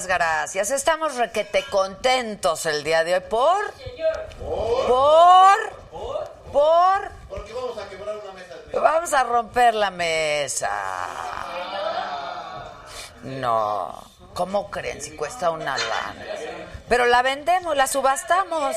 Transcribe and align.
Muchas 0.00 0.16
gracias. 0.16 0.70
Estamos 0.70 1.16
requete 1.16 1.62
contentos 1.64 2.64
el 2.64 2.82
día 2.82 3.04
de 3.04 3.16
hoy. 3.16 3.20
¿Por? 3.28 3.74
¿Por? 4.88 5.58
¿Por? 6.50 7.10
Porque 7.28 7.52
vamos 7.52 7.76
a 7.76 7.86
quebrar 7.86 8.16
una 8.16 8.32
mesa. 8.32 8.54
Vamos 8.72 9.12
a 9.12 9.22
romper 9.24 9.74
la 9.74 9.90
mesa. 9.90 10.70
No. 13.24 14.02
¿Cómo 14.32 14.70
creen 14.70 15.02
si 15.02 15.14
cuesta 15.16 15.50
una 15.50 15.76
lana? 15.76 16.24
Pero 16.90 17.06
la 17.06 17.22
vendemos, 17.22 17.76
la 17.76 17.86
subastamos. 17.86 18.74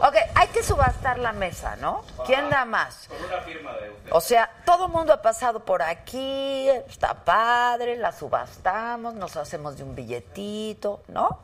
Ok, 0.00 0.14
hay 0.36 0.46
que 0.48 0.62
subastar 0.62 1.18
la 1.18 1.32
mesa, 1.32 1.74
¿no? 1.74 2.04
¿Quién 2.24 2.48
da 2.50 2.64
más? 2.64 3.08
Con 3.08 3.16
una 3.24 3.40
firma 3.40 3.72
de 3.78 3.90
usted. 3.90 4.12
O 4.12 4.20
sea, 4.20 4.48
todo 4.64 4.86
el 4.86 4.92
mundo 4.92 5.12
ha 5.12 5.20
pasado 5.20 5.64
por 5.64 5.82
aquí, 5.82 6.68
está 6.68 7.14
padre, 7.14 7.96
la 7.96 8.12
subastamos, 8.12 9.14
nos 9.14 9.36
hacemos 9.36 9.76
de 9.76 9.82
un 9.82 9.96
billetito, 9.96 11.02
¿no? 11.08 11.40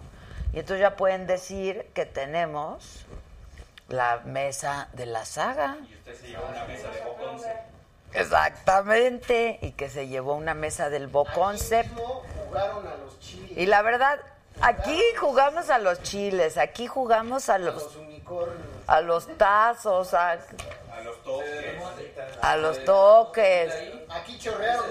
Y 0.52 0.60
entonces 0.60 0.82
ya 0.82 0.94
pueden 0.94 1.26
decir 1.26 1.90
que 1.94 2.06
tenemos 2.06 3.06
la 3.88 4.20
mesa 4.24 4.86
de 4.92 5.06
la 5.06 5.24
saga. 5.24 5.78
Y 5.90 5.96
usted 5.96 6.14
se 6.14 6.28
lleva 6.28 6.48
una 6.48 6.64
mesa 6.64 6.90
de 6.90 7.00
Boconce. 7.00 7.56
Exactamente, 8.12 9.58
y 9.62 9.72
que 9.72 9.90
se 9.90 10.06
llevó 10.06 10.36
una 10.36 10.54
mesa 10.54 10.90
del 10.90 11.08
Boconcept. 11.08 11.90
Jugaron 11.98 12.86
a 12.86 12.94
los 12.98 13.18
chiles, 13.18 13.58
Y 13.58 13.66
la 13.66 13.82
verdad, 13.82 14.20
aquí 14.60 15.00
jugamos 15.20 15.70
a 15.70 15.78
los 15.78 16.02
chiles, 16.02 16.56
aquí 16.58 16.86
jugamos 16.86 17.48
a 17.48 17.54
a 17.54 17.58
los, 17.58 17.74
los 17.74 17.96
unicornios. 17.96 18.58
a 18.86 19.00
los 19.00 19.26
tazos, 19.36 20.14
a, 20.14 20.32
A 20.32 21.00
los 21.02 21.22
toques. 21.22 21.74
a 22.42 22.56
los 22.56 22.84
toques. 22.84 23.74
Aquí 24.08 24.38
chorrearon. 24.38 24.84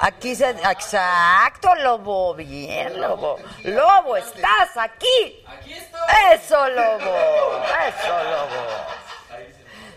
Aquí 0.00 0.34
se... 0.34 0.50
Exacto, 0.50 1.74
Lobo, 1.76 2.34
bien, 2.34 3.00
Lobo. 3.00 3.38
Lobo, 3.64 4.16
estás 4.16 4.76
aquí. 4.76 5.44
Aquí 5.46 5.74
estoy. 5.74 6.00
Eso, 6.32 6.68
Lobo, 6.68 7.16
eso, 7.88 8.24
Lobo. 8.24 8.62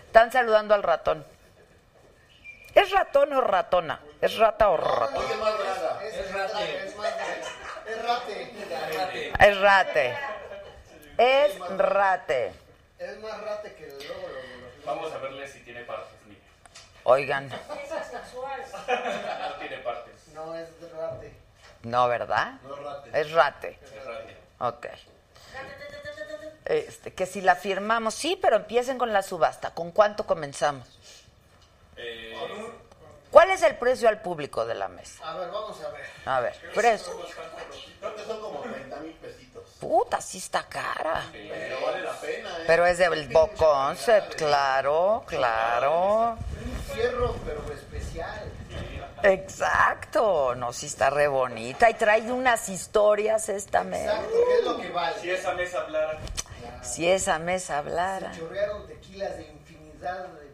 Están 0.06 0.32
saludando 0.32 0.74
al 0.74 0.82
ratón. 0.82 1.24
¿Es 2.74 2.90
ratón 2.90 3.32
o 3.32 3.40
ratona? 3.40 4.00
¿Es 4.20 4.36
rata 4.38 4.70
o 4.70 4.76
ratón? 4.76 5.24
Es 5.24 6.32
más 6.32 6.52
grasa. 7.96 8.24
Es 8.28 8.40
rate. 8.40 9.20
Es. 9.20 9.48
Es 9.48 9.60
rate. 9.60 10.06
Es. 11.18 11.50
Es. 11.50 13.10
Es 13.10 13.18
más 13.20 13.40
rate 13.40 13.74
que 13.74 13.84
el 13.84 14.08
lobo. 14.08 14.28
Vamos 14.84 15.12
a 15.12 15.18
verle 15.18 15.48
si 15.48 15.60
tiene 15.60 15.82
partes. 15.84 16.12
Mire. 16.26 16.40
Oigan, 17.04 17.48
No 17.50 17.56
tiene 19.58 19.78
partes. 19.78 20.28
No, 20.34 20.54
es 20.54 20.68
rate. 20.92 21.32
no, 21.82 22.08
¿verdad? 22.08 22.54
No 22.62 22.74
es 22.74 22.82
rate. 22.82 23.20
Es 23.20 23.32
rate. 23.32 23.78
Es 23.82 24.04
rate. 24.04 24.36
Ok. 24.58 24.86
Este, 26.66 27.12
que 27.14 27.26
si 27.26 27.40
la 27.40 27.56
firmamos, 27.56 28.14
sí, 28.14 28.38
pero 28.40 28.56
empiecen 28.56 28.96
con 28.98 29.12
la 29.12 29.22
subasta. 29.22 29.72
¿Con 29.74 29.90
cuánto 29.90 30.24
comenzamos? 30.26 30.86
Eh, 31.96 32.36
¿Cuál 33.30 33.50
es 33.50 33.62
el 33.62 33.76
precio 33.76 34.08
al 34.08 34.20
público 34.20 34.66
de 34.66 34.74
la 34.74 34.88
mesa? 34.88 35.22
A 35.24 35.36
ver, 35.38 35.50
vamos 35.50 35.80
a 35.82 35.90
ver. 35.90 36.04
A 36.24 36.40
ver, 36.40 36.54
precio. 36.74 37.12
Creo 38.00 38.16
que 38.16 38.24
son 38.24 38.40
como 38.40 38.60
30 38.60 38.96
mil 39.00 39.12
pesitos. 39.14 39.64
Puta, 39.78 40.20
sí 40.20 40.38
está 40.38 40.64
cara. 40.64 41.22
Pero 41.32 41.80
vale 41.86 42.02
la 42.02 42.12
pena, 42.20 42.50
¿eh? 42.50 42.64
Pero 42.66 42.86
es 42.86 42.98
del 42.98 43.28
Bo 43.28 43.50
Concept, 43.56 44.34
claro, 44.34 45.22
claro. 45.26 46.36
Un 46.36 46.94
fierro, 46.94 47.36
pero 47.44 47.62
especial. 47.72 48.50
Exacto. 49.22 50.54
No, 50.56 50.72
sí 50.72 50.86
está 50.86 51.10
re 51.10 51.28
bonita. 51.28 51.88
Y 51.88 51.94
trae 51.94 52.22
unas 52.32 52.68
historias 52.68 53.48
esta 53.48 53.84
mesa. 53.84 54.12
Exacto, 54.12 54.38
¿qué 54.48 54.58
es 54.58 54.64
lo 54.64 54.76
que 54.78 54.90
vale? 54.90 55.20
si 55.20 55.30
esa 55.30 55.54
mesa 55.54 55.80
hablara. 55.82 56.18
Si 56.82 57.08
esa 57.08 57.38
mesa 57.38 57.78
hablara. 57.78 58.32
Chorrearon 58.32 58.86
tequilas 58.86 59.36
de 59.36 59.46
infinidad 59.46 60.26
de. 60.28 60.49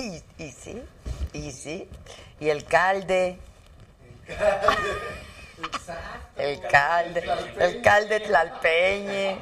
Y, 0.00 0.22
y 0.38 0.52
sí, 0.52 0.82
y 1.34 1.52
sí. 1.52 1.88
Y 2.40 2.48
el 2.48 2.64
calde. 2.64 3.38
El 6.36 6.58
calde, 6.68 7.22
el 7.58 7.82
calde 7.82 8.20
tlalpeñe. 8.20 9.38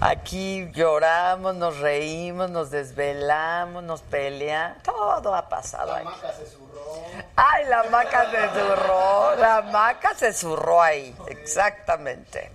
Aquí 0.00 0.70
lloramos, 0.72 1.54
nos 1.56 1.78
reímos, 1.78 2.48
nos 2.48 2.70
desvelamos, 2.70 3.82
nos 3.82 4.00
peleamos. 4.00 4.82
Todo 4.82 5.34
ha 5.34 5.46
pasado 5.50 5.88
La 5.92 5.98
aquí. 5.98 6.04
maca 6.06 6.32
se 6.32 6.46
zurró. 6.46 7.04
Ay, 7.36 7.64
la 7.66 7.82
maca 7.84 8.30
se 8.30 8.48
zurró, 8.58 9.36
la 9.36 9.60
maca 9.62 10.14
se 10.14 10.32
zurró 10.32 10.80
ahí, 10.80 11.14
exactamente. 11.28 12.50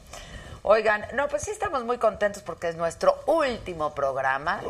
Oigan, 0.70 1.06
no, 1.14 1.30
pues 1.30 1.44
sí 1.44 1.52
estamos 1.52 1.86
muy 1.86 1.98
contentos 1.98 2.44
porque 2.44 2.68
es 2.68 2.75
nuestro 2.75 3.16
último 3.25 3.96
programa. 3.96 4.62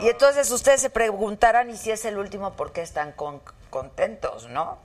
Y 0.00 0.08
entonces 0.08 0.50
ustedes 0.50 0.80
se 0.80 0.90
preguntarán, 0.90 1.70
¿y 1.70 1.76
si 1.76 1.92
es 1.92 2.04
el 2.06 2.18
último, 2.18 2.54
por 2.54 2.72
qué 2.72 2.82
están 2.82 3.12
con- 3.12 3.40
contentos, 3.70 4.48
no? 4.48 4.78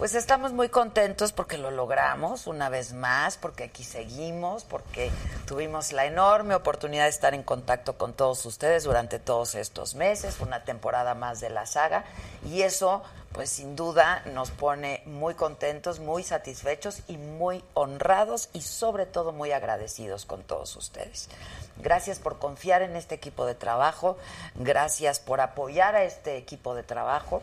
Pues 0.00 0.14
estamos 0.14 0.54
muy 0.54 0.70
contentos 0.70 1.32
porque 1.32 1.58
lo 1.58 1.70
logramos 1.70 2.46
una 2.46 2.70
vez 2.70 2.94
más, 2.94 3.36
porque 3.36 3.64
aquí 3.64 3.84
seguimos, 3.84 4.64
porque 4.64 5.10
tuvimos 5.46 5.92
la 5.92 6.06
enorme 6.06 6.54
oportunidad 6.54 7.02
de 7.02 7.10
estar 7.10 7.34
en 7.34 7.42
contacto 7.42 7.98
con 7.98 8.14
todos 8.14 8.46
ustedes 8.46 8.84
durante 8.84 9.18
todos 9.18 9.54
estos 9.54 9.94
meses, 9.94 10.40
una 10.40 10.64
temporada 10.64 11.14
más 11.14 11.40
de 11.40 11.50
la 11.50 11.66
saga, 11.66 12.06
y 12.46 12.62
eso, 12.62 13.02
pues 13.32 13.50
sin 13.50 13.76
duda, 13.76 14.22
nos 14.32 14.50
pone 14.50 15.02
muy 15.04 15.34
contentos, 15.34 16.00
muy 16.00 16.22
satisfechos 16.22 17.02
y 17.06 17.18
muy 17.18 17.62
honrados 17.74 18.48
y 18.54 18.62
sobre 18.62 19.04
todo 19.04 19.32
muy 19.32 19.52
agradecidos 19.52 20.24
con 20.24 20.42
todos 20.44 20.76
ustedes. 20.76 21.28
Gracias 21.76 22.18
por 22.18 22.38
confiar 22.38 22.80
en 22.80 22.96
este 22.96 23.16
equipo 23.16 23.44
de 23.44 23.54
trabajo, 23.54 24.16
gracias 24.54 25.20
por 25.20 25.42
apoyar 25.42 25.94
a 25.94 26.04
este 26.04 26.38
equipo 26.38 26.74
de 26.74 26.84
trabajo 26.84 27.42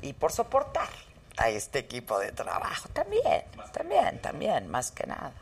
y 0.00 0.14
por 0.14 0.32
soportar 0.32 0.88
a 1.36 1.48
este 1.48 1.78
equipo 1.78 2.18
de 2.18 2.32
trabajo 2.32 2.88
también, 2.90 3.44
también, 3.72 4.20
también, 4.20 4.68
más 4.68 4.90
que 4.90 5.06
nada. 5.06 5.32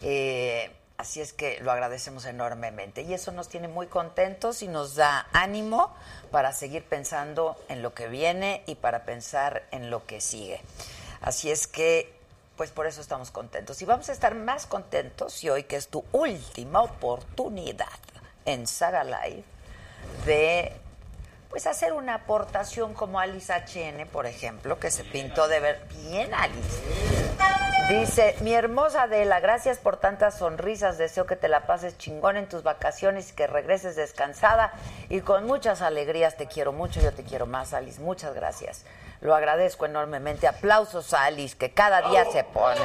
Eh, 0.00 0.70
así 0.96 1.20
es 1.20 1.32
que 1.32 1.58
lo 1.60 1.72
agradecemos 1.72 2.24
enormemente 2.26 3.02
y 3.02 3.14
eso 3.14 3.32
nos 3.32 3.48
tiene 3.48 3.68
muy 3.68 3.86
contentos 3.86 4.62
y 4.62 4.68
nos 4.68 4.94
da 4.94 5.26
ánimo 5.32 5.94
para 6.30 6.52
seguir 6.52 6.84
pensando 6.84 7.56
en 7.68 7.82
lo 7.82 7.94
que 7.94 8.08
viene 8.08 8.62
y 8.66 8.76
para 8.76 9.04
pensar 9.04 9.64
en 9.70 9.90
lo 9.90 10.06
que 10.06 10.20
sigue. 10.20 10.60
Así 11.20 11.50
es 11.50 11.66
que, 11.66 12.14
pues 12.56 12.70
por 12.70 12.86
eso 12.86 13.00
estamos 13.00 13.30
contentos. 13.30 13.80
Y 13.82 13.86
vamos 13.86 14.08
a 14.08 14.12
estar 14.12 14.34
más 14.34 14.66
contentos 14.66 15.42
y 15.42 15.48
hoy 15.48 15.64
que 15.64 15.76
es 15.76 15.88
tu 15.88 16.04
última 16.12 16.82
oportunidad 16.82 17.88
en 18.44 18.66
Saga 18.66 19.04
Live 19.04 19.44
de 20.26 20.83
pues 21.54 21.68
hacer 21.68 21.92
una 21.92 22.14
aportación 22.14 22.94
como 22.94 23.20
Alice 23.20 23.52
HN, 23.52 24.08
por 24.08 24.26
ejemplo, 24.26 24.80
que 24.80 24.90
se 24.90 25.04
pintó 25.04 25.46
de 25.46 25.60
ver 25.60 25.80
bien 26.02 26.34
Alice. 26.34 26.82
Dice, 27.88 28.34
mi 28.40 28.52
hermosa 28.54 29.02
Adela, 29.02 29.38
gracias 29.38 29.78
por 29.78 29.96
tantas 29.98 30.36
sonrisas, 30.36 30.98
deseo 30.98 31.26
que 31.26 31.36
te 31.36 31.46
la 31.46 31.60
pases 31.64 31.96
chingón 31.96 32.36
en 32.36 32.48
tus 32.48 32.64
vacaciones 32.64 33.30
y 33.30 33.34
que 33.36 33.46
regreses 33.46 33.94
descansada 33.94 34.72
y 35.08 35.20
con 35.20 35.46
muchas 35.46 35.80
alegrías, 35.80 36.36
te 36.36 36.48
quiero 36.48 36.72
mucho, 36.72 37.00
yo 37.00 37.12
te 37.12 37.22
quiero 37.22 37.46
más, 37.46 37.72
Alice, 37.72 38.00
muchas 38.00 38.34
gracias. 38.34 38.84
Lo 39.20 39.32
agradezco 39.36 39.86
enormemente. 39.86 40.48
Aplausos 40.48 41.14
a 41.14 41.22
Alice, 41.26 41.56
que 41.56 41.70
cada 41.72 42.02
día 42.10 42.24
se 42.32 42.42
pone. 42.42 42.80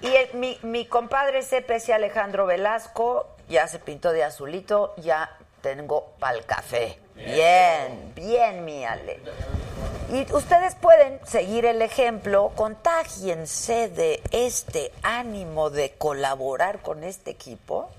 Y 0.00 0.14
el- 0.16 0.32
mi, 0.32 0.58
mi 0.62 0.86
compadre 0.86 1.42
CPC 1.42 1.92
Alejandro 1.92 2.46
Velasco 2.46 3.35
ya 3.48 3.68
se 3.68 3.78
pintó 3.78 4.12
de 4.12 4.24
azulito, 4.24 4.94
ya 4.98 5.36
tengo 5.60 6.12
pa'l 6.18 6.44
café. 6.44 6.98
Bien, 7.14 8.12
bien, 8.14 8.64
mi 8.64 8.84
Ale. 8.84 9.20
Y 10.12 10.32
ustedes 10.32 10.74
pueden 10.76 11.18
seguir 11.26 11.64
el 11.64 11.82
ejemplo, 11.82 12.52
contágiense 12.54 13.88
de 13.88 14.22
este 14.30 14.92
ánimo 15.02 15.70
de 15.70 15.92
colaborar 15.92 16.80
con 16.80 17.02
este 17.02 17.32
equipo 17.32 17.90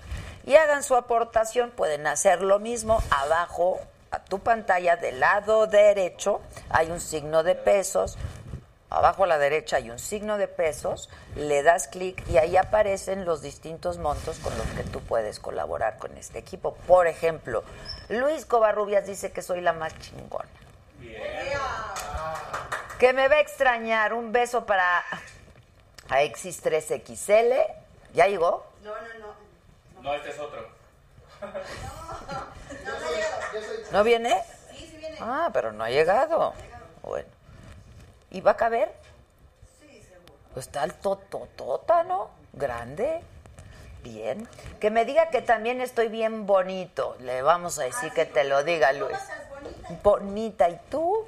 y 0.46 0.54
hagan 0.54 0.82
su 0.82 0.96
aportación. 0.96 1.70
Pueden 1.70 2.06
hacer 2.06 2.40
lo 2.40 2.58
mismo 2.58 3.02
abajo 3.10 3.80
a 4.10 4.20
tu 4.20 4.38
pantalla 4.38 4.96
del 4.96 5.20
lado 5.20 5.66
derecho 5.66 6.40
hay 6.70 6.90
un 6.90 7.00
signo 7.00 7.42
de 7.42 7.54
pesos 7.54 8.16
Abajo 8.90 9.24
a 9.24 9.26
la 9.26 9.38
derecha 9.38 9.76
hay 9.76 9.90
un 9.90 9.98
signo 9.98 10.38
de 10.38 10.48
pesos, 10.48 11.10
le 11.36 11.62
das 11.62 11.88
clic 11.88 12.26
y 12.28 12.38
ahí 12.38 12.56
aparecen 12.56 13.26
los 13.26 13.42
distintos 13.42 13.98
montos 13.98 14.38
con 14.38 14.56
los 14.56 14.66
que 14.68 14.82
tú 14.82 15.00
puedes 15.00 15.40
colaborar 15.40 15.98
con 15.98 16.16
este 16.16 16.38
equipo. 16.38 16.74
Por 16.86 17.06
ejemplo, 17.06 17.64
Luis 18.08 18.46
Covarrubias 18.46 19.06
dice 19.06 19.30
que 19.30 19.42
soy 19.42 19.60
la 19.60 19.74
más 19.74 19.98
chingona. 19.98 20.48
Que 22.98 23.12
me 23.12 23.28
va 23.28 23.36
a 23.36 23.40
extrañar. 23.40 24.14
Un 24.14 24.32
beso 24.32 24.64
para 24.64 25.04
a 26.08 26.22
Exis 26.22 26.64
3XL. 26.64 27.66
¿Ya 28.14 28.26
llegó? 28.26 28.66
No, 30.02 30.14
este 30.14 30.30
es 30.30 30.38
otro. 30.38 30.66
¿No 33.92 34.02
viene? 34.02 34.42
Sí, 34.70 34.88
sí 34.90 34.96
viene. 34.96 35.18
Ah, 35.20 35.50
pero 35.52 35.72
no 35.72 35.84
ha 35.84 35.90
llegado. 35.90 36.54
Bueno. 37.02 37.37
¿Y 38.30 38.40
va 38.40 38.52
a 38.52 38.56
caber? 38.56 38.92
Sí, 39.80 40.02
seguro. 40.02 40.34
Pues 40.54 40.66
está 40.66 40.84
el 40.84 40.94
tototota, 40.94 42.04
¿no? 42.04 42.30
Grande. 42.52 43.20
Bien. 44.02 44.48
Que 44.80 44.90
me 44.90 45.04
diga 45.04 45.30
que 45.30 45.42
también 45.42 45.80
estoy 45.80 46.08
bien 46.08 46.46
bonito. 46.46 47.16
Le 47.20 47.42
vamos 47.42 47.78
a 47.78 47.84
decir 47.84 48.12
que 48.12 48.26
te 48.26 48.44
lo 48.44 48.64
diga, 48.64 48.92
Luis. 48.92 49.18
Bonita. 50.02 50.68
¿Y 50.68 50.78
tú? 50.90 51.26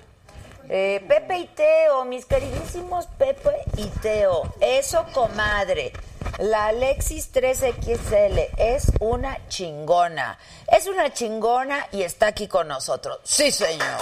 Eh, 0.69 1.05
Pepe 1.09 1.39
y 1.39 1.47
Teo, 1.47 2.05
mis 2.05 2.27
queridísimos 2.27 3.07
Pepe 3.19 3.63
y 3.77 3.87
Teo. 3.87 4.55
Eso, 4.61 5.05
comadre. 5.13 5.93
La 6.39 6.67
Alexis 6.67 7.33
3XL 7.33 8.51
es 8.57 8.93
una 9.01 9.47
chingona. 9.49 10.39
Es 10.69 10.87
una 10.87 11.13
chingona 11.13 11.89
y 11.91 12.03
está 12.03 12.29
aquí 12.29 12.47
con 12.47 12.69
nosotros. 12.69 13.19
Sí, 13.25 13.51
señor. 13.51 13.99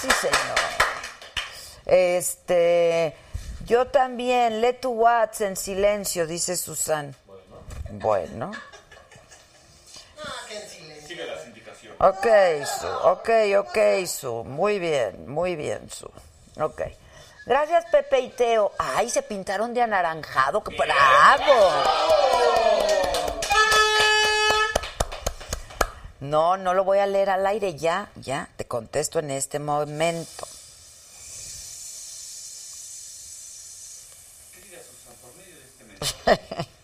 Sí, 0.00 0.08
señor. 0.20 0.47
Este, 1.88 3.14
yo 3.64 3.86
también, 3.86 4.60
lee 4.60 4.74
tu 4.74 4.90
Whats 4.90 5.40
en 5.40 5.56
silencio, 5.56 6.26
dice 6.26 6.56
Susan. 6.56 7.14
Bueno. 7.90 8.52
Sigue 11.06 11.24
las 11.24 11.46
indicaciones. 11.46 11.98
Ok, 11.98 12.26
Su, 12.80 12.86
ok, 12.86 13.30
ok, 13.58 14.06
Su. 14.06 14.44
Muy 14.44 14.78
bien, 14.78 15.28
muy 15.28 15.56
bien, 15.56 15.90
Su. 15.90 16.10
Ok. 16.60 16.82
Gracias, 17.46 17.86
Pepe 17.86 18.20
y 18.20 18.28
Teo. 18.28 18.72
Ay, 18.78 19.08
se 19.08 19.22
pintaron 19.22 19.72
de 19.72 19.80
anaranjado. 19.80 20.62
¡Qué 20.62 20.76
bravo! 20.76 21.70
No, 26.20 26.58
no 26.58 26.74
lo 26.74 26.84
voy 26.84 26.98
a 26.98 27.06
leer 27.06 27.30
al 27.30 27.46
aire 27.46 27.74
ya, 27.76 28.10
ya. 28.16 28.50
Te 28.56 28.66
contesto 28.66 29.18
en 29.20 29.30
este 29.30 29.58
momento. 29.58 30.46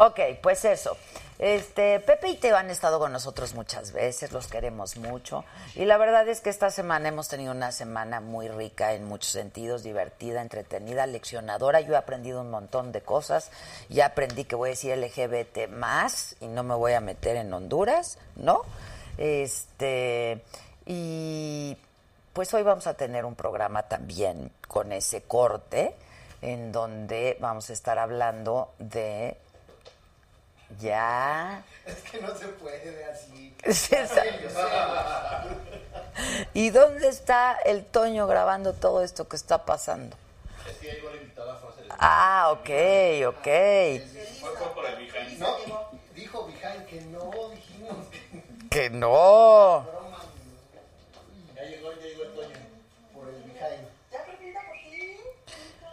Ok, 0.00 0.20
pues 0.40 0.64
eso. 0.64 0.96
Este, 1.40 1.98
Pepe 1.98 2.28
y 2.28 2.36
Teo 2.36 2.56
han 2.56 2.70
estado 2.70 3.00
con 3.00 3.10
nosotros 3.10 3.54
muchas 3.54 3.90
veces, 3.90 4.30
los 4.30 4.46
queremos 4.46 4.96
mucho. 4.96 5.44
Y 5.74 5.86
la 5.86 5.98
verdad 5.98 6.28
es 6.28 6.40
que 6.40 6.50
esta 6.50 6.70
semana 6.70 7.08
hemos 7.08 7.28
tenido 7.28 7.50
una 7.50 7.72
semana 7.72 8.20
muy 8.20 8.46
rica 8.46 8.92
en 8.94 9.04
muchos 9.04 9.32
sentidos, 9.32 9.82
divertida, 9.82 10.40
entretenida, 10.40 11.04
leccionadora. 11.08 11.80
Yo 11.80 11.94
he 11.94 11.96
aprendido 11.96 12.40
un 12.40 12.50
montón 12.50 12.92
de 12.92 13.00
cosas. 13.00 13.50
Ya 13.88 14.06
aprendí 14.06 14.44
que 14.44 14.54
voy 14.54 14.68
a 14.68 14.70
decir 14.70 14.96
LGBT 14.96 15.68
más 15.68 16.36
y 16.40 16.46
no 16.46 16.62
me 16.62 16.76
voy 16.76 16.92
a 16.92 17.00
meter 17.00 17.36
en 17.36 17.52
Honduras, 17.52 18.18
¿no? 18.36 18.62
Este, 19.16 20.44
y 20.86 21.76
pues 22.32 22.54
hoy 22.54 22.62
vamos 22.62 22.86
a 22.86 22.94
tener 22.94 23.24
un 23.24 23.34
programa 23.34 23.82
también 23.82 24.52
con 24.68 24.92
ese 24.92 25.22
corte, 25.22 25.96
en 26.42 26.72
donde 26.72 27.36
vamos 27.40 27.70
a 27.70 27.72
estar 27.72 27.98
hablando 27.98 28.72
de 28.78 29.36
ya. 30.80 31.62
Es 31.86 31.96
que 32.10 32.20
no 32.20 32.34
se 32.36 32.48
puede 32.48 33.04
así. 33.06 33.54
¿Y 36.54 36.70
dónde 36.70 37.08
está 37.08 37.52
el 37.64 37.84
Toño 37.84 38.26
grabando 38.26 38.72
todo 38.74 39.02
esto 39.02 39.28
que 39.28 39.36
está 39.36 39.64
pasando? 39.64 40.16
Es 40.68 40.76
que 40.78 40.92
llegó 40.92 41.10
la 41.10 41.16
invitada 41.16 41.56
fue 41.56 41.70
a 41.90 41.96
Ah, 42.00 42.50
ok, 42.52 42.70
ok. 43.28 43.44
Fue, 43.44 44.00
fue 44.56 44.74
por 44.74 44.86
el 44.86 44.96
behind. 44.96 45.38
No, 45.38 45.56
dijo 46.14 46.46
Behind 46.46 46.86
que 46.86 47.00
no, 47.02 47.30
dijimos 47.50 47.96
que 48.10 48.42
Que 48.68 48.90
no. 48.90 49.86
ya 51.56 51.62
llegó, 51.64 51.92
ya 51.94 52.02
llegó 52.02 52.22
el 52.24 52.34
Toño 52.34 52.56
por 53.14 53.28
el 53.28 53.42
Behind. 53.44 53.88
Ya 54.12 54.24
pregunta 54.24 54.60
por 54.68 54.76
ti. 54.90 55.16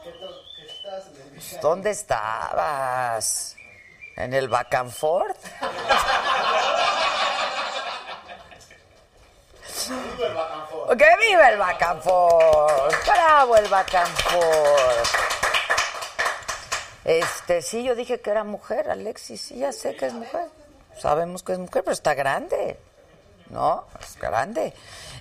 ¿Qué, 0.04 0.12
to- 0.12 0.42
qué 0.58 0.66
estás 0.66 1.08
en 1.08 1.16
el 1.22 1.30
Behind? 1.30 1.45
¿Dónde 1.62 1.92
estabas? 1.92 3.56
¿En 4.16 4.34
el 4.34 4.50
forth? 4.92 5.38
Viva 10.18 10.66
el. 10.90 10.98
¡Que 10.98 11.06
viva 11.20 11.50
el 11.50 12.02
forth! 12.02 13.06
¡Bravo 13.06 13.58
el 13.58 13.68
forth! 13.68 15.26
Este, 17.04 17.62
sí, 17.62 17.84
yo 17.84 17.94
dije 17.94 18.20
que 18.20 18.32
era 18.32 18.44
mujer, 18.44 18.90
Alexis, 18.90 19.40
sí, 19.40 19.60
ya 19.60 19.72
sé 19.72 19.96
que 19.96 20.08
es 20.08 20.14
mujer. 20.14 20.48
Sabemos 20.98 21.44
que 21.44 21.54
es 21.54 21.60
mujer, 21.60 21.84
pero 21.84 21.94
está 21.94 22.16
grande, 22.16 22.80
¿no? 23.50 23.86
Es 24.02 24.18
grande. 24.20 24.74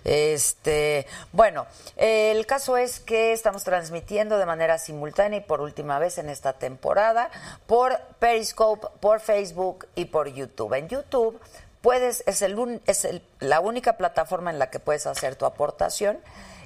Este, 0.04 1.06
bueno, 1.32 1.66
el 1.96 2.44
caso 2.46 2.76
es 2.76 3.00
que 3.00 3.32
estamos 3.32 3.64
transmitiendo 3.64 4.38
de 4.38 4.46
manera 4.46 4.78
simultánea 4.78 5.38
y 5.38 5.42
por 5.42 5.60
última 5.60 5.98
vez 5.98 6.18
en 6.18 6.28
esta 6.28 6.52
temporada 6.54 7.30
por 7.66 7.98
Periscope, 8.18 8.86
por 9.00 9.20
Facebook 9.20 9.86
y 9.94 10.06
por 10.06 10.28
YouTube. 10.28 10.74
En 10.74 10.88
YouTube 10.88 11.40
puedes 11.80 12.22
es 12.26 12.42
el 12.42 12.80
es 12.86 13.04
el- 13.04 13.22
la 13.40 13.60
única 13.60 13.96
plataforma 13.96 14.50
en 14.50 14.58
la 14.58 14.70
que 14.70 14.78
puedes 14.78 15.06
hacer 15.06 15.36
tu 15.36 15.46
aportación 15.46 16.18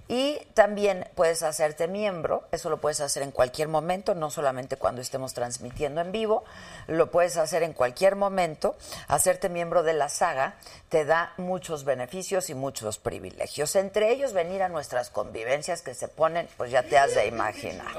y 0.09 0.39
también 0.55 1.07
puedes 1.15 1.43
hacerte 1.43 1.87
miembro, 1.87 2.45
eso 2.51 2.71
lo 2.71 2.79
puedes 2.79 3.01
hacer 3.01 3.23
en 3.23 3.31
cualquier 3.31 3.69
momento, 3.69 4.15
no 4.15 4.31
solamente 4.31 4.77
cuando 4.79 5.03
estemos 5.03 5.35
transmitiendo 5.35 6.01
en 6.01 6.13
vivo, 6.13 6.45
lo 6.87 7.11
puedes 7.11 7.37
hacer 7.37 7.63
en 7.63 7.75
cualquier 7.75 8.17
momento. 8.17 8.75
Hacerte 9.07 9.51
miembro 9.51 9.83
de 9.83 9.93
la 9.93 10.09
saga 10.09 10.55
te 10.89 11.05
da 11.05 11.35
muchos 11.37 11.85
beneficios 11.85 12.49
y 12.49 12.55
muchos 12.55 12.99
privilegios, 12.99 13.77
entre 13.77 14.11
ellos 14.11 14.33
venir 14.33 14.63
a 14.63 14.71
nuestras 14.71 15.11
convivencias 15.11 15.83
que 15.83 15.95
se 15.95 16.09
ponen, 16.09 16.49
pues 16.57 16.71
ya 16.71 16.83
te 16.83 16.97
has 16.97 17.15
de 17.15 17.27
imaginar. 17.27 17.93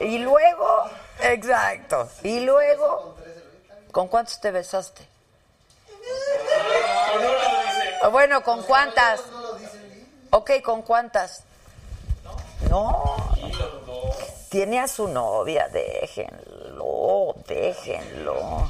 Y 0.00 0.18
luego, 0.18 0.90
exacto, 1.22 2.10
y 2.22 2.40
luego, 2.40 3.16
¿con 3.92 4.08
cuántos 4.08 4.38
te 4.40 4.50
besaste? 4.50 5.08
Bueno, 8.10 8.42
¿con 8.42 8.62
cuántas? 8.64 9.22
Ok, 10.36 10.50
¿con 10.64 10.82
cuántas? 10.82 11.44
No. 12.68 13.04
Tiene 14.48 14.80
a 14.80 14.88
su 14.88 15.06
novia, 15.06 15.68
déjenlo, 15.68 17.36
déjenlo. 17.46 18.68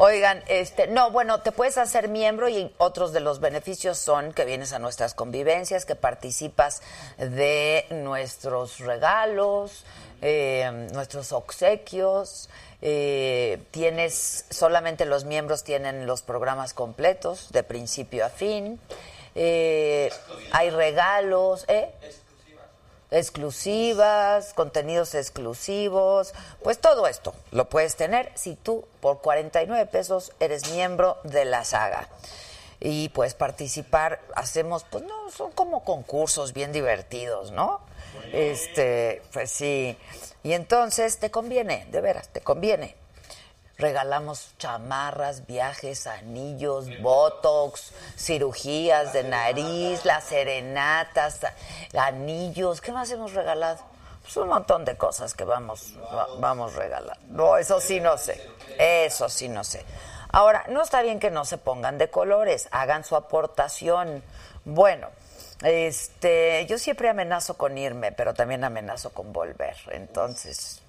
Oigan, 0.00 0.44
este, 0.46 0.86
no, 0.86 1.10
bueno, 1.10 1.40
te 1.40 1.50
puedes 1.50 1.76
hacer 1.76 2.06
miembro 2.06 2.48
y 2.48 2.72
otros 2.78 3.12
de 3.12 3.18
los 3.18 3.40
beneficios 3.40 3.98
son 3.98 4.32
que 4.32 4.44
vienes 4.44 4.72
a 4.72 4.78
nuestras 4.78 5.12
convivencias, 5.12 5.84
que 5.84 5.96
participas 5.96 6.82
de 7.16 7.84
nuestros 7.90 8.78
regalos, 8.78 9.84
eh, 10.22 10.88
nuestros 10.92 11.32
obsequios. 11.32 12.48
eh, 12.80 13.58
tienes, 13.72 14.44
solamente 14.50 15.04
los 15.04 15.24
miembros 15.24 15.64
tienen 15.64 16.06
los 16.06 16.22
programas 16.22 16.74
completos, 16.74 17.50
de 17.50 17.64
principio 17.64 18.24
a 18.24 18.28
fin. 18.28 18.78
Eh, 19.34 20.10
hay 20.52 20.70
regalos, 20.70 21.64
¿eh? 21.66 21.90
Exclusivas, 23.10 24.52
contenidos 24.54 25.14
exclusivos, 25.14 26.34
pues 26.62 26.78
todo 26.78 27.06
esto 27.06 27.34
lo 27.52 27.68
puedes 27.68 27.96
tener 27.96 28.30
si 28.34 28.54
tú 28.54 28.84
por 29.00 29.20
49 29.20 29.86
pesos 29.86 30.32
eres 30.40 30.70
miembro 30.72 31.18
de 31.24 31.44
la 31.44 31.64
saga. 31.64 32.08
Y 32.80 33.08
puedes 33.08 33.34
participar, 33.34 34.20
hacemos, 34.36 34.84
pues 34.88 35.02
no, 35.04 35.30
son 35.30 35.50
como 35.50 35.82
concursos 35.82 36.52
bien 36.52 36.72
divertidos, 36.72 37.50
¿no? 37.50 37.80
Este, 38.32 39.22
pues 39.32 39.50
sí. 39.50 39.96
Y 40.44 40.52
entonces 40.52 41.18
te 41.18 41.30
conviene, 41.30 41.86
de 41.90 42.00
veras, 42.00 42.28
te 42.28 42.40
conviene. 42.40 42.94
Regalamos 43.80 44.50
chamarras, 44.58 45.46
viajes, 45.46 46.08
anillos, 46.08 46.86
botox, 47.00 47.92
cirugías 48.16 49.12
de 49.12 49.22
nariz, 49.22 50.04
las 50.04 50.24
serenatas, 50.24 51.38
anillos. 51.96 52.80
¿Qué 52.80 52.90
más 52.90 53.08
hemos 53.12 53.34
regalado? 53.34 53.78
Pues 54.22 54.36
un 54.36 54.48
montón 54.48 54.84
de 54.84 54.96
cosas 54.96 55.32
que 55.32 55.44
vamos, 55.44 55.94
va- 56.12 56.26
vamos 56.40 56.74
regalando. 56.74 57.20
No, 57.28 57.56
eso 57.56 57.80
sí 57.80 58.00
no 58.00 58.18
sé. 58.18 58.44
Eso 58.78 59.28
sí 59.28 59.48
no 59.48 59.62
sé. 59.62 59.84
Ahora, 60.30 60.64
no 60.68 60.82
está 60.82 61.00
bien 61.02 61.20
que 61.20 61.30
no 61.30 61.44
se 61.44 61.56
pongan 61.56 61.98
de 61.98 62.10
colores, 62.10 62.66
hagan 62.72 63.04
su 63.04 63.14
aportación. 63.14 64.24
Bueno, 64.64 65.06
este, 65.62 66.66
yo 66.66 66.78
siempre 66.78 67.08
amenazo 67.10 67.56
con 67.56 67.78
irme, 67.78 68.10
pero 68.10 68.34
también 68.34 68.64
amenazo 68.64 69.10
con 69.10 69.32
volver. 69.32 69.76
Entonces, 69.92 70.82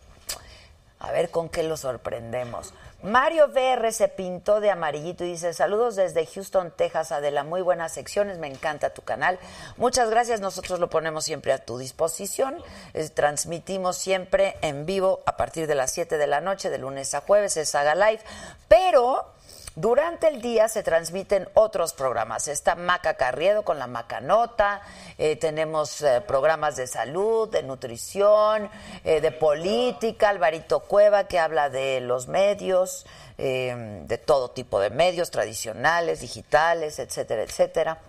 a 1.00 1.12
ver 1.12 1.30
con 1.30 1.50
qué 1.50 1.64
lo 1.64 1.78
sorprendemos. 1.78 2.74
Mario 3.02 3.48
VR 3.48 3.94
se 3.94 4.10
pintó 4.10 4.60
de 4.60 4.72
amarillito 4.72 5.24
y 5.24 5.32
dice, 5.32 5.54
saludos 5.54 5.96
desde 5.96 6.26
Houston, 6.26 6.72
Texas, 6.72 7.14
Adela, 7.14 7.46
muy 7.46 7.62
buenas 7.62 7.94
secciones, 7.94 8.40
me 8.40 8.48
encanta 8.48 8.90
tu 8.90 9.04
canal. 9.04 9.40
Muchas 9.78 10.10
gracias, 10.10 10.42
nosotros 10.42 10.82
lo 10.82 10.90
ponemos 10.90 11.24
siempre 11.24 11.54
a 11.54 11.64
tu 11.64 11.78
disposición. 11.78 12.62
Eh, 12.94 13.08
transmitimos 13.08 13.98
siempre 13.98 14.58
en 14.62 14.86
vivo 14.86 15.22
a 15.26 15.38
partir 15.38 15.66
de 15.66 15.76
las 15.76 15.92
7 15.92 16.18
de 16.18 16.28
la 16.28 16.42
noche, 16.42 16.70
de 16.70 16.78
lunes 16.78 17.14
a 17.14 17.22
jueves, 17.22 17.56
es 17.58 17.70
Saga 17.70 17.96
Live, 17.96 18.22
pero... 18.68 19.39
Durante 19.80 20.28
el 20.28 20.42
día 20.42 20.68
se 20.68 20.84
transmiten 20.84 21.48
otros 21.54 21.94
programas. 21.94 22.50
Está 22.50 22.76
Maca 22.76 23.14
Carriedo 23.14 23.64
con 23.64 23.80
la 23.80 23.88
Macanota, 23.88 24.82
eh, 25.18 25.38
tenemos 25.38 26.02
eh, 26.02 26.20
programas 26.20 26.76
de 26.76 26.86
salud, 26.86 27.48
de 27.48 27.64
nutrición, 27.64 28.70
eh, 29.06 29.22
de 29.22 29.32
política, 29.32 30.28
Alvarito 30.28 30.82
Cueva 30.82 31.30
que 31.30 31.40
habla 31.40 31.70
de 31.70 32.02
los 32.02 32.28
medios, 32.28 33.06
eh, 33.38 34.02
de 34.04 34.18
todo 34.18 34.50
tipo 34.50 34.82
de 34.82 34.90
medios, 34.90 35.32
tradicionales, 35.32 36.20
digitales, 36.20 37.00
etcétera, 37.00 37.44
etcétera. 37.44 38.00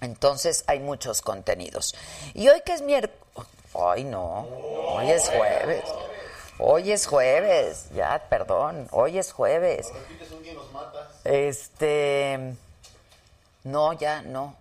Entonces 0.00 0.64
hay 0.66 0.80
muchos 0.80 1.20
contenidos. 1.20 1.94
Y 2.32 2.48
hoy 2.48 2.62
que 2.64 2.72
es 2.72 2.80
miércoles... 2.80 3.20
Ay, 3.74 4.04
no, 4.04 4.48
hoy 4.94 5.10
es 5.10 5.28
jueves. 5.28 5.84
Hoy 6.64 6.92
es 6.92 7.06
jueves, 7.06 7.86
ya, 7.92 8.24
perdón, 8.28 8.86
hoy 8.92 9.18
es 9.18 9.32
jueves. 9.32 9.90
Este. 11.24 12.54
No, 13.64 13.92
ya, 13.94 14.22
no. 14.22 14.56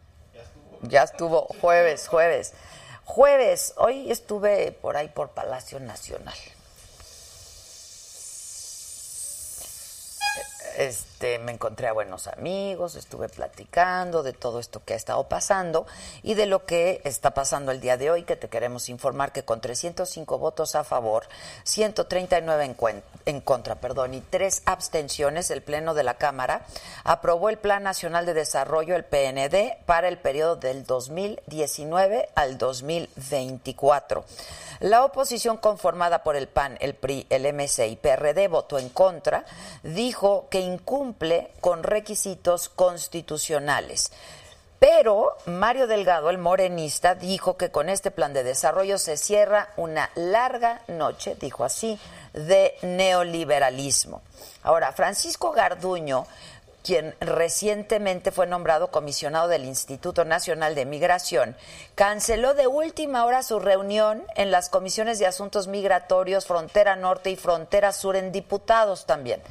Ya 0.81 1.03
estuvo 1.03 1.45
jueves, 1.61 2.07
jueves. 2.07 2.53
Jueves, 3.05 3.75
hoy 3.77 4.11
estuve 4.11 4.71
por 4.71 4.97
ahí 4.97 5.09
por 5.09 5.29
Palacio 5.29 5.79
Nacional. 5.79 6.33
Este, 10.77 11.10
me 11.21 11.51
encontré 11.51 11.87
a 11.87 11.93
buenos 11.93 12.27
amigos, 12.27 12.95
estuve 12.95 13.29
platicando 13.29 14.23
de 14.23 14.33
todo 14.33 14.59
esto 14.59 14.81
que 14.83 14.93
ha 14.93 14.97
estado 14.97 15.27
pasando 15.29 15.85
y 16.23 16.33
de 16.33 16.47
lo 16.47 16.65
que 16.65 16.99
está 17.03 17.35
pasando 17.35 17.71
el 17.71 17.79
día 17.79 17.95
de 17.95 18.09
hoy, 18.09 18.23
que 18.23 18.35
te 18.35 18.49
queremos 18.49 18.89
informar 18.89 19.31
que 19.31 19.43
con 19.43 19.61
305 19.61 20.39
votos 20.39 20.73
a 20.73 20.83
favor, 20.83 21.27
139 21.63 22.65
en, 22.65 23.03
en 23.27 23.41
contra, 23.41 23.75
perdón, 23.75 24.15
y 24.15 24.21
tres 24.21 24.63
abstenciones, 24.65 25.51
el 25.51 25.61
Pleno 25.61 25.93
de 25.93 26.03
la 26.03 26.15
Cámara 26.15 26.65
aprobó 27.03 27.49
el 27.49 27.57
Plan 27.57 27.83
Nacional 27.83 28.25
de 28.25 28.33
Desarrollo, 28.33 28.95
el 28.95 29.05
PND, 29.05 29.77
para 29.85 30.07
el 30.07 30.17
periodo 30.17 30.55
del 30.55 30.85
2019 30.85 32.29
al 32.33 32.57
2024. 32.57 34.25
La 34.81 35.05
oposición 35.05 35.57
conformada 35.57 36.23
por 36.23 36.35
el 36.35 36.47
PAN, 36.47 36.75
el 36.79 36.95
PRI, 36.95 37.27
el 37.29 37.45
MC 37.53 37.87
y 37.87 37.97
PRD 37.97 38.47
votó 38.47 38.79
en 38.79 38.89
contra, 38.89 39.45
dijo 39.83 40.47
que 40.49 40.59
incumple 40.59 41.10
con 41.59 41.83
requisitos 41.83 42.69
constitucionales. 42.69 44.11
Pero 44.81 45.37
Mario 45.45 45.85
Delgado, 45.85 46.31
el 46.31 46.39
morenista, 46.39 47.13
dijo 47.13 47.55
que 47.55 47.69
con 47.69 47.87
este 47.87 48.09
plan 48.09 48.33
de 48.33 48.43
desarrollo 48.43 48.97
se 48.97 49.15
cierra 49.15 49.69
una 49.77 50.09
larga 50.15 50.81
noche, 50.87 51.37
dijo 51.39 51.63
así, 51.63 51.99
de 52.33 52.73
neoliberalismo. 52.81 54.23
Ahora, 54.63 54.91
Francisco 54.91 55.51
Garduño, 55.51 56.25
quien 56.83 57.15
recientemente 57.19 58.31
fue 58.31 58.47
nombrado 58.47 58.89
comisionado 58.89 59.47
del 59.47 59.65
Instituto 59.65 60.25
Nacional 60.25 60.73
de 60.73 60.85
Migración, 60.85 61.55
canceló 61.93 62.55
de 62.55 62.65
última 62.65 63.25
hora 63.25 63.43
su 63.43 63.59
reunión 63.59 64.23
en 64.35 64.49
las 64.49 64.69
comisiones 64.69 65.19
de 65.19 65.27
asuntos 65.27 65.67
migratorios, 65.67 66.47
frontera 66.47 66.95
norte 66.95 67.29
y 67.29 67.35
frontera 67.35 67.91
sur 67.91 68.15
en 68.15 68.31
diputados 68.31 69.05
también. 69.05 69.43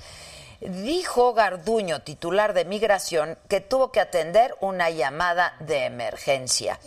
Dijo 0.60 1.32
Garduño, 1.32 2.02
titular 2.02 2.52
de 2.52 2.66
migración, 2.66 3.38
que 3.48 3.62
tuvo 3.62 3.90
que 3.90 4.00
atender 4.00 4.54
una 4.60 4.90
llamada 4.90 5.56
de 5.60 5.86
emergencia. 5.86 6.78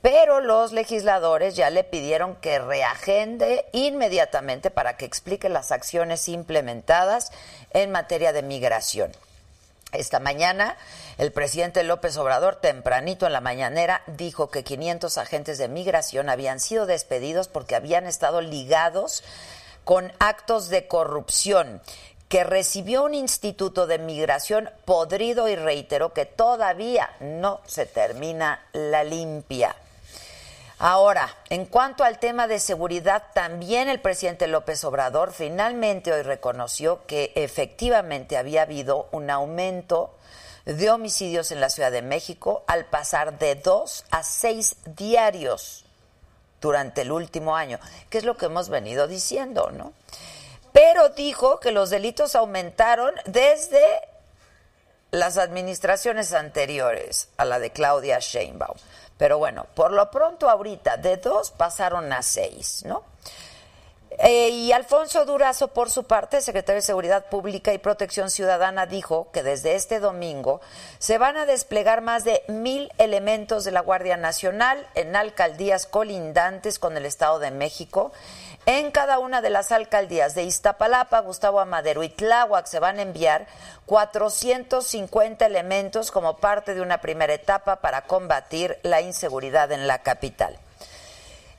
Pero 0.00 0.40
los 0.40 0.70
legisladores 0.70 1.56
ya 1.56 1.68
le 1.70 1.82
pidieron 1.82 2.36
que 2.36 2.60
reagende 2.60 3.66
inmediatamente 3.72 4.70
para 4.70 4.96
que 4.96 5.06
explique 5.06 5.48
las 5.48 5.72
acciones 5.72 6.28
implementadas 6.28 7.32
en 7.72 7.90
materia 7.90 8.32
de 8.32 8.42
migración. 8.42 9.10
Esta 9.90 10.20
mañana, 10.20 10.76
el 11.18 11.32
presidente 11.32 11.82
López 11.82 12.16
Obrador, 12.18 12.56
tempranito 12.56 13.26
en 13.26 13.32
la 13.32 13.40
mañanera, 13.40 14.02
dijo 14.06 14.50
que 14.50 14.62
500 14.62 15.18
agentes 15.18 15.58
de 15.58 15.66
migración 15.66 16.28
habían 16.28 16.60
sido 16.60 16.86
despedidos 16.86 17.48
porque 17.48 17.74
habían 17.74 18.06
estado 18.06 18.40
ligados 18.40 19.24
con 19.82 20.12
actos 20.20 20.68
de 20.68 20.86
corrupción 20.86 21.80
que 22.28 22.44
recibió 22.44 23.04
un 23.04 23.14
instituto 23.14 23.86
de 23.86 23.98
migración 23.98 24.70
podrido 24.84 25.48
y 25.48 25.56
reiteró 25.56 26.12
que 26.12 26.26
todavía 26.26 27.10
no 27.20 27.60
se 27.66 27.86
termina 27.86 28.64
la 28.72 29.04
limpia. 29.04 29.76
Ahora, 30.78 31.34
en 31.48 31.64
cuanto 31.64 32.04
al 32.04 32.18
tema 32.18 32.46
de 32.48 32.58
seguridad, 32.58 33.22
también 33.32 33.88
el 33.88 34.00
presidente 34.00 34.46
López 34.46 34.84
Obrador 34.84 35.32
finalmente 35.32 36.12
hoy 36.12 36.22
reconoció 36.22 37.06
que 37.06 37.32
efectivamente 37.34 38.36
había 38.36 38.62
habido 38.62 39.08
un 39.12 39.30
aumento 39.30 40.14
de 40.66 40.90
homicidios 40.90 41.50
en 41.50 41.60
la 41.60 41.70
Ciudad 41.70 41.92
de 41.92 42.02
México 42.02 42.62
al 42.66 42.84
pasar 42.86 43.38
de 43.38 43.54
dos 43.54 44.04
a 44.10 44.22
seis 44.22 44.76
diarios 44.84 45.84
durante 46.60 47.02
el 47.02 47.12
último 47.12 47.56
año, 47.56 47.78
que 48.10 48.18
es 48.18 48.24
lo 48.24 48.36
que 48.36 48.46
hemos 48.46 48.68
venido 48.68 49.06
diciendo, 49.06 49.70
¿no? 49.70 49.92
Pero 50.96 51.10
dijo 51.10 51.60
que 51.60 51.72
los 51.72 51.90
delitos 51.90 52.34
aumentaron 52.36 53.12
desde 53.26 53.84
las 55.10 55.36
administraciones 55.36 56.32
anteriores 56.32 57.28
a 57.36 57.44
la 57.44 57.58
de 57.58 57.70
Claudia 57.70 58.18
Sheinbaum. 58.18 58.78
Pero 59.18 59.36
bueno, 59.36 59.66
por 59.74 59.92
lo 59.92 60.10
pronto 60.10 60.48
ahorita 60.48 60.96
de 60.96 61.18
dos 61.18 61.50
pasaron 61.50 62.10
a 62.14 62.22
seis, 62.22 62.82
¿no? 62.86 63.04
Eh, 64.18 64.48
y 64.48 64.72
Alfonso 64.72 65.26
Durazo, 65.26 65.68
por 65.68 65.90
su 65.90 66.04
parte, 66.04 66.40
secretario 66.40 66.76
de 66.76 66.86
Seguridad 66.86 67.26
Pública 67.26 67.74
y 67.74 67.78
Protección 67.78 68.30
Ciudadana, 68.30 68.86
dijo 68.86 69.28
que 69.32 69.42
desde 69.42 69.74
este 69.74 70.00
domingo 70.00 70.62
se 70.98 71.18
van 71.18 71.36
a 71.36 71.44
desplegar 71.44 72.00
más 72.00 72.24
de 72.24 72.42
mil 72.48 72.90
elementos 72.96 73.64
de 73.64 73.72
la 73.72 73.80
Guardia 73.80 74.16
Nacional 74.16 74.86
en 74.94 75.14
alcaldías 75.14 75.84
colindantes 75.84 76.78
con 76.78 76.96
el 76.96 77.04
Estado 77.04 77.38
de 77.38 77.50
México. 77.50 78.12
En 78.68 78.90
cada 78.90 79.20
una 79.20 79.42
de 79.42 79.50
las 79.50 79.70
alcaldías 79.70 80.34
de 80.34 80.42
Iztapalapa, 80.42 81.20
Gustavo 81.20 81.60
Amadero 81.60 82.02
y 82.02 82.08
Tláhuac 82.08 82.66
se 82.66 82.80
van 82.80 82.98
a 82.98 83.02
enviar 83.02 83.46
450 83.86 85.46
elementos 85.46 86.10
como 86.10 86.38
parte 86.38 86.74
de 86.74 86.80
una 86.80 87.00
primera 87.00 87.32
etapa 87.32 87.76
para 87.76 88.02
combatir 88.02 88.76
la 88.82 89.00
inseguridad 89.00 89.70
en 89.70 89.86
la 89.86 90.02
capital. 90.02 90.58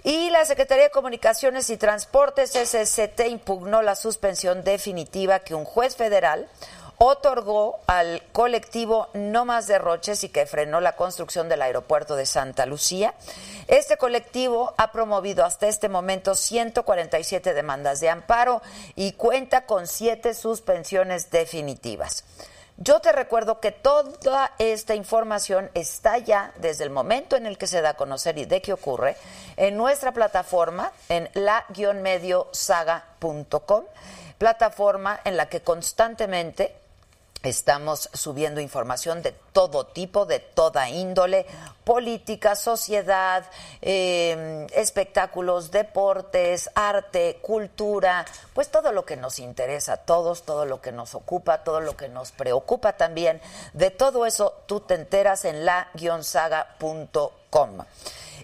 Y 0.04 0.30
la 0.32 0.44
Secretaría 0.44 0.84
de 0.84 0.92
Comunicaciones 0.92 1.70
y 1.70 1.78
Transportes, 1.78 2.52
SST, 2.52 3.22
impugnó 3.30 3.82
la 3.82 3.96
suspensión 3.96 4.66
definitiva 4.66 5.40
que 5.40 5.56
un 5.56 5.64
juez 5.64 5.96
federal 5.96 6.50
otorgó 7.00 7.80
al 7.88 8.24
colectivo 8.32 9.10
No 9.14 9.46
Más 9.46 9.68
Derroches 9.68 10.24
y 10.24 10.30
que 10.30 10.46
frenó 10.46 10.82
la 10.82 10.96
construcción 10.96 11.50
del 11.50 11.62
aeropuerto 11.62 12.16
de 12.16 12.26
Santa 12.26 12.66
Lucía. 12.66 13.14
Este 13.68 13.98
colectivo 13.98 14.74
ha 14.78 14.92
promovido 14.92 15.46
hasta 15.46 15.68
este 15.68 15.90
momento 15.90 16.36
147 16.36 17.54
demandas 17.54 18.00
de 18.00 18.10
amparo 18.10 18.62
y 18.96 19.14
cuenta 19.14 19.66
con 19.66 19.88
siete 19.88 20.34
suspensiones 20.34 21.30
definitivas. 21.30 22.24
Yo 22.80 23.00
te 23.00 23.12
recuerdo 23.12 23.60
que 23.60 23.72
toda 23.72 24.52
esta 24.60 24.94
información 24.94 25.72
está 25.74 26.20
ya 26.20 26.54
desde 26.58 26.84
el 26.84 26.92
momento 26.92 27.36
en 27.36 27.48
el 27.48 27.58
que 27.58 27.66
se 27.66 27.82
da 27.82 27.90
a 27.90 27.96
conocer 27.96 28.38
y 28.38 28.46
de 28.46 28.62
qué 28.62 28.72
ocurre 28.72 29.18
en 29.56 29.76
nuestra 29.78 30.12
plataforma 30.12 30.92
en 31.10 31.28
la-mediosaga.com, 31.34 33.84
plataforma 34.38 35.20
en 35.24 35.38
la 35.38 35.50
que 35.50 35.62
constantemente 35.62 36.76
Estamos 37.44 38.10
subiendo 38.14 38.62
información 38.62 39.22
de 39.22 39.32
todo 39.54 39.86
tipo, 39.86 40.26
de 40.26 40.40
toda 40.40 40.90
índole, 40.90 41.46
política, 41.84 42.56
sociedad, 42.56 43.46
eh, 43.82 44.66
espectáculos, 44.74 45.70
deportes, 45.72 46.70
arte, 46.74 47.38
cultura, 47.42 48.26
pues 48.54 48.70
todo 48.70 48.92
lo 48.92 49.06
que 49.06 49.18
nos 49.18 49.38
interesa 49.40 49.94
a 49.94 49.98
todos, 49.98 50.44
todo 50.44 50.66
lo 50.66 50.82
que 50.82 50.92
nos 50.92 51.14
ocupa, 51.16 51.64
todo 51.64 51.80
lo 51.80 51.96
que 51.96 52.10
nos 52.10 52.32
preocupa 52.32 52.94
también. 52.94 53.40
De 53.74 53.92
todo 53.92 54.26
eso 54.26 54.64
tú 54.66 54.80
te 54.80 54.96
enteras 54.96 55.46
en 55.46 55.64
la-saga.com. 55.64 57.32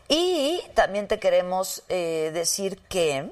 Y 0.07 0.61
también 0.75 1.07
te 1.07 1.19
queremos 1.19 1.81
eh, 1.89 2.29
decir 2.33 2.79
que 2.87 3.31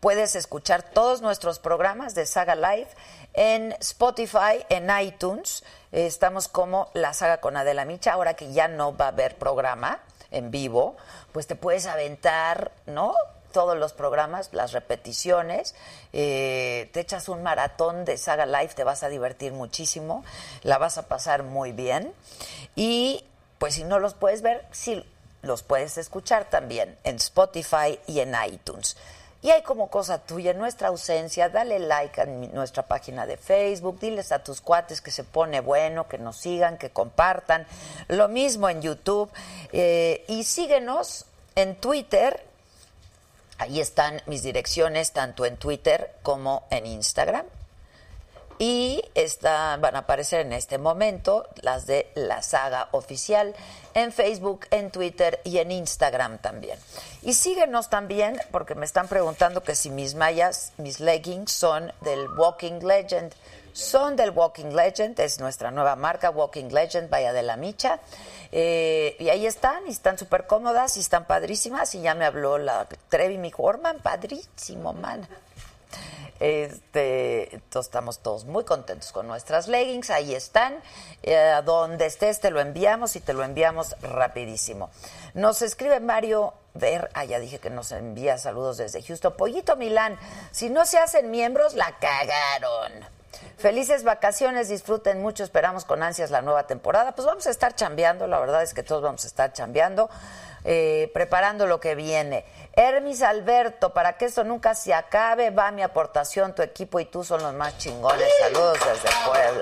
puedes 0.00 0.34
escuchar 0.34 0.82
todos 0.82 1.20
nuestros 1.20 1.58
programas 1.58 2.14
de 2.14 2.26
Saga 2.26 2.56
Live 2.56 2.88
en 3.34 3.72
Spotify, 3.80 4.64
en 4.68 4.90
iTunes. 5.00 5.64
Estamos 5.92 6.48
como 6.48 6.90
La 6.94 7.14
Saga 7.14 7.40
con 7.40 7.56
Adela 7.56 7.84
Micha. 7.84 8.12
Ahora 8.12 8.34
que 8.34 8.52
ya 8.52 8.68
no 8.68 8.96
va 8.96 9.06
a 9.06 9.08
haber 9.08 9.36
programa 9.36 10.00
en 10.30 10.50
vivo, 10.50 10.96
pues 11.32 11.46
te 11.46 11.56
puedes 11.56 11.86
aventar, 11.86 12.72
¿no? 12.86 13.14
Todos 13.52 13.76
los 13.76 13.92
programas, 13.92 14.50
las 14.52 14.72
repeticiones, 14.72 15.74
eh, 16.12 16.88
te 16.92 17.00
echas 17.00 17.28
un 17.28 17.42
maratón 17.42 18.04
de 18.04 18.16
Saga 18.16 18.46
Live, 18.46 18.74
te 18.74 18.84
vas 18.84 19.02
a 19.02 19.08
divertir 19.08 19.52
muchísimo, 19.52 20.24
la 20.62 20.78
vas 20.78 20.98
a 20.98 21.08
pasar 21.08 21.42
muy 21.42 21.72
bien. 21.72 22.12
Y 22.76 23.24
pues 23.58 23.74
si 23.74 23.82
no 23.84 23.98
los 23.98 24.14
puedes 24.14 24.42
ver, 24.42 24.64
sí 24.70 25.04
los 25.42 25.62
puedes 25.62 25.98
escuchar 25.98 26.48
también 26.50 26.96
en 27.04 27.16
Spotify 27.16 27.98
y 28.06 28.20
en 28.20 28.34
iTunes. 28.46 28.96
Y 29.42 29.50
hay 29.50 29.62
como 29.62 29.88
cosa 29.88 30.18
tuya, 30.18 30.52
nuestra 30.52 30.88
ausencia, 30.88 31.48
dale 31.48 31.78
like 31.78 32.20
a 32.20 32.26
nuestra 32.26 32.82
página 32.82 33.24
de 33.24 33.38
Facebook, 33.38 33.98
diles 33.98 34.32
a 34.32 34.44
tus 34.44 34.60
cuates 34.60 35.00
que 35.00 35.10
se 35.10 35.24
pone 35.24 35.60
bueno, 35.60 36.08
que 36.08 36.18
nos 36.18 36.36
sigan, 36.36 36.76
que 36.76 36.90
compartan. 36.90 37.66
Lo 38.08 38.28
mismo 38.28 38.68
en 38.68 38.82
YouTube. 38.82 39.30
eh, 39.72 40.24
y 40.28 40.44
síguenos 40.44 41.24
en 41.54 41.76
Twitter. 41.76 42.44
Ahí 43.56 43.80
están 43.80 44.20
mis 44.26 44.42
direcciones, 44.42 45.12
tanto 45.12 45.44
en 45.46 45.56
Twitter 45.56 46.14
como 46.22 46.64
en 46.70 46.86
Instagram. 46.86 47.46
Y 48.62 49.02
está- 49.14 49.78
van 49.78 49.96
a 49.96 50.00
aparecer 50.00 50.40
en 50.40 50.52
este 50.52 50.76
momento 50.76 51.48
las 51.62 51.86
de 51.86 52.10
la 52.14 52.42
saga 52.42 52.90
oficial 52.92 53.54
en 53.94 54.12
Facebook, 54.12 54.66
en 54.70 54.90
Twitter 54.90 55.40
y 55.44 55.56
en 55.58 55.72
Instagram 55.72 56.36
también. 56.38 56.78
Y 57.22 57.32
síguenos 57.32 57.88
también, 57.88 58.38
porque 58.50 58.74
me 58.74 58.84
están 58.84 59.08
preguntando 59.08 59.62
que 59.62 59.74
si 59.74 59.88
mis 59.88 60.14
mallas, 60.14 60.72
mis 60.76 61.00
leggings 61.00 61.50
son 61.50 61.90
del 62.02 62.28
Walking 62.36 62.80
Legend. 62.82 63.32
Son 63.72 64.14
del 64.14 64.30
Walking 64.30 64.74
Legend, 64.74 65.18
es 65.20 65.38
nuestra 65.40 65.70
nueva 65.70 65.96
marca, 65.96 66.28
Walking 66.28 66.68
Legend, 66.70 67.08
vaya 67.08 67.32
de 67.32 67.42
la 67.42 67.56
micha. 67.56 68.00
Eh, 68.52 69.16
y 69.18 69.30
ahí 69.30 69.46
están, 69.46 69.86
y 69.86 69.90
están 69.90 70.18
súper 70.18 70.46
cómodas, 70.46 70.98
y 70.98 71.00
están 71.00 71.24
padrísimas. 71.24 71.94
Y 71.94 72.02
ya 72.02 72.14
me 72.14 72.26
habló 72.26 72.58
la 72.58 72.86
Trevi, 73.08 73.38
mi 73.38 73.48
dijo, 73.48 73.62
Orman, 73.62 74.00
padrísimo, 74.00 74.92
man. 74.92 75.26
Este, 76.40 77.60
estamos 77.74 78.20
todos 78.20 78.46
muy 78.46 78.64
contentos 78.64 79.12
con 79.12 79.26
nuestras 79.26 79.68
leggings, 79.68 80.08
ahí 80.08 80.34
están, 80.34 80.80
eh, 81.22 81.60
donde 81.66 82.06
estés 82.06 82.40
te 82.40 82.50
lo 82.50 82.60
enviamos 82.60 83.14
y 83.16 83.20
te 83.20 83.34
lo 83.34 83.44
enviamos 83.44 83.94
rapidísimo. 84.00 84.90
Nos 85.34 85.60
escribe 85.60 86.00
Mario 86.00 86.54
Ver, 86.72 87.10
ah, 87.14 87.24
ya 87.24 87.40
dije 87.40 87.58
que 87.58 87.68
nos 87.68 87.90
envía 87.90 88.38
saludos 88.38 88.76
desde 88.76 89.02
Houston. 89.02 89.34
Pollito 89.36 89.76
Milán, 89.76 90.18
si 90.52 90.70
no 90.70 90.86
se 90.86 90.98
hacen 90.98 91.30
miembros, 91.30 91.74
la 91.74 91.98
cagaron. 91.98 92.92
Felices 93.58 94.04
vacaciones, 94.04 94.68
disfruten 94.68 95.20
mucho, 95.20 95.42
esperamos 95.42 95.84
con 95.84 96.02
ansias 96.02 96.30
la 96.30 96.42
nueva 96.42 96.66
temporada. 96.66 97.12
Pues 97.12 97.26
vamos 97.26 97.46
a 97.46 97.50
estar 97.50 97.74
chambeando, 97.74 98.26
la 98.26 98.38
verdad 98.38 98.62
es 98.62 98.72
que 98.72 98.82
todos 98.82 99.02
vamos 99.02 99.24
a 99.24 99.26
estar 99.26 99.52
chambeando, 99.52 100.08
eh, 100.64 101.10
preparando 101.14 101.66
lo 101.66 101.80
que 101.80 101.94
viene. 101.94 102.44
Hermis 102.72 103.22
Alberto, 103.22 103.92
para 103.92 104.16
que 104.16 104.26
esto 104.26 104.44
nunca 104.44 104.74
se 104.74 104.94
acabe, 104.94 105.50
va 105.50 105.70
mi 105.70 105.82
aportación, 105.82 106.54
tu 106.54 106.62
equipo 106.62 107.00
y 107.00 107.06
tú 107.06 107.24
son 107.24 107.42
los 107.42 107.54
más 107.54 107.76
chingones. 107.78 108.28
Saludos 108.40 108.78
desde 108.84 109.08
Puebla. 109.24 109.60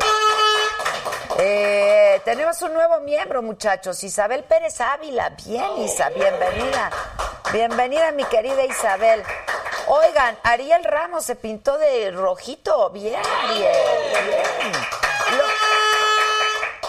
Eh, 1.39 2.21
tenemos 2.25 2.61
un 2.63 2.75
nuevo 2.75 3.01
miembro, 3.01 3.43
muchachos, 3.43 4.03
Isabel 4.03 4.45
Pérez 4.45 4.81
Ávila. 4.81 5.31
Bien, 5.45 5.79
Isa, 5.79 6.11
bienvenida. 6.11 6.91
Bienvenida, 7.53 8.13
mi 8.13 8.25
querida 8.25 8.65
Isabel. 8.65 9.23
Oigan, 9.87 10.37
Ariel 10.43 10.85
Ramos 10.85 11.25
se 11.25 11.37
pintó 11.37 11.79
de 11.79 12.11
rojito. 12.11 12.91
Bien, 12.91 13.23
Ariel. 13.45 13.73
Bien. 14.27 15.08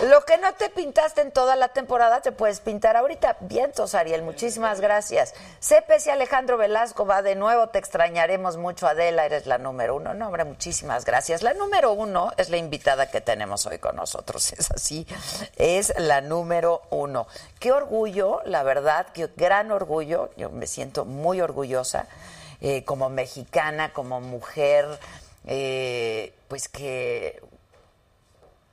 Lo, 0.08 0.24
que 0.24 0.38
no 0.38 0.54
te 0.54 0.70
pintaste 0.70 1.20
en 1.20 1.32
toda 1.32 1.58
la 1.58 1.70
temporada 1.70 2.22
te 2.22 2.32
puedes 2.32 2.62
pintar 2.62 2.96
ahorita. 2.96 3.36
Vientos, 3.42 3.96
Ariel, 3.96 4.22
muchísimas 4.24 4.80
gracias. 4.80 5.34
CPC 5.60 6.08
Alejandro 6.08 6.58
Velasco 6.58 7.06
va 7.06 7.22
de 7.22 7.36
nuevo, 7.36 7.68
te 7.68 7.80
extrañaremos 7.80 8.56
mucho, 8.56 8.88
Adela, 8.88 9.26
eres 9.26 9.46
la 9.46 9.58
número 9.58 9.98
uno. 9.98 10.14
No, 10.14 10.28
hombre, 10.28 10.46
muchísimas 10.46 11.04
gracias. 11.04 11.44
La 11.44 11.54
número 11.54 11.92
uno 11.92 12.32
es 12.38 12.50
la 12.50 12.56
invitada 12.56 13.12
que 13.12 13.20
tenemos 13.20 13.66
hoy 13.66 13.80
con 13.80 13.98
nosotros, 13.98 14.54
es 14.58 14.72
así, 14.72 15.06
es 15.58 15.94
la 15.98 16.22
número 16.22 16.82
uno. 16.92 17.28
Qué 17.60 17.74
orgullo, 17.74 18.42
la 18.46 18.64
verdad, 18.64 19.08
qué 19.14 19.30
gran 19.36 19.70
orgullo, 19.70 20.30
yo 20.38 20.50
me 20.50 20.66
siento 20.66 21.04
muy 21.04 21.42
orgullosa 21.42 22.08
eh, 22.62 22.86
como 22.86 23.10
mexicana, 23.10 23.92
como 23.92 24.22
mujer, 24.22 24.86
eh, 25.46 26.34
pues 26.48 26.70
que 26.70 27.42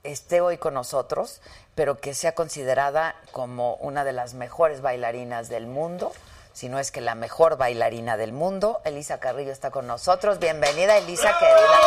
esté 0.06 0.40
hoy 0.40 0.58
con 0.58 0.74
nosotros, 0.74 1.40
pero 1.74 1.98
que 1.98 2.14
sea 2.14 2.34
considerada 2.34 3.16
como 3.32 3.74
una 3.76 4.04
de 4.04 4.12
las 4.12 4.34
mejores 4.34 4.80
bailarinas 4.80 5.48
del 5.48 5.66
mundo, 5.66 6.12
si 6.52 6.68
no 6.68 6.78
es 6.78 6.90
que 6.90 7.00
la 7.00 7.14
mejor 7.14 7.58
bailarina 7.58 8.16
del 8.16 8.32
mundo. 8.32 8.80
Elisa 8.84 9.20
Carrillo 9.20 9.52
está 9.52 9.70
con 9.70 9.86
nosotros. 9.86 10.38
Bienvenida, 10.38 10.96
Elisa, 10.96 11.36
querida. 11.38 11.80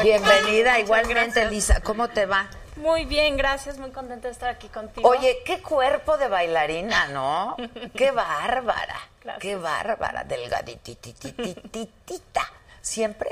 Bienvenida, 0.00 0.78
igualmente, 0.78 1.42
Elisa. 1.42 1.80
¿Cómo 1.80 2.08
te 2.08 2.26
va? 2.26 2.48
Muy 2.76 3.04
bien, 3.04 3.36
gracias, 3.36 3.78
muy 3.78 3.90
contenta 3.90 4.28
de 4.28 4.32
estar 4.32 4.48
aquí 4.48 4.68
contigo. 4.68 5.06
Oye, 5.08 5.38
qué 5.44 5.60
cuerpo 5.60 6.16
de 6.16 6.28
bailarina, 6.28 7.08
¿no? 7.08 7.56
Qué 7.96 8.10
bárbara. 8.12 8.98
Gracias. 9.22 9.42
Qué 9.42 9.56
bárbara, 9.56 10.24
delgadititititita. 10.24 12.50
¿Siempre? 12.80 13.30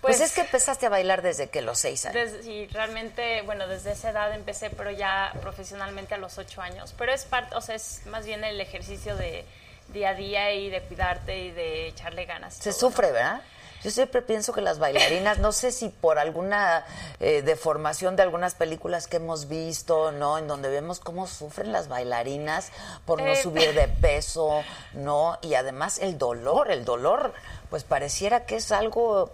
Pues, 0.00 0.18
Pues- 0.18 0.20
es 0.20 0.32
que 0.32 0.42
empezaste 0.42 0.86
a 0.86 0.90
bailar 0.90 1.22
desde 1.22 1.48
que 1.48 1.62
los 1.62 1.78
seis 1.78 2.04
años. 2.06 2.14
Desde- 2.32 2.42
sí, 2.42 2.66
realmente, 2.72 3.42
bueno, 3.42 3.66
desde 3.66 3.92
esa 3.92 4.10
edad 4.10 4.32
empecé, 4.34 4.70
pero 4.70 4.90
ya 4.90 5.32
profesionalmente 5.40 6.14
a 6.14 6.18
los 6.18 6.38
ocho 6.38 6.60
años. 6.62 6.94
Pero 6.98 7.12
es 7.12 7.24
parte, 7.24 7.54
o 7.56 7.60
sea, 7.60 7.74
es 7.74 8.02
más 8.06 8.26
bien 8.26 8.44
el 8.44 8.60
ejercicio 8.60 9.16
de 9.16 9.44
día 9.88 10.10
a 10.10 10.14
día 10.14 10.52
y 10.52 10.70
de 10.70 10.80
cuidarte 10.82 11.38
y 11.38 11.50
de 11.50 11.88
echarle 11.88 12.24
ganas. 12.26 12.54
Se 12.54 12.70
todo, 12.70 12.80
sufre, 12.80 13.08
¿no? 13.08 13.12
¿verdad? 13.14 13.40
Yo 13.84 13.90
siempre 13.90 14.22
pienso 14.22 14.54
que 14.54 14.62
las 14.62 14.78
bailarinas, 14.78 15.38
no 15.38 15.52
sé 15.52 15.70
si 15.70 15.90
por 15.90 16.18
alguna 16.18 16.86
eh, 17.20 17.42
deformación 17.42 18.16
de 18.16 18.22
algunas 18.22 18.54
películas 18.54 19.06
que 19.06 19.18
hemos 19.18 19.46
visto, 19.46 20.10
¿no? 20.10 20.38
En 20.38 20.48
donde 20.48 20.70
vemos 20.70 21.00
cómo 21.00 21.26
sufren 21.26 21.70
las 21.70 21.88
bailarinas 21.88 22.72
por 23.04 23.20
no 23.20 23.28
Eh, 23.28 23.36
subir 23.36 23.74
de 23.74 23.88
peso, 24.00 24.62
¿no? 24.94 25.38
Y 25.42 25.52
además 25.54 25.98
el 25.98 26.16
dolor, 26.16 26.70
el 26.70 26.86
dolor, 26.86 27.34
pues 27.68 27.84
pareciera 27.84 28.46
que 28.46 28.56
es 28.56 28.72
algo 28.72 29.30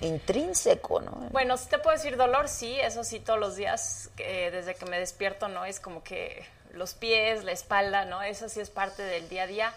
intrínseco, 0.00 1.00
¿no? 1.00 1.10
Bueno, 1.32 1.56
si 1.56 1.66
te 1.68 1.78
puedo 1.78 1.96
decir 1.96 2.16
dolor, 2.16 2.48
sí, 2.48 2.78
eso 2.80 3.02
sí, 3.02 3.18
todos 3.18 3.40
los 3.40 3.56
días, 3.56 4.10
eh, 4.18 4.50
desde 4.52 4.76
que 4.76 4.86
me 4.86 5.00
despierto, 5.00 5.48
¿no? 5.48 5.64
Es 5.64 5.80
como 5.80 6.04
que 6.04 6.46
los 6.72 6.94
pies, 6.94 7.42
la 7.42 7.50
espalda, 7.52 8.04
¿no? 8.04 8.22
Eso 8.22 8.48
sí 8.48 8.60
es 8.60 8.70
parte 8.70 9.02
del 9.02 9.28
día 9.28 9.42
a 9.42 9.46
día. 9.48 9.74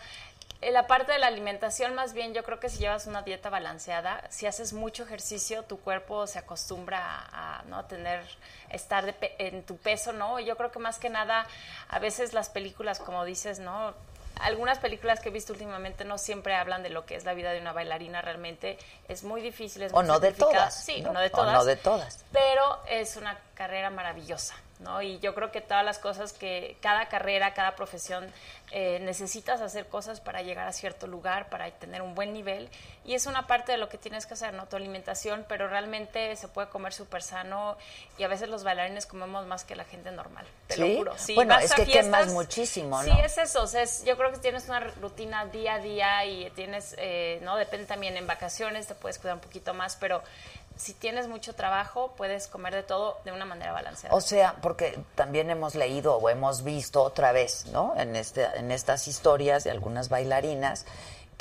En 0.62 0.74
la 0.76 0.86
parte 0.86 1.12
de 1.12 1.18
la 1.18 1.26
alimentación, 1.28 1.96
más 1.96 2.14
bien, 2.14 2.36
yo 2.36 2.44
creo 2.44 2.60
que 2.60 2.70
si 2.70 2.78
llevas 2.78 3.08
una 3.08 3.24
dieta 3.24 3.50
balanceada, 3.50 4.22
si 4.30 4.46
haces 4.46 4.74
mucho 4.74 5.02
ejercicio, 5.04 5.64
tu 5.64 5.80
cuerpo 5.80 6.28
se 6.28 6.38
acostumbra 6.38 7.00
a, 7.04 7.60
a, 7.60 7.64
no 7.64 7.86
tener, 7.86 8.24
estar 8.70 9.04
de 9.06 9.14
pe- 9.14 9.36
en 9.40 9.64
tu 9.64 9.78
peso, 9.78 10.14
¿no? 10.14 10.40
Yo 10.40 10.56
creo 10.58 10.72
que 10.72 10.78
más 10.78 11.00
que 11.00 11.10
nada, 11.10 11.48
a 11.90 11.98
veces 11.98 12.34
las 12.34 12.50
películas, 12.50 13.00
como 13.00 13.26
dices, 13.26 13.60
¿no? 13.60 13.94
algunas 14.40 14.80
películas 14.80 15.20
que 15.20 15.30
he 15.30 15.32
visto 15.32 15.52
últimamente 15.54 16.04
no 16.06 16.18
siempre 16.18 16.56
hablan 16.56 16.82
de 16.84 16.90
lo 16.90 17.06
que 17.06 17.16
es 17.16 17.26
la 17.26 17.34
vida 17.34 17.52
de 17.52 17.60
una 17.60 17.74
bailarina 17.74 18.22
realmente 18.22 18.80
es 19.08 19.24
muy 19.24 19.40
difícil 19.42 19.84
es 19.84 19.92
O 19.94 19.98
muy 19.98 20.06
no 20.08 20.20
de 20.20 20.32
todas, 20.32 20.74
sí 20.84 21.02
¿no? 21.02 21.12
no 21.14 21.20
de 21.20 21.28
O 21.28 21.32
todas 21.32 21.54
no 21.54 21.66
de 21.66 21.76
todas. 21.76 22.24
pero 22.32 22.80
es 22.88 23.18
una 23.18 23.38
carrera 23.54 23.90
maravillosa 23.92 24.56
no 24.82 25.02
y 25.02 25.20
yo 25.20 25.34
creo 25.36 25.52
que 25.52 25.62
todas 25.62 25.86
las 25.86 26.00
cosas 26.00 26.34
que 26.34 26.78
cada 26.82 27.08
carrera 27.08 27.54
cada 27.54 27.76
profesión 27.76 28.32
eh, 28.72 29.00
necesitas 29.02 29.62
hacer 29.62 29.88
cosas 29.88 30.20
para 30.22 30.42
llegar 30.42 30.68
a 30.68 30.74
cierto 30.74 31.06
lugar 31.08 31.50
para 31.50 31.70
tener 31.72 32.02
un 32.02 32.16
buen 32.16 32.34
nivel. 32.34 32.70
Y 33.04 33.16
es 33.16 33.26
una 33.26 33.48
parte 33.48 33.72
de 33.74 33.78
lo 33.80 33.90
que 33.90 33.98
tienes 33.98 34.26
que 34.26 34.36
hacer 34.36 34.54
no 34.54 34.68
tu 34.68 34.76
alimentación 34.76 35.46
pero 35.48 35.68
realmente 35.68 36.36
se 36.36 36.48
puede 36.48 36.70
comer 36.70 36.94
súper 36.94 37.22
sano 37.24 37.78
y 38.18 38.24
a 38.24 38.28
veces 38.28 38.48
los 38.50 38.64
bailarines 38.64 39.06
comemos 39.06 39.46
más 39.48 39.64
que 39.64 39.76
la 39.76 39.84
gente 39.86 40.12
normal 40.12 40.46
te 40.68 40.76
¿Sí? 40.76 40.82
lo 40.82 40.98
juro. 40.98 41.18
Sí, 41.18 41.36
Bueno, 41.36 41.58
es 41.60 41.74
que 41.74 41.86
fiestas- 41.86 42.06
quemas 42.06 42.28
muchísimo, 42.34 43.02
sí 43.04 43.12
es 43.24 43.38
eso 43.38 43.64
o 43.64 43.68
sea, 43.68 43.82
es- 43.82 44.04
yo 44.06 44.16
creo 44.18 44.32
que 44.32 44.38
tienes 44.38 44.68
una 44.70 44.80
rutina 44.80 45.46
día 45.46 45.76
a 45.76 45.80
día 45.80 46.26
y 46.26 46.50
tienes 46.52 46.96
eh, 46.98 47.40
no 47.44 47.56
depende 47.58 47.86
también 47.88 48.16
en 48.18 48.28
vacaciones 48.28 48.88
te 48.88 48.96
puedes 48.96 49.18
cuidar 49.20 49.36
un 49.36 49.42
poquito 49.42 49.74
más 49.74 49.96
pero 49.96 50.22
si 50.82 50.94
tienes 50.94 51.28
mucho 51.28 51.54
trabajo 51.54 52.14
puedes 52.18 52.48
comer 52.48 52.74
de 52.74 52.82
todo 52.82 53.20
de 53.24 53.32
una 53.32 53.46
manera 53.46 53.72
balanceada 53.72 54.16
O 54.16 54.20
sea, 54.20 54.56
porque 54.62 54.98
también 55.14 55.52
hemos 55.52 55.76
leído 55.76 56.16
o 56.16 56.30
hemos 56.30 56.64
visto 56.64 57.04
otra 57.04 57.32
vez, 57.32 57.68
¿no? 57.68 57.94
En, 57.98 58.16
este, 58.16 58.46
en 58.56 58.72
estas 58.72 59.08
historias 59.08 59.64
de 59.64 59.70
algunas 59.70 60.10
bailarinas 60.10 60.88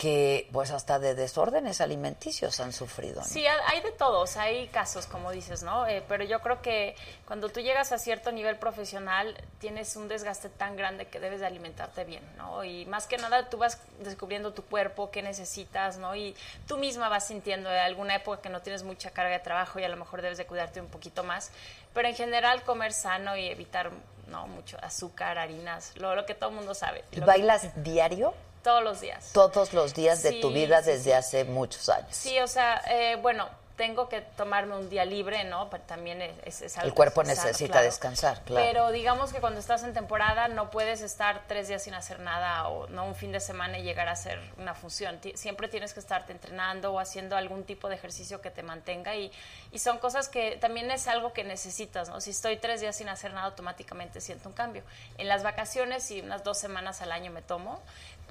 que 0.00 0.48
pues 0.50 0.70
hasta 0.70 0.98
de 0.98 1.14
desórdenes 1.14 1.82
alimenticios 1.82 2.58
han 2.60 2.72
sufrido. 2.72 3.20
¿no? 3.20 3.26
Sí, 3.26 3.46
ha- 3.46 3.68
hay 3.68 3.82
de 3.82 3.92
todos, 3.92 4.38
hay 4.38 4.66
casos, 4.68 5.04
como 5.06 5.30
dices, 5.30 5.62
¿no? 5.62 5.86
Eh, 5.86 6.02
pero 6.08 6.24
yo 6.24 6.40
creo 6.40 6.62
que 6.62 6.96
cuando 7.26 7.50
tú 7.50 7.60
llegas 7.60 7.92
a 7.92 7.98
cierto 7.98 8.32
nivel 8.32 8.56
profesional, 8.56 9.36
tienes 9.58 9.96
un 9.96 10.08
desgaste 10.08 10.48
tan 10.48 10.74
grande 10.74 11.08
que 11.08 11.20
debes 11.20 11.40
de 11.40 11.46
alimentarte 11.46 12.04
bien, 12.04 12.22
¿no? 12.38 12.64
Y 12.64 12.86
más 12.86 13.06
que 13.06 13.18
nada 13.18 13.50
tú 13.50 13.58
vas 13.58 13.78
descubriendo 13.98 14.54
tu 14.54 14.64
cuerpo, 14.64 15.10
qué 15.10 15.20
necesitas, 15.20 15.98
¿no? 15.98 16.16
Y 16.16 16.34
tú 16.66 16.78
misma 16.78 17.10
vas 17.10 17.26
sintiendo 17.26 17.70
en 17.70 17.76
alguna 17.80 18.14
época 18.16 18.40
que 18.40 18.48
no 18.48 18.62
tienes 18.62 18.82
mucha 18.84 19.10
carga 19.10 19.32
de 19.32 19.40
trabajo 19.40 19.78
y 19.80 19.84
a 19.84 19.88
lo 19.90 19.98
mejor 19.98 20.22
debes 20.22 20.38
de 20.38 20.46
cuidarte 20.46 20.80
un 20.80 20.88
poquito 20.88 21.24
más. 21.24 21.50
Pero 21.92 22.08
en 22.08 22.14
general 22.14 22.62
comer 22.62 22.94
sano 22.94 23.36
y 23.36 23.48
evitar, 23.48 23.90
¿no? 24.28 24.46
Mucho 24.46 24.78
azúcar, 24.80 25.36
harinas, 25.36 25.92
lo, 25.96 26.14
lo 26.14 26.24
que 26.24 26.34
todo 26.34 26.48
el 26.48 26.56
mundo 26.56 26.72
sabe. 26.72 27.04
¿Y 27.12 27.16
Lo 27.16 27.20
que- 27.22 27.26
bailas 27.26 27.84
diario? 27.84 28.32
Todos 28.62 28.82
los 28.82 29.00
días. 29.00 29.30
Todos 29.32 29.72
los 29.72 29.94
días 29.94 30.22
de 30.22 30.32
tu 30.40 30.48
Sí, 30.48 30.54
vida 30.54 30.82
sí, 30.82 30.90
desde 30.90 31.14
hace 31.14 31.44
muchos 31.44 31.88
años. 31.88 32.08
Sí, 32.14 32.38
o 32.40 32.46
sea, 32.48 32.82
eh, 32.88 33.16
bueno, 33.16 33.48
tengo 33.76 34.10
que 34.10 34.20
tomarme 34.20 34.76
un 34.76 34.90
día 34.90 35.06
libre, 35.06 35.44
¿no? 35.44 35.70
Pero 35.70 35.82
también 35.84 36.20
es, 36.44 36.60
es 36.60 36.76
algo 36.76 36.88
El 36.88 36.94
cuerpo 36.94 37.24
sano, 37.24 37.34
necesita 37.34 37.72
claro. 37.72 37.86
descansar, 37.86 38.42
claro. 38.42 38.66
Pero 38.66 38.92
digamos 38.92 39.32
que 39.32 39.40
cuando 39.40 39.58
estás 39.58 39.82
en 39.84 39.94
temporada 39.94 40.48
no 40.48 40.70
puedes 40.70 41.00
estar 41.00 41.44
tres 41.48 41.66
días 41.68 41.82
sin 41.84 41.94
hacer 41.94 42.20
nada 42.20 42.68
o 42.68 42.88
no 42.88 43.06
un 43.06 43.14
fin 43.14 43.32
de 43.32 43.40
semana 43.40 43.78
y 43.78 43.82
llegar 43.82 44.06
a 44.08 44.12
hacer 44.12 44.38
una 44.58 44.74
función. 44.74 45.18
Ti- 45.20 45.34
Siempre 45.34 45.66
tienes 45.68 45.94
que 45.94 46.00
estarte 46.00 46.30
entrenando 46.32 46.92
o 46.92 47.00
haciendo 47.00 47.36
algún 47.38 47.64
tipo 47.64 47.88
de 47.88 47.94
ejercicio 47.94 48.42
que 48.42 48.50
te 48.50 48.62
mantenga 48.62 49.16
y, 49.16 49.32
y 49.72 49.78
son 49.78 49.96
cosas 49.96 50.28
que 50.28 50.58
también 50.58 50.90
es 50.90 51.08
algo 51.08 51.32
que 51.32 51.42
necesitas, 51.42 52.10
¿no? 52.10 52.20
Si 52.20 52.32
estoy 52.32 52.58
tres 52.58 52.82
días 52.82 52.96
sin 52.96 53.08
hacer 53.08 53.32
nada, 53.32 53.46
automáticamente 53.46 54.20
siento 54.20 54.50
un 54.50 54.54
cambio. 54.54 54.82
En 55.16 55.26
las 55.26 55.42
vacaciones 55.42 56.10
y 56.10 56.20
unas 56.20 56.44
dos 56.44 56.58
semanas 56.58 57.00
al 57.00 57.12
año 57.12 57.30
me 57.32 57.40
tomo, 57.40 57.80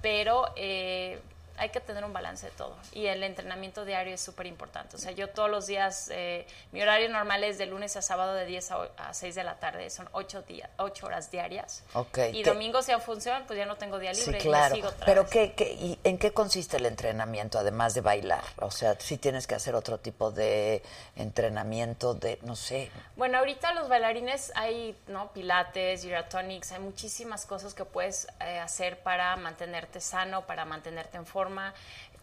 pero... 0.01 0.51
eh, 0.55 1.19
hay 1.59 1.69
que 1.69 1.79
tener 1.79 2.03
un 2.03 2.13
balance 2.13 2.45
de 2.47 2.51
todo. 2.53 2.75
Y 2.93 3.05
el 3.07 3.21
entrenamiento 3.23 3.85
diario 3.85 4.13
es 4.15 4.21
súper 4.21 4.45
importante. 4.47 4.95
O 4.95 4.99
sea, 4.99 5.11
yo 5.11 5.29
todos 5.29 5.49
los 5.49 5.67
días, 5.67 6.09
eh, 6.11 6.47
mi 6.71 6.81
horario 6.81 7.09
normal 7.09 7.43
es 7.43 7.57
de 7.57 7.65
lunes 7.65 7.95
a 7.97 8.01
sábado 8.01 8.33
de 8.33 8.45
10 8.45 8.71
a, 8.71 8.87
a 8.97 9.13
6 9.13 9.35
de 9.35 9.43
la 9.43 9.59
tarde. 9.59 9.89
Son 9.89 10.07
8, 10.13 10.41
días, 10.43 10.69
8 10.77 11.05
horas 11.05 11.29
diarias. 11.31 11.83
Ok, 11.93 12.17
Y 12.33 12.43
¿qué- 12.43 12.49
domingo, 12.49 12.81
si 12.81 12.91
a 12.91 12.99
función, 12.99 13.43
pues 13.45 13.57
ya 13.59 13.65
no 13.65 13.75
tengo 13.77 13.99
día 13.99 14.13
Sí, 14.13 14.21
libre. 14.25 14.39
y 14.39 14.41
claro. 14.41 14.75
sigo 14.75 14.87
otra 14.87 15.05
Pero 15.05 15.23
vez. 15.23 15.31
¿qué, 15.31 15.53
qué, 15.53 15.71
y 15.73 15.99
¿en 16.03 16.17
qué 16.17 16.31
consiste 16.33 16.77
el 16.77 16.85
entrenamiento 16.85 17.59
además 17.59 17.93
de 17.93 18.01
bailar? 18.01 18.43
O 18.57 18.71
sea, 18.71 18.95
si 18.99 19.17
tienes 19.17 19.45
que 19.45 19.55
hacer 19.55 19.75
otro 19.75 19.99
tipo 19.99 20.31
de 20.31 20.81
entrenamiento 21.15 22.13
de, 22.15 22.39
no 22.41 22.55
sé, 22.55 22.89
Bueno, 23.15 23.37
ahorita 23.37 23.73
los 23.73 23.87
bailarines 23.89 24.51
hay, 24.55 24.97
¿no? 25.07 25.31
Pilates, 25.31 26.01
gyrotonics, 26.03 26.71
hay 26.71 26.79
muchísimas 26.79 27.45
cosas 27.45 27.73
que 27.73 27.85
puedes 27.85 28.27
eh, 28.41 28.59
hacer 28.59 28.99
para 29.03 29.35
mantenerte 29.35 30.01
sano, 30.01 30.45
para 30.45 30.65
mantenerte 30.65 31.17
en 31.17 31.25
forma, 31.25 31.48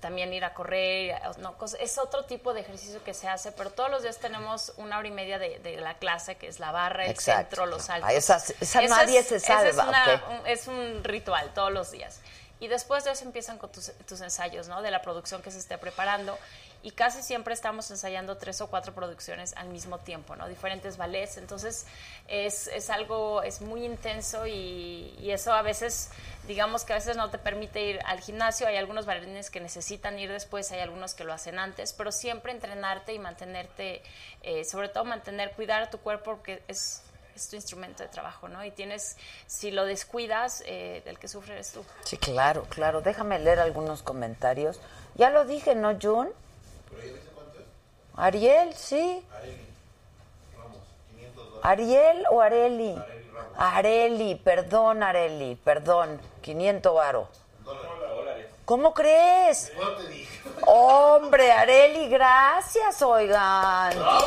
también 0.00 0.32
ir 0.34 0.44
a 0.44 0.52
correr, 0.52 1.18
no, 1.38 1.56
es 1.80 1.98
otro 1.98 2.24
tipo 2.26 2.52
de 2.52 2.60
ejercicio 2.60 3.02
que 3.02 3.14
se 3.14 3.28
hace, 3.28 3.50
pero 3.52 3.70
todos 3.70 3.90
los 3.90 4.02
días 4.02 4.18
tenemos 4.18 4.72
una 4.76 4.98
hora 4.98 5.08
y 5.08 5.10
media 5.10 5.38
de, 5.38 5.58
de 5.60 5.76
la 5.78 5.94
clase, 5.94 6.36
que 6.36 6.48
es 6.48 6.60
la 6.60 6.70
barra, 6.70 7.04
el 7.06 7.10
Exacto. 7.12 7.40
centro, 7.56 7.66
los. 7.66 7.88
Ah, 7.88 8.12
esa- 8.12 8.36
esa 8.60 8.82
nadie 8.82 9.20
es- 9.20 9.28
se 9.28 9.36
esa 9.36 9.66
es 9.66 9.74
salva, 9.76 9.88
una- 9.88 10.38
un- 10.40 10.46
es 10.46 10.68
un 10.68 11.02
ritual 11.02 11.52
todos 11.54 11.72
los 11.72 11.90
días. 11.90 12.20
Y 12.60 12.68
después 12.68 13.04
de 13.04 13.10
eso 13.12 13.24
empiezan 13.24 13.58
con 13.58 13.70
tus, 13.72 13.92
tus 14.06 14.20
ensayos, 14.20 14.68
¿no? 14.68 14.80
De 14.80 14.90
la 14.90 15.02
producción 15.02 15.42
que 15.42 15.50
se 15.50 15.58
esté 15.58 15.76
preparando. 15.78 16.38
Y 16.86 16.92
casi 16.92 17.20
siempre 17.20 17.52
estamos 17.52 17.90
ensayando 17.90 18.36
tres 18.36 18.60
o 18.60 18.68
cuatro 18.68 18.94
producciones 18.94 19.54
al 19.56 19.70
mismo 19.70 19.98
tiempo, 19.98 20.36
¿no? 20.36 20.46
Diferentes 20.46 20.96
ballets. 20.96 21.36
Entonces, 21.36 21.84
es, 22.28 22.68
es 22.68 22.90
algo, 22.90 23.42
es 23.42 23.60
muy 23.60 23.84
intenso 23.84 24.46
y, 24.46 25.12
eso 25.28 25.52
a 25.52 25.62
veces, 25.62 26.10
digamos 26.46 26.84
que 26.84 26.92
a 26.92 26.96
veces 26.96 27.16
no 27.16 27.28
te 27.28 27.38
permite 27.38 27.82
ir 27.82 27.98
al 28.06 28.20
gimnasio. 28.20 28.68
Hay 28.68 28.76
algunos 28.76 29.04
bailarines 29.04 29.50
que 29.50 29.58
necesitan 29.58 30.16
ir 30.20 30.30
después, 30.30 30.70
hay 30.70 30.78
algunos 30.78 31.14
que 31.14 31.24
lo 31.24 31.32
hacen 31.32 31.58
antes, 31.58 31.92
pero 31.92 32.12
siempre 32.12 32.52
entrenarte 32.52 33.12
y 33.12 33.18
mantenerte, 33.18 34.04
eh, 34.42 34.64
sobre 34.64 34.88
todo 34.88 35.04
mantener, 35.04 35.54
cuidar 35.54 35.82
a 35.82 35.90
tu 35.90 35.98
cuerpo 35.98 36.36
porque 36.36 36.62
es 36.68 37.02
es 37.34 37.48
tu 37.50 37.56
instrumento 37.56 38.02
de 38.02 38.08
trabajo, 38.08 38.48
¿no? 38.48 38.64
Y 38.64 38.70
tienes, 38.70 39.18
si 39.46 39.70
lo 39.70 39.84
descuidas, 39.84 40.62
eh, 40.64 41.02
el 41.04 41.18
que 41.18 41.28
sufre 41.28 41.52
eres 41.52 41.70
tú. 41.72 41.84
Sí, 42.04 42.16
claro, 42.16 42.64
claro. 42.70 43.02
Déjame 43.02 43.38
leer 43.38 43.58
algunos 43.58 44.02
comentarios. 44.02 44.80
Ya 45.16 45.28
lo 45.28 45.44
dije, 45.44 45.74
¿no, 45.74 45.98
Jun? 46.00 46.30
Ariel, 48.16 48.74
sí. 48.74 49.22
Ariel 51.62 52.24
o 52.30 52.40
Areli. 52.40 52.96
Areli, 53.58 54.34
perdón, 54.36 55.02
Areli, 55.02 55.56
perdón. 55.56 56.20
500 56.42 56.94
varo. 56.94 57.28
¿Cómo 58.64 58.94
crees? 58.94 59.72
Hombre, 60.66 61.52
Areli, 61.52 62.08
gracias, 62.08 63.00
oigan. 63.02 63.96
Muchas 63.96 64.24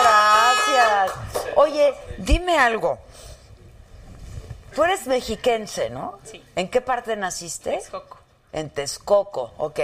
gracias. 0.00 1.12
Oye, 1.56 1.94
dime 2.18 2.58
algo. 2.58 2.98
Tú 4.74 4.84
eres 4.84 5.06
mexiquense, 5.06 5.90
¿no? 5.90 6.18
Sí. 6.24 6.42
¿En 6.56 6.70
qué 6.70 6.80
parte 6.80 7.14
naciste? 7.14 7.72
Texcoco. 7.72 8.21
En 8.52 8.70
Texcoco, 8.70 9.52
ok. 9.58 9.80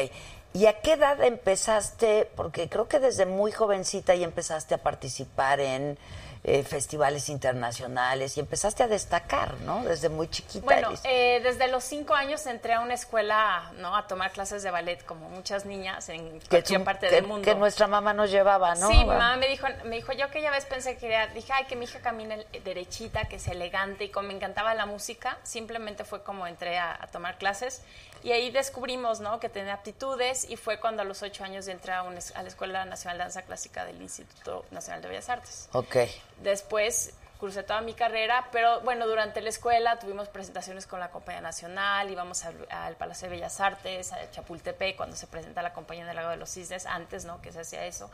¿Y 0.55 0.67
a 0.67 0.81
qué 0.81 0.93
edad 0.95 1.23
empezaste? 1.23 2.31
Porque 2.37 2.69
creo 2.69 2.89
que 2.89 2.99
desde 3.01 3.27
muy 3.27 3.53
jovencita 3.53 4.15
ya 4.15 4.25
empezaste 4.25 4.75
a 4.75 4.79
participar 4.79 5.61
en 5.61 5.99
eh, 6.45 6.63
festivales 6.63 7.29
internacionales 7.29 8.37
y 8.37 8.41
empezaste 8.41 8.83
a 8.85 8.89
destacar, 8.89 9.55
¿no? 9.63 9.85
Desde 9.85 10.09
muy 10.09 10.29
chiquita. 10.29 10.65
Bueno, 10.65 10.93
eh, 11.05 11.41
desde 11.43 11.67
los 11.69 11.83
cinco 11.85 12.15
años 12.15 12.47
entré 12.47 12.75
a 12.75 12.81
una 12.81 12.95
escuela, 12.95 13.73
¿no? 13.77 13.95
A 13.97 14.07
tomar 14.07 14.31
clases 14.31 14.63
de 14.63 14.71
ballet, 14.71 15.05
como 15.05 15.29
muchas 15.29 15.67
niñas 15.67 16.09
en 16.09 16.41
cualquier 16.49 16.79
tú- 16.81 16.85
parte 16.85 17.09
que- 17.09 17.15
del 17.17 17.27
mundo. 17.27 17.45
que 17.45 17.55
nuestra 17.57 17.89
mamá 17.89 18.15
nos 18.15 18.31
llevaba, 18.31 18.75
¿no? 18.77 18.89
Sí, 18.89 18.99
mi 18.99 19.05
mamá 19.05 19.37
me 19.37 19.49
dijo, 19.49 19.67
me 19.85 19.97
dijo, 19.97 20.13
yo 20.13 20.27
aquella 20.27 20.51
vez 20.51 20.65
pensé 20.65 20.97
que 20.97 21.09
era, 21.09 21.27
dije, 21.27 21.53
ay, 21.53 21.65
que 21.65 21.75
mi 21.77 21.85
hija 21.85 21.99
camine 22.01 22.47
derechita, 22.65 23.25
que 23.27 23.37
es 23.37 23.49
elegante, 23.49 24.05
y 24.05 24.09
como 24.11 24.29
me 24.29 24.35
encantaba 24.35 24.75
la 24.75 24.87
música, 24.87 25.39
simplemente 25.43 26.05
fue 26.05 26.23
como 26.23 26.47
entré 26.47 26.79
a, 26.79 26.97
a 26.99 27.09
tomar 27.09 27.37
clases, 27.37 27.83
y 28.23 28.33
ahí 28.33 28.51
descubrimos, 28.51 29.21
¿no?, 29.21 29.41
que 29.41 29.49
tenía 29.49 29.75
aptitudes, 29.75 30.49
y 30.49 30.57
fue 30.57 30.81
cuando 30.81 31.03
a 31.03 31.05
los 31.05 31.23
ocho 31.23 31.45
años 31.45 31.69
entré 31.69 31.93
a, 31.93 32.03
una 32.03 32.21
a 32.35 32.43
la 32.43 32.49
Escuela 32.49 32.85
Nacional 32.85 33.19
de 33.19 33.25
Danza 33.25 33.43
Clásica 33.43 33.85
del 33.85 34.01
Instituto 34.01 34.65
Nacional 34.71 35.03
de 35.03 35.09
Bellas 35.09 35.29
Artes. 35.29 35.69
Ok. 35.73 35.97
Después 36.43 37.15
cursé 37.39 37.63
toda 37.63 37.81
mi 37.83 37.95
carrera, 37.95 38.49
pero 38.51 38.81
bueno, 38.81 39.07
durante 39.07 39.41
la 39.41 39.49
escuela 39.49 39.99
tuvimos 40.01 40.29
presentaciones 40.29 40.87
con 40.87 40.99
la 40.99 41.11
Compañía 41.11 41.41
Nacional, 41.41 42.11
íbamos 42.11 42.45
al, 42.45 42.67
al 42.69 42.97
Palacio 42.97 43.29
de 43.29 43.37
Bellas 43.37 43.61
Artes, 43.61 44.13
a 44.13 44.31
Chapultepec, 44.33 44.97
cuando 44.97 45.15
se 45.15 45.29
presenta 45.29 45.63
la 45.63 45.73
Compañía 45.73 46.05
del 46.05 46.17
Lago 46.17 46.31
de 46.31 46.37
los 46.37 46.51
Cisnes, 46.51 46.85
antes, 46.85 47.25
¿no? 47.25 47.41
Que 47.41 47.53
se 47.53 47.61
hacía 47.61 47.87
eso. 47.87 48.11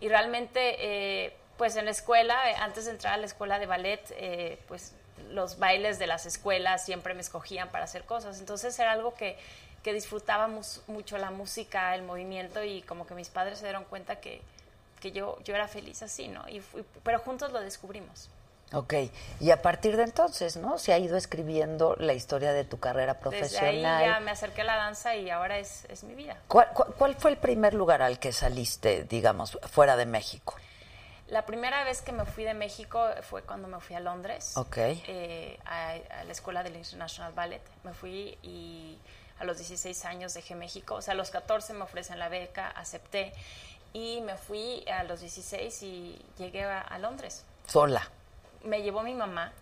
Y 0.00 0.08
realmente, 0.08 0.76
eh, 0.80 1.36
pues 1.56 1.76
en 1.76 1.84
la 1.84 1.92
escuela, 1.92 2.50
eh, 2.50 2.56
antes 2.58 2.86
de 2.86 2.90
entrar 2.90 3.14
a 3.14 3.16
la 3.16 3.26
escuela 3.26 3.60
de 3.60 3.66
ballet, 3.66 4.02
eh, 4.16 4.58
pues 4.66 4.92
los 5.30 5.58
bailes 5.58 5.98
de 5.98 6.06
las 6.06 6.26
escuelas 6.26 6.84
siempre 6.84 7.14
me 7.14 7.20
escogían 7.20 7.68
para 7.70 7.84
hacer 7.84 8.04
cosas. 8.04 8.38
Entonces 8.40 8.78
era 8.78 8.92
algo 8.92 9.14
que, 9.14 9.38
que 9.82 9.92
disfrutábamos 9.92 10.82
mucho 10.86 11.18
la 11.18 11.30
música, 11.30 11.94
el 11.94 12.02
movimiento 12.02 12.62
y 12.64 12.82
como 12.82 13.06
que 13.06 13.14
mis 13.14 13.28
padres 13.28 13.58
se 13.58 13.64
dieron 13.66 13.84
cuenta 13.84 14.16
que, 14.20 14.40
que 15.00 15.12
yo, 15.12 15.38
yo 15.44 15.54
era 15.54 15.68
feliz 15.68 16.02
así, 16.02 16.28
¿no? 16.28 16.48
Y 16.48 16.60
fui- 16.60 16.84
pero 17.02 17.18
juntos 17.18 17.52
lo 17.52 17.60
descubrimos. 17.60 18.30
Ok, 18.72 18.94
y 19.40 19.50
a 19.50 19.62
partir 19.62 19.96
de 19.96 20.02
entonces, 20.02 20.56
¿no? 20.56 20.78
Se 20.78 20.92
ha 20.92 20.98
ido 20.98 21.16
escribiendo 21.16 21.94
la 21.98 22.12
historia 22.14 22.52
de 22.52 22.64
tu 22.64 22.80
carrera 22.80 23.12
Desde 23.14 23.20
profesional. 23.20 23.84
ahí 24.00 24.06
ya 24.08 24.20
me 24.20 24.30
acerqué 24.32 24.62
a 24.62 24.64
la 24.64 24.76
danza 24.76 25.14
y 25.14 25.30
ahora 25.30 25.58
es, 25.58 25.84
es 25.90 26.02
mi 26.02 26.14
vida. 26.14 26.38
¿Cuál, 26.48 26.68
cuál, 26.72 26.92
cuál 26.94 27.14
fue 27.14 27.30
el 27.30 27.36
primer 27.36 27.74
lugar 27.74 28.02
al 28.02 28.18
que 28.18 28.32
saliste, 28.32 29.04
digamos, 29.04 29.58
fuera 29.70 29.96
de 29.96 30.06
México? 30.06 30.56
La 31.28 31.46
primera 31.46 31.84
vez 31.84 32.02
que 32.02 32.12
me 32.12 32.26
fui 32.26 32.44
de 32.44 32.52
México 32.54 33.08
fue 33.22 33.42
cuando 33.42 33.66
me 33.66 33.80
fui 33.80 33.96
a 33.96 34.00
Londres, 34.00 34.56
Ok. 34.56 34.76
eh, 34.78 35.58
a, 35.64 35.92
a 36.20 36.24
la 36.24 36.32
escuela 36.32 36.62
del 36.62 36.76
International 36.76 37.32
Ballet. 37.32 37.62
Me 37.82 37.94
fui 37.94 38.36
y 38.42 38.98
a 39.40 39.44
los 39.44 39.56
16 39.56 40.04
años 40.04 40.34
dejé 40.34 40.54
México. 40.54 40.96
O 40.96 41.02
sea, 41.02 41.12
a 41.12 41.16
los 41.16 41.30
14 41.30 41.72
me 41.72 41.82
ofrecen 41.82 42.18
la 42.18 42.28
beca, 42.28 42.68
acepté. 42.68 43.32
Y 43.94 44.20
me 44.20 44.36
fui 44.36 44.84
a 44.86 45.02
los 45.04 45.20
16 45.20 45.82
y 45.82 46.20
llegué 46.36 46.64
a, 46.64 46.80
a 46.80 46.98
Londres. 46.98 47.44
Sola. 47.66 48.06
Me 48.62 48.82
llevó 48.82 49.02
mi 49.02 49.14
mamá, 49.14 49.52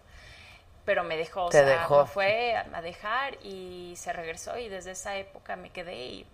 pero 0.84 1.04
me 1.04 1.16
dejó. 1.16 1.44
O 1.44 1.48
Te 1.50 1.58
sea, 1.58 1.66
dejó. 1.80 2.02
me 2.02 2.08
fue 2.08 2.56
a, 2.56 2.66
a 2.76 2.82
dejar 2.82 3.34
y 3.44 3.94
se 3.96 4.12
regresó. 4.12 4.58
Y 4.58 4.68
desde 4.68 4.90
esa 4.92 5.16
época 5.16 5.54
me 5.56 5.70
quedé 5.70 5.94
y 6.06 6.26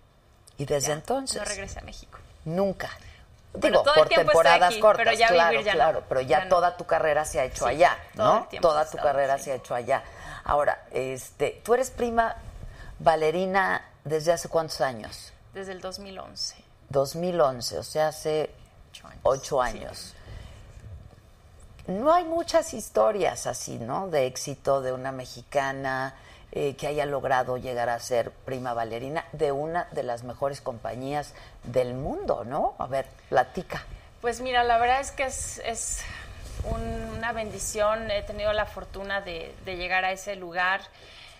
Y 0.57 0.65
desde 0.65 0.87
ya, 0.87 0.93
entonces, 0.93 1.37
no 1.37 1.45
regresé 1.45 1.79
a 1.79 1.83
México. 1.83 2.17
nunca. 2.45 2.89
Digo, 3.53 3.81
todo 3.81 3.93
el 3.95 3.99
por 3.99 4.11
estoy 4.11 4.25
temporadas 4.25 4.69
aquí, 4.71 4.79
cortas, 4.79 5.05
pero 5.05 5.17
ya 5.17 5.27
claro, 5.29 5.49
vivir 5.51 5.65
ya 5.65 5.71
no. 5.73 5.77
claro, 5.77 6.03
pero 6.07 6.21
ya, 6.21 6.27
Ya 6.39 6.43
no. 6.45 6.49
toda 6.49 6.77
tu 6.77 6.85
carrera 6.85 7.25
se 7.25 7.39
ha 7.39 7.45
hecho 7.45 7.65
Sí, 7.65 7.71
allá, 7.71 7.97
¿no? 8.15 8.47
Toda 8.61 8.83
tu 8.85 8.97
estado, 8.97 9.03
carrera 9.03 9.37
sí. 9.37 9.45
se 9.45 9.51
ha 9.51 9.55
hecho 9.55 9.73
allá. 9.75 10.03
Ahora, 10.43 10.85
este, 10.91 11.61
tú 11.63 11.73
eres 11.73 11.89
prima 11.91 12.35
bailarina 12.99 13.85
desde 14.03 14.31
hace 14.33 14.49
cuántos 14.49 14.81
años? 14.81 15.33
Desde 15.53 15.71
el 15.71 15.81
2011. 15.81 16.55
2011, 16.89 17.77
o 17.79 17.83
sea, 17.83 18.07
hace 18.09 18.51
Ocho 18.91 19.07
años. 19.07 19.19
ocho 19.23 19.61
Sí. 19.63 19.69
años. 19.77 20.15
No 21.87 22.13
hay 22.13 22.23
muchas 22.23 22.73
historias 22.73 23.47
así, 23.47 23.79
¿no? 23.79 24.07
De 24.09 24.27
éxito 24.27 24.81
de 24.81 24.91
una 24.91 25.11
mexicana 25.11 26.13
eh, 26.51 26.75
que 26.75 26.87
haya 26.87 27.05
logrado 27.05 27.57
llegar 27.57 27.89
a 27.89 27.99
ser 27.99 28.31
prima 28.31 28.73
bailarina 28.73 29.25
de 29.33 29.51
una 29.51 29.87
de 29.91 30.03
las 30.03 30.23
mejores 30.23 30.61
compañías 30.61 31.33
del 31.63 31.93
mundo, 31.93 32.43
¿no? 32.45 32.75
A 32.79 32.87
ver, 32.87 33.05
platica. 33.29 33.83
Pues 34.21 34.41
mira, 34.41 34.63
la 34.63 34.77
verdad 34.77 34.99
es 35.01 35.11
que 35.11 35.23
es, 35.23 35.59
es 35.65 36.01
un- 36.63 37.17
una 37.17 37.31
bendición. 37.31 38.09
He 38.11 38.21
tenido 38.23 38.51
la 38.53 38.65
fortuna 38.65 39.21
de, 39.21 39.55
de 39.65 39.75
llegar 39.77 40.03
a 40.05 40.11
ese 40.11 40.35
lugar. 40.35 40.81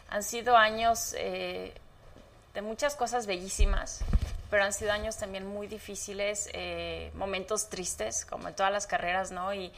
Han 0.09 0.23
sido 0.23 0.55
años 0.57 1.13
eh, 1.17 1.73
de 2.53 2.61
muchas 2.61 2.95
cosas 2.95 3.27
bellísimas, 3.27 4.01
pero 4.49 4.63
han 4.63 4.73
sido 4.73 4.91
años 4.91 5.17
también 5.17 5.45
muy 5.45 5.67
difíciles, 5.67 6.49
eh, 6.53 7.11
momentos 7.15 7.69
tristes, 7.69 8.25
como 8.25 8.47
en 8.47 8.55
todas 8.55 8.71
las 8.71 8.87
carreras, 8.87 9.31
¿no? 9.31 9.53
Y, 9.53 9.71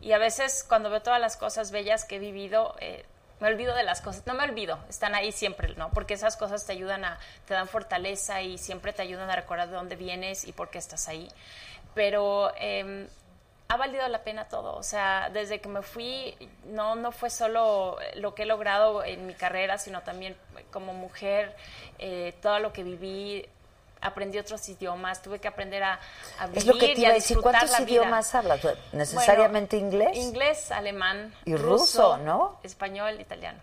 y 0.00 0.12
a 0.12 0.18
veces 0.18 0.64
cuando 0.68 0.90
veo 0.90 1.02
todas 1.02 1.20
las 1.20 1.36
cosas 1.36 1.70
bellas 1.70 2.04
que 2.04 2.16
he 2.16 2.18
vivido, 2.18 2.74
eh, 2.80 3.04
me 3.40 3.48
olvido 3.48 3.74
de 3.74 3.82
las 3.82 4.00
cosas, 4.00 4.26
no 4.26 4.34
me 4.34 4.44
olvido, 4.44 4.78
están 4.88 5.14
ahí 5.14 5.32
siempre, 5.32 5.74
¿no? 5.74 5.90
Porque 5.90 6.14
esas 6.14 6.36
cosas 6.36 6.64
te 6.66 6.72
ayudan 6.72 7.04
a, 7.04 7.18
te 7.46 7.54
dan 7.54 7.68
fortaleza 7.68 8.42
y 8.42 8.58
siempre 8.58 8.92
te 8.92 9.02
ayudan 9.02 9.30
a 9.30 9.36
recordar 9.36 9.68
de 9.68 9.74
dónde 9.74 9.96
vienes 9.96 10.44
y 10.44 10.52
por 10.52 10.70
qué 10.70 10.78
estás 10.78 11.08
ahí. 11.08 11.28
Pero 11.94 12.52
eh, 12.60 13.08
ha 13.70 13.76
valido 13.76 14.06
la 14.08 14.24
pena 14.24 14.48
todo, 14.48 14.74
o 14.74 14.82
sea, 14.82 15.30
desde 15.32 15.60
que 15.60 15.68
me 15.68 15.82
fui, 15.82 16.36
no, 16.64 16.96
no 16.96 17.12
fue 17.12 17.30
solo 17.30 17.98
lo 18.16 18.34
que 18.34 18.42
he 18.42 18.46
logrado 18.46 19.04
en 19.04 19.28
mi 19.28 19.34
carrera, 19.34 19.78
sino 19.78 20.02
también 20.02 20.36
como 20.72 20.92
mujer, 20.92 21.54
eh, 21.98 22.34
todo 22.42 22.58
lo 22.58 22.72
que 22.72 22.82
viví, 22.82 23.48
aprendí 24.02 24.38
otros 24.38 24.68
idiomas, 24.68 25.22
tuve 25.22 25.38
que 25.40 25.48
aprender 25.48 25.82
a, 25.82 25.98
a 26.38 26.46
vivir 26.46 26.58
Es 26.58 26.66
lo 26.66 26.74
que 26.74 26.80
te 26.80 26.92
y 26.92 27.00
iba 27.00 27.08
a 27.08 27.10
a 27.12 27.14
decir. 27.14 27.36
disfrutar 27.36 27.60
¿Cuántos 27.60 27.78
la 27.80 27.84
vida. 27.86 28.00
idiomas 28.02 28.34
hablas? 28.34 28.60
¿Necesariamente 28.92 29.76
Bueno, 29.78 29.88
inglés? 29.94 30.16
Inglés, 30.16 30.70
alemán. 30.72 31.34
Y 31.44 31.56
ruso, 31.56 32.16
¿no? 32.18 32.58
Español, 32.62 33.20
italiano. 33.20 33.58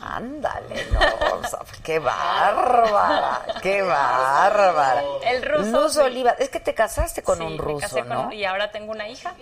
Ándale, 0.00 0.86
no, 0.92 1.00
o 1.38 1.44
sea, 1.48 1.58
qué 1.82 1.98
bárbara, 1.98 3.42
qué 3.62 3.82
bárbara. 3.82 5.02
El 5.24 5.42
ruso, 5.42 5.64
Luz 5.82 5.92
sí. 5.94 5.98
Oliva, 6.00 6.30
es 6.38 6.50
que 6.50 6.60
te 6.60 6.72
casaste 6.74 7.22
con 7.22 7.38
Sí, 7.38 7.44
un 7.44 7.52
me 7.56 7.62
ruso, 7.62 7.80
casé 7.80 8.02
¿no? 8.04 8.32
y 8.32 8.44
ahora 8.44 8.70
tengo 8.70 8.92
una 8.92 9.08
hija. 9.08 9.34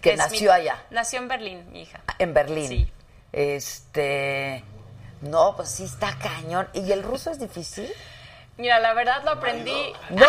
Que 0.00 0.16
nació 0.16 0.50
mi- 0.52 0.56
allá, 0.56 0.82
Nació 0.90 1.18
en 1.20 1.28
Berlín, 1.28 1.72
mi 1.72 1.82
hija. 1.82 2.00
en 2.18 2.34
Berlín. 2.34 2.68
Sí. 2.68 2.92
Este, 3.32 4.62
no, 5.22 5.56
pues 5.56 5.68
sí 5.70 5.84
está 5.84 6.16
cañón. 6.18 6.68
¿Y 6.72 6.92
el 6.92 7.02
ruso 7.02 7.30
es 7.30 7.38
difícil? 7.40 7.92
Mira, 8.58 8.80
la 8.80 8.94
verdad 8.94 9.22
lo 9.24 9.32
aprendí. 9.32 9.92
No. 10.10 10.26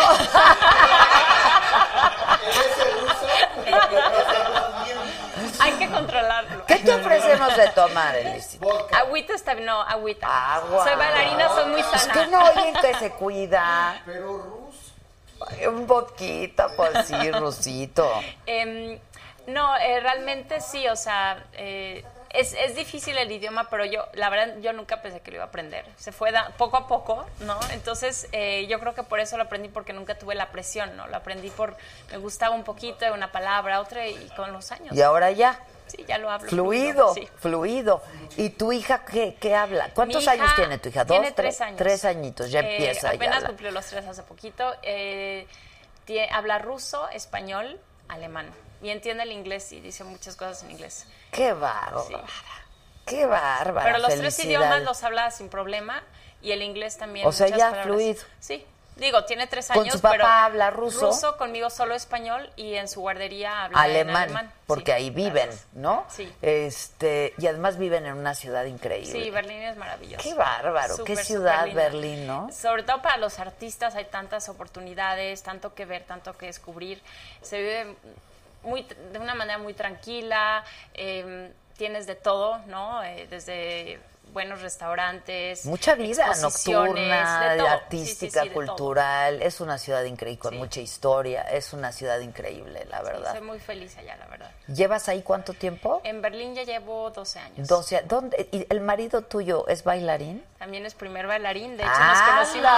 Hay 5.60 5.72
que 5.72 5.88
controlarlo. 5.88 6.64
¿Qué 6.66 6.76
te 6.76 6.94
ofrecemos 6.94 7.56
de 7.56 7.68
tomar, 7.70 8.14
Elis? 8.16 8.58
Agüita 8.92 9.34
está 9.34 9.54
bien, 9.54 9.66
no, 9.66 9.80
agüita. 9.82 10.54
Agua. 10.54 10.84
Soy 10.84 10.96
bailarina, 10.96 11.48
soy 11.48 11.66
muy 11.66 11.80
Es 11.80 11.86
sana. 11.86 12.12
que 12.12 12.26
no 12.28 12.44
oyen 12.44 12.74
que 12.74 12.94
se 12.94 13.10
cuida. 13.12 14.00
Pero 14.04 14.38
ruso. 14.38 15.68
Un 15.68 15.86
boquita, 15.86 16.68
pues 16.76 17.06
sí, 17.06 17.30
rusito. 17.32 18.10
Em, 18.46 18.98
no, 19.46 19.76
eh, 19.76 20.00
realmente 20.00 20.60
sí, 20.60 20.86
o 20.88 20.96
sea, 20.96 21.44
eh, 21.52 22.04
es, 22.30 22.52
es 22.54 22.74
difícil 22.76 23.16
el 23.18 23.30
idioma, 23.30 23.68
pero 23.70 23.84
yo, 23.84 24.06
la 24.14 24.28
verdad, 24.30 24.56
yo 24.60 24.72
nunca 24.72 25.00
pensé 25.02 25.20
que 25.20 25.30
lo 25.30 25.36
iba 25.38 25.44
a 25.44 25.48
aprender. 25.48 25.84
Se 25.96 26.12
fue 26.12 26.30
da- 26.32 26.52
poco 26.56 26.76
a 26.76 26.86
poco, 26.86 27.26
¿no? 27.40 27.58
Entonces, 27.72 28.28
eh, 28.32 28.66
yo 28.68 28.78
creo 28.80 28.94
que 28.94 29.02
por 29.02 29.20
eso 29.20 29.36
lo 29.36 29.44
aprendí, 29.44 29.68
porque 29.68 29.92
nunca 29.92 30.16
tuve 30.16 30.34
la 30.34 30.50
presión, 30.50 30.96
¿no? 30.96 31.06
Lo 31.08 31.16
aprendí 31.16 31.50
por, 31.50 31.76
me 32.10 32.18
gustaba 32.18 32.54
un 32.54 32.64
poquito 32.64 33.04
de 33.04 33.10
una 33.12 33.32
palabra, 33.32 33.80
otra, 33.80 34.06
y 34.06 34.28
con 34.36 34.52
los 34.52 34.70
años. 34.72 34.94
Y 34.94 35.02
ahora 35.02 35.30
ya. 35.30 35.58
Sí, 35.86 36.04
ya 36.06 36.18
lo 36.18 36.30
hablo. 36.30 36.50
Fluido, 36.50 37.14
Sí. 37.14 37.26
fluido. 37.36 38.02
¿Y 38.36 38.50
tu 38.50 38.72
hija 38.72 39.06
qué, 39.06 39.36
qué 39.40 39.54
habla? 39.54 39.88
¿Cuántos 39.94 40.22
hija 40.22 40.32
años 40.32 40.54
tiene 40.54 40.76
tu 40.78 40.90
hija? 40.90 41.04
¿Dos? 41.04 41.16
Tiene 41.18 41.32
tres 41.32 41.60
años. 41.62 41.78
Tres 41.78 42.04
añitos, 42.04 42.50
ya 42.50 42.60
Eh, 42.60 42.72
empieza. 42.76 43.08
Apenas 43.08 43.42
cumplió 43.44 43.70
los 43.70 43.86
tres 43.86 44.06
hace 44.06 44.22
poquito. 44.22 44.74
Eh, 44.82 45.46
habla 46.30 46.58
ruso, 46.58 47.08
español, 47.10 47.80
alemán. 48.08 48.50
Y 48.82 48.90
entiende 48.90 49.24
el 49.24 49.32
inglés 49.32 49.72
y 49.72 49.80
dice 49.80 50.04
muchas 50.04 50.36
cosas 50.36 50.62
en 50.62 50.70
inglés. 50.70 51.06
Qué 51.32 51.52
bárbara. 51.52 52.04
Sí. 52.06 52.14
Qué 53.06 53.26
bárbara. 53.26 53.84
Pero 53.86 53.98
los 53.98 54.14
tres 54.14 54.38
idiomas 54.44 54.82
los 54.82 55.02
habla 55.02 55.30
sin 55.30 55.48
problema 55.48 56.02
y 56.42 56.52
el 56.52 56.62
inglés 56.62 56.96
también. 56.98 57.26
O 57.26 57.32
sea, 57.32 57.48
ya 57.48 57.56
palabras. 57.70 57.86
fluido. 57.86 58.22
Sí. 58.38 58.64
Digo, 58.96 59.24
tiene 59.26 59.46
tres 59.46 59.68
Con 59.68 59.84
años, 59.84 59.94
su 59.94 60.00
papá 60.00 60.12
pero 60.12 60.26
habla 60.26 60.70
ruso. 60.70 61.06
Ruso, 61.06 61.36
conmigo 61.36 61.70
solo 61.70 61.94
español 61.94 62.50
y 62.56 62.74
en 62.74 62.88
su 62.88 63.00
guardería 63.00 63.64
habla 63.64 63.78
en 63.78 63.90
Alemán, 63.90 64.22
alemán. 64.24 64.52
porque 64.66 64.86
Sí, 64.90 64.96
ahí 64.96 65.10
viven. 65.10 65.48
¿no? 65.72 66.04
Sí. 66.10 66.32
Este, 66.42 67.32
y 67.38 67.46
además 67.46 67.78
viven 67.78 68.06
en 68.06 68.14
una 68.14 68.34
ciudad 68.34 68.64
increíble. 68.64 69.12
Sí, 69.12 69.30
Berlín 69.30 69.62
es 69.62 69.76
maravilloso. 69.76 70.20
Qué 70.28 70.34
bárbaro, 70.34 70.96
qué 71.04 71.12
Súper, 71.12 71.24
ciudad. 71.24 71.72
Berlín, 71.72 72.26
¿no? 72.26 72.50
Sobre 72.52 72.82
todo 72.82 73.00
para 73.00 73.18
los 73.18 73.38
artistas 73.38 73.94
hay 73.94 74.06
tantas 74.06 74.48
oportunidades, 74.48 75.44
tanto 75.44 75.74
que 75.74 75.84
ver, 75.84 76.02
tanto 76.02 76.36
que 76.36 76.46
descubrir. 76.46 77.00
Se 77.40 77.58
vive 77.58 77.96
muy, 78.62 78.86
de 79.12 79.18
una 79.18 79.34
manera 79.34 79.58
muy 79.58 79.74
tranquila, 79.74 80.64
eh, 80.94 81.52
tienes 81.76 82.06
de 82.06 82.14
todo, 82.14 82.58
¿no? 82.66 83.02
Eh, 83.04 83.26
desde 83.30 84.00
buenos 84.32 84.60
restaurantes, 84.60 85.64
Mucha 85.64 85.94
vida 85.94 86.26
nocturna, 86.42 87.54
de 87.54 87.66
artística, 87.66 88.04
Sí, 88.04 88.14
sí, 88.14 88.30
sí, 88.30 88.38
de 88.38 88.44
todo. 88.50 88.52
cultural. 88.76 89.40
Es 89.40 89.60
una 89.62 89.78
ciudad 89.78 90.04
increíble, 90.04 90.38
con 90.38 90.56
mucha 90.58 90.80
historia. 90.80 91.42
Es 91.42 91.72
una 91.72 91.92
ciudad 91.92 92.20
increíble, 92.20 92.84
la 92.90 93.00
verdad. 93.02 93.32
soy 93.32 93.40
muy 93.40 93.58
feliz 93.58 93.96
allá, 93.96 94.16
la 94.16 94.26
verdad. 94.26 94.50
¿Llevas 94.66 95.08
ahí 95.08 95.22
cuánto 95.22 95.54
tiempo? 95.54 96.02
En 96.04 96.20
Berlín 96.20 96.54
ya 96.54 96.64
llevo 96.64 97.10
12 97.10 97.38
años. 97.38 97.68
12. 97.68 98.02
¿Dónde? 98.06 98.48
¿Y 98.52 98.66
el 98.68 98.80
marido 98.82 99.22
tuyo 99.22 99.66
es 99.66 99.82
bailarín? 99.82 100.44
También 100.58 100.84
es 100.84 100.94
primer 100.94 101.26
bailarín, 101.26 101.76
de 101.78 101.84
hecho 101.84 101.98
nos 101.98 102.20
conocimos. 102.20 102.70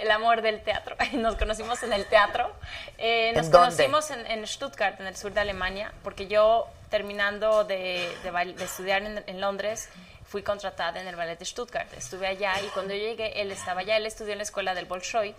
El 0.00 0.10
amor 0.10 0.42
del 0.42 0.62
teatro. 0.62 0.96
Nos 1.12 1.36
conocimos 1.36 1.82
en 1.82 1.92
el 1.92 2.06
teatro. 2.06 2.52
Eh, 2.98 3.32
nos 3.34 3.46
¿En 3.46 3.52
dónde? 3.52 3.68
conocimos 3.76 4.10
en, 4.10 4.26
en 4.26 4.46
Stuttgart, 4.46 5.00
en 5.00 5.06
el 5.06 5.16
sur 5.16 5.32
de 5.32 5.40
Alemania, 5.40 5.92
porque 6.02 6.26
yo 6.26 6.66
terminando 6.90 7.64
de, 7.64 8.08
de 8.22 8.30
bail- 8.30 8.54
de 8.54 8.64
estudiar 8.64 9.02
en, 9.02 9.22
en 9.26 9.40
Londres, 9.40 9.88
fui 10.26 10.42
contratada 10.42 11.00
en 11.00 11.06
el 11.06 11.16
ballet 11.16 11.38
de 11.38 11.44
Stuttgart. 11.44 11.92
Estuve 11.94 12.26
allá 12.26 12.60
y 12.60 12.66
cuando 12.68 12.94
yo 12.94 13.00
llegué, 13.00 13.40
él 13.40 13.50
estaba 13.52 13.80
allá, 13.80 13.96
él 13.96 14.06
estudió 14.06 14.32
en 14.32 14.38
la 14.38 14.44
escuela 14.44 14.74
del 14.74 14.86
Bolshoi 14.86 15.34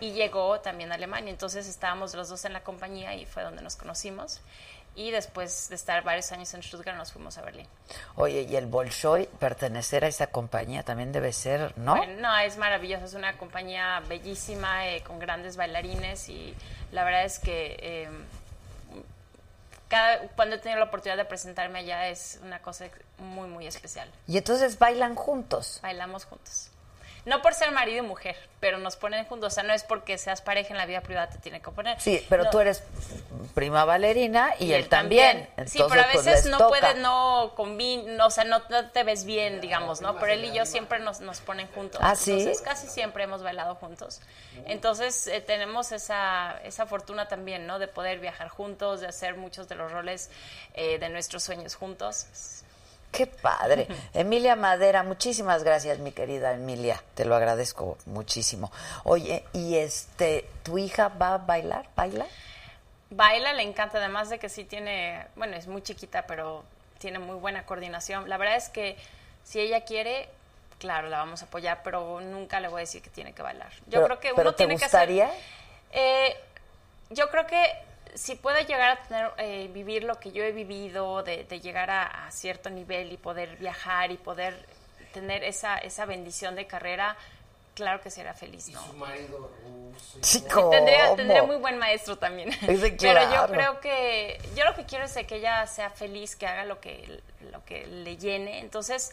y 0.00 0.12
llegó 0.12 0.60
también 0.60 0.92
a 0.92 0.96
Alemania. 0.96 1.30
Entonces 1.30 1.66
estábamos 1.66 2.14
los 2.14 2.28
dos 2.28 2.44
en 2.44 2.52
la 2.52 2.62
compañía 2.62 3.14
y 3.14 3.24
fue 3.26 3.42
donde 3.42 3.62
nos 3.62 3.76
conocimos. 3.76 4.40
Y 4.96 5.10
después 5.10 5.68
de 5.68 5.74
estar 5.74 6.02
varios 6.02 6.32
años 6.32 6.52
en 6.54 6.62
Stuttgart 6.62 6.96
nos 6.96 7.12
fuimos 7.12 7.36
a 7.36 7.42
Berlín. 7.42 7.66
Oye, 8.16 8.42
y 8.42 8.56
el 8.56 8.66
Bolshoi, 8.66 9.28
pertenecer 9.38 10.04
a 10.04 10.08
esa 10.08 10.28
compañía 10.28 10.82
también 10.82 11.12
debe 11.12 11.32
ser, 11.32 11.76
¿no? 11.76 11.96
Bueno, 11.96 12.20
no, 12.20 12.38
es 12.38 12.56
maravilloso, 12.56 13.04
es 13.04 13.14
una 13.14 13.36
compañía 13.36 14.02
bellísima, 14.08 14.88
eh, 14.88 15.02
con 15.02 15.18
grandes 15.18 15.56
bailarines 15.56 16.28
y 16.30 16.54
la 16.92 17.04
verdad 17.04 17.24
es 17.24 17.38
que 17.38 17.76
eh, 17.78 18.08
cada, 19.88 20.28
cuando 20.28 20.56
he 20.56 20.58
tenido 20.58 20.80
la 20.80 20.86
oportunidad 20.86 21.18
de 21.18 21.26
presentarme 21.26 21.80
allá 21.80 22.08
es 22.08 22.40
una 22.42 22.60
cosa 22.60 22.86
muy, 23.18 23.48
muy 23.48 23.66
especial. 23.66 24.10
Y 24.26 24.38
entonces 24.38 24.78
bailan 24.78 25.14
juntos. 25.14 25.78
Bailamos 25.82 26.24
juntos. 26.24 26.70
No 27.26 27.42
por 27.42 27.54
ser 27.54 27.72
marido 27.72 28.04
y 28.04 28.06
mujer, 28.06 28.36
pero 28.60 28.78
nos 28.78 28.94
ponen 28.94 29.24
juntos. 29.24 29.52
O 29.52 29.54
sea, 29.54 29.64
no 29.64 29.72
es 29.72 29.82
porque 29.82 30.16
seas 30.16 30.40
pareja 30.40 30.70
en 30.70 30.78
la 30.78 30.86
vida 30.86 31.00
privada 31.00 31.28
te 31.28 31.38
tiene 31.38 31.60
que 31.60 31.72
poner. 31.72 32.00
Sí, 32.00 32.24
pero 32.28 32.44
No. 32.44 32.50
tú 32.50 32.60
eres 32.60 32.84
prima 33.52 33.84
bailarina 33.84 34.54
y, 34.60 34.72
él 34.72 34.88
también. 34.88 35.48
Sí, 35.66 35.82
pero 35.88 36.02
a 36.02 36.12
pues, 36.12 36.24
veces 36.24 36.46
no 36.46 36.58
toca. 36.58 36.68
puedes, 36.68 36.96
no 36.98 37.52
combin, 37.56 38.20
o 38.20 38.30
sea, 38.30 38.44
no, 38.44 38.62
no 38.70 38.90
te 38.90 39.02
ves 39.02 39.24
bien, 39.24 39.60
digamos, 39.60 40.00
¿no? 40.00 40.18
Pero 40.20 40.32
él 40.34 40.44
y 40.44 40.52
yo 40.52 40.64
siempre 40.64 41.00
nos, 41.00 41.20
nos 41.20 41.40
ponen 41.40 41.66
juntos. 41.68 42.00
¿Ah, 42.02 42.14
sí? 42.14 42.30
Entonces, 42.30 42.60
casi 42.62 42.86
siempre 42.86 43.24
hemos 43.24 43.42
bailado 43.42 43.74
juntos. 43.74 44.20
Entonces, 44.66 45.26
eh, 45.26 45.40
tenemos 45.40 45.90
esa, 45.90 46.60
esa 46.62 46.86
fortuna 46.86 47.26
también, 47.26 47.66
¿no? 47.66 47.80
De 47.80 47.88
poder 47.88 48.20
viajar 48.20 48.48
juntos, 48.48 49.00
de 49.00 49.08
hacer 49.08 49.34
muchos 49.36 49.66
de 49.66 49.74
los 49.74 49.90
roles 49.90 50.30
eh, 50.74 50.98
de 51.00 51.08
nuestros 51.08 51.42
sueños 51.42 51.74
juntos. 51.74 52.26
Qué 53.12 53.26
padre. 53.26 53.86
Emilia 54.12 54.56
Madera, 54.56 55.02
muchísimas 55.02 55.62
gracias, 55.64 55.98
mi 56.00 56.12
querida 56.12 56.52
Emilia. 56.52 57.02
Te 57.14 57.24
lo 57.24 57.34
agradezco 57.34 57.96
muchísimo. 58.06 58.70
Oye, 59.04 59.44
y 59.54 59.76
este, 59.76 60.48
¿tu 60.62 60.76
hija 60.78 61.08
va 61.08 61.34
a 61.34 61.38
bailar? 61.38 61.88
¿Baila? 61.96 62.26
Baila, 63.08 63.52
le 63.54 63.62
encanta, 63.62 63.98
además 63.98 64.28
de 64.28 64.38
que 64.38 64.48
sí 64.48 64.64
tiene, 64.64 65.26
bueno, 65.36 65.56
es 65.56 65.66
muy 65.66 65.80
chiquita, 65.82 66.26
pero 66.26 66.64
tiene 66.98 67.18
muy 67.18 67.36
buena 67.36 67.64
coordinación. 67.64 68.28
La 68.28 68.36
verdad 68.36 68.56
es 68.56 68.68
que 68.68 68.96
si 69.44 69.60
ella 69.60 69.84
quiere, 69.84 70.28
claro, 70.78 71.08
la 71.08 71.18
vamos 71.18 71.40
a 71.42 71.46
apoyar, 71.46 71.80
pero 71.84 72.20
nunca 72.20 72.60
le 72.60 72.68
voy 72.68 72.80
a 72.80 72.80
decir 72.80 73.00
que 73.00 73.10
tiene 73.10 73.32
que 73.32 73.42
bailar. 73.42 73.72
Yo 73.86 74.02
Pero- 74.02 74.06
creo 74.06 74.20
que 74.20 74.28
pero 74.30 74.42
uno 74.42 74.52
¿te 74.52 74.56
tiene 74.58 74.74
gustaría? 74.74 75.26
que 75.26 75.30
hacer... 75.32 75.42
Eh, 75.92 76.36
yo 77.10 77.30
creo 77.30 77.46
que 77.46 77.64
si 78.16 78.34
puede 78.34 78.64
llegar 78.64 78.90
a 78.90 79.02
tener, 79.02 79.30
eh, 79.38 79.70
vivir 79.72 80.04
lo 80.04 80.18
que 80.18 80.32
yo 80.32 80.42
he 80.42 80.52
vivido, 80.52 81.22
de, 81.22 81.44
de 81.44 81.60
llegar 81.60 81.90
a, 81.90 82.26
a 82.26 82.30
cierto 82.32 82.70
nivel 82.70 83.12
y 83.12 83.16
poder 83.16 83.56
viajar 83.56 84.10
y 84.10 84.16
poder 84.16 84.66
tener 85.12 85.44
esa, 85.44 85.78
esa 85.78 86.04
bendición 86.04 86.56
de 86.56 86.66
carrera, 86.66 87.16
claro 87.74 88.00
que 88.00 88.10
será 88.10 88.34
feliz, 88.34 88.68
¿no? 88.68 88.84
Su 88.84 88.94
marido 88.94 89.50
ruso. 89.62 90.18
y 90.18 90.24
Sí. 90.24 90.44
Tendría, 90.70 91.14
tendría 91.14 91.42
muy 91.42 91.56
buen 91.56 91.78
maestro 91.78 92.18
también. 92.18 92.50
Pero 92.66 92.96
claro. 92.96 93.34
yo 93.34 93.52
creo 93.52 93.80
que, 93.80 94.38
yo 94.56 94.64
lo 94.64 94.74
que 94.74 94.84
quiero 94.84 95.04
es 95.04 95.14
que 95.14 95.36
ella 95.36 95.66
sea 95.66 95.90
feliz, 95.90 96.36
que 96.36 96.46
haga 96.46 96.64
lo 96.64 96.80
que, 96.80 97.22
lo 97.52 97.64
que 97.64 97.86
le 97.86 98.16
llene. 98.16 98.60
Entonces, 98.60 99.12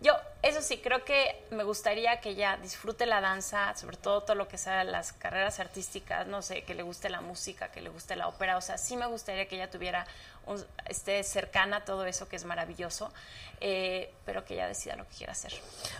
yo, 0.00 0.12
eso 0.42 0.60
sí, 0.60 0.78
creo 0.78 1.04
que 1.04 1.46
me 1.50 1.64
gustaría 1.64 2.20
que 2.20 2.30
ella 2.30 2.58
disfrute 2.60 3.06
la 3.06 3.20
danza, 3.20 3.74
sobre 3.76 3.96
todo 3.96 4.22
todo 4.22 4.34
lo 4.34 4.48
que 4.48 4.58
sea 4.58 4.84
las 4.84 5.12
carreras 5.12 5.60
artísticas, 5.60 6.26
no 6.26 6.42
sé, 6.42 6.64
que 6.64 6.74
le 6.74 6.82
guste 6.82 7.08
la 7.08 7.20
música, 7.20 7.68
que 7.70 7.80
le 7.80 7.88
guste 7.88 8.16
la 8.16 8.28
ópera. 8.28 8.56
O 8.56 8.60
sea, 8.60 8.76
sí 8.76 8.96
me 8.96 9.06
gustaría 9.06 9.46
que 9.48 9.56
ella 9.56 9.70
tuviera, 9.70 10.06
un, 10.46 10.64
esté 10.86 11.22
cercana 11.24 11.78
a 11.78 11.84
todo 11.84 12.04
eso 12.04 12.28
que 12.28 12.36
es 12.36 12.44
maravilloso, 12.44 13.12
eh, 13.60 14.12
pero 14.26 14.44
que 14.44 14.54
ella 14.54 14.68
decida 14.68 14.96
lo 14.96 15.08
que 15.08 15.16
quiera 15.16 15.32
hacer. 15.32 15.52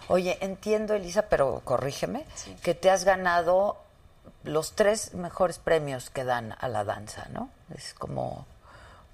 Oye, 0.09 0.37
entiendo, 0.41 0.95
Elisa, 0.95 1.29
pero 1.29 1.63
corrígeme, 1.65 2.27
que 2.63 2.75
te 2.75 2.91
has 2.91 3.05
ganado 3.05 3.79
los 4.43 4.75
tres 4.75 5.15
mejores 5.15 5.59
premios 5.59 6.11
que 6.11 6.25
dan 6.25 6.57
a 6.61 6.69
la 6.69 6.85
danza, 6.85 7.27
¿no? 7.31 7.49
Es 7.75 7.95
como, 7.95 8.47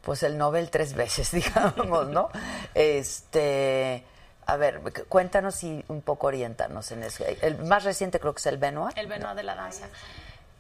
pues 0.03 0.23
el 0.23 0.37
Nobel 0.37 0.71
tres 0.71 0.95
veces, 0.95 1.31
digamos, 1.33 2.09
¿no? 2.09 2.31
Este, 2.75 4.05
a 4.53 4.57
ver, 4.57 4.81
cu- 4.81 5.05
cuéntanos 5.09 5.63
y 5.65 5.85
un 5.89 6.03
poco 6.03 6.27
orientanos 6.29 6.91
en 6.93 7.03
eso. 7.03 7.25
El 7.43 7.59
más 7.59 7.85
reciente 7.85 8.21
creo 8.21 8.35
que 8.35 8.41
es 8.41 8.47
el 8.47 8.59
Benoit. 8.59 8.97
El 8.99 9.07
Benoit 9.07 9.35
de 9.37 9.43
la 9.43 9.55
danza. 9.55 9.89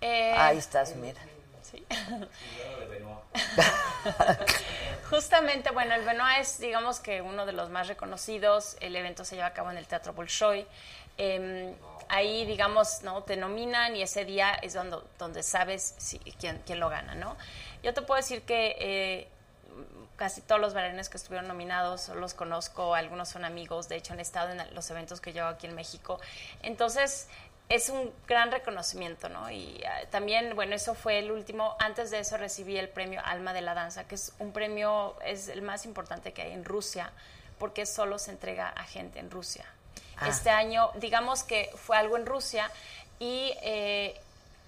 Eh, 0.00 0.32
Ahí 0.36 0.58
estás, 0.58 0.94
mira. 0.96 1.20
Sí. 1.62 1.84
Justamente, 5.10 5.70
bueno, 5.70 5.94
el 5.94 6.04
Benoit 6.04 6.38
es, 6.40 6.58
digamos 6.60 7.00
que 7.00 7.20
uno 7.20 7.46
de 7.46 7.52
los 7.52 7.70
más 7.70 7.88
reconocidos. 7.88 8.76
El 8.80 8.94
evento 8.96 9.24
se 9.24 9.34
lleva 9.36 9.48
a 9.48 9.52
cabo 9.54 9.70
en 9.70 9.76
el 9.76 9.86
Teatro 9.86 10.12
Bolshoi. 10.12 10.66
Eh, 11.18 11.74
ahí, 12.08 12.44
digamos, 12.46 13.02
no 13.02 13.22
te 13.24 13.36
nominan 13.36 13.96
y 13.96 14.02
ese 14.02 14.24
día 14.24 14.52
es 14.62 14.74
donde, 14.74 14.98
donde 15.18 15.42
sabes 15.42 15.94
si, 15.98 16.18
quién, 16.18 16.62
quién 16.64 16.80
lo 16.80 16.88
gana, 16.88 17.14
¿no? 17.14 17.36
Yo 17.82 17.92
te 17.92 18.02
puedo 18.02 18.16
decir 18.16 18.42
que 18.42 18.76
eh, 18.78 19.28
casi 20.20 20.42
todos 20.42 20.60
los 20.60 20.74
bailarines 20.74 21.08
que 21.08 21.16
estuvieron 21.16 21.48
nominados 21.48 22.10
los 22.10 22.34
conozco, 22.34 22.94
algunos 22.94 23.30
son 23.30 23.46
amigos, 23.46 23.88
de 23.88 23.96
hecho 23.96 24.12
han 24.12 24.20
estado 24.20 24.50
en 24.50 24.74
los 24.74 24.90
eventos 24.90 25.18
que 25.18 25.32
yo 25.32 25.46
hago 25.46 25.54
aquí 25.54 25.66
en 25.66 25.74
México. 25.74 26.20
Entonces, 26.62 27.26
es 27.70 27.88
un 27.88 28.12
gran 28.28 28.52
reconocimiento, 28.52 29.30
¿no? 29.30 29.50
Y 29.50 29.82
ah, 29.82 30.02
también, 30.10 30.54
bueno, 30.54 30.74
eso 30.74 30.94
fue 30.94 31.20
el 31.20 31.30
último. 31.30 31.74
Antes 31.78 32.10
de 32.10 32.18
eso 32.18 32.36
recibí 32.36 32.76
el 32.76 32.90
premio 32.90 33.22
Alma 33.24 33.54
de 33.54 33.62
la 33.62 33.72
Danza, 33.72 34.06
que 34.06 34.16
es 34.16 34.34
un 34.38 34.52
premio, 34.52 35.16
es 35.24 35.48
el 35.48 35.62
más 35.62 35.86
importante 35.86 36.34
que 36.34 36.42
hay 36.42 36.52
en 36.52 36.66
Rusia, 36.66 37.12
porque 37.58 37.86
solo 37.86 38.18
se 38.18 38.32
entrega 38.32 38.68
a 38.68 38.84
gente 38.84 39.20
en 39.20 39.30
Rusia. 39.30 39.64
Ah. 40.18 40.28
Este 40.28 40.50
año, 40.50 40.90
digamos 40.96 41.44
que 41.44 41.70
fue 41.76 41.96
algo 41.96 42.18
en 42.18 42.26
Rusia 42.26 42.70
y 43.18 43.54
eh, 43.62 44.20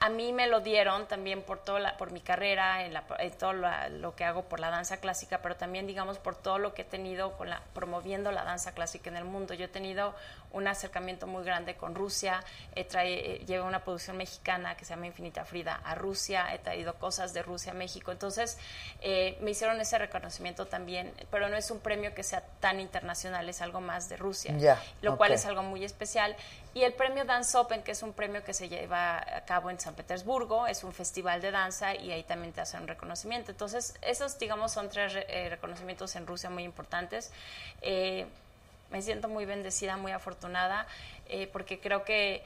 a 0.04 0.08
mí 0.08 0.32
me 0.32 0.48
lo 0.48 0.58
dieron 0.60 1.06
también 1.06 1.42
por 1.42 1.58
toda 1.60 1.78
la- 1.78 1.96
por 1.96 2.10
mi 2.10 2.20
carrera, 2.20 2.84
en, 2.84 2.92
la- 2.92 3.04
todo 3.38 3.52
lo 3.52 4.16
que 4.16 4.24
hago 4.24 4.42
por 4.42 4.58
la 4.58 4.68
danza 4.68 4.96
clásica, 4.96 5.38
pero 5.42 5.54
también 5.54 5.86
digamos 5.86 6.18
por 6.18 6.34
todo 6.34 6.58
lo 6.58 6.74
que 6.74 6.82
he 6.82 6.84
tenido 6.84 7.36
con 7.36 7.48
la, 7.48 7.62
promoviendo 7.72 8.32
la 8.32 8.42
danza 8.42 8.72
clásica 8.74 9.10
en 9.10 9.16
el 9.16 9.24
mundo. 9.24 9.54
Yo 9.54 9.66
he 9.66 9.68
tenido 9.68 10.12
un 10.52 10.66
acercamiento 10.68 11.26
muy 11.26 11.44
grande 11.44 11.74
con 11.76 11.94
Rusia, 11.94 12.42
trae, 12.88 13.36
eh, 13.36 13.44
llevé 13.46 13.62
una 13.62 13.82
producción 13.84 14.16
mexicana 14.16 14.76
que 14.76 14.84
se 14.84 14.90
llama 14.94 15.06
Infinita 15.06 15.44
Frida 15.44 15.80
a 15.84 15.94
Rusia, 15.94 16.52
he 16.54 16.58
traído 16.58 16.94
cosas 16.94 17.32
de 17.34 17.42
Rusia 17.42 17.72
a 17.72 17.74
México, 17.74 18.12
entonces 18.12 18.58
eh, 19.00 19.36
me 19.40 19.50
hicieron 19.52 19.80
ese 19.80 19.98
reconocimiento 19.98 20.66
también, 20.66 21.12
pero 21.30 21.48
no 21.48 21.56
es 21.56 21.70
un 21.70 21.80
premio 21.80 22.14
que 22.14 22.22
sea 22.22 22.42
tan 22.60 22.80
internacional, 22.80 23.48
es 23.48 23.62
algo 23.62 23.80
más 23.80 24.08
de 24.08 24.16
Rusia, 24.16 24.54
Ya, 24.58 24.82
lo 25.02 25.16
cual 25.16 25.32
es 25.32 25.46
algo 25.46 25.62
muy 25.62 25.84
especial. 25.84 26.36
Y 26.74 26.84
el 26.84 26.94
premio 26.94 27.24
Dance 27.26 27.56
Open, 27.58 27.82
que 27.82 27.90
es 27.92 28.02
un 28.02 28.14
premio 28.14 28.42
que 28.44 28.54
se 28.54 28.68
lleva 28.70 29.18
a 29.18 29.44
cabo 29.44 29.68
en 29.70 29.78
San 29.78 29.94
Petersburgo, 29.94 30.66
es 30.66 30.84
un 30.84 30.92
festival 30.94 31.42
de 31.42 31.50
danza 31.50 31.94
y 31.94 32.10
ahí 32.12 32.22
también 32.22 32.52
te 32.54 32.62
hacen 32.62 32.80
un 32.82 32.88
reconocimiento. 32.88 33.50
Entonces, 33.50 33.94
esos, 34.00 34.38
digamos, 34.38 34.72
son 34.72 34.88
tres 34.88 35.12
re- 35.12 35.26
eh, 35.28 35.50
reconocimientos 35.50 36.16
en 36.16 36.26
Rusia 36.26 36.48
muy 36.48 36.62
importantes. 36.64 37.30
Eh, 37.82 38.26
me 38.92 39.02
siento 39.02 39.28
muy 39.28 39.44
bendecida, 39.46 39.96
muy 39.96 40.12
afortunada, 40.12 40.86
eh, 41.26 41.48
porque 41.48 41.80
creo 41.80 42.04
que 42.04 42.44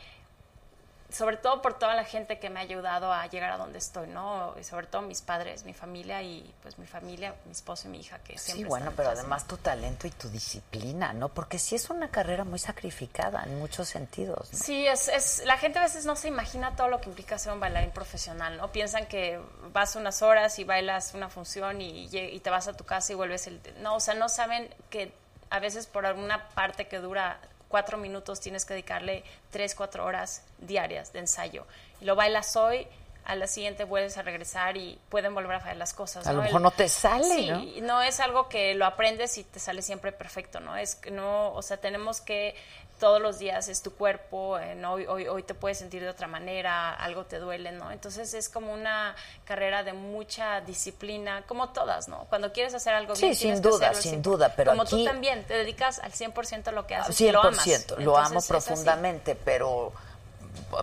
sobre 1.11 1.37
todo 1.37 1.63
por 1.63 1.79
toda 1.79 1.95
la 1.95 2.05
gente 2.05 2.39
que 2.39 2.51
me 2.51 2.59
ha 2.59 2.63
ayudado 2.63 3.13
a 3.13 3.27
llegar 3.27 3.51
a 3.53 3.57
donde 3.57 3.79
estoy, 3.79 4.09
¿no? 4.09 4.55
Y 4.59 4.65
sobre 4.65 4.87
todo 4.87 5.03
mis 5.03 5.23
padres, 5.23 5.65
mi 5.65 5.73
familia 5.73 6.23
y 6.23 6.53
pues 6.63 6.79
mi 6.79 6.87
familia, 6.87 7.35
mi 7.45 7.53
esposo 7.53 7.87
y 7.87 7.91
mi 7.93 8.01
hija 8.01 8.19
que 8.19 8.37
siempre 8.39 8.65
Sí, 8.65 8.69
bueno, 8.69 8.93
pero 8.97 9.11
además 9.11 9.47
tu 9.47 9.57
talento 9.57 10.07
y 10.07 10.11
tu 10.11 10.29
disciplina, 10.29 11.13
¿no? 11.13 11.29
Porque 11.29 11.59
sí 11.59 11.77
es 11.77 11.91
una 11.91 12.11
carrera 12.11 12.45
muy 12.45 12.59
sacrificada 12.59 13.45
en 13.45 13.59
muchos 13.59 13.89
sentidos. 13.89 14.53
¿no? 14.53 14.59
Sí, 14.59 14.87
es, 14.87 15.09
es, 15.09 15.45
la 15.45 15.57
gente 15.59 15.79
a 15.79 15.83
veces 15.83 16.07
no 16.07 16.17
se 16.17 16.29
imagina 16.29 16.75
todo 16.75 16.89
lo 16.89 17.01
que 17.01 17.09
implica 17.09 17.39
ser 17.39 17.53
un 17.53 17.61
bailarín 17.61 17.93
profesional, 17.93 18.57
¿no? 18.57 18.73
Piensan 18.73 19.07
que 19.07 19.41
vas 19.73 19.95
unas 19.95 20.23
horas 20.23 20.59
y 20.59 20.65
bailas 20.65 21.15
una 21.15 21.29
función 21.29 21.81
y, 21.81 22.09
y 22.11 22.41
te 22.41 22.51
vas 22.51 22.67
a 22.67 22.77
tu 22.77 22.85
casa 22.85 23.13
y 23.13 23.15
vuelves 23.15 23.47
el... 23.47 23.61
No, 23.81 23.97
o 23.97 24.01
sea, 24.01 24.15
no 24.15 24.29
saben 24.29 24.75
que 24.91 25.13
a 25.51 25.59
veces 25.59 25.87
por 25.87 26.07
alguna 26.07 26.49
parte 26.51 26.87
que 26.87 26.99
dura 26.99 27.41
cuatro 27.69 27.99
minutos 27.99 28.41
tienes 28.41 28.65
que 28.65 28.75
dedicarle 28.75 29.25
tres, 29.51 29.75
cuatro 29.75 30.05
horas 30.05 30.43
diarias 30.59 31.13
de 31.13 31.21
ensayo. 31.21 31.67
Y 32.01 32.05
lo 32.05 32.17
bailas 32.17 32.57
hoy, 32.57 32.87
a 33.27 33.35
la 33.35 33.47
siguiente 33.47 33.85
vuelves 33.85 34.17
a 34.19 34.23
regresar 34.23 34.77
y 34.77 34.99
pueden 35.09 35.35
volver 35.35 35.57
a 35.57 35.61
fallar 35.61 35.77
las 35.77 35.93
cosas. 35.95 36.27
A 36.27 36.33
lo 36.33 36.39
¿no? 36.39 36.45
mejor 36.45 36.61
no 36.61 36.71
te 36.71 36.89
sale, 36.89 37.25
Sí, 37.25 37.81
¿no? 37.81 37.87
no 37.97 38.03
es 38.03 38.21
algo 38.21 38.49
que 38.49 38.75
lo 38.75 38.87
aprendes 38.87 39.37
y 39.39 39.45
te 39.45 39.59
sale 39.59 39.83
siempre 39.83 40.13
perfecto, 40.13 40.61
¿no? 40.61 40.77
Es 40.77 40.95
que 40.95 41.11
no, 41.11 41.53
o 41.53 41.63
sea, 41.63 41.77
tenemos 41.79 42.21
que 42.21 42.55
todos 43.01 43.21
los 43.21 43.39
días 43.39 43.69
es 43.69 43.83
tu 43.83 43.93
cuerpo, 43.95 44.59
eh, 44.59 44.75
¿no? 44.75 44.95
hoy, 44.95 45.07
hoy, 45.07 45.29
hoy 45.29 45.43
te 45.43 45.53
puedes 45.53 45.77
sentir 45.77 46.03
de 46.03 46.09
otra 46.09 46.29
manera, 46.29 46.95
algo 46.95 47.27
te 47.27 47.39
duele, 47.39 47.71
¿no? 47.73 47.91
Entonces 47.93 48.33
es 48.33 48.49
como 48.49 48.73
una 48.73 49.15
carrera 49.45 49.83
de 49.83 49.93
mucha 49.93 50.63
disciplina, 50.63 51.43
como 51.47 51.71
todas, 51.71 52.09
¿no? 52.09 52.25
Cuando 52.31 52.53
quieres 52.53 52.73
hacer 52.73 52.95
algo 52.95 53.15
Sí, 53.15 53.23
bien, 53.27 53.35
sin 53.35 53.43
tienes 53.43 53.61
que 53.61 53.69
duda, 53.69 53.93
sin 53.93 54.23
100%. 54.23 54.23
duda, 54.23 54.55
pero 54.57 54.71
Como 54.71 54.83
aquí- 54.85 54.91
tú 54.93 55.05
también, 55.05 55.45
te 55.45 55.55
dedicas 55.55 55.99
al 55.99 56.13
100% 56.13 56.69
a 56.69 56.73
lo 56.73 56.87
que 56.87 56.95
haces 56.95 57.15
100%, 57.17 57.27
y 57.29 57.33
lo 57.33 57.41
amas. 57.43 57.67
lo 57.99 58.17
amo 58.17 58.27
Entonces, 58.29 58.45
es 58.51 58.51
así. 58.57 58.67
profundamente, 58.67 59.35
pero 59.35 59.93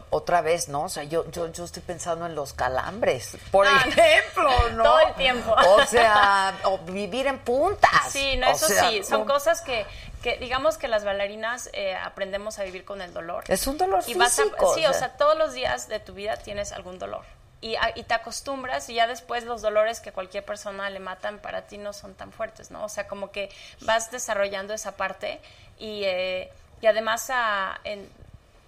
otra 0.10 0.42
vez, 0.42 0.70
¿no? 0.70 0.84
O 0.84 0.90
sea, 0.90 1.04
yo, 1.04 1.30
yo, 1.32 1.52
yo 1.52 1.66
estoy 1.66 1.82
pensando 1.84 2.26
en 2.26 2.36
los 2.36 2.54
calambres, 2.54 3.38
por 3.52 3.68
Ah, 3.68 3.84
ejemplo, 3.88 4.70
¿no? 4.72 4.84
todo 4.84 5.00
el 5.00 5.14
tiempo. 5.16 5.52
O 5.68 5.86
sea, 5.86 6.54
o 6.66 6.78
vivir 6.80 7.28
en 7.28 7.40
puntas. 7.40 8.12
Sí, 8.12 8.36
no, 8.38 8.50
O 8.50 8.52
eso 8.52 8.68
sea, 8.68 8.90
sí, 8.90 9.04
son 9.04 9.22
no. 9.22 9.26
cosas 9.34 9.62
que, 9.62 9.86
que 10.22 10.38
digamos 10.38 10.78
que 10.78 10.88
las 10.88 11.04
bailarinas 11.04 11.70
eh, 11.74 11.96
aprendemos 11.96 12.60
a 12.60 12.64
vivir 12.64 12.86
con 12.86 13.02
el 13.02 13.14
dolor. 13.14 13.44
Es 13.48 13.68
un 13.68 13.78
dolor 13.78 14.04
y 14.08 14.14
vas 14.16 14.40
a- 14.40 14.44
físico, 14.44 14.74
sí, 14.76 14.86
o 14.86 14.90
o 14.90 14.94
sea. 14.94 15.10
todos 15.18 15.38
los 15.38 15.54
días 15.54 15.88
de 15.88 16.00
tu 16.00 16.14
vida 16.14 16.38
tienes 16.38 16.72
algún 16.72 17.00
dolor. 17.00 17.24
y, 17.62 17.76
a- 17.78 17.94
y 17.96 18.04
te 18.04 18.14
acostumbras 18.14 18.90
y 18.90 18.96
ya 18.96 19.08
después 19.08 19.46
los 19.46 19.62
dolores 19.62 20.02
que 20.02 20.12
cualquier 20.12 20.44
persona 20.44 20.90
le 20.90 21.00
matan 21.00 21.40
para 21.40 21.62
ti 21.62 21.78
no 21.78 21.94
son 21.94 22.14
tan 22.14 22.34
fuertes, 22.34 22.72
¿no? 22.72 22.84
O 22.84 22.90
sea, 22.90 23.08
como 23.08 23.32
que 23.32 23.50
vas 23.82 24.12
desarrollando 24.12 24.74
esa 24.74 24.98
parte 24.98 25.40
y, 25.80 26.04
eh, 26.04 26.52
y 26.82 26.88
además 26.88 27.30
a, 27.30 27.80
en- 27.86 28.10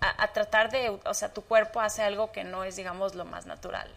a- 0.02 0.24
a 0.24 0.28
tratar 0.34 0.70
de, 0.72 0.90
o 0.90 1.14
sea, 1.14 1.34
tu 1.34 1.44
cuerpo 1.44 1.82
hace 1.82 2.04
algo 2.04 2.32
que 2.32 2.44
no 2.44 2.64
es, 2.64 2.76
digamos, 2.76 3.16
lo 3.16 3.26
más 3.26 3.46
natural 3.46 3.90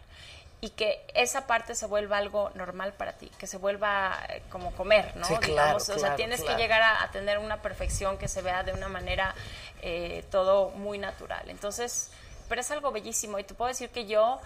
y 0.61 0.71
que 0.71 1.05
esa 1.15 1.47
parte 1.47 1.75
se 1.77 1.87
vuelva 1.87 2.17
algo 2.19 2.51
normal 2.55 2.93
para 2.93 3.13
ti, 3.13 3.31
que 3.39 3.47
se 3.47 3.59
vuelva 3.59 4.19
eh, 4.29 4.43
como 4.51 4.73
comer, 4.73 5.17
¿no? 5.17 5.25
Sí, 5.27 5.35
claro, 5.37 5.47
Digamos, 5.79 5.89
o 5.89 5.99
sea, 5.99 6.17
tienes 6.17 6.41
claro. 6.41 6.57
que 6.57 6.63
llegar 6.63 6.83
a, 6.83 7.03
a 7.05 7.11
tener 7.13 7.39
una 7.39 7.63
perfección 7.63 8.19
que 8.19 8.27
se 8.27 8.43
vea 8.43 8.65
de 8.65 8.73
una 8.73 8.89
manera 8.89 9.35
eh, 9.83 10.25
todo 10.33 10.71
muy 10.71 10.99
natural. 10.99 11.49
Entonces, 11.49 12.11
pero 12.49 12.61
es 12.61 12.71
algo 12.73 12.91
bellísimo 12.91 13.39
y 13.39 13.45
te 13.45 13.55
puedo 13.55 13.69
decir 13.69 13.91
que 13.91 14.07
yo 14.07 14.41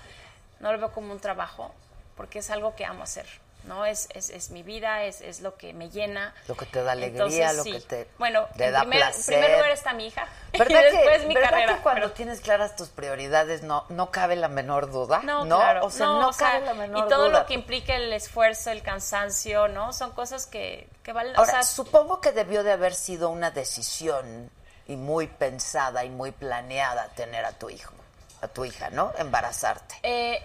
no 0.60 0.70
lo 0.72 0.78
veo 0.78 0.92
como 0.92 1.12
un 1.12 1.20
trabajo, 1.20 1.74
porque 2.16 2.40
es 2.40 2.50
algo 2.50 2.74
que 2.76 2.84
amo 2.84 3.04
hacer. 3.04 3.26
¿No? 3.64 3.86
Es, 3.86 4.08
es, 4.14 4.30
es 4.30 4.50
mi 4.50 4.62
vida, 4.62 5.04
es, 5.04 5.20
es 5.20 5.40
lo 5.40 5.56
que 5.56 5.72
me 5.72 5.90
llena. 5.90 6.34
Lo 6.48 6.56
que 6.56 6.66
te 6.66 6.82
da 6.82 6.92
alegría, 6.92 7.52
lo 7.52 7.64
que 7.64 7.80
te- 7.80 8.08
Bueno, 8.18 8.46
te 8.56 8.66
en 8.66 8.72
da 8.72 8.80
primer, 8.80 8.98
en 9.00 9.04
placer. 9.08 9.24
primer 9.38 9.50
lugar 9.56 9.70
está 9.70 9.92
mi 9.92 10.06
hija 10.06 10.26
y 10.52 10.58
¿Verdad, 10.58 10.82
después 10.82 11.20
que, 11.22 11.26
mi 11.28 11.34
¿verdad 11.34 11.50
carrera. 11.50 11.76
que 11.76 11.82
cuando 11.82 12.02
pero- 12.02 12.12
tienes 12.12 12.40
claras 12.40 12.76
tus 12.76 12.88
prioridades 12.88 13.62
no, 13.62 13.84
no 13.88 14.10
cabe 14.10 14.36
la 14.36 14.48
menor 14.48 14.90
duda? 14.90 15.20
No, 15.22 15.44
claro. 15.46 15.84
O 15.86 15.90
sea, 15.90 16.06
no, 16.06 16.28
o 16.28 16.32
sea, 16.32 16.52
cabe 16.52 16.66
la 16.66 16.74
menor 16.74 17.04
Y 17.06 17.08
todo 17.08 17.28
duda. 17.28 17.40
lo 17.40 17.46
que 17.46 17.54
implica 17.54 17.94
el 17.94 18.12
esfuerzo, 18.12 18.70
el 18.70 18.82
cansancio, 18.82 19.68
¿no? 19.68 19.92
Son 19.92 20.10
cosas 20.12 20.46
que, 20.46 20.88
que 21.02 21.12
valen. 21.12 21.36
Ahora, 21.36 21.52
sea, 21.52 21.62
supongo 21.62 22.20
que 22.20 22.32
debió 22.32 22.62
de 22.62 22.72
haber 22.72 22.94
sido 22.94 23.28
una 23.30 23.50
decisión 23.50 24.50
y 24.86 24.96
muy 24.96 25.26
pensada 25.28 26.04
y 26.04 26.10
muy 26.10 26.32
planeada 26.32 27.08
tener 27.14 27.44
a 27.44 27.52
tu 27.52 27.70
hijo, 27.70 27.92
a 28.40 28.48
tu 28.48 28.64
hija, 28.64 28.90
¿no? 28.90 29.12
Embarazarte. 29.18 29.94
eh, 30.02 30.44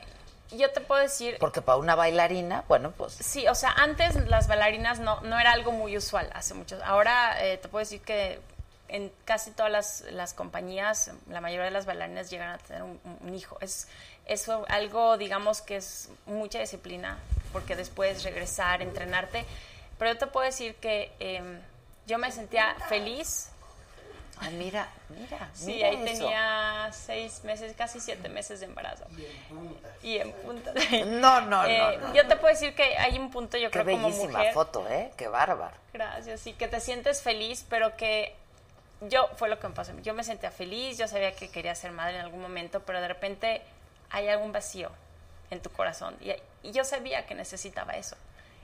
yo 0.51 0.71
te 0.71 0.81
puedo 0.81 1.01
decir, 1.01 1.37
Porque 1.39 1.61
para 1.61 1.77
una 1.77 1.95
bailarina, 1.95 2.63
bueno, 2.67 2.91
pues 2.91 3.13
Sí, 3.13 3.47
o 3.47 3.55
sea, 3.55 3.71
antes 3.71 4.15
las 4.27 4.47
bailarinas 4.47 4.99
no, 4.99 5.21
no 5.21 5.39
era 5.39 5.51
algo 5.51 5.71
muy 5.71 5.97
usual, 5.97 6.29
hace 6.33 6.53
muchos. 6.53 6.81
Ahora 6.83 7.43
eh, 7.45 7.57
te 7.57 7.67
puedo 7.67 7.83
decir 7.83 8.01
que 8.01 8.39
en 8.87 9.11
casi 9.25 9.51
todas 9.51 9.71
las, 9.71 10.05
las 10.11 10.33
compañías, 10.33 11.11
la 11.29 11.41
mayoría 11.41 11.65
de 11.65 11.71
las 11.71 11.85
bailarinas 11.85 12.29
llegan 12.29 12.51
a 12.51 12.57
tener 12.57 12.83
un, 12.83 12.99
un 13.21 13.33
hijo. 13.35 13.57
Es 13.59 13.87
eso 14.25 14.65
algo, 14.69 15.17
digamos, 15.17 15.61
que 15.61 15.77
es 15.77 16.09
mucha 16.25 16.59
disciplina, 16.59 17.17
porque 17.51 17.75
después 17.75 18.23
regresar, 18.23 18.81
entrenarte. 18.81 19.45
Pero 19.97 20.13
yo 20.13 20.17
te 20.17 20.27
puedo 20.27 20.45
decir 20.45 20.75
que 20.75 21.11
em, 21.19 21.59
yo 22.05 22.17
me 22.17 22.31
sentía 22.31 22.75
feliz. 22.89 23.49
Ay, 24.39 24.53
mira, 24.53 24.87
mira, 25.09 25.49
Sí, 25.53 25.65
mira 25.73 25.89
ahí 25.89 25.95
eso. 25.95 26.03
tenía 26.25 26.89
seis 26.91 27.43
meses, 27.43 27.73
casi 27.77 27.99
siete 27.99 28.29
meses 28.29 28.59
de 28.59 28.67
embarazo. 28.67 29.05
Y 30.03 30.17
en 30.17 30.31
punta. 30.33 30.73
No, 31.07 31.41
no, 31.41 31.65
Eh, 31.65 31.97
no, 31.99 32.07
no. 32.07 32.13
Yo 32.13 32.27
te 32.27 32.35
puedo 32.35 32.53
decir 32.53 32.75
que 32.75 32.97
hay 32.97 33.17
un 33.17 33.31
punto, 33.31 33.57
yo 33.57 33.69
Qué 33.71 33.81
creo, 33.81 33.95
como 33.95 34.07
bellísima 34.07 34.39
mujer. 34.39 34.53
foto, 34.53 34.87
¿eh? 34.89 35.11
Qué 35.17 35.27
bárbaro. 35.27 35.75
Gracias, 35.93 36.39
sí, 36.41 36.53
que 36.53 36.67
te 36.67 36.79
sientes 36.79 37.21
feliz, 37.21 37.65
pero 37.69 37.95
que 37.97 38.35
yo, 39.01 39.27
fue 39.37 39.49
lo 39.49 39.59
que 39.59 39.67
me 39.67 39.73
pasó. 39.73 39.91
Yo 40.01 40.13
me 40.13 40.23
sentía 40.23 40.51
feliz, 40.51 40.97
yo 40.97 41.07
sabía 41.07 41.35
que 41.35 41.49
quería 41.49 41.73
ser 41.75 41.91
madre 41.91 42.15
en 42.15 42.21
algún 42.21 42.41
momento, 42.41 42.81
pero 42.81 43.01
de 43.01 43.07
repente 43.07 43.61
hay 44.09 44.27
algún 44.27 44.51
vacío 44.51 44.91
en 45.49 45.61
tu 45.61 45.71
corazón. 45.71 46.15
Y, 46.21 46.31
y 46.67 46.71
yo 46.71 46.83
sabía 46.83 47.25
que 47.25 47.35
necesitaba 47.35 47.93
eso. 47.95 48.15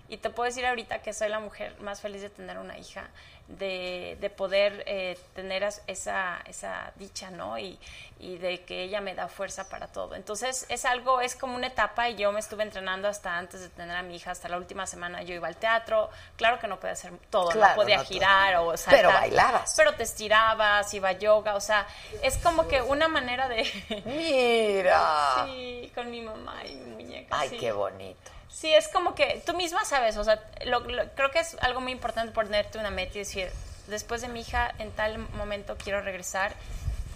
Y 0.09 0.17
te 0.17 0.29
puedo 0.29 0.45
decir 0.47 0.65
ahorita 0.65 1.01
que 1.01 1.13
soy 1.13 1.29
la 1.29 1.39
mujer 1.39 1.75
más 1.79 2.01
feliz 2.01 2.21
de 2.21 2.29
tener 2.29 2.57
una 2.57 2.77
hija, 2.77 3.07
de, 3.47 4.17
de 4.21 4.29
poder 4.29 4.83
eh, 4.87 5.17
tener 5.35 5.63
esa, 5.87 6.41
esa 6.45 6.91
dicha, 6.95 7.29
¿no? 7.29 7.57
Y, 7.59 7.77
y 8.19 8.37
de 8.37 8.61
que 8.63 8.83
ella 8.83 9.01
me 9.01 9.15
da 9.15 9.27
fuerza 9.27 9.67
para 9.67 9.87
todo. 9.87 10.15
Entonces 10.15 10.65
es 10.69 10.85
algo, 10.85 11.19
es 11.19 11.35
como 11.35 11.55
una 11.55 11.67
etapa 11.67 12.07
y 12.09 12.15
yo 12.15 12.31
me 12.31 12.39
estuve 12.39 12.63
entrenando 12.63 13.07
hasta 13.09 13.37
antes 13.37 13.59
de 13.59 13.69
tener 13.69 13.95
a 13.97 14.01
mi 14.01 14.15
hija, 14.15 14.31
hasta 14.31 14.47
la 14.47 14.57
última 14.57 14.87
semana 14.87 15.23
yo 15.23 15.35
iba 15.35 15.47
al 15.47 15.57
teatro. 15.57 16.09
Claro 16.37 16.57
que 16.59 16.67
no 16.67 16.79
podía 16.79 16.93
hacer 16.93 17.11
todo, 17.29 17.49
Claro, 17.49 17.75
no 17.75 17.81
podía 17.81 17.97
no 17.97 18.03
todo. 18.03 18.13
girar 18.13 18.55
o 18.57 18.77
saltar. 18.77 18.95
Pero 19.01 19.09
bailabas. 19.09 19.73
Pero 19.75 19.93
te 19.95 20.03
estirabas, 20.03 20.93
iba 20.93 21.09
a 21.09 21.13
yoga, 21.13 21.55
o 21.55 21.61
sea, 21.61 21.85
es 22.21 22.37
como 22.37 22.67
que 22.67 22.81
una 22.81 23.07
manera 23.09 23.49
de... 23.49 23.63
Mira. 24.05 25.45
Sí, 25.45 25.91
con 25.93 26.09
mi 26.09 26.21
mamá 26.21 26.63
y 26.65 26.75
mi 26.75 26.91
muñeca. 27.03 27.37
Ay, 27.37 27.49
sí. 27.49 27.57
qué 27.57 27.71
bonito. 27.71 28.31
Sí, 28.53 28.71
es 28.73 28.87
como 28.87 29.15
que 29.15 29.41
tú 29.45 29.53
misma 29.55 29.83
sabes, 29.83 30.15
o 30.17 30.23
sea, 30.23 30.39
lo- 30.65 30.81
lo- 30.81 31.09
creo 31.15 31.31
que 31.31 31.39
es 31.39 31.57
algo 31.61 31.81
muy 31.81 31.91
importante 31.91 32.31
ponerte 32.31 32.77
una 32.77 32.91
meta 32.91 33.15
y 33.15 33.19
decir, 33.19 33.49
después 33.87 34.21
de 34.21 34.27
mi 34.27 34.41
hija, 34.41 34.73
en 34.77 34.91
tal 34.91 35.17
momento 35.17 35.75
quiero 35.77 36.01
regresar. 36.01 36.53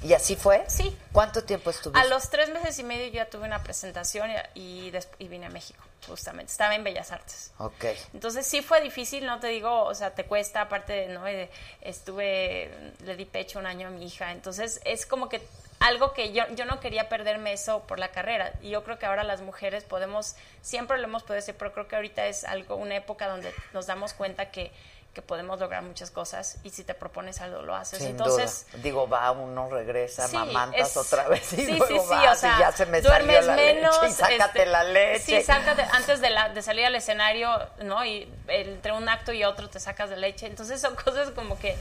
¿Y 0.03 0.13
así 0.13 0.35
fue? 0.35 0.63
Sí. 0.67 0.95
¿Cuánto 1.11 1.43
tiempo 1.43 1.69
estuviste? 1.69 1.99
A 1.99 2.09
los 2.09 2.29
tres 2.29 2.49
meses 2.49 2.77
y 2.79 2.83
medio 2.83 3.05
yo 3.07 3.13
ya 3.13 3.29
tuve 3.29 3.45
una 3.45 3.63
presentación 3.63 4.29
y, 4.55 4.91
y, 5.19 5.27
vine 5.27 5.45
a 5.47 5.49
México, 5.49 5.83
justamente. 6.07 6.51
Estaba 6.51 6.75
en 6.75 6.83
Bellas 6.83 7.11
Artes. 7.11 7.51
Ok. 7.57 7.85
Entonces 8.13 8.45
sí 8.45 8.61
fue 8.61 8.81
difícil, 8.81 9.25
no 9.25 9.39
te 9.39 9.47
digo, 9.47 9.83
o 9.85 9.95
sea, 9.95 10.13
te 10.13 10.25
cuesta, 10.25 10.61
aparte, 10.61 11.07
¿no? 11.07 11.25
Eh, 11.27 11.49
Estuve, 11.81 12.69
le 13.05 13.15
di 13.15 13.25
pecho 13.25 13.57
un 13.59 13.65
año 13.65 13.87
a 13.87 13.91
mi 13.91 14.05
hija, 14.05 14.31
entonces 14.31 14.81
es 14.85 15.05
como 15.05 15.29
que 15.29 15.41
algo 15.79 16.13
que 16.13 16.33
yo, 16.33 16.43
yo 16.55 16.65
no 16.65 16.79
quería 16.79 17.07
perderme 17.09 17.53
eso 17.53 17.83
por 17.83 17.99
la 17.99 18.09
carrera. 18.09 18.51
Y 18.61 18.69
yo 18.71 18.83
creo 18.83 18.97
que 18.97 19.05
ahora 19.05 19.23
las 19.23 19.41
mujeres 19.41 19.83
podemos, 19.83 20.35
siempre 20.61 20.97
lo 20.97 21.03
hemos 21.03 21.23
podido 21.23 21.35
decir, 21.35 21.55
pero 21.57 21.71
creo 21.73 21.87
que 21.87 21.95
ahorita 21.95 22.25
es 22.25 22.43
algo, 22.43 22.75
una 22.75 22.95
época 22.95 23.27
donde 23.27 23.53
nos 23.73 23.85
damos 23.85 24.13
cuenta 24.13 24.49
que, 24.49 24.71
que 25.13 25.21
podemos 25.21 25.59
lograr 25.59 25.81
muchas 25.83 26.11
cosas 26.11 26.57
y 26.63 26.69
si 26.71 26.83
te 26.83 26.93
propones 26.93 27.41
algo 27.41 27.61
lo 27.63 27.75
haces. 27.75 27.99
Sin 27.99 28.09
entonces, 28.09 28.67
duda. 28.71 28.83
Digo, 28.83 29.07
va 29.09 29.31
uno, 29.31 29.69
regresa, 29.69 30.27
Sí, 30.27 30.35
mamantas 30.35 30.89
es- 30.91 30.97
otra 30.97 31.27
vez 31.27 31.53
y 31.53 31.65
sí, 31.65 31.71
luego 31.77 31.87
sí, 31.87 32.09
vas 32.09 32.37
o 32.37 32.41
sea, 32.41 32.55
y 32.55 32.59
ya 32.59 32.71
se 32.71 32.85
me 32.87 33.01
salió 33.01 33.09
duermes 33.25 33.45
la 33.45 33.55
menos, 33.55 33.95
leche 34.01 34.11
y 34.11 34.15
sácate 34.15 34.59
este, 34.59 34.65
la 34.67 34.83
leche. 34.83 35.19
Sí, 35.39 35.43
sácate 35.43 35.83
antes 35.91 36.21
de, 36.21 36.29
la, 36.29 36.49
de 36.49 36.61
salir 36.61 36.85
al 36.85 36.95
escenario, 36.95 37.49
¿no? 37.83 38.03
Y 38.05 38.31
entre 38.47 38.91
un 38.91 39.09
acto 39.09 39.31
y 39.31 39.43
otro 39.43 39.69
te 39.69 39.79
sacas 39.79 40.09
de 40.09 40.17
leche. 40.17 40.45
Entonces 40.47 40.81
son 40.81 40.95
cosas 40.95 41.29
como 41.31 41.57
que... 41.59 41.75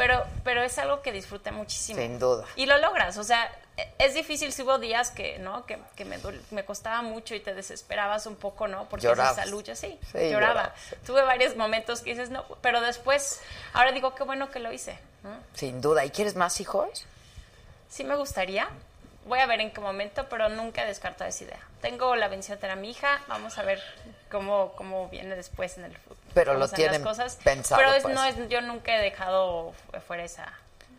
Pero, 0.00 0.24
pero 0.44 0.62
es 0.62 0.78
algo 0.78 1.02
que 1.02 1.12
disfruté 1.12 1.50
muchísimo. 1.50 2.00
Sin 2.00 2.18
duda. 2.18 2.46
Y 2.56 2.64
lo 2.64 2.78
logras, 2.78 3.18
o 3.18 3.22
sea, 3.22 3.52
es 3.98 4.14
difícil 4.14 4.50
si 4.50 4.62
hubo 4.62 4.78
días 4.78 5.10
que, 5.10 5.38
¿no? 5.38 5.66
Que, 5.66 5.78
que 5.94 6.06
me, 6.06 6.18
me 6.52 6.64
costaba 6.64 7.02
mucho 7.02 7.34
y 7.34 7.40
te 7.40 7.52
desesperabas 7.52 8.24
un 8.24 8.36
poco, 8.36 8.66
¿no? 8.66 8.88
Porque 8.88 9.06
Llorabas. 9.06 9.36
esa 9.36 9.46
lucha, 9.50 9.76
sí, 9.76 10.00
Sí, 10.10 10.30
lloraba. 10.30 10.74
Tuve 11.04 11.20
varios 11.20 11.54
momentos 11.54 12.00
que 12.00 12.10
dices, 12.14 12.30
no, 12.30 12.46
pero 12.62 12.80
después, 12.80 13.42
ahora 13.74 13.92
digo, 13.92 14.14
qué 14.14 14.22
bueno 14.24 14.50
que 14.50 14.58
lo 14.58 14.72
hice, 14.72 14.98
¿no? 15.22 15.36
Sin 15.52 15.82
duda. 15.82 16.02
¿Y 16.06 16.10
quieres 16.10 16.34
más 16.34 16.62
hijos? 16.62 17.04
Sí 17.90 18.02
me 18.02 18.16
gustaría. 18.16 18.70
Voy 19.26 19.40
a 19.40 19.46
ver 19.46 19.60
en 19.60 19.70
qué 19.70 19.82
momento, 19.82 20.30
pero 20.30 20.48
nunca 20.48 20.82
he 20.82 20.86
descartado 20.86 21.28
esa 21.28 21.44
idea. 21.44 21.60
Tengo 21.82 22.16
la 22.16 22.28
bendición 22.28 22.56
de 22.56 22.62
tener 22.62 22.78
a 22.78 22.80
mi 22.80 22.90
hija. 22.90 23.20
Vamos 23.28 23.58
a 23.58 23.62
ver 23.64 23.82
cómo, 24.30 24.72
cómo 24.76 25.10
viene 25.10 25.36
después 25.36 25.76
en 25.76 25.84
el 25.84 25.94
futuro. 25.98 26.19
Pero 26.34 26.54
lo 26.54 26.68
tienen 26.68 27.02
cosas. 27.02 27.38
pensado, 27.42 27.80
Pero 27.80 27.92
es- 27.94 28.02
pues. 28.02 28.14
no 28.14 28.24
es, 28.24 28.48
yo 28.48 28.60
nunca 28.60 28.96
he 28.96 29.02
dejado 29.02 29.72
fu- 29.72 30.00
fuera 30.00 30.24
esa, 30.24 30.52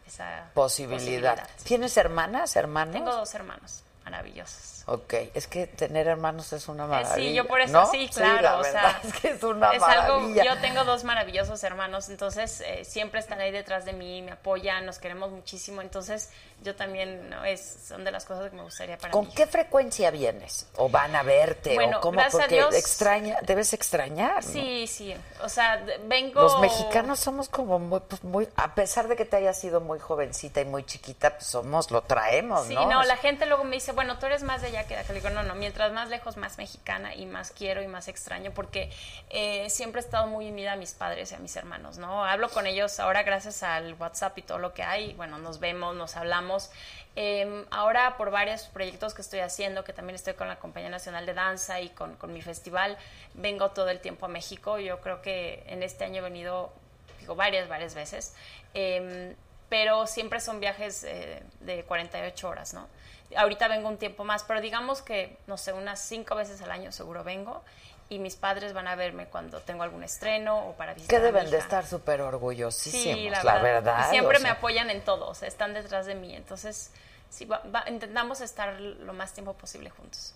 esa 0.07 0.45
Posibilidad. 0.53 1.47
¿Tienes 1.63 1.95
hermanas, 1.97 2.55
hermanos? 2.55 2.93
Tengo 2.93 3.11
dos 3.13 3.33
hermanos 3.35 3.83
maravillosos. 4.03 4.70
Ok, 4.87 5.13
es 5.33 5.47
que 5.47 5.67
tener 5.67 6.07
hermanos 6.07 6.51
es 6.53 6.67
una 6.67 6.85
Eh, 6.85 6.87
maravilla. 6.87 7.15
Sí, 7.15 7.33
yo 7.33 7.47
por 7.47 7.61
eso, 7.61 7.71
¿no? 7.73 7.85
sí, 7.91 8.09
claro. 8.13 8.41
la 8.41 8.57
o 8.57 8.63
sea, 8.63 8.99
es 9.03 9.13
que 9.13 9.29
es 9.29 9.43
una 9.43 9.71
es 9.73 9.83
algo, 9.83 10.19
maravilla. 10.19 10.43
yo 10.43 10.57
tengo 10.59 10.83
dos 10.83 11.03
maravillosos 11.03 11.63
hermanos, 11.63 12.09
entonces 12.09 12.61
eh, 12.61 12.83
siempre 12.83 13.19
están 13.19 13.39
ahí 13.41 13.51
detrás 13.51 13.85
de 13.85 13.93
mí, 13.93 14.21
me 14.21 14.31
apoyan, 14.31 14.85
nos 14.85 14.97
queremos 14.99 15.29
muchísimo, 15.31 15.81
entonces 15.81 16.29
yo 16.63 16.75
también, 16.75 17.29
¿no? 17.29 17.43
es, 17.45 17.77
son 17.87 18.03
de 18.03 18.11
las 18.11 18.25
cosas 18.25 18.49
que 18.49 18.55
me 18.55 18.63
gustaría 18.63 18.97
para 18.97 19.11
¿Con 19.11 19.27
mí. 19.27 19.33
qué 19.35 19.47
frecuencia 19.47 20.11
vienes? 20.11 20.67
¿O 20.77 20.89
van 20.89 21.15
a 21.15 21.23
verte? 21.23 21.73
Bueno, 21.75 21.97
¿O 21.99 22.01
cómo? 22.01 22.21
Porque 22.31 22.47
Dios- 22.55 22.75
extraña, 22.75 23.37
debes 23.43 23.73
extrañar. 23.73 24.43
¿no? 24.45 24.51
Sí, 24.51 24.87
sí, 24.87 25.15
o 25.43 25.49
sea, 25.49 25.83
vengo... 26.05 26.41
Los 26.41 26.59
mexicanos 26.59 27.19
somos 27.19 27.49
como 27.49 27.79
muy, 27.79 27.99
pues, 28.01 28.23
muy, 28.23 28.47
a 28.55 28.73
pesar 28.75 29.07
de 29.07 29.15
que 29.15 29.25
te 29.25 29.37
hayas 29.37 29.59
sido 29.59 29.79
muy 29.81 29.99
jovencita 29.99 30.61
y 30.61 30.65
muy 30.65 30.83
chiquita, 30.85 31.31
pues 31.31 31.45
somos, 31.45 31.89
lo 31.91 32.01
traemos, 32.01 32.67
Sí, 32.67 32.75
¿no? 32.75 32.87
no, 32.87 33.03
la 33.03 33.17
gente 33.17 33.45
luego 33.45 33.63
me 33.63 33.75
dice, 33.75 33.91
bueno, 33.91 34.17
tú 34.19 34.25
eres 34.27 34.43
más 34.43 34.61
de 34.61 34.70
allá 34.71 34.87
que. 34.87 34.95
Le 34.95 35.13
digo, 35.13 35.29
no, 35.29 35.43
no, 35.43 35.55
mientras 35.55 35.91
más 35.91 36.09
lejos, 36.09 36.37
más 36.37 36.57
mexicana 36.57 37.13
y 37.15 37.25
más 37.25 37.51
quiero 37.51 37.81
y 37.81 37.87
más 37.87 38.07
extraño, 38.07 38.51
porque 38.51 38.89
eh, 39.29 39.69
siempre 39.69 40.01
he 40.01 40.03
estado 40.03 40.27
muy 40.27 40.49
unida 40.49 40.73
a 40.73 40.75
mis 40.75 40.93
padres 40.93 41.31
y 41.31 41.35
a 41.35 41.39
mis 41.39 41.55
hermanos, 41.55 41.97
¿no? 41.97 42.25
Hablo 42.25 42.49
con 42.49 42.67
ellos 42.67 42.99
ahora 42.99 43.23
gracias 43.23 43.63
al 43.63 43.93
WhatsApp 43.95 44.37
y 44.37 44.41
todo 44.41 44.57
lo 44.57 44.73
que 44.73 44.83
hay, 44.83 45.13
bueno, 45.13 45.37
nos 45.37 45.59
vemos, 45.59 45.95
nos 45.95 46.15
hablamos. 46.15 46.71
Eh, 47.15 47.65
ahora 47.71 48.15
por 48.17 48.31
varios 48.31 48.63
proyectos 48.63 49.13
que 49.13 49.21
estoy 49.21 49.39
haciendo, 49.39 49.83
que 49.83 49.91
también 49.91 50.15
estoy 50.15 50.33
con 50.33 50.47
la 50.47 50.57
Compañía 50.59 50.89
Nacional 50.89 51.25
de 51.25 51.33
Danza 51.33 51.81
y 51.81 51.89
con, 51.89 52.15
con 52.15 52.31
mi 52.31 52.41
festival, 52.41 52.97
vengo 53.33 53.71
todo 53.71 53.89
el 53.89 53.99
tiempo 53.99 54.25
a 54.25 54.29
México. 54.29 54.79
Yo 54.79 55.01
creo 55.01 55.21
que 55.21 55.63
en 55.67 55.83
este 55.83 56.05
año 56.05 56.17
he 56.17 56.21
venido, 56.21 56.71
digo, 57.19 57.35
varias, 57.35 57.67
varias 57.67 57.93
veces. 57.95 58.33
Eh, 58.73 59.35
pero 59.71 60.05
siempre 60.05 60.41
son 60.41 60.59
viajes 60.59 61.05
eh, 61.05 61.41
de 61.61 61.85
48 61.85 62.49
horas, 62.49 62.73
¿no? 62.73 62.89
Ahorita 63.35 63.67
vengo 63.67 63.87
un 63.89 63.97
tiempo 63.97 64.23
más, 64.23 64.43
pero 64.43 64.61
digamos 64.61 65.01
que, 65.01 65.37
no 65.47 65.57
sé, 65.57 65.73
unas 65.73 65.99
cinco 65.99 66.35
veces 66.35 66.61
al 66.61 66.71
año 66.71 66.91
seguro 66.91 67.23
vengo 67.23 67.63
y 68.09 68.19
mis 68.19 68.35
padres 68.35 68.73
van 68.73 68.87
a 68.87 68.95
verme 68.95 69.27
cuando 69.27 69.61
tengo 69.61 69.83
algún 69.83 70.03
estreno 70.03 70.67
o 70.67 70.73
para 70.73 70.93
visitar 70.93 71.09
Que 71.09 71.15
a 71.15 71.19
mi 71.19 71.25
deben 71.37 71.51
de 71.51 71.57
estar 71.57 71.85
súper 71.85 72.21
orgullosísimos, 72.21 73.17
Sí, 73.17 73.29
la, 73.29 73.43
la, 73.43 73.61
verdad. 73.61 74.05
Y 74.07 74.09
siempre 74.09 74.37
o 74.37 74.41
me 74.41 74.49
apoyan 74.49 74.89
en 74.89 75.01
todo, 75.01 75.29
o 75.29 75.35
sea, 75.35 75.47
están 75.47 75.73
detrás 75.73 76.05
de 76.05 76.15
mí. 76.15 76.35
Entonces, 76.35 76.91
sí, 77.29 77.45
va- 77.45 77.61
va- 77.73 77.85
intentamos 77.89 78.41
estar 78.41 78.79
lo 78.81 79.13
más 79.13 79.31
tiempo 79.33 79.53
posible 79.53 79.89
juntos. 79.91 80.33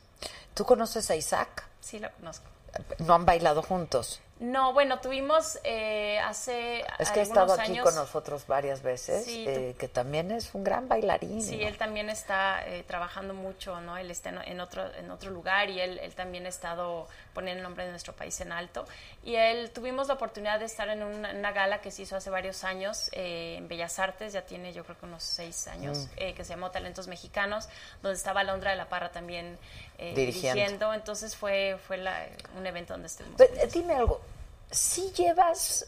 ¿Tú 0.53 0.63
conoces 0.65 1.11
a 1.11 1.15
Isaac? 1.15 1.65
Sí, 1.81 1.99
lo 1.99 2.09
conozco. 2.13 2.45
¿No 2.99 3.13
han 3.13 3.25
bailado 3.25 3.61
juntos? 3.61 4.21
No, 4.38 4.73
bueno, 4.73 4.99
tuvimos 4.99 5.57
eh, 5.63 6.19
hace 6.19 6.83
Es 6.99 7.09
que 7.11 7.21
ha 7.21 7.23
estado 7.23 7.53
aquí 7.53 7.71
años... 7.71 7.86
con 7.86 7.95
nosotros 7.95 8.45
varias 8.47 8.83
veces, 8.83 9.23
Sí, 9.23 9.45
eh, 9.47 9.75
que 9.79 9.88
también 9.88 10.29
es 10.31 10.53
un 10.53 10.63
gran 10.63 10.89
bailarín. 10.89 11.41
Sí, 11.41 11.55
¿no? 11.55 11.67
él 11.67 11.77
también 11.77 12.09
está 12.09 12.67
eh, 12.67 12.83
trabajando 12.86 13.33
mucho, 13.33 13.79
¿no? 13.79 13.95
Él 13.97 14.11
está 14.11 14.31
en, 14.31 14.59
otro, 14.59 14.93
en 14.95 15.09
otro 15.09 15.31
lugar 15.31 15.69
y 15.69 15.79
él, 15.79 15.99
él 15.99 16.13
también 16.15 16.45
ha 16.45 16.49
estado 16.49 17.07
poniendo 17.33 17.59
el 17.59 17.63
nombre 17.63 17.86
de 17.86 17.91
nuestro 17.91 18.11
país 18.13 18.39
en 18.41 18.51
alto. 18.51 18.86
Y 19.23 19.36
él 19.36 19.71
tuvimos 19.71 20.09
la 20.09 20.15
oportunidad 20.15 20.59
de 20.59 20.65
estar 20.65 20.89
en 20.89 21.01
una, 21.03 21.51
gala 21.53 21.79
que 21.79 21.89
se 21.89 22.01
hizo 22.01 22.17
hace 22.17 22.29
varios 22.29 22.65
años 22.65 23.09
eh, 23.13 23.55
en 23.57 23.69
Bellas 23.69 23.99
Artes, 23.99 24.33
ya 24.33 24.41
tiene 24.41 24.73
yo 24.73 24.83
creo 24.83 24.97
que 24.97 25.05
unos 25.05 25.23
seis 25.23 25.67
años, 25.67 25.97
Mm. 25.97 26.09
eh, 26.17 26.33
que 26.33 26.43
se 26.43 26.49
llamó 26.49 26.71
Talentos 26.71 27.07
Mexicanos, 27.07 27.69
donde 28.01 28.17
estaba 28.17 28.43
Londra 28.43 28.71
de 28.71 28.77
la 28.77 28.89
Parra 28.89 29.11
también 29.11 29.57
eh, 29.97 30.13
Dirigiendo. 30.15 30.55
dirigiendo. 30.55 30.93
Entonces 30.93 31.35
fue, 31.35 31.77
fue 31.87 31.97
la- 31.97 32.27
un 32.57 32.65
evento 32.67 32.93
donde 32.93 33.07
estuvimos. 33.07 33.37
Pero, 33.37 33.67
dime 33.71 33.95
algo, 33.95 34.21
si 34.71 35.11
llevas, 35.13 35.87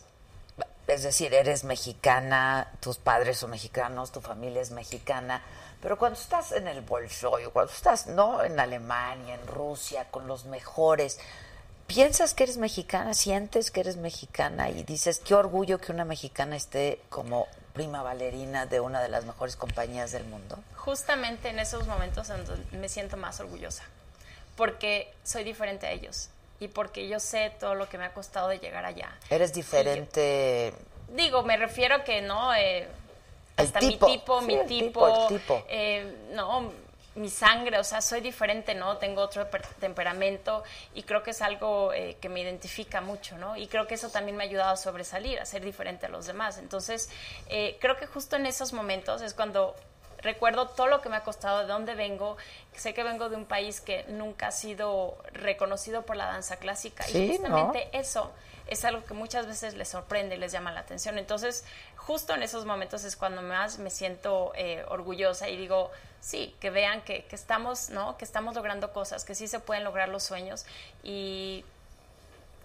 es 0.87 1.03
decir, 1.03 1.33
eres 1.33 1.63
mexicana, 1.63 2.71
tus 2.79 2.97
padres 2.97 3.37
son 3.37 3.51
mexicanos, 3.51 4.11
tu 4.11 4.21
familia 4.21 4.61
es 4.61 4.71
mexicana, 4.71 5.41
pero 5.81 5.97
cuando 5.97 6.19
estás 6.19 6.51
en 6.53 6.67
el 6.67 6.81
Bolshoi, 6.81 7.45
cuando 7.51 7.71
estás 7.71 8.07
no 8.07 8.43
en 8.43 8.59
Alemania, 8.59 9.35
en 9.35 9.45
Rusia, 9.47 10.05
con 10.09 10.25
los 10.27 10.45
mejores, 10.45 11.19
¿piensas 11.85 12.33
que 12.33 12.43
eres 12.43 12.57
mexicana? 12.57 13.13
¿Sientes 13.13 13.69
que 13.71 13.81
eres 13.81 13.97
mexicana? 13.97 14.69
Y 14.69 14.83
dices, 14.83 15.19
qué 15.19 15.35
orgullo 15.35 15.79
que 15.79 15.91
una 15.91 16.05
mexicana 16.05 16.55
esté 16.55 17.01
como 17.09 17.47
prima 17.73 18.01
bailarina 18.01 18.65
de 18.65 18.79
una 18.79 19.01
de 19.01 19.09
las 19.09 19.25
mejores 19.25 19.55
compañías 19.55 20.11
del 20.11 20.23
mundo. 20.23 20.57
justamente 20.77 21.49
en 21.49 21.59
esos 21.59 21.85
momentos 21.85 22.29
me 22.71 22.89
siento 22.89 23.17
más 23.17 23.39
orgullosa, 23.39 23.83
porque 24.57 25.13
soy 25.23 25.45
diferente 25.45 25.87
a 25.87 25.91
ellos 25.91 26.29
y 26.59 26.67
porque 26.67 27.07
yo 27.07 27.19
sé 27.21 27.53
todo 27.59 27.75
lo 27.75 27.87
que 27.87 27.97
me 27.97 28.03
ha 28.05 28.13
costado 28.13 28.49
de 28.49 28.59
llegar 28.59 28.83
allá. 28.83 29.15
Eres 29.29 29.53
diferente. 29.53 30.73
Digo, 31.09 31.43
me 31.43 31.55
refiero 31.55 31.95
a 31.95 32.03
que 32.03 32.21
no, 32.21 32.53
eh, 32.53 32.79
El 33.55 33.65
hasta 33.65 33.79
tipo, 33.79 34.07
mi 34.07 34.17
tipo, 34.17 34.39
sí, 34.41 34.45
mi 34.47 34.53
el 34.55 34.65
tipo, 34.67 34.87
tipo, 35.07 35.07
el 35.29 35.37
tipo. 35.39 35.65
eh, 35.69 36.15
no, 36.31 36.71
mi 37.15 37.29
sangre, 37.29 37.79
o 37.79 37.83
sea, 37.83 38.01
soy 38.01 38.21
diferente, 38.21 38.75
¿no? 38.75 38.97
Tengo 38.97 39.21
otro 39.21 39.49
per- 39.49 39.65
temperamento 39.79 40.63
y 40.93 41.01
creo 41.03 41.23
que 41.23 41.31
es 41.31 41.41
algo 41.41 41.91
eh, 41.93 42.17
que 42.21 42.29
me 42.29 42.41
identifica 42.41 43.01
mucho, 43.01 43.37
¿no? 43.37 43.55
Y 43.55 43.67
creo 43.67 43.87
que 43.87 43.95
eso 43.95 44.09
también 44.09 44.35
me 44.37 44.43
ha 44.43 44.47
ayudado 44.47 44.71
a 44.71 44.77
sobresalir, 44.77 45.39
a 45.39 45.45
ser 45.45 45.63
diferente 45.63 46.05
a 46.07 46.09
los 46.09 46.25
demás. 46.27 46.57
Entonces, 46.59 47.09
eh, 47.49 47.77
creo 47.79 47.95
que 47.97 48.05
justo 48.05 48.35
en 48.35 48.45
esos 48.45 48.73
momentos 48.73 49.21
es 49.21 49.33
cuando 49.33 49.75
recuerdo 50.20 50.68
todo 50.68 50.88
lo 50.88 51.01
que 51.01 51.09
me 51.09 51.15
ha 51.15 51.24
costado, 51.24 51.59
de 51.59 51.68
dónde 51.68 51.95
vengo. 51.95 52.38
Sé 52.74 52.93
que 52.93 53.03
vengo 53.03 53.30
de 53.30 53.36
un 53.36 53.45
país 53.45 53.82
que 53.82 54.05
nunca 54.09 54.47
ha 54.47 54.51
sido 54.51 55.18
reconocido 55.32 56.05
por 56.05 56.15
la 56.15 56.26
danza 56.26 56.57
clásica. 56.57 57.03
Sí, 57.03 57.18
y 57.18 57.30
justamente 57.30 57.89
¿no? 57.93 57.99
eso 57.99 58.32
es 58.68 58.84
algo 58.86 59.03
que 59.05 59.13
muchas 59.13 59.47
veces 59.47 59.76
les 59.76 59.88
sorprende 59.88 60.36
y 60.36 60.39
les 60.39 60.51
llama 60.51 60.72
la 60.72 60.82
atención. 60.82 61.18
Entonces, 61.18 61.65
justo 61.95 62.34
en 62.34 62.43
esos 62.43 62.65
momentos 62.65 63.03
es 63.03 63.15
cuando 63.15 63.41
más 63.41 63.80
me 63.80 63.89
siento 63.89 64.51
eh, 64.55 64.84
orgullosa 64.89 65.49
y 65.49 65.57
digo, 65.57 65.91
sí, 66.20 66.55
que 66.59 66.70
vean 66.70 67.01
que, 67.01 67.26
que 67.26 67.36
estamos, 67.36 67.89
¿no? 67.89 68.18
Que 68.18 68.26
estamos 68.26 68.55
logrando 68.55 68.91
cosas, 68.91 69.24
que 69.24 69.36
sí 69.36 69.47
se 69.47 69.59
pueden 69.59 69.84
lograr 69.84 70.09
los 70.09 70.24
sueños 70.24 70.65
y 71.03 71.63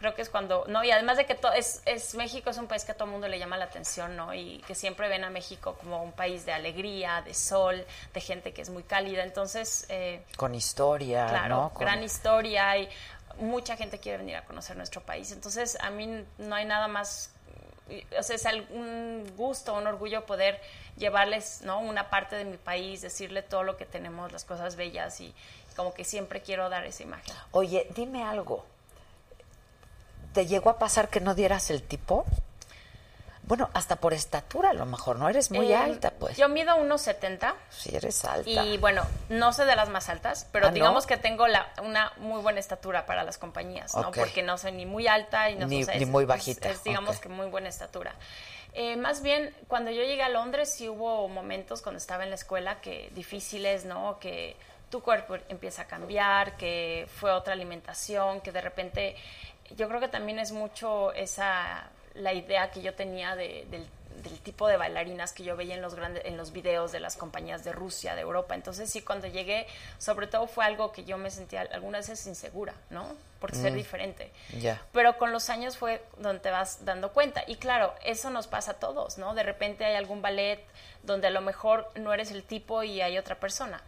creo 0.03 0.15
que 0.17 0.23
es 0.23 0.29
cuando, 0.31 0.65
no, 0.67 0.83
y 0.83 0.91
además 0.91 1.17
de 1.17 1.27
que 1.27 1.37
to- 1.37 1.53
es, 1.53 1.81
es 1.87 2.17
México 2.17 2.51
es 2.51 2.59
un 2.59 2.67
país 2.67 2.85
que 2.85 2.91
a 2.91 2.95
todo 2.97 3.05
el 3.05 3.13
mundo 3.13 3.29
le 3.29 3.39
llama 3.39 3.57
la 3.57 3.67
atención, 3.67 4.17
¿no? 4.17 4.35
Y 4.35 4.59
que 4.67 4.75
siempre 4.75 5.09
ven 5.09 5.23
a 5.23 5.31
México 5.31 5.77
como 5.81 6.03
un 6.03 6.11
país 6.11 6.45
de 6.45 6.53
alegría, 6.53 7.23
de 7.23 7.33
sol, 7.35 7.87
de 8.13 8.21
gente 8.21 8.53
que 8.53 8.63
es 8.63 8.69
muy 8.69 8.83
cálida. 8.83 9.23
Entonces, 9.23 9.87
eh, 9.89 10.25
Con 10.37 10.57
historia, 10.57 11.29
Claro, 11.29 11.55
¿no? 11.55 11.69
Con- 11.71 11.83
gran 11.87 12.03
historia 12.03 12.77
y 12.79 12.89
mucha 13.39 13.77
gente 13.77 14.01
quiere 14.01 14.19
venir 14.19 14.35
a 14.37 14.45
conocer 14.45 14.77
nuestro 14.77 15.01
país. 15.03 15.31
Entonces, 15.31 15.79
a 15.81 15.91
mí 15.91 16.25
no 16.39 16.55
hay 16.57 16.65
nada 16.65 16.89
más, 16.89 17.31
o 18.19 18.23
sea, 18.25 18.35
es 18.35 18.45
al- 18.45 18.67
un 18.71 19.33
gusto, 19.37 19.73
un 19.75 19.87
orgullo 19.87 20.27
poder 20.27 20.61
llevarles, 20.97 21.63
¿no? 21.63 21.79
Una 21.79 22.11
parte 22.11 22.35
de 22.35 22.45
mi 22.45 22.57
país, 22.57 23.03
decirle 23.03 23.43
todo 23.43 23.63
lo 23.63 23.77
que 23.77 23.87
tenemos, 23.87 24.33
las 24.33 24.45
cosas 24.45 24.75
bellas 24.75 25.21
y 25.21 25.33
como 25.77 25.95
que 25.95 26.03
siempre 26.05 26.43
quiero 26.43 26.69
dar 26.69 26.85
esa 26.87 27.05
imagen. 27.05 27.33
Oye, 27.53 27.87
dime 27.95 28.25
algo. 28.25 28.67
¿Te 30.35 30.47
llegó 30.47 30.71
a 30.71 30.79
pasar 30.79 31.09
que 31.09 31.21
no 31.21 31.35
dieras 31.35 31.71
el 31.71 31.83
tipo? 31.83 32.25
Bueno, 33.45 33.69
hasta 33.75 33.97
por 33.97 34.15
estatura 34.15 34.71
a 34.71 34.73
lo 34.73 34.87
mejor, 34.87 35.19
¿no? 35.19 35.29
Eres 35.29 35.51
muy 35.51 35.73
Eh, 35.73 35.77
alta, 35.77 36.13
pues. 36.13 36.37
Yo 36.37 36.49
mido 36.49 36.77
1,70 36.77 37.55
Sí, 37.71 37.91
eres 37.95 38.25
alta. 38.25 38.49
y 38.49 38.79
bueno, 38.79 39.05
no 39.31 39.53
soy 39.53 39.67
de 39.67 39.75
las 39.75 39.89
más 39.89 40.09
altas, 40.09 40.47
pero 40.53 40.67
Ah, 40.67 40.71
¿no? 40.71 40.75
digamos 40.75 41.07
que 41.07 41.17
tengo 41.17 41.49
la, 41.49 41.67
una 41.83 42.13
muy 42.19 42.41
buena 42.41 42.61
estatura 42.61 43.05
para 43.05 43.25
las 43.25 43.39
compañías, 43.39 43.95
¿no? 43.97 44.13
Porque 44.13 44.43
no 44.45 44.59
soy 44.59 44.73
ni 44.73 44.87
muy 44.87 45.09
alta 45.09 45.51
y 45.51 45.57
no 45.57 45.67
Ni- 45.67 45.85
sea, 45.85 45.97
ni 45.97 46.05
es- 46.05 46.09
muy 46.09 46.25
bajita, 46.25 46.71
Es, 46.71 46.85
digamos 46.85 47.19
que 47.19 47.29
muy 47.29 47.47
buena 47.47 47.69
estatura. 47.69 48.15
Eh, 48.75 48.97
más 48.97 49.23
bien, 49.23 49.55
cuando 49.67 49.91
yo 49.91 50.03
llegué 50.03 50.23
a 50.23 50.29
Londres 50.31 50.73
sí 50.73 50.89
hubo 50.89 51.29
momentos 51.29 51.83
cuando 51.83 51.99
estaba 51.99 52.23
en 52.23 52.31
la 52.31 52.37
escuela 52.37 52.81
que 52.81 53.11
difíciles, 53.13 53.85
¿no? 53.85 54.19
Que 54.21 54.57
tu 54.89 55.03
cuerpo 55.03 55.37
empieza 55.49 55.83
a 55.83 55.87
cambiar, 55.87 56.57
que 56.57 57.09
fue 57.19 57.33
otra 57.33 57.55
alimentación, 57.55 58.41
que 58.41 58.53
de 58.53 58.61
repente 58.61 59.17
yo 59.77 59.89
creo 59.89 60.01
que 60.01 60.09
también 60.09 60.39
es 60.39 60.53
mucho 60.53 61.13
esa 61.13 61.89
la 62.15 62.33
idea 62.33 62.71
que 62.71 62.83
yo 62.83 62.95
tenía 62.95 63.35
de- 63.37 63.67
del, 63.71 63.87
del 64.23 64.39
tipo 64.41 64.69
de 64.69 64.77
bailarinas 64.77 65.33
que 65.33 65.43
yo 65.43 65.57
veía 65.57 65.75
en 65.75 65.81
los 65.83 65.95
grandes 65.95 66.25
en 66.27 66.37
los 66.37 66.53
videos 66.53 66.93
de 66.93 67.01
las 67.01 67.17
compañías 67.17 67.65
de 67.65 67.73
Rusia, 67.73 68.15
de 68.15 68.21
Europa. 68.21 68.55
Entonces 68.55 68.91
sí, 68.91 69.01
cuando 69.01 69.27
llegué, 69.27 69.67
sobre 69.99 70.27
todo 70.27 70.47
fue 70.47 70.65
algo 70.67 70.93
que 70.93 71.05
yo 71.05 71.17
me 71.17 71.31
sentía 71.31 71.63
algunas 71.73 72.09
veces 72.09 72.27
insegura, 72.27 72.75
¿no? 72.91 73.07
Por 73.41 73.55
ser 73.55 73.73
Mm. 73.73 73.77
diferente. 73.77 74.31
Ya. 74.61 74.81
Pero 74.93 75.17
con 75.17 75.33
los 75.33 75.49
años 75.49 75.79
fue 75.79 76.05
donde 76.19 76.41
te 76.41 76.51
vas 76.51 76.85
dando 76.85 77.13
cuenta. 77.13 77.43
Y 77.47 77.57
claro, 77.57 77.95
eso 78.05 78.29
nos 78.31 78.47
pasa 78.47 78.73
a 78.73 78.75
todos, 78.75 79.17
¿no? 79.17 79.35
De 79.35 79.43
repente 79.43 79.85
hay 79.87 79.95
algún 79.97 80.21
ballet 80.21 80.61
donde 81.03 81.29
a 81.29 81.31
lo 81.31 81.41
mejor 81.41 81.91
no 81.97 82.13
eres 82.13 82.31
el 82.31 82.45
tipo 82.45 82.83
y 82.83 83.01
hay 83.01 83.17
otra 83.19 83.37
persona. 83.37 83.81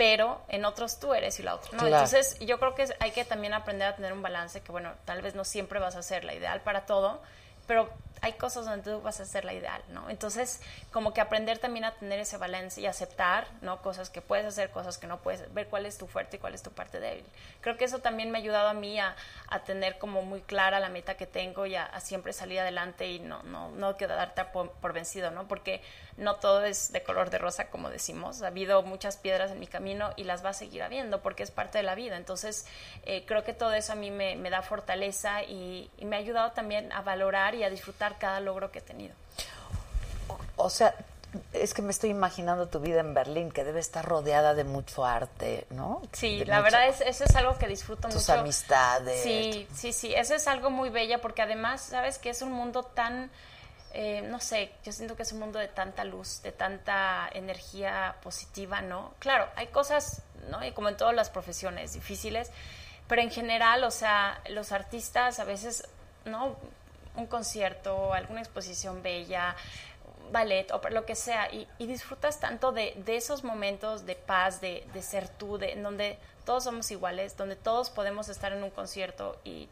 Pero 0.00 0.40
en 0.48 0.64
otros 0.64 0.98
tú 0.98 1.12
eres 1.12 1.38
y 1.40 1.42
la 1.42 1.56
otra 1.56 1.72
no. 1.72 1.78
Claro. 1.80 1.96
Entonces 1.96 2.38
yo 2.40 2.58
creo 2.58 2.74
que 2.74 2.86
hay 3.00 3.10
que 3.10 3.26
también 3.26 3.52
aprender 3.52 3.86
a 3.86 3.94
tener 3.94 4.14
un 4.14 4.22
balance 4.22 4.62
que, 4.62 4.72
bueno, 4.72 4.94
tal 5.04 5.20
vez 5.20 5.34
no 5.34 5.44
siempre 5.44 5.78
vas 5.78 5.94
a 5.94 6.02
ser 6.02 6.24
la 6.24 6.32
ideal 6.32 6.62
para 6.62 6.86
todo, 6.86 7.20
pero 7.66 7.90
hay 8.22 8.34
cosas 8.34 8.66
donde 8.66 8.90
tú 8.90 9.00
vas 9.00 9.20
a 9.20 9.24
ser 9.24 9.44
la 9.44 9.54
ideal, 9.54 9.82
¿no? 9.88 10.10
Entonces, 10.10 10.60
como 10.92 11.14
que 11.14 11.20
aprender 11.20 11.58
también 11.58 11.84
a 11.84 11.94
tener 11.94 12.18
ese 12.20 12.36
balance 12.36 12.80
y 12.80 12.86
aceptar, 12.86 13.46
¿no? 13.62 13.80
Cosas 13.82 14.10
que 14.10 14.20
puedes 14.20 14.44
hacer, 14.46 14.70
cosas 14.70 14.98
que 14.98 15.06
no 15.06 15.20
puedes, 15.20 15.52
ver 15.54 15.68
cuál 15.68 15.86
es 15.86 15.96
tu 15.96 16.06
fuerte 16.06 16.36
y 16.36 16.38
cuál 16.38 16.54
es 16.54 16.62
tu 16.62 16.70
parte 16.70 17.00
débil. 17.00 17.24
Creo 17.60 17.76
que 17.76 17.84
eso 17.84 18.00
también 18.00 18.30
me 18.30 18.38
ha 18.38 18.40
ayudado 18.40 18.68
a 18.68 18.74
mí 18.74 18.98
a, 18.98 19.16
a 19.48 19.60
tener 19.60 19.98
como 19.98 20.22
muy 20.22 20.42
clara 20.42 20.80
la 20.80 20.88
meta 20.88 21.16
que 21.16 21.26
tengo 21.26 21.66
y 21.66 21.74
a, 21.74 21.84
a 21.84 22.00
siempre 22.00 22.32
salir 22.32 22.60
adelante 22.60 23.10
y 23.10 23.20
no, 23.20 23.42
no, 23.44 23.70
no 23.70 23.96
quedarte 23.96 24.44
por, 24.46 24.70
por 24.72 24.92
vencido, 24.92 25.30
¿no? 25.30 25.48
Porque 25.48 25.82
no 26.16 26.36
todo 26.36 26.64
es 26.64 26.92
de 26.92 27.02
color 27.02 27.30
de 27.30 27.38
rosa, 27.38 27.70
como 27.70 27.88
decimos. 27.88 28.42
Ha 28.42 28.48
habido 28.48 28.82
muchas 28.82 29.16
piedras 29.16 29.50
en 29.50 29.60
mi 29.60 29.66
camino 29.66 30.10
y 30.16 30.24
las 30.24 30.44
va 30.44 30.50
a 30.50 30.54
seguir 30.54 30.82
habiendo 30.82 31.22
porque 31.22 31.42
es 31.42 31.50
parte 31.50 31.78
de 31.78 31.84
la 31.84 31.94
vida. 31.94 32.16
Entonces, 32.16 32.66
eh, 33.04 33.24
creo 33.26 33.44
que 33.44 33.54
todo 33.54 33.72
eso 33.72 33.92
a 33.94 33.96
mí 33.96 34.10
me, 34.10 34.36
me 34.36 34.50
da 34.50 34.62
fortaleza 34.62 35.42
y, 35.42 35.90
y 35.96 36.04
me 36.04 36.16
ha 36.16 36.18
ayudado 36.18 36.52
también 36.52 36.92
a 36.92 37.00
valorar 37.00 37.54
y 37.54 37.64
a 37.64 37.70
disfrutar 37.70 38.09
cada 38.18 38.40
logro 38.40 38.70
que 38.70 38.78
he 38.80 38.82
tenido. 38.82 39.14
O 40.56 40.70
sea, 40.70 40.94
es 41.52 41.74
que 41.74 41.82
me 41.82 41.90
estoy 41.90 42.10
imaginando 42.10 42.68
tu 42.68 42.80
vida 42.80 43.00
en 43.00 43.14
Berlín, 43.14 43.50
que 43.50 43.64
debe 43.64 43.80
estar 43.80 44.04
rodeada 44.04 44.54
de 44.54 44.64
mucho 44.64 45.04
arte, 45.04 45.66
¿no? 45.70 46.02
Sí, 46.12 46.40
De 46.40 46.46
la 46.46 46.60
verdad 46.60 46.88
es 46.88 47.00
eso 47.00 47.24
es 47.24 47.36
algo 47.36 47.56
que 47.58 47.68
disfruto 47.68 48.08
Tus 48.08 48.28
mucho. 48.28 48.40
amistades. 48.40 49.22
Sí, 49.22 49.66
sí, 49.74 49.92
sí, 49.92 50.14
eso 50.14 50.34
es 50.34 50.46
algo 50.48 50.70
muy 50.70 50.90
bella 50.90 51.20
porque 51.20 51.42
además, 51.42 51.82
sabes 51.82 52.18
que 52.18 52.30
es 52.30 52.42
un 52.42 52.52
mundo 52.52 52.82
tan 52.82 53.30
eh, 53.92 54.22
no 54.22 54.38
sé, 54.38 54.70
yo 54.84 54.92
siento 54.92 55.16
que 55.16 55.24
es 55.24 55.32
un 55.32 55.40
mundo 55.40 55.58
de 55.58 55.66
tanta 55.66 56.04
luz, 56.04 56.42
de 56.42 56.52
tanta 56.52 57.28
energía 57.32 58.14
positiva, 58.22 58.80
¿no? 58.82 59.14
Claro, 59.18 59.48
hay 59.56 59.66
cosas, 59.68 60.22
¿no? 60.48 60.64
Y 60.64 60.70
como 60.72 60.88
en 60.88 60.96
todas 60.96 61.14
las 61.14 61.28
profesiones 61.28 61.94
difíciles, 61.94 62.52
pero 63.08 63.20
en 63.22 63.30
general, 63.30 63.82
o 63.82 63.90
sea, 63.90 64.40
los 64.50 64.70
artistas 64.70 65.40
a 65.40 65.44
veces, 65.44 65.88
¿no? 66.24 66.54
Un 67.16 67.26
concierto, 67.26 68.14
alguna 68.14 68.40
exposición 68.40 69.02
bella, 69.02 69.56
ballet 70.30 70.70
o 70.72 70.80
lo 70.90 71.04
que 71.04 71.14
sea, 71.14 71.52
y, 71.52 71.66
y 71.78 71.86
disfrutas 71.86 72.40
tanto 72.40 72.72
de, 72.72 72.94
de 73.04 73.16
esos 73.16 73.44
momentos 73.44 74.06
de 74.06 74.14
paz, 74.14 74.60
de, 74.60 74.86
de 74.92 75.02
ser 75.02 75.28
tú, 75.28 75.58
de, 75.58 75.72
en 75.72 75.82
donde 75.82 76.18
todos 76.44 76.64
somos 76.64 76.90
iguales, 76.90 77.36
donde 77.36 77.56
todos 77.56 77.90
podemos 77.90 78.28
estar 78.28 78.52
en 78.52 78.62
un 78.62 78.70
concierto 78.70 79.38
y, 79.44 79.68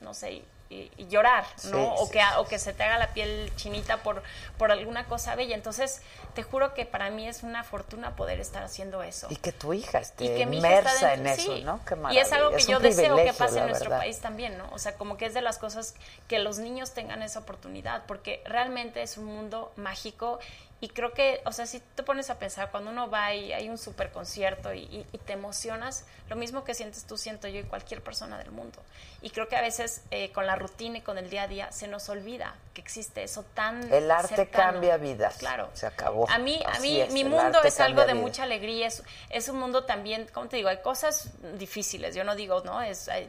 no 0.00 0.14
sé, 0.14 0.42
y, 0.70 0.90
y 0.96 1.08
llorar, 1.08 1.44
¿no? 1.64 1.78
Sí, 1.78 1.92
o, 1.96 2.06
sí, 2.06 2.12
que, 2.12 2.22
o 2.38 2.46
que 2.46 2.58
se 2.58 2.72
te 2.72 2.82
haga 2.82 2.98
la 2.98 3.08
piel 3.14 3.50
chinita 3.56 3.98
por, 3.98 4.22
por 4.58 4.70
alguna 4.70 5.06
cosa 5.06 5.34
bella. 5.34 5.54
Entonces, 5.54 6.02
te 6.34 6.42
juro 6.42 6.74
que 6.74 6.84
para 6.84 7.10
mí 7.10 7.26
es 7.26 7.42
una 7.42 7.64
fortuna 7.64 8.16
poder 8.16 8.40
estar 8.40 8.62
haciendo 8.62 9.02
eso. 9.02 9.28
Y 9.30 9.36
que 9.36 9.52
tu 9.52 9.72
hija 9.72 9.98
esté 9.98 10.24
Y 10.24 10.36
que 10.36 10.46
mi 10.46 10.58
hija 10.58 10.78
está 10.78 11.14
inmersa 11.14 11.14
en 11.14 11.26
eso. 11.26 11.64
¿no? 11.64 11.84
Qué 11.84 11.96
y 12.14 12.18
es 12.18 12.32
algo 12.32 12.50
que 12.50 12.62
yo 12.64 12.80
deseo 12.80 13.16
que 13.16 13.32
pase 13.32 13.58
en 13.58 13.66
nuestro 13.66 13.90
verdad. 13.90 14.02
país 14.04 14.18
también, 14.20 14.58
¿no? 14.58 14.68
O 14.72 14.78
sea, 14.78 14.94
como 14.94 15.16
que 15.16 15.26
es 15.26 15.34
de 15.34 15.42
las 15.42 15.58
cosas 15.58 15.94
que 16.28 16.38
los 16.38 16.58
niños 16.58 16.92
tengan 16.92 17.22
esa 17.22 17.40
oportunidad, 17.40 18.02
porque 18.06 18.42
realmente 18.44 19.02
es 19.02 19.16
un 19.16 19.24
mundo 19.24 19.72
mágico 19.76 20.38
Y 20.80 20.90
creo 20.90 21.12
que, 21.12 21.40
o 21.44 21.50
sea, 21.50 21.66
si 21.66 21.80
te 21.80 22.04
pones 22.04 22.30
a 22.30 22.38
pensar, 22.38 22.70
cuando 22.70 22.90
uno 22.90 23.10
va 23.10 23.34
y 23.34 23.52
hay 23.52 23.68
un 23.68 23.78
super 23.78 24.12
concierto 24.12 24.72
y, 24.72 24.82
y- 24.82 25.06
y 25.12 25.18
te 25.18 25.32
emocionas, 25.32 26.04
lo 26.28 26.36
mismo 26.36 26.62
que 26.62 26.72
sientes 26.72 27.02
tú, 27.04 27.16
siento 27.18 27.48
yo 27.48 27.58
y 27.58 27.64
cualquier 27.64 28.00
persona 28.00 28.38
del 28.38 28.52
mundo. 28.52 28.80
Y 29.20 29.30
creo 29.30 29.48
que 29.48 29.56
a 29.56 29.60
veces 29.60 30.02
eh, 30.12 30.30
con 30.30 30.46
la 30.46 30.54
rutina 30.54 30.98
y 30.98 31.00
con 31.00 31.18
el 31.18 31.30
día 31.30 31.42
a 31.42 31.48
día 31.48 31.72
se 31.72 31.88
nos 31.88 32.08
olvida 32.08 32.54
que 32.74 32.80
existe 32.80 33.24
eso 33.24 33.42
tan 33.54 33.92
El 33.92 34.08
arte 34.08 34.36
cercano. 34.36 34.74
cambia 34.74 34.96
vidas. 34.98 35.36
Claro. 35.38 35.68
Se 35.74 35.84
acabó. 35.86 36.30
A 36.30 36.38
mí, 36.38 36.62
a 36.64 36.78
mí 36.78 37.00
es, 37.00 37.12
mi 37.12 37.24
mundo 37.24 37.60
es 37.64 37.80
algo 37.80 38.04
de 38.04 38.14
mucha 38.14 38.44
alegría, 38.44 38.86
es, 38.86 39.02
es 39.30 39.48
un 39.48 39.58
mundo 39.58 39.82
también, 39.82 40.28
como 40.32 40.46
te 40.46 40.56
digo, 40.58 40.68
hay 40.68 40.78
cosas 40.78 41.30
difíciles, 41.58 42.14
yo 42.14 42.22
no 42.22 42.36
digo, 42.36 42.60
¿no? 42.60 42.80
Es, 42.82 43.08
hay 43.08 43.28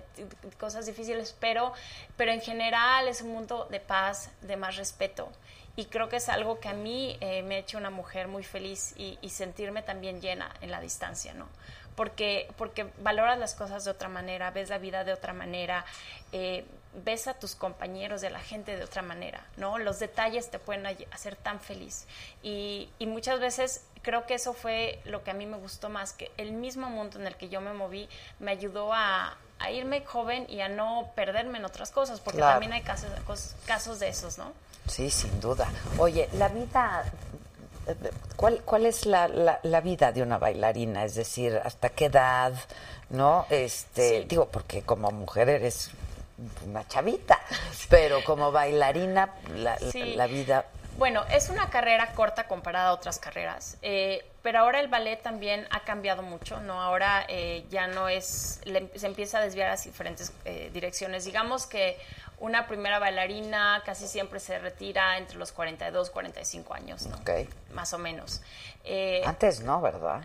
cosas 0.59 0.85
difíciles, 0.85 1.35
pero, 1.39 1.73
pero 2.15 2.31
en 2.31 2.41
general 2.41 3.07
es 3.07 3.21
un 3.21 3.31
mundo 3.31 3.65
de 3.71 3.79
paz, 3.79 4.29
de 4.41 4.55
más 4.55 4.75
respeto. 4.75 5.29
Y 5.79 5.85
creo 5.85 6.09
que 6.09 6.17
es 6.17 6.27
algo 6.27 6.59
que 6.59 6.67
a 6.67 6.73
mí 6.73 7.15
eh, 7.21 7.41
me 7.41 7.55
ha 7.55 7.57
hecho 7.59 7.77
una 7.77 7.89
mujer 7.89 8.27
muy 8.27 8.43
feliz 8.43 8.93
y, 8.97 9.17
y 9.21 9.29
sentirme 9.29 9.81
también 9.81 10.19
llena 10.19 10.53
en 10.59 10.71
la 10.71 10.81
distancia, 10.81 11.33
¿no? 11.33 11.47
Porque, 11.95 12.51
porque 12.57 12.91
valoras 12.97 13.39
las 13.39 13.55
cosas 13.55 13.85
de 13.85 13.91
otra 13.91 14.09
manera, 14.09 14.51
ves 14.51 14.67
la 14.67 14.77
vida 14.77 15.05
de 15.05 15.13
otra 15.13 15.31
manera, 15.31 15.85
eh, 16.33 16.65
ves 17.05 17.29
a 17.29 17.35
tus 17.35 17.55
compañeros, 17.55 18.19
de 18.19 18.29
la 18.29 18.41
gente 18.41 18.75
de 18.75 18.83
otra 18.83 19.03
manera, 19.03 19.45
¿no? 19.55 19.77
Los 19.77 19.99
detalles 19.99 20.51
te 20.51 20.59
pueden 20.59 20.85
hacer 21.11 21.37
tan 21.37 21.61
feliz. 21.61 22.07
Y, 22.43 22.89
y 22.99 23.05
muchas 23.05 23.39
veces 23.39 23.85
creo 24.01 24.25
que 24.25 24.33
eso 24.33 24.51
fue 24.51 24.99
lo 25.05 25.23
que 25.23 25.31
a 25.31 25.33
mí 25.33 25.45
me 25.45 25.55
gustó 25.55 25.87
más, 25.87 26.11
que 26.11 26.29
el 26.35 26.51
mismo 26.51 26.89
mundo 26.89 27.21
en 27.21 27.25
el 27.25 27.37
que 27.37 27.47
yo 27.47 27.61
me 27.61 27.71
moví 27.71 28.09
me 28.39 28.51
ayudó 28.51 28.91
a, 28.91 29.37
a 29.59 29.71
irme 29.71 30.03
joven 30.05 30.45
y 30.49 30.61
a 30.61 30.69
no 30.69 31.11
perderme 31.15 31.57
en 31.57 31.65
otras 31.65 31.91
cosas, 31.91 32.19
porque 32.21 32.37
Claro. 32.37 32.53
también 32.53 32.73
hay 32.73 32.81
casos, 32.81 33.09
casos 33.65 33.99
de 33.99 34.07
esos, 34.09 34.37
¿no? 34.37 34.53
Sí, 34.87 35.09
sin 35.09 35.39
duda. 35.41 35.67
Oye, 35.97 36.29
la 36.33 36.47
vida, 36.47 37.03
¿cuál, 38.35 38.61
cuál 38.63 38.85
es 38.85 39.05
la, 39.05 39.27
la, 39.27 39.59
la 39.63 39.81
vida 39.81 40.11
de 40.11 40.21
una 40.23 40.37
bailarina? 40.37 41.03
Es 41.03 41.15
decir, 41.15 41.59
¿hasta 41.63 41.89
qué 41.89 42.05
edad? 42.05 42.53
¿No? 43.09 43.45
Este, 43.49 44.21
Sí. 44.21 44.25
digo, 44.27 44.47
porque 44.47 44.83
como 44.83 45.11
mujer 45.11 45.49
eres 45.49 45.89
una 46.65 46.87
chavita, 46.87 47.39
pero 47.89 48.23
como 48.23 48.51
bailarina, 48.51 49.33
la, 49.55 49.77
la- 49.79 49.91
Sí. 49.91 50.13
la 50.15 50.27
vida... 50.27 50.65
Bueno, 50.99 51.23
es 51.31 51.49
una 51.49 51.69
carrera 51.69 52.11
corta 52.13 52.43
comparada 52.47 52.89
a 52.89 52.93
otras 52.93 53.19
carreras, 53.19 53.77
eh, 53.81 54.23
pero 54.43 54.59
ahora 54.59 54.81
el 54.81 54.89
ballet 54.89 55.21
también 55.21 55.65
ha 55.71 55.79
cambiado 55.85 56.21
mucho, 56.21 56.59
¿no? 56.59 56.81
Ahora 56.81 57.25
eh, 57.29 57.65
ya 57.69 57.87
no 57.87 58.09
es, 58.09 58.59
le- 58.65 58.91
se 58.99 59.07
empieza 59.07 59.37
a 59.37 59.41
desviar 59.41 59.71
hacia 59.71 59.91
diferentes 59.91 60.33
eh, 60.43 60.69
direcciones. 60.73 61.23
Digamos 61.23 61.65
que 61.67 61.97
una 62.39 62.67
primera 62.67 62.99
bailarina 62.99 63.81
casi 63.85 64.07
siempre 64.07 64.41
se 64.41 64.59
retira 64.59 65.17
entre 65.17 65.37
los 65.37 65.53
42, 65.53 66.09
45 66.09 66.73
años, 66.73 67.05
¿no? 67.07 67.15
Ok. 67.15 67.29
Más 67.73 67.93
o 67.93 67.97
menos. 67.97 68.41
Eh, 68.83 69.21
Antes 69.25 69.61
no, 69.61 69.79
¿verdad? 69.81 70.21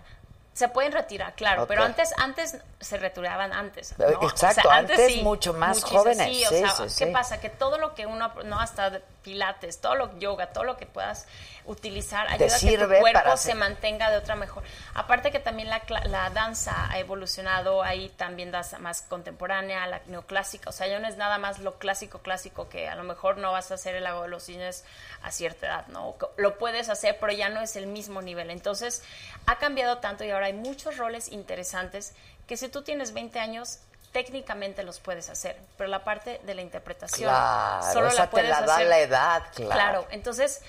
Se 0.55 0.68
pueden 0.68 0.92
retirar, 0.92 1.34
claro, 1.34 1.66
pero 1.66 1.82
antes 1.82 2.14
antes 2.16 2.57
se 2.80 2.96
retiraban 2.96 3.52
antes. 3.52 3.92
Eh, 3.92 3.96
¿no? 3.98 4.28
exacto, 4.28 4.70
antes 4.70 5.22
mucho 5.22 5.52
más 5.52 5.82
jóvenes, 5.84 6.28
Sí, 6.36 6.44
o 6.44 6.48
sí, 6.48 6.59
sea, 6.61 6.70
sí, 6.70 6.82
¿qué 6.84 7.07
sí. 7.07 7.12
pasa? 7.12 7.40
Que 7.40 7.50
todo 7.50 7.76
lo 7.76 7.94
que 7.94 8.07
uno, 8.07 8.32
no 8.44 8.61
hasta 8.61 8.90
de 8.90 9.00
pilates, 9.22 9.80
todo 9.80 9.94
lo 9.96 10.18
yoga, 10.18 10.52
todo 10.52 10.64
lo 10.64 10.76
que 10.76 10.86
puedas 10.86 11.26
utilizar, 11.66 12.28
ayuda 12.28 12.55
a 12.57 12.59
que 12.61 12.76
tu 12.78 12.86
cuerpo 12.86 13.12
para 13.12 13.36
se 13.36 13.50
hacer- 13.52 13.57
mantenga 13.57 14.11
de 14.11 14.18
otra 14.18 14.36
mejor. 14.36 14.62
Aparte 14.94 15.30
que 15.32 15.40
también 15.40 15.70
la, 15.70 15.82
la 16.05 16.30
danza 16.30 16.90
ha 16.90 16.98
evolucionado, 16.98 17.82
hay 17.82 18.11
también 18.11 18.50
danza 18.52 18.78
más 18.78 19.02
contemporánea, 19.02 19.86
la 19.86 20.00
neoclásica, 20.07 20.68
o 20.70 20.72
sea, 20.72 20.86
ya 20.86 20.98
no 20.98 21.09
es 21.09 21.16
nada 21.16 21.38
más 21.38 21.59
lo 21.61 21.78
clásico 21.78 22.18
clásico 22.20 22.68
que 22.68 22.88
a 22.88 22.94
lo 22.94 23.02
mejor 23.02 23.38
no 23.38 23.50
vas 23.50 23.70
a 23.70 23.74
hacer 23.74 23.94
el 23.94 24.05
lago 24.05 24.22
de 24.22 24.28
los 24.28 24.44
cisnes 24.44 24.84
a 25.25 25.33
cierta 25.33 25.66
edad, 25.66 25.87
¿no? 25.89 26.16
Lo 26.37 26.59
puedes 26.59 26.91
hacer, 26.91 27.16
pero 27.18 27.33
ya 27.33 27.49
no 27.49 27.62
es 27.62 27.77
el 27.77 27.87
mismo 27.87 28.20
nivel. 28.20 28.51
Entonces, 28.51 29.03
ha 29.47 29.57
cambiado 29.59 29.99
tanto 29.99 30.22
y 30.22 30.31
ahora 30.31 30.47
hay 30.47 30.53
muchos 30.53 30.99
roles 30.99 31.33
interesantes 31.33 32.12
que 32.47 32.59
si 32.59 32.68
tú 32.68 32.83
tienes 32.83 33.14
20 33.14 33.41
años 33.41 33.79
técnicamente 34.12 34.85
los 34.85 35.01
puedes 35.01 35.31
hacer, 35.31 35.57
pero 35.77 35.89
la 35.89 36.05
parte 36.05 36.41
de 36.45 36.55
la 36.55 36.62
interpretación 36.62 37.31
Claro, 37.31 37.93
solo 37.93 38.09
esa 38.09 38.16
la 38.16 38.25
te 38.27 38.31
puedes 38.31 38.51
la 38.51 38.61
da 38.61 38.75
hacer 38.75 38.87
la 38.87 39.01
edad, 39.01 39.43
claro. 39.55 39.72
Claro, 39.72 40.07
entonces 40.11 40.61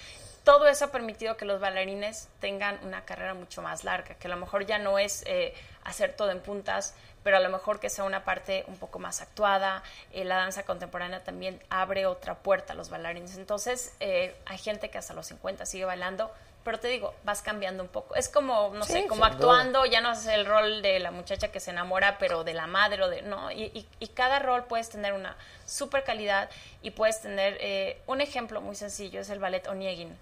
todo 0.44 0.68
eso 0.68 0.86
ha 0.86 0.92
permitido 0.92 1.38
que 1.38 1.46
los 1.46 1.60
bailarines 1.60 2.30
tengan 2.40 2.80
una 2.84 3.04
carrera 3.04 3.34
mucho 3.34 3.62
más 3.62 3.84
larga, 3.84 4.16
que 4.16 4.28
a 4.28 4.32
lo 4.32 4.38
mejor 4.38 4.66
ya 4.66 4.80
no 4.80 4.98
es 4.98 5.24
eh, 5.28 5.54
hacer 5.84 6.14
todo 6.14 6.32
en 6.32 6.40
puntas, 6.40 6.96
pero 7.26 7.38
a 7.38 7.40
lo 7.40 7.50
mejor 7.50 7.80
que 7.80 7.90
sea 7.90 8.04
una 8.04 8.24
parte 8.24 8.64
un 8.68 8.78
poco 8.78 9.00
más 9.00 9.20
actuada. 9.20 9.82
Eh, 10.14 10.24
la 10.26 10.36
danza 10.38 10.64
contemporánea 10.64 11.24
también 11.24 11.60
abre 11.72 12.06
otra 12.06 12.36
puerta 12.36 12.74
a 12.74 12.76
los 12.76 12.92
bailarines. 12.92 13.36
Entonces 13.36 13.96
eh, 14.00 14.36
hay 14.46 14.60
gente 14.60 14.92
que 14.92 15.00
hasta 15.00 15.16
los 15.16 15.26
50 15.26 15.66
sigue 15.66 15.86
bailando, 15.86 16.32
pero 16.64 16.80
te 16.80 16.88
digo, 16.88 17.16
vas 17.24 17.42
cambiando 17.42 17.82
un 17.82 17.90
poco. 17.90 18.14
Es 18.14 18.30
como, 18.30 18.70
no 18.76 18.86
Sí, 18.86 18.94
sé, 18.94 19.08
como 19.08 19.26
actuando, 19.26 19.88
ya 19.88 20.02
no 20.02 20.10
haces 20.10 20.28
el 20.36 20.46
rol 20.46 20.84
de 20.84 21.00
la 21.00 21.10
muchacha 21.10 21.48
que 21.48 21.60
se 21.60 21.72
enamora, 21.72 22.20
pero 22.20 22.44
de 22.44 22.54
la 22.54 22.68
madre 22.68 23.02
o 23.02 23.10
de, 23.10 23.24
¿no? 23.24 23.50
Y, 23.52 23.72
y- 23.74 23.88
y 24.00 24.08
cada 24.10 24.38
rol 24.38 24.66
puedes 24.66 24.90
tener 24.92 25.14
una 25.14 25.36
super 25.66 26.04
calidad 26.04 26.48
y 26.84 26.92
puedes 26.92 27.22
tener, 27.24 27.58
eh, 27.60 28.00
un 28.06 28.22
ejemplo 28.22 28.62
muy 28.62 28.76
sencillo 28.76 29.20
es 29.22 29.32
el 29.32 29.40
ballet 29.40 29.68
Oniegin. 29.68 30.16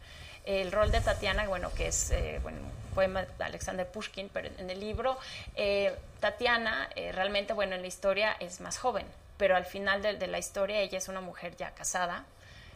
El 0.45 0.71
rol 0.71 0.91
de 0.91 0.99
Tatiana, 1.01 1.47
bueno, 1.47 1.71
que 1.73 1.87
es, 1.87 2.11
eh, 2.11 2.39
bueno, 2.43 2.57
poema 2.93 3.23
de 3.23 3.43
Alexander 3.43 3.87
Pushkin, 3.87 4.29
pero 4.29 4.49
en 4.57 4.69
el 4.69 4.79
libro, 4.79 5.17
eh, 5.55 5.95
Tatiana 6.19 6.89
eh, 6.95 7.11
realmente, 7.11 7.53
bueno, 7.53 7.75
en 7.75 7.81
la 7.81 7.87
historia 7.87 8.35
es 8.39 8.59
más 8.59 8.77
joven, 8.77 9.05
pero 9.37 9.55
al 9.55 9.65
final 9.65 10.01
de, 10.01 10.27
la 10.27 10.37
historia 10.37 10.79
ella 10.79 10.97
es 10.97 11.07
una 11.07 11.21
mujer 11.21 11.55
ya 11.55 11.71
casada, 11.71 12.25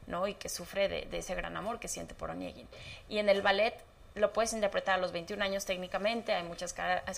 ¿no? 0.08 0.28
Y 0.28 0.34
que 0.36 0.50
sufre 0.50 0.88
de, 0.88 1.06
de 1.06 1.18
ese 1.20 1.36
gran 1.36 1.56
amor 1.58 1.80
que 1.80 1.88
siente 1.88 2.16
por 2.16 2.32
Oniegin. 2.32 2.68
Y 3.10 3.20
en 3.20 3.30
el 3.30 3.42
ballet 3.42 3.76
lo 4.18 4.34
puedes 4.34 4.54
interpretar 4.54 4.96
a 4.96 4.98
los 4.98 5.12
21 5.12 5.44
años 5.44 5.66
técnicamente, 5.66 6.34
hay 6.34 6.44
muchas 6.44 6.74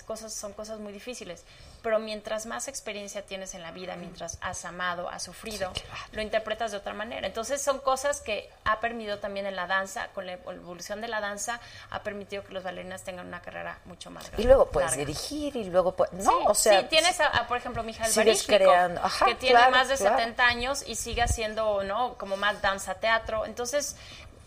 cosas, 0.06 0.32
son 0.32 0.52
cosas 0.52 0.78
muy 0.80 0.92
difíciles, 0.92 1.44
pero 1.82 1.98
mientras 1.98 2.46
más 2.46 2.68
experiencia 2.68 3.22
tienes 3.22 3.54
en 3.54 3.62
la 3.62 3.72
vida, 3.72 3.96
mientras 3.96 4.38
has 4.40 4.64
amado, 4.64 5.08
has 5.08 5.22
sufrido, 5.22 5.72
lo 6.12 6.22
interpretas 6.22 6.72
de 6.72 6.78
otra 6.78 6.94
manera. 6.94 7.26
Entonces 7.26 7.60
son 7.62 7.78
cosas 7.80 8.20
que 8.20 8.50
ha 8.64 8.80
permitido 8.80 9.18
también 9.18 9.46
en 9.46 9.56
la 9.56 9.66
danza, 9.66 10.08
con 10.08 10.26
la 10.26 10.32
evolución 10.32 11.00
de 11.00 11.08
la 11.08 11.20
danza, 11.20 11.60
ha 11.90 12.02
permitido 12.02 12.44
que 12.44 12.52
los 12.52 12.62
bailarinas 12.62 13.02
tengan 13.02 13.26
una 13.26 13.40
carrera 13.40 13.78
mucho 13.86 14.10
más 14.10 14.24
grande. 14.24 14.42
Y 14.42 14.46
luego 14.46 14.70
puedes 14.70 14.90
larga. 14.90 15.04
dirigir 15.04 15.56
y 15.56 15.64
luego 15.64 15.92
puedes... 15.94 16.12
No, 16.14 16.30
Sí, 16.30 16.44
o 16.46 16.54
sea... 16.54 16.80
sí, 16.80 16.86
tienes, 16.88 17.20
a, 17.20 17.26
a, 17.26 17.48
por 17.48 17.56
ejemplo, 17.56 17.82
sigues 17.82 18.14
Baryshnikov, 18.14 18.56
creando. 18.56 19.00
Ajá, 19.02 19.26
que 19.26 19.34
tiene 19.34 19.56
claro, 19.56 19.70
más 19.72 19.88
de 19.88 19.96
claro. 19.96 20.16
70 20.18 20.44
años 20.46 20.84
y 20.86 20.94
sigue 20.94 21.22
haciendo, 21.22 21.82
¿no? 21.82 22.14
Como 22.14 22.36
más 22.36 22.60
danza, 22.62 22.94
teatro. 22.94 23.46
Entonces, 23.46 23.96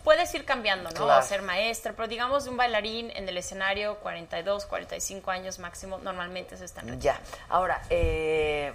puedes 0.03 0.33
ir 0.35 0.45
cambiando, 0.45 0.89
¿no? 0.89 0.95
Claro. 0.95 1.23
O 1.23 1.27
ser 1.27 1.41
maestra, 1.41 1.93
pero 1.93 2.07
digamos, 2.07 2.47
un 2.47 2.57
bailarín 2.57 3.11
en 3.11 3.27
el 3.27 3.37
escenario, 3.37 3.97
42, 3.99 4.65
45 4.65 5.31
años 5.31 5.59
máximo, 5.59 5.97
normalmente 5.99 6.57
se 6.57 6.65
están 6.65 6.99
Ya. 6.99 7.19
Ahora, 7.49 7.81
eh, 7.89 8.73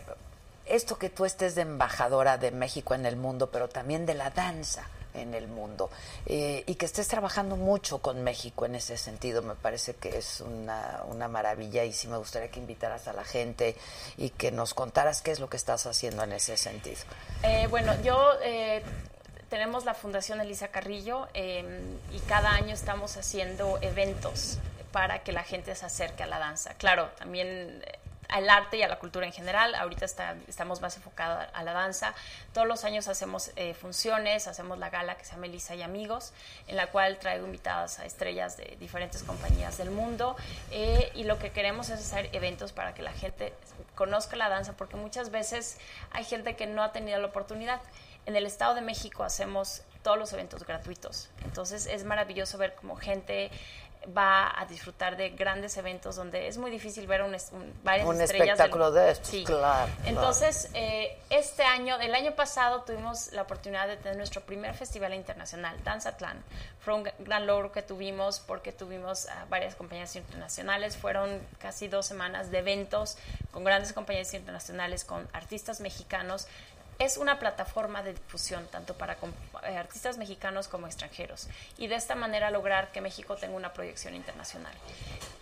esto 0.66 0.98
que 0.98 1.10
tú 1.10 1.24
estés 1.24 1.54
de 1.54 1.62
embajadora 1.62 2.38
de 2.38 2.50
México 2.50 2.94
en 2.94 3.06
el 3.06 3.16
mundo, 3.16 3.50
pero 3.50 3.68
también 3.68 4.06
de 4.06 4.14
la 4.14 4.30
danza 4.30 4.86
en 5.14 5.34
el 5.34 5.48
mundo, 5.48 5.90
eh, 6.26 6.62
y 6.66 6.74
que 6.76 6.86
estés 6.86 7.08
trabajando 7.08 7.56
mucho 7.56 7.98
con 7.98 8.22
México 8.22 8.66
en 8.66 8.74
ese 8.74 8.96
sentido, 8.96 9.42
me 9.42 9.54
parece 9.54 9.94
que 9.94 10.16
es 10.16 10.40
una, 10.40 11.02
una 11.08 11.28
maravilla 11.28 11.84
y 11.84 11.92
sí 11.92 12.06
me 12.08 12.16
gustaría 12.18 12.50
que 12.50 12.60
invitaras 12.60 13.08
a 13.08 13.12
la 13.12 13.24
gente 13.24 13.74
y 14.16 14.30
que 14.30 14.52
nos 14.52 14.74
contaras 14.74 15.22
qué 15.22 15.32
es 15.32 15.40
lo 15.40 15.48
que 15.48 15.56
estás 15.56 15.86
haciendo 15.86 16.22
en 16.22 16.32
ese 16.32 16.56
sentido. 16.56 17.00
Eh, 17.42 17.66
bueno, 17.68 18.00
yo 18.02 18.32
eh, 18.42 18.82
tenemos 19.48 19.84
la 19.84 19.94
Fundación 19.94 20.40
Elisa 20.40 20.68
Carrillo 20.68 21.28
eh, 21.34 21.64
y 22.12 22.18
cada 22.20 22.50
año 22.50 22.74
estamos 22.74 23.16
haciendo 23.16 23.78
eventos 23.82 24.58
para 24.92 25.20
que 25.20 25.32
la 25.32 25.42
gente 25.44 25.74
se 25.74 25.86
acerque 25.86 26.22
a 26.22 26.26
la 26.26 26.38
danza. 26.38 26.74
Claro, 26.74 27.10
también 27.18 27.82
eh, 27.86 27.98
al 28.28 28.50
arte 28.50 28.76
y 28.76 28.82
a 28.82 28.88
la 28.88 28.98
cultura 28.98 29.24
en 29.26 29.32
general. 29.32 29.74
Ahorita 29.74 30.04
está- 30.04 30.34
estamos 30.48 30.82
más 30.82 30.96
enfocados 30.96 31.46
a 31.54 31.62
la 31.62 31.72
danza. 31.72 32.14
Todos 32.52 32.66
los 32.66 32.84
años 32.84 33.08
hacemos 33.08 33.52
eh, 33.56 33.72
funciones, 33.72 34.46
hacemos 34.48 34.78
la 34.78 34.90
gala 34.90 35.16
que 35.16 35.24
se 35.24 35.32
llama 35.32 35.46
Elisa 35.46 35.74
y 35.74 35.80
Amigos, 35.82 36.32
en 36.66 36.76
la 36.76 36.88
cual 36.88 37.18
traigo 37.18 37.46
invitadas 37.46 37.98
a 38.00 38.04
estrellas 38.04 38.58
de 38.58 38.76
diferentes 38.80 39.22
compañías 39.22 39.78
del 39.78 39.90
mundo. 39.90 40.36
eh, 40.70 41.10
y 41.14 41.24
lo 41.24 41.38
que 41.38 41.50
queremos 41.50 41.88
es 41.88 42.00
hacer 42.00 42.28
eventos 42.34 42.72
para 42.72 42.92
que 42.92 43.00
la 43.02 43.12
gente 43.12 43.54
conozca 43.94 44.36
la 44.36 44.48
danza, 44.50 44.74
porque 44.74 44.96
muchas 44.96 45.30
veces 45.30 45.78
hay 46.10 46.24
gente 46.24 46.54
que 46.54 46.66
no 46.66 46.82
ha 46.82 46.92
tenido 46.92 47.18
la 47.20 47.28
oportunidad. 47.28 47.80
En 48.28 48.36
el 48.36 48.44
Estado 48.44 48.74
de 48.74 48.82
México 48.82 49.24
hacemos 49.24 49.80
todos 50.02 50.18
los 50.18 50.30
eventos 50.34 50.62
gratuitos. 50.66 51.30
Entonces 51.46 51.86
es 51.86 52.04
maravilloso 52.04 52.58
ver 52.58 52.74
cómo 52.74 52.94
gente 52.94 53.50
va 54.16 54.52
a 54.60 54.66
disfrutar 54.66 55.16
de 55.16 55.30
grandes 55.30 55.78
eventos 55.78 56.14
donde 56.16 56.46
es 56.46 56.58
muy 56.58 56.70
difícil 56.70 57.06
ver 57.06 57.22
un, 57.22 57.34
un- 57.52 57.74
varias 57.82 58.06
Un 58.06 58.20
estrellas. 58.20 58.30
del- 58.46 58.48
espectáculo 58.50 58.92
de 58.92 59.10
estos, 59.12 59.28
Sí. 59.28 59.44
claro, 59.44 59.60
claro. 59.62 59.90
Entonces, 60.04 60.68
eh, 60.74 61.18
este 61.30 61.62
año, 61.64 61.98
el 62.00 62.14
año 62.14 62.34
pasado 62.36 62.82
tuvimos 62.82 63.32
la 63.32 63.42
oportunidad 63.42 63.88
de 63.88 63.96
tener 63.96 64.16
nuestro 64.18 64.42
primer 64.42 64.74
festival 64.74 65.14
internacional, 65.14 65.82
Danzatlán. 65.84 66.42
Fue 66.80 66.92
un 66.94 67.10
gran 67.20 67.46
logro 67.46 67.72
que 67.72 67.80
tuvimos 67.82 68.40
porque 68.40 68.72
tuvimos 68.72 69.26
a 69.28 69.46
varias 69.46 69.74
compañías 69.74 70.14
internacionales. 70.16 70.96
Fueron 70.98 71.40
casi 71.58 71.88
dos 71.88 72.04
semanas 72.04 72.50
de 72.50 72.58
eventos 72.58 73.16
con 73.52 73.64
grandes 73.64 73.94
compañías 73.94 74.32
internacionales, 74.34 75.04
con 75.04 75.26
artistas 75.32 75.80
mexicanos 75.80 76.46
es 76.98 77.16
una 77.16 77.38
plataforma 77.38 78.02
de 78.02 78.14
difusión 78.14 78.66
tanto 78.70 78.94
para 78.94 79.16
eh, 79.62 79.76
artistas 79.76 80.18
mexicanos 80.18 80.66
como 80.66 80.86
extranjeros 80.86 81.48
y 81.76 81.86
de 81.86 81.94
esta 81.94 82.16
manera 82.16 82.50
lograr 82.50 82.90
que 82.90 83.00
México 83.00 83.36
tenga 83.36 83.56
una 83.56 83.72
proyección 83.72 84.14
internacional. 84.14 84.74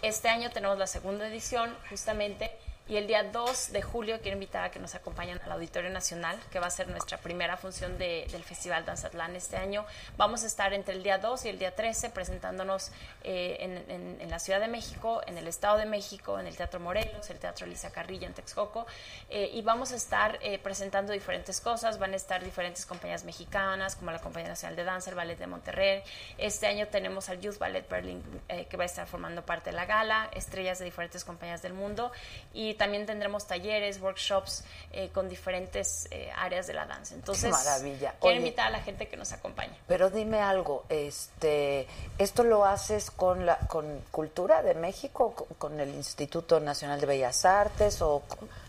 Este 0.03 0.29
año 0.29 0.51
tenemos 0.51 0.79
la 0.79 0.87
segunda 0.87 1.27
edición 1.27 1.75
justamente 1.89 2.51
y 2.89 2.97
el 2.97 3.07
día 3.09 3.25
2 3.25 3.73
de 3.73 3.83
julio 3.83 4.21
quiero 4.21 4.37
invitar 4.37 4.65
a 4.65 4.71
que 4.71 4.79
nos 4.79 4.95
acompañen 4.95 5.41
al 5.45 5.51
Auditorio 5.53 5.91
Nacional, 5.91 6.39
que 6.53 6.61
va 6.61 6.69
a 6.69 6.71
ser 6.71 6.87
nuestra 6.89 7.19
primera 7.19 7.57
función 7.57 7.99
de- 7.99 8.29
del 8.31 8.45
Festival 8.45 8.85
Danzatlán 8.85 9.35
este 9.35 9.57
año. 9.57 9.85
Vamos 10.17 10.45
a 10.45 10.47
estar 10.47 10.73
entre 10.73 10.95
el 10.95 11.03
día 11.03 11.19
2 11.19 11.45
y 11.47 11.49
el 11.49 11.59
día 11.59 11.75
13 11.75 12.11
presentándonos 12.11 12.93
eh, 13.25 13.57
en, 13.59 13.91
en- 13.91 14.21
en 14.21 14.31
la 14.31 14.39
Ciudad 14.39 14.61
de 14.61 14.69
México, 14.69 15.21
en 15.27 15.37
el 15.37 15.49
Estado 15.49 15.79
de 15.79 15.87
México, 15.87 16.39
en 16.39 16.47
el 16.47 16.57
Teatro 16.57 16.79
Morelos, 16.79 17.29
el 17.31 17.39
Teatro 17.41 17.67
Elisa 17.67 17.91
Carrilla 17.91 18.29
en 18.29 18.35
Texcoco, 18.35 18.87
eh, 19.31 19.51
y 19.53 19.63
vamos 19.63 19.91
a 19.91 19.97
estar 19.97 20.39
eh, 20.41 20.61
presentando 20.61 21.13
diferentes 21.13 21.61
cosas. 21.61 21.99
Van 21.99 22.13
a 22.13 22.17
estar 22.17 22.45
diferentes 22.45 22.87
compañías 22.87 23.25
mexicanas, 23.25 23.97
como 23.97 24.13
la 24.13 24.21
Compañía 24.21 24.49
Nacional 24.51 24.77
de 24.77 24.85
Danza, 24.85 25.11
el 25.11 25.17
Ballet 25.17 25.37
de 25.39 25.49
Monterrey. 25.49 26.03
Este 26.39 26.69
año 26.69 26.87
tenemos 26.87 27.29
al 27.31 27.41
Youth 27.41 27.59
Ballet 27.59 27.89
Berlin, 27.89 28.23
eh, 28.49 28.67
que 28.67 28.77
va 28.77 28.85
a 28.85 28.87
estar 28.87 29.09
formando 29.09 29.45
parte 29.45 29.71
de 29.71 29.77
la 29.77 29.87
gala, 29.87 30.31
estrellas 30.35 30.79
de 30.79 30.85
diferentes 30.85 31.25
compañías 31.25 31.63
del 31.63 31.73
mundo, 31.75 32.13
y 32.55 32.76
también 32.77 33.07
tendremos 33.07 33.47
talleres, 33.47 34.01
workshops 34.01 34.65
eh, 34.93 35.11
con 35.13 35.29
diferentes 35.29 36.09
eh, 36.11 36.31
áreas 36.37 36.67
de 36.67 36.75
la 36.75 36.87
danza. 36.87 37.15
Entonces, 37.15 37.51
maravilla. 37.51 38.15
quiero 38.21 38.37
Oye. 38.37 38.47
invitar 38.47 38.69
a 38.69 38.71
la 38.71 38.81
gente 38.81 39.09
que 39.09 39.17
nos 39.17 39.33
acompañe. 39.33 39.77
Pero 39.87 40.11
dime 40.11 40.41
algo, 40.41 40.85
este, 40.89 41.87
¿esto 42.19 42.45
lo 42.45 42.65
haces 42.65 43.11
con 43.11 43.45
la 43.45 43.59
con 43.67 44.01
Cultura 44.11 44.63
de 44.63 44.75
México, 44.75 45.35
con, 45.35 45.47
con 45.59 45.81
el 45.81 45.91
Instituto 45.91 46.61
Nacional 46.61 47.01
de 47.01 47.07
Bellas 47.07 47.45
Artes 47.45 48.01
o 48.03 48.23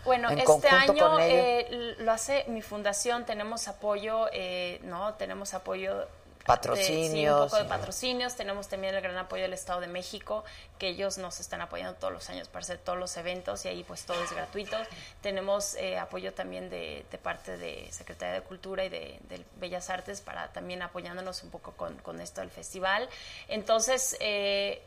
Bueno, 0.04 0.30
en 0.30 0.38
este 0.40 0.68
año 0.68 1.10
con 1.10 1.20
eh, 1.20 1.94
lo 1.98 2.12
hace 2.12 2.44
mi 2.48 2.62
fundación, 2.62 3.24
tenemos 3.24 3.68
apoyo, 3.68 4.26
eh, 4.32 4.80
¿no? 4.84 5.14
Tenemos 5.14 5.54
apoyo... 5.54 6.06
de- 6.38 6.44
sí, 6.44 6.44
Patrocinios, 6.46 7.42
un 7.42 7.48
poco 7.50 7.62
de 7.62 7.68
patrocinios. 7.68 8.34
Tenemos 8.36 8.68
también 8.68 8.94
el 8.94 9.00
gran 9.02 9.18
apoyo 9.18 9.42
del 9.42 9.52
Estado 9.52 9.80
de 9.80 9.86
México, 9.86 10.44
que 10.78 10.88
ellos 10.88 11.18
nos 11.18 11.40
están 11.40 11.60
apoyando 11.60 11.94
todos 11.98 12.12
los 12.12 12.28
años 12.30 12.48
para 12.48 12.62
hacer 12.62 12.78
todos 12.78 12.98
los 12.98 13.16
eventos 13.16 13.64
y 13.64 13.68
ahí 13.68 13.84
pues 13.84 14.04
todo 14.04 14.22
es 14.22 14.32
gratuito. 14.32 14.76
Tenemos 15.20 15.74
eh, 15.74 15.98
apoyo 15.98 16.32
también 16.32 16.70
de, 16.70 17.04
de 17.10 17.18
parte 17.18 17.56
de 17.58 17.88
Secretaría 17.92 18.34
de 18.34 18.42
Cultura 18.42 18.84
y 18.84 18.88
de, 18.88 19.18
de 19.28 19.44
Bellas 19.56 19.90
Artes 19.90 20.20
para 20.20 20.48
también 20.52 20.82
apoyándonos 20.82 21.42
un 21.42 21.50
poco 21.50 21.72
con, 21.72 21.96
con 21.98 22.20
esto 22.20 22.40
del 22.40 22.50
festival. 22.50 23.08
Entonces, 23.48 24.16
eh, 24.20 24.82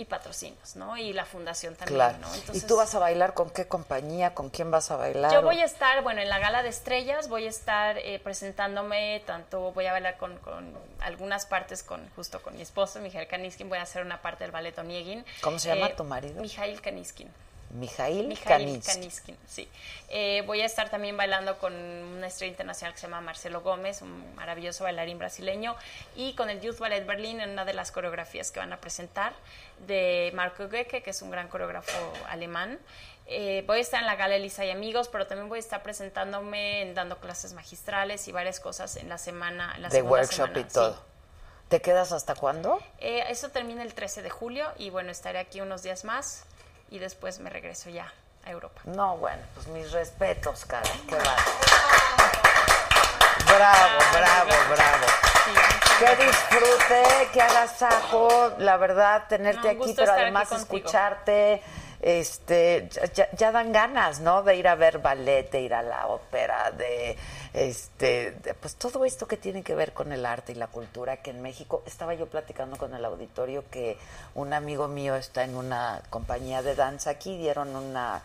y 0.00 0.06
patrocinios, 0.06 0.76
¿no? 0.76 0.96
Y 0.96 1.12
la 1.12 1.26
fundación 1.26 1.74
también, 1.76 1.96
Claro. 1.96 2.18
¿no? 2.22 2.34
¿Y 2.34 2.38
Entonces, 2.38 2.66
tú 2.66 2.76
vas 2.76 2.94
a 2.94 2.98
bailar 2.98 3.34
con 3.34 3.50
qué 3.50 3.68
compañía? 3.68 4.32
¿Con 4.32 4.48
quién 4.48 4.70
vas 4.70 4.90
a 4.90 4.96
bailar? 4.96 5.30
yo 5.30 5.42
voy 5.42 5.60
a 5.60 5.64
estar, 5.66 6.02
bueno, 6.02 6.22
en 6.22 6.30
la 6.30 6.38
gala 6.38 6.62
de 6.62 6.70
estrellas, 6.70 7.28
voy 7.28 7.44
a 7.44 7.50
estar 7.50 7.98
eh, 7.98 8.18
presentándome, 8.18 9.22
tanto 9.26 9.72
voy 9.72 9.84
a 9.84 9.92
bailar 9.92 10.16
con, 10.16 10.38
con 10.38 10.72
algunas 11.00 11.44
partes 11.44 11.82
con 11.82 12.00
justo 12.16 12.40
con 12.40 12.56
mi 12.56 12.62
esposo, 12.62 12.98
Mijail 13.00 13.28
Kaniskin, 13.28 13.68
voy 13.68 13.76
a 13.76 13.82
hacer 13.82 14.02
una 14.02 14.22
parte 14.22 14.44
del 14.44 14.52
ballet 14.52 14.78
Oniegin. 14.78 15.22
¿Cómo 15.42 15.58
se 15.58 15.68
llama 15.68 15.94
tu 15.94 16.04
marido? 16.04 16.40
Mijail 16.40 16.80
Kaniskin. 16.80 17.30
Mijail, 17.70 18.26
Mijail. 18.26 18.82
Kaniskin, 18.82 19.36
sí. 19.46 19.68
Eh, 20.08 20.42
voy 20.46 20.60
a 20.60 20.66
estar 20.66 20.90
también 20.90 21.16
bailando 21.16 21.56
con 21.58 21.72
una 21.72 22.26
estrella 22.26 22.50
internacional 22.50 22.92
que 22.94 23.00
se 23.00 23.06
llama 23.06 23.20
Marcelo 23.20 23.60
Gómez, 23.60 24.02
un 24.02 24.34
maravilloso 24.34 24.84
bailarín 24.84 25.18
brasileño, 25.18 25.76
y 26.16 26.34
con 26.34 26.50
el 26.50 26.60
Youth 26.60 26.78
Ballet 26.78 27.06
Berlin 27.06 27.40
en 27.40 27.50
una 27.50 27.64
de 27.64 27.72
las 27.74 27.92
coreografías 27.92 28.50
que 28.50 28.58
van 28.58 28.72
a 28.72 28.80
presentar 28.80 29.32
de 29.86 30.32
Marco 30.34 30.68
Goecke, 30.68 31.02
que 31.02 31.10
es 31.10 31.22
un 31.22 31.30
gran 31.30 31.46
coreógrafo 31.48 31.96
alemán. 32.28 32.78
Eh, 33.26 33.62
voy 33.68 33.78
a 33.78 33.80
estar 33.82 34.00
en 34.00 34.06
la 34.06 34.16
gala 34.16 34.34
Elisa 34.34 34.64
y 34.64 34.70
Amigos, 34.70 35.08
pero 35.08 35.28
también 35.28 35.48
voy 35.48 35.58
a 35.58 35.60
estar 35.60 35.82
presentándome, 35.84 36.82
en- 36.82 36.94
dando 36.96 37.18
clases 37.18 37.52
magistrales 37.52 38.26
y 38.26 38.32
varias 38.32 38.58
cosas 38.58 38.96
en 38.96 39.08
la 39.08 39.18
semana, 39.18 39.72
en 39.76 39.82
la 39.82 39.88
de 39.90 40.02
workshop 40.02 40.32
semana, 40.48 40.58
y 40.60 40.62
sí. 40.64 40.68
todo. 40.74 41.00
¿Te 41.68 41.80
quedas 41.80 42.10
hasta 42.10 42.34
cuándo? 42.34 42.80
Eh, 42.98 43.22
eso 43.28 43.50
termina 43.50 43.84
el 43.84 43.94
13 43.94 44.22
de 44.22 44.30
julio 44.30 44.66
y 44.76 44.90
bueno, 44.90 45.12
estaré 45.12 45.38
aquí 45.38 45.60
unos 45.60 45.84
días 45.84 46.04
más 46.04 46.42
y 46.90 46.98
después 46.98 47.38
me 47.40 47.50
regreso 47.50 47.90
ya 47.90 48.12
a 48.44 48.50
Europa. 48.50 48.80
No, 48.84 49.16
bueno, 49.18 49.42
pues 49.54 49.66
mis 49.68 49.90
respetos, 49.92 50.64
cara. 50.64 50.90
Qué 51.08 51.14
bárbaro. 51.14 51.36
Bravo, 53.46 53.98
bravo, 54.12 54.50
bravo. 54.70 55.06
Sí, 55.44 55.50
Qué 55.98 56.04
gracias. 56.04 56.26
disfrute, 56.26 57.28
qué 57.32 57.42
agasajo, 57.42 58.52
la 58.58 58.76
verdad, 58.76 59.24
tenerte 59.28 59.74
No, 59.74 59.82
aquí, 59.82 59.94
pero 59.96 60.12
aquí 60.12 60.22
además 60.22 60.52
escucharte, 60.52 61.62
este, 62.00 62.88
ya, 63.14 63.28
ya 63.32 63.52
dan 63.52 63.72
ganas, 63.72 64.20
¿no? 64.20 64.42
De 64.42 64.56
ir 64.56 64.68
a 64.68 64.74
ver 64.76 64.98
ballet, 64.98 65.50
de 65.50 65.60
ir 65.60 65.74
a 65.74 65.82
la 65.82 66.06
ópera, 66.06 66.70
de, 66.70 67.16
este, 67.52 68.32
pues 68.60 68.76
todo 68.76 69.04
esto 69.04 69.26
que 69.26 69.36
tiene 69.36 69.62
que 69.62 69.74
ver 69.74 69.92
con 69.92 70.12
el 70.12 70.24
arte 70.24 70.52
y 70.52 70.54
la 70.54 70.68
cultura, 70.68 71.18
que 71.18 71.30
en 71.30 71.42
México, 71.42 71.82
estaba 71.86 72.14
yo 72.14 72.26
platicando 72.26 72.76
con 72.76 72.94
el 72.94 73.04
auditorio 73.04 73.64
que 73.70 73.98
un 74.34 74.52
amigo 74.52 74.86
mío 74.88 75.16
está 75.16 75.44
en 75.44 75.56
una 75.56 76.02
compañía 76.10 76.62
de 76.62 76.76
danza 76.76 77.10
aquí, 77.10 77.36
dieron 77.36 77.74
una, 77.74 78.22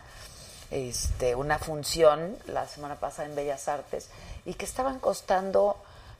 este, 0.70 1.34
una 1.34 1.58
función 1.58 2.36
la 2.46 2.68
semana 2.68 2.96
pasada 2.96 3.28
en 3.28 3.34
Bellas 3.34 3.66
Artes 3.68 4.10
y 4.44 4.54
que 4.54 4.64
estaban 4.64 5.00
costando, 5.00 5.76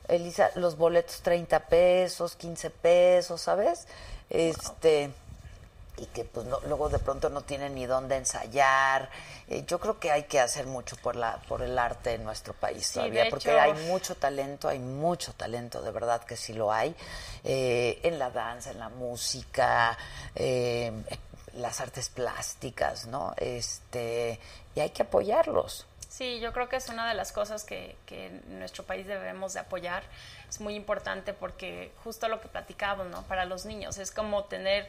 Elisa, 0.08 0.50
los 0.56 0.76
boletos 0.76 1.20
30 1.22 1.60
pesos, 1.68 2.34
15 2.34 2.70
pesos, 2.70 3.40
¿sabes? 3.40 3.86
Este 4.30 5.12
y 5.98 6.06
que 6.06 6.24
pues 6.24 6.46
no- 6.46 6.60
luego 6.66 6.88
de 6.88 6.98
pronto 6.98 7.30
no 7.30 7.40
tienen 7.42 7.74
ni 7.74 7.86
dónde 7.86 8.16
ensayar. 8.16 9.08
Eh, 9.48 9.64
yo 9.66 9.78
creo 9.80 9.98
que 9.98 10.10
hay 10.12 10.24
que 10.24 10.40
hacer 10.40 10.66
mucho 10.66 10.96
por 10.96 11.16
la 11.16 11.40
por 11.48 11.62
el 11.62 11.78
arte 11.78 12.14
en 12.14 12.24
nuestro 12.24 12.52
país 12.52 12.86
Sí, 12.88 12.94
todavía, 12.94 13.26
porque 13.30 13.48
hecho- 13.50 13.60
hay 13.60 13.72
mucho 13.86 14.14
talento, 14.16 14.68
hay 14.68 14.78
mucho 14.78 15.32
talento, 15.32 15.80
de 15.82 15.90
verdad 15.92 16.22
que 16.24 16.36
sí 16.36 16.52
lo 16.52 16.72
hay, 16.72 16.94
eh, 17.44 17.98
en 18.02 18.18
la 18.18 18.30
danza, 18.30 18.70
en 18.72 18.78
la 18.78 18.88
música, 18.90 19.96
eh, 20.34 20.92
las 21.54 21.80
artes 21.80 22.10
plásticas, 22.10 23.06
¿no? 23.06 23.32
Este, 23.38 24.38
y 24.74 24.80
hay 24.80 24.90
que 24.90 25.02
apoyarlos. 25.02 25.86
Sí, 26.16 26.40
yo 26.40 26.54
creo 26.54 26.66
que 26.70 26.76
es 26.76 26.88
una 26.88 27.06
de 27.06 27.12
las 27.12 27.30
cosas 27.30 27.62
que, 27.64 27.94
que 28.06 28.28
en 28.28 28.58
nuestro 28.58 28.84
país 28.84 29.06
debemos 29.06 29.52
de 29.52 29.60
apoyar. 29.60 30.02
Es 30.48 30.62
muy 30.62 30.74
importante 30.74 31.34
porque 31.34 31.92
justo 32.04 32.26
lo 32.28 32.40
que 32.40 32.48
platicábamos, 32.48 33.08
¿no? 33.08 33.22
Para 33.24 33.44
los 33.44 33.66
niños 33.66 33.98
es 33.98 34.12
como 34.12 34.44
tener 34.44 34.88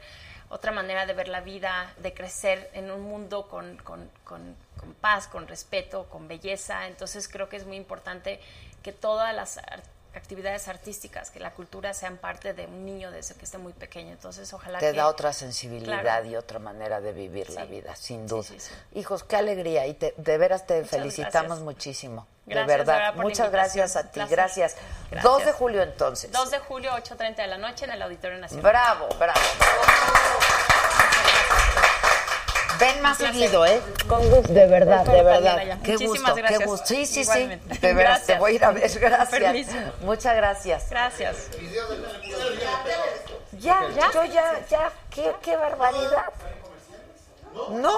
otra 0.49 0.71
manera 0.71 1.05
de 1.05 1.11
ver 1.11 1.27
la 1.27 1.41
vida, 1.41 1.91
de 1.97 2.13
crecer 2.13 2.69
en 2.71 2.91
un 2.91 3.01
mundo 3.01 3.49
con, 3.49 3.75
con, 3.79 4.09
con, 4.23 4.55
con 4.79 4.93
paz, 4.93 5.27
con 5.27 5.49
respeto, 5.49 6.05
con 6.09 6.29
belleza. 6.29 6.87
Entonces 6.87 7.27
creo 7.27 7.49
que 7.49 7.57
es 7.57 7.65
muy 7.65 7.75
importante 7.75 8.39
que 8.81 8.93
todas 8.93 9.35
las 9.35 9.57
ar- 9.57 9.83
actividades 10.17 10.67
artísticas, 10.67 11.29
que 11.31 11.39
la 11.39 11.51
cultura 11.51 11.93
sean 11.93 12.17
parte 12.17 12.53
de 12.53 12.65
un 12.65 12.85
niño 12.85 13.11
desde 13.11 13.35
que 13.35 13.45
esté 13.45 13.57
muy 13.57 13.73
pequeño. 13.73 14.11
Entonces 14.11 14.51
ojalá 14.53 14.79
Te 14.79 14.91
que... 14.91 14.97
da 14.97 15.07
otra 15.07 15.31
sensibilidad 15.33 16.01
Claro. 16.01 16.25
y 16.25 16.35
otra 16.35 16.59
manera 16.59 16.99
de 17.01 17.11
vivir 17.13 17.49
la 17.51 17.65
vida, 17.65 17.95
sin 17.95 18.27
duda. 18.27 18.43
sí, 18.43 18.59
sí. 18.59 18.73
Hijos, 18.93 19.23
qué 19.23 19.35
alegría 19.37 19.87
y 19.87 19.93
te- 19.93 20.13
de 20.17 20.37
veras 20.37 20.65
te 20.67 20.75
Muchas 20.81 20.89
felicitamos 20.89 21.33
gracias. 21.47 21.59
muchísimo. 21.61 22.27
Gracias, 22.45 22.67
de 22.67 22.77
verdad. 22.77 23.13
por 23.13 23.23
Muchas 23.25 23.51
gracias 23.51 23.95
a 23.97 24.03
ti. 24.11 24.21
Gracias. 24.29 24.75
Gracias. 25.11 25.23
2 25.23 25.45
de 25.45 25.51
julio 25.51 25.83
entonces. 25.83 26.31
2 26.31 26.51
de 26.51 26.59
julio, 26.59 26.91
8.30 26.93 27.35
de 27.35 27.47
la 27.47 27.57
noche 27.57 27.85
en 27.85 27.91
el 27.91 28.01
Auditorio 28.01 28.37
Nacional. 28.37 28.63
Bravo, 28.71 29.07
bravo. 29.19 29.39
Ven 32.79 33.01
más 33.01 33.17
seguido, 33.17 33.65
¿eh? 33.65 33.81
Con 34.07 34.29
gusto. 34.29 34.53
De 34.53 34.67
verdad, 34.67 35.05
de 35.05 35.23
verdad. 35.23 35.79
Qué 35.83 35.93
Muchísimas 35.93 36.19
gusto, 36.19 36.35
qué 36.35 36.41
gracias. 36.41 36.65
gusto. 36.69 36.85
Sí, 36.85 37.05
sí, 37.05 37.21
Igualmente. 37.21 37.75
sí. 37.75 37.81
De 37.81 37.93
veras, 37.93 38.25
te 38.25 38.37
voy 38.37 38.51
a 38.51 38.55
ir 38.55 38.65
a 38.65 38.71
ver. 38.71 38.99
Gracias. 38.99 39.67
Muchas 40.01 40.35
gracias. 40.35 40.89
Gracias. 40.89 41.35
Ya, 43.59 43.79
ya, 43.95 44.11
yo 44.13 44.25
ya, 44.25 44.65
ya. 44.69 44.91
Qué, 45.09 45.33
qué 45.41 45.55
barbaridad. 45.55 46.25
No, 47.53 47.69
no. 47.79 47.93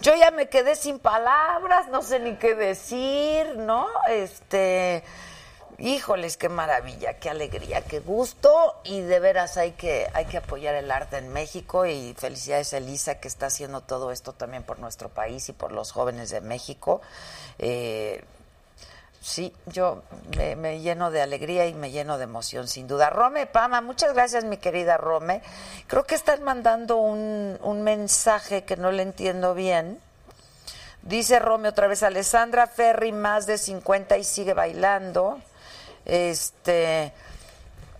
Yo 0.00 0.14
ya 0.16 0.30
me 0.32 0.48
quedé 0.48 0.74
sin 0.74 0.98
palabras, 0.98 1.86
no 1.88 2.02
sé 2.02 2.18
ni 2.18 2.36
qué 2.36 2.54
decir, 2.54 3.56
¿no? 3.56 3.86
Este, 4.08 5.04
híjoles, 5.82 6.36
qué 6.36 6.48
maravilla, 6.48 7.18
qué 7.18 7.28
alegría, 7.28 7.82
qué 7.82 7.98
gusto 7.98 8.80
y 8.84 9.00
de 9.00 9.18
veras 9.18 9.56
hay 9.56 9.72
que 9.72 10.08
hay 10.14 10.26
que 10.26 10.36
apoyar 10.36 10.76
el 10.76 10.90
arte 10.90 11.18
en 11.18 11.32
México 11.32 11.84
y 11.86 12.14
felicidades 12.16 12.72
a 12.72 12.78
Elisa 12.78 13.18
que 13.18 13.26
está 13.26 13.46
haciendo 13.46 13.80
todo 13.80 14.12
esto 14.12 14.32
también 14.32 14.62
por 14.62 14.78
nuestro 14.78 15.08
país 15.08 15.48
y 15.48 15.52
por 15.52 15.72
los 15.72 15.90
jóvenes 15.90 16.30
de 16.30 16.40
México. 16.40 17.02
Eh, 17.58 18.24
Sí, 19.24 19.54
yo 19.66 20.02
me, 20.36 20.56
me 20.56 20.80
lleno 20.80 21.12
de 21.12 21.22
alegría 21.22 21.68
y 21.68 21.74
me 21.74 21.92
lleno 21.92 22.18
de 22.18 22.24
emoción, 22.24 22.66
sin 22.66 22.88
duda. 22.88 23.08
Rome 23.08 23.46
Pama, 23.46 23.80
muchas 23.80 24.14
gracias, 24.14 24.42
mi 24.42 24.56
querida 24.56 24.96
Rome. 24.96 25.42
Creo 25.86 26.02
que 26.02 26.16
están 26.16 26.42
mandando 26.42 26.96
un, 26.96 27.56
un 27.62 27.82
mensaje 27.82 28.64
que 28.64 28.76
no 28.76 28.90
le 28.90 29.04
entiendo 29.04 29.54
bien. 29.54 30.00
Dice 31.02 31.38
Rome 31.38 31.68
otra 31.68 31.86
vez, 31.86 32.02
Alessandra 32.02 32.66
Ferri, 32.66 33.12
más 33.12 33.46
de 33.46 33.58
50 33.58 34.18
y 34.18 34.24
sigue 34.24 34.54
bailando. 34.54 35.38
Este, 36.04 37.12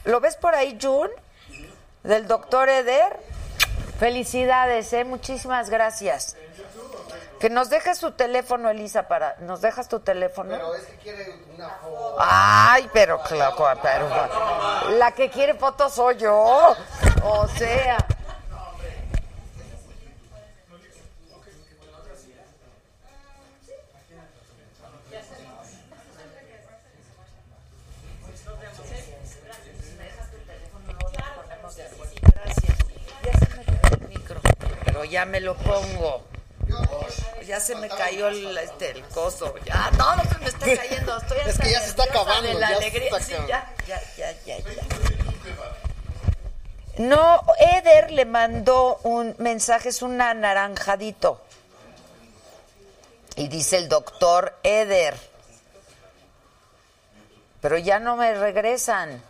¿Lo 0.05 0.21
ves 0.21 0.37
por 0.37 0.55
ahí, 0.55 0.79
Jun? 0.81 1.11
Del 2.03 2.27
doctor 2.27 2.69
Eder. 2.69 3.17
Felicidades, 3.99 4.93
¿eh? 4.93 5.05
Muchísimas 5.05 5.71
gracias. 5.71 6.37
Que 7.39 7.51
nos 7.51 7.71
dejes 7.71 7.99
su 7.99 8.13
teléfono, 8.13 8.71
Elisa, 8.71 9.09
para... 9.09 9.37
¿Nos 9.41 9.61
dejas 9.61 9.89
tu 9.89 10.01
teléfono? 10.01 10.51
Pero 10.51 10.75
es 10.75 10.85
que 10.85 10.97
quiere 10.97 11.35
una 11.55 11.71
foto. 11.71 12.17
Ay, 12.19 12.89
pero 12.93 13.21
claro, 13.23 13.57
pero 13.83 14.91
la 14.97 15.13
que 15.13 15.31
quiere 15.31 15.55
fotos 15.55 15.95
soy 15.95 16.17
yo. 16.19 16.77
O 17.25 17.49
sea, 17.49 17.99
ya 35.05 35.25
me 35.25 35.41
lo 35.41 35.55
pongo. 35.57 36.25
Ya 37.47 37.59
se 37.61 37.75
me 37.75 37.89
cayó 37.89 38.29
el, 38.29 38.57
este, 38.57 38.91
el 38.93 39.03
coso. 39.09 39.55
Ya, 39.65 39.91
no, 39.99 40.17
no 40.17 40.23
se 40.25 40.39
me 40.39 40.47
está 40.47 40.65
cayendo. 40.77 41.19
Estoy 41.19 41.39
Es 41.47 41.59
que 41.59 41.71
ya 41.71 41.81
se 41.81 41.91
está 41.91 42.05
acabando, 42.05 42.49
De 42.49 42.55
la 42.55 42.71
ya 42.71 42.77
se 42.79 42.83
alegría. 42.85 43.05
está 43.09 43.21
Sí, 43.21 43.33
acabando. 43.35 43.49
ya, 43.49 43.75
ya, 43.87 44.01
ya, 44.17 44.33
ya, 44.47 44.59
ya. 44.59 44.83
No, 46.99 47.43
Eder 47.59 48.11
le 48.13 48.25
mandó 48.27 49.01
un 49.03 49.35
mensaje, 49.39 49.89
es 49.89 50.03
un 50.03 50.21
anaranjadito. 50.21 51.41
Y 53.35 53.49
dice 53.49 53.79
el 53.79 53.89
doctor 53.89 54.55
Eder. 54.63 55.17
Pero 57.61 57.79
ya 57.79 57.99
no 57.99 58.17
me 58.17 58.35
regresan. 58.35 59.23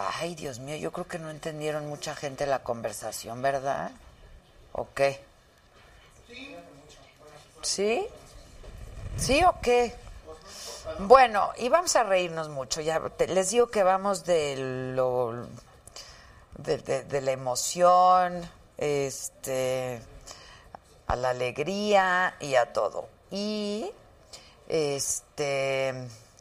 Ay, 0.00 0.36
Dios 0.36 0.60
mío, 0.60 0.76
yo 0.76 0.92
creo 0.92 1.08
que 1.08 1.18
no 1.18 1.28
entendieron 1.28 1.88
mucha 1.88 2.14
gente 2.14 2.46
la 2.46 2.62
conversación, 2.62 3.42
¿verdad? 3.42 3.90
¿O 4.72 4.86
qué? 4.94 5.20
¿Sí? 7.62 8.06
¿Sí 9.16 9.42
o 9.42 9.56
qué? 9.60 9.92
Bueno, 11.00 11.50
y 11.58 11.68
vamos 11.68 11.96
a 11.96 12.04
reírnos 12.04 12.48
mucho. 12.48 12.80
Ya 12.80 13.00
te- 13.10 13.26
les 13.26 13.50
digo 13.50 13.66
que 13.66 13.82
vamos 13.82 14.24
de 14.24 14.92
lo 14.94 15.46
de, 16.58 16.78
de- 16.78 17.02
de 17.02 17.20
la 17.20 17.32
emoción, 17.32 18.48
este, 18.76 20.00
a 21.08 21.16
la 21.16 21.30
alegría 21.30 22.36
y 22.38 22.54
a 22.54 22.72
todo. 22.72 23.08
Y 23.32 23.90
este 24.68 25.92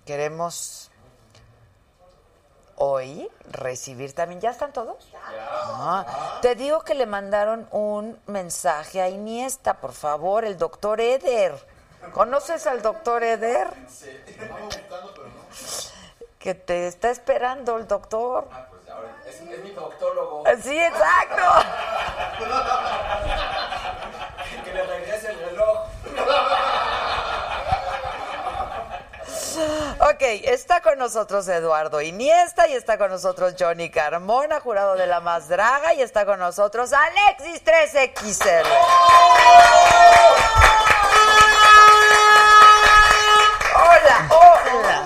queremos 0.05 0.91
hoy 2.77 3.29
recibir 3.51 4.13
también. 4.13 4.39
¿Ya 4.39 4.51
están 4.51 4.71
todos? 4.71 5.11
Ah, 5.25 6.39
te 6.41 6.55
digo 6.55 6.81
que 6.81 6.95
le 6.95 7.05
mandaron 7.05 7.67
un 7.71 8.19
mensaje 8.27 9.01
a 9.01 9.09
Iniesta, 9.09 9.75
por 9.75 9.93
favor, 9.93 10.45
el 10.45 10.57
doctor 10.57 11.01
Eder. 11.01 11.53
¿Conoces 12.13 12.65
al 12.67 12.81
doctor 12.81 13.23
Eder? 13.23 13.67
Que 16.39 16.53
te 16.53 16.87
está 16.87 17.09
esperando 17.09 17.77
el 17.77 17.87
doctor. 17.87 18.47
Es, 19.27 19.41
es 19.41 19.63
mi 19.63 19.71
doctólogo. 19.71 20.43
Sí, 20.61 20.79
exacto. 20.79 21.43
Que 24.63 24.73
le 24.73 24.83
regrese 24.85 25.31
el 25.31 25.39
reloj. 25.39 25.77
Ok, 29.99 30.21
está 30.43 30.81
con 30.81 30.99
nosotros 30.99 31.47
Eduardo 31.47 32.01
Iniesta 32.01 32.67
y 32.67 32.73
está 32.73 32.97
con 32.97 33.09
nosotros 33.09 33.55
Johnny 33.57 33.89
Carmona, 33.89 34.59
jurado 34.59 34.95
de 34.95 35.07
la 35.07 35.19
más 35.19 35.47
draga, 35.47 35.93
y 35.93 36.01
está 36.01 36.25
con 36.25 36.39
nosotros 36.39 36.91
Alexis 36.93 37.63
3XL. 37.63 38.67
Hola, 43.75 44.29
hola. 44.31 45.05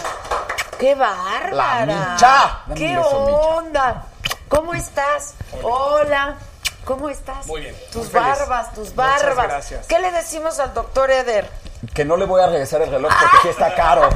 ¡Qué 0.80 0.95
bárbara! 0.95 1.86
micha. 1.86 2.62
Dame 2.68 2.76
¡Qué 2.76 2.86
un 2.97 3.04
beso, 3.04 3.26
micha. 3.26 3.38
onda! 3.38 4.04
¿Cómo 4.47 4.74
estás? 4.74 5.34
Hola. 5.64 6.36
¿Cómo 6.86 7.10
estás? 7.10 7.45
Muy 7.45 7.62
bien, 7.62 7.76
Tus 7.91 8.12
muy 8.12 8.22
barbas, 8.22 8.74
tus 8.74 8.89
Muchas 8.89 8.95
barbas. 8.95 9.47
gracias. 9.47 9.86
¿Qué 9.88 9.99
le 9.99 10.12
decimos 10.12 10.60
al 10.60 10.74
doctor 10.74 11.12
Eder? 11.12 11.47
Que 11.93 12.05
no 12.05 12.15
le 12.15 12.25
voy 12.25 12.41
a 12.41 12.47
regresar 12.47 12.82
el 12.84 12.91
reloj 12.91 13.11
porque 13.19 13.38
sí 13.41 13.47
está 13.49 13.73
caro. 13.73 14.07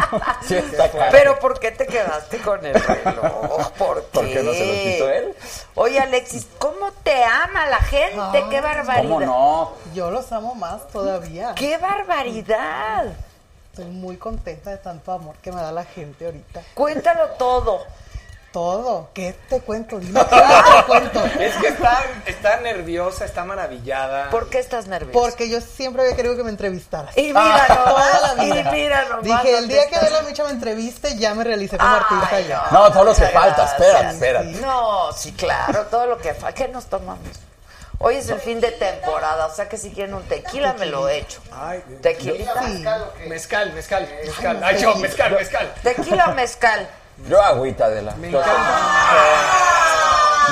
sí 0.46 0.56
está 0.56 0.90
caro. 0.90 1.10
Pero 1.10 1.38
¿por 1.38 1.58
qué 1.58 1.70
te 1.70 1.86
quedaste 1.86 2.38
con 2.38 2.64
el 2.64 2.74
reloj? 2.74 3.70
¿Por 3.78 4.02
qué? 4.02 4.08
¿Por 4.12 4.24
qué 4.26 4.42
no 4.42 4.52
se 4.52 4.66
lo 4.66 4.72
quitó 4.72 5.08
él? 5.08 5.34
Oye, 5.74 5.98
Alexis, 6.00 6.46
¿cómo 6.58 6.92
te 7.02 7.24
ama 7.24 7.66
la 7.66 7.78
gente? 7.78 8.44
¡Qué 8.50 8.60
barbaridad! 8.60 9.02
¿Cómo 9.02 9.20
no? 9.20 9.72
Yo 9.94 10.10
los 10.10 10.30
amo 10.32 10.54
más 10.54 10.86
todavía. 10.88 11.54
¡Qué 11.54 11.78
barbaridad! 11.78 13.06
Estoy 13.70 13.86
muy 13.86 14.16
contenta 14.18 14.70
de 14.70 14.76
tanto 14.76 15.10
amor 15.10 15.34
que 15.42 15.50
me 15.50 15.60
da 15.60 15.72
la 15.72 15.84
gente 15.84 16.26
ahorita. 16.26 16.62
Cuéntalo 16.74 17.30
todo. 17.38 17.80
Todo. 18.54 19.10
¿Qué 19.14 19.34
te 19.48 19.60
cuento? 19.62 19.98
Dime 19.98 20.20
qué 20.30 20.36
te 20.36 20.84
cuento. 20.86 21.24
Es 21.40 21.56
que 21.56 21.66
está, 21.66 22.04
está 22.24 22.60
nerviosa, 22.60 23.24
está 23.24 23.44
maravillada. 23.44 24.30
¿Por 24.30 24.48
qué 24.48 24.60
estás 24.60 24.86
nervioso? 24.86 25.12
Porque 25.12 25.50
yo 25.50 25.60
siempre 25.60 26.02
había 26.02 26.14
querido 26.14 26.36
que 26.36 26.44
me 26.44 26.50
entrevistaras. 26.50 27.18
Y 27.18 27.22
mira 27.32 27.66
Toda 27.66 27.84
nomás, 27.84 28.22
la 28.36 28.44
vida. 28.44 28.60
y 28.60 28.72
mira 28.72 29.04
Dije, 29.22 29.58
el 29.58 29.66
día 29.66 29.88
que. 29.88 29.96
Adela 29.96 30.22
Micha 30.22 30.44
me 30.44 30.50
entreviste, 30.50 31.18
ya 31.18 31.34
me 31.34 31.42
realicé 31.42 31.76
como 31.76 31.90
artista 31.90 32.40
ya. 32.42 32.62
No, 32.70 32.92
todo 32.92 33.02
lo 33.02 33.14
que 33.16 33.26
falta, 33.26 33.64
espérate, 33.64 33.90
gracias. 33.90 34.14
espérate. 34.14 34.50
No, 34.60 35.12
sí, 35.12 35.32
claro, 35.32 35.86
todo 35.86 36.06
lo 36.06 36.18
que 36.18 36.32
falta. 36.32 36.54
¿Qué 36.54 36.68
nos 36.68 36.84
tomamos? 36.86 37.26
Hoy 37.98 38.16
es 38.16 38.28
el 38.28 38.38
fin 38.38 38.60
de 38.60 38.70
temporada, 38.70 39.46
o 39.46 39.52
sea 39.52 39.68
que 39.68 39.76
si 39.78 39.90
quieren 39.90 40.14
un 40.14 40.22
tequila 40.24 40.74
me 40.74 40.86
lo 40.86 41.08
echo. 41.08 41.40
Ay, 41.52 41.82
¿Tequilita? 42.00 42.60
Mezcal, 43.26 43.72
mezcal, 43.72 44.08
mezcal. 44.24 44.60
Ay, 44.62 44.78
yo, 44.80 44.94
mezcal, 44.94 45.32
mezcal. 45.32 45.74
¿Tequila 45.82 46.28
mezcal? 46.28 46.88
Yo 47.28 47.40
agüita 47.42 47.88
de 47.88 48.02
la. 48.02 48.14
Me 48.16 48.30
Yo 48.30 48.40
encanta. 48.40 48.80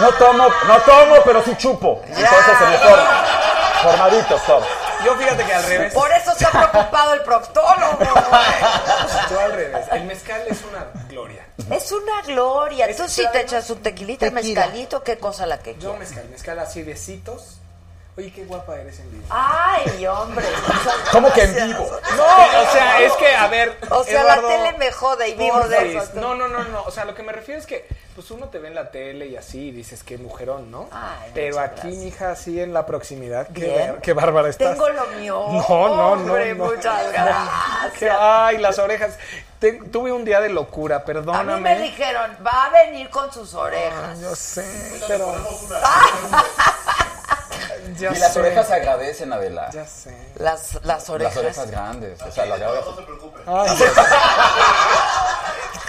No 0.00 0.08
tomo, 0.12 0.48
no 0.66 0.80
tomo, 0.80 1.16
pero 1.24 1.42
sí 1.44 1.54
chupo. 1.56 2.00
Entonces 2.06 2.58
se 2.58 2.64
me 2.66 2.78
forma. 2.78 3.24
Formaditos 3.82 4.42
todos. 4.44 4.66
Yo 5.04 5.14
fíjate 5.16 5.44
que 5.44 5.52
al 5.52 5.64
revés. 5.64 5.92
Por 5.94 6.10
eso 6.12 6.30
está 6.32 6.50
preocupado 6.50 7.14
el 7.14 7.22
proctólogo. 7.22 7.96
güey. 7.98 8.08
Yo 9.30 9.40
al 9.40 9.52
revés. 9.52 9.86
El 9.92 10.04
mezcal 10.04 10.42
es 10.48 10.58
una 10.64 10.86
gloria. 11.08 11.44
Es 11.70 11.92
una 11.92 12.22
gloria. 12.22 12.86
Es 12.86 12.96
Tú 12.96 13.08
sí 13.08 13.26
te 13.32 13.40
echas 13.40 13.68
un 13.70 13.82
tequilita, 13.82 14.26
Tequila. 14.30 14.60
mezcalito, 14.62 15.02
qué 15.02 15.18
cosa 15.18 15.44
la 15.46 15.58
que 15.58 15.74
Yo 15.74 15.80
quieras. 15.90 15.98
mezcal, 15.98 16.24
mezcal 16.30 16.58
así 16.60 16.82
besitos. 16.82 17.58
Oye, 18.14 18.30
qué 18.30 18.44
guapa 18.44 18.76
eres 18.76 18.98
en 19.00 19.10
vivo. 19.10 19.24
Ay, 19.30 20.06
hombre. 20.06 20.44
muchas 20.68 20.94
¿Cómo 21.12 21.32
que 21.32 21.44
en 21.44 21.54
vivo? 21.54 21.90
No, 22.14 22.24
o 22.24 22.70
sea, 22.70 23.00
es 23.00 23.12
que, 23.14 23.34
a 23.34 23.46
ver. 23.48 23.78
O 23.90 24.04
sea, 24.04 24.20
Eduardo, 24.20 24.50
la 24.50 24.56
tele 24.64 24.78
me 24.78 24.92
jode 24.92 25.28
y 25.30 25.34
vivo 25.34 25.60
de 25.66 25.96
eso. 25.96 26.10
No, 26.16 26.34
no, 26.34 26.46
no, 26.46 26.62
no. 26.64 26.82
O 26.82 26.90
sea, 26.90 27.06
lo 27.06 27.14
que 27.14 27.22
me 27.22 27.32
refiero 27.32 27.58
es 27.58 27.66
que, 27.66 27.88
pues 28.14 28.30
uno 28.30 28.48
te 28.50 28.58
ve 28.58 28.68
en 28.68 28.74
la 28.74 28.90
tele 28.90 29.28
y 29.28 29.36
así 29.36 29.68
y 29.68 29.70
dices 29.70 30.04
que 30.04 30.18
mujerón, 30.18 30.70
¿no? 30.70 30.90
Ay, 30.92 31.30
Pero 31.32 31.56
muchas 31.56 31.70
aquí, 31.70 31.80
gracias. 31.88 32.04
mija, 32.04 32.30
así 32.32 32.60
en 32.60 32.74
la 32.74 32.84
proximidad. 32.84 33.48
Qué, 33.48 33.94
qué 34.02 34.12
bárbara 34.12 34.50
estás. 34.50 34.72
Tengo 34.72 34.90
lo 34.90 35.06
mío. 35.18 35.46
No, 35.48 35.88
no, 35.88 35.96
no, 35.96 36.12
Hombre, 36.12 36.54
no. 36.54 36.66
muchas 36.66 37.04
Que- 37.04 37.12
gracias. 37.12 38.16
Ay, 38.20 38.58
las 38.58 38.78
orejas. 38.78 39.16
Te- 39.58 39.72
tuve 39.90 40.12
un 40.12 40.26
día 40.26 40.40
de 40.42 40.50
locura, 40.50 40.96
A 40.96 41.04
perdóname. 41.06 41.54
mí 41.54 41.60
me 41.62 41.78
dijeron, 41.78 42.36
va 42.46 42.66
a 42.66 42.68
venir 42.68 43.08
con 43.08 43.32
sus 43.32 43.54
orejas. 43.54 44.20
Yo 44.20 44.36
sé, 44.36 44.66
pero. 45.08 45.34
Ya 47.98 48.12
Y 48.12 48.18
las 48.18 48.32
sé, 48.32 48.40
orejas 48.40 48.66
se 48.66 48.74
agradecen, 48.74 49.32
Adela. 49.32 49.70
Ya 49.70 49.86
sé. 49.86 50.16
Las, 50.36 50.84
las 50.84 51.08
orejas. 51.10 51.36
Las 51.36 51.44
orejas 51.44 51.70
grandes. 51.70 52.22
O 52.22 52.30
sea, 52.30 52.46
las 52.46 52.60
orejas. 52.60 52.94
Ay, 53.46 53.76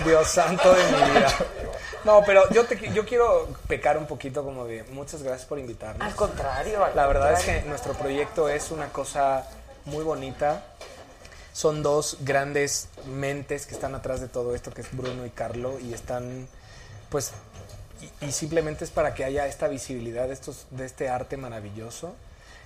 Dios 0.06 0.28
santo 0.28 0.74
de 0.74 0.84
mi 0.92 1.12
vida. 1.12 1.28
No, 2.04 2.22
pero 2.26 2.50
yo 2.50 2.66
te 2.66 2.92
yo 2.92 3.06
quiero 3.06 3.48
pecar 3.68 3.98
un 3.98 4.06
poquito 4.06 4.44
como 4.44 4.66
de 4.66 4.84
muchas 4.92 5.24
gracias 5.24 5.48
por 5.48 5.60
invitarnos. 5.60 6.06
Al 6.06 6.16
contrario. 6.16 6.84
al 6.84 6.96
La 6.96 7.08
verdad 7.08 7.34
es 7.34 7.44
que 7.44 7.62
nuestro 7.62 7.94
proyecto 7.94 8.50
es 8.50 8.72
una 8.72 8.90
cosa 8.90 9.48
muy 9.86 10.04
bonita. 10.04 10.64
Son 11.54 11.84
dos 11.84 12.18
grandes 12.22 12.88
mentes 13.06 13.66
que 13.68 13.76
están 13.76 13.94
atrás 13.96 14.20
de 14.20 14.28
todo 14.28 14.56
esto, 14.56 14.72
que 14.72 14.82
es 14.82 14.88
Bruno 14.92 15.26
y 15.26 15.30
Carlo, 15.30 15.80
y 15.80 15.94
están, 15.94 16.48
pues, 17.10 17.32
y, 18.22 18.26
y 18.28 18.32
simplemente 18.32 18.84
es 18.86 18.92
para 18.92 19.14
que 19.14 19.24
haya 19.24 19.48
esta 19.48 19.68
visibilidad 19.68 20.28
de, 20.28 20.34
estos, 20.34 20.66
de 20.72 20.86
este 20.86 21.10
arte 21.10 21.38
maravilloso. 21.38 22.14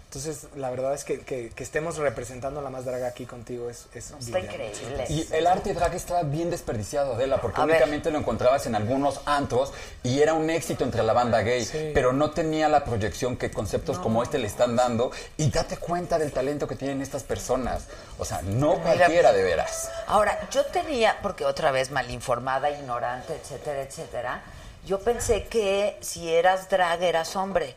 Entonces, 0.09 0.47
la 0.55 0.69
verdad 0.69 0.93
es 0.93 1.03
que, 1.03 1.19
que, 1.19 1.49
que 1.49 1.63
estemos 1.63 1.97
representando 1.97 2.61
a 2.61 2.63
la 2.63 2.69
más 2.69 2.85
draga 2.85 3.07
aquí 3.07 3.25
contigo 3.25 3.69
es, 3.69 3.87
es 3.93 4.11
Está 4.11 4.39
brillante. 4.39 4.67
increíble. 4.69 5.05
Y 5.09 5.27
el 5.33 5.45
arte 5.45 5.73
drag 5.73 5.93
estaba 5.95 6.23
bien 6.23 6.49
desperdiciado, 6.49 7.15
Adela, 7.15 7.41
porque 7.41 7.59
A 7.59 7.65
ver. 7.65 7.75
únicamente 7.75 8.09
lo 8.09 8.17
encontrabas 8.17 8.65
en 8.67 8.75
algunos 8.75 9.19
antros 9.25 9.73
y 10.03 10.21
era 10.21 10.33
un 10.33 10.49
éxito 10.49 10.85
entre 10.85 11.03
la 11.03 11.11
banda 11.11 11.41
gay, 11.41 11.91
pero 11.93 12.13
no 12.13 12.31
tenía 12.31 12.69
la 12.69 12.85
proyección 12.85 13.35
que 13.35 13.51
conceptos 13.51 13.99
como 13.99 14.23
este 14.23 14.37
le 14.37 14.47
están 14.47 14.77
dando. 14.77 15.11
Y 15.35 15.49
date 15.49 15.75
cuenta 15.75 16.17
del 16.17 16.31
talento 16.31 16.69
que 16.69 16.77
tienen 16.77 17.01
estas 17.01 17.23
personas. 17.23 17.83
O 18.17 18.23
sea, 18.23 18.41
no 18.43 18.81
cualquiera 18.81 19.33
de 19.33 19.43
veras. 19.43 19.91
Ahora, 20.07 20.47
yo 20.51 20.65
tenía, 20.67 21.17
porque 21.21 21.43
otra 21.43 21.71
vez 21.71 21.91
malinformada, 21.91 22.69
ignorante, 22.71 23.35
etcétera, 23.35 23.81
etcétera, 23.81 24.41
yo 24.87 24.99
pensé 24.99 25.45
que 25.47 25.97
si 26.01 26.33
eras 26.33 26.67
drag 26.69 27.01
eras 27.03 27.35
hombre. 27.35 27.75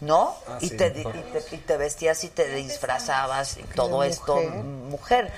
¿No? 0.00 0.34
Ah, 0.48 0.56
y, 0.60 0.70
sí. 0.70 0.76
te, 0.78 0.88
di- 0.88 1.02
y, 1.02 1.04
te, 1.04 1.44
y 1.56 1.58
te 1.58 1.76
vestías 1.76 2.24
y 2.24 2.28
te 2.30 2.46
disfrazabas 2.54 3.58
y 3.58 3.62
todo 3.64 3.90
mujer. 3.90 4.10
esto, 4.10 4.34
mujer. 4.36 5.30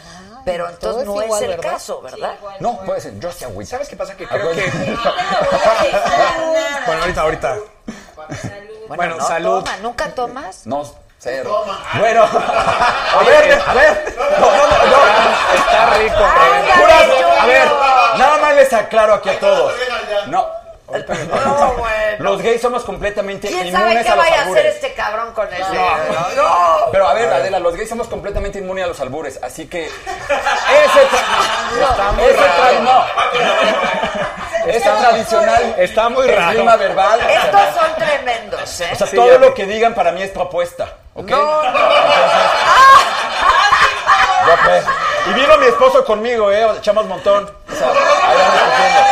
Pero 0.44 0.68
entonces 0.68 1.02
es 1.02 1.08
no 1.08 1.18
es 1.20 1.26
igual, 1.26 1.42
el 1.42 1.48
¿verdad? 1.50 1.72
caso, 1.72 2.00
¿verdad? 2.00 2.36
No, 2.60 2.78
puede 2.84 3.00
ser. 3.00 3.18
Yo 3.18 3.28
güey. 3.54 3.66
¿Sabes 3.66 3.88
qué 3.88 3.96
pasa? 3.96 4.16
Que 4.16 4.24
Ah, 4.24 4.28
creo 4.30 4.44
bueno. 4.54 4.62
que... 4.62 4.70
bueno, 6.86 7.02
ahorita, 7.02 7.20
ahorita. 7.22 7.56
Bueno, 8.14 8.86
Bueno, 8.88 9.16
no 9.16 9.26
salud. 9.26 9.64
toma, 9.64 9.76
¿nunca 9.78 10.14
tomas? 10.14 10.64
No, 10.64 10.84
cero. 11.18 11.64
Bueno, 11.98 12.22
a 12.32 13.22
ver, 13.26 13.60
a 13.66 13.74
ver. 13.74 14.14
No, 14.38 14.48
no, 14.48 14.66
no, 14.68 14.86
no. 14.86 14.96
Está 15.56 15.90
rico. 15.98 16.24
Ay, 16.38 16.70
a 17.40 17.46
ver, 17.46 17.66
nada 18.16 18.38
más 18.38 18.54
les 18.54 18.72
aclaro 18.72 19.14
aquí 19.14 19.28
a 19.28 19.40
todos. 19.40 19.72
No. 20.28 20.61
No, 20.92 21.72
bueno. 21.78 21.92
Los 22.18 22.42
gays 22.42 22.60
somos 22.60 22.82
completamente 22.84 23.48
¿Quién 23.48 23.72
sabe 23.72 23.84
inmunes 23.86 24.04
qué 24.06 24.12
a 24.12 24.16
los 24.16 24.24
vaya 24.24 24.36
a 24.36 24.40
hacer 24.42 24.48
albures. 24.56 24.74
este 24.74 24.92
cabrón 24.94 25.32
con 25.32 25.48
ese? 25.52 25.62
No. 25.62 25.96
no. 26.36 26.90
Pero 26.92 27.08
a 27.08 27.14
ver, 27.14 27.32
Adela, 27.32 27.58
los 27.60 27.74
gays 27.76 27.88
somos 27.88 28.08
completamente 28.08 28.58
inmunes 28.58 28.84
a 28.84 28.88
los 28.88 29.00
albures, 29.00 29.38
así 29.42 29.66
que 29.66 29.86
ese 29.86 29.92
tra- 31.08 31.90
Está 31.90 32.12
muy 32.12 32.24
ese 32.24 32.36
raro. 32.36 32.52
tra- 32.62 32.80
no. 32.80 33.04
Ese 34.70 34.90
tradicional 34.90 35.74
Está 35.78 36.08
muy 36.10 36.28
esgrima 36.28 36.72
raro. 36.76 36.78
verbal. 36.78 37.18
o 37.20 37.22
sea, 37.22 37.42
Estos 37.44 37.82
son 37.82 37.94
tremendos, 37.96 38.80
¿eh? 38.80 38.90
o 38.92 38.96
sea, 38.96 39.06
Sí, 39.06 39.16
todo 39.16 39.38
lo 39.38 39.54
que 39.54 39.66
digan 39.66 39.94
para 39.94 40.12
mí 40.12 40.22
es 40.22 40.30
propuesta, 40.30 40.88
¿ok? 41.14 41.30
No, 41.30 41.62
no. 41.62 41.80
Ya, 44.46 44.58
pues. 44.64 44.84
Y 45.30 45.32
vino 45.34 45.56
mi 45.58 45.66
esposo 45.66 46.04
conmigo, 46.04 46.50
¿eh? 46.52 46.66
Echamos 46.78 47.06
montón. 47.06 47.44
O 47.72 47.74
sea, 47.74 47.88
ahí 47.88 48.36
vamos. 48.36 49.11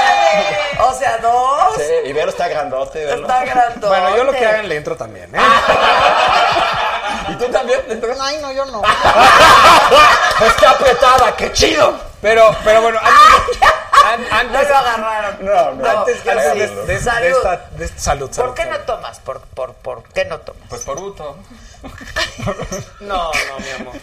O 0.83 0.95
sea, 0.95 1.19
dos. 1.19 1.75
Sí, 1.77 2.09
y 2.09 2.13
Vero 2.13 2.31
está 2.31 2.49
grandote, 2.49 3.05
Vero. 3.05 3.23
Está 3.23 3.45
grandote. 3.45 3.87
Bueno, 3.87 4.17
yo 4.17 4.25
lo 4.25 4.33
que 4.33 4.47
hagan 4.47 4.69
le 4.69 4.77
entro 4.77 4.97
también, 4.97 5.35
¿eh? 5.35 5.39
¿Y 7.29 7.35
tú 7.35 7.47
también? 7.47 7.81
Entonces, 7.89 8.19
Ay, 8.21 8.39
no, 8.41 8.53
yo 8.53 8.65
no. 8.67 8.83
Está 10.47 10.71
apretada, 10.71 11.37
qué 11.37 11.53
chido. 11.53 11.99
Pero, 12.21 12.55
pero 12.65 12.83
bueno, 12.83 12.99
antes, 12.99 13.59
an- 14.15 14.23
No 14.29 14.37
antes, 14.59 14.69
lo 14.69 14.77
agarraron. 14.77 15.45
No, 15.45 15.73
no. 15.75 16.01
antes, 16.01 16.27
antes 16.27 16.53
sí. 16.53 16.59
de, 16.59 16.67
de- 16.69 16.87
de 16.87 17.01
Salud. 17.01 17.27
esta, 17.29 17.57
de 17.77 17.85
esta- 17.85 17.99
salud, 18.01 18.33
salud, 18.33 18.47
¿Por 18.49 18.55
qué 18.57 18.67
no 18.71 18.79
tomas? 18.81 19.19
¿Por, 19.21 19.41
por, 19.41 19.75
por 19.75 20.03
qué 20.05 20.25
no 20.25 20.39
tomas? 20.41 20.63
Pues 20.69 20.83
por 20.83 20.99
Uto. 21.01 21.37
No, 23.01 23.31
no, 23.33 23.59
mi 23.59 23.71
amor. 23.81 23.95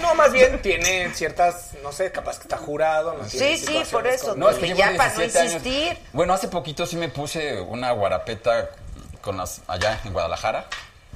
No, 0.00 0.14
más 0.14 0.32
bien 0.32 0.60
tiene 0.62 1.12
ciertas, 1.14 1.70
no 1.82 1.90
sé, 1.92 2.12
capaz 2.12 2.36
que 2.36 2.42
está 2.42 2.56
jurado. 2.58 3.14
No 3.14 3.24
tiene 3.24 3.56
Sí, 3.56 3.66
sí, 3.66 3.82
por 3.90 4.06
eso. 4.06 4.28
con- 4.30 4.38
No, 4.40 4.50
es 4.50 4.58
que 4.58 4.74
ya 4.74 4.92
para 4.96 5.10
no 5.12 5.18
17 5.20 5.38
años. 5.38 5.52
insistir. 5.54 5.98
Bueno, 6.12 6.34
hace 6.34 6.48
poquito 6.48 6.86
sí 6.86 6.96
me 6.96 7.08
puse 7.08 7.60
una 7.60 7.92
guarapeta 7.92 8.70
con 9.20 9.36
las 9.36 9.60
allá 9.68 10.00
en 10.04 10.12
Guadalajara 10.12 10.66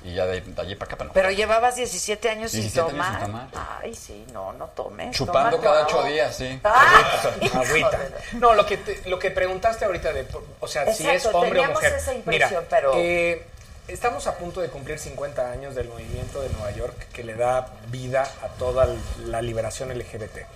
y 0.07 0.15
ya 0.15 0.25
de, 0.27 0.41
de 0.41 0.63
allí 0.63 0.75
para 0.77 0.87
acá 0.87 0.97
para 0.97 1.09
no. 1.09 1.13
Pero 1.15 1.31
llevabas 1.31 1.77
17 1.77 2.31
años 2.31 2.53
sin 2.53 2.61
17 2.63 2.81
años 2.91 2.93
tomar. 3.07 3.21
sin 3.21 3.27
tomar. 3.51 3.79
Ay, 3.83 3.95
sí, 3.95 4.25
no, 4.33 4.53
no 4.53 4.67
tomes. 4.69 5.15
Chupando 5.17 5.61
cada 5.61 5.85
ocho 5.87 6.03
días, 6.05 6.35
sí. 6.37 6.61
Ay, 6.63 7.51
Agüita. 7.53 7.89
joder. 7.91 8.13
No, 8.35 8.55
lo 8.55 8.65
que, 8.67 8.77
te- 8.77 9.03
lo 9.09 9.19
que 9.19 9.31
preguntaste 9.31 9.85
ahorita 9.85 10.13
de, 10.13 10.27
o 10.61 10.69
sea, 10.69 10.93
si 10.95 11.09
es 11.09 11.27
hombre 11.27 11.61
o 11.61 11.65
mujer. 11.71 11.95
esa 11.95 12.15
impresión, 12.15 12.51
Mira, 12.65 12.67
pero- 12.71 12.93
eh, 12.97 13.45
estamos 13.89 14.27
a 14.27 14.35
punto 14.37 14.61
de 14.61 14.69
cumplir 14.69 14.99
50 14.99 15.51
años 15.51 15.75
del 15.75 15.89
movimiento 15.89 16.41
de 16.41 16.49
Nueva 16.51 16.71
York 16.73 17.09
que 17.13 17.23
le 17.25 17.35
da 17.35 17.69
vida 17.89 18.23
a 18.43 18.49
toda 18.59 18.89
la 19.25 19.43
liberación 19.43 19.91
LGBT. 19.91 20.47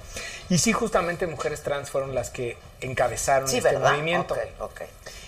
Y 0.49 0.59
sí, 0.59 0.73
justamente 0.73 1.27
mujeres 1.29 1.63
trans 1.63 1.91
fueron 1.91 2.15
las 2.15 2.31
que 2.31 2.57
encabezaron 2.81 3.49
Sí, 3.49 3.59
este 3.59 3.71
¿verdad? 3.73 3.93
movimiento. 3.93 4.35
Ok, 4.35 4.41
ok. 4.61 4.81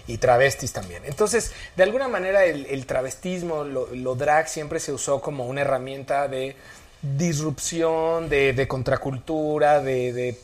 Y 0.07 0.19
travestis 0.19 0.73
también. 0.73 1.05
Entonces, 1.05 1.53
de 1.77 1.83
alguna 1.83 2.09
manera 2.09 2.45
el, 2.45 2.67
el 2.67 2.87
travestismo, 2.87 3.65
lo, 3.65 3.95
lo 3.95 4.15
drag 4.15 4.49
siempre 4.49 4.81
se 4.81 4.93
usó 4.93 5.21
como 5.21 5.47
una 5.47 5.61
herramienta 5.63 6.29
de 6.29 6.57
disrupción, 7.03 8.29
de, 8.29 8.53
de 8.53 8.69
contracultura, 8.69 9.81
de, 9.81 10.13
de 10.13 10.39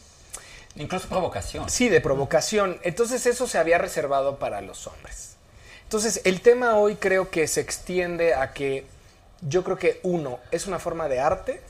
Incluso 0.77 1.09
provocación. 1.09 1.69
Sí, 1.69 1.89
de 1.89 2.01
provocación. 2.01 2.79
Entonces 2.83 3.27
eso 3.27 3.47
se 3.47 3.59
había 3.59 3.79
reservado 3.79 4.39
para 4.39 4.61
los 4.61 4.87
hombres. 4.87 5.37
Entonces 5.83 6.21
el 6.25 6.41
tema 6.41 6.77
hoy 6.77 6.97
creo 6.97 7.31
que 7.31 7.47
se 7.47 7.61
extiende 7.61 8.35
a 8.35 8.53
que 8.53 8.87
yo 9.41 9.65
creo 9.65 9.79
que 9.79 10.01
uno 10.03 10.39
es 10.51 10.67
una 10.67 10.79
forma 10.79 11.09
de 11.09 11.21
arte 11.21 11.61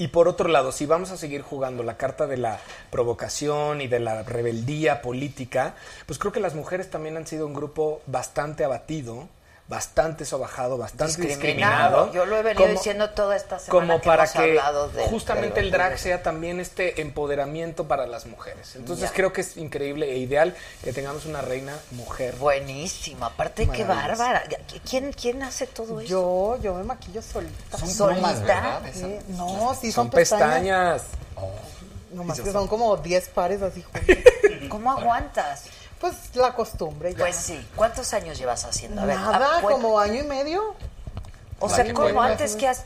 y 0.00 0.08
por 0.08 0.28
otro 0.28 0.48
lado, 0.48 0.72
si 0.72 0.86
vamos 0.86 1.10
a 1.10 1.18
seguir 1.18 1.42
jugando 1.42 1.82
la 1.82 1.98
carta 1.98 2.26
de 2.26 2.38
la 2.38 2.58
provocación 2.90 3.82
y 3.82 3.86
de 3.86 4.00
la 4.00 4.22
rebeldía 4.22 5.02
política, 5.02 5.74
pues 6.06 6.18
creo 6.18 6.32
que 6.32 6.40
las 6.40 6.54
mujeres 6.54 6.88
también 6.88 7.18
han 7.18 7.26
sido 7.26 7.46
un 7.46 7.52
grupo 7.52 8.00
bastante 8.06 8.64
abatido, 8.64 9.28
bastante 9.70 10.24
sobajado, 10.24 10.76
bastante 10.76 11.22
Discriminado. 11.22 12.06
discriminado. 12.06 12.12
Yo 12.12 12.26
lo 12.26 12.36
he 12.36 12.42
venido 12.42 12.64
como- 12.64 12.76
diciendo 12.76 13.10
toda 13.10 13.36
esta 13.36 13.60
semana 13.60 13.70
como 13.86 14.00
que 14.00 14.06
para 14.06 14.24
hemos 14.24 14.32
que 14.32 14.38
hablado 14.40 14.88
de 14.90 15.04
justamente 15.04 15.60
de 15.60 15.66
el 15.66 15.70
drag 15.70 15.96
sea 15.96 16.24
también 16.24 16.58
este 16.58 17.00
empoderamiento 17.00 17.86
para 17.86 18.08
las 18.08 18.26
mujeres. 18.26 18.74
Entonces 18.74 19.10
Ya. 19.10 19.14
creo 19.14 19.32
que 19.32 19.42
es 19.42 19.56
increíble 19.56 20.10
e 20.12 20.18
ideal 20.18 20.56
que 20.82 20.92
tengamos 20.92 21.24
una 21.24 21.40
reina 21.40 21.78
mujer. 21.92 22.34
Buenísimo, 22.34 23.24
aparte 23.24 23.68
qué 23.68 23.84
bárbara. 23.84 24.42
¿Quién, 24.88 25.12
¿Quién 25.12 25.40
hace 25.44 25.68
todo 25.68 26.00
eso? 26.00 26.08
Yo, 26.10 26.58
yo 26.60 26.74
me 26.74 26.82
maquillo 26.82 27.22
solita. 27.22 27.78
Son 27.78 27.88
Solita. 27.88 28.80
no, 29.28 29.74
sí 29.80 29.92
Son 29.92 30.06
son, 30.06 30.10
pestañas. 30.10 31.02
pestañas. 31.02 31.02
Nomás 32.12 32.40
que 32.40 32.50
son 32.50 32.66
como 32.66 32.96
10 32.96 33.28
pares 33.28 33.62
así 33.62 33.82
juntos. 33.84 34.16
¿Cómo 34.68 34.90
aguantas? 34.90 35.62
Pues 36.00 36.14
la 36.34 36.54
costumbre 36.54 37.12
ya. 37.12 37.18
Pues 37.18 37.36
sí. 37.36 37.68
¿Cuántos 37.76 38.12
años 38.14 38.38
llevas 38.38 38.64
haciendo? 38.64 39.02
A 39.02 39.04
ver, 39.04 39.16
Nada, 39.16 39.58
ah, 39.58 39.60
como 39.60 39.98
año 40.00 40.20
y 40.20 40.26
medio. 40.26 40.74
O 41.58 41.68
sea, 41.68 41.80
año 41.80 41.90
y 41.90 41.94
¿cómo 41.94 42.08
medio, 42.08 42.20
antes 42.22 42.56
que 42.56 42.66
has...? 42.68 42.84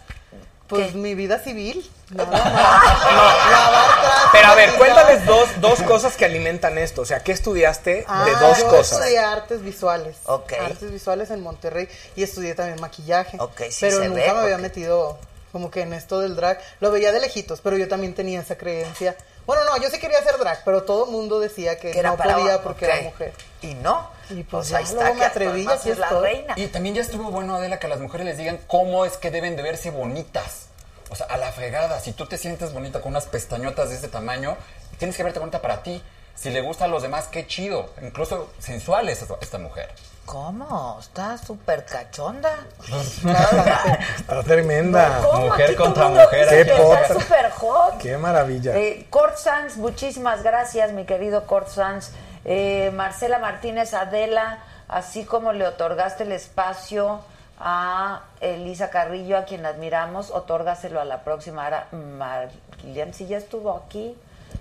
Pues 0.66 0.92
¿Qué? 0.92 0.98
mi 0.98 1.14
vida 1.14 1.38
civil. 1.38 1.88
Nada 2.10 2.30
más. 2.30 2.44
Lavar 2.44 4.00
trastes, 4.00 4.30
Pero 4.32 4.48
a 4.48 4.54
ver, 4.54 4.74
cuéntales 4.76 5.26
dos, 5.26 5.48
dos 5.60 5.82
cosas 5.82 6.16
que 6.16 6.24
alimentan 6.24 6.78
esto. 6.78 7.02
O 7.02 7.04
sea, 7.04 7.20
¿qué 7.22 7.32
estudiaste 7.32 8.04
Ah, 8.08 8.24
de 8.24 8.32
dos 8.32 8.58
yo 8.58 8.68
cosas? 8.68 8.98
estudié 8.98 9.18
artes 9.18 9.62
visuales. 9.62 10.16
Ok. 10.24 10.54
Artes 10.54 10.90
visuales 10.90 11.30
en 11.30 11.40
Monterrey 11.42 11.88
y 12.16 12.22
estudié 12.22 12.54
también 12.54 12.80
maquillaje. 12.80 13.36
Ok, 13.40 13.60
sí 13.70 13.76
pero 13.82 13.98
se 14.00 14.08
nunca 14.08 14.22
ve, 14.22 14.32
me 14.32 14.38
había 14.40 14.58
metido 14.58 15.18
como 15.52 15.70
que 15.70 15.82
en 15.82 15.92
esto 15.92 16.18
del 16.20 16.34
drag. 16.34 16.58
Lo 16.80 16.90
veía 16.90 17.12
de 17.12 17.20
lejitos, 17.20 17.60
pero 17.60 17.76
yo 17.76 17.86
también 17.86 18.14
tenía 18.14 18.40
esa 18.40 18.56
creencia. 18.56 19.14
Bueno, 19.46 19.62
no, 19.64 19.76
yo 19.76 19.90
sí 19.90 19.98
quería 19.98 20.18
hacer 20.18 20.38
drag, 20.38 20.62
pero 20.64 20.84
todo 20.84 21.04
el 21.04 21.10
mundo 21.10 21.38
decía 21.40 21.78
que, 21.78 21.90
Que 21.90 21.98
era 21.98 22.10
no 22.10 22.16
para- 22.16 22.34
podía 22.36 22.62
porque 22.62 22.86
era 22.86 23.00
mujer. 23.02 23.32
Y 23.62 23.74
no. 23.74 24.10
Y 24.30 24.42
pues 24.42 24.72
ahí 24.72 24.84
ya, 24.84 24.90
está, 24.90 24.94
luego 25.00 25.14
me 25.14 25.20
que 25.20 25.26
atreví 25.26 25.66
es 25.84 25.98
la 25.98 26.08
reina. 26.08 26.54
Y 26.56 26.66
también 26.68 26.94
ya 26.94 27.02
estuvo 27.02 27.30
bueno, 27.30 27.56
Adela, 27.56 27.78
que 27.78 27.86
a 27.86 27.90
las 27.90 28.00
mujeres 28.00 28.26
les 28.26 28.38
digan 28.38 28.58
cómo 28.66 29.04
es 29.04 29.16
que 29.18 29.30
deben 29.30 29.56
de 29.56 29.62
verse 29.62 29.90
bonitas. 29.90 30.66
O 31.10 31.16
sea, 31.16 31.26
a 31.26 31.36
la 31.36 31.52
fregada. 31.52 32.00
Si 32.00 32.12
tú 32.12 32.26
te 32.26 32.38
sientes 32.38 32.72
bonita 32.72 33.00
con 33.02 33.10
unas 33.12 33.26
pestañotas 33.26 33.90
de 33.90 33.96
este 33.96 34.08
tamaño, 34.08 34.56
tienes 34.98 35.16
que 35.16 35.22
verte 35.22 35.38
bonita 35.38 35.60
para 35.60 35.82
ti. 35.82 36.02
Si 36.34 36.50
le 36.50 36.62
gusta 36.62 36.86
a 36.86 36.88
los 36.88 37.02
demás, 37.02 37.28
qué 37.30 37.46
chido. 37.46 37.90
Incluso 38.02 38.50
sensual 38.58 39.08
es 39.10 39.24
esta 39.40 39.58
mujer. 39.58 39.90
¿Cómo? 40.26 40.98
Está 41.00 41.36
súper 41.36 41.84
cachonda. 41.84 42.50
Está 44.16 44.42
tremenda. 44.42 45.20
¿Cómo? 45.22 45.46
Mujer 45.46 45.66
Aquí 45.66 45.74
contra 45.76 46.08
mujer, 46.08 46.48
qué 46.48 46.60
Está 46.62 47.14
súper 47.14 47.50
hot. 47.50 47.98
Qué 47.98 48.16
maravilla. 48.16 48.76
Eh, 48.76 49.06
Cort 49.10 49.36
Sanz, 49.36 49.76
muchísimas 49.76 50.42
gracias, 50.42 50.92
mi 50.92 51.04
querido 51.04 51.46
Cort 51.46 51.68
Sanz. 51.68 52.12
Eh, 52.44 52.90
Marcela 52.94 53.38
Martínez 53.38 53.94
Adela, 53.94 54.58
así 54.88 55.24
como 55.24 55.52
le 55.52 55.66
otorgaste 55.66 56.24
el 56.24 56.32
espacio 56.32 57.20
a 57.58 58.22
Elisa 58.40 58.90
Carrillo, 58.90 59.38
a 59.38 59.44
quien 59.44 59.64
admiramos, 59.66 60.30
otórgaselo 60.30 61.00
a 61.00 61.04
la 61.04 61.22
próxima. 61.22 61.64
Ahora, 61.64 61.88
Marlian, 61.92 63.14
si 63.14 63.26
ya 63.26 63.38
estuvo 63.38 63.74
aquí, 63.76 64.16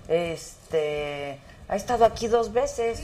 este, 0.08 1.38
ha 1.68 1.76
estado 1.76 2.04
aquí 2.04 2.28
dos 2.28 2.52
veces. 2.52 3.02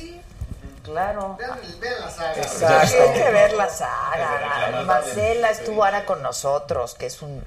Claro. 0.82 1.36
Vean, 1.38 1.58
vean 1.80 2.00
la 2.00 2.10
saga. 2.10 2.34
Exacto. 2.36 3.02
Hay 3.02 3.22
que 3.22 3.30
ver 3.30 3.52
la 3.52 3.68
saga. 3.68 4.82
Marcela 4.86 5.50
estuvo 5.50 5.84
ahora 5.84 6.04
con 6.04 6.22
nosotros, 6.22 6.94
que 6.94 7.06
es 7.06 7.22
un 7.22 7.42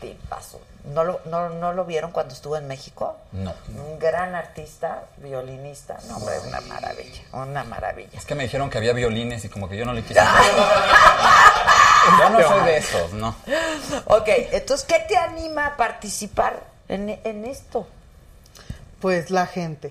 tipazo. 0.00 0.60
¿No 0.84 1.02
lo, 1.02 1.20
no, 1.24 1.48
¿No 1.48 1.72
lo 1.72 1.86
vieron 1.86 2.12
cuando 2.12 2.34
estuvo 2.34 2.58
en 2.58 2.68
México? 2.68 3.16
No. 3.32 3.54
Un 3.68 3.98
gran 3.98 4.34
artista, 4.34 5.04
violinista. 5.16 5.96
No, 6.08 6.18
hombre, 6.18 6.38
una 6.40 6.60
maravilla, 6.60 7.22
una 7.32 7.64
maravilla. 7.64 8.10
Es 8.12 8.26
que 8.26 8.34
me 8.34 8.42
dijeron 8.42 8.68
que 8.68 8.76
había 8.76 8.92
violines 8.92 9.44
y 9.46 9.48
como 9.48 9.66
que 9.68 9.78
yo 9.78 9.86
no 9.86 9.94
le 9.94 10.02
quise. 10.02 10.20
Yo 12.18 12.28
no 12.28 12.42
soy 12.46 12.64
de 12.66 12.76
esos, 12.76 13.14
no. 13.14 13.34
Ok, 14.04 14.28
entonces, 14.52 14.86
¿qué 14.86 14.98
te 15.08 15.16
anima 15.16 15.68
a 15.68 15.76
participar 15.78 16.60
en, 16.86 17.18
en 17.24 17.46
esto? 17.46 17.86
Pues 19.00 19.30
la 19.30 19.46
gente. 19.46 19.90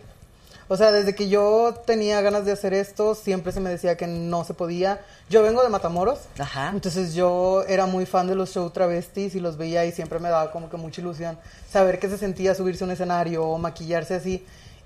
O 0.68 0.78
sea, 0.78 0.92
desde 0.92 1.14
que 1.14 1.30
yo 1.30 1.74
tenía 1.86 2.22
ganas 2.22 2.46
de 2.46 2.52
hacer 2.52 2.74
esto, 2.74 3.16
siempre 3.16 3.52
se 3.52 3.60
me 3.60 3.70
decía 3.70 3.98
que 3.98 4.08
no 4.08 4.44
se 4.44 4.54
podía. 4.54 5.02
Yo 5.30 5.42
vengo 5.44 5.62
de 5.62 5.70
Matamoros, 5.70 6.20
Ajá. 6.40 6.70
entonces 6.74 7.14
yo 7.14 7.64
era 7.68 7.86
muy 7.86 8.06
fan 8.06 8.28
de 8.28 8.36
los 8.36 8.52
show 8.52 8.70
travestis 8.70 9.36
y 9.36 9.40
los 9.40 9.58
veía 9.58 9.86
y 9.86 9.92
siempre 9.92 10.20
me 10.20 10.30
daba 10.30 10.52
como 10.52 10.70
que 10.70 10.78
mucha 10.78 11.02
ilusión 11.02 11.38
saber 11.72 12.00
qué 12.00 12.10
se 12.10 12.18
sentía 12.18 12.56
subirse 12.56 12.84
a 12.84 12.88
un 12.88 12.92
escenario 12.92 13.44
o 13.46 13.58
maquillarse 13.58 14.16
así. 14.16 14.46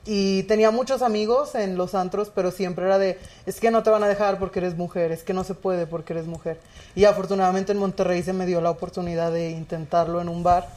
Y 0.10 0.44
tenía 0.44 0.72
muchos 0.72 1.02
amigos 1.02 1.54
en 1.54 1.76
los 1.76 1.94
antros, 1.94 2.32
pero 2.34 2.52
siempre 2.52 2.86
era 2.86 2.98
de, 2.98 3.20
es 3.46 3.60
que 3.60 3.72
no 3.72 3.84
te 3.84 3.90
van 3.90 4.04
a 4.04 4.08
dejar 4.08 4.40
porque 4.40 4.60
eres 4.60 4.78
mujer, 4.78 5.12
es 5.12 5.22
que 5.22 5.34
no 5.34 5.44
se 5.44 5.54
puede 5.54 5.86
porque 5.86 6.14
eres 6.14 6.28
mujer. 6.28 6.62
Y 6.96 7.04
afortunadamente 7.04 7.74
en 7.74 7.78
Monterrey 7.78 8.24
se 8.24 8.32
me 8.32 8.46
dio 8.46 8.62
la 8.62 8.70
oportunidad 8.70 9.34
de 9.34 9.50
intentarlo 9.50 10.22
en 10.22 10.30
un 10.30 10.44
bar. 10.44 10.70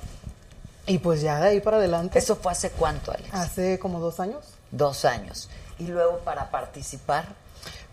Y 0.87 0.99
pues 0.99 1.21
ya 1.21 1.39
de 1.39 1.49
ahí 1.49 1.61
para 1.61 1.77
adelante. 1.77 2.19
¿Eso 2.19 2.35
fue 2.35 2.51
hace 2.51 2.71
cuánto, 2.71 3.13
Alex? 3.13 3.29
Hace 3.33 3.79
como 3.79 4.01
dos 4.01 4.19
años. 4.19 4.41
Dos 4.71 5.05
años. 5.05 5.49
Y 5.79 5.87
luego 5.87 6.19
para 6.19 6.51
participar 6.51 7.27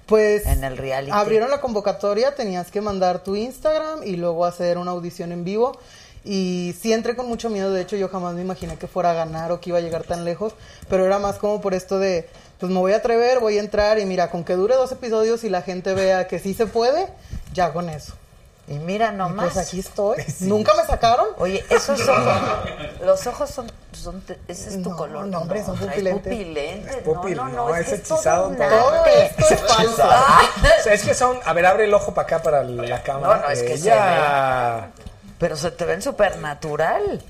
Pues 0.05 0.45
en 0.45 0.63
el 0.63 0.77
reality. 0.77 1.11
abrieron 1.11 1.49
la 1.49 1.59
convocatoria, 1.61 2.35
tenías 2.35 2.71
que 2.71 2.81
mandar 2.81 3.23
tu 3.23 3.35
Instagram 3.35 4.03
y 4.03 4.15
luego 4.15 4.45
hacer 4.45 4.77
una 4.77 4.91
audición 4.91 5.31
en 5.31 5.43
vivo. 5.43 5.77
Y 6.23 6.75
sí 6.81 6.91
entré 6.91 7.15
con 7.15 7.27
mucho 7.27 7.49
miedo, 7.49 7.71
de 7.71 7.81
hecho 7.81 7.95
yo 7.95 8.09
jamás 8.09 8.33
me 8.35 8.41
imaginé 8.41 8.77
que 8.77 8.87
fuera 8.87 9.11
a 9.11 9.13
ganar 9.13 9.51
o 9.53 9.61
que 9.61 9.69
iba 9.69 9.77
a 9.79 9.81
llegar 9.81 10.03
tan 10.03 10.25
lejos, 10.25 10.53
pero 10.89 11.05
era 11.05 11.19
más 11.19 11.37
como 11.37 11.61
por 11.61 11.73
esto 11.73 11.99
de, 11.99 12.27
pues 12.59 12.69
me 12.69 12.79
voy 12.79 12.91
a 12.91 12.97
atrever, 12.97 13.39
voy 13.39 13.57
a 13.57 13.61
entrar 13.61 13.97
y 13.97 14.05
mira, 14.05 14.29
con 14.29 14.43
que 14.43 14.55
dure 14.55 14.75
dos 14.75 14.91
episodios 14.91 15.45
y 15.45 15.49
la 15.49 15.61
gente 15.61 15.93
vea 15.93 16.27
que 16.27 16.39
sí 16.39 16.53
se 16.53 16.67
puede, 16.67 17.07
ya 17.53 17.71
con 17.71 17.87
eso. 17.87 18.13
Y 18.67 18.79
mira 18.79 19.11
nomás. 19.13 19.53
pues 19.53 19.65
aquí 19.65 19.79
estoy. 19.79 20.17
¿Nunca 20.41 20.73
me 20.75 20.85
sacaron? 20.85 21.27
Oye, 21.37 21.65
esos 21.69 22.01
ojos, 22.07 22.41
los 23.01 23.25
ojos 23.27 23.49
son, 23.49 23.71
son 23.93 24.21
ese 24.47 24.69
es 24.69 24.83
tu 24.83 24.89
No, 24.89 24.97
color. 24.97 25.25
no, 25.27 25.39
hombre, 25.39 25.63
son 25.63 25.77
pupilentes. 25.77 26.23
pupilentes. 26.23 26.95
Es 26.97 27.01
pupil, 27.03 27.37
no, 27.37 27.45
no, 27.47 27.67
no, 27.69 27.75
es 27.75 27.87
que 27.87 27.95
hechizado 27.95 28.41
todo 28.43 28.49
un 28.49 28.57
todo. 28.57 29.05
Esto 29.05 29.45
es 29.53 29.61
falso. 29.73 30.03
O 30.03 30.83
sea, 30.83 30.93
es 30.93 31.03
que 31.03 31.13
son. 31.13 31.39
A 31.45 31.53
ver, 31.53 31.65
abre 31.65 31.85
el 31.85 31.93
ojo 31.93 32.13
para 32.13 32.25
acá, 32.27 32.41
para 32.43 32.63
la 32.63 33.01
cámara. 33.03 33.37
No, 33.37 33.41
no, 33.43 33.49
es 33.49 33.63
que 33.63 33.77
se 33.77 33.83
ya. 33.85 34.89
Pero 35.39 35.55
se 35.55 35.71
te 35.71 35.85
ven 35.85 36.01
súper 36.01 36.37
natural. 36.39 37.23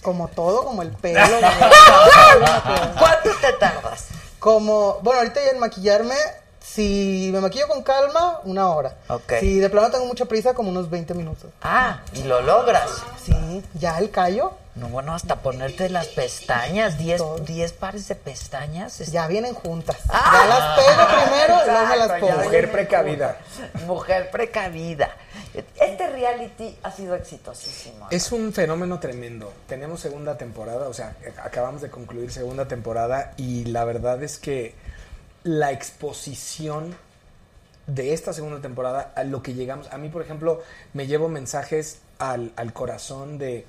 Como 0.00 0.28
todo, 0.28 0.64
como 0.64 0.80
el 0.82 0.90
pelo. 0.92 1.20
como- 1.20 2.94
¿Cuánto 2.98 3.30
te 3.40 3.52
tardas? 3.54 4.06
Como, 4.38 5.00
bueno, 5.02 5.18
ahorita 5.20 5.40
ya 5.44 5.50
en 5.50 5.58
maquillarme, 5.58 6.14
si 6.72 7.30
me 7.32 7.40
maquillo 7.40 7.66
con 7.68 7.82
calma, 7.82 8.40
una 8.44 8.68
hora. 8.70 8.94
Ok. 9.08 9.34
Si 9.40 9.58
de 9.58 9.70
plano 9.70 9.90
tengo 9.90 10.04
mucha 10.06 10.26
prisa, 10.26 10.54
como 10.54 10.68
unos 10.70 10.90
20 10.90 11.14
minutos. 11.14 11.50
Ah, 11.62 12.02
y 12.14 12.22
lo 12.24 12.40
logras. 12.42 12.90
Sí, 13.24 13.62
ya 13.74 13.98
el 13.98 14.10
callo, 14.10 14.52
No, 14.74 14.88
bueno, 14.88 15.12
hasta 15.12 15.36
ponerte 15.40 15.88
las 15.88 16.06
pestañas, 16.08 16.98
10 16.98 17.20
10 17.44 17.72
pares 17.72 18.06
de 18.08 18.14
pestañas. 18.14 19.00
es- 19.00 19.10
ya 19.10 19.26
vienen 19.26 19.54
juntas. 19.54 19.96
Ah. 20.08 20.30
Ya 20.32 20.46
las 20.46 20.78
pego 20.78 21.24
primero 21.26 21.88
me 21.88 21.96
las 21.96 22.04
Exacto, 22.06 22.26
pongo. 22.28 22.42
Mujer 22.44 22.70
precavida. 22.70 23.38
Mujer 23.86 24.30
precavida. 24.30 25.10
Este 25.80 26.06
reality 26.10 26.78
ha 26.84 26.92
sido 26.92 27.16
exitosísimo. 27.16 28.06
Es 28.10 28.30
un 28.30 28.52
fenómeno 28.52 29.00
tremendo. 29.00 29.52
Tenemos 29.66 30.00
segunda 30.00 30.36
temporada, 30.38 30.88
o 30.88 30.92
sea, 30.94 31.16
acabamos 31.42 31.80
de 31.82 31.90
concluir 31.90 32.30
segunda 32.30 32.68
temporada 32.68 33.32
y 33.36 33.64
la 33.64 33.84
verdad 33.84 34.22
es 34.22 34.38
que 34.38 34.74
la 35.48 35.72
exposición 35.72 36.94
de 37.86 38.12
esta 38.12 38.34
segunda 38.34 38.60
temporada 38.60 39.12
a 39.16 39.24
lo 39.24 39.42
que 39.42 39.54
llegamos, 39.54 39.90
a 39.90 39.96
mí 39.96 40.10
por 40.10 40.20
ejemplo 40.20 40.62
me 40.92 41.06
llevo 41.06 41.28
mensajes 41.30 42.00
al, 42.18 42.52
al 42.56 42.74
corazón 42.74 43.38
de 43.38 43.64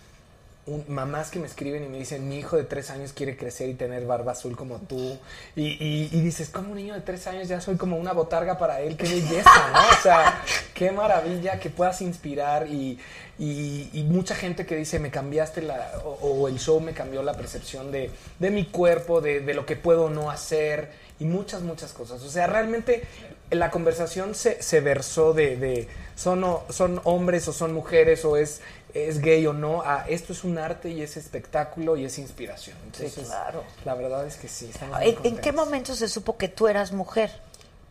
mamás 0.88 1.32
que 1.32 1.40
me 1.40 1.48
escriben 1.48 1.84
y 1.86 1.88
me 1.88 1.98
dicen 1.98 2.28
mi 2.30 2.38
hijo 2.38 2.56
de 2.58 2.64
tres 2.64 2.92
años 2.92 3.12
quiere 3.14 3.36
crecer 3.38 3.70
y 3.70 3.74
tener 3.74 4.06
barba 4.06 4.34
azul 4.34 4.56
como 4.56 4.76
tú 4.78 5.18
y, 5.56 5.64
y- 5.84 6.10
y 6.12 6.22
dices 6.22 6.50
como 6.50 6.72
un 6.72 6.76
niño 6.76 6.94
de 6.94 7.02
tres 7.02 7.26
años 7.28 7.48
ya 7.48 7.60
soy 7.62 7.76
como 7.78 7.98
una 7.98 8.12
botarga 8.14 8.60
para 8.60 8.82
él 8.82 8.96
qué 8.98 9.06
belleza 9.08 9.50
no 9.74 9.80
o 9.80 10.04
sea 10.04 10.44
qué 10.76 10.92
maravilla 10.92 11.60
que 11.60 11.70
puedas 11.72 12.02
inspirar 12.02 12.68
y, 12.68 13.00
y- 13.40 14.04
mucha 14.10 14.36
gente 14.36 14.66
que 14.68 14.76
dice 14.76 15.00
me 15.00 15.10
cambiaste 15.10 15.62
la 15.64 15.94
o, 16.06 16.10
o 16.42 16.48
el 16.48 16.60
show 16.60 16.80
me 16.82 16.94
cambió 16.94 17.24
la 17.24 17.34
percepción 17.34 17.90
de, 17.92 18.12
de 18.38 18.52
mi 18.52 18.66
cuerpo 18.66 19.22
de, 19.22 19.40
de 19.40 19.54
lo 19.56 19.66
que 19.66 19.76
puedo 19.76 20.10
no 20.12 20.30
hacer 20.30 20.92
y 21.20 21.26
muchas 21.26 21.62
muchas 21.62 21.92
cosas 21.94 22.22
o 22.24 22.30
sea 22.30 22.48
realmente 22.48 23.04
la 23.52 23.72
conversación 23.72 24.36
se, 24.36 24.62
se 24.62 24.80
versó 24.80 25.34
de, 25.34 25.58
de 25.58 25.88
son, 26.16 26.44
o- 26.44 26.66
son 26.70 27.02
hombres 27.04 27.48
o 27.48 27.54
son 27.54 27.74
mujeres 27.74 28.24
o 28.24 28.38
es, 28.38 28.62
es 28.94 29.22
gay 29.22 29.46
o 29.48 29.54
no, 29.54 29.82
a 29.82 30.06
esto 30.08 30.34
es 30.34 30.44
un 30.44 30.58
arte 30.60 30.90
y 30.90 31.02
es 31.02 31.18
espectáculo 31.18 31.98
y 31.98 32.06
es 32.06 32.20
inspiración. 32.20 32.78
Entonces, 32.86 33.26
claro. 33.28 33.64
La 33.86 33.96
verdad 33.96 34.28
es 34.28 34.36
que 34.36 34.48
sí, 34.48 34.70
¿En, 35.02 35.38
qué 35.38 35.52
momento 35.52 35.96
se 35.96 36.08
supo 36.08 36.38
que 36.38 36.48
tú 36.48 36.68
eras 36.68 36.92
mujer? 36.92 37.32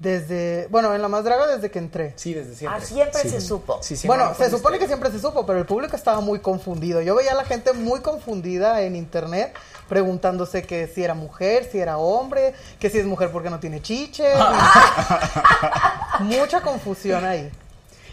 Desde, 0.00 0.68
bueno, 0.70 0.94
en 0.94 1.02
la 1.02 1.08
más 1.08 1.24
draga 1.24 1.48
desde 1.48 1.72
que 1.72 1.80
entré. 1.80 2.12
Sí, 2.14 2.32
desde 2.32 2.54
siempre. 2.54 2.80
Ah, 2.80 2.84
siempre 2.86 3.20
Sí. 3.22 3.30
se 3.30 3.40
supo. 3.40 3.78
Sí, 3.82 3.96
siempre 3.96 4.16
Bueno, 4.16 4.32
se 4.34 4.44
supone 4.48 4.78
que 4.78 4.84
misterio. 4.84 4.86
siempre 4.86 5.10
se 5.10 5.18
supo, 5.20 5.44
pero 5.44 5.58
el 5.58 5.66
público 5.66 5.96
estaba 5.96 6.20
muy 6.20 6.38
confundido. 6.38 7.00
Yo 7.02 7.16
veía 7.16 7.32
a 7.32 7.34
la 7.34 7.44
gente 7.44 7.72
muy 7.72 8.00
confundida 8.00 8.82
en 8.82 8.94
internet, 8.94 9.54
preguntándose 9.88 10.62
que 10.62 10.86
si 10.86 11.02
era 11.02 11.14
mujer, 11.14 11.68
si 11.72 11.80
era 11.80 11.98
hombre, 11.98 12.54
que 12.78 12.90
si 12.90 12.98
es 12.98 13.06
mujer 13.06 13.32
porque 13.32 13.50
no 13.50 13.58
tiene 13.58 13.82
chiche. 13.82 14.24
Mucha 16.20 16.60
confusión 16.60 17.24
ahí. 17.24 17.50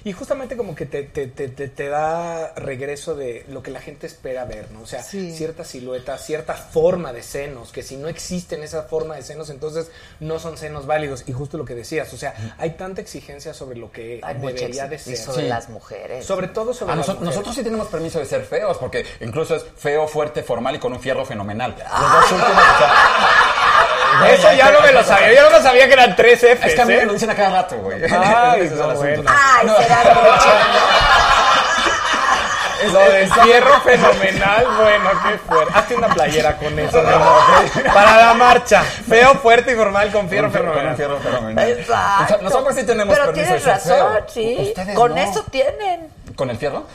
Y 0.05 0.13
justamente 0.13 0.55
como 0.55 0.75
que 0.75 0.85
te, 0.85 1.01
te, 1.03 1.25
te, 1.27 1.49
te- 1.49 1.67
te 1.67 1.89
da 1.89 2.53
regreso 2.53 3.15
de 3.15 3.43
lo 3.49 3.63
que 3.63 3.71
la 3.71 3.81
gente 3.81 4.05
espera 4.05 4.45
ver, 4.45 4.69
¿no? 4.71 4.81
O 4.81 4.85
sea, 4.85 5.01
Sí. 5.01 5.31
cierta 5.35 5.65
silueta, 5.65 6.15
cierta 6.19 6.53
forma 6.53 7.11
de 7.11 7.23
senos, 7.23 7.71
que 7.71 7.81
si 7.81 7.97
no 7.97 8.07
existen 8.07 8.61
esa 8.61 8.83
forma 8.83 9.15
de 9.15 9.23
senos, 9.23 9.49
entonces 9.49 9.89
no 10.19 10.37
son 10.37 10.57
senos 10.59 10.85
válidos. 10.85 11.23
Y 11.25 11.33
justo 11.33 11.57
lo 11.57 11.65
que 11.65 11.73
decías, 11.73 12.13
o 12.13 12.17
sea, 12.17 12.55
hay 12.59 12.69
tanta 12.77 13.01
exigencia 13.01 13.55
sobre 13.55 13.79
lo 13.79 13.91
que 13.91 14.19
Hay 14.23 14.35
debería 14.35 14.87
de 14.87 14.95
ex- 14.97 15.07
y 15.07 15.15
ser. 15.15 15.25
sobre 15.25 15.41
Sí. 15.41 15.49
las 15.49 15.69
mujeres. 15.69 16.23
Sobre 16.23 16.49
todo 16.49 16.71
sobre 16.75 16.93
A 16.93 16.95
las 16.97 17.07
noso- 17.07 17.13
mujeres. 17.15 17.35
nosotros 17.35 17.55
sí 17.55 17.63
tenemos 17.63 17.87
permiso 17.87 18.19
de 18.19 18.25
ser 18.27 18.43
feos, 18.45 18.77
porque 18.77 19.03
incluso 19.21 19.55
es 19.55 19.65
feo, 19.75 20.07
fuerte, 20.07 20.43
formal 20.43 20.75
y 20.75 20.79
con 20.79 20.93
un 20.93 20.99
fierro 20.99 21.25
fenomenal. 21.25 21.71
Los 21.79 22.11
dos 22.11 22.31
últimos, 22.31 22.51
o 22.63 22.77
sea, 22.77 22.93
Eso 24.29 24.53
ya 24.53 24.71
no 24.71 24.81
me 24.81 24.91
lo 24.91 25.03
sabía, 25.03 25.33
yo 25.33 25.49
no 25.49 25.61
sabía 25.61 25.87
que 25.87 25.93
eran 25.93 26.15
tres 26.15 26.43
Fs. 26.43 26.65
Es 26.65 26.75
que 26.75 26.81
a 26.81 26.85
mí 26.85 26.93
¿eh? 26.93 26.97
me 26.97 27.05
lo 27.07 27.13
dicen 27.13 27.29
a 27.29 27.35
cada 27.35 27.49
rato, 27.61 27.75
güey. 27.77 28.03
Ay, 28.03 28.71
no, 28.75 28.93
bueno. 28.95 29.23
Ay, 29.27 29.69
será. 29.77 30.03
Lo 32.91 32.99
del 32.99 33.31
fierro 33.33 33.81
fenomenal, 33.81 34.67
bueno, 34.79 35.09
qué 35.23 35.37
fuerte. 35.39 35.73
Hazte 35.75 35.95
una 35.95 36.07
playera 36.09 36.55
con 36.57 36.77
eso, 36.77 37.01
mi 37.01 37.13
amor. 37.13 37.41
Para 37.93 38.17
la 38.17 38.33
marcha. 38.35 38.83
Feo, 38.83 39.33
fuerte 39.35 39.71
y 39.71 39.75
formal 39.75 40.11
con 40.11 40.29
fierro 40.29 40.51
Con 40.51 40.61
un 40.61 40.67
fenomenal. 40.67 40.95
fierro 40.95 41.19
fenomenal. 41.19 41.69
Exacto. 41.69 42.37
Los 42.43 42.53
hombres 42.53 42.75
sí 42.75 42.85
tenemos 42.85 43.15
Pero 43.17 43.31
permiso 43.31 43.55
tienes 43.55 43.65
razón, 43.65 44.17
sí. 44.31 44.57
Ustedes 44.67 44.95
Con 44.95 45.11
no. 45.15 45.17
eso 45.17 45.43
tienen. 45.49 46.09
¿Con 46.35 46.49
el 46.49 46.57
fierro? 46.57 46.85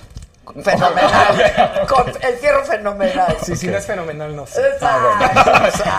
Fenomenal. 0.62 1.86
Con 1.88 2.08
el 2.20 2.34
fierro 2.38 2.64
fenomenal. 2.64 3.36
Sí, 3.44 3.56
si 3.56 3.66
no 3.68 3.76
es 3.78 3.86
fenomenal, 3.86 4.34
no 4.34 4.46
sé. 4.46 4.60
Exacto. 4.66 5.10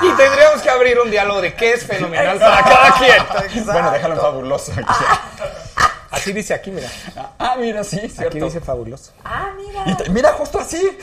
Y 0.05 0.11
tendríamos 0.13 0.61
que 0.61 0.69
abrir 0.69 0.99
un 0.99 1.09
diálogo 1.11 1.41
de 1.41 1.53
qué 1.53 1.73
es 1.73 1.85
fenomenal 1.85 2.37
para 2.39 2.63
cada 2.63 2.91
quien. 2.97 3.15
Exacto. 3.15 3.71
Bueno, 3.71 3.91
déjalo 3.91 4.15
en 4.15 4.21
fabuloso. 4.21 4.71
Así 6.11 6.33
dice 6.33 6.53
aquí, 6.53 6.71
mira. 6.71 6.89
Ah, 7.39 7.55
mira, 7.57 7.83
sí, 7.85 7.97
cierto. 8.09 8.27
Aquí 8.27 8.39
dice 8.41 8.59
fabuloso. 8.59 9.11
Ah, 9.23 9.47
mira. 9.55 9.83
Y 9.85 9.95
te- 9.95 10.09
mira, 10.09 10.33
justo 10.33 10.59
así. 10.59 10.99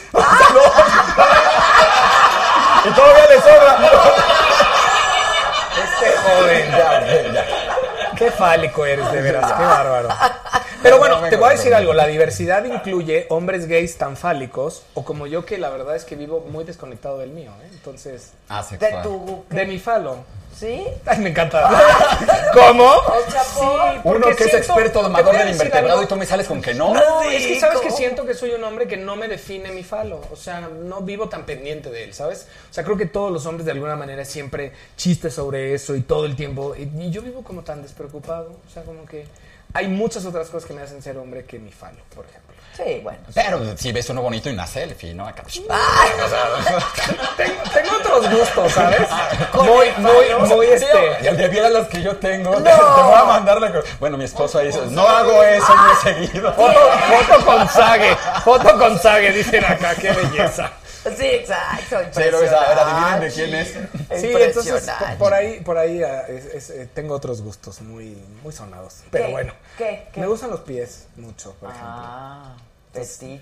Y 2.85 2.89
todavía 2.91 3.25
le 3.27 3.41
sobra. 3.41 3.77
Este 5.83 6.17
joven. 6.17 6.71
Ya, 6.71 7.05
ya, 7.07 7.33
ya. 7.33 7.43
Qué 8.19 8.29
fálico 8.31 8.85
eres, 8.85 9.11
de 9.11 9.21
veras, 9.21 9.51
qué 9.53 9.63
bárbaro. 9.63 10.09
Pero 10.83 10.97
bueno, 10.99 11.21
te 11.29 11.35
voy 11.37 11.49
a 11.49 11.51
decir 11.53 11.73
algo, 11.73 11.93
la 11.93 12.05
diversidad 12.05 12.63
incluye 12.65 13.25
hombres 13.29 13.65
gays 13.67 13.97
tan 13.97 14.15
fálicos, 14.17 14.83
o 14.93 15.03
como 15.03 15.25
yo 15.25 15.45
que 15.45 15.57
la 15.57 15.69
verdad 15.69 15.95
es 15.95 16.05
que 16.05 16.15
vivo 16.15 16.45
muy 16.49 16.63
desconectado 16.65 17.17
del 17.17 17.31
mío, 17.31 17.51
¿eh? 17.63 17.69
Entonces, 17.73 18.31
Ah, 18.49 18.63
De 18.69 18.93
tu. 19.03 19.45
de 19.49 19.65
mi 19.65 19.79
falo. 19.79 20.17
¿Sí? 20.59 20.85
Ay, 21.05 21.19
me 21.19 21.29
encanta. 21.29 21.69
¿Cómo? 22.53 22.91
Chapo. 23.31 23.77
Uno 24.03 24.25
que 24.27 24.31
es 24.31 24.37
siento- 24.51 24.57
experto 24.57 25.01
domador 25.03 25.27
del 25.31 25.37
decir 25.47 25.53
invertebrado 25.53 25.99
algo. 25.99 26.03
y 26.03 26.07
tú 26.07 26.15
me 26.17 26.25
sales 26.25 26.47
con 26.47 26.61
que 26.61 26.73
no. 26.73 26.93
No, 26.93 27.21
es 27.21 27.45
que 27.47 27.59
sabes 27.59 27.79
que 27.79 27.91
siento 27.91 28.25
que 28.25 28.33
soy 28.33 28.51
un 28.51 28.63
hombre 28.65 28.85
que 28.87 28.97
no 28.97 29.15
me 29.15 29.29
define 29.29 29.71
mi 29.71 29.83
falo. 29.83 30.19
O 30.31 30.35
sea, 30.35 30.59
no 30.61 30.99
vivo 31.01 31.29
tan 31.29 31.45
pendiente 31.45 31.89
de 31.89 32.03
él, 32.03 32.13
¿sabes? 32.13 32.47
O 32.69 32.73
sea, 32.73 32.83
creo 32.83 32.97
que 32.97 33.05
todos 33.05 33.31
los 33.31 33.45
hombres 33.45 33.65
de 33.65 33.71
alguna 33.71 33.95
manera 33.95 34.25
siempre 34.25 34.73
chistes 34.97 35.33
sobre 35.33 35.73
eso 35.73 35.95
y 35.95 36.01
todo 36.01 36.25
el 36.25 36.35
tiempo. 36.35 36.75
Y, 36.75 36.83
y 37.03 37.09
yo 37.09 37.21
vivo 37.21 37.41
como 37.41 37.63
tan 37.63 37.81
despreocupado. 37.81 38.49
O 38.67 38.73
sea, 38.73 38.83
como 38.83 39.05
que 39.05 39.25
hay 39.73 39.87
muchas 39.87 40.25
otras 40.25 40.49
cosas 40.49 40.67
que 40.67 40.73
me 40.73 40.81
hacen 40.81 41.01
ser 41.01 41.17
hombre 41.17 41.45
que 41.45 41.57
mi 41.57 41.71
falo, 41.71 41.99
por 42.13 42.25
ejemplo. 42.25 42.48
Sí, 42.81 43.01
bueno. 43.03 43.19
Pero 43.33 43.77
si 43.77 43.91
ves 43.91 44.09
uno 44.09 44.21
bonito 44.21 44.49
y 44.49 44.53
una 44.53 44.65
selfie, 44.65 45.13
¿no? 45.13 45.27
Acá. 45.27 45.43
tengo, 47.37 47.61
tengo 47.73 47.97
otros 47.97 48.29
gustos, 48.31 48.71
¿sabes? 48.71 49.01
Muy, 49.53 49.91
muy, 49.97 50.47
muy 50.55 50.65
este. 50.67 51.17
Y 51.21 51.27
al 51.27 51.35
de 51.37 51.47
viera 51.49 51.69
los 51.69 51.87
que 51.87 52.01
yo 52.01 52.15
tengo, 52.17 52.51
te, 52.57 52.63
te 52.69 52.69
voy 52.71 53.15
a 53.15 53.25
mandar 53.25 53.59
la 53.59 53.81
Bueno, 53.99 54.17
mi 54.17 54.23
esposo 54.23 54.59
ahí 54.59 54.67
dice, 54.67 54.79
no 54.91 55.07
hago 55.07 55.43
eso 55.43 55.75
muy 55.75 55.95
seguido. 56.13 56.53
Foto, 56.53 56.79
foto 57.27 57.45
con 57.45 57.67
Sage, 57.69 58.15
foto 58.43 58.77
con 58.79 58.99
Sage, 58.99 59.31
dicen 59.33 59.65
acá, 59.65 59.95
qué 59.95 60.11
belleza. 60.11 60.71
Sí, 61.17 61.25
exacto. 61.25 61.97
Lo 62.31 62.39
ves, 62.41 62.51
a 62.51 62.67
ver, 62.69 62.79
adivinen 62.79 63.19
de 63.21 63.31
quién 63.31 63.55
es. 63.55 63.67
Sí, 63.69 63.77
entonces 64.33 64.65
Impresionante. 64.67 65.15
por, 65.17 65.33
ahí, 65.33 65.59
por 65.61 65.77
ahí 65.77 66.03
ah, 66.03 66.25
es- 66.27 66.45
es, 66.45 66.69
eh, 66.71 66.89
tengo 66.93 67.15
otros 67.15 67.41
gustos 67.41 67.79
muy, 67.81 68.21
muy 68.43 68.51
sonados. 68.53 68.95
Pero 69.09 69.27
¿Qué? 69.27 69.31
bueno, 69.31 69.53
¿Qué? 69.77 70.07
¿Qué? 70.13 70.19
me 70.19 70.27
gustan 70.27 70.49
los 70.49 70.59
pies 70.61 71.07
mucho, 71.15 71.53
por 71.59 71.69
Ah, 71.71 72.51
fetiche. 72.53 72.68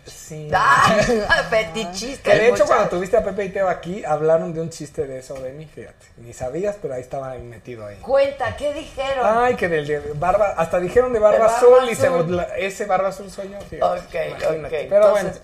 Sí. 0.06 0.50
Ah, 0.54 0.98
fetichista. 1.50 2.32
Que 2.32 2.38
de 2.38 2.50
hecho, 2.50 2.66
cuando 2.66 2.90
tuviste 2.90 3.18
a 3.18 3.24
Pepe 3.24 3.46
y 3.46 3.50
Teo 3.50 3.70
aquí, 3.70 4.04
hablaron 4.04 4.54
de 4.54 4.62
un 4.62 4.70
chiste 4.70 5.08
de 5.08 5.20
eso 5.20 5.36
de 5.36 5.54
mí, 5.54 5.66
fíjate. 5.66 6.06
Ni 6.18 6.34
sabías, 6.34 6.76
pero 6.82 6.94
ahí 6.94 7.02
estaba 7.02 7.34
metido 7.36 7.86
ahí. 7.86 7.98
Cuenta, 7.98 8.56
¿qué 8.58 8.74
dijeron? 8.74 9.24
Ay, 9.24 9.56
que 9.56 9.68
del 9.70 9.88
de 9.88 10.00
barba, 10.16 10.54
hasta 10.58 10.80
dijeron 10.80 11.14
de 11.14 11.20
barba, 11.20 11.38
De 11.38 11.44
barba 11.44 11.58
azul 11.58 11.90
y 11.90 11.96
se 11.96 12.10
ese 12.66 12.86
barba 12.86 13.10
azul 13.10 13.32
soy 13.32 13.50
yo, 13.50 13.60
fíjate. 13.62 14.00
Ok, 14.00 14.16
Imagínate. 14.42 14.84
ok. 14.84 14.90
Pero 14.90 15.18
Entonces, 15.18 15.42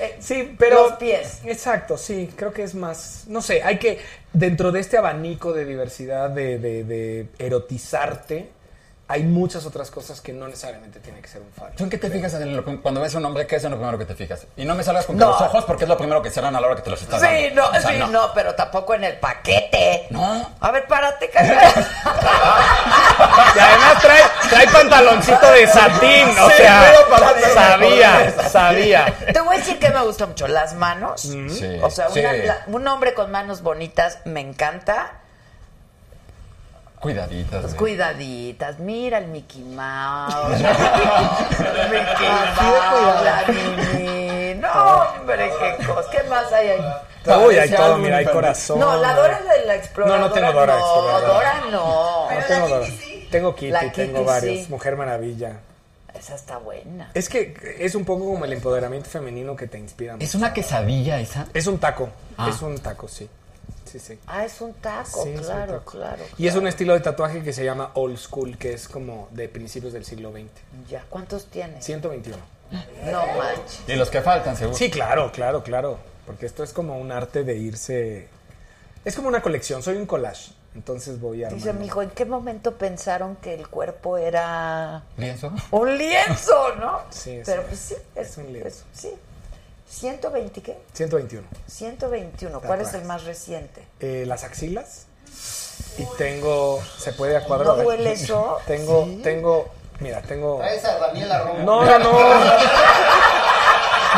eh, 0.00 0.16
Sí, 0.20 0.54
pero. 0.58 0.88
Los 0.88 0.92
pies. 0.94 1.40
Exacto, 1.44 1.98
sí, 1.98 2.32
creo 2.36 2.52
que 2.52 2.62
es 2.62 2.74
más. 2.74 3.24
No 3.26 3.42
sé, 3.42 3.62
hay 3.62 3.78
que. 3.78 4.00
Dentro 4.32 4.70
de 4.72 4.80
este 4.80 4.96
abanico 4.96 5.52
de 5.52 5.64
diversidad, 5.64 6.30
de, 6.30 6.58
de- 6.58 6.84
de 6.84 7.26
erotizarte, 7.38 8.48
hay 9.10 9.24
muchas 9.24 9.66
otras 9.66 9.90
cosas 9.90 10.20
que 10.20 10.32
no 10.32 10.46
necesariamente 10.46 11.00
tiene 11.00 11.20
que 11.20 11.28
ser 11.28 11.42
un 11.42 11.50
falo. 11.52 11.72
¿Tú 11.76 11.84
en 11.84 11.90
qué 11.90 11.98
te 11.98 12.08
fijas 12.10 12.32
en 12.34 12.56
lo- 12.56 12.64
cuando 12.80 13.00
ves 13.00 13.14
a 13.14 13.18
un 13.18 13.24
hombre? 13.24 13.46
¿Qué 13.46 13.56
es 13.56 13.64
en 13.64 13.72
lo 13.72 13.76
primero 13.76 13.98
que 13.98 14.04
te 14.06 14.14
fijas? 14.14 14.46
Y 14.56 14.64
no 14.64 14.74
me 14.74 14.82
salgas 14.84 15.04
con 15.06 15.16
que 15.18 15.24
No. 15.24 15.32
los 15.32 15.40
ojos 15.40 15.64
porque 15.64 15.84
es 15.84 15.88
lo 15.88 15.96
primero 15.98 16.22
que 16.22 16.30
cierran 16.30 16.54
a 16.54 16.60
la 16.60 16.66
hora 16.68 16.76
que 16.76 16.82
te 16.82 16.90
los 16.90 17.02
estás 17.02 17.20
dando. 17.20 17.36
Sí, 17.38 17.50
no, 17.52 17.66
O 17.68 17.72
sea, 17.72 17.90
sí, 17.90 17.98
no. 18.10 18.30
pero 18.34 18.54
tampoco 18.54 18.94
en 18.94 19.04
el 19.04 19.18
paquete. 19.18 20.06
No. 20.10 20.50
A 20.60 20.70
ver, 20.70 20.86
párate, 20.86 21.28
cara. 21.30 21.60
Y 23.54 23.58
además 23.58 24.00
trae, 24.02 24.22
trae 24.48 24.66
pantaloncito 24.68 25.52
de 25.52 25.66
satín, 25.66 26.28
o 26.38 26.48
Sí, 26.50 26.56
sea, 26.56 26.92
sabía, 27.54 28.48
sabía. 28.48 29.14
Te 29.32 29.40
voy 29.40 29.56
a 29.56 29.58
decir 29.58 29.78
que 29.78 29.90
me 29.90 30.00
gusta 30.02 30.26
mucho 30.26 30.46
las 30.48 30.74
manos. 30.74 31.20
Sí, 31.22 31.78
O 31.82 31.90
sea, 31.90 32.08
una- 32.08 32.32
la- 32.32 32.62
un 32.68 32.86
hombre 32.88 33.14
con 33.14 33.30
manos 33.30 33.62
bonitas 33.62 34.18
me 34.24 34.40
encanta. 34.40 35.12
Cuidaditas. 37.00 37.62
Pues 37.62 37.74
cuidaditas. 37.74 38.78
Mira 38.78 39.18
el 39.18 39.28
Mickey 39.28 39.62
Mouse. 39.62 40.58
Mickey 40.58 42.28
Mouse, 42.28 43.24
la. 43.24 43.44
No, 44.60 45.02
hombre, 45.20 45.50
qué 45.78 45.86
cosa. 45.86 46.10
¿Qué 46.10 46.22
más 46.28 46.52
hay 46.52 46.68
ahí? 46.68 46.80
Uy, 47.46 47.56
hay 47.56 47.70
todo, 47.70 47.96
mira, 47.98 48.18
hay 48.18 48.26
corazón. 48.26 48.78
No, 48.80 48.96
la 48.98 49.14
Dora 49.14 49.40
de 49.40 49.64
la 49.66 49.74
exploradora. 49.76 50.20
No, 50.20 50.28
no 50.28 50.34
tengo 50.34 50.52
Dora 50.52 50.74
No, 50.78 50.80
Exploradora. 50.80 51.34
Dora 51.34 51.54
no. 51.70 52.30
No 52.30 52.46
tengo 52.46 52.68
Dora. 52.68 52.86
Tengo 53.30 53.54
Kitty, 53.54 53.70
La 53.70 53.80
Kitty, 53.80 53.94
tengo 53.94 54.24
varios. 54.24 54.58
sí. 54.58 54.66
Mujer 54.70 54.96
Maravilla. 54.96 55.60
Esa 56.12 56.34
está 56.34 56.58
buena. 56.58 57.10
Es 57.14 57.28
que 57.28 57.76
es 57.78 57.94
un 57.94 58.04
poco 58.04 58.26
como 58.26 58.44
el 58.44 58.52
empoderamiento 58.52 59.08
femenino 59.08 59.56
que 59.56 59.66
te 59.68 59.78
inspira. 59.78 60.16
¿Es 60.18 60.34
una 60.34 60.52
quesadilla 60.52 61.18
esa? 61.20 61.46
Es 61.54 61.66
un 61.66 61.78
taco. 61.78 62.10
Ah. 62.36 62.48
Es 62.50 62.60
un 62.60 62.76
taco, 62.78 63.08
sí. 63.08 63.28
Sí, 63.90 63.98
sí. 63.98 64.18
Ah, 64.26 64.44
es 64.44 64.60
un 64.60 64.72
taco, 64.74 65.24
Sí, 65.24 65.30
es 65.30 65.40
un 65.40 65.44
claro, 65.46 65.72
taco. 65.78 65.90
claro. 65.92 66.22
Y 66.38 66.46
es 66.46 66.54
un 66.54 66.66
estilo 66.68 66.92
de 66.94 67.00
tatuaje 67.00 67.42
que 67.42 67.52
se 67.52 67.64
llama 67.64 67.90
old 67.94 68.16
school, 68.18 68.56
que 68.56 68.72
es 68.72 68.86
como 68.88 69.28
de 69.32 69.48
principios 69.48 69.92
del 69.92 70.04
siglo 70.04 70.30
XX. 70.30 70.48
Ya, 70.88 71.04
¿cuántos 71.10 71.46
tienes? 71.46 71.84
121. 71.84 72.36
No 73.10 73.26
manches. 73.36 73.80
Y 73.88 73.94
los 73.96 74.10
que 74.10 74.20
faltan, 74.22 74.56
seguro. 74.56 74.76
Sí, 74.76 74.90
claro, 74.90 75.32
claro, 75.32 75.62
claro. 75.64 75.98
Porque 76.24 76.46
esto 76.46 76.62
es 76.62 76.72
como 76.72 76.98
un 76.98 77.10
arte 77.10 77.42
de 77.42 77.56
irse. 77.56 78.28
Es 79.04 79.16
como 79.16 79.26
una 79.28 79.42
colección, 79.42 79.82
soy 79.82 79.96
un 79.96 80.06
collage. 80.06 80.52
Entonces 80.76 81.18
voy 81.20 81.42
a. 81.42 81.48
Dice 81.48 81.72
mi 81.72 81.86
hijo, 81.86 82.00
¿en 82.00 82.10
qué 82.10 82.24
momento 82.24 82.76
pensaron 82.76 83.34
que 83.36 83.54
el 83.54 83.66
cuerpo 83.66 84.16
era 84.18 85.02
¿Lienzo? 85.16 85.52
un 85.72 85.98
lienzo, 85.98 86.76
no? 86.76 87.00
Sí, 87.10 87.32
es 87.38 87.46
Pero 87.46 87.62
un- 87.62 87.66
pues 87.66 87.80
sí, 87.80 87.96
es, 88.14 88.28
es 88.28 88.36
un 88.38 88.52
lienzo. 88.52 88.68
es- 88.68 88.84
sí. 88.92 89.10
120 89.90 90.62
qué? 90.62 90.78
121. 90.92 91.46
121. 91.66 92.60
¿Cuál 92.60 92.80
es 92.80 92.94
el 92.94 93.04
más 93.04 93.24
reciente? 93.24 93.82
Eh, 93.98 94.24
las 94.26 94.44
axilas. 94.44 95.06
Y 95.98 96.04
tengo. 96.16 96.80
¿Se 96.98 97.12
puede 97.12 97.36
a 97.36 97.44
cuadro? 97.44 97.76
¿No 97.76 97.82
duele 97.82 98.12
eso? 98.12 98.58
Tengo, 98.66 99.08
tengo. 99.22 99.68
Mira, 99.98 100.22
tengo. 100.22 100.58
Traes 100.58 100.84
a 100.84 100.98
Daniela 100.98 101.42
Romo. 101.42 101.58
No, 101.64 101.84
no, 101.84 101.98
no. 101.98 102.10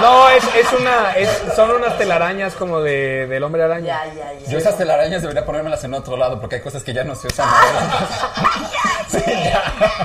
No, 0.00 0.28
es, 0.30 0.42
es 0.54 0.72
una. 0.72 1.12
es- 1.12 1.42
son 1.54 1.70
unas 1.70 1.98
telarañas 1.98 2.54
como 2.54 2.80
de, 2.80 3.26
del 3.26 3.42
hombre 3.42 3.62
araña. 3.62 4.04
Ya, 4.06 4.14
ya, 4.14 4.32
ya. 4.32 4.50
Yo 4.50 4.58
esas 4.58 4.76
telarañas 4.78 5.20
debería 5.22 5.44
ponérmelas 5.44 5.84
en 5.84 5.94
otro 5.94 6.16
lado 6.16 6.40
porque 6.40 6.56
hay 6.56 6.62
cosas 6.62 6.82
que 6.82 6.92
ya 6.94 7.04
no 7.04 7.14
se 7.14 7.26
usan. 7.28 7.48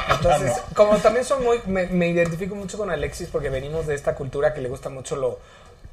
Entonces, 0.09 0.53
como 0.75 0.97
también 0.97 1.25
son 1.25 1.43
muy. 1.43 1.61
Me, 1.65 1.87
me 1.87 2.07
identifico 2.09 2.55
mucho 2.55 2.77
con 2.77 2.89
Alexis 2.89 3.29
porque 3.31 3.49
venimos 3.49 3.87
de 3.87 3.95
esta 3.95 4.15
cultura 4.15 4.53
que 4.53 4.61
le 4.61 4.69
gusta 4.69 4.89
mucho 4.89 5.15
lo, 5.15 5.39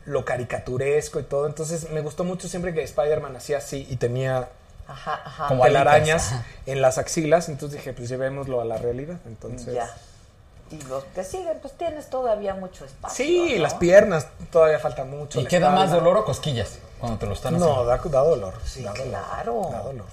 lo 0.07 0.25
caricaturesco 0.25 1.21
y 1.21 1.25
todo. 1.25 1.47
Entonces, 1.47 1.91
me 1.91 2.01
gustó 2.01 2.25
mucho 2.25 2.49
siempre 2.49 2.75
que 2.75 2.83
Spider-Man 2.83 3.37
hacía 3.37 3.59
así 3.59 3.87
y 3.89 3.97
tenía 3.97 4.49
Ajá, 4.87 5.21
ajá. 5.25 5.47
Como 5.49 5.63
telarañas 5.65 6.35
en 6.67 6.83
las 6.83 6.99
axilas. 6.99 7.49
Entonces 7.49 7.79
dije, 7.79 7.93
pues 7.93 8.09
llevémoslo 8.09 8.61
a 8.61 8.65
la 8.65 8.77
realidad. 8.77 9.17
Entonces. 9.27 9.75
Ya. 9.75 9.89
Y 10.81 10.83
los 10.89 11.05
que 11.05 11.25
siguen, 11.25 11.59
pues 11.61 11.75
tienes 11.75 12.09
todavía 12.11 12.55
mucho 12.55 12.85
espacio. 12.85 13.25
Sí, 13.25 13.55
¿no? 13.57 13.63
las 13.63 13.75
piernas 13.75 14.27
todavía 14.51 14.79
falta 14.79 15.05
mucho. 15.05 15.41
¿Y 15.41 15.47
queda 15.47 15.71
más 15.71 15.91
dolor 15.91 16.17
o 16.19 16.25
cosquillas 16.25 16.79
cuando 16.99 17.19
te 17.19 17.27
lo 17.27 17.33
están 17.33 17.55
haciendo? 17.55 17.77
No, 17.77 17.85
da, 17.85 17.97
da 17.99 18.21
dolor. 18.21 18.55
Sí, 18.65 18.83
da 18.83 18.93
dolor, 18.93 19.09
claro. 19.09 19.69
Da 19.71 19.83
dolor. 19.83 20.07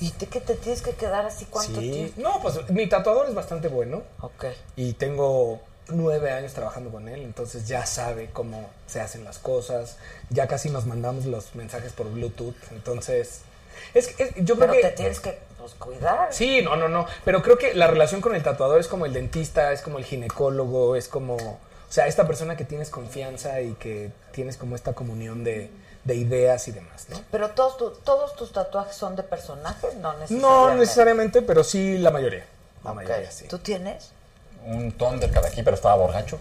¿Y 0.00 0.10
te, 0.10 0.26
que 0.26 0.40
te 0.40 0.54
tienes 0.56 0.82
que 0.82 0.92
quedar 0.92 1.24
así 1.26 1.44
cuánto 1.44 1.80
Sí. 1.80 1.90
tiempo? 1.90 2.20
No, 2.20 2.40
pues 2.42 2.68
mi 2.70 2.88
tatuador 2.88 3.28
es 3.28 3.34
bastante 3.34 3.68
bueno. 3.68 4.02
Ok. 4.20 4.46
y 4.76 4.94
tengo 4.94 5.60
nueve 5.88 6.32
años 6.32 6.52
trabajando 6.54 6.90
con 6.90 7.08
él, 7.08 7.22
entonces 7.22 7.66
ya 7.68 7.84
sabe 7.86 8.30
cómo 8.32 8.68
se 8.86 9.00
hacen 9.00 9.24
las 9.24 9.38
cosas, 9.38 9.96
ya 10.30 10.46
casi 10.46 10.70
nos 10.70 10.86
mandamos 10.86 11.26
los 11.26 11.54
mensajes 11.54 11.92
por 11.92 12.08
Bluetooth, 12.10 12.54
entonces 12.70 13.40
es, 13.94 14.08
que- 14.08 14.22
es- 14.24 14.34
yo 14.36 14.56
creo 14.56 14.70
Pero 14.70 14.72
que 14.72 14.80
te 14.82 14.90
tienes 14.90 15.20
que 15.20 15.38
pues, 15.58 15.74
cuidar. 15.74 16.28
sí, 16.32 16.62
no, 16.62 16.76
no, 16.76 16.88
no, 16.88 17.06
pero 17.24 17.42
creo 17.42 17.58
que 17.58 17.74
la 17.74 17.86
relación 17.86 18.20
con 18.20 18.34
el 18.34 18.42
tatuador 18.42 18.80
es 18.80 18.88
como 18.88 19.06
el 19.06 19.12
dentista, 19.12 19.72
es 19.72 19.82
como 19.82 19.98
el 19.98 20.04
ginecólogo, 20.04 20.96
es 20.96 21.08
como, 21.08 21.36
o 21.36 21.58
sea, 21.88 22.06
esta 22.06 22.26
persona 22.26 22.56
que 22.56 22.64
tienes 22.64 22.90
confianza 22.90 23.60
y 23.60 23.72
que 23.74 24.10
tienes 24.32 24.56
como 24.56 24.74
esta 24.76 24.92
comunión 24.94 25.44
de, 25.44 25.70
de 26.04 26.14
ideas 26.16 26.66
y 26.68 26.72
demás, 26.72 27.06
¿no? 27.10 27.20
Pero 27.30 27.50
todos, 27.50 27.76
tu- 27.76 27.90
todos 27.90 28.34
tus 28.34 28.52
tatuajes 28.52 28.96
son 28.96 29.14
de 29.14 29.22
personajes, 29.22 29.94
no 29.96 30.12
necesariamente. 30.14 30.34
No 30.46 30.74
necesariamente, 30.74 31.42
pero 31.42 31.62
sí 31.62 31.98
la 31.98 32.10
mayoría. 32.10 32.44
La 32.82 32.90
Ok. 32.90 32.96
mayoría, 32.96 33.30
sí. 33.30 33.46
¿Tú 33.46 33.58
tienes? 33.58 34.10
Un 34.64 34.92
Thundercat 34.92 35.44
aquí, 35.44 35.62
pero 35.62 35.74
estaba 35.76 35.96
borracho 35.96 36.38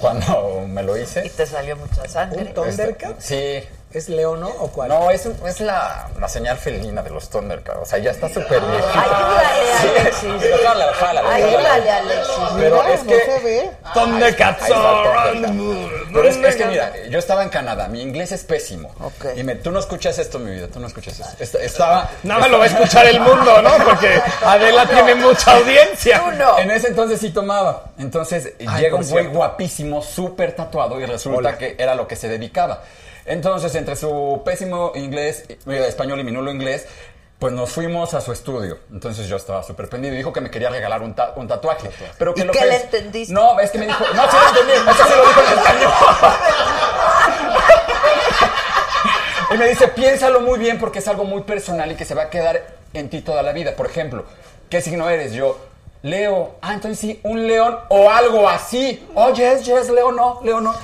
cuando 0.00 0.66
me 0.68 0.82
lo 0.82 0.96
Y 0.96 1.02
hice. 1.02 1.22
te 1.30 1.46
salió 1.46 1.76
mucha 1.76 2.06
sangre. 2.08 2.42
¿Un 2.42 2.54
Thundercat? 2.54 3.18
Sí. 3.20 3.62
¿Es 3.92 4.08
Leono 4.10 4.48
o 4.48 4.68
cuál? 4.68 4.88
No, 4.90 5.10
es, 5.10 5.24
es 5.24 5.60
la, 5.60 6.08
la 6.20 6.28
señal 6.28 6.58
felina 6.58 7.02
de 7.02 7.08
los 7.10 7.30
Thundercats. 7.30 7.78
O 7.80 7.84
sea, 7.86 7.98
ya 7.98 8.10
está 8.10 8.28
súper 8.28 8.60
viejito. 8.60 8.88
Ayúdale, 8.98 10.00
Alexis. 10.00 10.24
Ayúdale, 10.24 10.84
jálala. 10.98 11.34
Alexis. 11.34 12.34
Pero 12.58 12.82
Mira, 12.82 12.94
es 12.94 13.04
no 13.04 13.08
que... 13.10 13.20
se 13.24 13.38
ve. 13.44 13.70
Thundercats 13.94 14.70
are. 14.70 15.40
Pero 16.12 16.28
es, 16.28 16.36
es 16.36 16.56
que 16.56 16.66
mira, 16.66 16.92
yo 17.08 17.18
estaba 17.18 17.42
en 17.42 17.48
Canadá, 17.48 17.88
mi 17.88 18.02
inglés 18.02 18.32
es 18.32 18.44
pésimo. 18.44 18.90
Ok. 19.00 19.26
Y 19.36 19.42
me- 19.44 19.54
tú 19.56 19.70
no 19.70 19.78
escuchas 19.78 20.18
esto, 20.18 20.38
mi 20.40 20.50
vida, 20.50 20.66
tú 20.68 20.78
no 20.80 20.88
escuchas 20.88 21.18
esto. 21.20 21.42
Est- 21.42 21.54
Estaba, 21.54 22.10
Nada 22.24 22.40
más 22.40 22.50
lo 22.50 22.58
va 22.58 22.64
a 22.64 22.68
escuchar 22.68 23.06
el 23.06 23.20
mundo, 23.20 23.62
¿no? 23.62 23.70
Porque 23.84 24.20
Adela 24.44 24.86
tiene 24.86 25.14
mucha 25.14 25.56
audiencia. 25.56 26.20
Tú 26.22 26.32
no. 26.32 26.58
En 26.58 26.70
ese 26.70 26.88
entonces 26.88 27.20
sí 27.20 27.30
tomaba. 27.30 27.84
Entonces 27.98 28.52
Ay, 28.66 28.82
llega 28.82 28.96
un 28.96 29.08
güey 29.08 29.26
guapísimo, 29.26 30.02
súper 30.02 30.54
tatuado 30.54 31.00
y 31.00 31.06
resulta 31.06 31.38
Hola. 31.38 31.56
que 31.58 31.76
era 31.78 31.94
lo 31.94 32.06
que 32.06 32.16
se 32.16 32.28
dedicaba. 32.28 32.82
Entonces, 33.26 33.74
entre 33.74 33.96
su 33.96 34.42
pésimo 34.44 34.92
inglés, 34.94 35.44
eh, 35.48 35.84
español 35.88 36.20
y 36.20 36.24
mi 36.24 36.32
nulo 36.32 36.50
inglés, 36.50 36.86
pues 37.38 37.52
nos 37.52 37.70
fuimos 37.70 38.14
a 38.14 38.20
su 38.20 38.32
estudio. 38.32 38.78
Entonces 38.90 39.28
yo 39.28 39.36
estaba 39.36 39.62
súper 39.62 39.88
pendiente 39.88 40.14
y 40.14 40.18
dijo 40.18 40.32
que 40.32 40.40
me 40.40 40.50
quería 40.50 40.70
regalar 40.70 41.02
un, 41.02 41.14
ta- 41.14 41.32
un 41.36 41.46
tatuaje. 41.46 41.90
Pero 42.18 42.34
que 42.34 42.42
¿Y 42.42 42.44
lo 42.44 42.52
qué 42.52 42.60
que 42.60 42.66
le 42.66 42.76
es- 42.76 42.84
entendiste? 42.84 43.34
No, 43.34 43.60
es 43.60 43.70
que 43.70 43.78
me 43.78 43.86
dijo, 43.86 44.04
no, 44.14 44.22
sí 44.30 44.36
lo 44.40 44.48
entendí, 44.48 44.72
eso 44.90 45.04
sí 45.04 45.12
lo 45.16 45.26
dijo 45.28 45.40
en 45.40 45.58
español. 45.58 45.92
Y 49.54 49.58
me 49.58 49.68
dice, 49.68 49.88
piénsalo 49.88 50.40
muy 50.40 50.58
bien 50.58 50.78
porque 50.78 50.98
es 50.98 51.06
algo 51.08 51.24
muy 51.24 51.42
personal 51.42 51.90
y 51.92 51.94
que 51.94 52.04
se 52.04 52.14
va 52.14 52.24
a 52.24 52.30
quedar 52.30 52.66
en 52.92 53.08
ti 53.08 53.20
toda 53.22 53.42
la 53.44 53.52
vida. 53.52 53.76
Por 53.76 53.86
ejemplo, 53.86 54.24
¿qué 54.68 54.82
signo 54.82 55.08
eres? 55.08 55.32
Yo, 55.34 55.56
Leo. 56.02 56.56
Ah, 56.62 56.74
entonces 56.74 56.98
sí, 57.00 57.20
un 57.24 57.46
león 57.46 57.78
o 57.88 58.10
algo 58.10 58.48
así. 58.48 59.04
Oh, 59.14 59.32
yes, 59.32 59.64
yes, 59.64 59.88
Leo 59.90 60.12
no, 60.12 60.40
Leo 60.44 60.60
no. 60.60 60.74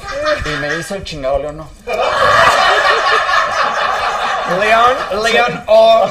Y 0.44 0.48
me 0.60 0.76
hizo 0.78 0.94
el 0.96 1.04
chingado 1.04 1.38
Leo 1.38 1.52
no. 1.52 1.68
León, 4.60 4.96
León 5.24 5.64
o, 5.66 6.06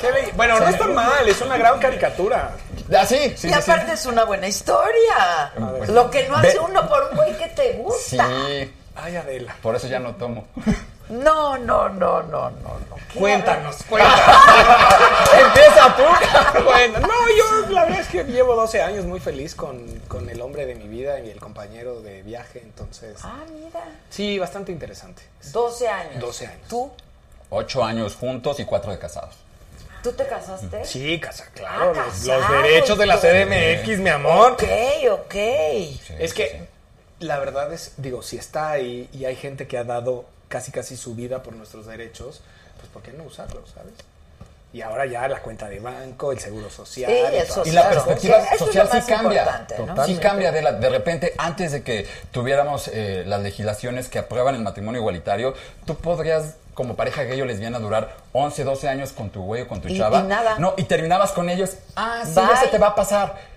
Qué 0.00 0.32
Bueno, 0.34 0.58
no 0.60 0.68
está 0.68 0.86
mal, 0.86 1.28
es 1.28 1.40
una 1.40 1.56
gran 1.56 1.78
caricatura. 1.78 2.52
Ah, 2.96 3.06
sí, 3.06 3.34
sí, 3.36 3.46
y 3.48 3.50
sí, 3.50 3.52
aparte 3.52 3.92
es 3.92 4.06
una 4.06 4.24
buena 4.24 4.48
historia. 4.48 5.52
Lo 5.88 6.10
que 6.10 6.28
no 6.28 6.36
hace 6.36 6.54
Ve- 6.54 6.58
uno 6.58 6.88
por 6.88 7.04
un 7.10 7.16
güey 7.16 7.36
que 7.36 7.46
te 7.48 7.72
gusta. 7.74 8.26
Sí, 8.26 8.72
Ay, 8.96 9.16
Adela. 9.16 9.54
por 9.62 9.76
eso 9.76 9.86
ya 9.86 9.98
no 10.00 10.14
tomo. 10.16 10.46
No, 11.10 11.58
no, 11.58 11.88
no, 11.88 12.22
no, 12.22 12.50
no, 12.50 12.50
no. 12.50 12.96
Cuéntanos, 13.14 13.76
cuéntanos. 13.88 14.20
Empieza 15.46 15.96
tú. 15.96 16.02
Bueno, 16.64 17.00
no, 17.00 17.08
yo 17.08 17.68
la 17.70 17.84
verdad 17.84 18.00
es 18.00 18.08
que 18.08 18.24
llevo 18.24 18.54
12 18.54 18.80
años 18.80 19.04
muy 19.04 19.18
feliz 19.18 19.54
con, 19.54 19.84
con 20.06 20.30
el 20.30 20.40
hombre 20.40 20.66
de 20.66 20.76
mi 20.76 20.86
vida 20.86 21.18
y 21.20 21.30
el 21.30 21.40
compañero 21.40 22.00
de 22.00 22.22
viaje, 22.22 22.60
entonces... 22.62 23.18
Ah, 23.22 23.42
mira. 23.52 23.82
Sí, 24.08 24.38
bastante 24.38 24.70
interesante. 24.70 25.22
12 25.52 25.88
años. 25.88 26.20
12 26.20 26.46
años. 26.46 26.68
¿Tú? 26.68 26.90
Ocho 27.50 27.84
años 27.84 28.14
juntos 28.14 28.60
y 28.60 28.64
cuatro 28.64 28.92
de 28.92 28.98
casados. 28.98 29.34
¿Tú 30.04 30.12
te 30.12 30.26
casaste? 30.26 30.84
Sí, 30.84 31.18
casa, 31.18 31.46
claro. 31.52 31.92
Ah, 31.96 32.06
los, 32.06 32.24
los 32.24 32.50
derechos 32.50 32.96
de 32.96 33.06
la. 33.06 33.18
CDMX, 33.18 33.98
mi 33.98 34.10
amor. 34.10 34.52
Ok, 34.52 34.62
ok. 35.10 35.34
Es 36.18 36.32
que 36.32 36.68
la 37.18 37.38
verdad 37.38 37.72
es, 37.72 37.94
digo, 37.96 38.22
si 38.22 38.36
está 38.36 38.70
ahí 38.70 39.08
y 39.12 39.24
hay 39.24 39.34
gente 39.36 39.66
que 39.66 39.76
ha 39.76 39.84
dado 39.84 40.24
casi 40.50 40.70
casi 40.72 40.98
su 40.98 41.14
vida 41.14 41.42
por 41.42 41.54
nuestros 41.54 41.86
derechos, 41.86 42.42
pues 42.76 42.90
¿por 42.92 43.00
qué 43.02 43.12
no 43.12 43.24
usarlos, 43.24 43.70
sabes? 43.70 43.94
Y 44.72 44.82
ahora 44.82 45.04
ya 45.06 45.26
la 45.26 45.40
cuenta 45.42 45.68
de 45.68 45.80
banco, 45.80 46.30
el 46.32 46.38
seguro 46.38 46.70
social. 46.70 47.10
Sí, 47.10 47.36
eso 47.36 47.54
todo. 47.54 47.66
Y 47.66 47.70
la 47.72 47.88
perspectiva 47.88 48.36
social 48.58 48.88
sí 48.92 48.98
cambia. 49.08 49.66
Sí 50.06 50.14
Sí. 50.14 50.20
cambia. 50.20 50.52
De, 50.52 50.62
la- 50.62 50.72
de 50.74 50.88
repente, 50.90 51.34
antes 51.38 51.72
de 51.72 51.82
que 51.82 52.06
tuviéramos 52.30 52.88
eh, 52.92 53.24
las 53.26 53.40
legislaciones 53.42 54.08
que 54.08 54.20
aprueban 54.20 54.54
el 54.54 54.60
matrimonio 54.62 55.00
igualitario, 55.00 55.54
tú 55.86 55.96
podrías, 55.96 56.54
como 56.74 56.94
pareja 56.94 57.24
gay 57.24 57.40
o 57.40 57.46
lesbiana, 57.46 57.80
durar 57.80 58.14
11, 58.32 58.62
12 58.62 58.88
años 58.88 59.10
con 59.12 59.30
tu 59.30 59.42
güey 59.42 59.62
o 59.62 59.68
con 59.68 59.80
tu 59.80 59.88
Y- 59.88 59.98
chava. 59.98 60.20
y 60.20 60.22
nada. 60.22 60.56
No, 60.60 60.74
y 60.76 60.84
terminabas 60.84 61.32
con 61.32 61.48
ellos. 61.50 61.70
Ah, 61.96 62.22
sí, 62.24 62.34
Bye. 62.34 62.44
ya 62.54 62.56
se 62.60 62.68
te 62.68 62.78
va 62.78 62.88
a 62.88 62.94
pasar. 62.94 63.49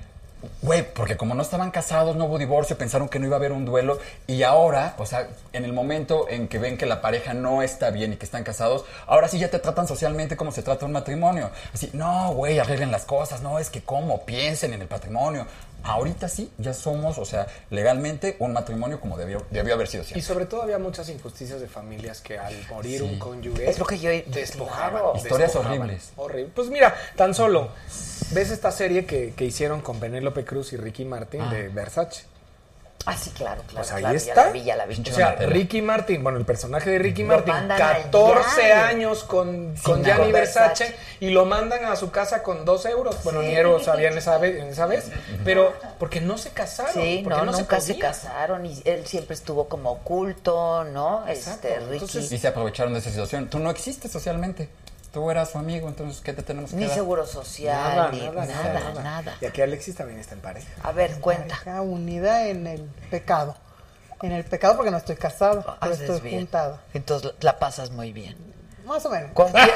Güey, 0.62 0.84
porque 0.94 1.18
como 1.18 1.36
no 1.36 1.42
estaban 1.42 1.72
casados, 1.72 2.16
no 2.16 2.26
hubo 2.26 2.38
divorcio, 2.38 2.78
pensaron 2.78 3.10
que 3.10 3.20
no 3.20 3.28
iba 3.28 3.36
a 3.36 3.40
haber 3.40 3.52
un 3.52 3.66
duelo. 3.66 4.00
Y 4.28 4.44
ahora, 4.44 4.96
o 4.98 5.06
sea, 5.06 5.28
en 5.54 5.66
el 5.66 5.74
momento 5.74 6.28
en 6.30 6.48
que 6.48 6.60
ven 6.60 6.78
que 6.78 6.86
la 6.86 7.02
pareja 7.02 7.34
no 7.34 7.62
está 7.62 7.90
bien 7.92 8.14
y 8.14 8.16
que 8.18 8.26
están 8.26 8.44
casados, 8.44 8.86
ahora 9.08 9.28
sí 9.28 9.40
ya 9.40 9.50
te 9.50 9.60
tratan 9.60 9.88
socialmente 9.88 10.36
como 10.36 10.52
se 10.52 10.64
trata 10.64 10.86
un 10.86 10.92
matrimonio. 10.92 11.50
Así, 11.74 11.90
no, 11.94 12.34
güey, 12.34 12.60
arreglen 12.60 12.92
las 12.92 13.06
cosas, 13.06 13.42
no, 13.42 13.60
es 13.60 13.70
que 13.70 13.82
cómo, 13.82 14.26
piensen 14.26 14.74
en 14.74 14.82
el 14.82 14.88
patrimonio. 14.88 15.48
Ahorita 15.84 16.30
sí, 16.30 16.50
ya 16.58 16.74
somos, 16.74 17.18
o 17.18 17.26
sea, 17.26 17.48
legalmente 17.70 18.38
un 18.40 18.54
matrimonio 18.54 19.00
como 19.02 19.18
debió, 19.18 19.46
debió 19.52 19.74
haber 19.74 19.88
sido 19.88 20.04
Y 20.04 20.06
siempre. 20.08 20.22
sobre 20.24 20.46
todo 20.46 20.62
había 20.64 20.80
muchas 20.80 21.10
injusticias 21.10 21.60
de 21.60 21.68
familias 21.68 22.22
que 22.22 22.38
al 22.40 22.56
morir 22.70 23.00
Sí. 23.00 23.04
un 23.04 23.20
cónyuge 23.20 23.70
Es 23.70 23.80
lo 23.80 23.86
que 23.86 24.00
yo- 24.00 24.10
despojaban. 24.28 24.92
claro. 25.02 25.14
Historias 25.16 25.52
despojaban. 25.54 25.80
horribles. 25.82 26.12
Horrible. 26.16 26.52
Pues 26.56 26.70
mira, 26.70 26.96
tan 27.18 27.34
solo 27.34 27.70
ves 28.32 28.50
esta 28.50 28.72
serie 28.72 29.06
que, 29.06 29.34
que 29.36 29.46
hicieron 29.46 29.82
con 29.82 30.00
Penélope 30.00 30.46
Cruz 30.46 30.74
y 30.74 30.78
Ricky 30.78 31.06
Martin 31.06 31.50
de 31.50 31.68
Versace. 31.70 32.24
Ah, 33.06 33.18
sí, 33.18 33.32
claro, 33.32 33.62
claro. 33.64 33.76
Pues 33.76 33.92
ahí 33.92 34.02
claro, 34.02 34.18
está. 34.18 34.34
Ya 34.36 34.46
la 34.46 34.52
vi, 34.52 34.64
ya 34.64 34.76
la 34.78 34.86
vi. 34.86 35.02
O 35.02 35.14
sea, 35.14 35.36
Ricky 35.36 35.82
Martin, 35.82 36.24
bueno, 36.24 36.38
el 36.38 36.46
personaje 36.46 36.90
de 36.92 37.00
Ricky 37.00 37.24
Lo 37.24 37.30
Martin, 37.30 37.54
mandan 37.54 37.78
14 37.78 38.64
allá. 38.64 38.88
años 38.88 39.24
con, 39.26 39.76
con 39.84 40.04
Gianni. 40.04 40.32
Versace, 40.32 40.84
Versace. 40.86 40.96
y 41.20 41.30
lo 41.32 41.46
mandan 41.46 41.84
a 41.86 41.96
su 41.98 42.12
casa 42.12 42.44
con 42.44 42.64
2 42.64 42.86
euros. 42.86 43.22
Bueno, 43.24 43.42
Sí. 43.42 43.48
ni 43.48 43.56
euros 43.56 43.84
sabían 43.84 44.18
esa 44.18 44.38
vez, 44.38 44.58
en 44.62 44.68
esa 44.68 44.86
vez, 44.86 45.12
pero 45.44 45.74
porque 46.00 46.22
no 46.22 46.38
se 46.38 46.52
casaron. 46.52 46.94
Sí, 46.94 47.22
porque 47.24 47.40
no, 47.46 47.52
nunca 47.52 47.82
se, 47.82 47.98
casaron 47.98 48.66
y 48.66 48.82
él 48.86 49.06
siempre 49.06 49.34
estuvo 49.36 49.68
como 49.68 49.92
oculto, 49.92 50.86
¿no? 50.86 51.28
Exacto. 51.28 51.68
Este, 51.68 51.80
Ricky. 51.82 51.94
Entonces, 52.06 52.32
Y 52.32 52.38
se 52.38 52.48
aprovecharon 52.48 52.94
de 52.94 53.00
esa 53.00 53.10
situación. 53.10 53.50
Tú 53.50 53.60
no 53.60 53.70
existes 53.70 54.12
socialmente. 54.12 54.70
Tú 55.14 55.30
eras 55.30 55.52
su 55.52 55.60
amigo, 55.60 55.88
entonces, 55.88 56.22
¿qué 56.22 56.34
te 56.34 56.42
tenemos 56.42 56.72
que 56.72 56.76
Ni 56.78 56.86
dar? 56.88 56.96
seguro 56.96 57.26
social, 57.28 57.78
Nada, 57.96 58.12
ni 58.12 58.20
nada, 58.22 58.46
nada, 58.48 58.74
nada, 58.80 59.04
nada, 59.04 59.38
Y 59.42 59.46
aquí 59.46 59.62
Alexis 59.62 59.96
también 59.96 60.20
está 60.20 60.34
en 60.34 60.42
pareja. 60.42 60.68
A 60.82 60.92
ver, 60.92 61.20
cuenta. 61.20 61.56
Pareja 61.64 61.82
unida 61.82 62.48
en 62.48 62.66
el 62.66 62.82
pecado. 63.12 63.56
En 64.24 64.32
el 64.32 64.44
pecado 64.44 64.76
porque 64.76 64.90
no 64.90 64.98
estoy 64.98 65.16
casado, 65.16 65.62
pero 65.80 65.94
Haces 65.94 66.10
estoy 66.10 66.22
bien. 66.22 66.40
juntada. 66.40 66.82
Entonces 66.96 67.34
la 67.42 67.60
pasas 67.60 67.92
muy 67.92 68.12
bien. 68.12 68.36
Más 68.86 69.06
o 69.06 69.10
menos. 69.12 69.32
¿Con 69.34 69.52
quién? 69.52 69.70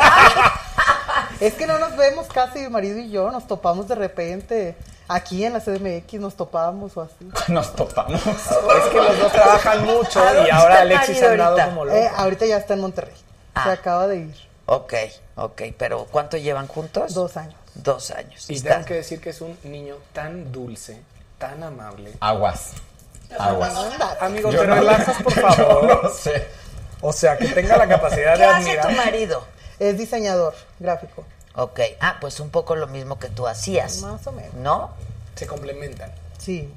Es 1.39 1.53
que 1.53 1.67
no 1.67 1.77
nos 1.77 1.95
vemos 1.95 2.27
casi, 2.27 2.59
mi 2.59 2.69
marido 2.69 2.97
y 2.97 3.11
yo, 3.11 3.29
nos 3.29 3.45
topamos 3.45 3.87
de 3.87 3.93
repente. 3.95 4.75
Aquí 5.09 5.45
en 5.45 5.53
la 5.53 5.59
CDMX 5.61 6.13
nos 6.15 6.35
topamos 6.35 6.97
o 6.97 7.01
así. 7.01 7.29
Nos 7.47 7.73
topamos. 7.75 8.25
Es 8.27 8.83
que 8.91 8.97
los 8.97 9.19
dos 9.19 9.31
trabajan 9.31 9.85
mucho 9.85 10.19
¿A 10.23 10.33
dónde 10.33 10.49
y 10.49 10.51
ahora 10.51 10.81
Alexis 10.81 11.23
ha 11.23 11.31
andado 11.31 11.51
ahorita? 11.51 11.65
como 11.69 11.85
loco. 11.85 11.97
Eh, 11.97 12.09
ahorita 12.13 12.45
ya 12.45 12.57
está 12.57 12.73
en 12.73 12.81
Monterrey. 12.81 13.13
Ah. 13.55 13.63
Se 13.65 13.69
acaba 13.69 14.07
de 14.07 14.17
ir. 14.17 14.46
Ok, 14.67 14.93
ok, 15.37 15.61
pero 15.77 16.05
¿cuánto 16.11 16.37
llevan 16.37 16.67
juntos? 16.67 17.13
Dos 17.13 17.35
años. 17.37 17.55
Dos 17.75 18.11
años. 18.11 18.49
Y 18.49 18.55
Está- 18.55 18.75
tengo 18.75 18.85
que 18.85 18.93
decir 18.95 19.19
que 19.21 19.29
es 19.31 19.41
un 19.41 19.57
niño 19.63 19.95
tan 20.13 20.51
dulce, 20.51 21.01
tan 21.37 21.63
amable. 21.63 22.13
Aguas. 22.19 22.71
Aguas. 23.39 23.73
Amigo, 24.21 24.51
Yo 24.51 24.61
te 24.61 24.67
no- 24.67 24.75
relajas, 24.75 25.21
por 25.23 25.33
yo 25.35 25.41
favor. 25.41 26.03
no 26.03 26.09
sé. 26.09 26.47
O 27.01 27.13
sea, 27.13 27.37
que 27.37 27.47
tenga 27.49 27.77
la 27.77 27.87
capacidad 27.87 28.33
¿Qué 28.33 28.39
de 28.39 28.45
hace 28.45 28.69
admirar. 28.79 28.87
tu 28.87 28.93
marido? 28.95 29.45
Es 29.79 29.97
diseñador 29.97 30.53
gráfico. 30.79 31.23
Ok, 31.55 31.79
ah, 32.01 32.17
pues 32.19 32.39
un 32.39 32.49
poco 32.49 32.75
lo 32.75 32.87
mismo 32.87 33.17
que 33.19 33.29
tú 33.29 33.47
hacías, 33.47 34.01
Más 34.01 34.25
o 34.27 34.31
menos. 34.31 34.53
¿no? 34.55 34.91
Se 35.35 35.47
complementan. 35.47 36.11
Sí. 36.37 36.73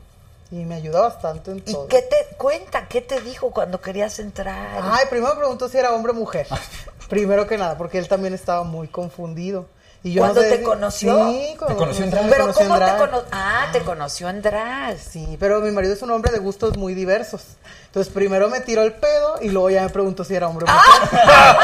Y 0.52 0.64
me 0.64 0.74
ayuda 0.74 1.02
bastante 1.02 1.52
en 1.52 1.58
¿Y 1.58 1.72
todo. 1.72 1.86
qué 1.86 2.02
te 2.02 2.34
cuenta? 2.36 2.88
¿Qué 2.88 3.00
te 3.00 3.20
dijo 3.20 3.52
cuando 3.52 3.80
querías 3.80 4.18
entrar? 4.18 4.80
Ay, 4.82 5.04
primero 5.08 5.34
me 5.34 5.38
preguntó 5.40 5.68
si 5.68 5.78
era 5.78 5.92
hombre 5.92 6.10
o 6.12 6.14
mujer. 6.14 6.46
primero 7.10 7.46
que 7.46 7.58
nada, 7.58 7.76
porque 7.76 7.98
él 7.98 8.08
también 8.08 8.32
estaba 8.32 8.64
muy 8.64 8.88
confundido. 8.88 9.66
Y 10.02 10.14
yo 10.14 10.22
no 10.22 10.32
¿Cuándo 10.32 10.40
sé 10.40 10.56
te 10.56 10.62
conoció? 10.62 11.28
Sí, 11.30 11.56
¿Te 11.68 11.74
conoció 11.74 12.04
en 12.04 12.10
drag? 12.10 12.24
Pero 12.30 12.40
conoció 12.44 12.62
en 12.62 12.68
¿cómo 12.70 12.80
te 12.86 12.96
conoció? 12.96 13.28
Ah, 13.32 13.66
te 13.70 13.80
conoció 13.82 14.28
en 14.30 14.40
drag. 14.40 14.96
Sí, 14.98 15.36
pero 15.38 15.60
mi 15.60 15.70
marido 15.72 15.92
es 15.92 16.00
un 16.00 16.10
hombre 16.10 16.32
de 16.32 16.38
gustos 16.38 16.78
muy 16.78 16.94
diversos. 16.94 17.42
Entonces 17.84 18.10
primero 18.10 18.48
me 18.48 18.60
tiró 18.60 18.80
el 18.82 18.94
pedo 18.94 19.34
y 19.42 19.50
luego 19.50 19.68
ya 19.68 19.82
me 19.82 19.90
preguntó 19.90 20.24
si 20.24 20.34
era 20.34 20.48
hombre 20.48 20.64
o 20.66 20.72
mujer. 20.72 21.20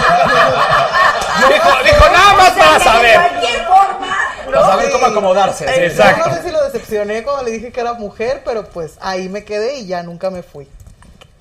Dijo, 1.48 1.68
dijo, 1.84 2.08
nada 2.12 2.32
más 2.34 2.50
para 2.52 2.78
De 2.78 2.84
saber. 2.84 3.14
cualquier 3.20 3.64
forma, 3.66 4.16
¿no? 4.44 4.52
Para 4.52 4.66
saber 4.66 4.90
cómo 4.92 5.06
acomodarse. 5.06 5.86
Exacto. 5.86 6.22
Yo 6.24 6.30
no 6.30 6.36
sé 6.36 6.42
si 6.42 6.50
lo 6.50 6.64
decepcioné 6.64 7.22
cuando 7.22 7.42
le 7.44 7.50
dije 7.52 7.72
que 7.72 7.80
era 7.80 7.92
mujer, 7.94 8.42
pero 8.44 8.64
pues 8.68 8.92
ahí 9.00 9.28
me 9.28 9.44
quedé 9.44 9.78
y 9.78 9.86
ya 9.86 10.02
nunca 10.02 10.30
me 10.30 10.42
fui. 10.42 10.68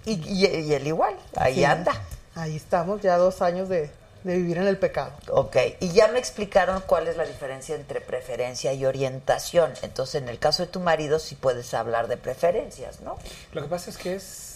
Y, 0.05 0.13
y- 0.13 0.45
y 0.45 0.73
él 0.73 0.87
igual, 0.87 1.15
ahí 1.35 1.55
Sí. 1.55 1.65
anda. 1.65 1.93
Ahí 2.35 2.55
estamos, 2.55 3.01
ya 3.01 3.17
dos 3.17 3.41
años 3.41 3.69
de, 3.69 3.89
de 4.23 4.35
vivir 4.35 4.57
en 4.57 4.67
el 4.67 4.77
pecado. 4.77 5.11
Ok, 5.31 5.55
y 5.79 5.89
ya 5.89 6.07
me 6.09 6.19
explicaron 6.19 6.83
cuál 6.85 7.07
es 7.07 7.15
la 7.17 7.25
diferencia 7.25 7.75
entre 7.75 8.01
preferencia 8.01 8.73
y 8.73 8.85
orientación. 8.85 9.71
Entonces, 9.81 10.21
en 10.21 10.29
el 10.29 10.37
caso 10.39 10.63
de 10.63 10.67
tu 10.67 10.79
marido, 10.81 11.19
sí 11.19 11.35
puedes 11.35 11.73
hablar 11.73 12.07
de 12.07 12.17
preferencias, 12.17 12.99
¿no? 13.01 13.17
Lo 13.53 13.61
que 13.61 13.67
pasa 13.69 13.89
es 13.89 13.97
que 13.97 14.15
es 14.15 14.51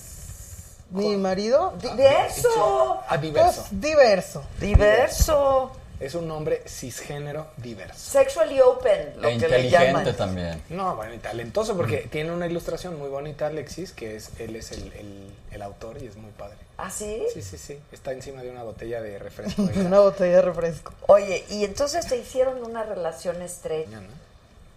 Mi 0.91 1.15
marido, 1.17 1.73
Diverso. 1.81 3.01
a 3.07 3.17
diverso. 3.17 3.65
pues 3.69 3.81
diverso. 3.81 4.43
Diverso. 4.59 5.71
Es 5.99 6.15
un 6.15 6.31
hombre 6.31 6.63
cisgénero 6.65 7.47
diverso. 7.57 7.99
Sexually 7.99 8.59
open, 8.61 9.21
lo 9.21 9.27
E 9.27 9.37
que 9.37 9.47
le 9.49 9.59
inteligente 9.65 9.85
llaman. 9.87 10.15
también. 10.15 10.63
No, 10.69 10.95
bueno, 10.95 11.13
y 11.13 11.17
talentoso 11.17 11.75
porque 11.75 12.07
tiene 12.09 12.31
una 12.31 12.47
ilustración 12.47 12.97
muy 12.97 13.09
bonita, 13.09 13.47
Alexis, 13.47 13.91
que 13.91 14.15
es 14.15 14.29
él 14.39 14.55
es 14.55 14.71
el, 14.71 14.91
el- 14.93 15.33
el 15.51 15.61
autor 15.61 16.01
y 16.01 16.07
es 16.07 16.15
muy 16.15 16.31
padre. 16.31 16.55
¿Ah, 16.81 16.89
sí? 16.89 17.23
Sí, 17.33 17.41
sí, 17.41 17.57
sí. 17.57 17.77
Está 17.91 18.11
encima 18.13 18.41
de 18.41 18.49
una 18.49 18.63
botella 18.63 19.01
de 19.01 19.19
refresco. 19.19 19.63
de 19.67 19.81
Una 19.85 19.99
botella 19.99 20.37
de 20.37 20.41
refresco. 20.43 20.93
Oye, 21.07 21.45
y 21.49 21.65
entonces 21.65 22.07
te 22.07 22.15
hicieron 22.17 22.63
una 22.63 22.83
relación 22.83 23.41
estrecha. 23.41 24.01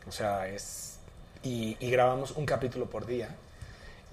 O 0.08 0.12
sea, 0.12 0.48
es... 0.48 0.96
Y, 1.44 1.76
y 1.80 1.90
grabamos 1.90 2.32
un 2.32 2.44
capítulo 2.46 2.86
por 2.86 3.06
día 3.06 3.28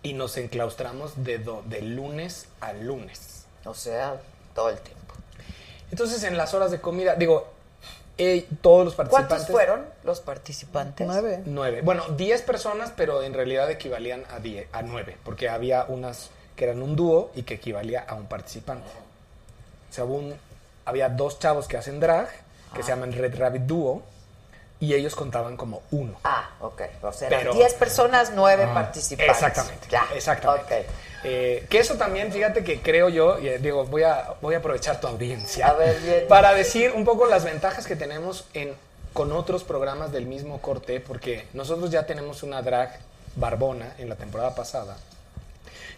y 0.03 0.13
nos 0.13 0.37
enclaustramos 0.37 1.23
de, 1.23 1.39
do- 1.39 1.63
de 1.65 1.81
lunes 1.81 2.45
a 2.61 2.73
lunes. 2.73 3.45
O 3.65 3.73
sea, 3.73 4.17
todo 4.55 4.69
el 4.69 4.77
tiempo. 4.79 5.13
Entonces, 5.91 6.23
en 6.23 6.37
las 6.37 6.53
horas 6.53 6.69
de 6.71 6.79
comida, 6.79 7.15
digo, 7.15 7.47
eh, 8.17 8.47
todos 8.61 8.85
los 8.85 8.95
participantes... 8.95 9.29
¿Cuántos 9.37 9.51
fueron 9.51 9.85
los 10.03 10.19
participantes? 10.21 11.07
Nueve. 11.07 11.41
Nueve. 11.45 11.81
Bueno, 11.81 12.03
diez 12.17 12.41
personas, 12.43 12.91
pero 12.95 13.23
en 13.23 13.33
realidad 13.33 13.69
equivalían 13.71 14.25
a, 14.29 14.39
diez, 14.39 14.67
a 14.71 14.81
nueve, 14.83 15.17
porque 15.23 15.49
había 15.49 15.85
unas 15.87 16.29
que 16.59 16.65
eran 16.65 16.81
un 16.81 16.93
dúo 16.97 17.31
y 17.35 17.43
que 17.43 17.53
equivalía 17.53 18.03
a 18.05 18.15
un 18.15 18.25
participante. 18.25 18.89
O 19.89 19.93
sea, 19.93 20.03
hubo 20.03 20.15
un- 20.17 20.35
había 20.83 21.07
dos 21.07 21.39
chavos 21.39 21.69
que 21.69 21.77
hacen 21.77 22.01
drag, 22.01 22.27
que 22.75 22.83
se 22.83 22.89
llaman 22.89 23.13
Red 23.13 23.39
Rabbit 23.39 23.61
Duo, 23.61 24.03
y 24.81 24.93
ellos 24.93 25.15
contaban 25.15 25.55
como 25.55 25.81
uno. 25.91 26.17
Ah, 26.25 26.49
ok. 26.59 26.81
O 27.03 27.13
sea, 27.13 27.27
eran 27.29 27.39
Pero- 27.39 27.53
10 27.53 27.73
personas, 27.75 28.31
9 28.35 28.67
participantes. 28.73 29.35
Exactamente. 29.37 29.87
Ya. 29.89 30.05
Exactamente. 30.13 30.85
Eh, 31.23 31.65
que 31.69 31.79
eso 31.79 31.95
también, 31.95 32.31
fíjate 32.33 32.61
que 32.65 32.81
creo 32.81 33.07
yo, 33.07 33.39
y 33.39 33.47
eh, 33.47 33.57
digo, 33.59 33.85
voy 33.85 34.03
a, 34.03 34.33
voy 34.41 34.55
a 34.55 34.57
aprovechar 34.57 34.99
tu 34.99 35.07
audiencia 35.07 35.67
A 35.67 35.73
ver, 35.73 35.97
bien. 36.01 36.25
para 36.27 36.53
decir 36.53 36.91
un 36.93 37.05
poco 37.05 37.25
las 37.25 37.45
ventajas 37.45 37.87
que 37.87 37.95
tenemos 37.95 38.45
en, 38.53 38.73
con 39.13 39.31
otros 39.31 39.63
programas 39.63 40.11
del 40.11 40.25
mismo 40.25 40.59
corte, 40.61 40.99
porque 40.99 41.47
nosotros 41.53 41.89
ya 41.89 42.05
tenemos 42.05 42.43
una 42.43 42.61
drag 42.61 42.99
barbona 43.35 43.93
en 43.97 44.09
la 44.09 44.15
temporada 44.15 44.55
pasada, 44.55 44.97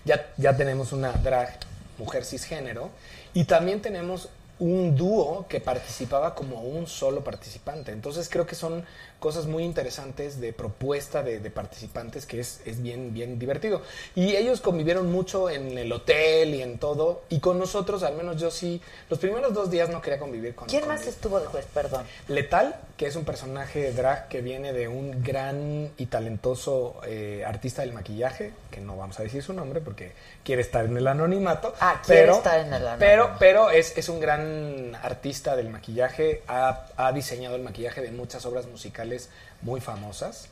ya, 0.06 0.30
ya 0.38 0.56
tenemos 0.56 0.92
una 0.94 1.12
drag 1.12 1.58
mujer 1.98 2.26
cisgénero, 2.26 2.90
y 3.34 3.46
también 3.46 3.82
tenemos 3.82 4.30
un 4.60 4.96
dúo 4.96 5.48
que 5.50 5.60
participaba 5.60 6.36
como 6.36 6.62
un 6.62 6.86
solo 6.86 7.24
participante. 7.24 7.92
Entonces 7.92 8.30
creo 8.30 8.46
que 8.46 8.56
son 8.56 8.86
cosas 9.22 9.46
muy 9.46 9.64
interesantes 9.64 10.42
de 10.42 10.52
propuesta 10.52 11.22
de, 11.22 11.40
de 11.40 11.52
participantes 11.52 12.26
que 12.26 12.40
es, 12.40 12.60
es 12.66 12.82
bien, 12.82 13.14
bien 13.14 13.38
divertido. 13.38 13.84
Y 14.16 14.36
ellos 14.36 14.62
convivieron 14.62 15.12
mucho 15.12 15.48
en 15.48 15.78
el 15.78 15.92
hotel 15.92 16.56
y 16.56 16.64
en 16.64 16.80
todo. 16.80 17.22
Y 17.30 17.40
con 17.40 17.60
nosotros, 17.60 18.02
al 18.02 18.16
menos 18.16 18.42
yo 18.42 18.50
sí, 18.50 18.82
los 19.12 19.20
primeros 19.20 19.54
dos 19.54 19.70
días 19.70 19.90
no 19.90 20.02
quería 20.02 20.18
convivir 20.18 20.56
con 20.56 20.68
¿Quién 20.68 20.82
con 20.82 20.90
más 20.90 21.06
estuvo 21.06 21.40
de 21.40 21.46
juez? 21.46 21.68
Perdón. 21.72 22.04
Letal, 22.30 22.76
que 22.98 23.06
es 23.06 23.16
un 23.16 23.24
personaje 23.24 23.92
drag 23.94 24.28
que 24.28 24.42
viene 24.42 24.74
de 24.74 24.88
un 24.88 25.24
gran 25.24 25.92
y 25.98 26.08
talentoso 26.08 27.00
eh, 27.06 27.44
artista 27.46 27.84
del 27.84 27.94
maquillaje, 27.94 28.54
que 28.72 28.82
no 28.82 28.98
vamos 28.98 29.20
a 29.20 29.24
decir 29.24 29.44
su 29.44 29.54
nombre 29.54 29.82
porque 29.82 30.14
quiere 30.44 30.64
estar 30.64 30.84
en 30.86 30.98
el 30.98 31.06
anonimato. 31.06 31.76
Ah, 31.80 32.02
quiere 32.04 32.22
pero, 32.22 32.38
estar 32.38 32.60
en 32.60 32.74
el 32.74 32.88
anonimato. 32.88 33.00
Pero, 33.00 33.36
pero 33.38 33.70
es, 33.70 33.96
es 34.00 34.10
un 34.10 34.20
gran 34.20 34.96
artista 34.96 35.56
del 35.56 35.70
maquillaje, 35.70 36.42
ha, 36.48 36.88
ha 36.98 37.12
diseñado 37.12 37.56
el 37.56 37.62
maquillaje 37.62 38.02
de 38.02 38.10
muchas 38.10 38.48
obras 38.48 38.66
musicales 38.66 39.11
muy 39.62 39.82
famosas. 39.82 40.48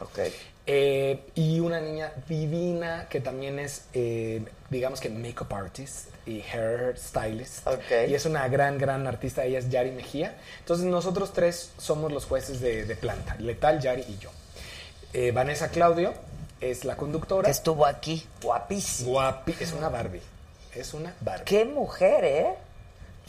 Eh, 0.65 1.22
y 1.34 1.60
una 1.60 1.80
niña 1.80 2.14
divina 2.27 3.07
que 3.10 3.22
también 3.22 3.57
es, 3.57 3.86
eh, 3.94 4.44
digamos 4.69 4.99
que 4.99 5.10
makeup 5.10 5.52
artist 5.52 6.10
y 6.27 6.41
hair 6.41 6.95
stylist. 6.98 7.68
Y 8.07 8.14
es 8.14 8.26
una 8.26 8.48
gran, 8.48 8.77
gran 8.77 9.07
artista. 9.07 9.45
Ella 9.45 9.60
es 9.60 9.69
Yari 9.69 9.91
Mejía. 9.91 10.36
Entonces 10.60 10.86
nosotros 10.86 11.34
tres 11.34 11.72
somos 11.77 12.11
los 12.11 12.26
jueces 12.26 12.61
de, 12.61 12.86
de 12.86 12.95
planta. 12.95 13.36
Letal, 13.40 13.80
Yari 13.80 14.03
y 14.07 14.18
yo. 14.19 14.30
Eh, 15.14 15.31
Vanessa 15.31 15.69
Claudio 15.69 16.14
es 16.61 16.86
la 16.86 16.95
conductora. 16.95 17.45
Que 17.45 17.52
estuvo 17.52 17.86
aquí, 17.86 18.27
guapísima. 18.44 19.10
Guapi, 19.10 19.56
es 19.60 19.73
una 19.73 19.90
Barbie. 19.90 20.22
Es 20.76 20.94
una 20.94 21.15
Barbie. 21.22 21.45
Qué 21.45 21.65
mujer, 21.65 22.23
¿eh? 22.23 22.56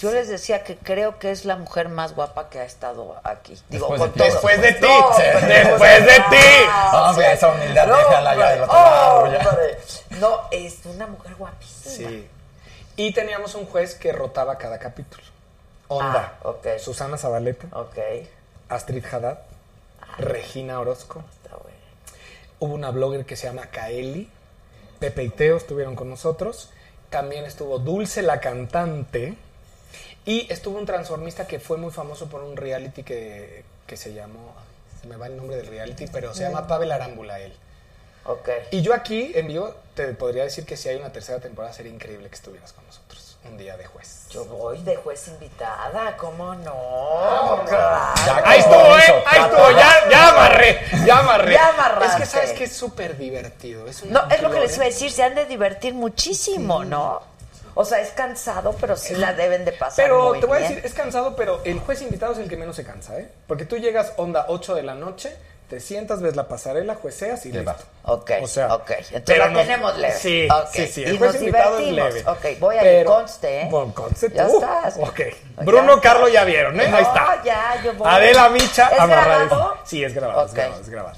Yo 0.01 0.11
les 0.13 0.29
decía 0.29 0.65
que 0.65 0.77
creo 0.79 1.19
que 1.19 1.31
es 1.31 1.45
la 1.45 1.57
mujer 1.57 1.91
más 1.91 2.15
guapa 2.15 2.49
que 2.49 2.59
ha 2.59 2.65
estado 2.65 3.21
aquí. 3.23 3.55
Digo, 3.69 3.89
Después 3.91 4.01
con 4.01 4.13
de 4.13 4.19
ti. 4.19 4.31
Después 4.31 4.63
de 4.63 4.73
ti. 4.73 4.81
No, 4.87 5.11
después 5.47 6.07
de 6.07 6.15
ti. 6.15 6.47
Ah, 6.69 7.07
Hombre, 7.11 7.27
sí. 7.27 7.33
esa 7.35 7.49
humildad, 7.49 7.87
No, 7.87 7.97
déjala 7.99 8.35
ya 8.37 8.51
del 8.51 8.63
otro 8.63 8.79
hombre, 8.79 8.91
lado, 9.39 9.43
ya. 9.43 9.49
hombre. 9.51 9.79
No, 10.21 10.41
es 10.51 10.79
una 10.87 11.07
mujer 11.07 11.35
guapísima. 11.35 12.09
Sí. 12.09 12.29
Y 12.97 13.13
teníamos 13.13 13.55
un 13.55 13.67
juez 13.67 13.95
que 13.95 14.11
rotaba 14.13 14.57
cada 14.57 14.79
capítulo. 14.79 15.23
Onda. 15.89 16.33
Ah, 16.43 16.49
ok. 16.49 16.67
Susana 16.79 17.19
Zabaleta. 17.19 17.67
Ok. 17.73 17.99
Astrid 18.71 19.05
Haddad. 19.05 19.39
Regina 20.19 20.81
Orozco. 20.81 21.23
Hubo 22.59 22.75
una 22.75 22.91
blogger 22.91 23.25
que 23.27 23.37
se 23.37 23.47
llama 23.49 23.67
Kaeli. 23.67 24.31
Pepe 24.99 25.25
y 25.25 25.29
Teo 25.31 25.57
estuvieron 25.57 25.95
con 25.97 26.09
nosotros. 26.11 26.71
También 27.11 27.45
estuvo 27.45 27.79
Dulce 27.79 28.23
la 28.23 28.41
cantante. 28.41 29.37
Y 30.31 30.47
estuvo 30.49 30.79
un 30.79 30.87
transformista 30.87 31.49
que 31.49 31.59
fue 31.59 31.77
muy 31.77 31.91
famoso 31.91 32.29
por 32.29 32.45
un 32.45 32.57
reality 32.57 33.03
que, 33.03 33.65
que 33.85 33.97
se 33.97 34.15
llamó. 34.15 34.55
Se 35.01 35.09
me 35.09 35.17
va 35.17 35.27
el 35.27 35.37
nombre 35.37 35.57
del 35.57 35.67
reality, 35.67 36.07
pero 36.07 36.33
se 36.33 36.45
llama 36.45 36.69
Pavel 36.69 36.93
Arámbula 36.93 37.41
él. 37.41 37.53
Ok. 38.27 38.49
Y 38.71 38.81
yo 38.81 38.95
aquí, 38.95 39.33
en 39.35 39.49
vivo, 39.49 39.75
te 39.97 40.15
podría 40.15 40.45
decir 40.45 40.65
que 40.65 40.77
si 40.77 40.89
hay 40.89 40.95
una 40.95 41.11
tercera 41.11 41.41
temporada 41.41 41.75
sería 41.75 41.91
increíble 41.91 42.29
que 42.29 42.37
estuvieras 42.37 42.73
con 42.73 42.87
nosotros. 42.87 43.39
Un 43.43 43.59
día 43.59 43.77
de 43.77 43.87
juez. 43.87 44.29
Yo 44.31 44.45
voy 44.45 44.81
de 44.85 44.95
juez 44.95 45.27
invitada, 45.27 46.17
¿cómo 46.17 46.55
no? 46.55 47.65
Claro. 47.67 48.43
Ahí 48.45 48.61
estuvo, 48.61 48.99
¿eh? 48.99 49.25
Ahí 49.27 49.41
estuvo, 49.41 49.71
ya, 49.73 50.11
ya 50.11 50.29
amarré, 50.29 50.81
ya 51.07 51.19
amarré. 51.19 51.55
Ya 51.55 51.69
amarraste. 51.71 52.23
Es 52.23 52.31
que 52.31 52.37
sabes 52.37 52.53
que 52.53 52.65
es 52.65 52.73
súper 52.77 53.17
divertido. 53.19 53.89
Es 53.89 54.05
No, 54.05 54.31
es 54.31 54.41
lo 54.43 54.51
que 54.53 54.61
les 54.61 54.77
iba 54.77 54.85
a 54.85 54.89
decir, 54.89 55.11
se 55.11 55.25
han 55.25 55.35
de 55.35 55.47
divertir 55.47 55.93
muchísimo, 55.93 56.85
¿no? 56.85 57.30
O 57.75 57.85
sea, 57.85 58.01
es 58.01 58.11
cansado, 58.11 58.75
pero 58.81 58.97
sí 58.97 59.15
la 59.15 59.33
deben 59.33 59.65
de 59.65 59.73
pasar 59.73 60.05
Pero 60.05 60.29
muy 60.31 60.41
te 60.41 60.47
voy 60.47 60.59
a 60.59 60.61
decir, 60.63 60.81
es 60.85 60.95
cansado, 60.95 61.37
pero 61.37 61.61
el 61.65 61.79
juez 61.81 62.03
invitado 62.03 62.33
es 62.33 62.39
el 62.39 62.49
que 62.49 62.57
menos 62.57 62.77
se 62.77 62.85
cansa, 62.85 63.19
¿eh? 63.19 63.29
Porque 63.47 63.65
tú 63.65 63.77
llegas 63.79 64.13
onda 64.17 64.47
8 64.49 64.75
de 64.75 64.83
la 64.83 64.95
noche, 64.95 65.35
te 65.69 65.79
sientas, 65.79 66.21
ves 66.21 66.35
la 66.35 66.49
pasarela, 66.49 66.97
jueceas 66.97 67.47
y 67.47 67.53
listo. 67.53 67.73
Ok, 68.03 68.33
O 68.43 68.49
sea, 68.49 68.75
ok. 68.75 68.91
Entonces 68.91 69.23
pero 69.25 69.45
la 69.45 69.51
nos- 69.53 69.63
tenemos 69.63 69.99
leve. 69.99 70.15
Sí, 70.19 70.49
Ok, 70.51 70.69
sí, 70.73 70.87
sí. 70.89 71.01
y 71.03 71.05
El 71.05 71.19
juez 71.19 71.33
nos 71.35 71.43
invitado 71.43 71.79
es 71.79 71.87
divertimos. 71.87 72.15
leve. 72.27 72.53
Ok, 72.55 72.59
voy 72.61 72.77
a 72.77 72.81
Pero- 72.81 73.11
conste, 73.15 73.61
¿eh? 73.63 73.69
Bueno, 73.71 73.95
conste 73.95 74.31
Ya 74.35 74.47
tú. 74.49 74.55
estás. 74.57 74.97
Ok. 74.99 75.21
Bruno, 75.65 75.95
Ya 75.97 76.01
Carlos 76.01 76.33
ya 76.33 76.43
vieron, 76.45 76.81
¿eh? 76.81 76.89
No, 76.89 76.97
Ahí 76.97 77.03
está. 77.05 77.41
ya, 77.45 77.81
yo 77.85 77.95
voy. 77.95 78.09
Adela 78.11 78.49
Micha, 78.49 78.89
¿Es 78.89 78.99
amarradísima. 78.99 79.47
grabado? 79.49 79.77
Sí, 79.85 80.03
es 80.03 80.13
grabado, 80.13 80.45
es 80.47 80.51
Ok. 80.51 80.57
grabado, 80.57 80.81
es 80.83 80.89
grabado. 80.89 81.17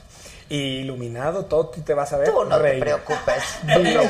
Y 0.53 0.81
iluminado, 0.81 1.47
todo 1.47 1.69
tú 1.69 1.81
te 1.81 1.95
vas 1.95 2.13
a 2.13 2.19
ver. 2.19 2.31
Tú 2.31 2.45
no 2.45 2.61
te 2.61 2.75
preocupes. 2.79 3.43
Dilo. 3.63 4.03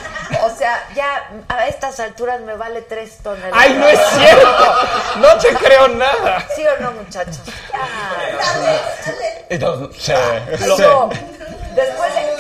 O 0.45 0.51
sea, 0.57 0.89
ya 0.93 1.31
a 1.49 1.69
estas 1.69 2.01
alturas 2.01 2.41
me 2.41 2.57
vale 2.57 2.83
tres 2.83 3.19
toneladas. 3.23 3.55
¡Ay, 3.57 3.75
no 3.75 3.87
es 3.87 4.01
cierto! 4.19 4.75
No 5.21 5.39
te 5.39 5.55
creo 5.55 5.87
nada. 5.87 6.45
¿Sí 6.57 6.65
o 6.67 6.83
no, 6.83 6.91
muchachos? 6.91 7.39
Entonces, 9.49 10.03
sí, 10.03 10.13
No, 10.67 10.77
sí. 11.13 11.21
después 11.77 12.15
de 12.15 12.32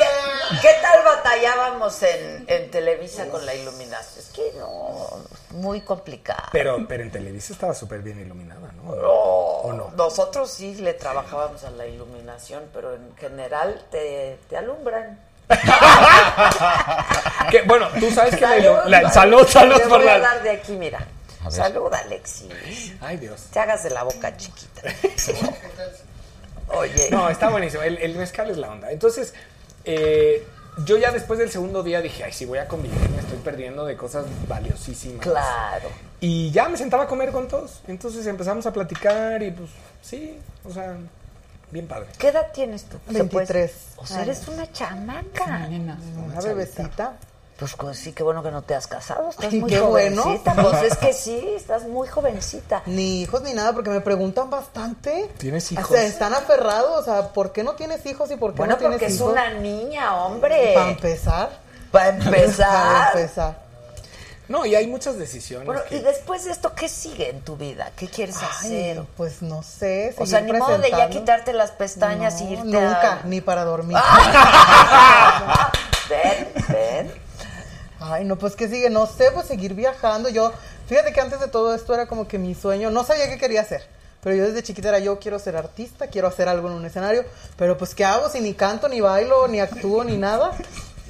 qué, 0.62 0.68
tal 0.80 1.04
batallábamos 1.04 2.02
en, 2.02 2.44
en 2.48 2.70
Televisa 2.70 3.26
con 3.28 3.44
la 3.44 3.54
iluminación. 3.54 4.18
Es 4.24 4.30
que 4.32 4.52
no, 4.58 5.08
muy 5.50 5.80
complicado. 5.82 6.44
Pero, 6.52 6.86
pero 6.88 7.02
en 7.02 7.10
Televisa 7.10 7.52
estaba 7.52 7.74
súper 7.74 8.00
bien 8.00 8.20
iluminada, 8.20 8.70
¿no? 8.82 8.90
¿O 8.92 9.72
no? 9.72 9.90
Nosotros 9.96 10.50
sí 10.50 10.74
le 10.76 10.94
trabajábamos 10.94 11.64
a 11.64 11.70
la 11.70 11.86
iluminación, 11.86 12.64
pero 12.72 12.94
en 12.94 13.14
general 13.16 13.84
te, 13.90 14.38
te 14.48 14.56
alumbran. 14.56 15.20
Que, 17.50 17.62
bueno, 17.62 17.88
tú 18.00 18.10
sabes 18.10 18.34
que 18.36 18.40
la, 18.40 18.48
Salud, 18.56 18.78
la- 18.86 19.10
salud. 19.10 19.46
salud, 19.46 19.76
Te 19.76 19.88
por 19.88 19.98
voy 20.00 20.08
a 20.08 20.18
la. 20.18 20.28
dar 20.34 20.42
de 20.42 20.50
aquí, 20.50 20.72
mira. 20.72 21.06
Salud, 21.50 21.92
Alexis. 21.92 22.48
Ay, 23.00 23.16
Dios. 23.18 23.42
Te 23.52 23.58
hagas 23.58 23.82
de 23.82 23.90
la 23.90 24.04
boca 24.04 24.34
chiquita. 24.36 24.82
Oye. 26.68 27.08
No, 27.10 27.28
está 27.28 27.50
buenísimo. 27.50 27.82
El, 27.82 27.98
el 27.98 28.14
mezcal 28.14 28.50
es 28.50 28.56
la 28.56 28.70
onda. 28.70 28.90
Entonces, 28.90 29.34
eh, 29.84 30.46
yo 30.86 30.96
ya 30.96 31.10
después 31.10 31.38
del 31.38 31.50
segundo 31.50 31.82
día 31.82 32.00
dije, 32.00 32.24
ay, 32.24 32.32
si 32.32 32.44
voy 32.44 32.58
a 32.58 32.66
convivir, 32.68 32.98
me 33.10 33.18
estoy 33.20 33.38
perdiendo 33.38 33.84
de 33.84 33.96
cosas 33.96 34.24
valiosísimas. 34.48 35.20
Claro. 35.20 35.88
Y 36.20 36.50
ya 36.50 36.68
me 36.68 36.76
sentaba 36.78 37.04
a 37.04 37.06
comer 37.06 37.30
con 37.30 37.48
todos. 37.48 37.80
Entonces 37.88 38.26
empezamos 38.26 38.64
a 38.66 38.72
platicar 38.72 39.42
y 39.42 39.50
pues, 39.50 39.70
sí, 40.00 40.38
o 40.64 40.72
sea, 40.72 40.96
bien 41.70 41.86
padre. 41.86 42.06
¿Qué 42.18 42.28
edad 42.28 42.52
tienes 42.52 42.84
tú? 42.84 42.96
¿Se 43.06 43.24
puede- 43.24 43.46
23. 43.46 43.72
O 43.96 44.06
sea, 44.06 44.22
eres 44.22 44.48
una 44.48 44.70
chamaca. 44.72 45.68
Una 46.24 46.40
bebecita. 46.40 47.16
Pues 47.62 47.74
pues, 47.76 47.96
sí, 47.96 48.12
qué 48.12 48.24
bueno 48.24 48.42
que 48.42 48.50
no 48.50 48.62
te 48.62 48.74
has 48.74 48.88
casado. 48.88 49.30
Estás 49.30 49.52
muy 49.52 49.70
qué 49.70 49.78
bueno. 49.80 50.22
jovencita. 50.24 50.54
Pues 50.62 50.82
es 50.82 50.96
que 50.98 51.12
sí, 51.12 51.52
estás 51.54 51.84
muy 51.84 52.08
jovencita. 52.08 52.82
Ni 52.86 53.22
hijos 53.22 53.42
ni 53.42 53.52
nada, 53.52 53.72
porque 53.72 53.90
me 53.90 54.00
preguntan 54.00 54.50
bastante. 54.50 55.30
¿Tienes 55.38 55.70
O 55.70 55.74
hijos? 55.74 55.86
sea, 55.88 56.02
están 56.02 56.34
aferrados. 56.34 57.00
O 57.00 57.04
sea, 57.04 57.28
¿por 57.28 57.52
qué 57.52 57.62
no 57.62 57.74
tienes 57.76 58.04
hijos 58.06 58.28
y 58.32 58.36
por 58.36 58.50
qué 58.52 58.58
Bueno, 58.58 58.72
no 58.74 58.78
tienes 58.78 58.96
porque 58.98 59.12
es 59.12 59.16
hijos? 59.20 59.30
una 59.30 59.50
niña, 59.54 60.16
hombre. 60.24 60.72
Para 60.74 60.90
empezar. 60.90 61.50
Para 61.92 62.08
empezar. 62.08 62.68
Para 62.82 63.12
empezar. 63.20 63.62
No, 64.48 64.66
y 64.66 64.74
hay 64.74 64.88
muchas 64.88 65.16
decisiones. 65.16 65.64
Bueno, 65.66 65.82
que- 65.88 65.98
y 65.98 66.00
después 66.00 66.44
de 66.44 66.50
esto, 66.50 66.74
¿qué 66.74 66.88
sigue 66.88 67.30
en 67.30 67.42
tu 67.42 67.56
vida? 67.56 67.92
¿Qué 67.94 68.08
quieres 68.08 68.38
Ay, 68.38 68.48
hacer? 68.50 69.02
pues 69.16 69.40
no 69.40 69.62
sé. 69.62 70.16
O 70.18 70.26
sea, 70.26 70.40
ni 70.40 70.52
modo 70.52 70.78
de 70.78 70.90
ya 70.90 71.08
quitarte 71.08 71.52
las 71.52 71.70
pestañas 71.70 72.40
y 72.40 72.54
irte 72.54 72.64
Nunca, 72.64 73.20
a... 73.22 73.24
ni 73.24 73.40
para 73.40 73.62
dormir. 73.64 73.96
ven, 76.08 76.48
ven. 76.68 77.21
Ay, 78.04 78.24
no, 78.24 78.36
pues 78.36 78.56
que 78.56 78.68
sigue, 78.68 78.90
no 78.90 79.06
sé, 79.06 79.30
pues 79.32 79.46
seguir 79.46 79.74
viajando. 79.74 80.28
Yo, 80.28 80.52
fíjate 80.88 81.12
que 81.12 81.20
antes 81.20 81.38
de 81.38 81.46
todo 81.46 81.72
esto 81.74 81.94
era 81.94 82.06
como 82.06 82.26
que 82.26 82.36
mi 82.36 82.54
sueño, 82.54 82.90
no 82.90 83.04
sabía 83.04 83.28
qué 83.28 83.38
quería 83.38 83.60
hacer. 83.60 83.82
Pero 84.22 84.36
yo 84.36 84.44
desde 84.44 84.62
chiquita 84.62 84.88
era 84.88 84.98
yo 84.98 85.18
quiero 85.18 85.38
ser 85.38 85.56
artista, 85.56 86.08
quiero 86.08 86.28
hacer 86.28 86.48
algo 86.48 86.68
en 86.68 86.74
un 86.74 86.84
escenario, 86.84 87.24
pero 87.56 87.76
pues 87.76 87.94
¿qué 87.94 88.04
hago 88.04 88.28
si 88.28 88.40
ni 88.40 88.54
canto, 88.54 88.88
ni 88.88 89.00
bailo, 89.00 89.46
ni 89.48 89.60
actúo, 89.60 90.04
ni 90.04 90.16
nada? 90.16 90.52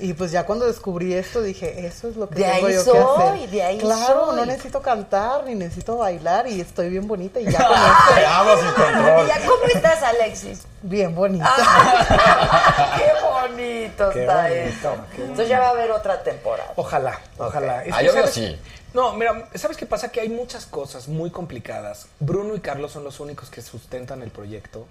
Y 0.02 0.14
pues 0.14 0.32
ya 0.32 0.44
cuando 0.44 0.66
descubrí 0.66 1.14
esto 1.14 1.40
dije, 1.40 1.86
eso 1.86 2.08
es 2.08 2.16
lo 2.16 2.28
que 2.28 2.34
De 2.34 2.42
tengo 2.42 2.66
ahí 2.66 2.74
yo 2.74 2.82
soy, 2.82 2.92
que 2.92 2.98
hacer. 3.34 3.50
de 3.50 3.62
ahí 3.62 3.78
claro, 3.78 4.26
soy. 4.26 4.36
no 4.36 4.46
necesito 4.46 4.82
cantar, 4.82 5.44
ni 5.44 5.54
necesito 5.54 5.96
bailar 5.96 6.48
y 6.48 6.60
estoy 6.60 6.90
bien 6.90 7.06
bonita 7.06 7.38
y 7.38 7.44
ya 7.44 7.64
con. 7.68 9.24
¿Y 9.24 9.28
ya 9.28 9.40
cómo 9.46 9.64
estás, 9.72 10.02
Alexis? 10.02 10.62
Bien 10.82 11.14
bonita. 11.14 11.48
¡Qué 12.96 13.12
bonito 13.24 14.10
Qué 14.10 14.20
está 14.22 14.42
bonito, 14.42 14.56
eso! 14.56 14.96
qué 15.14 15.22
Entonces 15.22 15.48
ya 15.48 15.60
va 15.60 15.66
a 15.66 15.70
haber 15.70 15.92
otra 15.92 16.22
temporada. 16.24 16.72
Ojalá, 16.74 17.20
ojalá. 17.38 17.84
Es 17.84 17.94
Ah, 17.94 18.02
yo 18.02 18.26
sí. 18.26 18.58
No, 18.94 19.14
mira, 19.14 19.48
¿sabes 19.54 19.76
qué 19.76 19.86
pasa? 19.86 20.10
Que 20.10 20.20
hay 20.20 20.28
muchas 20.28 20.66
cosas 20.66 21.08
muy 21.08 21.30
complicadas. 21.30 22.08
Bruno 22.20 22.54
y 22.54 22.60
Carlos 22.60 22.92
son 22.92 23.04
los 23.04 23.20
únicos 23.20 23.48
que 23.48 23.62
sustentan 23.62 24.22
el 24.22 24.30
proyecto. 24.30 24.86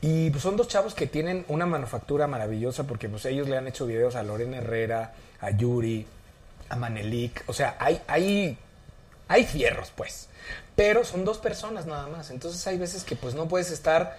Y 0.00 0.30
pues, 0.30 0.42
son 0.42 0.56
dos 0.56 0.68
chavos 0.68 0.94
que 0.94 1.06
tienen 1.06 1.44
una 1.48 1.66
manufactura 1.66 2.26
maravillosa 2.26 2.84
porque 2.84 3.08
pues 3.08 3.24
ellos 3.24 3.48
le 3.48 3.56
han 3.56 3.66
hecho 3.66 3.86
videos 3.86 4.14
a 4.14 4.22
Lorena 4.22 4.58
Herrera, 4.58 5.12
a 5.40 5.50
Yuri, 5.50 6.06
a 6.68 6.76
Manelik. 6.76 7.42
O 7.46 7.52
sea, 7.52 7.76
hay, 7.80 8.00
hay, 8.06 8.56
hay 9.26 9.44
fierros, 9.44 9.92
pues. 9.96 10.28
Pero 10.76 11.04
son 11.04 11.24
dos 11.24 11.38
personas 11.38 11.86
nada 11.86 12.06
más. 12.06 12.30
Entonces 12.30 12.64
hay 12.68 12.78
veces 12.78 13.02
que 13.02 13.16
pues 13.16 13.34
no 13.34 13.48
puedes 13.48 13.72
estar, 13.72 14.16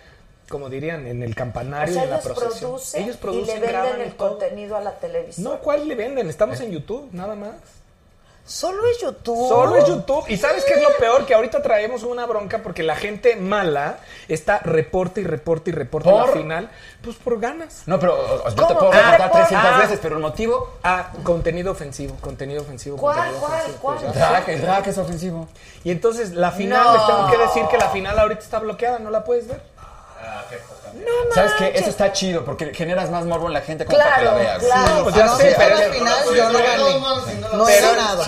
como 0.49 0.69
dirían, 0.69 1.07
en 1.07 1.23
el 1.23 1.31
O 1.31 1.35
campanario 1.35 1.93
en 2.03 2.09
la 2.09 2.17
ellos 2.17 2.23
procesión. 2.23 2.71
producen, 2.71 3.03
ellos 3.03 3.15
y 3.15 3.19
producen, 3.19 3.61
le 3.61 3.67
graban 3.67 3.89
venden 3.91 4.07
y 4.07 4.09
el 4.09 4.15
todo. 4.17 4.29
contenido 4.31 4.75
a 4.75 4.81
la 4.81 4.99
televisión. 4.99 5.43
No, 5.45 5.59
¿cuál 5.61 5.87
le 5.87 5.95
venden? 5.95 6.27
Estamos 6.29 6.59
en 6.59 6.71
YouTube, 6.71 7.07
nada 7.13 7.35
más. 7.35 7.55
Solo 8.49 8.83
es 8.87 8.99
YouTube. 8.99 9.47
Solo 9.47 9.75
es 9.75 9.85
YouTube. 9.85 10.25
¿Y 10.27 10.35
sabes 10.35 10.65
qué 10.65 10.73
es 10.73 10.81
lo 10.81 10.89
peor? 10.97 11.27
Que 11.27 11.35
ahorita 11.35 11.61
traemos 11.61 12.01
una 12.01 12.25
bronca 12.25 12.63
porque 12.63 12.81
la 12.81 12.95
gente 12.95 13.35
mala 13.35 13.99
está 14.27 14.57
reporte 14.57 15.21
y 15.21 15.23
reporte 15.23 15.69
y 15.69 15.73
reporte 15.73 16.09
¿Por? 16.09 16.25
la 16.25 16.33
final. 16.33 16.69
Pues 17.03 17.15
por 17.17 17.39
ganas. 17.39 17.83
No, 17.85 17.99
pero 17.99 18.43
yo 18.43 18.65
te 18.67 18.73
puedo 18.73 18.89
¿Qué 18.89 18.97
preguntar 18.97 19.11
reporta? 19.21 19.47
300 19.47 19.71
Ah. 19.71 19.77
veces, 19.77 19.99
pero 20.01 20.15
el 20.15 20.21
motivo. 20.23 20.77
Ah, 20.81 21.11
contenido 21.23 21.71
ofensivo, 21.71 22.15
contenido 22.21 22.63
ofensivo. 22.63 22.97
¿Cuál, 22.97 23.17
contenido 23.17 23.39
cuál, 23.41 23.53
ofensivo, 23.53 23.77
cuál? 23.81 23.97
pues, 23.99 24.13
Drag, 24.15 24.49
el 24.49 24.61
drag 24.63 24.87
es 24.87 24.97
ofensivo. 24.97 25.47
Y 25.83 25.91
entonces 25.91 26.31
la 26.31 26.49
final, 26.51 26.83
No. 26.85 26.93
les 26.93 27.05
tengo 27.05 27.29
que 27.29 27.37
decir 27.37 27.65
que 27.69 27.77
la 27.77 27.89
final 27.89 28.17
ahorita 28.17 28.41
está 28.41 28.57
bloqueada, 28.57 28.97
no 28.97 29.11
la 29.11 29.23
puedes 29.23 29.47
ver. 29.47 29.61
No 30.93 31.33
¿Sabes 31.35 31.51
qué? 31.59 31.71
Eso 31.75 31.89
está 31.89 32.11
chido 32.11 32.43
porque 32.43 32.73
generas 32.73 33.09
más 33.09 33.25
morbo 33.25 33.47
en 33.47 33.53
la 33.53 33.61
gente 33.61 33.85
como 33.85 33.97
para 33.97 34.15
que 34.15 34.21
Claro, 34.21 34.37
la 34.37 34.43
veas. 34.43 34.63
claro. 34.63 35.03
Pues 35.03 35.15
ya 35.15 35.25
no, 35.25 35.37
sé, 35.37 35.49
si 35.49 35.55
pero- 35.57 35.77
al 35.77 35.83
final 35.93 36.23
yo 36.35 36.49
no 36.51 36.59
gané. 36.59 37.57
No 37.57 37.69
he 37.69 37.81
ganado. 37.81 38.23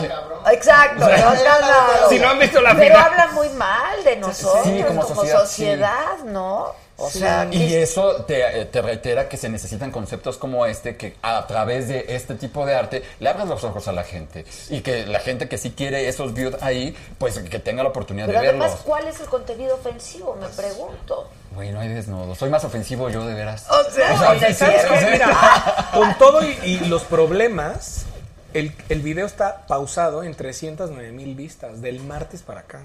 Exacto, 0.51 0.99
no 0.99 1.05
has 1.05 1.43
ganado. 1.43 2.09
Si 2.09 2.19
no 2.19 2.29
han 2.29 2.39
visto 2.39 2.61
la 2.61 2.75
Pero 2.75 2.95
final. 2.95 3.11
habla 3.11 3.27
muy 3.33 3.49
mal 3.49 4.03
de 4.03 4.15
nosotros 4.17 4.63
Sí, 4.65 4.83
como 4.87 5.01
como, 5.01 5.15
sociedad, 5.15 5.39
sociedad, 5.41 6.17
¿no? 6.25 6.73
O 6.97 7.09
sea, 7.09 7.47
Y 7.49 7.57
¿qué- 7.69 7.81
eso 7.81 8.17
te, 8.25 8.65
te 8.65 8.79
reitera 8.81 9.27
que 9.27 9.35
se 9.35 9.49
necesitan 9.49 9.89
conceptos 9.89 10.37
como 10.37 10.67
este, 10.67 10.97
que 10.97 11.15
a 11.23 11.47
través 11.47 11.87
de 11.87 12.05
este 12.09 12.35
tipo 12.35 12.63
de 12.65 12.75
arte 12.75 13.03
le 13.19 13.27
abras 13.29 13.47
los 13.47 13.63
ojos 13.63 13.87
a 13.87 13.91
la 13.91 14.03
gente. 14.03 14.45
Y 14.69 14.81
que 14.81 15.07
la 15.07 15.19
gente 15.19 15.49
que 15.49 15.57
sí 15.57 15.71
quiere 15.75 16.07
esos 16.07 16.35
views 16.35 16.55
ahí, 16.61 16.95
pues 17.17 17.39
que 17.39 17.57
tenga 17.57 17.81
la 17.81 17.89
oportunidad 17.89 18.27
pero 18.27 18.41
de 18.41 18.49
además, 18.49 18.67
verlos. 18.69 18.85
¿cuál 18.85 19.07
es 19.07 19.19
el 19.19 19.25
contenido 19.27 19.75
ofensivo? 19.75 20.35
Me 20.39 20.47
pregunto. 20.49 21.27
Güey, 21.53 21.71
no 21.71 21.79
hay 21.81 21.89
desnudos. 21.89 22.37
Soy 22.37 22.49
más 22.49 22.63
ofensivo 22.63 23.09
yo, 23.09 23.25
de 23.25 23.33
veras. 23.33 23.65
O 23.69 23.91
sea, 23.91 24.13
O 24.13 24.17
sea, 24.17 24.29
oye, 24.31 24.47
sí, 24.47 24.53
¿Sabes 24.55 24.85
qué? 24.85 25.11
Mira, 25.11 25.89
con 25.93 26.17
todo 26.17 26.41
y, 26.43 26.57
y 26.63 26.79
los 26.87 27.03
problemas, 27.03 28.05
el, 28.53 28.73
el 28.89 29.01
video 29.01 29.25
está 29.25 29.65
pausado 29.67 30.23
en 30.23 30.33
309 30.33 31.11
mil 31.11 31.35
vistas 31.35 31.81
del 31.81 31.99
martes 31.99 32.41
para 32.41 32.61
acá. 32.61 32.81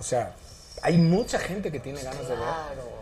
O 0.00 0.02
sea, 0.02 0.32
hay 0.82 0.98
mucha 0.98 1.38
gente 1.38 1.70
que 1.70 1.78
tiene 1.80 2.02
ganas 2.02 2.22
de 2.22 2.28
ver. 2.34 2.38
Claro. 2.38 2.96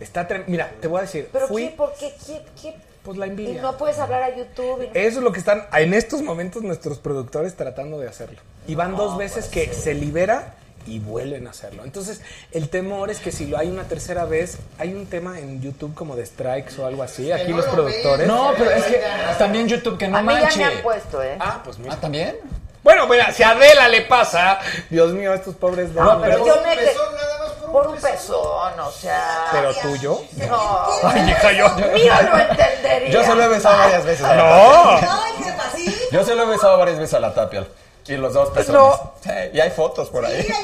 Está 0.00 0.26
trem- 0.28 0.44
Mira, 0.48 0.72
te 0.80 0.88
voy 0.88 0.98
a 0.98 1.02
decir, 1.02 1.28
Pero 1.32 1.46
fui, 1.46 1.68
¿qué? 1.68 1.76
¿Por 1.76 1.94
qué? 1.94 2.14
¿Qué? 2.26 2.42
qué? 2.60 2.74
pues 3.04 3.18
la 3.18 3.26
Y 3.26 3.30
envidia. 3.30 3.60
no 3.62 3.76
puedes 3.76 3.98
hablar 3.98 4.22
a 4.22 4.34
YouTube. 4.36 4.82
y 4.82 4.86
no- 4.88 4.94
Eso 4.94 5.18
es 5.18 5.24
lo 5.24 5.30
que 5.30 5.38
están 5.38 5.66
en 5.74 5.94
estos 5.94 6.22
momentos 6.22 6.62
nuestros 6.62 6.98
productores 6.98 7.54
tratando 7.54 7.98
de 8.00 8.08
hacerlo. 8.08 8.40
Y 8.66 8.74
van 8.74 8.96
dos 8.96 9.16
veces 9.16 9.46
que 9.46 9.72
se 9.72 9.94
libera 9.94 10.54
y 10.86 10.98
vuelven 10.98 11.46
a 11.46 11.50
hacerlo. 11.50 11.84
Entonces, 11.84 12.20
el 12.52 12.68
temor 12.68 13.10
es 13.10 13.18
que 13.20 13.32
si 13.32 13.46
lo 13.46 13.58
hay 13.58 13.68
una 13.68 13.84
tercera 13.84 14.24
vez, 14.24 14.58
hay 14.78 14.94
un 14.94 15.06
tema 15.06 15.38
en 15.38 15.60
YouTube 15.60 15.94
como 15.94 16.16
de 16.16 16.24
strikes 16.26 16.78
o 16.80 16.86
algo 16.86 17.02
así. 17.02 17.30
Aquí 17.32 17.52
los 17.52 17.64
productores. 17.66 18.26
No, 18.26 18.52
pero 18.56 18.70
es 18.70 18.84
que 18.84 19.00
también 19.38 19.68
YouTube 19.68 19.98
que 19.98 20.08
no 20.08 20.18
a 20.18 20.22
mí 20.22 20.32
ya 20.34 20.40
manche. 20.40 20.58
me 20.58 20.64
han 20.64 20.82
puesto, 20.82 21.22
¿eh? 21.22 21.36
Ah, 21.40 21.60
pues 21.64 21.78
mira. 21.78 21.94
Ah, 21.94 22.00
¿también? 22.00 22.36
Bueno, 22.82 23.06
mira, 23.06 23.32
si 23.32 23.42
a 23.42 23.50
Adela 23.52 23.88
le 23.88 24.02
pasa, 24.02 24.58
Dios 24.90 25.12
mío, 25.12 25.32
estos 25.32 25.54
pobres 25.54 25.90
No, 25.92 26.04
dos. 26.04 26.18
pero 26.22 26.44
yo 26.46 26.56
me... 26.62 26.76
pezón, 26.76 27.14
nada 27.14 27.38
más 27.38 27.48
por 27.52 27.66
un 27.66 27.72
Por 27.72 27.86
un 27.88 27.96
pezón, 27.96 28.80
o 28.80 28.90
sea... 28.90 29.46
Pero 29.52 29.74
tuyo. 29.74 30.20
No. 30.50 30.86
Ay, 31.02 31.30
hija, 31.30 31.52
yo. 31.52 31.68
Mío 31.94 32.12
no 32.30 32.38
entendería. 32.38 33.08
Yo 33.10 33.24
se 33.24 33.34
lo 33.34 33.42
he 33.42 33.48
besado 33.48 33.78
varias 33.78 34.04
veces. 34.04 34.26
No. 34.36 35.00
tapia. 35.00 35.92
Yo 36.12 36.24
se 36.24 36.34
lo 36.34 36.42
he 36.42 36.46
besado 36.46 36.76
varias 36.78 36.98
veces 36.98 37.14
a 37.14 37.20
la 37.20 37.32
tapia. 37.32 37.66
Y 38.06 38.16
los 38.16 38.32
dos. 38.34 38.68
No. 38.68 39.12
Sí, 39.22 39.30
y 39.52 39.60
hay 39.60 39.70
fotos 39.70 40.08
por 40.10 40.24
ahí. 40.24 40.46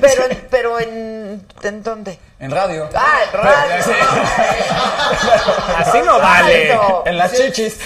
Pero, 0.00 0.24
en- 0.24 0.48
pero 0.50 0.80
en, 0.80 1.46
¿en 1.62 1.82
dónde? 1.82 2.18
En 2.40 2.50
radio. 2.50 2.88
Ah, 2.94 3.18
en 3.26 3.38
radio. 3.38 3.84
Sí. 3.84 3.90
Así 5.76 6.00
no 6.02 6.18
vale. 6.18 6.78
En 7.04 7.18
las 7.18 7.32
chichis. 7.32 7.78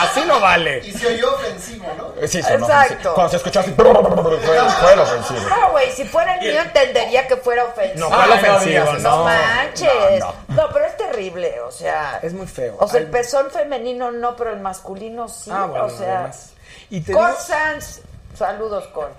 Así 0.00 0.22
no 0.26 0.40
vale. 0.40 0.78
Y 0.84 0.92
se 0.92 1.06
oyó 1.08 1.34
ofensivo, 1.34 1.86
¿no? 1.96 2.26
Sí, 2.26 2.42
sonó 2.42 2.66
Exacto. 2.66 2.84
ofensivo. 3.12 3.14
Cuando 3.14 3.30
se 3.30 3.36
escuchó 3.36 3.60
así, 3.60 3.70
fue, 3.72 3.84
fue 3.84 4.92
el 4.94 4.98
ofensivo. 5.00 5.40
No, 5.48 5.70
güey, 5.72 5.92
si 5.92 6.04
fuera 6.04 6.34
el 6.36 6.48
mío 6.52 6.62
entendería 6.62 7.26
que 7.28 7.36
fuera 7.36 7.64
ofensivo. 7.64 8.08
No, 8.08 8.16
¿cuál 8.16 8.32
Ay, 8.32 8.42
no 8.42 8.56
ofensivo? 8.56 8.92
No 8.94 8.98
No. 9.18 9.24
manches. 9.24 10.20
No, 10.20 10.34
No, 10.48 10.68
pero 10.72 10.84
es 10.86 10.96
terrible, 10.96 11.60
o 11.60 11.70
sea. 11.70 12.18
Es 12.22 12.32
muy 12.32 12.46
feo. 12.46 12.76
O 12.80 12.88
sea, 12.88 13.00
el 13.00 13.06
pezón 13.08 13.50
femenino 13.50 14.10
no, 14.10 14.36
pero 14.36 14.50
el 14.52 14.60
masculino 14.60 15.28
sí. 15.28 15.50
Ah, 15.52 15.66
bueno, 15.66 15.84
o 15.86 15.90
sea. 15.90 16.14
además. 16.20 16.50
Y 16.90 17.00
te 17.00 17.12
digo- 17.12 17.20
Cor 17.20 17.36
Sanz, 17.36 18.00
saludos, 18.36 18.86
Cor. 18.88 19.12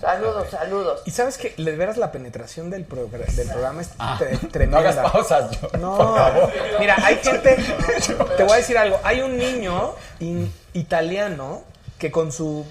Saludos, 0.00 0.48
saludos. 0.50 1.02
Y 1.04 1.10
sabes 1.12 1.38
que 1.38 1.54
de 1.56 1.76
veras 1.76 1.96
la 1.96 2.10
penetración 2.10 2.68
del, 2.70 2.88
progr- 2.88 3.26
del 3.26 3.48
programa 3.48 3.82
es 3.82 3.90
Ah, 3.98 4.18
tre- 4.18 4.42
no 4.42 4.48
tremenda. 4.48 4.78
hagas 4.78 5.12
pausas, 5.12 5.50
yo, 5.60 5.68
No, 5.78 5.96
por 5.96 6.16
favor. 6.18 6.52
mira, 6.80 6.96
hay 7.02 7.16
gente. 7.16 7.56
Te 8.36 8.42
voy 8.42 8.52
a 8.52 8.56
decir 8.56 8.76
algo. 8.78 8.98
Hay 9.04 9.20
un 9.20 9.36
niño 9.36 9.94
in- 10.20 10.52
italiano 10.72 11.62
que 11.98 12.10
con 12.10 12.32
su 12.32 12.66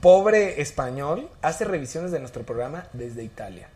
pobre 0.00 0.60
español 0.60 1.28
hace 1.42 1.64
revisiones 1.64 2.10
de 2.12 2.18
nuestro 2.20 2.42
programa 2.42 2.86
desde 2.92 3.22
Italia. 3.22 3.68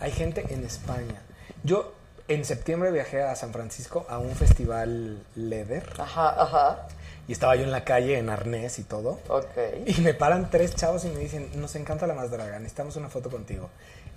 Hay 0.00 0.12
gente 0.12 0.44
en 0.50 0.64
España. 0.64 1.20
Yo 1.64 1.92
en 2.28 2.44
septiembre 2.44 2.90
viajé 2.90 3.22
a 3.22 3.34
San 3.36 3.52
Francisco 3.52 4.06
a 4.08 4.18
un 4.18 4.34
festival 4.34 5.18
leather 5.34 5.92
Ajá, 5.98 6.42
ajá. 6.42 6.86
y 7.28 7.32
estaba 7.32 7.54
yo 7.56 7.64
en 7.64 7.70
la 7.70 7.84
calle 7.84 8.18
en 8.18 8.30
arnés 8.30 8.78
y 8.78 8.84
todo. 8.84 9.20
Ok. 9.28 9.46
Y 9.86 10.00
me 10.00 10.14
paran 10.14 10.50
tres 10.50 10.74
chavos 10.74 11.04
y 11.04 11.08
me 11.08 11.20
dicen, 11.20 11.50
nos 11.60 11.74
encanta 11.76 12.06
la 12.06 12.14
más 12.14 12.30
draga, 12.30 12.58
necesitamos 12.58 12.96
una 12.96 13.08
foto 13.10 13.30
contigo. 13.30 13.68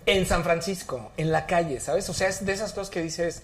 En 0.05 0.25
San 0.25 0.43
Francisco, 0.43 1.11
en 1.17 1.31
la 1.33 1.45
calle, 1.45 1.79
¿sabes? 1.81 2.09
O 2.09 2.13
sea, 2.13 2.29
es 2.29 2.45
de 2.45 2.53
esas 2.53 2.71
cosas 2.71 2.89
que 2.89 3.01
dices, 3.01 3.43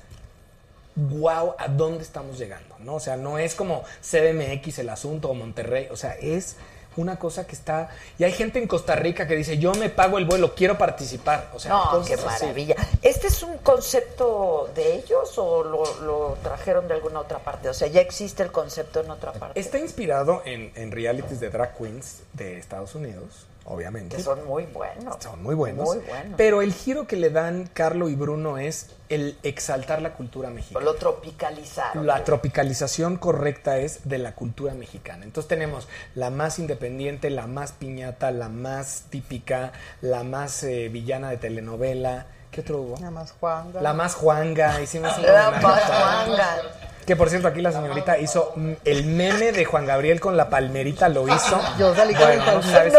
wow, 0.96 1.56
¿a 1.58 1.68
dónde 1.68 2.04
estamos 2.04 2.38
llegando? 2.38 2.76
¿No? 2.80 2.96
O 2.96 3.00
sea, 3.02 3.18
no 3.18 3.38
es 3.38 3.56
como 3.56 3.84
CDMX 4.02 4.80
el 4.80 4.90
asunto 4.90 5.30
o 5.30 5.34
Monterrey, 5.34 5.88
o 5.92 5.98
sea, 5.98 6.14
es 6.14 6.56
una 6.98 7.18
cosa 7.18 7.46
que 7.48 7.54
está... 7.56 7.90
Y 8.18 8.24
hay 8.24 8.32
gente 8.32 8.60
en 8.60 8.68
Costa 8.68 8.96
Rica 8.96 9.28
que 9.28 9.36
dice, 9.36 9.58
yo 9.58 9.74
me 9.74 9.90
pago 9.90 10.18
el 10.18 10.26
vuelo, 10.26 10.56
quiero 10.56 10.78
participar. 10.78 11.50
O 11.54 11.60
sea, 11.60 11.72
No, 11.72 12.04
qué 12.06 12.14
así. 12.16 12.24
maravilla. 12.26 12.76
¿Este 13.02 13.28
es 13.28 13.42
un 13.44 13.58
concepto 13.60 14.70
de 14.76 14.96
ellos 14.96 15.38
o 15.38 15.64
lo, 15.64 16.02
lo 16.02 16.38
trajeron 16.44 16.88
de 16.88 16.96
alguna 16.96 17.20
otra 17.20 17.40
parte? 17.40 17.70
O 17.70 17.74
sea, 17.74 17.88
ya 17.88 18.02
existe 18.02 18.44
el 18.44 18.52
concepto 18.52 19.00
en 19.02 19.10
otra 19.12 19.32
parte. 19.34 19.60
Está 19.60 19.78
inspirado 19.80 20.42
en, 20.46 20.72
en 20.76 20.92
realities 20.92 21.40
de 21.40 21.50
drag 21.50 21.78
queens 21.78 22.22
de 22.34 22.58
Estados 22.58 22.96
Unidos, 22.96 23.46
obviamente. 23.66 24.18
Que 24.18 24.24
son 24.24 24.46
muy 24.46 24.64
buenos. 24.66 25.18
Son 25.20 25.42
muy 25.42 25.56
buenos. 25.56 25.86
Muy 25.86 25.98
buenos. 26.00 26.34
Pero 26.38 26.62
el 26.62 26.74
giro 26.74 27.08
que 27.08 27.16
le 27.16 27.30
dan 27.30 27.70
Carlo 27.74 28.10
y 28.10 28.16
Bruno 28.16 28.58
es 28.58 28.90
el 29.10 29.38
exaltar 29.44 30.02
la 30.02 30.14
cultura 30.14 30.50
mexicana. 30.50 30.86
Lo 30.86 30.96
tropicalizaron. 30.96 32.06
La 32.06 32.24
tropicalización 32.24 33.18
correcta 33.18 33.78
es 33.78 34.08
de 34.08 34.18
la 34.18 34.34
cultura 34.34 34.74
mexicana. 34.74 35.24
Entonces 35.24 35.48
tenemos 35.48 35.88
la 36.16 36.30
más 36.30 36.60
independiente, 36.60 37.30
la 37.30 37.48
más 37.48 37.72
piñata, 37.72 38.32
la 38.32 38.50
más 38.50 39.04
típica, 39.10 39.72
la 40.02 40.24
más 40.24 40.64
eh, 40.64 40.90
villana 40.90 41.30
de 41.30 41.38
telenovela. 41.38 42.28
¿Qué 42.52 42.62
otro 42.62 42.82
hubo? 42.82 43.00
Nada 43.00 43.12
más 43.12 43.32
Juan. 43.34 43.74
La 43.82 43.94
más 43.94 44.16
juanga. 44.16 44.82
Hicimos 44.82 45.18
La 45.22 45.52
más 45.52 45.84
Juanga. 45.84 46.58
Que 47.06 47.16
por 47.16 47.30
cierto, 47.30 47.48
aquí 47.48 47.62
la 47.62 47.72
señorita 47.72 48.18
hizo 48.18 48.54
mm, 48.56 48.72
el 48.86 49.06
meme 49.06 49.52
de 49.52 49.66
Juan 49.66 49.86
Gabriel 49.86 50.20
con 50.20 50.38
la 50.38 50.50
palmerita, 50.50 51.10
lo 51.10 51.28
hizo. 51.28 51.62
Yo 51.78 51.94
salí 51.96 52.14
con 52.14 52.26
Bueno, 52.26 52.44
el 52.44 52.56
no 52.56 52.64
sabes 52.64 52.94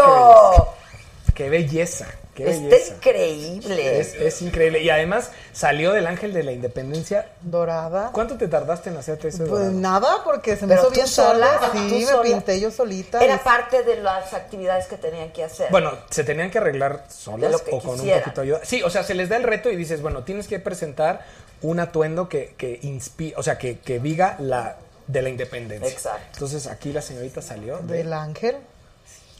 Qué 1.33 1.49
belleza. 1.49 2.07
Qué 2.35 2.49
está 2.49 2.63
belleza. 2.65 2.93
increíble. 2.95 3.99
Es, 3.99 4.13
es 4.13 4.41
increíble. 4.41 4.81
Y 4.83 4.89
además 4.89 5.31
salió 5.53 5.91
del 5.93 6.05
Ángel 6.05 6.33
de 6.33 6.43
la 6.43 6.51
Independencia. 6.51 7.29
Dorada. 7.41 8.09
¿Cuánto 8.13 8.37
te 8.37 8.47
tardaste 8.47 8.89
en 8.89 8.97
hacerte 8.97 9.29
ese 9.29 9.39
Pues 9.45 9.49
dorado? 9.51 9.71
nada, 9.71 10.23
porque 10.23 10.57
se 10.57 10.67
me 10.67 10.75
hizo 10.75 10.89
bien 10.91 11.07
sola, 11.07 11.59
Sí, 11.71 11.77
me 11.79 12.05
sola. 12.05 12.21
pinté 12.23 12.59
yo 12.59 12.71
solita. 12.71 13.23
Era 13.23 13.35
y- 13.35 13.39
parte 13.39 13.83
de 13.83 14.01
las 14.01 14.33
actividades 14.33 14.87
que 14.87 14.97
tenían 14.97 15.31
que 15.31 15.43
hacer. 15.45 15.67
Bueno, 15.71 15.91
se 16.09 16.23
tenían 16.23 16.51
que 16.51 16.57
arreglar 16.57 17.05
solas 17.09 17.51
lo 17.51 17.59
que 17.59 17.71
o 17.71 17.79
con 17.79 17.99
un 17.99 18.07
poquito 18.09 18.41
de 18.41 18.47
ayuda. 18.47 18.59
Sí, 18.63 18.83
o 18.83 18.89
sea, 18.89 19.03
se 19.03 19.13
les 19.15 19.29
da 19.29 19.37
el 19.37 19.43
reto 19.43 19.69
y 19.71 19.75
dices, 19.75 20.01
bueno, 20.01 20.23
tienes 20.23 20.47
que 20.47 20.59
presentar 20.59 21.25
un 21.61 21.79
atuendo 21.79 22.27
que, 22.27 22.53
que 22.57 22.79
inspire, 22.83 23.33
o 23.37 23.43
sea, 23.43 23.57
que, 23.57 23.79
que 23.79 23.99
diga 23.99 24.35
la 24.39 24.75
de 25.07 25.21
la 25.21 25.29
independencia. 25.29 25.87
Exacto. 25.89 26.25
Entonces 26.33 26.67
aquí 26.67 26.91
la 26.91 27.01
señorita 27.01 27.41
salió 27.41 27.77
de- 27.77 27.97
Del 27.97 28.11
ángel. 28.13 28.57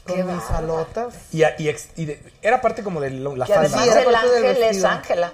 Qué 0.06 0.22
Con 0.22 0.34
mis 0.36 0.50
alotas. 0.50 1.14
y, 1.32 1.42
a- 1.42 1.54
y 1.58 1.68
ex- 1.68 1.88
y 1.96 2.04
de- 2.06 2.22
era 2.42 2.60
parte 2.60 2.82
como 2.82 3.00
de 3.00 3.10
lo- 3.10 3.34
la 3.36 3.46
falda. 3.46 3.68
Sí, 3.82 3.88
era 3.88 4.00
el 4.00 4.04
parte 4.06 4.18
ángel 4.46 4.62
es. 4.62 4.84
Ángela. 4.84 5.32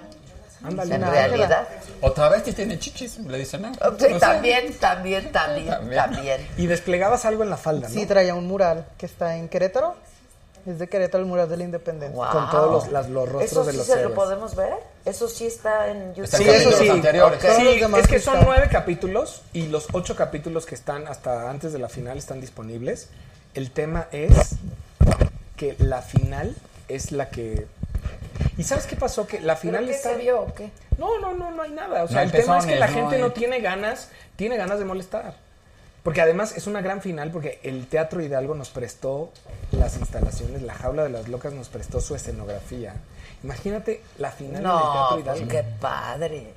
Ándale. 0.63 0.95
En 0.95 1.03
Ángela. 1.03 1.27
realidad. 1.27 1.67
Otra 2.01 2.29
vez 2.29 2.43
que 2.43 2.53
tiene 2.53 2.79
chichis, 2.79 3.17
le 3.19 3.37
dicen. 3.37 3.61
¿no? 3.63 3.73
Sí, 3.73 3.79
No 3.81 3.97
sé. 3.99 4.19
también, 4.19 4.73
también, 4.79 5.31
también, 5.31 5.67
También. 5.69 6.01
también. 6.01 6.47
Y 6.57 6.67
desplegabas 6.67 7.25
algo 7.25 7.43
en 7.43 7.49
la 7.49 7.57
falda, 7.57 7.87
¿no? 7.89 7.93
Sí, 7.93 8.05
traía 8.05 8.33
un 8.33 8.47
mural 8.47 8.85
que 8.97 9.05
está 9.05 9.35
en 9.37 9.49
Querétaro. 9.49 9.95
Es 10.65 10.79
de 10.79 10.87
Querétaro 10.87 11.21
el 11.21 11.29
mural 11.29 11.49
de 11.49 11.57
la 11.57 11.65
Independencia. 11.65 12.15
Wow. 12.15 12.31
Con 12.31 12.49
todos 12.49 12.71
los, 12.71 12.91
las- 12.93 13.09
los 13.09 13.27
rostros 13.27 13.51
¿Eso 13.51 13.65
de 13.65 13.71
sí 13.73 13.77
los 13.79 13.85
se 13.87 14.01
lo 14.01 14.13
podemos 14.13 14.55
ver? 14.55 14.73
¿Eso 15.03 15.27
sí 15.27 15.45
está 15.47 15.89
en 15.89 16.11
YouTube? 16.15 16.23
Está 16.23 16.37
Sí, 16.37 16.43
en 16.45 16.49
eso 16.55 16.71
sí. 16.71 16.87
anteriores. 16.89 17.41
Sí, 17.41 17.67
es 17.97 18.07
que 18.07 18.19
son 18.19 18.39
nueve 18.45 18.69
capítulos 18.71 19.41
y 19.51 19.67
los 19.67 19.87
ocho 19.91 20.15
capítulos 20.15 20.65
que 20.65 20.75
están 20.75 21.05
hasta 21.09 21.49
antes 21.49 21.73
de 21.73 21.79
la 21.79 21.89
final 21.89 22.17
están 22.17 22.39
disponibles. 22.39 23.09
El 23.53 23.71
tema 23.71 24.07
es 24.11 24.55
que 25.57 25.75
la 25.79 26.01
final 26.01 26.55
es 26.87 27.11
la 27.11 27.29
que... 27.29 27.67
¿Y 28.57 28.63
sabes 28.63 28.85
qué 28.85 28.95
pasó? 28.95 29.25
Que 29.27 29.39
la 29.39 29.53
¿Pero 29.55 29.61
final 29.61 29.85
qué 29.85 29.91
está... 29.91 30.09
se 30.11 30.17
vio 30.17 30.41
o 30.41 30.53
qué? 30.53 30.71
No, 30.97 31.19
no, 31.19 31.33
no, 31.33 31.51
no 31.51 31.61
hay 31.63 31.71
nada. 31.71 32.03
O 32.03 32.07
sea, 32.07 32.23
el 32.23 32.31
tema 32.31 32.59
es 32.59 32.65
que 32.65 32.75
la 32.75 32.87
no 32.87 32.93
gente 32.93 33.15
hay- 33.15 33.21
no 33.21 33.31
tiene 33.31 33.59
ganas, 33.61 34.09
tiene 34.35 34.57
ganas 34.57 34.79
de 34.79 34.85
molestar. 34.85 35.35
Porque 36.03 36.19
además 36.21 36.53
es 36.57 36.67
una 36.67 36.81
gran 36.81 37.01
final 37.01 37.31
porque 37.31 37.59
el 37.63 37.87
Teatro 37.87 38.21
Hidalgo 38.21 38.55
nos 38.55 38.69
prestó 38.69 39.31
las 39.71 39.95
instalaciones, 39.97 40.61
la 40.61 40.73
Jaula 40.73 41.03
de 41.03 41.09
las 41.09 41.29
Locas 41.29 41.53
nos 41.53 41.69
prestó 41.69 42.01
su 42.01 42.13
escenografía. 42.13 42.93
Imagínate 43.43 44.01
la 44.17 44.31
final 44.31 44.51
en 44.55 44.57
el 44.57 44.63
No, 44.63 44.79
Teatro 44.91 45.09
pues 45.23 45.23
Hidalgo. 45.23 45.47
qué 45.47 45.63
padre. 45.79 46.47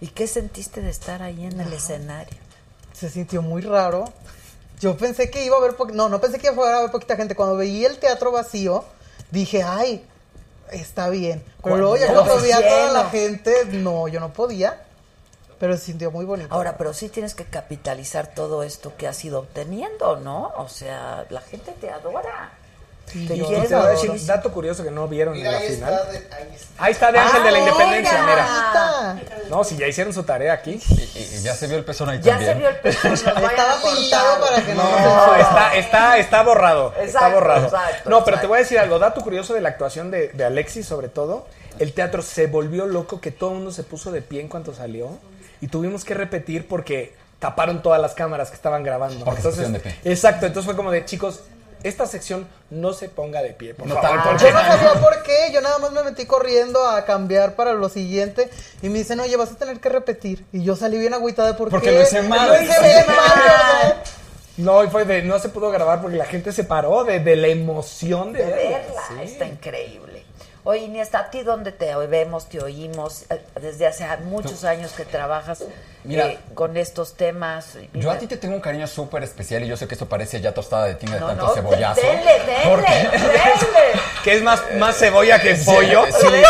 ¿Y 0.00 0.08
qué 0.08 0.26
sentiste 0.26 0.80
de 0.82 0.90
estar 0.90 1.22
ahí 1.22 1.46
en 1.46 1.60
el 1.60 1.72
escenario? 1.72 2.36
Se 2.92 3.08
sintió 3.08 3.42
muy 3.42 3.62
raro. 3.62 4.12
Yo 4.80 4.96
pensé 4.96 5.30
que 5.30 5.44
iba 5.44 5.56
a 5.56 5.58
haber, 5.58 5.74
po- 5.76 5.86
no, 5.86 6.08
no 6.08 6.20
pensé 6.20 6.38
que 6.38 6.48
iba 6.52 6.70
a 6.74 6.78
haber 6.78 6.90
poquita 6.90 7.16
gente. 7.16 7.34
Cuando 7.34 7.56
veía 7.56 7.88
el 7.88 7.98
teatro 7.98 8.30
vacío, 8.32 8.84
dije, 9.30 9.62
ay, 9.62 10.04
está 10.70 11.08
bien. 11.08 11.42
Pero 11.62 11.76
luego 11.78 11.96
ya 11.96 12.12
Cuando 12.12 12.38
vi 12.38 12.52
a 12.52 12.58
toda 12.68 12.92
la 12.92 13.10
gente, 13.10 13.64
no, 13.72 14.08
yo 14.08 14.20
no 14.20 14.32
podía. 14.32 14.82
Pero 15.58 15.74
se 15.78 15.84
sintió 15.86 16.10
muy 16.10 16.26
bonito. 16.26 16.54
Ahora, 16.54 16.76
pero 16.76 16.92
sí 16.92 17.08
tienes 17.08 17.34
que 17.34 17.44
capitalizar 17.44 18.26
todo 18.34 18.62
esto 18.62 18.92
que 18.98 19.08
has 19.08 19.24
ido 19.24 19.38
obteniendo, 19.40 20.16
¿no? 20.16 20.52
O 20.58 20.68
sea, 20.68 21.24
la 21.30 21.40
gente 21.40 21.72
te 21.80 21.88
adora. 21.90 22.52
Sí, 23.06 23.22
Y 23.24 23.26
quiere 23.28 23.68
te 23.68 23.74
voy 23.74 23.86
a 23.86 23.88
decir, 23.90 24.10
muchísimo. 24.10 24.34
dato 24.36 24.52
curioso 24.52 24.82
que 24.82 24.90
no 24.90 25.06
vieron 25.06 25.34
Mira, 25.34 25.46
en 25.48 25.52
la 25.54 25.58
ahí 25.60 25.68
final. 25.74 25.94
está, 25.94 26.10
de- 26.12 26.18
ahí 26.18 26.48
está. 26.54 26.84
Ahí 26.84 26.92
está 26.92 27.12
de 27.12 27.18
Ángel 27.20 27.42
de 27.44 27.50
la 27.52 27.56
Ah, 27.56 27.60
Independencia, 27.60 28.22
mira. 28.22 29.22
No, 29.48 29.64
si 29.64 29.76
ya 29.76 29.86
hicieron 29.86 30.12
su 30.12 30.24
tarea 30.24 30.52
aquí. 30.54 30.80
Y, 31.14 31.18
y 31.36 31.42
ya 31.42 31.54
se 31.54 31.66
vio 31.68 31.76
el 31.78 31.84
pezón 31.84 32.08
ahí 32.10 32.20
Ya 32.20 32.32
también. 32.32 32.52
se 32.52 32.58
vio 32.58 32.68
el 32.68 32.76
pezón, 32.80 33.12
Estaba 33.14 33.44
pintado 33.82 34.40
para 34.40 34.62
que 34.66 34.74
no, 34.74 34.82
No, 34.82 35.34
está, 35.36 35.74
está, 35.76 36.18
está 36.18 36.42
borrado. 36.42 36.88
está 36.90 37.04
Exacto, 37.04 37.34
borrado. 37.34 37.64
exacto, 37.66 38.10
no, 38.10 38.24
pero 38.24 38.40
te 38.40 38.46
voy 38.46 38.56
a 38.56 38.60
decir 38.62 38.78
algo. 38.78 38.98
Dato 38.98 39.20
curioso 39.22 39.54
de 39.54 39.60
la 39.60 39.68
actuación 39.70 40.10
de, 40.10 40.28
de 40.28 40.44
Alexis, 40.44 40.86
sobre 40.86 41.08
todo. 41.08 41.46
El 41.78 41.92
teatro 41.92 42.22
se 42.22 42.46
volvió 42.48 42.86
loco 42.86 43.20
que 43.20 43.30
todo 43.30 43.50
el 43.50 43.56
mundo 43.56 43.70
se 43.70 43.82
puso 43.84 44.10
de 44.10 44.20
pie 44.22 44.40
en 44.40 44.48
cuanto 44.48 44.74
salió. 44.74 45.10
Y 45.60 45.68
tuvimos 45.68 46.04
que 46.04 46.14
repetir 46.14 46.66
porque 46.68 47.14
taparon 47.38 47.82
todas 47.82 48.00
las 48.00 48.14
cámaras 48.14 48.48
que 48.50 48.56
estaban 48.56 48.82
grabando. 48.82 49.24
Porque 49.24 49.38
entonces, 49.40 49.72
de 49.72 49.78
pie. 49.80 49.94
Exacto, 50.04 50.46
entonces 50.46 50.66
fue 50.66 50.76
como 50.76 50.90
de 50.90 51.04
chicos, 51.04 51.40
esta 51.82 52.06
sección 52.06 52.48
no 52.70 52.92
se 52.92 53.08
ponga 53.08 53.42
de 53.42 53.50
pie, 53.50 53.74
por 53.74 53.86
No 53.86 53.94
favor. 53.94 54.10
tanto. 54.10 54.28
porque- 54.30 54.44
Yo 54.44 54.52
no 54.52 54.58
sabía 54.60 54.92
por 55.00 55.22
qué, 55.22 55.50
yo 55.52 55.60
nada 55.60 55.78
más 55.78 55.92
me 55.92 56.02
metí 56.02 56.26
corriendo 56.26 56.86
a 56.86 57.04
cambiar 57.04 57.54
para 57.54 57.72
lo 57.74 57.88
siguiente 57.88 58.50
y 58.82 58.88
me 58.88 58.98
dicen, 58.98 59.20
oye, 59.20 59.36
vas 59.36 59.52
a 59.52 59.54
tener 59.56 59.78
que 59.80 59.88
repetir. 59.88 60.44
Y 60.52 60.62
yo 60.64 60.74
salí 60.76 60.98
bien 60.98 61.14
agüitada 61.14 61.48
de 61.48 61.54
por 61.54 61.70
Porque 61.70 61.90
qué. 61.90 61.94
lo 61.96 62.02
hice 62.02 62.22
mal. 62.22 62.48
Lo 62.48 62.54
hice 62.62 62.80
bien 62.82 63.06
mal. 63.06 64.02
No, 64.58 64.82
y 64.82 64.88
fue 64.88 65.04
de, 65.04 65.22
no 65.22 65.38
se 65.38 65.48
pudo 65.50 65.70
grabar 65.70 66.00
porque 66.00 66.16
la 66.16 66.24
gente 66.24 66.50
se 66.52 66.64
paró 66.64 67.04
de, 67.04 67.20
de 67.20 67.36
la 67.36 67.48
emoción 67.48 68.32
de, 68.32 68.38
de 68.44 68.52
verla. 68.52 68.78
verla. 68.78 69.02
Sí. 69.08 69.14
Está 69.32 69.44
increíble. 69.46 70.24
Oye, 70.68 70.80
Iniesta, 70.86 71.20
¿a 71.20 71.30
ti 71.30 71.44
dónde 71.44 71.70
te 71.70 71.94
vemos, 72.08 72.48
te 72.48 72.60
oímos? 72.60 73.22
Eh, 73.30 73.40
Desde 73.60 73.86
hace 73.86 74.04
muchos 74.24 74.64
años 74.64 74.90
que 74.90 75.04
trabajas 75.04 75.62
Mira. 76.02 76.26
eh, 76.26 76.38
con 76.54 76.76
estos 76.76 77.14
temas. 77.14 77.74
Yo 77.92 78.10
a 78.10 78.18
ti 78.18 78.26
te 78.26 78.36
tengo 78.36 78.56
un 78.56 78.60
cariño 78.60 78.88
súper 78.88 79.22
especial 79.22 79.62
y 79.62 79.68
yo 79.68 79.76
sé 79.76 79.86
que 79.86 79.94
esto 79.94 80.08
parece 80.08 80.40
ya 80.40 80.52
tostada 80.52 80.86
de 80.86 80.96
tinga 80.96 81.14
de 81.14 81.20
No, 81.20 81.26
tanto 81.28 81.46
no, 81.46 81.54
cebollazo. 81.54 82.00
Denle, 82.00 82.32
denle, 82.44 82.56
Porque- 82.68 82.92
denle. 82.92 83.40
Que 84.24 84.34
es 84.38 84.42
más, 84.42 84.60
más 84.76 84.98
cebolla 84.98 85.40
que 85.40 85.54
Sí, 85.56 85.64
pollo. 85.66 86.04
sí. 86.06 86.26
Denle, 86.26 86.42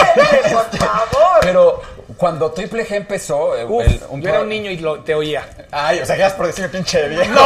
por 0.51 0.78
favor. 0.78 1.38
Pero 1.43 1.82
cuando 2.16 2.51
Triple 2.52 2.86
G 2.86 2.93
empezó, 2.97 3.55
eh, 3.55 3.66
Uf, 3.66 3.84
el- 3.84 4.01
yo 4.22 4.28
era 4.30 4.40
un 4.40 4.48
niño 4.48 4.70
y 4.70 4.78
lo- 4.78 5.01
te 5.01 5.14
oía. 5.14 5.47
Ay, 5.70 6.01
o 6.01 6.06
sea, 6.06 6.16
gracias 6.16 6.38
por 6.38 6.47
decirme 6.47 6.70
pinche 6.70 7.06
viejo. 7.06 7.34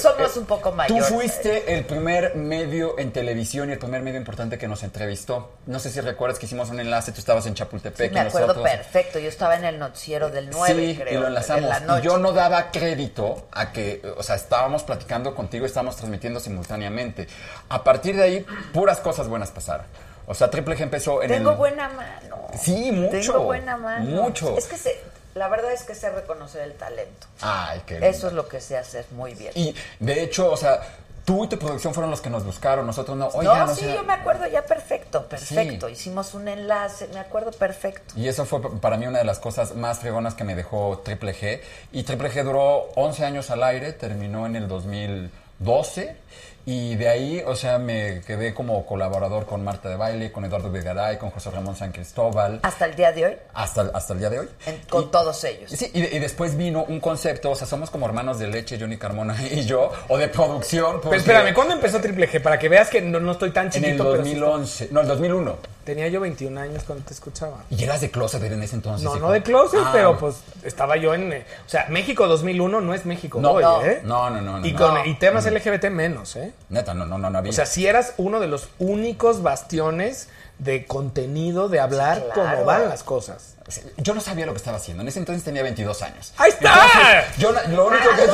Somos 0.00 0.36
un 0.36 0.46
poco 0.46 0.70
Tú 0.70 0.76
mayores. 0.76 1.06
fuiste 1.08 1.74
el 1.76 1.84
primer 1.84 2.34
medio 2.36 2.98
en 2.98 3.12
televisión 3.12 3.68
y 3.68 3.72
el 3.72 3.78
primer 3.78 4.02
medio 4.02 4.18
importante 4.18 4.58
que 4.58 4.68
nos 4.68 4.82
entrevistó. 4.82 5.50
No 5.66 5.78
sé 5.78 5.90
si 5.90 6.00
recuerdas 6.00 6.38
que 6.38 6.46
hicimos 6.46 6.70
un 6.70 6.80
enlace, 6.80 7.12
tú 7.12 7.20
estabas 7.20 7.46
en 7.46 7.54
Chapultepec. 7.54 8.08
Sí, 8.08 8.14
me 8.14 8.20
acuerdo 8.20 8.48
nosotros- 8.48 8.68
perfecto. 8.70 9.18
Yo 9.18 9.28
estaba 9.28 9.56
en 9.56 9.64
el 9.64 9.78
noticiero 9.78 10.30
del 10.30 10.50
9, 10.50 10.74
sí, 10.94 10.96
creo. 11.00 11.18
y 11.18 11.22
lo 11.22 11.26
enlazamos. 11.28 11.62
en 11.64 11.68
la 11.68 11.80
noche. 11.80 12.00
Y 12.00 12.04
yo 12.04 12.18
no 12.18 12.32
daba 12.32 12.70
crédito 12.70 13.46
a 13.52 13.72
que, 13.72 14.02
o 14.16 14.22
sea, 14.22 14.36
estábamos 14.36 14.82
platicando 14.82 15.34
contigo, 15.34 15.66
estábamos 15.66 15.96
transmitiendo 15.96 16.40
simultáneamente. 16.40 17.26
A 17.68 17.82
partir 17.84 18.16
de 18.16 18.22
ahí, 18.22 18.46
puras 18.72 18.98
cosas 19.00 19.28
buenas 19.28 19.50
pasaron. 19.50 19.86
O 20.26 20.34
sea, 20.34 20.48
Triple 20.50 20.76
G 20.76 20.82
empezó 20.82 21.20
en 21.22 21.28
Tengo 21.30 21.50
el... 21.50 21.56
buena 21.56 21.88
mano. 21.88 22.36
Sí, 22.60 22.92
mucho. 22.92 23.10
Tengo 23.32 23.42
buena 23.44 23.76
mano. 23.76 24.04
Mucho. 24.22 24.56
Es 24.56 24.66
que 24.66 24.76
sé- 24.76 25.00
la 25.34 25.48
verdad 25.48 25.72
es 25.72 25.82
que 25.84 25.94
sé 25.94 26.10
reconocer 26.10 26.62
el 26.62 26.74
talento. 26.74 27.26
Ay, 27.40 27.82
qué 27.86 27.94
lindo. 27.94 28.06
Eso 28.06 28.26
es 28.28 28.32
lo 28.32 28.48
que 28.48 28.60
sé 28.60 28.76
hacer 28.76 29.06
muy 29.12 29.34
bien. 29.34 29.52
Y 29.54 29.74
de 30.00 30.22
hecho, 30.22 30.50
o 30.50 30.56
sea, 30.56 30.80
tú 31.24 31.44
y 31.44 31.48
tu 31.48 31.58
producción 31.58 31.94
fueron 31.94 32.10
los 32.10 32.20
que 32.20 32.30
nos 32.30 32.44
buscaron, 32.44 32.86
nosotros 32.86 33.16
no. 33.16 33.28
Oigan, 33.28 33.66
no, 33.66 33.72
o 33.72 33.74
sí, 33.74 33.82
sea, 33.82 33.94
yo 33.94 34.02
me 34.02 34.12
acuerdo 34.12 34.46
ya 34.46 34.64
perfecto, 34.64 35.26
perfecto. 35.26 35.86
Sí. 35.86 35.92
Hicimos 35.92 36.34
un 36.34 36.48
enlace, 36.48 37.08
me 37.08 37.20
acuerdo 37.20 37.50
perfecto. 37.52 38.14
Y 38.16 38.28
eso 38.28 38.44
fue 38.44 38.60
para 38.80 38.96
mí 38.96 39.06
una 39.06 39.18
de 39.18 39.24
las 39.24 39.38
cosas 39.38 39.74
más 39.74 40.00
fregonas 40.00 40.34
que 40.34 40.44
me 40.44 40.54
dejó 40.54 41.00
Triple 41.04 41.34
G. 41.34 41.60
Y 41.92 42.02
Triple 42.02 42.30
G 42.30 42.42
duró 42.42 42.90
11 42.96 43.24
años 43.24 43.50
al 43.50 43.62
aire, 43.62 43.92
terminó 43.92 44.46
en 44.46 44.56
el 44.56 44.68
2012. 44.68 46.16
Y 46.64 46.94
de 46.94 47.08
ahí, 47.08 47.42
o 47.44 47.56
sea, 47.56 47.78
me 47.78 48.20
quedé 48.24 48.54
como 48.54 48.86
colaborador 48.86 49.46
con 49.46 49.64
Marta 49.64 49.88
de 49.88 49.96
Baile, 49.96 50.30
con 50.30 50.44
Eduardo 50.44 50.70
Vigaray, 50.70 51.18
con 51.18 51.30
José 51.30 51.50
Ramón 51.50 51.74
San 51.74 51.90
Cristóbal, 51.90 52.60
Hasta 52.62 52.84
el 52.86 52.94
día 52.94 53.10
de 53.10 53.26
hoy, 53.26 53.36
hasta, 53.52 53.90
hasta 53.92 54.12
el 54.12 54.20
día 54.20 54.30
de 54.30 54.38
hoy. 54.40 54.48
en- 54.66 54.80
con 54.88 55.10
todos 55.10 55.42
ellos. 55.42 55.70
Sí, 55.72 55.90
y, 55.92 56.00
de- 56.02 56.16
y 56.16 56.18
después 56.20 56.56
vino 56.56 56.84
un 56.84 57.00
concepto, 57.00 57.50
o 57.50 57.56
sea, 57.56 57.66
somos 57.66 57.90
como 57.90 58.06
hermanos 58.06 58.38
de 58.38 58.46
leche, 58.46 58.78
Johnny 58.78 58.96
Carmona 58.96 59.36
y 59.50 59.64
yo, 59.64 59.90
o 60.08 60.16
de 60.16 60.28
producción. 60.28 61.00
Pero 61.02 61.16
espérame, 61.16 61.52
¿cuándo 61.52 61.74
empezó 61.74 62.00
Triple 62.00 62.30
G? 62.30 62.40
Para 62.40 62.58
que 62.60 62.68
veas 62.68 62.88
que 62.90 63.00
no, 63.02 63.18
no 63.18 63.32
estoy 63.32 63.50
tan 63.50 63.66
En 63.66 63.72
chiquito. 63.72 63.90
el 64.14 64.20
pero 64.20 64.24
sí 64.24 64.34
2011, 64.34 64.88
no, 64.92 65.00
el 65.00 65.08
2001. 65.08 65.56
Tenía 65.84 66.08
yo 66.08 66.20
21 66.20 66.60
años 66.60 66.84
cuando 66.84 67.04
te 67.04 67.12
escuchaba. 67.12 67.64
Y 67.70 67.82
eras 67.82 68.00
de 68.00 68.10
closet 68.10 68.42
en 68.42 68.62
ese 68.62 68.76
entonces. 68.76 69.04
No, 69.04 69.16
no 69.16 69.30
de 69.30 69.42
closet, 69.42 69.80
Ah, 69.82 69.90
pero 69.92 70.18
pues 70.18 70.36
estaba 70.62 70.96
yo 70.96 71.14
en... 71.14 71.32
O 71.32 71.68
sea, 71.68 71.86
México 71.88 72.26
2001 72.26 72.80
no 72.80 72.94
es 72.94 73.04
México 73.06 73.40
No, 73.40 73.52
hoy, 73.52 73.62
no. 73.62 73.82
¿eh? 73.84 74.00
No, 74.04 74.30
no, 74.30 74.40
no. 74.40 74.66
Y, 74.66 74.72
no. 74.72 74.78
con, 74.78 75.06
y 75.06 75.14
temas 75.14 75.46
LGBT 75.50 75.90
menos, 75.90 76.36
¿eh? 76.36 76.52
Neta, 76.68 76.94
no, 76.94 77.06
no, 77.06 77.18
no, 77.18 77.30
no 77.30 77.38
había. 77.38 77.50
O 77.50 77.54
sea, 77.54 77.66
si 77.66 77.86
eras 77.86 78.14
uno 78.16 78.40
de 78.40 78.48
los 78.48 78.68
únicos 78.78 79.42
bastiones 79.42 80.28
de 80.58 80.86
contenido, 80.86 81.68
de 81.68 81.80
hablar 81.80 82.24
claro. 82.32 82.50
cómo 82.50 82.64
van 82.64 82.88
las 82.88 83.02
cosas. 83.02 83.56
Yo 83.96 84.14
no 84.14 84.20
sabía 84.20 84.46
lo 84.46 84.52
que 84.52 84.58
estaba 84.58 84.76
haciendo. 84.78 85.02
En 85.02 85.08
ese 85.08 85.18
entonces 85.18 85.44
tenía 85.44 85.62
22 85.62 86.02
años. 86.02 86.32
¡Ahí 86.36 86.50
está! 86.50 86.72
Entonces, 86.74 87.36
yo 87.38 87.52
lo 87.74 87.86
único 87.86 88.04
que 88.16 88.22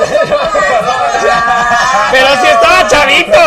¡Pero 2.11 2.27
si 2.41 2.47
estaba 2.47 2.87
chavito! 2.87 3.39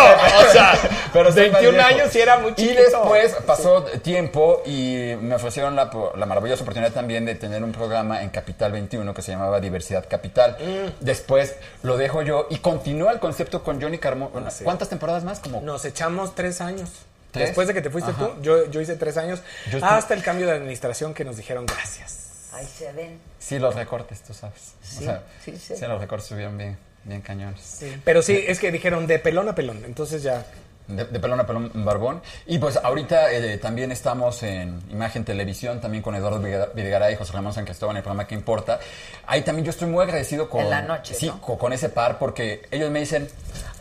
O 0.49 0.53
sea, 0.53 0.79
Pero 1.13 1.33
soy 1.33 1.51
más 1.51 1.61
21 1.63 1.73
viejo. 1.73 1.89
años 1.89 2.13
sí 2.13 2.21
era 2.21 2.39
muy 2.39 2.53
Y 2.53 2.55
chiquito. 2.55 2.81
después 2.81 3.35
pasó 3.47 3.83
tiempo 4.03 4.63
y 4.67 5.15
me 5.21 5.35
ofrecieron 5.35 5.77
la, 5.77 5.91
la 6.17 6.27
maravillosa 6.27 6.63
oportunidad 6.63 6.93
también 6.93 7.25
de 7.25 7.35
tener 7.35 7.63
un 7.63 7.73
programa 7.73 8.23
en 8.23 8.31
Capital 8.31 8.73
21 8.73 9.13
que 9.15 9.23
se 9.23 9.33
llamaba 9.33 9.61
Diversidad 9.61 10.05
Capital. 10.09 10.57
Mm. 10.61 11.05
Después 11.05 11.55
lo 11.83 11.97
dejo 11.97 12.23
yo 12.23 12.47
y 12.51 12.59
continúa 12.59 13.13
el 13.13 13.19
concepto 13.19 13.63
con 13.63 13.81
Johnny 13.81 13.99
Carmona. 13.99 14.51
¿Cuántas 14.65 14.89
temporadas 14.89 15.25
más? 15.25 15.41
Como 15.41 15.61
Nos 15.61 15.85
echamos 15.85 16.35
tres 16.35 16.61
años. 16.61 16.91
¿Tres? 17.33 17.49
Después 17.49 17.67
de 17.67 17.75
que 17.75 17.83
te 17.83 17.91
fuiste 17.91 18.11
Ajá. 18.13 18.27
tú, 18.37 18.43
yo, 18.43 18.71
yo 18.71 18.81
hice 18.81 18.95
tres 18.97 19.17
años. 19.17 19.41
Yo 19.71 19.85
hasta 19.85 20.15
el 20.15 20.23
cambio 20.23 20.47
de 20.47 20.53
administración 20.53 21.15
que 21.15 21.25
nos 21.25 21.37
dijeron 21.37 21.67
gracias. 21.67 22.19
Ahí 22.53 22.67
se 22.67 22.93
ven. 22.93 23.19
Sí, 23.39 23.59
los 23.59 23.75
recortes, 23.75 24.21
tú 24.23 24.35
sabes. 24.35 24.75
Sí, 24.83 24.99
o 24.99 25.03
sea, 25.07 25.23
sí, 25.45 25.57
sí. 25.59 25.75
los 25.87 25.99
recortes 26.01 26.29
subieron 26.29 26.59
bien, 26.59 26.77
bien 27.05 27.23
cañones. 27.23 27.81
Pero 28.05 28.21
sí, 28.23 28.45
es 28.47 28.59
que 28.61 28.71
dijeron 28.71 29.07
de 29.07 29.19
pelón 29.19 29.49
a 29.49 29.55
pelón. 29.55 29.83
Entonces 29.87 30.23
ya. 30.23 30.45
De, 30.89 31.07
de 31.07 31.21
pelón 31.21 31.41
a 31.41 31.47
pelón 31.47 31.71
barbón. 31.85 32.21
Y 32.45 32.59
pues 32.59 32.77
ahorita 32.77 33.33
eh, 33.33 33.57
también 33.57 33.91
estamos 33.93 34.43
en 34.43 34.83
Imagen 34.91 35.25
Televisión, 35.25 35.81
también 35.81 36.03
con 36.03 36.15
Eduardo 36.15 36.39
Videgaray 36.75 37.15
y 37.15 37.17
José 37.17 37.33
Ramón 37.33 37.55
San 37.55 37.65
Cristóbal 37.65 37.95
en 37.95 37.99
el 37.99 38.03
programa 38.03 38.27
que 38.27 38.35
importa. 38.35 38.79
Ahí 39.27 39.41
también 39.41 39.65
yo 39.65 39.71
estoy 39.71 39.89
muy 39.89 40.03
agradecido 40.05 40.51
con, 40.51 40.61
En 40.61 40.71
la 40.71 40.83
noche, 40.83 41.15
sí, 41.15 41.29
¿no? 41.29 41.41
co- 41.41 41.57
con 41.57 41.73
ese 41.73 41.89
par 41.89 42.19
porque 42.19 42.67
ellos 42.71 42.91
me 42.91 43.01
dicen, 43.01 43.29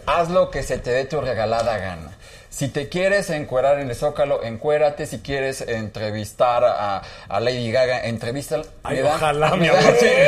haz 0.05 0.29
lo 0.29 0.49
que 0.49 0.63
se 0.63 0.77
te 0.77 0.91
dé 0.91 1.03
tu 1.03 1.19
regalada 1.19 1.77
gana. 1.77 2.11
Si 2.51 2.67
te 2.67 2.89
quieres 2.89 3.29
encuerar 3.29 3.79
en 3.79 3.89
el 3.89 3.95
Zócalo, 3.95 4.43
encuérate. 4.43 5.05
Si 5.07 5.19
quieres 5.19 5.61
entrevistar 5.61 6.65
a, 6.65 7.01
a 7.29 7.39
Lady 7.39 7.71
Gaga, 7.71 8.01
entrevístala. 8.03 8.65
Ay, 8.83 8.97
Me 8.97 9.03
ojalá, 9.03 9.51
me 9.51 9.57
mi 9.57 9.67
amor. 9.69 9.79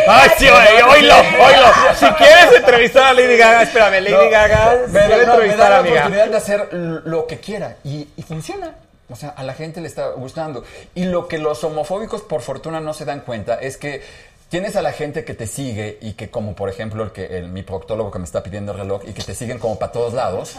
Ay, 0.07 0.29
sí, 0.37 0.47
oye, 0.47 0.83
oílo, 0.83 1.15
oílo. 1.17 1.67
Si 1.99 2.05
quieres 2.13 2.53
entrevistar 2.55 3.03
a 3.07 3.13
Lady 3.13 3.35
Gaga, 3.35 3.63
espérame, 3.63 3.99
Lady 4.01 4.11
No, 4.15 4.29
Gaga, 4.29 4.77
me, 4.87 4.99
quiere 5.01 5.09
da- 5.09 5.09
no, 5.09 5.17
me 5.17 5.23
entrevistar 5.33 5.57
da 5.57 5.65
a 5.67 5.69
la 5.69 5.77
amiga. 5.79 5.95
oportunidad 5.99 6.27
de 6.29 6.37
hacer 6.37 6.69
lo 6.71 7.27
que 7.27 7.39
quiera 7.41 7.75
y, 7.83 8.07
y 8.15 8.23
funciona. 8.23 8.73
O 9.09 9.17
sea, 9.17 9.29
a 9.35 9.43
la 9.43 9.53
gente 9.53 9.81
le 9.81 9.87
está 9.89 10.07
gustando. 10.11 10.63
Y 10.95 11.03
lo 11.05 11.27
que 11.27 11.37
los 11.37 11.61
homofóbicos, 11.65 12.21
por 12.21 12.41
fortuna, 12.41 12.79
no 12.79 12.93
se 12.93 13.03
dan 13.03 13.19
cuenta 13.19 13.55
es 13.55 13.75
que 13.75 14.01
tienes 14.53 14.75
a 14.75 14.83
la 14.83 14.91
gente 14.91 15.25
que 15.25 15.33
te 15.33 15.47
sigue 15.47 15.97
y 15.99 16.13
que, 16.13 16.29
como 16.29 16.53
por 16.53 16.69
ejemplo 16.69 17.03
el 17.03 17.11
que 17.11 17.39
el, 17.39 17.47
mi 17.47 17.63
proctólogo 17.63 18.11
que 18.11 18.19
me 18.19 18.25
está 18.25 18.43
pidiendo 18.43 18.71
el 18.73 18.77
reloj 18.77 19.01
y 19.03 19.13
que 19.13 19.23
te 19.23 19.33
siguen 19.33 19.57
como 19.57 19.79
para 19.79 19.91
todos 19.91 20.13
lados. 20.13 20.57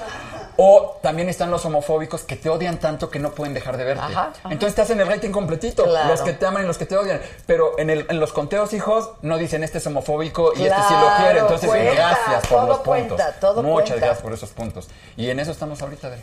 O 0.56 0.98
también 1.00 1.28
están 1.28 1.52
los 1.52 1.64
homofóbicos 1.64 2.22
que 2.22 2.34
te 2.34 2.48
odian 2.48 2.78
tanto 2.78 3.08
que 3.08 3.20
no 3.20 3.30
pueden 3.30 3.54
dejar 3.54 3.76
de 3.76 3.84
verte. 3.84 4.02
Ajá, 4.02 4.32
ajá. 4.36 4.48
Entonces 4.50 4.74
te 4.74 4.82
hacen 4.82 5.00
el 5.00 5.06
rating 5.06 5.30
completito. 5.30 5.84
Claro. 5.84 6.08
Los 6.08 6.22
que 6.22 6.32
te 6.32 6.44
aman 6.44 6.64
y 6.64 6.66
los 6.66 6.76
que 6.76 6.86
te 6.86 6.96
odian. 6.96 7.20
Pero 7.46 7.78
en, 7.78 7.88
el- 7.88 8.04
en 8.10 8.18
los 8.18 8.32
conteos, 8.32 8.72
hijos, 8.72 9.10
no 9.22 9.38
dicen 9.38 9.62
este 9.62 9.78
es 9.78 9.86
homofóbico 9.86 10.52
y 10.56 10.64
este 10.66 10.82
sí 10.88 10.94
lo 11.00 11.16
quiere. 11.22 11.38
Entonces, 11.38 11.68
cuenta, 11.70 11.94
gracias 11.94 12.40
por 12.48 12.58
todo 12.58 12.66
los 12.66 12.78
puntos. 12.78 12.84
cuenta, 13.16 13.32
todo 13.38 13.62
Muchas 13.62 13.90
cuenta. 13.90 14.06
gracias 14.06 14.22
por 14.24 14.32
esos 14.32 14.50
puntos. 14.50 14.88
Y 15.16 15.30
en 15.30 15.38
eso 15.38 15.52
estamos 15.52 15.80
ahorita, 15.80 16.08
Adri, 16.08 16.20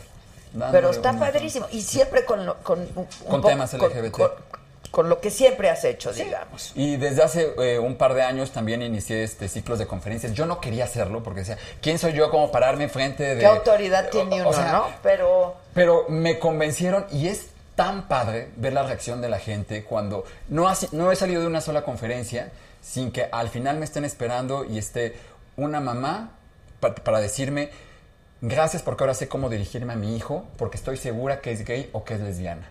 Pero 0.72 0.90
está 0.90 1.14
padrísimo. 1.18 1.66
Y 1.72 1.80
siempre 1.80 2.26
con, 2.26 2.52
con 2.62 2.80
un, 2.96 3.06
Con 3.30 3.40
temas 3.40 3.72
LGBT. 3.72 4.10
con 4.10 4.30
lo 5.08 5.20
que 5.20 5.30
siempre 5.30 5.70
has 5.70 5.84
hecho, 5.84 6.12
digamos. 6.12 6.70
Y 6.74 6.96
desde 6.98 7.22
hace 7.22 7.54
eh, 7.58 7.78
un 7.78 7.96
par 7.96 8.12
de 8.14 8.22
años 8.22 8.52
también 8.52 8.82
inicié 8.82 9.24
este 9.24 9.48
ciclos 9.48 9.78
de 9.78 9.86
conferencias. 9.86 10.34
Yo 10.34 10.44
no 10.46 10.60
quería 10.60 10.84
hacerlo 10.84 11.22
porque 11.22 11.40
decía, 11.40 11.56
¿quién 11.80 11.98
soy 11.98 12.12
yo 12.12 12.30
como 12.30 12.52
pararme 12.52 12.84
enfrente 12.84 13.22
de... 13.34 13.40
¿Qué 13.40 13.46
autoridad 13.46 14.10
tiene 14.10 14.42
o 14.42 14.48
uno, 14.48 14.52
sea, 14.52 14.70
no? 14.72 14.86
Pero 15.02 15.56
Pero 15.74 16.04
me 16.08 16.38
convencieron 16.38 17.06
y 17.10 17.28
es 17.28 17.46
tan 17.74 18.06
padre 18.06 18.50
ver 18.56 18.74
la 18.74 18.82
reacción 18.82 19.22
de 19.22 19.30
la 19.30 19.38
gente 19.38 19.82
cuando 19.82 20.24
no, 20.48 20.68
ha 20.68 20.76
no 20.92 21.10
he 21.10 21.16
salido 21.16 21.40
de 21.40 21.46
una 21.46 21.62
sola 21.62 21.82
conferencia 21.82 22.52
sin 22.82 23.12
que 23.12 23.28
al 23.32 23.48
final 23.48 23.78
me 23.78 23.86
estén 23.86 24.04
esperando 24.04 24.66
y 24.66 24.76
esté 24.76 25.16
una 25.56 25.80
mamá 25.80 26.32
pa- 26.80 26.94
para 26.94 27.18
decirme 27.20 27.70
gracias 28.42 28.82
porque 28.82 29.04
ahora 29.04 29.14
sé 29.14 29.26
cómo 29.28 29.48
dirigirme 29.48 29.94
a 29.94 29.96
mi 29.96 30.16
hijo 30.16 30.44
porque 30.58 30.76
estoy 30.76 30.96
segura 30.98 31.40
que 31.40 31.52
es 31.52 31.64
gay 31.64 31.88
o 31.92 32.04
que 32.04 32.12
es 32.14 32.20
lesbiana. 32.20 32.68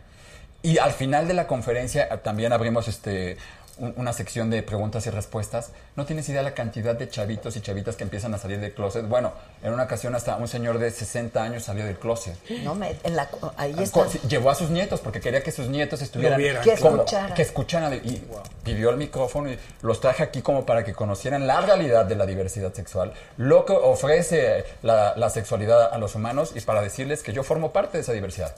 Y 0.64 0.78
al 0.78 0.92
final 0.92 1.28
de 1.28 1.34
la 1.34 1.48
conferencia 1.48 2.04
eh, 2.04 2.18
también 2.24 2.54
abrimos 2.54 2.88
este 2.88 3.38
una 3.80 4.14
sección 4.14 4.50
de 4.50 4.62
preguntas 4.64 5.06
y 5.08 5.10
respuestas. 5.10 5.70
No 5.96 6.06
tienes 6.06 6.28
idea 6.30 6.42
la 6.44 6.54
cantidad 6.54 6.96
de 6.96 7.10
chavitos 7.10 7.56
y 7.58 7.62
chavitas 7.62 7.96
que 7.96 8.04
empiezan 8.04 8.34
a 8.34 8.38
salir 8.38 8.60
del 8.60 8.74
closet. 8.74 9.08
Bueno, 9.08 9.32
en 9.64 9.74
una 9.74 9.84
ocasión 9.84 10.14
hasta 10.16 10.36
un 10.38 10.48
señor 10.48 10.78
de 10.80 10.92
60 10.92 11.42
años 11.44 11.64
salió 11.64 11.86
del 11.86 11.98
closet. 11.98 12.36
no 12.64 12.76
me 12.76 12.96
en 13.04 13.16
la 13.16 13.28
ahí 13.58 13.74
Co- 13.92 14.06
está. 14.06 14.28
Llevó 14.28 14.50
a 14.52 14.56
sus 14.56 14.70
nietos 14.70 15.00
porque 15.00 15.20
quería 15.20 15.42
que 15.44 15.52
sus 15.52 15.68
nietos 15.68 16.02
estuvieran 16.02 16.38
vieran, 16.40 16.64
Que 16.64 16.76
como- 16.78 16.98
escucharan. 16.98 17.34
que 17.34 17.42
escucharan 17.42 17.94
y 17.94 18.24
pidió 18.64 18.90
el 18.92 18.98
micrófono 18.98 19.52
y 19.52 19.58
los 19.82 20.00
traje 20.00 20.24
aquí 20.24 20.42
como 20.42 20.66
para 20.66 20.84
que 20.84 20.94
conocieran 20.94 21.48
la 21.48 21.62
realidad 21.62 22.06
de 22.06 22.16
la 22.16 22.26
diversidad 22.26 22.74
sexual, 22.74 23.14
lo 23.38 23.66
que 23.66 23.74
ofrece 23.74 24.64
la, 24.84 25.14
la 25.16 25.30
sexualidad 25.30 25.92
a 25.94 25.98
los 25.98 26.16
humanos 26.16 26.52
y 26.56 26.62
para 26.62 26.82
decirles 26.82 27.24
que 27.24 27.34
yo 27.34 27.44
formo 27.44 27.72
parte 27.72 27.98
de 27.98 28.04
esa 28.04 28.14
diversidad. 28.14 28.56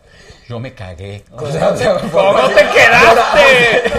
Yo 0.49 0.59
me 0.59 0.73
cagué. 0.73 1.23
O 1.31 1.49
sea, 1.51 1.69
o 1.69 1.77
sea, 1.77 1.93
¿Cómo 2.11 2.47
te 2.49 2.63
quedaste? 2.69 3.91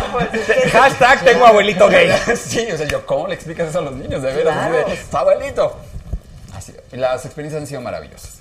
Hashtag 1.08 1.32
tengo 1.32 1.46
abuelito 1.46 1.88
gay. 1.88 2.10
sí, 2.36 2.66
o 2.72 2.76
sea, 2.76 2.86
yo, 2.86 3.04
¿cómo 3.06 3.26
le 3.28 3.34
explicas 3.34 3.68
eso 3.68 3.78
a 3.80 3.82
los 3.82 3.94
niños? 3.94 4.22
De 4.22 4.32
veras, 4.32 4.68
Claro. 4.70 4.88
de, 4.88 4.98
abuelito. 5.18 5.76
Así, 6.54 6.72
las 6.92 7.24
experiencias 7.24 7.60
han 7.62 7.66
sido 7.66 7.80
maravillosas. 7.80 8.38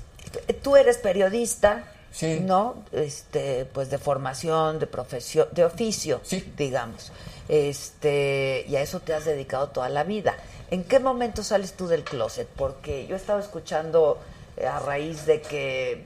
Tú 0.61 0.75
eres 0.75 0.97
periodista, 0.97 1.83
Sí. 2.11 2.39
¿no? 2.41 2.83
Este, 2.91 3.65
pues 3.65 3.89
de 3.89 3.97
formación, 3.97 4.77
de 4.79 4.85
profesión, 4.87 5.47
de 5.51 5.65
oficio, 5.65 6.21
Sí. 6.23 6.53
digamos. 6.55 7.11
Este, 7.49 8.65
y 8.67 8.75
a 8.75 8.81
eso 8.81 8.99
te 8.99 9.13
has 9.13 9.25
dedicado 9.25 9.69
toda 9.69 9.89
la 9.89 10.03
vida. 10.03 10.35
¿En 10.69 10.83
qué 10.83 10.99
momento 10.99 11.43
sales 11.43 11.73
tú 11.73 11.87
del 11.87 12.03
closet? 12.03 12.47
Porque 12.55 13.07
yo 13.07 13.15
he 13.15 13.17
estado 13.19 13.39
escuchando 13.39 14.19
eh, 14.57 14.67
a 14.67 14.79
raíz 14.79 15.25
de 15.25 15.41
que 15.41 16.05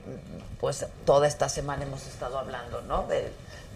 pues 0.60 0.84
toda 1.04 1.26
esta 1.28 1.48
semana 1.50 1.84
hemos 1.84 2.06
estado 2.06 2.38
hablando, 2.38 2.80
¿no? 2.82 3.06
De- 3.06 3.30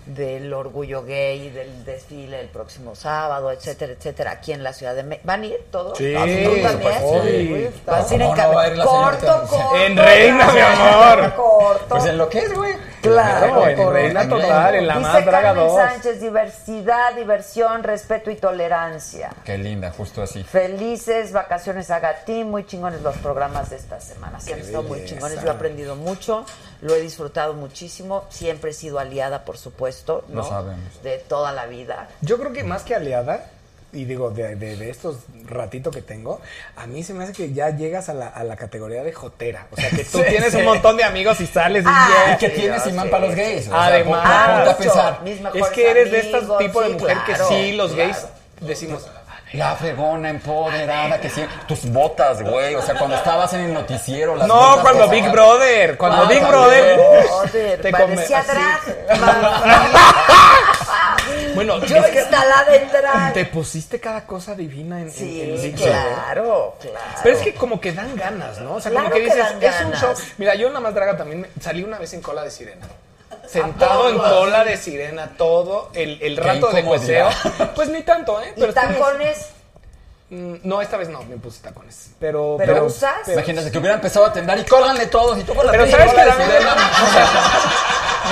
del 0.06 0.52
orgullo 0.52 1.04
gay, 1.04 1.50
del 1.50 1.84
desfile 1.84 2.40
el 2.40 2.48
próximo 2.48 2.94
sábado, 2.94 3.52
etcétera, 3.52 3.92
etcétera, 3.92 4.32
aquí 4.32 4.52
en 4.52 4.62
la 4.62 4.72
Ciudad 4.72 4.94
de 4.94 5.04
México. 5.04 5.26
¿Van 5.26 5.42
a 5.42 5.46
ir 5.46 5.60
todos? 5.70 5.96
Sí. 5.98 6.14
Sí. 6.14 7.68
¿Vas 7.86 8.10
a 8.10 8.14
ir 8.14 8.22
en 8.22 8.28
¿Cómo 8.28 8.42
no 8.42 8.54
va 8.54 8.62
a 8.62 8.68
ir 8.68 8.76
la 8.78 8.84
corto, 8.84 9.20
señorita? 9.20 9.46
corto, 9.48 9.76
En 9.76 9.96
Reina, 9.96 10.52
mi 10.52 10.60
amor. 10.60 11.34
Corto. 11.34 11.84
Pues 11.88 12.04
en 12.06 12.18
lo 12.18 12.28
que 12.28 12.38
es, 12.38 12.54
güey. 12.54 12.74
Claro, 13.02 13.66
en 13.66 13.92
Reina 13.92 14.28
total, 14.28 14.74
en 14.76 14.86
la 14.86 14.98
Dice 14.98 15.08
más 15.08 15.24
draga 15.24 15.48
Carmen 15.48 15.66
2. 15.66 15.76
Sánchez, 15.76 16.20
diversidad, 16.20 17.14
diversión, 17.14 17.82
respeto 17.82 18.30
y 18.30 18.36
tolerancia. 18.36 19.30
Qué 19.44 19.58
linda, 19.58 19.90
justo 19.90 20.22
así. 20.22 20.44
Felices 20.44 21.32
vacaciones 21.32 21.90
a 21.90 21.98
Gatín, 21.98 22.50
muy 22.50 22.64
chingones 22.64 23.02
los 23.02 23.16
programas 23.18 23.70
de 23.70 23.76
esta 23.76 24.00
semana. 24.00 24.40
Sí, 24.40 24.52
han 24.52 24.60
estado 24.60 24.84
muy 24.84 25.04
chingones. 25.04 25.40
Yo 25.42 25.48
he 25.48 25.50
aprendido 25.50 25.96
mucho, 25.96 26.44
lo 26.82 26.94
he 26.94 27.00
disfrutado 27.00 27.54
muchísimo. 27.54 28.24
Siempre 28.28 28.72
he 28.72 28.74
sido 28.74 28.98
aliada, 28.98 29.44
por 29.46 29.56
supuesto, 29.56 30.24
¿no? 30.28 30.42
Lo 30.42 30.44
sabemos. 30.48 31.02
De 31.02 31.16
toda 31.18 31.52
la 31.52 31.64
vida. 31.66 32.08
Yo 32.20 32.38
creo 32.38 32.52
que 32.52 32.62
más 32.64 32.82
que 32.82 32.94
aliada, 32.94 33.46
y 33.94 34.04
digo, 34.04 34.30
de, 34.30 34.56
de- 34.56 34.76
de 34.76 34.90
estos 34.90 35.16
ratito 35.44 35.90
que 35.90 36.00
tengo, 36.02 36.40
a 36.76 36.86
mí 36.86 37.02
se 37.04 37.12
me 37.14 37.24
hace 37.24 37.32
que 37.34 37.52
ya 37.52 37.70
llegas 37.70 38.08
a 38.08 38.14
la, 38.14 38.28
a 38.28 38.42
la 38.44 38.56
categoría 38.56 39.02
de 39.02 39.12
jotera. 39.12 39.66
O 39.70 39.76
sea, 39.76 39.90
que 39.90 40.04
tú 40.04 40.18
Sí, 40.18 40.24
tienes 40.28 40.52
sí. 40.52 40.58
un 40.58 40.64
montón 40.64 40.96
de 40.96 41.04
amigos 41.04 41.40
y 41.40 41.46
sales 41.46 41.84
y 41.84 41.88
Ah, 41.88 42.08
ya. 42.28 42.34
Y 42.34 42.38
que 42.38 42.50
sí, 42.50 42.60
tienes 42.62 42.86
imán 42.86 43.04
sí, 43.06 43.10
para 43.10 43.26
los 43.26 43.34
gays. 43.36 43.64
sea, 43.66 43.84
Además. 43.84 44.56
ponte 44.64 44.70
a 44.70 44.76
pensar. 44.76 45.20
Es 45.54 45.68
que 45.70 45.90
eres 45.90 46.10
de 46.10 46.18
estos 46.20 46.42
amigos, 46.44 46.58
tipos 46.58 46.84
de 46.84 46.90
mujer 46.94 47.16
claro, 47.26 47.48
que 47.48 47.54
sí, 47.54 47.72
los 47.72 47.92
claro. 47.92 48.08
gays 48.12 48.26
decimos, 48.60 49.06
La 49.52 49.76
fregona, 49.76 50.30
empoderada, 50.30 51.20
que 51.20 51.28
sí. 51.28 51.44
Tus 51.68 51.84
botas, 51.84 52.42
güey. 52.42 52.74
O 52.74 52.80
sea, 52.82 52.94
cuando 52.96 53.16
estabas 53.16 53.52
en 53.52 53.60
el 53.60 53.74
noticiero, 53.74 54.34
las 54.34 54.48
no, 54.48 54.54
botas 54.54 54.80
cuando 54.80 55.08
Big 55.08 55.30
Brother, 55.30 55.96
cuando 55.98 56.22
Ah, 56.22 56.28
Big. 56.28 56.42
Brother. 56.46 56.98
Joder, 57.28 57.80
te 57.82 57.90
parecía. 57.90 58.42
Bueno, 61.54 61.78
Yo 61.84 61.96
es 61.98 62.06
que 62.06 62.20
instalada 62.20 62.74
en 62.74 62.88
drag. 62.88 63.32
te 63.34 63.44
pusiste 63.44 64.00
cada 64.00 64.26
cosa 64.26 64.54
divina 64.54 64.96
en, 65.00 65.02
en- 65.02 65.06
en 65.08 65.12
Sí, 65.12 65.62
Big 65.62 65.74
Brother. 65.76 65.92
claro, 65.92 66.74
claro. 66.80 66.98
Pero 67.22 67.36
es 67.36 67.42
que 67.42 67.54
como 67.54 67.80
que 67.80 67.92
dan 67.92 68.16
ganas, 68.16 68.58
¿no? 68.60 68.74
O 68.76 68.80
sea, 68.80 68.90
Claro 68.90 69.10
como 69.10 69.16
que 69.16 69.28
que 69.28 69.34
dices, 69.34 69.60
dan 69.60 69.62
es 69.62 69.84
un 69.86 69.92
show. 69.92 70.14
Mira, 70.38 70.54
yo 70.54 70.68
en 70.68 70.74
la 70.74 70.80
más 70.80 70.94
draga 70.94 71.16
también 71.16 71.42
me- 71.42 71.48
salí 71.62 71.82
una 71.84 71.98
vez 71.98 72.12
en 72.14 72.22
cola 72.22 72.42
de 72.42 72.50
sirena. 72.50 72.86
Sentado 73.46 74.08
en 74.08 74.18
cola 74.18 74.64
de 74.64 74.76
sirena 74.76 75.32
todo 75.36 75.90
el, 75.94 76.20
el 76.22 76.36
rato 76.36 76.70
de 76.70 76.84
coseo. 76.84 77.28
Pues 77.74 77.88
ni 77.88 78.02
tanto, 78.02 78.40
¿eh? 78.40 78.54
¿Y 78.56 78.60
Pero 78.60 78.72
tacones? 78.72 79.48
Mm, 80.30 80.54
No, 80.62 80.80
esta 80.80 80.96
vez 80.96 81.08
no, 81.08 81.22
me 81.24 81.36
puse 81.36 81.60
tacones. 81.62 82.10
Pero, 82.18 82.56
¿Pero 82.58 82.86
usas? 82.86 83.28
Imagínate 83.28 83.70
que 83.70 83.78
hubiera 83.78 83.96
empezado 83.96 84.26
a 84.26 84.32
temblar 84.32 84.58
y 84.58 84.64
córranle 84.64 85.06
todos 85.06 85.38
y 85.38 85.44
tú 85.44 85.54
con 85.54 85.66
la 85.66 85.72
Pero 85.72 85.84
pinche 85.84 85.98
¿sabes 85.98 86.12
bola 86.14 86.36
qué 86.36 86.42
de 86.42 86.46
sirena. 86.46 86.76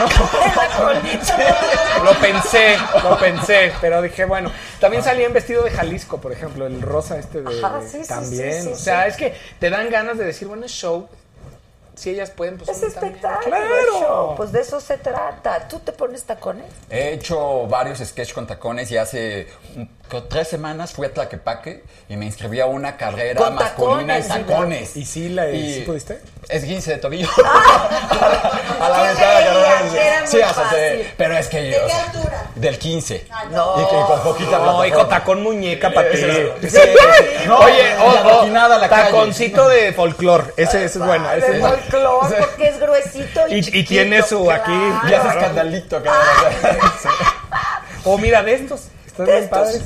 Lo 2.05 2.15
pensé, 2.15 2.79
lo 3.03 3.19
pensé, 3.19 3.73
pero 3.81 4.01
dije, 4.01 4.25
bueno, 4.25 4.51
también 4.79 5.03
salí 5.03 5.25
en 5.25 5.33
vestido 5.33 5.63
de 5.63 5.71
Jalisco, 5.71 6.19
por 6.21 6.33
ejemplo, 6.33 6.67
el 6.67 6.81
rosa 6.81 7.19
este 7.19 7.43
de... 7.43 7.59
Ajá, 7.59 7.81
sí, 7.83 7.99
sí, 8.03 8.09
también, 8.09 8.63
sí, 8.63 8.69
sí, 8.69 8.73
o 8.73 8.77
sea, 8.77 9.03
sí. 9.03 9.09
es 9.11 9.17
que 9.17 9.35
te 9.59 9.69
dan 9.69 9.91
ganas 9.91 10.17
de 10.17 10.25
decir, 10.25 10.49
bueno, 10.49 10.65
es 10.65 10.73
show, 10.73 11.09
si 12.01 12.11
ellas 12.11 12.31
pueden, 12.31 12.57
pues 12.57 12.69
Es 12.71 12.83
espectáculo. 12.83 13.45
Claro. 13.57 14.01
show, 14.01 14.35
Pues 14.37 14.53
de 14.53 14.61
eso 14.63 14.81
se 14.81 14.97
trata. 14.99 15.69
¿Tú 15.69 15.79
te 15.81 15.93
pones 15.93 16.23
tacones? 16.25 16.65
He 16.89 17.13
hecho 17.13 17.67
varios 17.67 17.99
sketches 17.99 18.33
con 18.35 18.47
tacones 18.47 18.91
y 18.91 18.97
hace 18.97 19.47
tres 20.29 20.49
semanas 20.49 20.93
fui 20.93 21.07
a 21.07 21.15
Tlaquepaque 21.15 21.85
y 22.09 22.17
me 22.17 22.27
inscribí 22.27 22.59
a 22.61 22.67
una 22.67 22.97
carrera 22.97 23.41
Con 23.41 23.55
masculina 23.55 24.17
en 24.19 24.23
tacones, 24.27 24.47
tacones. 24.49 24.97
¿Y 24.97 25.05
sí, 25.05 25.29
la, 25.29 25.51
Y- 25.51 25.75
sí 25.75 25.81
pudiste? 25.83 26.21
Es 26.49 26.65
15 26.65 26.91
de 26.93 26.97
tobillo. 26.99 27.29
a 27.39 28.89
la 28.89 29.11
mitad 29.13 29.39
de 29.39 29.45
la 29.45 29.53
carrera. 29.53 29.91
que 29.91 30.07
era 30.07 30.27
Sí, 30.27 31.11
pero 31.17 31.37
es 31.37 31.47
que 31.49 31.71
yo. 31.71 31.79
¿De 31.81 31.87
qué 31.87 31.93
altura? 31.93 32.47
Del 32.57 32.79
15. 32.79 33.27
No. 33.53 33.75
Y, 33.79 33.83
y 33.83 34.07
con 34.07 34.21
poquita 34.23 34.51
No, 34.51 34.57
plataforma. 34.59 34.87
hijo, 34.89 35.07
tacón 35.07 35.43
muñeca 35.43 35.91
para 35.93 36.11
ti. 36.11 36.17
Sí, 36.19 36.69
Sí. 36.69 36.79
No, 37.47 37.59
Oye, 37.59 37.95
la 37.97 38.05
o, 38.05 38.09
o, 38.11 38.37
boquinada 38.39 38.77
a 38.77 38.79
la 38.79 38.89
calle. 38.89 39.05
taconcito 39.11 39.69
de 39.69 39.93
folclor. 39.93 40.55
Ese, 40.57 40.85
ese 40.85 40.99
es 40.99 41.05
bueno. 41.07 41.31
Ese 41.33 41.53
de 41.53 41.61
es 41.99 42.47
porque 42.47 42.69
es 42.69 42.81
gruesito 42.81 43.49
y, 43.49 43.55
Y- 43.55 43.59
y 43.59 43.63
chiquito, 43.63 43.89
tiene 43.89 44.23
su 44.23 44.51
aquí- 44.51 44.65
claro. 44.73 45.09
Y 45.09 45.15
hace 45.15 45.29
escandalito 45.29 46.03
cada. 46.03 46.21
O 48.05 48.17
mira, 48.19 48.43
de 48.43 48.55
estos. 48.55 48.89
Están 49.07 49.27
De 49.27 49.33
bien 49.33 49.45
estos. 49.45 49.59
padres. 49.59 49.83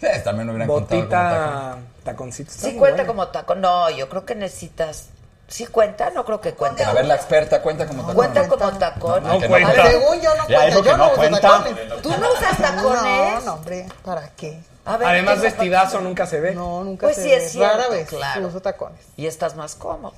Sí, 0.00 0.06
también 0.24 0.46
me 0.46 0.52
hubieran 0.54 0.68
contado 0.68 0.88
como. 0.88 1.02
Botita, 1.02 1.76
taconcito. 2.04 2.50
Sí 2.52 2.72
cuenta 2.76 3.02
bueno. 3.02 3.06
como 3.06 3.28
tacón. 3.28 3.60
No, 3.60 3.90
yo 3.90 4.08
creo 4.08 4.24
que 4.24 4.34
necesitas... 4.34 5.08
¿Sí 5.48 5.66
cuenta? 5.66 6.10
No 6.10 6.24
creo 6.24 6.40
que 6.40 6.52
cuente. 6.54 6.84
A 6.84 6.92
ver, 6.92 7.06
la 7.06 7.14
experta 7.14 7.60
cuenta 7.62 7.86
como 7.86 8.02
tacón. 8.02 8.14
¿Cuenta 8.16 8.48
como 8.48 8.78
tacón? 8.78 9.22
No 9.24 9.28
cuenta. 9.38 9.48
cuenta. 9.48 9.86
Según 9.90 10.20
yo 10.20 10.34
no 10.36 10.48
Ya 10.48 10.58
cuenta, 10.60 10.80
yo 10.80 10.90
no 10.92 10.96
no 10.98 11.06
uso 11.06 11.16
cuenta. 11.16 11.40
tacones. 11.40 12.02
¿Tú 12.02 12.10
no 12.10 12.32
usas 12.32 12.58
tacones? 12.58 13.02
No, 13.02 13.40
no, 13.40 13.54
hombre, 13.54 13.86
¿para 14.04 14.28
qué? 14.36 14.60
A 14.84 14.96
ver, 14.98 15.08
Además, 15.08 15.34
¿qué 15.36 15.40
vestidazo 15.42 16.00
nunca 16.00 16.26
se 16.26 16.40
ve. 16.40 16.54
No, 16.54 16.84
nunca 16.84 17.06
Pues 17.06 17.16
se 17.16 17.22
sí, 17.24 17.28
ve. 17.30 17.36
es 17.36 17.52
cierto, 17.52 17.76
Rara 17.78 17.88
vez 17.88 18.08
claro. 18.08 18.46
uso 18.46 18.60
tacones. 18.62 19.00
Y 19.16 19.26
estás 19.26 19.56
más 19.56 19.74
cómoda. 19.74 20.16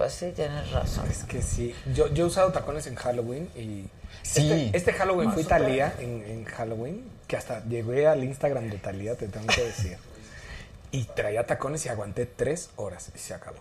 Pues 0.00 0.14
sí, 0.14 0.32
tienes 0.34 0.70
razón. 0.70 1.04
Es 1.10 1.24
que 1.24 1.42
sí. 1.42 1.74
Yo, 1.94 2.08
yo 2.08 2.24
he 2.24 2.26
usado 2.26 2.50
tacones 2.52 2.86
en 2.86 2.94
Halloween 2.94 3.50
y. 3.54 3.84
Sí. 4.22 4.50
Este, 4.50 4.76
este 4.78 4.92
Halloween 4.94 5.30
fui 5.30 5.44
Talía 5.44 5.92
en, 5.98 6.24
en 6.26 6.44
Halloween, 6.46 7.04
que 7.28 7.36
hasta 7.36 7.62
llegué 7.66 8.06
al 8.06 8.24
Instagram 8.24 8.70
de 8.70 8.78
Talía, 8.78 9.14
te 9.14 9.28
tengo 9.28 9.46
que 9.48 9.62
decir. 9.62 9.98
Y 10.92 11.04
traía 11.04 11.44
tacones 11.44 11.84
y 11.84 11.90
aguanté 11.90 12.24
tres 12.24 12.70
horas 12.76 13.10
y 13.14 13.18
se 13.18 13.34
acabó. 13.34 13.58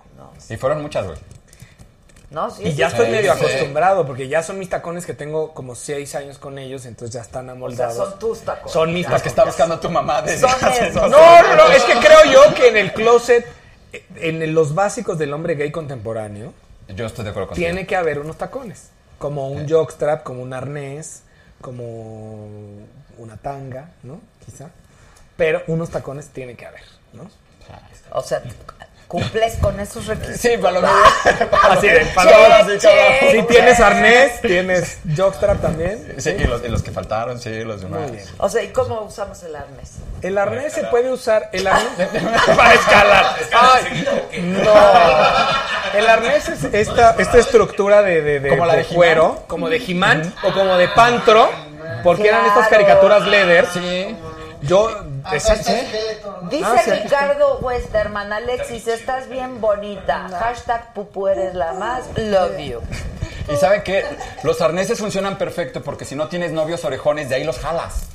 Y 0.49 0.55
fueron 0.55 0.81
muchas, 0.81 1.07
güey. 1.07 1.17
No, 2.31 2.49
sí, 2.51 2.63
Y 2.63 2.71
sí, 2.71 2.77
ya 2.77 2.89
sí. 2.89 2.95
estoy 2.95 3.11
medio 3.11 3.33
sí. 3.33 3.39
acostumbrado, 3.39 4.07
porque 4.07 4.29
ya 4.29 4.41
son 4.41 4.59
mis 4.59 4.69
tacones 4.69 5.05
que 5.05 5.13
tengo 5.13 5.53
como 5.53 5.75
seis 5.75 6.15
años 6.15 6.37
con 6.37 6.57
ellos, 6.57 6.85
entonces 6.85 7.13
ya 7.13 7.21
están 7.21 7.43
O 7.43 7.47
sea, 7.47 7.51
amoldados. 7.53 7.97
son 7.97 8.17
tus 8.19 8.39
tacones. 8.39 8.71
Son 8.71 8.93
mis 8.93 9.09
Las 9.09 9.21
que 9.21 9.29
tacones. 9.29 9.31
está 9.31 9.43
buscando 9.43 9.79
tu 9.79 9.89
mamá 9.91 10.21
desde 10.21 10.47
Son 10.47 10.69
esos. 10.71 11.11
No, 11.11 11.41
no, 11.43 11.55
no, 11.57 11.71
es 11.71 11.83
que 11.83 11.99
creo 11.99 12.23
yo 12.31 12.53
que 12.55 12.69
en 12.69 12.77
el 12.77 12.93
closet, 12.93 13.45
en 14.15 14.53
los 14.53 14.75
básicos 14.75 15.17
del 15.17 15.33
hombre 15.33 15.55
gay 15.55 15.71
contemporáneo, 15.71 16.53
Yo 16.89 17.05
estoy 17.05 17.23
de 17.23 17.31
acuerdo 17.31 17.49
contigo. 17.49 17.65
tiene 17.65 17.85
que 17.85 17.95
haber 17.95 18.19
unos 18.19 18.37
tacones. 18.37 18.89
Como 19.17 19.49
un 19.49 19.67
jockstrap, 19.67 20.23
como 20.23 20.41
un 20.41 20.53
arnés, 20.53 21.23
como 21.61 22.47
una 23.17 23.37
tanga, 23.37 23.91
¿no? 24.03 24.21
Quizá. 24.45 24.69
Pero 25.35 25.61
unos 25.67 25.89
tacones 25.89 26.29
tiene 26.29 26.55
que 26.55 26.65
haber, 26.65 26.83
¿no? 27.13 27.29
O 28.11 28.21
sea, 28.23 28.41
¿cumples 29.09 29.55
con 29.57 29.77
esos 29.81 30.05
requisitos? 30.05 30.39
Sí, 30.39 30.57
para 30.57 30.79
lo 30.79 30.81
menos. 30.87 30.97
Así 31.69 31.87
de, 31.89 32.05
para- 32.15 32.63
Si 33.31 33.43
tienes 33.43 33.79
arnés, 33.81 34.39
tienes 34.39 34.99
jockstrap 35.17 35.59
también. 35.61 36.15
Sí, 36.19 36.29
y 36.39 36.43
los, 36.45 36.63
y 36.63 36.69
los 36.69 36.81
que 36.83 36.91
faltaron, 36.91 37.37
sí, 37.41 37.63
los 37.65 37.81
demás. 37.81 38.01
Muy 38.03 38.11
bien. 38.11 38.25
O 38.37 38.47
sea, 38.47 38.63
¿y 38.63 38.69
cómo 38.69 39.01
usamos 39.01 39.43
el 39.43 39.55
arnés? 39.55 39.91
El 40.21 40.37
arnés 40.37 40.71
se 40.73 40.83
puede 40.85 41.11
usar. 41.11 41.49
El 41.51 41.67
arnés. 41.67 41.89
para 42.55 42.73
escalar. 42.73 43.35
Ay, 43.51 44.07
no. 44.41 45.99
El 45.99 46.07
arnés 46.07 46.47
es 46.49 46.63
esta, 46.73 47.15
esta 47.17 47.37
estructura 47.39 48.01
de, 48.03 48.21
de, 48.21 48.39
de- 48.39 48.49
Como 48.49 48.65
la 48.65 48.75
de 48.75 48.85
cuero, 48.85 49.43
como 49.47 49.69
de 49.69 49.77
He-Man 49.77 50.33
o 50.43 50.53
como 50.53 50.77
de 50.77 50.87
Pantro, 50.89 51.49
porque 52.03 52.27
eran 52.27 52.45
estas 52.45 52.67
caricaturas 52.67 53.25
leather. 53.25 53.65
Sí. 53.73 54.15
Yo. 54.61 54.89
Esqueleto, 55.31 56.39
¿no? 56.41 56.49
Dice 56.49 56.65
Ah, 56.65 56.81
sí. 56.83 56.91
Ricardo 56.91 57.59
Westerman, 57.59 58.31
Alexis, 58.33 58.87
estás 58.87 59.29
bien 59.29 59.61
bonita. 59.61 60.27
Hashtag 60.29 60.93
pupu 60.93 61.27
eres 61.27 61.53
la 61.55 61.73
más. 61.73 62.03
Love 62.17 62.57
you. 62.59 62.81
Y 63.51 63.55
saben 63.57 63.83
que 63.83 64.03
los 64.43 64.61
arneses 64.61 64.99
funcionan 64.99 65.37
perfecto 65.37 65.81
porque 65.81 66.05
si 66.05 66.15
no 66.15 66.27
tienes 66.27 66.51
novios 66.51 66.83
orejones, 66.85 67.29
de 67.29 67.35
ahí 67.35 67.43
los 67.43 67.57
jalas. 67.59 68.09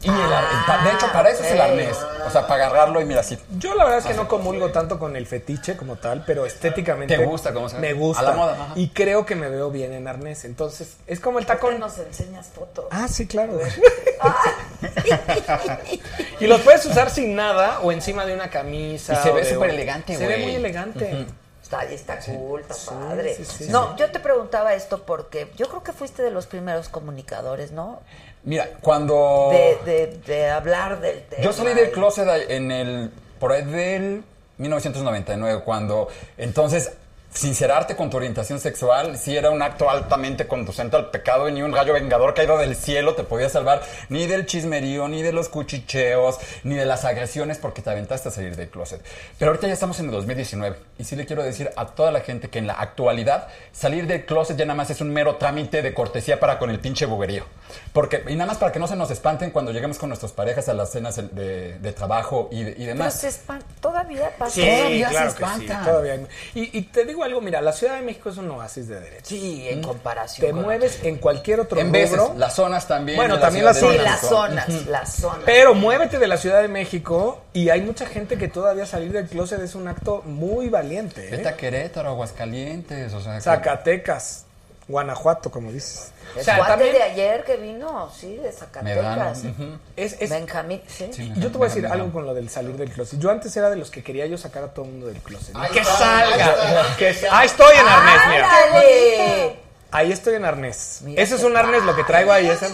Y 0.00 0.08
el 0.08 0.32
ar- 0.32 0.84
de 0.84 0.90
hecho, 0.92 1.10
para 1.12 1.28
eso 1.30 1.42
es 1.42 1.50
el 1.52 1.58
ok. 1.60 1.64
arnés. 1.66 1.96
O 2.26 2.30
sea, 2.30 2.46
para 2.46 2.66
agarrarlo 2.66 3.00
y 3.00 3.04
mira 3.04 3.20
así. 3.20 3.36
Yo 3.58 3.74
la 3.74 3.84
verdad 3.84 3.98
es 3.98 4.06
que 4.06 4.14
no 4.14 4.28
comulgo 4.28 4.70
tanto 4.70 4.98
con 4.98 5.16
el 5.16 5.26
fetiche 5.26 5.76
como 5.76 5.96
tal, 5.96 6.22
pero 6.24 6.46
estéticamente 6.46 7.16
¿Te 7.16 7.24
gusta 7.24 7.52
cómo 7.52 7.68
se 7.68 7.76
ve? 7.76 7.80
me 7.80 7.92
gusta 7.94 8.20
A 8.22 8.30
la 8.30 8.32
moda, 8.32 8.52
ajá. 8.52 8.72
y 8.76 8.90
creo 8.90 9.26
que 9.26 9.34
me 9.34 9.48
veo 9.48 9.70
bien 9.70 9.92
en 9.92 10.06
arnés. 10.06 10.44
Entonces 10.44 10.96
es 11.08 11.18
como 11.18 11.40
el 11.40 11.46
¿Por 11.46 11.56
qué 11.56 11.60
tacón. 11.62 11.80
nos 11.80 11.98
enseñas 11.98 12.46
fotos? 12.46 12.86
Ah, 12.90 13.08
sí, 13.08 13.26
claro. 13.26 13.58
y 16.40 16.46
los 16.46 16.60
puedes 16.60 16.84
usar 16.86 17.10
sin 17.10 17.34
nada 17.34 17.80
o 17.80 17.92
encima 17.92 18.24
de 18.26 18.34
una 18.34 18.50
camisa. 18.50 19.14
Y 19.14 19.16
se 19.16 19.30
o 19.30 19.34
ve 19.34 19.42
de- 19.44 19.54
súper 19.54 19.70
elegante, 19.70 20.14
Se 20.16 20.26
ve 20.26 20.34
güey. 20.34 20.46
muy 20.46 20.54
elegante. 20.56 21.26
Está, 21.62 21.80
ahí 21.80 21.94
está 21.94 22.18
cool, 22.20 22.62
está 22.66 22.74
padre. 22.92 23.34
sí, 23.36 23.44
sí, 23.44 23.66
no, 23.68 23.94
yo 23.98 24.10
te 24.10 24.20
preguntaba 24.20 24.72
esto 24.72 25.02
porque 25.02 25.52
yo 25.56 25.68
creo 25.68 25.82
que 25.82 25.92
fuiste 25.92 26.22
de 26.22 26.30
los 26.30 26.46
primeros 26.46 26.88
comunicadores, 26.88 27.72
¿no? 27.72 28.00
Mira, 28.44 28.70
cuando. 28.80 29.50
De, 29.50 29.78
de, 29.84 30.06
de 30.26 30.48
hablar 30.48 31.00
del 31.00 31.22
tema. 31.24 31.42
Yo 31.42 31.52
salí 31.52 31.74
del 31.74 31.90
closet 31.90 32.28
en 32.48 32.70
el. 32.70 33.10
por 33.38 33.52
ahí 33.52 33.64
del 33.64 34.22
1999, 34.58 35.62
cuando 35.64 36.08
entonces 36.36 36.92
sincerarte 37.32 37.94
con 37.94 38.10
tu 38.10 38.16
orientación 38.16 38.58
sexual 38.58 39.18
sí 39.18 39.36
era 39.36 39.50
un 39.50 39.62
acto 39.62 39.88
altamente 39.90 40.46
conducente 40.48 40.96
al 40.96 41.10
pecado 41.10 41.48
y 41.48 41.52
ni 41.52 41.62
un 41.62 41.72
rayo 41.72 41.92
vengador 41.92 42.34
caído 42.34 42.56
del 42.58 42.74
cielo 42.74 43.14
te 43.14 43.22
podía 43.22 43.48
salvar 43.48 43.82
ni 44.08 44.26
del 44.26 44.46
chismerío, 44.46 45.08
ni 45.08 45.22
de 45.22 45.32
los 45.32 45.48
cuchicheos, 45.48 46.38
ni 46.64 46.74
de 46.74 46.86
las 46.86 47.04
agresiones 47.04 47.58
porque 47.58 47.82
te 47.82 47.90
aventaste 47.90 48.28
a 48.30 48.32
salir 48.32 48.56
del 48.56 48.68
closet. 48.70 49.00
Pero 49.38 49.50
ahorita 49.50 49.66
ya 49.68 49.74
estamos 49.74 50.00
en 50.00 50.06
el 50.06 50.12
2019 50.12 50.76
y 50.98 51.04
sí 51.04 51.16
le 51.16 51.26
quiero 51.26 51.42
decir 51.42 51.70
a 51.76 51.86
toda 51.86 52.10
la 52.10 52.20
gente 52.20 52.48
que 52.48 52.58
en 52.58 52.66
la 52.66 52.74
actualidad 52.74 53.48
salir 53.72 54.06
del 54.06 54.24
closet 54.24 54.56
ya 54.56 54.64
nada 54.64 54.76
más 54.76 54.90
es 54.90 55.00
un 55.00 55.12
mero 55.12 55.36
trámite 55.36 55.82
de 55.82 55.94
cortesía 55.94 56.40
para 56.40 56.58
con 56.58 56.70
el 56.70 56.80
pinche 56.80 57.06
buguerío. 57.06 57.44
Porque, 57.92 58.24
y 58.26 58.34
nada 58.34 58.46
más 58.46 58.56
para 58.58 58.72
que 58.72 58.78
no 58.78 58.88
se 58.88 58.96
nos 58.96 59.10
espanten 59.10 59.50
cuando 59.50 59.72
lleguemos 59.72 59.98
con 59.98 60.08
nuestras 60.08 60.32
parejas 60.32 60.68
a 60.70 60.74
las 60.74 60.90
cenas 60.90 61.16
de, 61.16 61.78
de 61.78 61.92
trabajo 61.92 62.48
y, 62.50 62.62
de- 62.64 62.70
y 62.70 62.74
Pero 62.76 62.86
demás. 62.88 63.14
se 63.20 63.28
espan- 63.28 63.62
todavía 63.80 64.30
pasa. 64.38 64.54
Sí, 64.54 64.62
Todavía 64.66 65.06
se 65.08 65.12
claro 65.12 65.30
sí, 65.30 65.34
espantan. 65.36 65.84
todavía 65.84 66.12
hay- 66.14 66.26
Y, 66.54 66.78
y 66.78 66.82
te 66.82 67.04
digo 67.04 67.17
algo, 67.24 67.40
mira, 67.40 67.60
la 67.60 67.72
Ciudad 67.72 67.94
de 67.96 68.02
México 68.02 68.30
es 68.30 68.36
un 68.36 68.50
oasis 68.50 68.88
de 68.88 69.00
derecho. 69.00 69.26
Sí, 69.26 69.66
en 69.68 69.82
comparación. 69.82 70.46
Te 70.46 70.52
con 70.52 70.62
mueves 70.62 70.98
en 71.02 71.16
cualquier 71.18 71.60
otro 71.60 71.78
En 71.80 71.90
veces, 71.92 72.18
rubro, 72.18 72.34
las 72.38 72.54
zonas 72.54 72.86
también. 72.88 73.16
Bueno, 73.16 73.34
de 73.34 73.40
la 73.40 73.46
también 73.46 73.72
Ciudad 73.74 74.02
las 74.04 74.20
de 74.20 74.28
Sí, 74.28 74.28
zonas. 74.28 74.48
las 74.58 74.68
México. 74.68 74.78
zonas, 74.78 74.86
las 74.86 75.12
zonas. 75.14 75.42
pero 75.46 75.74
muévete 75.74 76.18
de 76.18 76.26
la 76.28 76.36
Ciudad 76.36 76.60
de 76.62 76.68
México 76.68 77.42
y 77.52 77.68
hay 77.70 77.80
mucha 77.82 78.06
gente 78.06 78.36
que 78.38 78.48
todavía 78.48 78.86
salir 78.86 79.12
del 79.12 79.26
closet 79.28 79.60
es 79.60 79.74
un 79.74 79.88
acto 79.88 80.22
muy 80.24 80.68
valiente. 80.68 81.28
¿eh? 81.28 81.30
Vete 81.30 81.48
a 81.48 81.56
Querétaro, 81.56 82.10
Aguascalientes, 82.10 83.12
o 83.14 83.20
sea. 83.20 83.34
que- 83.36 83.40
Zacatecas, 83.42 84.44
Guanajuato, 84.88 85.50
como 85.50 85.70
dices. 85.70 86.12
El 86.34 86.40
O 86.40 86.44
sea, 86.44 86.56
cuate 86.56 86.72
también- 86.72 86.92
de 86.94 87.02
ayer 87.02 87.44
que 87.44 87.56
vino, 87.56 88.10
sí, 88.18 88.36
de. 88.36 88.50
Zacatecas. 88.52 89.44
ujú. 89.44 89.78
es, 89.96 90.16
es- 90.20 90.30
Benjamín, 90.30 90.82
sí. 90.86 91.10
Sí, 91.12 91.32
yo 91.36 91.50
te 91.52 91.58
voy 91.58 91.66
a 91.66 91.68
decir 91.68 91.86
algo 91.86 92.10
con 92.12 92.24
lo 92.26 92.34
del 92.34 92.48
salir 92.50 92.76
del 92.76 92.90
closet. 92.90 93.18
Yo 93.20 93.30
antes 93.30 93.54
era 93.56 93.70
de 93.70 93.76
los 93.76 93.90
que 93.90 94.02
quería 94.02 94.26
yo 94.26 94.38
sacar 94.38 94.64
a 94.64 94.68
todo 94.68 94.84
el 94.86 94.92
mundo 94.92 95.06
del 95.06 95.18
closet. 95.20 95.54
Ahí 95.56 95.70
que 95.70 95.84
salga. 95.84 96.96
que 96.98 97.14
ah, 97.30 97.44
estoy 97.44 97.76
en 97.76 97.86
arnés, 97.86 98.20
mira. 98.28 98.48
¡Ándale! 98.66 99.60
Ahí 99.90 100.12
estoy 100.12 100.34
en 100.34 100.44
arnés. 100.44 100.98
Mira 101.02 101.22
Ese 101.22 101.36
es 101.36 101.42
un 101.44 101.56
arnés 101.56 101.82
lo 101.84 101.96
que 101.96 102.04
traigo 102.04 102.30
ahí. 102.32 102.46
Ese-. 102.48 102.70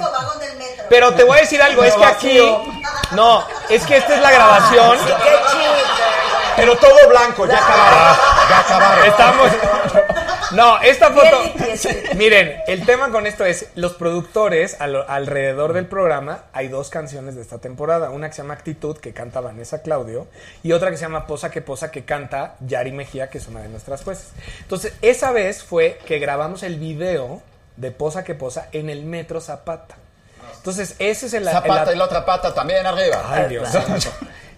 Pero 0.89 1.15
te 1.15 1.23
voy 1.24 1.39
a 1.39 1.41
decir 1.43 1.62
algo, 1.62 1.85
es 1.85 1.95
que 1.95 2.05
aquí... 2.05 2.41
No, 3.12 3.45
es 3.69 3.86
que 3.86 3.97
esta 3.99 4.16
es 4.16 4.20
la 4.20 4.31
grabación. 4.32 4.99
¡Qué 4.99 5.12
chido! 5.12 5.73
Pero 6.57 6.77
todo 6.77 7.09
blanco, 7.09 7.47
ya 7.47 7.57
acabaron. 7.59 8.16
Ya 8.51 8.59
acabaron. 8.61 9.07
Estamos. 9.07 9.51
No, 10.52 10.80
esta 10.82 11.10
foto. 11.10 11.42
Miren, 12.16 12.56
el 12.66 12.84
tema 12.86 13.10
con 13.10 13.26
esto 13.26 13.44
es: 13.44 13.66
los 13.74 13.94
productores 13.94 14.80
al- 14.80 15.04
alrededor 15.08 15.72
del 15.72 15.86
programa 15.86 16.44
hay 16.52 16.68
dos 16.68 16.90
canciones 16.90 17.34
de 17.34 17.42
esta 17.42 17.58
temporada. 17.58 18.10
Una 18.10 18.28
que 18.28 18.34
se 18.34 18.42
llama 18.42 18.54
Actitud, 18.54 18.96
que 18.98 19.12
canta 19.12 19.40
Vanessa 19.40 19.82
Claudio, 19.82 20.26
y 20.62 20.72
otra 20.72 20.90
que 20.90 20.96
se 20.96 21.02
llama 21.02 21.26
Posa 21.26 21.50
que 21.50 21.62
Posa, 21.62 21.90
que 21.90 22.04
canta 22.04 22.56
Yari 22.60 22.92
Mejía, 22.92 23.28
que 23.30 23.38
es 23.38 23.46
una 23.48 23.60
de 23.60 23.68
nuestras 23.68 24.02
jueces. 24.02 24.28
Entonces, 24.60 24.92
esa 25.02 25.32
vez 25.32 25.62
fue 25.62 25.98
que 26.06 26.18
grabamos 26.18 26.62
el 26.62 26.78
video 26.78 27.42
de 27.76 27.90
Posa 27.90 28.24
que 28.24 28.34
Posa 28.34 28.68
en 28.72 28.90
el 28.90 29.04
Metro 29.04 29.40
Zapata. 29.40 29.96
Entonces, 30.56 30.96
ese 30.98 31.26
es 31.26 31.34
el. 31.34 31.46
Esa 31.48 31.58
el- 31.58 31.64
pata 31.68 31.92
y 31.92 31.96
la 31.96 32.04
otra 32.04 32.24
pata 32.24 32.54
también 32.54 32.86
arriba. 32.86 33.22
Ay, 33.28 33.48
Dios. 33.48 33.68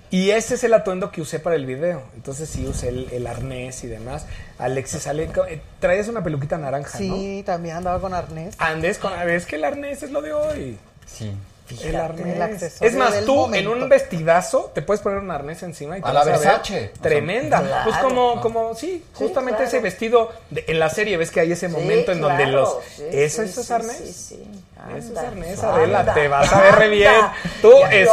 Y 0.09 0.31
ese 0.31 0.55
es 0.55 0.63
el 0.63 0.73
atuendo 0.73 1.11
que 1.11 1.21
usé 1.21 1.41
para 1.41 1.57
el 1.57 1.67
video. 1.67 2.01
Entonces 2.15 2.49
sí 2.49 2.65
usé 2.65 2.91
el, 2.91 3.09
el 3.11 3.27
arnés 3.27 3.83
y 3.83 3.89
demás. 3.89 4.25
Alexis 4.59 5.03
sale. 5.03 5.27
co- 5.29 5.45
eh, 5.47 5.61
Traes 5.81 6.09
una 6.09 6.23
peluquita 6.23 6.57
naranja, 6.59 6.97
Sí, 6.99 7.43
también 7.45 7.77
andaba 7.77 8.01
con 8.01 8.15
arnés. 8.15 8.59
¿no? 8.59 8.65
Andes 8.67 8.99
con. 8.99 9.13
Es 9.29 9.47
que 9.47 9.57
el 9.57 9.65
arnés 9.65 10.03
es 10.03 10.11
lo 10.11 10.23
de 10.23 10.33
hoy. 10.33 10.79
Sí. 11.07 11.33
El 11.71 11.89
el 11.89 11.97
arnés. 11.97 12.41
accesorio 12.41 12.89
Es 12.91 12.97
más, 12.97 13.25
tú 13.25 13.35
momento. 13.35 13.71
en 13.75 13.83
un 13.83 13.89
vestidazo 13.89 14.71
te 14.75 14.83
puedes 14.83 15.01
poner 15.03 15.19
un 15.19 15.31
arnés 15.31 15.63
encima 15.63 15.99
y 15.99 16.03
te 16.03 16.09
A 16.09 16.13
la 16.13 16.21
vas 16.21 16.27
ver 16.27 16.39
Versace. 16.39 16.93
Tremenda. 17.01 17.61
Claro. 17.61 17.91
Pues 17.91 17.97
como, 18.03 18.41
como, 18.41 18.75
sí, 18.75 19.05
justamente 19.15 19.59
claro. 19.59 19.69
ese 19.69 19.81
vestido. 19.81 20.33
de- 20.51 20.65
en 20.69 20.79
la 20.79 20.89
serie 20.91 21.17
ves 21.17 21.31
que 21.31 21.41
hay 21.41 21.53
ese 21.53 21.69
Sí, 21.69 21.73
momento 21.73 22.13
en 22.13 22.21
donde 22.21 22.45
claro, 22.45 22.61
los. 22.61 22.77
sí, 22.97 23.05
eso, 23.13 23.43
es 23.43 23.55
sí, 23.55 23.73
arnés. 23.73 23.97
Sí, 23.97 24.13
sí. 24.13 24.51
Eso 24.97 25.13
es 25.13 25.19
arnés, 25.19 25.59
anda, 25.65 25.75
Adela. 25.75 26.15
Te 26.15 26.29
vas 26.29 26.53
a 26.53 26.61
ver 26.61 26.75
re 26.77 26.89
bien. 26.89 27.13
anda. 27.13 27.35
Tú 27.63 27.73
es. 27.91 28.09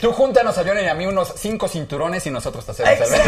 Tú 0.00 0.12
júntanos 0.12 0.56
a 0.58 0.62
Johnny 0.64 0.82
y 0.82 0.86
a 0.88 0.94
mí 0.94 1.06
unos 1.06 1.32
cinco 1.36 1.66
cinturones 1.66 2.24
y 2.26 2.30
nosotros 2.30 2.64
te 2.66 2.72
hacemos 2.72 2.92
el. 2.92 3.20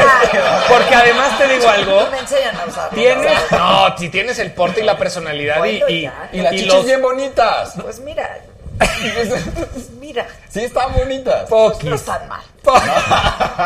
Porque 0.68 0.94
además 0.94 1.38
te 1.38 1.48
digo 1.48 1.68
algo. 1.68 2.10
Me 2.10 2.18
enseñan 2.18 2.56
a 2.56 2.66
usarlo. 2.66 2.96
Tienes, 2.98 3.32
no, 3.50 3.96
si 3.98 4.08
tienes 4.08 4.38
el 4.38 4.52
porte 4.52 4.80
y 4.80 4.84
la 4.84 4.96
personalidad 4.98 5.56
y, 5.64 5.80
Bueno, 5.80 5.88
y. 5.88 6.10
Y 6.32 6.40
las 6.42 6.52
y 6.52 6.56
chichis 6.58 6.72
los 6.74 6.84
bien 6.84 7.02
bonitas. 7.02 7.74
Pues 7.80 8.00
mira, 8.00 8.38
mira, 10.00 10.26
Sí, 10.48 10.64
están 10.64 10.92
bonitas. 10.94 11.48
no 11.50 11.94
están 11.94 12.28
mal. 12.28 12.42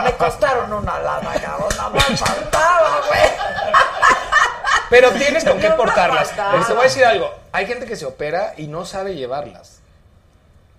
Me 0.05 0.13
costaron 0.13 0.73
una 0.73 0.99
lana, 0.99 1.33
cabrón. 1.35 1.69
Nada 1.77 1.91
más 1.91 2.21
faltaba, 2.21 3.01
güey. 3.09 3.31
Pero 4.91 5.11
tienes 5.13 5.45
con 5.45 5.59
qué 5.59 5.69
No, 5.71 5.77
portarlas. 5.77 6.31
Pero 6.35 6.67
te 6.67 6.73
voy 6.73 6.81
a 6.83 6.85
decir 6.85 7.05
algo. 7.05 7.33
Hay 7.53 7.67
gente 7.67 7.87
que 7.87 7.97
se 7.97 8.05
opera 8.07 8.55
y 8.57 8.67
no 8.67 8.85
sabe 8.85 9.15
llevarlas. 9.15 9.81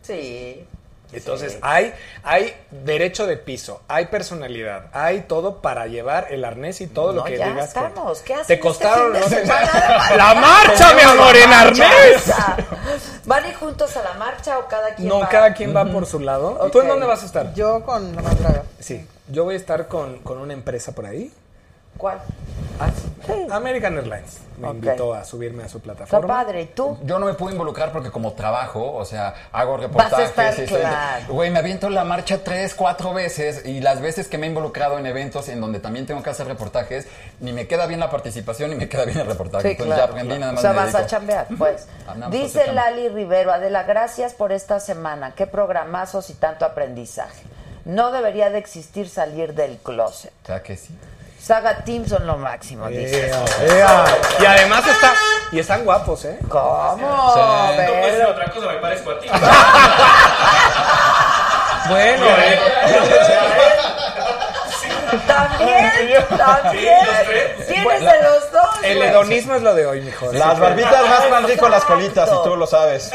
Sí. 0.01 0.67
Entonces, 1.13 1.53
Sí. 1.53 1.59
hay, 1.61 1.93
hay 2.23 2.53
derecho 2.71 3.25
de 3.27 3.37
piso, 3.37 3.81
hay 3.87 4.05
personalidad, 4.07 4.87
hay 4.93 5.21
todo 5.21 5.61
para 5.61 5.87
llevar 5.87 6.27
el 6.31 6.43
arnés 6.43 6.81
y 6.81 6.87
todo 6.87 7.13
lo 7.13 7.23
que 7.23 7.37
ya 7.37 7.47
digas. 7.49 7.73
que- 7.73 7.79
estamos. 7.79 8.19
¿Qué 8.21 8.33
hacen 8.33 8.47
Te 8.47 8.53
este 8.55 8.59
costaron 8.67 9.13
no 9.13 9.27
semana? 9.27 10.09
la 10.17 10.33
marcha, 10.35 10.93
mi 10.93 11.01
amor, 11.01 11.35
en 11.35 11.53
arnés. 11.53 12.23
¿Van 13.25 13.43
a 13.43 13.47
ir 13.47 13.55
juntos 13.55 13.95
a 13.97 14.03
la 14.03 14.13
marcha 14.13 14.59
o 14.59 14.67
cada 14.67 14.93
quien 14.95 15.07
No, 15.07 15.19
va? 15.19 15.29
cada 15.29 15.53
quien 15.53 15.75
va 15.75 15.85
por 15.85 16.05
su 16.05 16.19
lado. 16.19 16.69
¿Tú 16.71 16.81
en 16.81 16.87
dónde 16.87 17.05
vas 17.05 17.23
a 17.23 17.25
estar? 17.25 17.53
Yo 17.53 17.83
con 17.83 18.15
la 18.15 18.21
más 18.21 18.37
draga. 18.39 18.63
Sí, 18.79 19.05
yo 19.29 19.43
voy 19.45 19.55
a 19.55 19.57
estar 19.57 19.87
con, 19.87 20.19
con 20.19 20.37
una 20.39 20.53
empresa 20.53 20.91
por 20.93 21.05
ahí. 21.05 21.31
¿Cuál? 21.97 22.19
Ah, 22.79 22.89
American 23.55 23.95
Airlines. 23.97 24.39
Me 24.57 24.69
invitó 24.69 25.13
a 25.13 25.23
subirme 25.23 25.63
a 25.63 25.69
su 25.69 25.77
Está 25.77 25.93
plataforma. 25.93 26.27
padre. 26.27 26.61
¿Y 26.63 26.65
tú? 26.67 26.97
Yo 27.03 27.19
no 27.19 27.25
me 27.25 27.33
puedo 27.33 27.51
involucrar 27.51 27.91
porque 27.91 28.11
como 28.11 28.33
trabajo, 28.33 28.93
o 28.93 29.03
sea, 29.05 29.33
hago 29.51 29.77
reportajes. 29.77 30.69
Claro. 30.69 31.25
Güey, 31.33 31.51
me 31.51 31.59
aviento 31.59 31.89
la 31.89 32.03
marcha 32.03 32.43
tres, 32.43 32.73
cuatro 32.75 33.13
veces 33.13 33.65
y 33.65 33.79
las 33.81 34.01
veces 34.01 34.27
que 34.27 34.37
me 34.37 34.45
he 34.47 34.49
involucrado 34.49 34.97
en 34.97 35.05
eventos 35.05 35.47
en 35.49 35.59
donde 35.61 35.79
también 35.79 36.05
tengo 36.05 36.21
que 36.23 36.29
hacer 36.29 36.47
reportajes, 36.47 37.07
ni 37.39 37.53
me 37.53 37.67
queda 37.67 37.85
bien 37.85 37.99
la 37.99 38.09
participación 38.09 38.69
ni 38.71 38.75
me 38.75 38.89
queda 38.89 39.05
bien 39.05 39.19
el 39.19 39.27
reportaje. 39.27 39.63
Sí, 39.63 39.71
Entonces 39.71 39.95
claro. 39.95 40.07
ya 40.07 40.11
aprendí 40.11 40.37
nada 40.39 40.51
o 40.51 40.55
más. 40.55 40.61
sea, 40.61 40.71
me 40.71 40.77
vas 40.77 40.95
a 40.95 41.05
chambear, 41.05 41.47
pues. 41.57 41.87
Dice. 42.29 42.71
Lali 42.73 43.09
Rivero, 43.09 43.51
Adela, 43.53 43.83
gracias 43.83 44.33
por 44.33 44.51
esta 44.51 44.79
semana. 44.81 45.33
Qué 45.35 45.47
programazos 45.47 46.29
y 46.29 46.33
tanto 46.33 46.65
aprendizaje. 46.65 47.43
No 47.85 48.11
debería 48.11 48.49
de 48.49 48.57
existir 48.57 49.07
salir 49.09 49.53
del 49.53 49.77
closet. 49.77 50.33
O 50.43 50.47
sea 50.47 50.61
que 50.63 50.75
sí. 50.75 50.97
Saga 51.45 51.75
Team 51.83 52.07
son 52.07 52.25
lo 52.25 52.37
máximo, 52.37 52.87
dice. 52.87 53.27
Ea, 53.27 53.43
ea. 53.61 54.05
Y 54.39 54.45
además 54.45 54.87
está, 54.87 55.13
y 55.51 55.59
están 55.59 55.85
guapos, 55.85 56.25
¿eh? 56.25 56.39
¿Cómo? 56.49 56.95
Sí. 56.97 57.01
No 57.03 57.33
puedes 57.75 57.85
Pero- 57.85 58.05
decir 58.07 58.25
otra 58.25 58.45
cosa, 58.51 58.67
me 58.67 58.77
parezco 58.79 59.11
a 59.11 59.19
ti. 59.19 59.27
Bueno, 61.87 62.25
eh. 62.25 62.59
También. 65.27 65.91
Tienes 67.67 68.01
de 68.01 68.21
los 68.23 68.51
dos. 68.51 68.69
El 68.81 69.03
hedonismo 69.03 69.53
es 69.53 69.61
lo 69.61 69.75
de 69.75 69.85
hoy, 69.85 70.01
mijo. 70.01 70.33
Las 70.33 70.59
barbitas 70.59 71.07
más 71.07 71.29
van 71.29 71.45
rico 71.47 71.69
las 71.69 71.83
colitas, 71.85 72.27
y 72.27 72.43
tú 72.43 72.55
lo 72.55 72.65
sabes. 72.65 73.11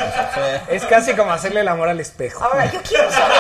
Es 0.69 0.85
casi 0.87 1.17
como 1.17 1.33
hacerle 1.33 1.63
el 1.63 1.69
amor 1.69 1.89
al 1.89 1.99
espejo. 1.99 2.45
Ahora, 2.45 2.67
yo 2.67 2.81
quiero 2.83 3.11
saber. 3.11 3.37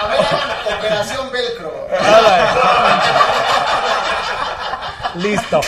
A 0.00 0.06
ver, 0.08 0.78
Operación. 0.78 1.27
Listo. 5.14 5.60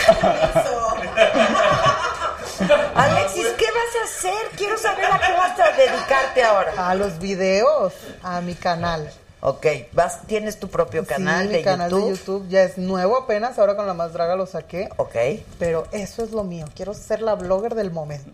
Alexis, 2.95 3.47
¿qué 3.57 3.65
vas 3.65 3.95
a 3.99 4.03
hacer? 4.05 4.49
Quiero 4.55 4.77
saber 4.77 5.05
a 5.05 5.19
qué 5.19 5.31
vas 5.33 5.59
a 5.59 5.71
dedicarte 5.71 6.43
ahora. 6.43 6.73
A 6.77 6.95
los 6.95 7.19
videos, 7.19 7.93
a 8.23 8.41
mi 8.41 8.55
canal. 8.55 9.11
Ok, 9.43 9.65
vas, 9.93 10.21
tienes 10.27 10.59
tu 10.59 10.69
propio 10.69 11.03
canal 11.03 11.47
sí, 11.47 11.51
de 11.51 11.57
mi 11.57 11.63
canal 11.63 11.89
YouTube. 11.89 12.11
de 12.11 12.17
YouTube 12.17 12.47
ya 12.49 12.61
es 12.61 12.77
nuevo 12.77 13.17
apenas, 13.17 13.57
ahora 13.57 13.75
con 13.75 13.87
la 13.87 13.95
más 13.95 14.13
draga 14.13 14.35
lo 14.35 14.45
saqué. 14.45 14.89
Ok. 14.97 15.15
Pero 15.57 15.87
eso 15.91 16.23
es 16.23 16.31
lo 16.31 16.43
mío, 16.43 16.67
quiero 16.75 16.93
ser 16.93 17.23
la 17.23 17.33
blogger 17.33 17.73
del 17.73 17.89
momento. 17.89 18.29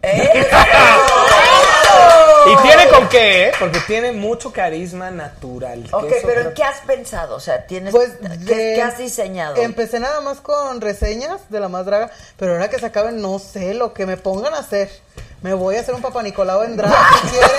Y 2.51 2.55
tiene 2.67 2.87
con 2.89 3.07
qué, 3.09 3.47
¿eh? 3.47 3.51
Porque 3.59 3.79
tiene 3.87 4.11
mucho 4.11 4.51
carisma 4.51 5.09
natural. 5.11 5.83
que 5.83 5.95
Ok, 5.95 6.05
eso 6.05 6.15
pero 6.27 6.33
creo 6.39 6.47
¿en 6.49 6.53
qué 6.53 6.63
has 6.63 6.79
pensado? 6.81 7.35
O 7.35 7.39
sea, 7.39 7.65
tienes 7.67 7.91
Pues, 7.93 8.11
¿qué, 8.45 8.55
de- 8.55 8.75
qué 8.75 8.81
has 8.81 8.97
diseñado? 8.97 9.55
Empecé 9.57 9.99
nada 9.99 10.21
más 10.21 10.39
con 10.39 10.81
reseñas 10.81 11.41
de 11.49 11.59
la 11.59 11.69
más 11.69 11.85
draga, 11.85 12.09
pero 12.37 12.53
ahora 12.53 12.69
que 12.69 12.79
se 12.79 12.85
acaben, 12.85 13.21
no 13.21 13.39
sé 13.39 13.73
lo 13.73 13.93
que 13.93 14.05
me 14.05 14.17
pongan 14.17 14.53
a 14.53 14.59
hacer. 14.59 14.89
Me 15.41 15.53
voy 15.53 15.75
a 15.75 15.81
hacer 15.81 15.93
un 15.93 16.01
papá 16.01 16.23
Nicolau 16.23 16.63
en 16.63 16.75
drag 16.77 16.91
si 17.21 17.27
quieren. 17.29 17.49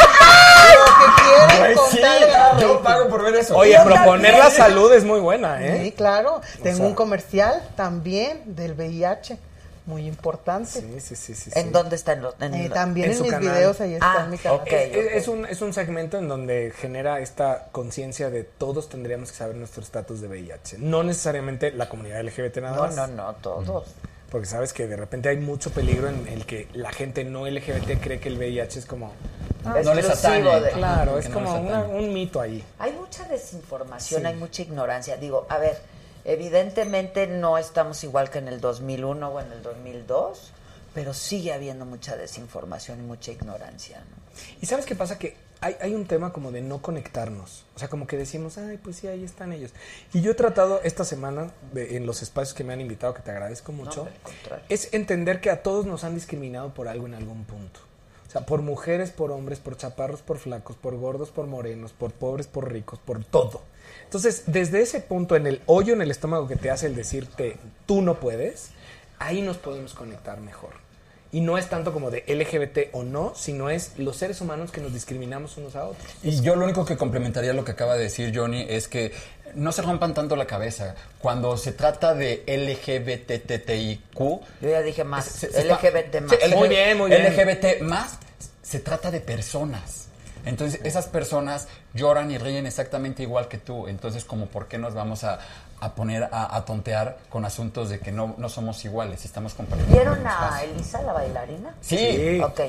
lo 0.75 0.85
que 0.85 1.23
quieren 1.23 1.77
con 1.77 1.91
sí, 1.91 2.01
tal 2.01 2.21
de 2.21 2.27
ganar 2.27 2.59
yo 2.61 2.69
rating. 2.69 2.83
pago 2.85 3.09
por 3.09 3.23
ver 3.23 3.35
eso. 3.37 3.57
Oye, 3.57 3.73
Yo 3.75 3.85
proponer 3.85 4.33
también. 4.33 4.39
la 4.39 4.51
salud 4.51 4.93
es 4.93 5.05
muy 5.05 5.21
buena, 5.21 5.59
Sí, 5.59 5.65
¿eh? 5.65 5.95
claro. 5.97 6.41
Tengo 6.63 6.77
sea- 6.79 6.87
un 6.87 6.95
comercial 6.95 7.63
también 7.77 8.43
del 8.47 8.73
VIH, 8.73 9.39
muy 9.89 10.07
importante. 10.07 10.71
Sí, 10.81 11.01
sí, 11.01 11.17
sí, 11.17 11.35
sí. 11.35 11.51
¿En 11.55 11.65
sí. 11.67 11.71
dónde 11.73 11.97
está? 11.97 12.13
En 12.13 12.23
los, 12.23 12.35
en 12.41 12.55
Eh, 12.55 12.71
también 12.71 13.07
En 13.07 13.13
en, 13.13 13.17
su 13.19 13.25
mis 13.25 13.33
canal. 13.33 13.55
videos 13.55 13.81
ahí 13.81 13.95
está 13.95 14.23
Ah, 14.23 14.27
mi 14.27 14.39
canal. 14.39 14.61
Es, 14.67 15.13
es 15.23 15.29
un, 15.29 15.47
es 15.47 15.61
un 15.63 15.73
segmento 15.73 16.19
en 16.19 16.29
donde 16.29 16.73
genera 16.77 17.19
esta 17.21 17.69
conciencia 17.73 18.31
de 18.31 18.45
todos 18.45 18.89
tendríamos 18.89 19.33
que 19.33 19.39
saber 19.39 19.57
nuestro 19.57 19.83
estatus 19.83 20.21
de 20.21 20.29
VIH. 20.29 20.79
No 20.79 21.03
necesariamente 21.03 21.73
la 21.73 21.89
comunidad 21.89 22.21
LGBT 22.23 22.59
nada 22.59 22.77
No, 22.77 22.83
más. 22.83 22.97
no, 22.97 23.07
no, 23.09 23.35
todos. 23.37 23.87
Porque 24.31 24.47
sabes 24.47 24.75
que 24.75 24.87
de 24.87 24.97
repente 24.97 25.31
hay 25.31 25.39
mucho 25.39 25.71
peligro 25.71 26.09
en 26.11 26.29
el 26.29 26.45
que 26.45 26.69
la 26.75 26.93
gente 26.93 27.25
no 27.25 27.47
LGBT 27.49 27.99
cree 28.01 28.21
que 28.21 28.29
el 28.29 28.37
VIH 28.37 28.81
es 28.81 28.85
como... 28.85 29.11
no 29.65 29.95
les 29.95 30.05
Exclusivo 30.07 30.51
atañe. 30.51 30.61
de- 30.67 30.71
Claro, 30.73 31.19
es 31.19 31.29
no 31.31 31.35
como 31.35 31.55
una- 31.59 31.81
un 31.85 32.13
mito 32.13 32.39
ahí. 32.39 32.63
Hay 32.79 32.93
mucha 32.93 33.25
desinformación, 33.27 34.21
Sí. 34.21 34.27
hay 34.27 34.35
mucha 34.35 34.61
ignorancia. 34.63 35.17
Digo, 35.17 35.47
a 35.49 35.57
ver, 35.57 35.79
evidentemente 36.33 37.27
no 37.27 37.59
estamos 37.59 38.03
igual 38.05 38.31
que 38.31 38.39
en 38.39 38.49
el 38.49 38.61
2001 38.61 39.29
o 39.29 39.41
en 39.41 39.51
el 39.53 39.63
2002, 39.63 40.53
pero 40.95 41.15
sigue 41.15 41.53
habiendo 41.53 41.85
mucha 41.85 42.17
desinformación 42.17 43.01
y 43.01 43.03
mucha 43.03 43.33
ignorancia. 43.33 43.99
¿no? 43.99 44.17
¿Y 44.61 44.67
sabes 44.67 44.85
qué 44.87 44.95
pasa? 44.95 45.19
Que 45.19 45.37
hay, 45.61 45.77
hay 45.81 45.95
un 45.95 46.07
tema 46.07 46.33
como 46.33 46.53
de 46.53 46.61
no 46.63 46.81
conectarnos. 46.81 47.65
O 47.75 47.79
sea, 47.79 47.89
como 47.89 48.07
que 48.07 48.17
decimos, 48.17 48.59
ay, 48.59 48.79
pues 48.79 48.97
sí, 48.97 49.09
ahí 49.09 49.25
están 49.25 49.53
ellos. 49.53 49.73
Y 50.13 50.21
yo 50.21 50.31
he 50.31 50.35
tratado 50.35 50.81
esta 50.85 51.05
semana, 51.05 51.51
de- 51.73 51.97
en 51.97 52.07
los 52.07 52.23
espacios 52.23 52.55
que 52.55 52.63
me 52.65 52.73
han 52.73 52.81
invitado, 52.81 53.15
que 53.15 53.23
te 53.23 53.31
agradezco 53.31 53.73
mucho, 53.73 54.05
es 54.69 54.93
entender 54.95 55.41
que 55.41 55.51
a 55.51 55.63
todos 55.63 55.87
nos 55.87 56.05
han 56.05 56.15
discriminado 56.15 56.73
por 56.75 56.87
algo 56.89 57.07
en 57.07 57.15
algún 57.15 57.45
punto. 57.45 57.81
O 58.29 58.31
sea, 58.31 58.43
por 58.43 58.61
mujeres, 58.61 59.11
por 59.11 59.33
hombres, 59.33 59.59
por 59.59 59.79
chaparros, 59.79 60.21
por 60.21 60.37
flacos, 60.37 60.77
por 60.77 60.95
gordos, 60.97 61.31
por 61.31 61.47
morenos, 61.47 61.93
por 61.93 62.13
pobres, 62.13 62.47
por 62.47 62.71
ricos, 62.71 62.99
por 62.99 63.25
todo. 63.25 63.63
Entonces, 64.05 64.45
desde 64.47 64.83
ese 64.83 65.01
punto, 65.01 65.35
en 65.35 65.47
el 65.47 65.63
hoyo 65.65 65.95
en 65.95 66.03
el 66.03 66.11
estómago 66.11 66.47
que 66.47 66.57
te 66.57 66.71
hace 66.71 66.87
el 66.87 66.95
decirte, 66.95 67.57
tú 67.87 68.03
no 68.03 68.21
puedes, 68.21 68.71
ahí 69.19 69.41
nos 69.41 69.57
podemos 69.57 69.95
conectar 69.95 70.41
mejor. 70.41 70.71
Y 71.31 71.41
no 71.41 71.59
es 71.59 71.69
tanto 71.69 71.93
como 71.93 72.11
de 72.11 72.25
LGBT 72.27 72.95
o 72.95 73.03
no, 73.03 73.33
sino 73.35 73.69
es 73.69 73.99
los 73.99 74.17
seres 74.17 74.41
humanos 74.41 74.73
que 74.73 74.81
nos 74.81 74.95
discriminamos 74.95 75.57
unos 75.59 75.77
a 75.77 75.87
otros. 75.87 76.07
Y 76.23 76.41
yo 76.41 76.57
lo 76.57 76.65
único 76.65 76.87
que 76.87 76.97
complementaría 76.97 77.53
lo 77.53 77.65
que 77.65 77.73
acaba 77.73 77.97
de 77.97 78.05
decir 78.05 78.33
Johnny 78.35 78.65
es 78.69 78.89
que 78.89 79.13
no 79.55 79.73
se 79.73 79.83
rompan 79.83 80.15
tanto 80.15 80.37
la 80.37 80.47
cabeza. 80.47 80.95
Cuando 81.21 81.57
se 81.57 81.73
trata 81.73 82.15
de 82.15 82.43
LGBTTIQ, 82.47 84.19
Yo 84.61 84.69
ya 84.69 84.83
dije 84.83 85.05
más, 85.05 85.25
se- 85.25 85.51
se 85.51 85.61
está- 85.63 85.75
LGBT 85.81 86.21
más. 86.23 86.39
Muy 86.57 86.69
bien, 86.69 86.99
muy 86.99 87.11
bien. 87.11 87.23
LGBT 87.27 87.83
más 87.83 88.19
se 88.63 88.81
trata 88.81 89.11
de 89.11 89.21
personas. 89.21 90.07
Entonces, 90.45 90.81
esas 90.85 91.07
personas 91.07 91.69
lloran 91.95 92.31
y 92.31 92.39
ríen 92.39 92.67
exactamente 92.67 93.23
igual 93.23 93.49
que 93.49 93.59
tú. 93.59 93.87
Entonces, 93.89 94.25
como 94.25 94.47
por 94.47 94.67
qué 94.69 94.79
nos 94.79 94.95
vamos 94.95 95.25
a, 95.25 95.41
a 95.81 95.95
poner 95.95 96.25
a, 96.33 96.57
a 96.57 96.65
tontear 96.65 97.19
con 97.29 97.45
asuntos 97.45 97.91
de 97.91 97.99
que 98.01 98.13
no, 98.13 98.35
no 98.39 98.49
somos 98.49 98.83
iguales, 98.85 99.25
estamos 99.25 99.53
compartiendo. 99.55 99.95
¿Vieron 99.95 100.27
a. 100.27 100.63
Elisa, 100.63 101.03
la 101.03 101.13
bailarina? 101.13 101.75
Sí. 101.81 101.99
Sí. 101.99 102.41
Ok. 102.43 102.61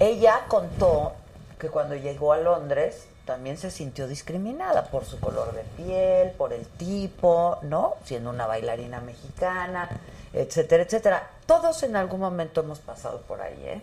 Ella 0.00 0.40
contó 0.48 1.14
que 1.60 1.68
cuando 1.68 1.94
llegó 1.96 2.32
a 2.32 2.38
Londres 2.38 3.04
también 3.28 3.58
se 3.58 3.70
sintió 3.70 4.08
discriminada 4.08 4.86
por 4.86 5.04
su 5.04 5.20
color 5.20 5.52
de 5.52 5.62
piel, 5.76 6.30
por 6.30 6.54
el 6.54 6.64
tipo, 6.64 7.58
¿no? 7.60 7.96
Siendo 8.04 8.30
una 8.30 8.46
bailarina 8.46 9.02
mexicana, 9.02 9.86
etcétera, 10.32 10.84
etcétera. 10.84 11.30
Todos 11.44 11.82
en 11.82 11.94
algún 11.94 12.20
momento 12.20 12.62
hemos 12.62 12.78
pasado 12.78 13.20
por 13.20 13.42
ahí, 13.42 13.62
¿eh? 13.66 13.82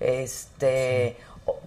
Este, 0.00 1.16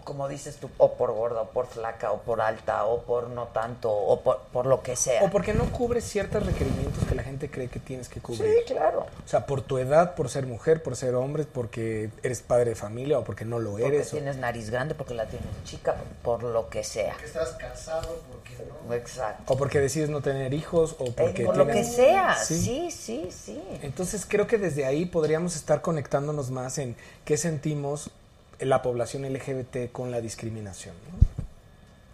como 0.04 0.28
dices 0.30 0.58
tú, 0.58 0.70
o 0.78 0.94
por 0.94 1.12
gorda, 1.14 1.42
o 1.42 1.50
por 1.50 1.66
flaca, 1.68 2.12
o 2.12 2.22
por 2.22 2.40
alta, 2.40 2.86
o 2.86 3.02
por 3.02 3.28
no 3.30 3.48
tanto, 3.48 3.92
o 3.92 4.22
por, 4.22 4.40
por 4.54 4.66
lo 4.68 4.82
que 4.84 4.96
sea. 4.96 5.24
O 5.24 5.30
porque 5.32 5.54
no 5.54 5.72
cubres 5.72 6.04
ciertos 6.04 6.46
requerimientos 6.46 7.04
que 7.08 7.16
la 7.16 7.24
gente 7.24 7.50
cree 7.50 7.68
que 7.68 7.80
tienes 7.80 8.08
que 8.08 8.22
cubrir. 8.22 8.54
Sí, 8.68 8.74
claro. 8.74 9.08
O 9.26 9.28
sea, 9.28 9.46
por 9.48 9.62
tu 9.62 9.78
edad, 9.80 10.14
por 10.16 10.30
ser 10.30 10.46
mujer, 10.46 10.84
por 10.84 10.96
ser 10.96 11.16
hombre, 11.16 11.46
porque 11.52 12.10
eres 12.24 12.42
padre 12.42 12.70
de 12.72 12.76
familia 12.76 13.18
o 13.20 13.24
porque 13.24 13.46
no 13.46 13.60
lo 13.60 13.72
Porque 13.72 13.88
eres. 13.88 14.08
o- 14.10 14.12
tienes 14.18 14.38
nariz 14.38 14.70
grande, 14.70 14.94
porque 14.96 15.14
la 15.16 15.26
tienes 15.26 15.48
chica, 15.64 15.96
por 16.24 16.44
lo 16.44 16.70
que 16.70 16.84
sea. 16.84 17.16
Que 17.18 17.26
estás 17.26 17.50
casado, 17.54 18.22
porque 18.32 18.52
no. 18.88 18.94
Exacto. 18.94 19.54
O 19.54 19.58
porque 19.58 19.80
decides 19.80 20.10
no 20.10 20.22
tener 20.22 20.54
hijos, 20.54 20.96
o 21.00 21.06
Eh, 21.06 21.14
porque 21.18 21.46
por 21.46 21.58
lo 21.58 21.66
que 21.68 21.84
sea, 21.84 22.36
Sí. 22.38 22.60
sí, 22.62 22.92
sí, 22.92 23.30
sí. 23.32 23.62
Entonces 23.82 24.26
creo 24.28 24.46
que 24.48 24.58
desde 24.60 24.86
ahí 24.86 25.06
podríamos 25.06 25.56
estar 25.56 25.82
conectándonos 25.82 26.52
más 26.52 26.78
en 26.78 26.96
qué 27.26 27.38
sentimos 27.38 28.12
la 28.60 28.82
población 28.82 29.24
LGBT 29.32 29.92
con 29.92 30.12
la 30.12 30.22
discriminación. 30.22 30.96
¿no? 31.12 31.46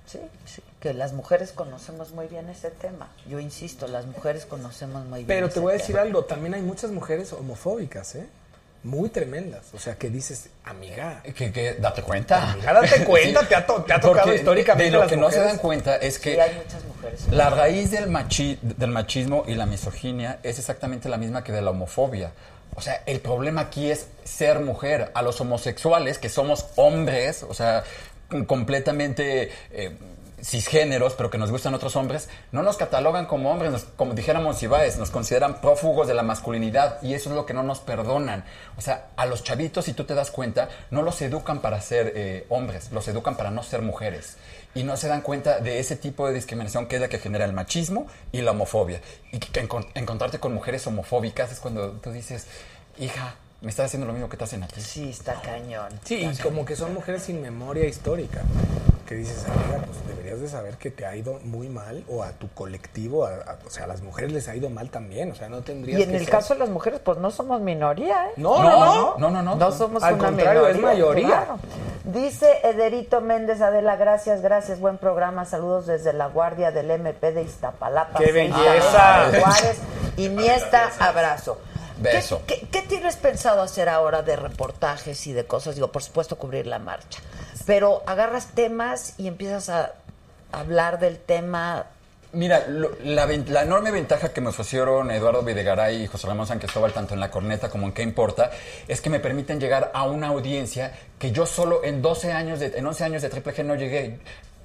Sí, 0.08 0.20
sí. 0.46 0.62
Que 0.80 0.94
las 0.94 1.14
mujeres 1.14 1.52
conocemos 1.52 2.12
muy 2.12 2.28
bien 2.28 2.50
ese 2.50 2.70
tema. 2.72 3.10
Yo 3.30 3.40
insisto, 3.40 3.88
las 3.88 4.06
mujeres 4.06 4.46
conocemos 4.46 5.06
muy 5.06 5.20
bien. 5.20 5.28
Pero 5.28 5.48
te 5.48 5.54
ese 5.54 5.60
voy 5.62 5.72
a 5.72 5.78
decir 5.78 5.96
tema. 5.96 6.02
algo, 6.02 6.26
también 6.26 6.54
hay 6.54 6.62
muchas 6.62 6.92
mujeres 6.92 7.32
homofóbicas, 7.34 8.16
¿eh? 8.16 8.26
Muy 8.84 9.10
tremendas. 9.10 9.62
O 9.76 9.80
sea, 9.80 9.96
que 9.96 10.10
dices, 10.10 10.50
amiga, 10.66 11.22
Que, 11.22 11.52
que 11.54 11.76
date 11.76 12.02
cuenta. 12.02 12.54
Amiga, 12.54 12.74
date 12.74 13.06
cuenta, 13.06 13.48
te 13.48 13.56
ha 13.56 13.64
to- 13.66 13.84
te 13.84 13.94
ha 13.94 14.00
tocado 14.02 14.24
Porque 14.26 14.40
históricamente 14.40 14.86
De 14.86 14.92
lo 14.92 15.00
las 15.02 15.10
que 15.10 15.18
no 15.18 15.30
se 15.30 15.36
mujeres. 15.38 15.52
dan 15.54 15.62
cuenta 15.62 15.96
es 15.98 16.18
que 16.18 16.34
Sí, 16.34 16.40
hay 16.40 16.56
muchas 16.56 16.84
mujeres. 16.86 17.28
La 17.30 17.50
raíz 17.52 17.92
del, 17.92 18.10
machi- 18.10 18.58
del 18.60 18.90
machismo 18.90 19.44
y 19.48 19.54
la 19.54 19.68
misoginia 19.68 20.40
es 20.42 20.58
exactamente 20.58 21.10
la 21.10 21.18
misma 21.18 21.44
que 21.44 21.52
de 21.52 21.62
la 21.62 21.70
homofobia. 21.70 22.32
O 22.76 22.82
sea, 22.82 23.04
el 23.06 23.20
problema 23.20 23.62
aquí 23.62 23.92
es 23.92 24.08
ser 24.24 24.60
mujer. 24.60 25.12
A 25.14 25.22
los 25.22 25.40
homosexuales, 25.42 26.18
que 26.18 26.30
somos 26.30 26.68
hombres, 26.76 27.44
o 27.44 27.54
sea, 27.54 27.84
com- 28.30 28.46
completamente 28.46 29.52
eh, 29.72 29.98
cisgéneros, 30.42 31.14
pero 31.14 31.30
que 31.30 31.38
nos 31.38 31.52
gustan 31.52 31.74
otros 31.76 31.96
hombres, 31.96 32.28
no 32.52 32.64
nos 32.64 32.78
catalogan 32.78 33.26
como 33.28 33.52
hombres, 33.52 33.72
nos- 33.72 33.84
como 33.84 34.14
dijéramos 34.14 34.62
Ibáez, 34.64 34.98
nos 34.98 35.12
consideran 35.12 35.62
prófugos 35.62 36.08
de 36.08 36.14
la 36.16 36.24
masculinidad 36.24 37.02
y 37.04 37.14
eso 37.14 37.30
es 37.30 37.36
lo 37.36 37.46
que 37.46 37.54
no 37.54 37.62
nos 37.62 37.80
perdonan. 37.80 38.44
O 38.78 38.82
sea, 38.82 39.08
a 39.18 39.26
los 39.28 39.44
chavitos, 39.44 39.86
si 39.86 39.94
tú 39.94 40.06
te 40.06 40.16
das 40.16 40.32
cuenta, 40.32 40.70
no 40.90 41.04
los 41.04 41.22
educan 41.22 41.60
para 41.60 41.80
ser 41.82 42.14
eh, 42.16 42.46
hombres, 42.50 42.92
los 42.92 43.08
educan 43.08 43.36
para 43.38 43.52
no 43.52 43.62
ser 43.64 43.82
mujeres. 43.84 44.38
Y 44.74 44.84
no 44.84 44.96
se 44.96 45.08
dan 45.10 45.22
cuenta 45.22 45.60
de 45.60 45.80
ese 45.80 45.96
tipo 45.98 46.28
de 46.28 46.34
discriminación 46.34 46.88
que 46.88 46.96
es 46.96 47.02
la 47.02 47.10
que 47.10 47.20
genera 47.20 47.46
el 47.46 47.54
machismo 47.54 48.08
y 48.32 48.42
la 48.42 48.52
homofobia. 48.52 49.02
Y 49.32 49.40
que 49.40 49.68
encon- 49.68 49.88
encontrarte 49.96 50.40
con 50.40 50.54
mujeres 50.54 50.88
homofóbicas 50.88 51.52
es 51.52 51.60
cuando 51.60 51.92
tú 51.94 52.12
dices, 52.12 52.46
hija, 52.98 53.36
me 53.62 53.70
estás 53.70 53.88
haciendo 53.88 54.08
lo 54.08 54.14
mismo 54.14 54.28
que 54.30 54.38
te 54.38 54.44
hacen 54.44 54.64
a 54.64 54.68
ti. 54.68 54.82
Sí, 54.82 55.10
está 55.10 55.36
cañón. 55.42 55.90
Sí, 56.04 56.16
y 56.32 56.36
como 56.42 56.66
que 56.66 56.76
son 56.76 56.94
mujeres 56.94 57.24
sin 57.24 57.42
memoria 57.42 57.86
histórica. 57.86 58.42
Que 59.08 59.16
dices, 59.18 59.44
amiga, 59.46 59.84
pues 59.86 60.08
deberías 60.08 60.40
de 60.40 60.48
saber 60.48 60.78
que 60.78 60.90
te 60.90 61.06
ha 61.06 61.14
ido 61.18 61.40
muy 61.44 61.68
mal, 61.68 62.02
o 62.08 62.24
a 62.24 62.32
tu 62.32 62.48
colectivo, 62.54 63.26
a- 63.26 63.34
a- 63.36 63.58
o 63.68 63.70
sea, 63.70 63.84
a 63.84 63.88
las 63.88 64.02
mujeres 64.02 64.32
les 64.32 64.48
ha 64.48 64.56
ido 64.56 64.70
mal 64.70 64.90
también, 64.90 65.30
o 65.32 65.36
sea, 65.36 65.50
no 65.50 65.62
tendrías 65.64 66.00
Y 66.00 66.04
en 66.04 66.12
que 66.12 66.16
el 66.16 66.24
ser- 66.24 66.32
caso 66.32 66.54
de 66.54 66.62
las 66.62 66.70
mujeres, 66.70 67.02
pues 67.04 67.18
no 67.18 67.30
somos 67.30 67.60
minoría, 67.60 68.28
¿eh? 68.28 68.32
No, 68.38 68.64
no, 68.64 68.70
no. 68.86 69.16
No, 69.18 69.30
no, 69.30 69.42
no. 69.42 69.56
No 69.58 69.72
somos 69.74 70.02
Al 70.02 70.14
una 70.14 70.28
contrario, 70.28 70.66
es 70.68 70.76
minoría, 70.78 70.94
mayoría. 70.94 71.28
claro. 71.28 71.60
Dice 72.06 72.48
Ederito 72.64 73.20
Méndez 73.20 73.60
Adela, 73.62 73.98
gracias, 73.98 74.42
gracias, 74.42 74.80
buen 74.80 74.98
programa, 74.98 75.44
saludos 75.46 75.86
desde 75.88 76.14
la 76.14 76.28
Guardia 76.28 76.72
del 76.72 76.90
MP 76.90 77.34
de 77.34 77.44
Iztapalapa. 77.44 78.18
¡Qué 78.18 78.32
belleza! 78.32 79.30
Juárez, 79.40 79.78
Iniesta, 80.18 80.90
abrazo. 81.00 81.60
Beso. 82.02 82.42
¿Qué, 82.48 82.60
qué, 82.60 82.68
qué 82.70 82.82
tienes 82.84 83.16
pensado 83.16 83.62
hacer 83.62 83.90
ahora 83.90 84.22
de 84.22 84.36
reportajes 84.36 85.26
y 85.28 85.34
de 85.34 85.46
cosas? 85.46 85.76
Digo, 85.76 85.92
por 85.92 86.04
supuesto, 86.04 86.38
cubrir 86.38 86.68
la 86.68 86.80
marcha. 86.80 87.20
Pero 87.66 88.04
agarras 88.06 88.48
temas 88.56 89.14
y 89.18 89.28
empiezas 89.28 89.70
a 89.70 89.94
hablar 90.52 91.00
del 91.00 91.18
tema 91.20 91.86
Mira, 92.34 92.66
lo- 92.70 92.92
la, 93.04 93.24
enorme 93.62 93.92
ventaja 93.92 94.32
que 94.32 94.40
me 94.40 94.50
ofrecieron 94.50 95.12
Eduardo 95.12 95.42
Videgaray 95.44 96.04
y 96.04 96.08
José 96.08 96.28
Ramón 96.28 96.48
San 96.48 96.60
Cristóbal, 96.60 96.94
tanto 96.94 97.14
en 97.14 97.20
La 97.20 97.30
Corneta 97.30 97.70
como 97.70 97.88
en 97.88 97.92
¿Qué 97.94 98.04
Importa? 98.04 98.52
es 98.88 99.02
que 99.02 99.10
me 99.10 99.20
permiten 99.20 99.60
llegar 99.60 99.92
a 99.94 100.04
una 100.04 100.28
audiencia 100.30 100.94
que 101.20 101.34
yo 101.34 101.46
solo 101.46 101.84
en 101.84 102.02
12 102.02 102.32
años, 102.32 102.62
de, 102.62 102.68
en 102.78 102.86
11 102.86 103.04
años 103.04 103.22
de 103.22 103.28
Triple 103.30 103.54
G 103.54 103.66
no 103.66 103.76
llegué. 103.76 104.18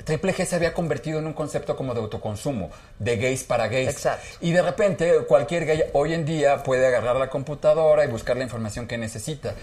Triple 0.06 0.32
G 0.32 0.46
se 0.46 0.54
había 0.54 0.72
convertido 0.72 1.18
en 1.18 1.26
un 1.26 1.32
concepto 1.32 1.76
como 1.76 1.92
de 1.92 2.00
autoconsumo, 2.00 2.70
de 3.00 3.16
gays 3.16 3.42
para 3.42 3.66
gays. 3.66 3.88
Exacto. 3.88 4.24
Y 4.40 4.52
de 4.52 4.62
repente 4.62 5.12
cualquier 5.26 5.66
gay 5.66 5.82
hoy 5.94 6.14
en 6.14 6.24
día 6.24 6.62
puede 6.62 6.86
agarrar 6.86 7.16
la 7.16 7.28
computadora 7.28 8.04
y 8.04 8.08
buscar 8.08 8.36
la 8.36 8.44
información 8.44 8.86
que 8.86 8.98
necesita. 8.98 9.54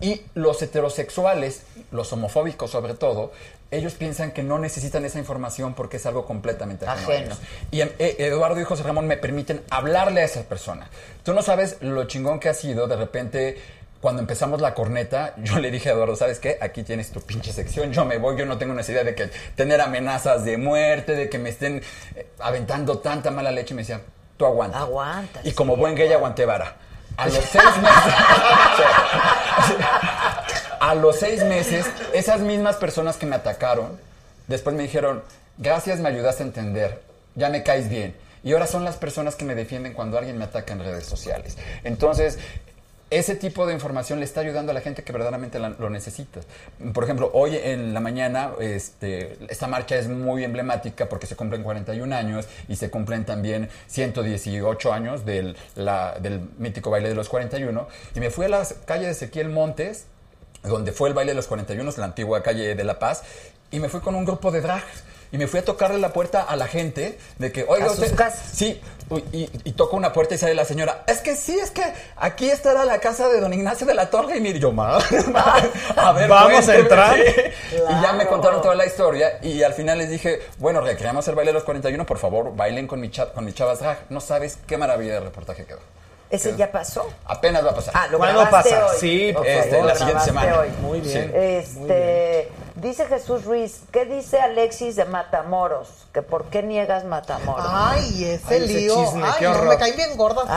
Y 0.00 0.22
los 0.34 0.60
heterosexuales, 0.62 1.64
los 1.90 2.10
homofóbicos 2.12 2.70
sobre 2.70 2.94
todo, 2.94 3.32
ellos 3.70 3.92
piensan 3.92 4.32
que 4.32 4.42
no 4.42 4.58
necesitan 4.58 5.04
esa 5.04 5.18
información 5.18 5.74
porque 5.74 5.98
es 5.98 6.06
algo 6.06 6.24
completamente 6.24 6.86
ajeno. 6.86 7.34
Ajeno. 7.34 7.36
Y 7.70 7.82
em, 7.82 7.90
eh, 7.98 8.16
Eduardo 8.18 8.60
y 8.60 8.64
José 8.64 8.82
Ramón 8.82 9.06
me 9.06 9.18
permiten 9.18 9.62
hablarle 9.68 10.22
a 10.22 10.24
esa 10.24 10.42
persona. 10.44 10.88
Tú 11.22 11.34
no 11.34 11.42
sabes 11.42 11.76
lo 11.82 12.04
chingón 12.04 12.40
que 12.40 12.48
ha 12.48 12.54
sido 12.54 12.86
de 12.88 12.96
repente. 12.96 13.58
Cuando 14.02 14.20
empezamos 14.20 14.60
la 14.60 14.74
corneta, 14.74 15.32
yo 15.36 15.60
le 15.60 15.70
dije 15.70 15.88
a 15.88 15.92
Eduardo, 15.92 16.16
¿sabes 16.16 16.40
qué? 16.40 16.58
Aquí 16.60 16.82
tienes 16.82 17.12
tu 17.12 17.20
pinche 17.20 17.52
sección, 17.52 17.92
yo 17.92 18.04
me 18.04 18.18
voy, 18.18 18.36
yo 18.36 18.44
no 18.44 18.58
tengo 18.58 18.74
necesidad 18.74 19.04
de 19.04 19.14
que 19.14 19.30
tener 19.54 19.80
amenazas 19.80 20.44
de 20.44 20.56
muerte, 20.56 21.14
de 21.14 21.28
que 21.28 21.38
me 21.38 21.50
estén 21.50 21.80
eh, 22.16 22.26
aventando 22.40 22.98
tanta 22.98 23.30
mala 23.30 23.52
leche. 23.52 23.74
Y 23.74 23.76
me 23.76 23.82
decía, 23.82 24.00
tú 24.36 24.44
aguanta. 24.44 24.80
Aguanta. 24.80 25.40
Y 25.44 25.52
como 25.52 25.76
buen 25.76 25.94
gay 25.94 26.12
aguanté 26.12 26.44
vara. 26.44 26.74
A 27.16 27.26
los 27.26 27.44
seis 27.44 27.64
meses. 27.80 28.14
a 30.80 30.94
los 30.96 31.16
seis 31.16 31.44
meses, 31.44 31.86
esas 32.12 32.40
mismas 32.40 32.74
personas 32.74 33.16
que 33.16 33.26
me 33.26 33.36
atacaron, 33.36 34.00
después 34.48 34.74
me 34.74 34.82
dijeron, 34.82 35.22
gracias, 35.58 36.00
me 36.00 36.08
ayudaste 36.08 36.42
a 36.42 36.46
entender, 36.46 37.02
ya 37.36 37.50
me 37.50 37.62
caes 37.62 37.88
bien. 37.88 38.16
Y 38.42 38.52
ahora 38.52 38.66
son 38.66 38.84
las 38.84 38.96
personas 38.96 39.36
que 39.36 39.44
me 39.44 39.54
defienden 39.54 39.92
cuando 39.92 40.18
alguien 40.18 40.38
me 40.38 40.44
ataca 40.44 40.72
en 40.72 40.80
redes 40.80 41.06
sociales. 41.06 41.56
Entonces, 41.84 42.40
ese 43.18 43.34
tipo 43.36 43.66
de 43.66 43.74
información 43.74 44.18
le 44.18 44.24
está 44.24 44.40
ayudando 44.40 44.70
a 44.72 44.74
la 44.74 44.80
gente 44.80 45.02
que 45.04 45.12
verdaderamente 45.12 45.58
la- 45.58 45.70
lo 45.70 45.90
necesita. 45.90 46.40
Por 46.94 47.04
ejemplo, 47.04 47.30
hoy 47.34 47.56
en 47.56 47.92
la 47.94 48.00
mañana 48.00 48.52
este, 48.60 49.36
esta 49.48 49.66
marcha 49.66 49.96
es 49.96 50.08
muy 50.08 50.44
emblemática 50.44 51.08
porque 51.08 51.26
se 51.26 51.36
cumplen 51.36 51.62
41 51.62 52.12
años 52.14 52.46
y 52.68 52.76
se 52.76 52.90
cumplen 52.90 53.24
también 53.24 53.68
118 53.88 54.92
años 54.92 55.24
del, 55.24 55.56
la- 55.76 56.16
del 56.20 56.40
mítico 56.58 56.90
baile 56.90 57.08
de 57.08 57.14
los 57.14 57.28
41. 57.28 57.86
Y 58.14 58.20
me 58.20 58.30
fui 58.30 58.46
a 58.46 58.48
la 58.48 58.66
calle 58.84 59.06
de 59.06 59.12
Ezequiel 59.12 59.48
Montes, 59.48 60.06
donde 60.62 60.92
fue 60.92 61.08
el 61.08 61.14
baile 61.14 61.32
de 61.32 61.36
los 61.36 61.46
41, 61.46 61.90
la 61.96 62.04
antigua 62.04 62.42
calle 62.42 62.74
de 62.74 62.84
La 62.84 62.98
Paz, 62.98 63.22
y 63.70 63.80
me 63.80 63.88
fui 63.88 64.00
con 64.00 64.14
un 64.14 64.24
grupo 64.24 64.50
de 64.50 64.60
drag. 64.60 64.82
Y 65.32 65.38
me 65.38 65.46
fui 65.46 65.60
a 65.60 65.64
tocarle 65.64 65.98
la 65.98 66.12
puerta 66.12 66.42
a 66.42 66.54
la 66.56 66.66
gente 66.68 67.18
de 67.38 67.50
que, 67.50 67.64
oiga, 67.66 67.86
A 67.86 67.88
sus 67.88 68.00
usted. 68.00 68.14
casas. 68.14 68.50
Sí, 68.52 68.80
y, 69.32 69.48
y 69.64 69.72
toco 69.72 69.96
una 69.96 70.12
puerta 70.12 70.34
y 70.34 70.38
sale 70.38 70.54
la 70.54 70.64
señora. 70.66 71.04
Es 71.06 71.18
que 71.20 71.36
sí, 71.36 71.58
es 71.58 71.70
que 71.70 71.82
aquí 72.16 72.50
estará 72.50 72.84
la 72.84 72.98
casa 73.00 73.28
de 73.28 73.40
don 73.40 73.52
Ignacio 73.52 73.86
de 73.86 73.94
la 73.94 74.10
Torre. 74.10 74.36
Y 74.36 74.40
mire, 74.42 74.58
yo, 74.58 74.72
ma, 74.72 74.98
a 75.96 76.12
ver, 76.12 76.28
Vamos 76.28 76.68
a 76.68 76.76
entrar. 76.76 77.16
sí. 77.16 77.32
Y 77.72 78.02
ya 78.02 78.12
me 78.12 78.26
contaron 78.26 78.60
toda 78.62 78.74
la 78.74 78.84
historia. 78.86 79.38
Y 79.42 79.62
al 79.62 79.72
final 79.72 79.98
les 79.98 80.10
dije, 80.10 80.40
bueno, 80.58 80.80
recreamos 80.82 81.26
el 81.28 81.34
baile 81.34 81.50
de 81.50 81.54
los 81.54 81.64
41, 81.64 82.04
por 82.06 82.18
favor, 82.18 82.54
bailen 82.54 82.86
con 82.86 83.00
mi, 83.00 83.10
cha- 83.10 83.32
con 83.32 83.44
mi 83.44 83.52
chavas 83.54 83.80
drag. 83.80 83.98
No 84.10 84.20
sabes 84.20 84.58
qué 84.66 84.76
maravilla 84.76 85.14
de 85.14 85.20
reportaje 85.20 85.64
quedó. 85.64 85.80
¿Ese 86.30 86.56
ya 86.56 86.72
pasó? 86.72 87.10
Apenas 87.26 87.64
va 87.64 87.70
a 87.70 87.74
pasar. 87.74 87.92
Ah, 87.96 88.06
lo 88.10 88.16
¿Cuándo 88.16 88.48
pasa? 88.48 88.86
hoy. 88.86 88.96
Sí, 88.98 89.32
por 89.34 89.46
Este, 89.46 89.70
favor. 89.70 89.86
la 89.86 89.94
siguiente 89.96 90.24
semana. 90.24 90.58
hoy. 90.60 90.68
Muy 90.80 91.00
bien. 91.00 91.30
Sí. 91.30 91.30
Este, 91.34 92.48
dice 92.82 93.06
Jesús 93.06 93.44
Ruiz, 93.44 93.80
¿qué 93.92 94.04
dice 94.04 94.38
Alexis 94.40 94.96
de 94.96 95.04
Matamoros? 95.06 95.88
Que 96.12 96.20
por 96.20 96.46
qué 96.46 96.62
niegas 96.62 97.04
Matamoros. 97.04 97.64
Ay, 97.66 98.24
ese 98.24 98.54
Ay, 98.54 98.64
ese 98.64 98.66
lío. 98.66 98.94
chisme, 98.94 99.22
Ay, 99.24 99.32
qué 99.38 99.48
no, 99.48 99.62
me 99.62 99.78
caen 99.78 99.96
bien 99.96 100.16
gordas. 100.16 100.44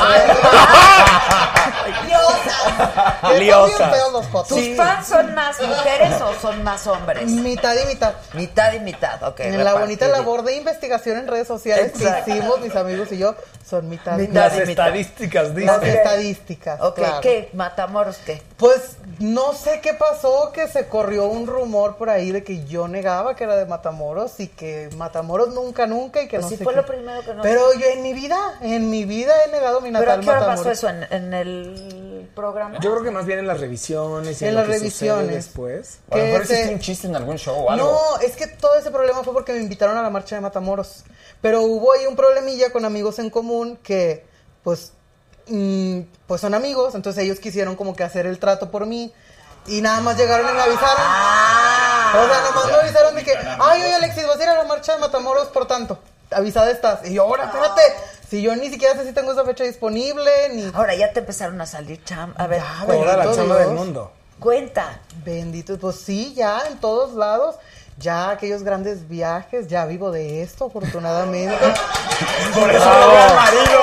Liosa. 2.06 3.38
Liosa. 3.40 3.90
feos 3.90 4.12
los 4.12 4.26
jotos. 4.28 4.48
¿Tus 4.50 4.76
fans 4.76 5.08
son 5.08 5.34
más 5.36 5.62
mujeres 5.62 6.22
o 6.22 6.34
son 6.42 6.64
más 6.64 6.86
hombres? 6.88 7.30
Mitad 7.30 7.76
y 7.76 7.86
mitad. 7.86 8.14
Mitad 8.34 8.74
y 8.74 8.80
mitad, 8.80 9.24
ok. 9.24 9.40
En 9.42 9.64
la 9.64 9.76
bonita 9.76 10.08
labor 10.08 10.44
de 10.44 10.56
investigación 10.56 11.18
en 11.18 11.28
redes 11.28 11.48
sociales 11.48 11.92
Exacto. 11.96 12.26
que 12.26 12.32
hicimos 12.32 12.60
mis 12.60 12.76
amigos 12.76 13.12
y 13.12 13.18
yo, 13.20 13.36
son 13.68 13.90
mitad 13.90 14.18
Mitad. 14.18 14.34
Las 14.34 14.54
y 14.54 14.58
mitad. 14.68 14.70
estadísticas 14.70 15.56
Las 15.56 15.84
estadísticas. 15.84 16.80
Ok, 16.82 16.96
claro. 16.96 17.22
¿qué? 17.22 17.50
¿Matamoros 17.54 18.18
qué? 18.26 18.42
Pues 18.58 18.98
no 19.20 19.54
sé 19.54 19.80
qué 19.82 19.94
pasó, 19.96 20.52
que 20.54 20.68
se 20.68 20.88
corrió 20.88 21.26
un 21.26 21.48
rumor 21.48 21.96
por 21.98 22.10
ahí 22.10 22.32
de 22.32 22.44
que 22.44 22.66
yo 22.66 22.88
negaba 22.88 23.36
que 23.36 23.44
era 23.44 23.56
de 23.56 23.66
Matamoros 23.66 24.40
y 24.40 24.48
que 24.50 24.90
Matamoros 24.98 25.50
nunca, 25.54 25.88
nunca 25.88 26.22
y 26.22 26.28
que 26.28 26.38
Pues 26.38 26.44
no 26.46 26.50
sí 26.50 26.58
sé 26.58 26.64
fue 26.64 26.74
qué. 26.74 26.82
lo 26.82 26.86
primero 26.86 27.22
que 27.22 27.34
no- 27.34 27.42
Pero 27.42 27.74
yo 27.74 27.88
en 27.88 28.04
mi 28.04 28.14
vida, 28.14 28.38
en 28.62 28.90
mi 28.90 29.04
vida 29.06 29.34
he 29.46 29.52
negado 29.52 29.82
mi 29.82 29.90
¿Pero 29.92 29.98
a 30.12 30.18
natal 30.18 30.20
qué 30.24 30.30
hora 30.30 30.40
Matamoros. 30.42 30.68
pasó 30.68 30.88
eso? 30.88 30.90
¿En, 30.90 31.04
en 31.12 31.34
el 31.34 32.30
programa? 32.36 32.80
Yo 32.82 32.92
creo 32.92 33.04
que 33.04 33.12
más 33.12 33.26
bien 33.26 33.40
en 33.40 33.48
las 33.48 33.60
revisiones 33.60 34.42
y 34.42 34.46
En 34.46 34.54
lo 34.54 34.60
las 34.62 34.70
que 34.70 34.74
revisiones. 34.78 35.32
después. 35.34 36.00
A 36.12 36.18
lo 36.18 36.24
mejor 36.24 36.44
hiciste 36.44 36.70
un 36.74 36.80
chiste 36.80 37.08
en 37.08 37.16
algún 37.16 37.38
show 37.38 37.56
o 37.66 37.72
algo. 37.72 37.92
No, 37.92 38.20
es 38.22 38.36
que 38.36 38.46
todo 38.48 38.76
ese 38.78 38.92
problema 38.92 39.24
fue 39.24 39.34
porque 39.34 39.54
me 39.54 39.60
invitaron 39.60 39.98
a 39.98 40.04
la 40.04 40.10
marcha 40.12 40.36
de 40.36 40.42
Matamoros. 40.42 41.04
Pero 41.42 41.62
hubo 41.64 41.94
ahí 41.94 42.06
un 42.08 42.16
problemilla 42.16 42.72
con 42.72 42.86
amigos 42.86 43.20
en 43.20 43.30
común 43.30 43.78
que, 43.84 44.26
pues, 44.64 44.94
mm, 45.48 46.00
pues 46.28 46.42
son 46.42 46.54
amigos, 46.54 46.96
entonces 46.96 47.24
ellos 47.24 47.40
quisieron 47.40 47.76
como 47.76 47.96
que 47.96 48.04
hacer 48.04 48.26
el 48.26 48.40
trato 48.40 48.72
por 48.72 48.86
mí 48.86 49.14
y 49.68 49.82
nada 49.82 50.02
más 50.02 50.18
llegaron 50.18 50.50
y 50.50 50.54
me 50.54 50.62
avisaron. 50.62 50.96
Ah. 50.98 52.24
O 52.24 52.28
sea, 52.28 52.42
nomás 52.50 52.68
me 52.68 52.74
avisaron 52.88 53.16
de 53.16 53.24
que, 53.24 53.34
ay, 53.36 53.82
oye 53.84 53.94
Alexis, 53.94 54.26
vas 54.28 54.40
a 54.40 54.44
ir 54.44 54.50
a 54.50 54.56
la 54.58 54.64
marcha 54.64 54.94
de 54.94 55.00
Matamoros 55.00 55.48
por 55.50 55.68
tanto. 55.68 56.00
Avisada 56.32 56.72
estás. 56.72 57.06
Y 57.08 57.14
yo, 57.14 57.24
ahora, 57.24 57.46
espérate. 57.46 57.82
Si 58.30 58.42
yo 58.42 58.56
ni 58.56 58.70
siquiera 58.72 58.96
sé 58.96 59.06
si 59.06 59.14
tengo 59.14 59.32
esa 59.32 59.46
fecha 59.46 59.64
disponible, 59.64 60.32
ni. 60.54 60.72
Ahora 60.74 60.96
ya 60.96 61.14
te 61.14 61.20
empezaron 61.20 61.62
a 61.62 61.68
salir 61.68 62.04
cham... 62.04 62.34
A 62.38 62.48
ver, 62.48 62.62
Ya, 62.62 62.86
la 62.88 63.16
Bendito 63.18 63.36
chamba 63.36 63.56
Dios. 63.58 63.68
del 63.68 63.76
mundo. 63.78 64.12
cuenta. 64.40 65.00
Bendito, 65.24 65.78
pues 65.78 65.98
sí, 65.98 66.34
ya 66.34 66.64
en 66.68 66.80
todos 66.80 67.14
lados. 67.14 67.56
Ya 67.98 68.30
aquellos 68.30 68.64
grandes 68.64 69.08
viajes, 69.08 69.68
ya 69.68 69.86
vivo 69.86 70.12
de 70.12 70.42
esto, 70.42 70.66
afortunadamente. 70.66 71.56
Por 72.54 72.70
eso 72.70 72.86
no 72.86 73.22
al 73.22 73.36
marido. 73.36 73.82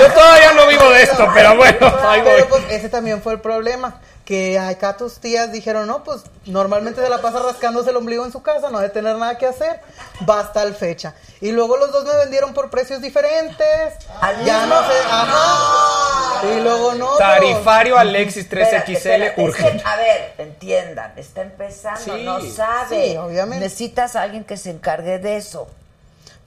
Yo 0.00 0.12
todavía 0.12 0.52
no 0.52 0.66
vivo 0.66 0.90
de 0.90 1.02
esto, 1.02 1.28
pero 1.32 1.56
bueno. 1.56 1.78
Pero 2.24 2.48
pues 2.48 2.62
ese 2.70 2.88
también 2.88 3.22
fue 3.22 3.34
el 3.34 3.40
problema. 3.40 4.00
Que 4.26 4.58
acá 4.58 4.96
tus 4.96 5.18
tías 5.20 5.52
dijeron, 5.52 5.86
no, 5.86 6.02
pues 6.02 6.22
normalmente 6.46 7.00
se 7.00 7.08
la 7.08 7.22
pasa 7.22 7.38
rascándose 7.38 7.90
el 7.90 7.96
ombligo 7.96 8.24
en 8.26 8.32
su 8.32 8.42
casa, 8.42 8.70
no 8.70 8.78
debe 8.80 8.92
tener 8.92 9.14
nada 9.16 9.38
que 9.38 9.46
hacer, 9.46 9.78
basta 10.22 10.62
al 10.62 10.74
fecha. 10.74 11.14
Y 11.40 11.52
luego 11.52 11.76
los 11.76 11.92
dos 11.92 12.04
me 12.04 12.16
vendieron 12.16 12.52
por 12.52 12.68
precios 12.68 13.00
diferentes. 13.00 13.94
¿Al 14.20 14.44
ya 14.44 14.66
no 14.66 14.80
sé, 14.80 14.98
ajá. 15.08 16.46
Y 16.56 16.60
luego 16.60 16.94
no. 16.94 17.06
pero- 17.16 17.18
Tarifario 17.30 17.96
Alexis 17.98 18.48
3XL 18.50 18.62
Espérate, 18.62 18.92
espérate, 18.94 19.26
es 19.28 19.34
que, 19.34 19.40
urgente. 19.42 19.84
a 19.86 19.96
ver, 19.96 20.34
entiendan, 20.38 21.12
está 21.16 21.42
empezando, 21.42 22.16
Sí. 22.16 22.24
no 22.24 22.40
sabe. 22.40 23.10
Sí, 23.12 23.16
obviamente. 23.16 23.64
Necesitas 23.64 24.16
a 24.16 24.22
alguien 24.22 24.42
que 24.44 24.56
se 24.56 24.70
encargue 24.70 25.18
de 25.20 25.36
eso. 25.36 25.68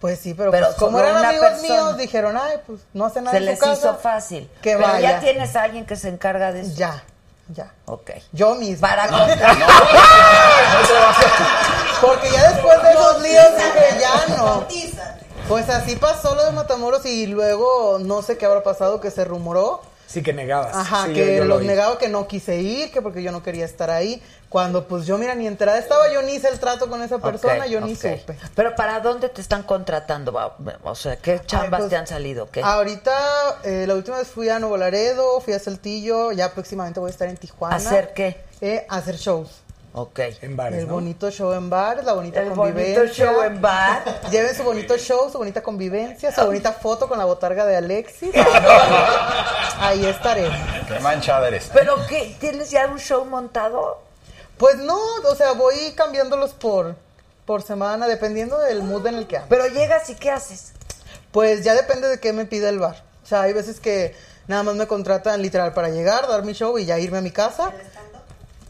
Pues 0.02 0.20
sí, 0.20 0.34
pero, 0.34 0.52
Pero 0.52 0.66
pues, 0.68 0.78
como 0.78 1.00
eran 1.00 1.16
amigos 1.24 1.46
persona. 1.50 1.74
míos, 1.74 1.98
dijeron, 1.98 2.38
ay, 2.38 2.58
pues 2.68 2.82
no 2.94 3.06
hace 3.06 3.20
nada 3.22 3.32
Se 3.32 3.38
en 3.38 3.46
les 3.46 3.58
su 3.60 3.66
casa. 3.66 3.74
hizo 3.90 3.96
fácil. 4.00 4.50
Que 4.62 4.76
Pero 4.76 4.88
vaya. 4.88 5.12
ya 5.12 5.20
tienes 5.22 5.56
a 5.56 5.64
alguien 5.64 5.86
que 5.86 5.96
se 5.96 6.10
encarga 6.10 6.52
de 6.52 6.62
eso. 6.62 6.72
Ya, 6.76 7.04
ya. 7.50 7.74
Ok. 7.86 8.12
Yo 8.32 8.56
misma. 8.56 8.88
Para 8.88 9.08
contar. 9.08 9.58
Porque 12.02 12.32
ya 12.32 12.52
después 12.52 12.82
de 12.82 12.92
esos 12.92 13.22
líos 13.22 13.56
dije, 13.56 14.00
ya 14.00 14.36
no. 14.36 14.66
Pues 15.48 15.70
así 15.70 15.96
pasó 15.96 16.36
lo 16.36 16.46
de 16.46 16.52
Matamoros 16.52 17.06
y 17.06 17.26
luego 17.26 17.98
no 18.00 18.22
sé 18.22 18.38
qué 18.38 18.46
habrá 18.46 18.64
pasado, 18.64 19.02
que 19.02 19.12
se 19.12 19.26
rumoró. 19.26 19.82
Sí, 20.10 20.24
que 20.24 20.34
negabas. 20.34 20.76
Ajá, 20.76 21.06
Sí, 21.06 21.14
que 21.14 21.20
yo- 21.20 21.34
yo 21.34 21.40
lo 21.44 21.50
los 21.50 21.62
vi. 21.62 21.68
negaba 21.68 22.00
que 22.00 22.08
no 22.10 22.28
quise 22.28 22.58
ir, 22.58 22.92
que 22.92 23.00
porque 23.00 23.22
yo 23.22 23.32
no 23.32 23.44
quería 23.44 23.64
estar 23.64 23.92
ahí. 23.92 24.24
Cuando 24.50 24.88
pues 24.88 25.06
yo, 25.06 25.20
mira, 25.20 25.36
ni 25.36 25.46
enterada 25.46 25.78
estaba, 25.78 26.12
yo 26.12 26.24
ni 26.24 26.34
hice 26.34 26.48
el 26.48 26.60
trato 26.60 26.90
con 26.90 27.04
esa 27.04 27.20
persona, 27.20 27.68
yo 27.68 27.80
ni 27.80 27.94
ok. 27.94 28.00
supe. 28.02 28.36
Pero 28.56 28.74
¿para 28.76 29.02
dónde 29.02 29.30
te 29.30 29.40
están 29.40 29.62
contratando? 29.62 30.34
O 30.82 30.96
sea, 30.96 31.18
¿qué 31.18 31.40
chambas 31.46 31.82
pues, 31.82 31.92
te 31.92 31.96
han 31.98 32.08
salido? 32.08 32.50
¿Qué? 32.50 32.64
Ahorita, 32.64 33.14
eh, 33.64 33.86
la 33.88 33.94
última 33.94 34.18
vez 34.18 34.28
fui 34.28 34.50
a 34.50 34.58
Nuevo 34.58 34.78
Laredo, 34.78 35.40
fui 35.42 35.54
a 35.54 35.60
Saltillo, 35.60 36.32
ya 36.32 36.52
próximamente 36.56 37.00
voy 37.00 37.10
a 37.10 37.12
estar 37.12 37.28
en 37.28 37.38
Tijuana. 37.38 37.76
¿Hacer 37.76 38.12
qué? 38.16 38.42
Eh, 38.62 38.88
hacer 38.90 39.16
shows. 39.18 39.62
Ok. 39.94 40.20
En 40.42 40.56
bares, 40.56 40.80
El 40.80 40.88
¿no? 40.88 40.94
bonito 40.94 41.32
show 41.32 41.52
en 41.54 41.70
bar, 41.70 42.04
la 42.04 42.14
bonita 42.14 42.42
El 42.42 42.50
convivencia. 42.50 43.00
bonito 43.00 43.14
show 43.14 43.42
en 43.44 43.60
bar. 43.62 44.22
Lleven 44.32 44.56
su 44.56 44.64
bonito 44.64 44.98
show, 44.98 45.30
su 45.32 45.38
bonita 45.40 45.62
convivencia, 45.64 46.32
su 46.32 46.46
bonita 46.46 46.74
foto 46.74 47.08
con 47.10 47.18
la 47.18 47.26
botarga 47.26 47.66
de 47.66 47.76
Alexis. 47.76 48.32
Ahí 49.80 50.06
estaré. 50.06 50.50
Qué 50.88 51.00
manchada 51.00 51.48
eres. 51.48 51.70
¿Pero 51.74 51.96
qué? 52.08 52.36
¿Tienes 52.40 52.70
ya 52.72 52.88
un 52.88 53.00
show 53.00 53.26
montado? 53.26 54.02
Pues 54.58 54.78
no, 54.78 54.98
o 55.26 55.36
sea, 55.36 55.54
voy 55.54 55.94
cambiándolos 55.96 56.52
por, 56.52 56.96
por 57.46 57.62
semana, 57.64 58.08
dependiendo 58.08 58.60
del 58.60 58.84
mood 58.84 59.08
en 59.08 59.16
el 59.16 59.28
que 59.28 59.38
ando. 59.38 59.50
Pero 59.50 59.68
llegas 59.68 60.10
y 60.10 60.16
¿qué 60.16 60.30
haces? 60.32 60.74
Pues 61.32 61.64
ya 61.64 61.74
depende 61.74 62.08
de 62.10 62.20
qué 62.20 62.34
me 62.34 62.46
pide 62.46 62.70
el 62.70 62.80
bar. 62.80 63.04
O 63.24 63.26
sea, 63.26 63.44
hay 63.44 63.54
veces 63.54 63.80
que 63.80 64.16
nada 64.48 64.64
más 64.64 64.76
me 64.76 64.88
contratan 64.88 65.42
literal 65.42 65.74
para 65.74 65.90
llegar, 65.90 66.28
dar 66.28 66.44
mi 66.44 66.54
show 66.54 66.78
y 66.78 66.86
ya 66.86 67.00
irme 67.00 67.20
a 67.20 67.22
mi 67.22 67.32
casa. 67.32 67.72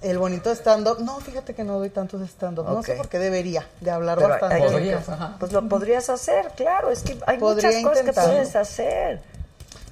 El 0.02 0.18
bonito 0.18 0.52
stand-up. 0.52 1.00
No, 1.00 1.20
fíjate 1.20 1.54
que 1.54 1.64
no 1.64 1.78
doy 1.80 1.90
tantos 1.90 2.22
stand-up. 2.30 2.66
No 2.66 2.84
sé 2.84 2.96
por 2.96 3.10
qué 3.10 3.20
debería 3.20 3.68
de 3.82 3.92
hablar 3.92 4.18
Pero 4.18 4.30
bastante. 4.30 4.60
Podrías. 4.60 5.06
Pues 5.40 5.52
lo 5.52 5.68
podrías 5.68 6.10
hacer, 6.10 6.50
claro. 6.56 6.90
Es 6.92 7.04
que 7.04 7.18
hay 7.26 7.38
Podría 7.38 7.70
muchas 7.70 7.84
cosas 7.84 8.06
que 8.06 8.14
puedes 8.14 8.56
hacer. 8.56 9.22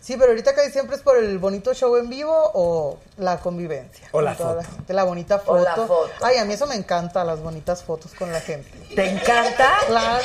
Sí, 0.01 0.15
pero 0.15 0.31
ahorita 0.31 0.55
casi 0.55 0.71
siempre 0.71 0.95
es 0.95 1.01
por 1.01 1.17
el 1.17 1.37
bonito 1.37 1.73
show 1.73 1.97
en 1.97 2.09
vivo 2.09 2.33
o 2.53 2.97
la 3.17 3.39
convivencia. 3.41 4.07
O 4.13 4.21
la 4.21 4.35
foto. 4.35 4.61
gente, 4.63 4.93
la 4.93 5.03
bonita 5.03 5.35
O 5.35 5.39
foto. 5.39 5.63
la 5.65 5.75
foto. 5.75 6.09
Ay, 6.21 6.37
a 6.37 6.45
mí 6.45 6.53
eso 6.53 6.65
me 6.65 6.75
encanta, 6.75 7.25
las 7.25 7.41
bonitas 7.41 7.83
fotos 7.83 8.13
con 8.13 8.31
la 8.31 8.39
gente. 8.39 8.71
¿Te 8.95 9.09
encanta? 9.09 9.69
Claro. 9.87 10.23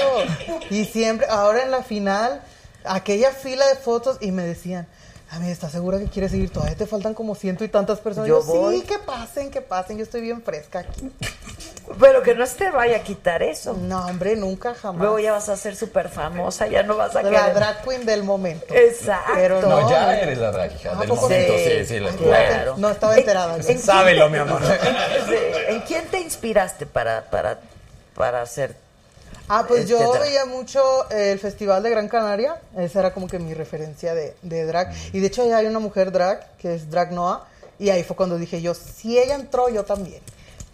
Y 0.71 0.85
siempre, 0.85 1.27
ahora 1.29 1.65
en 1.65 1.73
la 1.73 1.83
final, 1.83 2.43
aquella 2.85 3.33
fila 3.33 3.67
de 3.67 3.75
fotos 3.75 4.19
y 4.21 4.31
me 4.31 4.45
decían, 4.45 4.87
a 5.33 5.39
mí, 5.39 5.51
¿estás 5.51 5.73
segura 5.73 5.99
que 5.99 6.07
quieres 6.07 6.31
seguir? 6.31 6.51
Todavía 6.51 6.77
te 6.77 6.87
faltan 6.87 7.15
como 7.15 7.35
ciento 7.35 7.65
y 7.65 7.69
tantas 7.69 7.99
personas. 8.01 8.29
Yo 8.29 8.41
Yo, 8.41 8.45
voy. 8.47 8.81
sí, 8.81 8.87
que 8.87 8.99
pasen, 8.99 9.51
que 9.51 9.63
pasen. 9.63 9.97
Yo 9.97 10.05
estoy 10.05 10.21
bien 10.21 10.43
fresca 10.43 10.81
aquí. 10.81 11.11
Pero 12.01 12.23
que 12.23 12.35
no 12.35 12.47
se 12.47 12.57
te 12.57 12.71
vaya 12.71 12.99
a 12.99 13.01
quitar 13.03 13.43
eso. 13.43 13.73
No, 13.75 14.07
hombre, 14.07 14.37
nunca, 14.37 14.75
jamás. 14.75 15.01
Luego 15.03 15.19
ya 15.19 15.33
vas 15.33 15.49
a 15.49 15.57
ser 15.57 15.75
súper 15.75 16.09
famosa, 16.11 16.67
ya 16.67 16.83
no 16.83 16.97
vas 16.97 17.15
a 17.17 17.23
la 17.23 17.31
querer. 17.31 17.55
drag 17.55 17.83
queen 17.83 18.07
del 18.07 18.23
momento. 18.25 18.73
Exacto. 18.75 19.33
Pero 19.35 19.61
no, 19.63 19.81
No, 19.81 19.91
ya 19.91 20.19
eres 20.19 20.39
la 20.39 20.53
drag, 20.53 20.73
hija, 20.75 20.93
¿A 20.93 20.95
del 21.01 21.09
poco 21.09 21.23
momento. 21.23 21.53
sí? 21.57 21.65
Sí, 21.81 21.85
sí, 21.87 22.01
la 22.01 22.11
Claro. 22.13 22.75
No 22.79 22.91
estaba 22.91 23.17
enterada. 23.17 23.57
¿En 23.57 23.63
quién 23.63 23.79
Sábelo, 23.79 24.25
te- 24.27 24.31
mi 24.33 24.39
amor. 24.39 24.61
Sí. 25.29 25.35
¿En 25.69 25.81
quién 25.81 26.07
te 26.09 26.21
inspiraste 26.21 26.87
para, 26.87 27.25
para, 27.31 27.59
para 28.15 28.43
hacer? 28.43 28.75
Ah, 29.55 29.67
pues 29.69 29.87
yo 29.87 30.13
veía 30.13 30.47
mucho 30.47 30.81
el 31.11 31.39
Festival 31.39 31.83
de 31.83 31.91
Gran 31.91 32.09
Canaria. 32.09 32.59
Esa 32.75 33.01
era 33.01 33.13
como 33.13 33.29
que 33.29 33.39
mi 33.39 33.53
referencia 33.53 34.15
de, 34.15 34.35
de 34.41 34.65
drag. 34.65 34.95
Y 35.13 35.21
de 35.21 35.27
hecho, 35.27 35.47
ya 35.47 35.59
hay 35.59 35.67
una 35.67 35.79
mujer 35.79 36.11
drag, 36.11 36.57
que 36.57 36.75
es 36.75 36.89
Drag 36.91 37.13
Noah. 37.13 37.45
Y 37.79 37.91
ahí 37.91 38.03
fue 38.03 38.17
cuando 38.17 38.39
dije 38.39 38.63
yo, 38.63 38.73
si 38.73 39.19
ella 39.19 39.35
entró, 39.35 39.69
yo 39.69 39.85
también. 39.85 40.23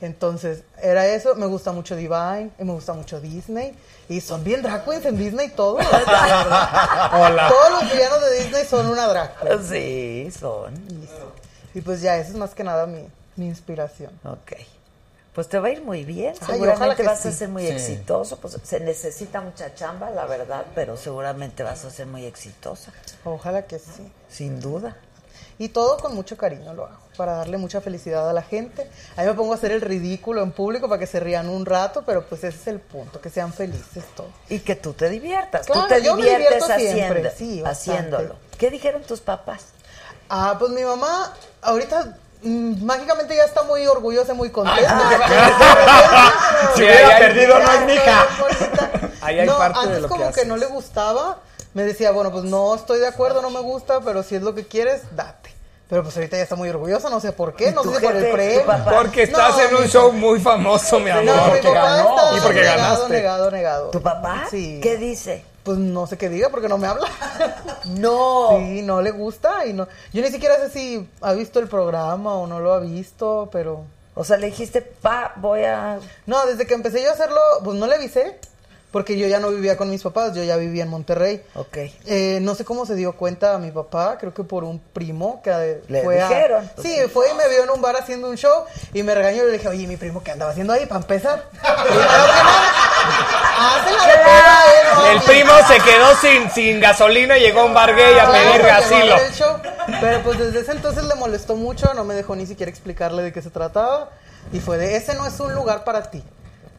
Entonces, 0.00 0.62
era 0.80 1.08
eso. 1.08 1.34
Me 1.34 1.46
gusta 1.46 1.72
mucho 1.72 1.96
Divine, 1.96 2.52
y 2.56 2.62
me 2.62 2.72
gusta 2.72 2.92
mucho 2.92 3.20
Disney. 3.20 3.74
Y 4.08 4.20
son 4.20 4.44
bien 4.44 4.62
drag 4.62 4.84
queens 4.84 5.04
en 5.06 5.18
Disney 5.18 5.48
todos. 5.56 5.84
Hola. 5.84 7.48
Todos 7.48 7.82
los 7.82 7.92
villanos 7.92 8.20
de 8.20 8.38
Disney 8.38 8.64
son 8.64 8.86
una 8.86 9.08
drag 9.08 9.40
queen. 9.40 9.64
Sí, 9.68 10.38
son. 10.38 10.74
Y 11.74 11.80
pues 11.80 12.00
ya, 12.00 12.16
esa 12.16 12.30
es 12.30 12.36
más 12.36 12.54
que 12.54 12.62
nada 12.62 12.86
mi, 12.86 13.08
mi 13.34 13.46
inspiración. 13.46 14.12
Ok. 14.24 14.52
Pues 15.38 15.48
te 15.48 15.60
va 15.60 15.68
a 15.68 15.70
ir 15.70 15.84
muy 15.84 16.04
bien. 16.04 16.34
Ay, 16.40 16.46
ojalá 16.46 16.52
seguramente 16.56 16.96
que 16.96 17.08
vas 17.08 17.24
a 17.24 17.30
ser 17.30 17.48
muy 17.48 17.64
Sí. 17.64 17.70
exitoso. 17.70 18.40
Pues 18.40 18.58
se 18.60 18.80
necesita 18.80 19.40
mucha 19.40 19.72
chamba, 19.72 20.10
la 20.10 20.24
verdad, 20.24 20.66
pero 20.74 20.96
seguramente 20.96 21.62
vas 21.62 21.84
a 21.84 21.92
ser 21.92 22.06
muy 22.06 22.26
exitosa. 22.26 22.92
Ojalá 23.24 23.62
que 23.62 23.78
sí. 23.78 24.12
Sin 24.28 24.58
duda. 24.58 24.96
Y 25.56 25.68
todo 25.68 25.96
con 25.98 26.16
mucho 26.16 26.36
cariño 26.36 26.74
lo 26.74 26.86
hago, 26.86 26.98
para 27.16 27.34
darle 27.34 27.56
mucha 27.56 27.80
felicidad 27.80 28.28
a 28.28 28.32
la 28.32 28.42
gente. 28.42 28.90
Ahí 29.14 29.28
me 29.28 29.34
pongo 29.34 29.52
a 29.52 29.54
hacer 29.54 29.70
el 29.70 29.80
ridículo 29.80 30.42
en 30.42 30.50
público 30.50 30.88
para 30.88 30.98
que 30.98 31.06
se 31.06 31.20
rían 31.20 31.48
un 31.48 31.64
rato, 31.64 32.02
pero 32.04 32.26
pues 32.26 32.42
ese 32.42 32.58
es 32.58 32.66
el 32.66 32.80
punto, 32.80 33.20
que 33.20 33.30
sean 33.30 33.52
felices 33.52 34.02
todos. 34.16 34.32
Y 34.48 34.58
que 34.58 34.74
tú 34.74 34.92
te 34.92 35.08
diviertas. 35.08 35.66
Claro, 35.66 35.82
tú 35.82 35.86
te 35.86 36.02
yo 36.02 36.16
me 36.16 36.22
diviertes 36.22 36.48
divierto 36.48 36.74
haciendo, 36.74 37.14
siempre, 37.14 37.30
sí, 37.30 37.62
haciéndolo. 37.64 38.34
¿Qué 38.58 38.70
dijeron 38.70 39.02
tus 39.02 39.20
papás? 39.20 39.66
Ah, 40.28 40.56
pues 40.58 40.72
mi 40.72 40.82
mamá 40.82 41.32
ahorita 41.62 42.18
mm, 42.42 42.84
mágicamente 42.84 43.36
ya 43.36 43.44
está 43.44 43.62
muy 43.64 43.86
orgullosa, 43.86 44.34
muy 44.34 44.50
contenta. 44.50 44.98
Si 46.74 46.82
hubiera 46.82 47.18
perdido, 47.18 47.58
no 47.58 47.64
es 47.64 47.78
ay, 47.78 47.86
mi 47.86 47.92
hija. 47.94 48.26
bonita. 48.40 48.90
Ahí 49.20 49.38
hay 49.40 49.46
no, 49.46 49.58
parte 49.58 49.78
de 49.80 49.84
antes 49.86 50.02
lo 50.02 50.08
que 50.08 50.12
como 50.14 50.24
que, 50.24 50.28
haces. 50.40 50.46
no 50.46 50.56
le 50.56 50.66
gustaba, 50.66 51.38
me 51.74 51.82
decía, 51.84 52.10
bueno, 52.10 52.30
pues 52.32 52.44
no 52.44 52.74
estoy 52.74 53.00
de 53.00 53.06
acuerdo, 53.08 53.42
no 53.42 53.50
me 53.50 53.60
gusta, 53.60 54.00
pero 54.00 54.22
si 54.22 54.34
es 54.36 54.42
lo 54.42 54.54
que 54.54 54.66
quieres, 54.66 55.02
date. 55.16 55.54
Pero 55.88 56.02
pues 56.02 56.14
ahorita 56.16 56.36
ya 56.36 56.42
está 56.42 56.54
muy 56.54 56.68
orgullosa, 56.68 57.08
no 57.08 57.18
sé 57.18 57.32
por 57.32 57.54
qué, 57.54 57.72
no 57.72 57.82
sé 57.82 57.94
si 57.98 58.04
por 58.04 58.14
el 58.14 58.30
premio. 58.30 58.62
Porque 58.94 59.22
estás 59.22 59.56
No, 59.56 59.62
en 59.62 59.74
un 59.76 59.88
show 59.88 60.12
muy 60.12 60.38
famoso, 60.38 61.00
mi 61.00 61.10
amor. 61.10 61.24
No, 61.24 61.34
mi 61.46 61.50
porque 61.50 61.68
papá 61.68 61.96
ganó. 61.96 62.10
está 62.10 62.36
Y 62.36 62.40
porque 62.40 62.60
negado, 62.60 62.78
ganaste. 62.82 63.08
negado, 63.14 63.50
negado. 63.50 63.90
¿Tu 63.90 64.02
papá? 64.02 64.44
Sí. 64.50 64.80
¿Qué 64.82 64.96
dice? 64.98 65.44
Pues 65.68 65.76
no 65.76 66.06
sé 66.06 66.16
qué 66.16 66.30
diga 66.30 66.48
porque 66.48 66.66
no 66.66 66.78
me 66.78 66.86
habla. 66.86 67.06
No. 67.84 68.56
Sí, 68.56 68.80
no 68.80 69.02
le 69.02 69.10
gusta 69.10 69.66
y 69.66 69.74
no. 69.74 69.86
Yo 70.14 70.22
ni 70.22 70.28
siquiera 70.28 70.56
sé 70.56 70.70
si 70.70 71.06
ha 71.20 71.34
visto 71.34 71.58
el 71.60 71.68
programa 71.68 72.36
o 72.36 72.46
no 72.46 72.58
lo 72.58 72.72
ha 72.72 72.80
visto, 72.80 73.50
pero 73.52 73.84
O 74.14 74.24
sea, 74.24 74.38
le 74.38 74.46
dijiste, 74.46 74.80
pa, 74.80 75.34
voy 75.36 75.64
a... 75.64 76.00
no, 76.24 76.46
desde 76.46 76.66
que 76.66 76.72
empecé 76.72 77.02
yo 77.02 77.10
a 77.10 77.12
hacerlo, 77.12 77.38
pues 77.64 77.76
no 77.76 77.86
le 77.86 77.96
avisé 77.96 78.38
porque 78.90 79.18
yo 79.18 79.26
ya 79.26 79.38
no 79.40 79.50
vivía 79.50 79.76
con 79.76 79.90
mis 79.90 80.02
papás, 80.02 80.34
yo 80.34 80.42
ya 80.42 80.56
vivía 80.56 80.82
en 80.84 80.88
Monterrey. 80.88 81.42
Ok. 81.54 81.76
Eh, 82.06 82.38
no 82.42 82.54
sé 82.54 82.64
cómo 82.64 82.86
se 82.86 82.94
dio 82.94 83.12
cuenta 83.16 83.54
a 83.54 83.58
mi 83.58 83.70
papá, 83.70 84.16
creo 84.18 84.32
que 84.32 84.44
por 84.44 84.64
un 84.64 84.78
primo 84.80 85.40
que 85.42 85.82
Le 85.88 86.02
fue 86.02 86.20
a- 86.22 86.28
dijeron. 86.28 86.70
Sí, 86.82 86.96
fue 87.12 87.30
y 87.30 87.34
me 87.34 87.48
vio 87.48 87.64
en 87.64 87.70
un 87.70 87.80
bar 87.82 87.96
haciendo 87.96 88.28
un 88.30 88.36
show 88.36 88.64
y 88.94 89.02
me 89.02 89.14
regañó 89.14 89.42
y 89.42 89.46
le 89.46 89.52
dije, 89.52 89.68
oye, 89.68 89.86
mi 89.86 89.96
primo, 89.96 90.22
¿qué 90.22 90.30
andaba 90.32 90.50
haciendo 90.52 90.72
ahí 90.72 90.86
para 90.86 91.00
empezar? 91.02 91.44
Pena, 94.24 94.60
eh, 94.66 95.12
El 95.12 95.20
primo 95.22 95.52
se 95.66 95.78
quedó 95.80 96.14
sin, 96.16 96.50
sin 96.50 96.80
gasolina 96.80 97.36
y 97.38 97.40
llegó 97.40 97.60
a 97.60 97.64
un 97.64 97.74
bar 97.74 97.94
gay 97.94 98.18
a 98.18 98.26
Claro, 98.26 98.52
pedir 98.52 98.70
asilo. 98.70 99.14
a 99.14 99.18
el 99.18 99.32
show. 99.34 99.56
Pero 100.00 100.22
pues 100.22 100.38
desde 100.38 100.60
ese 100.60 100.72
entonces 100.72 101.04
le 101.04 101.14
molestó 101.14 101.56
mucho, 101.56 101.92
no 101.94 102.04
me 102.04 102.14
dejó 102.14 102.36
ni 102.36 102.46
siquiera 102.46 102.70
explicarle 102.70 103.22
de 103.22 103.32
qué 103.32 103.42
se 103.42 103.50
trataba. 103.50 104.10
Y 104.52 104.60
fue 104.60 104.78
de, 104.78 104.96
ese 104.96 105.14
no 105.14 105.26
es 105.26 105.38
un 105.40 105.54
lugar 105.54 105.84
para 105.84 106.10
ti. 106.10 106.22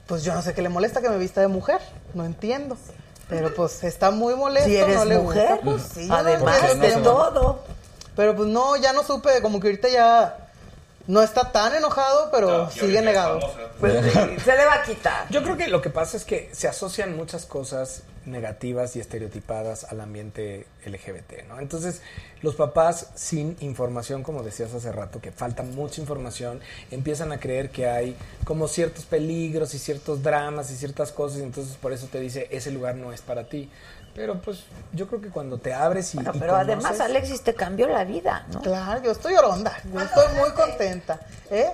Pues 0.09 0.23
yo 0.23 0.33
no 0.33 0.41
sé 0.41 0.55
qué 0.55 0.63
le 0.63 0.69
molesta 0.69 1.01
que 1.01 1.09
me 1.09 1.17
vista 1.17 1.39
de 1.39 1.47
mujer, 1.47 1.79
no 2.15 2.25
entiendo. 2.25 2.75
Pero 3.29 3.53
pues 3.53 3.83
está 3.83 4.09
muy 4.09 4.33
molesto, 4.33 4.67
Si 4.67 4.75
eres 4.75 4.95
no 4.95 5.05
le 5.05 5.19
mujer, 5.19 5.59
gusta. 5.61 5.63
Pues, 5.63 5.83
sí, 5.93 6.07
no 6.07 6.15
además 6.15 6.79
de 6.79 6.91
todo. 6.93 7.63
Pero 8.15 8.35
pues 8.35 8.49
no, 8.49 8.75
ya 8.75 8.91
no 8.91 9.03
supe, 9.03 9.39
como 9.43 9.59
que 9.59 9.67
ahorita 9.67 9.87
ya 9.87 10.49
no 11.05 11.21
está 11.21 11.51
tan 11.51 11.75
enojado, 11.75 12.29
pero 12.31 12.71
sigue 12.71 13.03
negado. 13.03 13.39
Pues 13.79 14.03
sí, 14.13 14.39
se 14.43 14.55
le 14.55 14.65
va 14.65 14.73
a 14.73 14.83
quitar. 14.83 15.29
Yo 15.29 15.43
creo 15.43 15.55
que 15.55 15.67
lo 15.67 15.79
que 15.79 15.91
pasa 15.91 16.17
es 16.17 16.25
que 16.25 16.49
se 16.53 16.67
asocian 16.67 17.15
muchas 17.15 17.45
cosas 17.45 18.01
negativas 18.29 18.95
y 18.95 18.99
estereotipadas 18.99 19.85
al 19.85 20.01
ambiente 20.01 20.65
LGBT, 20.85 21.47
¿no? 21.47 21.59
Entonces, 21.59 22.01
los 22.41 22.55
papás 22.55 23.07
sin 23.15 23.57
información, 23.59 24.23
como 24.23 24.43
decías 24.43 24.73
hace 24.73 24.91
rato, 24.91 25.19
que 25.19 25.31
falta 25.31 25.63
mucha 25.63 26.01
información, 26.01 26.59
empiezan 26.91 27.31
a 27.31 27.39
creer 27.39 27.69
que 27.69 27.87
hay 27.87 28.15
como 28.45 28.67
ciertos 28.67 29.05
peligros 29.05 29.73
y 29.73 29.79
ciertos 29.79 30.23
dramas 30.23 30.71
y 30.71 30.75
ciertas 30.75 31.11
cosas, 31.11 31.39
y 31.39 31.43
entonces 31.43 31.75
por 31.77 31.91
eso 31.93 32.07
te 32.07 32.19
dice, 32.19 32.47
ese 32.51 32.71
lugar 32.71 32.95
no 32.95 33.11
es 33.11 33.21
para 33.21 33.49
ti. 33.49 33.69
Pero 34.15 34.41
pues 34.41 34.63
yo 34.93 35.07
creo 35.07 35.21
que 35.21 35.29
cuando 35.29 35.59
te 35.59 35.73
abres 35.73 36.13
y... 36.13 36.17
Bueno, 36.17 36.31
y 36.35 36.39
pero 36.39 36.55
además 36.55 36.99
Alexis 36.99 37.41
te 37.41 37.53
cambió 37.53 37.87
la 37.87 38.03
vida, 38.03 38.45
¿no? 38.51 38.61
Claro, 38.61 39.03
yo 39.03 39.11
estoy 39.11 39.35
oronda, 39.35 39.77
yo 39.93 40.01
estoy 40.01 40.35
muy 40.35 40.49
contenta. 40.51 41.19
¿Eh? 41.51 41.71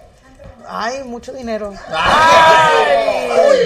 Ay, 0.68 1.04
mucho 1.04 1.32
dinero. 1.34 1.70
Un 1.70 1.78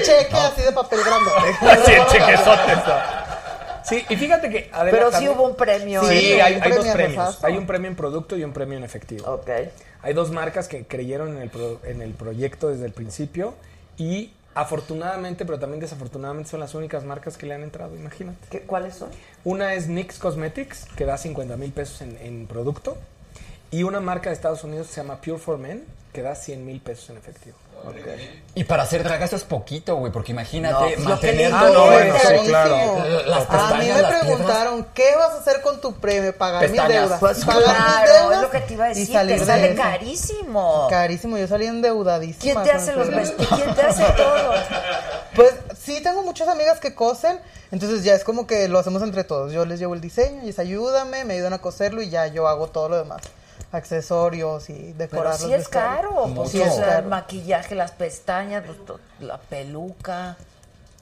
cheque 0.04 0.36
así 0.36 0.62
de 0.62 0.72
papel 0.72 1.00
grande. 1.04 1.32
Sí, 1.86 1.92
chequezote 2.12 2.74
está. 2.74 3.82
Sí, 3.84 4.06
y 4.10 4.16
fíjate 4.18 4.50
que... 4.50 4.70
Adela, 4.72 4.92
Pero 4.98 5.12
sí 5.12 5.28
hubo 5.30 5.44
un 5.48 5.56
premio. 5.56 6.04
Sí, 6.04 6.34
¿eh? 6.34 6.42
hay, 6.42 6.56
un 6.58 6.64
hay 6.64 6.70
dos 6.70 6.80
premio 6.80 6.94
premios. 6.94 7.18
refazo. 7.26 7.48
Hay 7.48 7.58
un 7.58 7.66
premio 7.66 7.90
en 7.90 7.96
producto 7.96 8.36
y 8.38 8.44
un 8.44 8.54
premio 8.54 8.78
en 8.78 8.84
efectivo. 8.84 9.32
Ok. 9.32 9.50
Hay 10.04 10.14
dos 10.14 10.32
marcas 10.32 10.68
que 10.68 10.86
creyeron 10.86 11.36
en 11.38 11.42
el, 11.42 11.50
pro- 11.50 11.80
en 11.84 12.02
el 12.02 12.12
proyecto 12.14 12.68
desde 12.70 12.86
el 12.86 12.92
principio 12.92 13.56
y 13.98 14.32
afortunadamente, 14.54 15.46
pero 15.46 15.58
también 15.60 15.80
desafortunadamente 15.80 16.50
son 16.52 16.60
las 16.60 16.76
únicas 16.76 17.04
marcas 17.04 17.38
que 17.38 17.46
le 17.48 17.54
han 17.56 17.64
entrado, 17.64 17.96
imagínate. 17.96 18.38
¿Qué- 18.52 18.62
¿Cuáles 18.62 18.96
son? 18.96 19.10
Una 19.44 19.74
es 19.74 19.88
NYX 19.88 20.20
Cosmetics, 20.20 20.86
que 20.96 21.06
da 21.06 21.18
50 21.18 21.56
mil 21.58 21.72
pesos 21.72 22.02
en, 22.02 22.18
en 22.22 22.46
producto, 22.48 22.98
y 23.72 23.84
una 23.84 24.00
marca 24.02 24.30
de 24.30 24.36
Estados 24.36 24.64
Unidos 24.64 24.88
que 24.88 24.94
se 24.94 25.02
llama 25.02 25.22
Pure 25.22 25.38
for 25.40 25.58
Men, 25.58 25.84
que 26.14 26.22
da 26.22 26.36
100 26.36 26.66
mil 26.66 26.82
pesos 26.82 27.10
en 27.12 27.18
efectivo. 27.18 27.56
Y 28.56 28.66
para 28.66 28.84
hacer 28.84 29.04
drag 29.06 29.22
eso 29.22 29.38
es 29.38 29.46
poquito, 29.46 29.96
güey, 29.96 30.12
porque 30.12 30.34
No, 30.34 30.42
imagínate 30.42 30.96
que 30.96 31.02
mantener 31.02 31.52
Ah, 31.54 31.62
no, 31.68 31.72
todo 31.74 31.86
bueno, 31.86 32.14
eso. 32.16 32.28
sí, 32.42 32.48
claro. 32.48 33.04
Las 33.26 33.38
A 33.38 33.40
mí 33.40 33.48
pestañas, 33.80 33.96
me 33.96 34.02
las 34.02 34.20
preguntaron, 34.20 34.88
¿qué 34.94 35.16
vas 35.16 35.30
a 35.32 35.38
hacer 35.40 35.62
con 35.62 35.80
tu 35.80 35.94
premio? 35.94 36.36
Pagar 36.38 36.64
mis 36.64 36.72
Pestañas. 36.72 37.02
deudas. 37.04 37.20
Pues 37.22 37.46
pagar 37.46 37.62
mis 37.64 37.72
claro, 37.86 38.12
deudas 38.14 38.36
es 38.36 38.42
lo 38.42 38.50
que 38.52 38.60
te 38.60 38.74
iba 38.74 38.84
a 38.86 38.92
y 38.92 38.96
decir, 38.96 39.14
salir 39.16 39.34
te 39.36 39.40
de 39.40 39.46
sale 39.46 39.72
eso. 39.72 39.82
carísimo. 39.82 40.88
Carísimo, 40.90 41.38
yo 41.38 41.48
salí 41.48 41.68
endeudadísima. 41.68 42.42
¿Quién 42.42 42.64
te 42.66 42.72
hace 42.72 42.94
los 42.96 43.10
vestidos? 43.12 43.48
¿Quién 43.62 43.76
te 43.76 43.82
hace 43.82 44.04
todo? 44.18 44.54
Pues 45.36 45.54
sí, 45.82 46.02
tengo 46.04 46.22
muchas 46.24 46.50
amigas 46.50 46.80
que 46.82 46.94
cosen, 46.94 47.40
entonces 47.72 48.04
ya 48.04 48.14
es 48.14 48.26
como 48.26 48.46
que 48.46 48.68
lo 48.68 48.80
hacemos 48.80 49.02
entre 49.04 49.24
todos. 49.24 49.54
Yo 49.54 49.66
les 49.66 49.80
llevo 49.80 49.94
el 49.94 50.02
diseño 50.02 50.44
y 50.44 50.48
les 50.48 50.60
ayúdame, 50.60 51.24
me 51.24 51.36
ayudan 51.36 51.54
a 51.54 51.60
coserlo 51.60 52.02
y 52.02 52.10
ya 52.10 52.28
yo 52.28 52.50
hago 52.50 52.68
todo 52.68 52.90
lo 52.90 52.98
demás. 52.98 53.22
Accesorios 53.72 54.70
y 54.70 54.94
Pero 54.98 54.98
decorar 54.98 55.38
sí 55.38 55.48
los 55.50 55.62
es 55.62 55.68
caro. 55.68 56.32
Pues, 56.36 56.50
Sí 56.52 56.62
es 56.62 56.74
caro. 56.76 57.00
el 57.00 57.06
maquillaje, 57.06 57.76
las 57.76 57.92
pestañas, 57.92 58.64
pues, 58.66 59.00
la 59.20 59.38
peluca. 59.38 60.38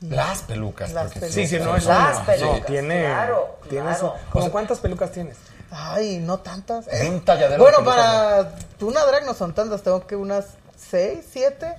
Las 0.02 0.42
pelucas. 0.44 0.92
Las 0.92 1.06
porque 1.06 1.20
pelucas. 1.22 1.36
Sí, 1.36 1.48
sí, 1.48 1.60
no 1.60 1.76
es 1.76 1.86
Las 1.86 2.18
una. 2.18 2.26
pelucas, 2.26 2.60
No, 2.60 2.66
tiene, 2.66 3.06
claro, 3.06 3.60
tiene 3.70 3.86
claro. 3.86 3.98
eso. 3.98 4.14
¿Cómo 4.32 4.52
cuántas 4.52 4.80
pelucas 4.80 5.12
tienes? 5.12 5.38
Ay, 5.72 6.18
no 6.20 6.40
tantas. 6.40 6.88
Es 6.88 7.10
un 7.10 7.22
talladero 7.26 7.62
Bueno, 7.62 7.84
para 7.84 8.54
una 8.82 9.06
drag 9.06 9.26
no 9.26 9.34
son 9.34 9.54
tantas, 9.54 9.82
tengo 9.82 10.06
que 10.06 10.16
unas 10.16 10.46
seis, 10.78 11.26
siete. 11.32 11.74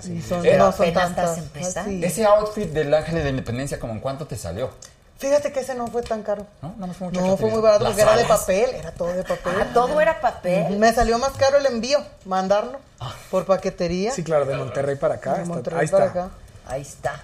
Sí. 0.00 0.14
Y 0.14 0.22
son, 0.22 0.40
Pero 0.42 0.66
no 0.66 0.72
tantas. 0.72 1.10
estás 1.10 1.38
empezando. 1.38 1.90
así. 1.90 2.04
Ese 2.04 2.24
outfit 2.24 2.70
del 2.72 2.92
Ángel 2.94 3.14
de 3.16 3.24
la 3.24 3.30
Independencia, 3.30 3.78
¿como 3.78 3.92
en 3.92 4.00
cuánto 4.00 4.26
te 4.26 4.36
salió? 4.36 4.70
Fíjate 5.22 5.52
que 5.52 5.60
ese 5.60 5.76
no 5.76 5.86
fue 5.86 6.02
tan 6.02 6.24
caro. 6.24 6.44
No, 6.60 6.74
no 6.78 6.92
fue 6.92 7.06
mucho 7.06 7.20
No, 7.20 7.36
fue 7.36 7.48
muy 7.48 7.60
barato 7.60 7.84
porque 7.84 8.02
era 8.02 8.16
de 8.16 8.24
papel, 8.24 8.70
era 8.74 8.90
todo 8.90 9.12
de 9.12 9.22
papel. 9.22 9.52
Ah, 9.60 9.66
todo 9.72 10.00
era 10.00 10.20
papel. 10.20 10.76
Me 10.78 10.92
salió 10.92 11.16
más 11.20 11.30
caro 11.34 11.58
el 11.58 11.66
envío, 11.66 12.02
mandarlo 12.24 12.80
por 13.30 13.46
paquetería. 13.46 14.10
Sí, 14.10 14.24
claro, 14.24 14.46
de 14.46 14.56
Monterrey 14.56 14.96
para 14.96 15.14
acá. 15.14 15.34
De 15.34 15.42
está- 15.42 15.54
Monterrey 15.54 15.80
ahí 15.82 15.86
para 15.88 16.06
está. 16.06 16.24
acá. 16.24 16.30
Ahí 16.66 16.82
está. 16.82 17.20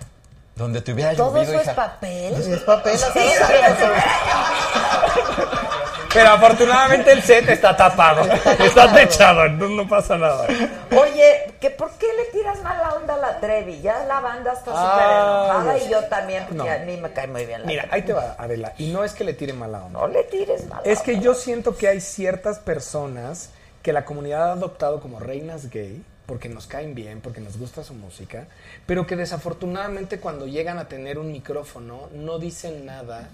Donde 0.55 0.81
te 0.81 0.93
hubiera 0.93 1.12
Todo 1.16 1.35
llovido, 1.35 1.53
eso 1.53 1.61
es 1.61 1.66
hija. 1.66 1.75
papel. 1.75 2.35
Es 2.35 2.61
papel, 2.61 2.95
así. 2.95 3.19
Pero 6.12 6.30
afortunadamente 6.30 7.12
el 7.12 7.22
set 7.22 7.48
está 7.48 7.76
tapado. 7.76 8.22
Está 8.59 8.93
techado, 8.94 9.44
entonces 9.44 9.76
no 9.76 9.89
pasa 9.89 10.16
nada. 10.16 10.47
Oye, 10.90 11.52
¿que 11.60 11.70
¿por 11.70 11.90
qué 11.93 12.06
le 12.16 12.24
tiras 12.39 12.62
mala 12.62 12.94
onda 12.94 13.14
a 13.14 13.18
la 13.18 13.40
Trevi? 13.40 13.80
Ya 13.82 14.05
la 14.06 14.20
banda 14.20 14.52
está 14.52 14.64
súper 14.70 14.76
Ah, 14.76 15.44
enojada 15.52 15.74
Dios. 15.74 15.86
y 15.86 15.90
yo 15.90 16.05
también, 16.05 16.44
porque 16.48 16.56
No. 16.56 16.70
a 16.70 16.78
mí 16.78 16.97
me 16.97 17.12
cae 17.12 17.26
muy 17.26 17.44
bien 17.44 17.60
la 17.62 17.66
Mira, 17.66 17.82
Trevi. 17.82 17.94
ahí 17.97 18.02
te 18.06 18.12
va, 18.14 18.36
Adela. 18.39 18.72
Y 18.78 18.90
no 18.90 19.05
es 19.05 19.12
que 19.12 19.24
le 19.24 19.35
tire 19.35 19.52
mala 19.52 19.85
onda. 19.85 20.01
No 20.01 20.09
le 20.09 20.24
tires 20.24 20.66
mala 20.66 20.82
Es 20.85 21.02
que 21.02 21.20
yo 21.20 21.35
siento 21.35 21.76
que 21.76 21.89
hay 21.89 22.01
ciertas 22.01 22.59
personas 22.59 23.51
que 23.82 23.93
la 23.93 24.05
comunidad 24.05 24.48
ha 24.48 24.52
adoptado 24.52 25.01
como 25.01 25.20
reinas 25.20 25.70
gay 25.70 26.02
porque 26.26 26.48
nos 26.48 26.66
caen 26.66 26.94
bien, 26.94 27.20
porque 27.20 27.40
nos 27.40 27.59
gusta 27.59 27.85
su 27.85 27.94
música, 27.94 28.47
pero 28.86 29.06
que 29.06 29.16
desafortunadamente 29.16 30.20
cuando 30.20 30.47
llegan 30.47 30.78
a 30.78 30.86
tener 30.89 31.18
un 31.18 31.32
micrófono 31.32 32.09
no 32.12 32.39
dicen 32.39 32.85
nada 32.85 33.28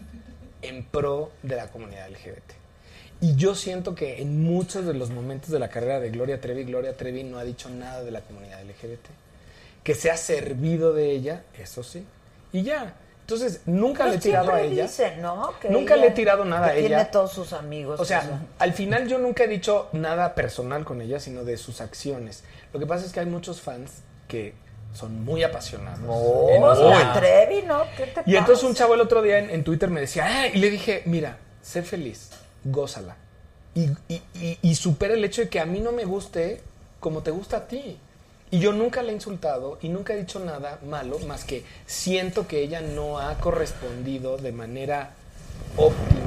en 0.63 0.85
pro 0.85 1.31
de 1.43 1.57
la 1.57 1.67
comunidad 1.69 2.09
LGBT. 2.09 2.53
Y 3.25 3.37
yo 3.37 3.55
siento 3.55 3.95
que 3.95 4.21
en 4.21 4.43
muchos 4.43 4.85
de 4.85 4.93
los 4.93 5.09
momentos 5.09 5.49
de 5.51 5.59
la 5.59 5.69
carrera 5.69 5.99
de 5.99 6.11
Gloria 6.11 6.43
Trevi, 6.43 6.65
Gloria 6.65 6.95
Trevi 6.95 7.25
no 7.25 7.39
ha 7.39 7.45
dicho 7.45 7.71
nada 7.71 8.03
de 8.05 8.11
la 8.11 8.21
comunidad 8.21 8.61
LGBT. 8.63 9.07
Que 9.83 9.95
se 9.95 10.11
ha 10.11 10.17
servido 10.19 10.93
de 10.93 11.11
ella, 11.13 11.43
eso 11.59 11.83
sí. 11.83 12.05
Y 12.53 12.63
ya. 12.65 12.93
Entonces, 13.23 13.63
nunca 13.65 14.05
Pues 14.05 14.13
le 14.13 14.19
he 14.19 14.21
tirado 14.21 14.53
a 14.53 14.61
ella. 14.61 14.83
dicen, 14.83 15.23
¿no? 15.23 15.55
Que 15.59 15.71
nunca 15.71 15.95
ella- 15.95 16.03
le 16.03 16.09
he 16.09 16.15
tirado 16.15 16.45
nada 16.45 16.67
a 16.67 16.75
ella. 16.75 16.87
Tiene 16.89 17.05
todos 17.07 17.33
sus 17.33 17.55
amigos. 17.55 17.99
O 17.99 18.05
sea, 18.05 18.21
pues, 18.21 18.33
al 18.59 18.75
final 18.75 19.09
yo 19.09 19.19
nunca 19.19 19.45
he 19.45 19.49
dicho 19.49 19.89
nada 19.93 20.35
personal 20.35 20.85
con 20.85 21.01
ella, 21.01 21.19
sino 21.19 21.45
de 21.45 21.57
sus 21.57 21.81
acciones. 21.81 22.45
Lo 22.75 22.79
que 22.79 22.87
pasa 22.87 23.07
es 23.07 23.13
que 23.13 23.21
hay 23.21 23.27
muchos 23.27 23.63
fans 23.63 24.03
que 24.29 24.53
son 24.93 25.25
muy 25.25 25.43
apasionados. 25.43 26.01
No, 26.01 26.13
Muy. 26.13 26.91
la 26.91 27.15
Trevi, 27.15 27.63
¿no? 27.63 27.85
¿Qué 27.97 28.05
te 28.09 28.21
Y 28.27 28.37
entonces 28.37 28.57
pasa? 28.57 28.67
un 28.67 28.75
chavo 28.75 28.93
el 28.93 29.01
otro 29.01 29.23
día 29.23 29.39
en, 29.39 29.49
en 29.49 29.65
Twitter 29.65 29.89
me 29.89 30.03
decía, 30.03 30.27
"Ah", 30.29 30.47
y 30.49 30.59
le 30.59 30.69
dije, 30.69 31.03
mira, 31.07 31.39
sé 31.63 31.83
feliz, 31.83 32.29
gózala. 32.65 33.17
Y, 33.75 33.91
y, 34.09 34.59
y- 34.63 34.75
supera 34.77 35.15
el 35.15 35.25
hecho 35.25 35.43
de 35.43 35.49
que 35.49 35.59
a 35.61 35.67
mí 35.67 35.81
no 35.81 35.91
me 35.93 36.05
guste 36.05 36.63
como 37.01 37.23
te 37.23 37.31
gusta 37.31 37.57
a 37.59 37.67
ti. 37.69 37.99
Y 38.51 38.61
yo 38.61 38.73
nunca 38.73 39.03
la 39.03 39.11
he 39.11 39.15
insultado 39.15 39.79
y 39.83 39.89
nunca 39.89 40.13
he 40.15 40.17
dicho 40.19 40.39
nada 40.39 40.79
malo, 40.87 41.19
más 41.21 41.45
que 41.45 41.65
siento 41.87 42.47
que 42.47 42.63
ella 42.63 42.81
no 42.81 43.19
ha 43.19 43.35
correspondido 43.41 44.37
de 44.37 44.53
manera 44.53 45.11
óptima 45.77 46.24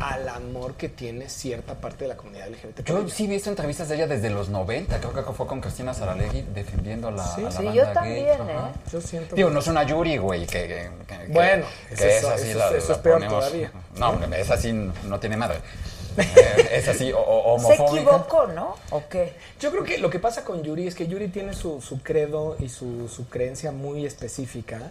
al 0.00 0.28
amor 0.28 0.74
que 0.74 0.88
tiene 0.88 1.28
cierta 1.28 1.74
parte 1.74 2.04
de 2.04 2.08
la 2.08 2.16
comunidad 2.16 2.48
LGBT. 2.48 2.84
Yo 2.84 3.08
sí 3.08 3.24
he 3.24 3.28
visto 3.28 3.50
entrevistas 3.50 3.88
de 3.88 3.96
ella 3.96 4.06
desde 4.06 4.30
los 4.30 4.48
90, 4.48 4.98
creo 5.00 5.12
que 5.26 5.32
fue 5.32 5.46
con 5.46 5.60
Cristina 5.60 5.92
Saralegui 5.94 6.42
defendiendo 6.54 7.08
a 7.08 7.10
la, 7.12 7.24
Sí, 7.34 7.40
a 7.40 7.44
la 7.44 7.50
sí, 7.50 7.56
banda 7.58 7.72
yo 7.74 7.84
gay. 7.84 7.94
también, 7.94 8.40
Ajá. 8.40 8.68
¿eh? 8.70 8.90
Yo 8.92 9.00
siento 9.00 9.34
Digo, 9.36 9.48
que- 9.48 9.54
no 9.54 9.60
es 9.60 9.66
una 9.66 9.82
Yuri, 9.82 10.16
güey, 10.18 10.46
que, 10.46 10.66
que- 10.68 10.90
que- 11.06 11.32
Bueno, 11.32 11.66
que 11.88 11.94
es 11.94 12.24
así, 12.24 12.50
eso 12.50 12.58
la, 12.58 12.68
es- 12.70 12.74
eso 12.76 12.88
la 12.88 12.94
es 12.94 12.98
peor 13.00 13.14
ponemos- 13.20 13.38
todavía. 13.40 13.72
No, 13.96 14.34
es 14.34 14.50
así, 14.50 14.72
no 14.72 15.20
tiene 15.20 15.36
madre. 15.36 15.58
Eh, 16.18 16.68
es 16.72 16.88
así, 16.88 17.12
o- 17.12 17.18
o- 17.20 17.58
Se 17.60 17.64
homofóbica. 17.66 18.02
equivocó, 18.02 18.46
¿no? 18.48 18.74
¿O 18.90 19.04
qué? 19.08 19.34
Yo 19.60 19.70
creo 19.70 19.84
que 19.84 19.98
lo 19.98 20.10
que 20.10 20.18
pasa 20.18 20.42
con 20.44 20.64
Yuri 20.64 20.88
es 20.88 20.96
que 20.96 21.06
Yuri 21.06 21.28
tiene 21.28 21.54
su, 21.54 21.80
su 21.80 22.02
credo 22.02 22.56
y 22.58 22.68
su, 22.68 23.08
su 23.08 23.28
creencia 23.28 23.70
muy 23.70 24.04
específica 24.04 24.90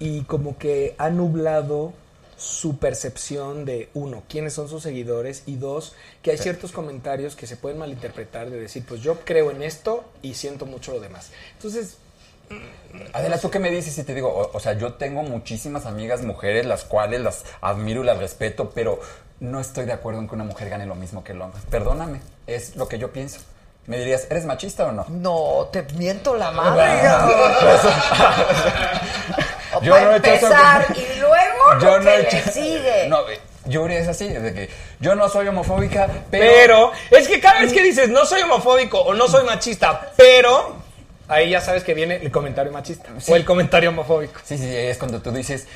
y 0.00 0.22
como 0.22 0.58
que 0.58 0.96
ha 0.98 1.08
nublado 1.10 1.92
su 2.36 2.78
percepción 2.78 3.64
de, 3.64 3.88
uno, 3.94 4.22
quiénes 4.28 4.52
son 4.52 4.68
sus 4.68 4.82
seguidores 4.82 5.42
y 5.46 5.56
dos, 5.56 5.94
que 6.22 6.32
hay 6.32 6.38
ciertos 6.38 6.72
comentarios 6.72 7.36
que 7.36 7.46
se 7.46 7.56
pueden 7.56 7.78
malinterpretar 7.78 8.50
de 8.50 8.60
decir, 8.60 8.84
pues 8.86 9.00
yo 9.00 9.20
creo 9.20 9.50
en 9.50 9.62
esto 9.62 10.04
y 10.22 10.34
siento 10.34 10.66
mucho 10.66 10.92
lo 10.92 11.00
demás. 11.00 11.30
Entonces, 11.54 11.96
Adela, 13.12 13.38
¿tú 13.38 13.50
qué 13.50 13.58
me 13.58 13.70
dices 13.70 13.94
si 13.94 14.04
te 14.04 14.14
digo? 14.14 14.28
O, 14.28 14.56
o 14.56 14.60
sea, 14.60 14.74
yo 14.74 14.94
tengo 14.94 15.22
muchísimas 15.22 15.86
amigas 15.86 16.22
mujeres, 16.22 16.66
las 16.66 16.84
cuales 16.84 17.20
las 17.20 17.44
admiro 17.60 18.02
y 18.02 18.06
las 18.06 18.18
respeto, 18.18 18.70
pero 18.74 19.00
no 19.40 19.60
estoy 19.60 19.84
de 19.84 19.92
acuerdo 19.92 20.20
en 20.20 20.28
que 20.28 20.34
una 20.34 20.44
mujer 20.44 20.70
gane 20.70 20.86
lo 20.86 20.94
mismo 20.94 21.24
que 21.24 21.32
el 21.32 21.42
hombre. 21.42 21.60
Perdóname, 21.70 22.20
es 22.46 22.76
lo 22.76 22.88
que 22.88 22.98
yo 22.98 23.12
pienso. 23.12 23.40
¿Me 23.86 23.98
dirías, 23.98 24.26
eres 24.30 24.44
machista 24.44 24.86
o 24.86 24.92
no? 24.92 25.06
No, 25.08 25.68
te 25.70 25.82
miento 25.94 26.36
la 26.36 26.50
madre. 26.52 27.08
O 29.74 29.80
Yo 29.82 29.92
para 29.92 30.04
no 30.04 30.12
he 30.12 30.16
hecho 30.18 30.30
eso 30.30 30.48
Yo 31.80 31.98
no 31.98 32.04
que 32.04 32.14
he 32.14 32.18
le 32.22 32.28
hecho- 32.38 32.50
sigue. 32.52 33.08
No, 33.08 33.28
eh, 33.28 33.40
Yuri 33.66 33.96
es 33.96 34.08
así, 34.08 34.26
es 34.26 34.42
de 34.42 34.54
que 34.54 34.70
yo 35.00 35.14
no 35.14 35.28
soy 35.28 35.48
homofóbica, 35.48 36.08
pero... 36.30 36.46
pero, 36.54 36.92
es 37.10 37.26
que 37.28 37.40
cada 37.40 37.60
vez 37.60 37.72
que 37.72 37.82
dices 37.82 38.08
no 38.08 38.24
soy 38.24 38.42
homofóbico 38.42 39.00
o 39.00 39.12
no 39.14 39.26
soy 39.28 39.44
machista, 39.44 40.12
pero, 40.16 40.76
ahí 41.28 41.50
ya 41.50 41.60
sabes 41.60 41.82
que 41.82 41.92
viene 41.94 42.16
el 42.16 42.30
comentario 42.30 42.70
machista 42.72 43.08
Sí. 43.18 43.32
o 43.32 43.36
el 43.36 43.44
comentario 43.44 43.88
homofóbico. 43.90 44.40
Sí, 44.44 44.56
sí, 44.56 44.72
es 44.74 44.98
cuando 44.98 45.20
tú 45.20 45.32
dices, 45.32 45.66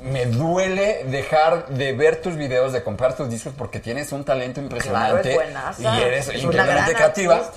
me 0.00 0.26
duele 0.26 1.04
dejar 1.04 1.68
de 1.68 1.92
ver 1.92 2.20
tus 2.20 2.36
videos, 2.36 2.72
de 2.72 2.82
comprar 2.82 3.16
tus 3.16 3.28
discos, 3.28 3.52
porque 3.56 3.80
tienes 3.80 4.12
un 4.12 4.24
talento 4.24 4.60
impresionante. 4.60 5.34
Claro, 5.34 5.74
y 5.78 6.02
eres 6.02 6.28
Es 6.28 6.42
increíblemente 6.42 6.94
creativa. 6.94 7.50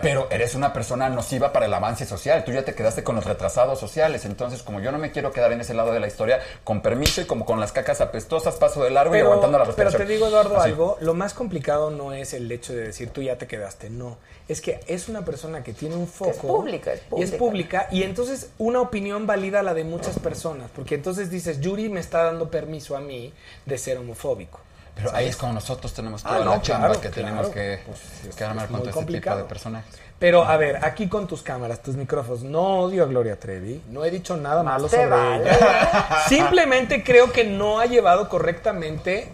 Pero 0.00 0.28
eres 0.30 0.54
una 0.54 0.72
persona 0.72 1.08
nociva 1.08 1.52
para 1.52 1.66
el 1.66 1.74
avance 1.74 2.06
social. 2.06 2.44
Tú 2.44 2.52
ya 2.52 2.64
te 2.64 2.74
quedaste 2.74 3.02
con 3.04 3.16
los 3.16 3.24
retrasados 3.24 3.78
sociales. 3.78 4.24
Entonces, 4.24 4.62
como 4.62 4.80
yo 4.80 4.90
no 4.92 4.98
me 4.98 5.10
quiero 5.10 5.32
quedar 5.32 5.52
en 5.52 5.60
ese 5.60 5.74
lado 5.74 5.92
de 5.92 6.00
la 6.00 6.06
historia, 6.06 6.40
con 6.64 6.80
permiso 6.80 7.20
y 7.20 7.24
como 7.26 7.44
con 7.44 7.60
las 7.60 7.72
cacas 7.72 8.00
apestosas, 8.00 8.54
paso 8.54 8.82
de 8.82 8.90
largo 8.90 9.14
y 9.16 9.20
aguantando 9.20 9.58
la 9.58 9.64
pero 9.64 9.76
respiración. 9.76 10.06
te 10.06 10.12
digo, 10.12 10.26
Eduardo, 10.28 10.56
Así. 10.56 10.70
algo. 10.70 10.96
Lo 11.00 11.14
más 11.14 11.34
complicado 11.34 11.90
no 11.90 12.12
es 12.12 12.32
el 12.32 12.50
hecho 12.50 12.72
de 12.72 12.82
decir 12.84 13.10
tú 13.10 13.22
ya 13.22 13.36
te 13.36 13.46
quedaste. 13.46 13.90
No. 13.90 14.16
Es 14.48 14.60
que 14.60 14.80
es 14.86 15.08
una 15.08 15.24
persona 15.24 15.62
que 15.62 15.72
tiene 15.72 15.94
un 15.96 16.06
foco. 16.08 16.30
es 16.30 16.36
pública, 16.38 16.92
es 16.92 17.00
Y 17.16 17.22
es 17.22 17.30
pública. 17.32 17.38
pública. 17.38 17.88
Y 17.90 18.02
entonces 18.02 18.50
una 18.58 18.80
opinión 18.80 19.26
valida 19.26 19.62
la 19.62 19.74
de 19.74 19.84
muchas 19.84 20.18
personas. 20.18 20.70
Porque 20.74 20.94
entonces 20.96 21.30
dices, 21.30 21.60
Yuri 21.60 21.81
me 21.88 22.00
está 22.00 22.24
dando 22.24 22.50
permiso 22.50 22.96
a 22.96 23.00
mí 23.00 23.32
de 23.66 23.78
ser 23.78 23.98
homofóbico. 23.98 24.60
Pero 24.94 25.08
ahí 25.08 25.14
¿sabes? 25.14 25.30
es 25.30 25.36
como 25.36 25.52
nosotros 25.54 25.94
tenemos 25.94 26.22
Ah, 26.24 26.28
toda 26.34 26.44
no, 26.44 26.50
la 26.52 26.60
chamba 26.62 26.86
claro, 26.88 27.00
que 27.00 27.08
claro. 27.10 27.28
tenemos 27.28 27.48
que, 27.48 27.80
Pues, 27.86 28.34
que 28.36 28.44
armar 28.44 28.64
es 28.66 28.70
con 28.70 28.80
muy 28.80 28.80
todo 28.80 28.90
este 28.90 28.90
tipo 28.90 28.94
complicado. 29.00 29.38
de 29.38 29.44
personajes. 29.44 29.94
Pero 30.18 30.44
a 30.44 30.56
ver, 30.56 30.84
aquí 30.84 31.08
con 31.08 31.26
tus 31.26 31.42
cámaras, 31.42 31.82
tus 31.82 31.96
micrófonos, 31.96 32.42
no 32.42 32.80
odio 32.80 33.02
a 33.02 33.06
Gloria 33.06 33.40
Trevi, 33.40 33.80
no 33.88 34.04
he 34.04 34.10
dicho 34.10 34.36
nada 34.36 34.62
malo 34.62 34.88
sobre 34.88 35.06
vale. 35.06 35.50
ella. 35.50 36.24
Simplemente 36.28 37.02
creo 37.02 37.32
que 37.32 37.44
no 37.44 37.80
ha 37.80 37.86
llevado 37.86 38.28
correctamente 38.28 39.28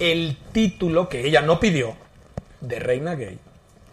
el 0.00 0.36
título 0.52 1.08
que 1.08 1.24
ella 1.26 1.40
no 1.42 1.60
pidió 1.60 1.94
de 2.60 2.78
reina 2.80 3.14
gay, 3.14 3.38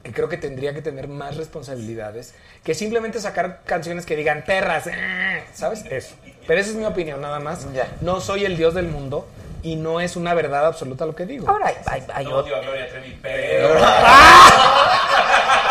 que 0.04 0.12
creo 0.12 0.28
que 0.28 0.38
tendría 0.38 0.74
que 0.74 0.82
tener 0.82 1.08
más 1.08 1.38
responsabilidades 1.38 2.34
que 2.64 2.74
simplemente 2.74 3.20
sacar 3.22 3.62
canciones 3.64 4.06
que 4.06 4.16
digan 4.16 4.44
perras, 4.46 4.88
eh", 4.88 5.44
¿sabes? 5.54 5.86
Eso. 5.86 6.16
Pero 6.48 6.60
esa 6.60 6.70
es 6.72 6.76
mi 6.76 6.86
opinión 6.86 7.22
nada 7.22 7.40
más. 7.40 7.72
Ya. 7.74 7.88
No 8.02 8.20
soy 8.22 8.46
el 8.46 8.58
dios 8.58 8.74
del 8.74 8.88
mundo 8.88 9.28
y 9.64 9.76
no 9.76 10.00
es 10.02 10.16
una 10.16 10.34
verdad 10.34 10.66
absoluta 10.66 11.06
lo 11.06 11.16
que 11.16 11.26
digo. 11.26 11.48
Ahora 11.50 11.68
hay, 11.68 11.76
hay- 11.86 12.04
hay 12.14 12.26
No 12.26 12.38
odio 12.38 12.56
a 12.56 12.60
Gloria 12.62 12.90
Trevi, 12.90 13.20
pero... 13.22 13.70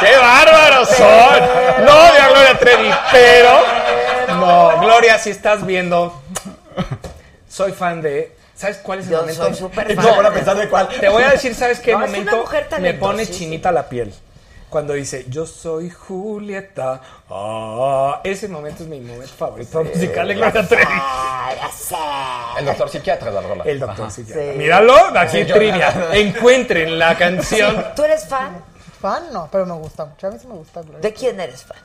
¡Qué 0.00 0.16
bárbaros 0.16 0.88
son! 0.88 1.84
No 1.84 1.92
odio 1.92 2.22
a 2.22 2.28
Gloria 2.28 2.58
Trevi, 2.58 2.90
pero. 3.12 3.50
No, 4.28 4.80
Gloria, 4.80 5.18
si 5.18 5.30
estás 5.30 5.66
viendo. 5.66 6.22
Soy 7.48 7.72
fan 7.72 8.00
de. 8.00 8.34
¿Sabes 8.54 8.78
cuál 8.78 9.00
es 9.00 9.06
el 9.06 9.12
Yo 9.12 9.20
momento? 9.20 9.44
soy 9.44 9.54
súper 9.54 9.94
No, 9.96 10.02
fan. 10.02 10.16
van 10.18 10.26
a 10.26 10.30
pensar 10.32 10.56
de 10.56 10.68
cuál. 10.68 10.88
Te 10.88 11.08
voy 11.08 11.22
a 11.22 11.30
decir, 11.30 11.54
¿sabes 11.54 11.80
qué 11.80 11.92
No, 11.92 11.98
es 12.04 12.10
una 12.10 12.18
momento 12.18 12.36
mujer 12.38 12.66
me 12.80 12.94
pone 12.94 13.26
chinita 13.26 13.72
la 13.72 13.88
piel? 13.88 14.14
Cuando 14.70 14.92
dice, 14.94 15.26
yo 15.28 15.46
soy 15.46 15.90
Julieta. 15.90 17.00
Ah, 17.28 18.20
ese 18.22 18.46
momento 18.48 18.84
es 18.84 18.88
mi 18.88 19.00
momento 19.00 19.32
favorito 19.36 19.82
musical 19.84 20.28
de 20.28 20.34
Gloria 20.34 20.66
Trevi. 20.68 20.84
Ah, 20.88 21.50
ya 21.56 21.68
sé. 21.70 21.96
El 22.60 22.66
doctor 22.66 22.88
psiquiatra 22.88 23.30
la 23.32 23.40
rola. 23.40 23.64
El 23.64 23.80
doctor 23.80 24.02
Ajá. 24.06 24.10
psiquiatra. 24.10 24.52
Sí. 24.52 24.58
Míralo, 24.58 24.94
aquí 25.18 25.44
trivia. 25.44 26.08
Encuentren 26.12 26.98
la 26.98 27.18
canción. 27.18 27.84
¿Tú 27.96 28.04
eres 28.04 28.26
fan? 28.28 28.58
Fan 29.00 29.24
no, 29.32 29.48
pero 29.50 29.66
me 29.66 29.74
gusta 29.74 30.04
mucho. 30.04 30.28
A 30.28 30.30
mí 30.30 30.38
sí 30.40 30.46
me 30.46 30.54
gusta 30.54 30.82
Gloria. 30.82 31.00
¿De 31.00 31.12
quién 31.12 31.40
eres 31.40 31.64
fan? 31.64 31.78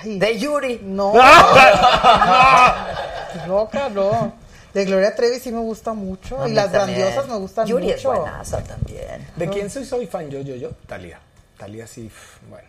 Ay, 0.00 0.18
De 0.18 0.38
Yuri. 0.38 0.80
No, 0.82 1.12
¡Ah! 1.20 2.86
loca, 3.46 3.88
no. 3.90 4.34
De 4.72 4.84
Gloria 4.84 5.14
Trevi 5.14 5.38
sí 5.38 5.52
me 5.52 5.60
gusta 5.60 5.92
mucho. 5.92 6.42
A 6.42 6.48
y 6.48 6.52
las 6.52 6.72
también. 6.72 6.98
grandiosas 6.98 7.28
me 7.30 7.36
gustan 7.38 7.66
Yuri 7.66 7.84
mucho. 7.84 7.96
es 7.96 8.04
buenaza 8.04 8.60
también. 8.64 9.28
¿De 9.36 9.48
quién 9.48 9.70
soy, 9.70 9.84
soy 9.84 10.06
fan? 10.08 10.28
Yo, 10.30 10.40
yo, 10.40 10.56
yo. 10.56 10.70
Talía. 10.88 11.20
Talía 11.58 11.86
sí, 11.86 12.10
bueno. 12.48 12.68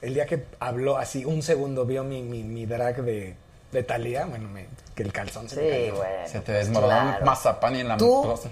El 0.00 0.14
día 0.14 0.26
que 0.26 0.44
habló 0.60 0.96
así, 0.98 1.24
un 1.24 1.42
segundo, 1.42 1.84
vio 1.84 2.04
mi, 2.04 2.22
mi, 2.22 2.42
mi 2.42 2.66
drag 2.66 3.02
de, 3.02 3.34
de 3.72 3.82
Talía, 3.82 4.26
bueno, 4.26 4.48
me- 4.48 4.66
que 4.94 5.02
el 5.02 5.12
calzón 5.12 5.48
se 5.48 5.56
me 5.56 5.62
Sí, 5.62 5.68
cayó. 5.70 5.96
bueno. 5.96 6.28
Se 6.28 6.40
te 6.40 6.52
desmoronó 6.52 6.88
Claro. 7.00 7.18
un 7.20 7.24
mazapán 7.24 7.76
y 7.76 7.80
en 7.80 7.88
la 7.88 7.96
¿Tú? 7.96 8.22
cosa. 8.22 8.48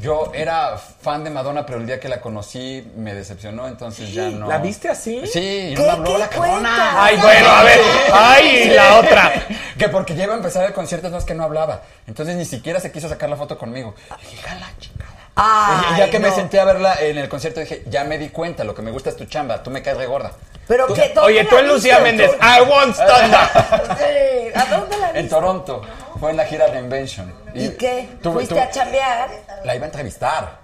Yo 0.00 0.30
era 0.32 0.78
fan 0.78 1.24
de 1.24 1.30
Madonna, 1.30 1.66
pero 1.66 1.78
el 1.80 1.86
día 1.86 1.98
que 1.98 2.08
la 2.08 2.20
conocí 2.20 2.88
me 2.96 3.14
decepcionó, 3.14 3.66
entonces 3.66 4.12
ya 4.14 4.28
no. 4.30 4.46
¿La 4.46 4.58
viste 4.58 4.88
así? 4.88 5.26
Sí, 5.26 5.70
y 5.72 5.74
no 5.74 5.80
¿Qué- 5.80 5.86
me 5.86 5.90
habló 5.90 6.18
la 6.18 6.28
cabrona. 6.28 7.04
Ay, 7.04 7.16
bueno, 7.20 7.50
a 7.50 7.62
ver. 7.64 7.80
Ay, 8.12 8.68
la 8.70 8.98
otra. 9.00 9.32
Que 9.76 9.88
porque 9.88 10.14
ya 10.14 10.24
iba 10.24 10.34
a 10.34 10.36
empezar 10.36 10.64
el 10.66 10.72
concierto, 10.72 11.10
no 11.10 11.18
es 11.18 11.24
que 11.24 11.34
no 11.34 11.42
hablaba. 11.42 11.82
Entonces 12.06 12.36
ni 12.36 12.44
siquiera 12.44 12.78
se 12.80 12.92
quiso 12.92 13.08
sacar 13.08 13.28
la 13.28 13.36
foto 13.36 13.58
conmigo. 13.58 13.94
Dije, 14.20 14.36
"Jala, 14.42 14.70
chingada". 14.78 15.17
Ay, 15.40 15.94
y 15.94 15.98
ya 15.98 16.10
que 16.10 16.18
me 16.18 16.30
senté 16.32 16.58
a 16.60 16.64
verla 16.64 16.96
en 17.00 17.16
el 17.16 17.28
concierto, 17.28 17.60
dije, 17.60 17.82
ya 17.86 18.04
me 18.04 18.18
di 18.18 18.28
cuenta, 18.30 18.64
lo 18.64 18.74
que 18.74 18.82
me 18.82 18.90
gusta 18.90 19.10
es 19.10 19.16
tu 19.16 19.24
chamba, 19.26 19.62
tú 19.62 19.70
me 19.70 19.82
caes 19.82 19.96
re 19.96 20.06
gorda. 20.06 20.32
Pero 20.66 20.86
que, 20.88 21.08
¿dónde 21.14 21.20
Oye, 21.20 21.44
tú 21.44 21.56
en 21.56 21.68
Lucía? 21.68 21.98
Méndez. 22.00 22.30
¿Tú- 22.32 22.36
I 22.46 22.60
want 22.68 22.94
stand 22.94 23.34
up. 23.34 23.96
Sí, 23.98 24.50
¿A 24.54 24.64
dónde 24.66 24.96
la 24.98 25.08
En 25.10 25.14
viste? 25.14 25.28
Toronto, 25.30 25.82
fue 26.20 26.30
en 26.32 26.36
la 26.36 26.44
gira 26.44 26.66
de 26.68 26.78
Invention. 26.80 27.32
¿Y 27.54 27.70
qué? 27.70 28.08
¿Fuiste 28.22 28.60
a 28.60 28.68
chambear? 28.70 29.30
La 29.64 29.74
iba 29.76 29.84
a 29.84 29.88
entrevistar. 29.88 30.58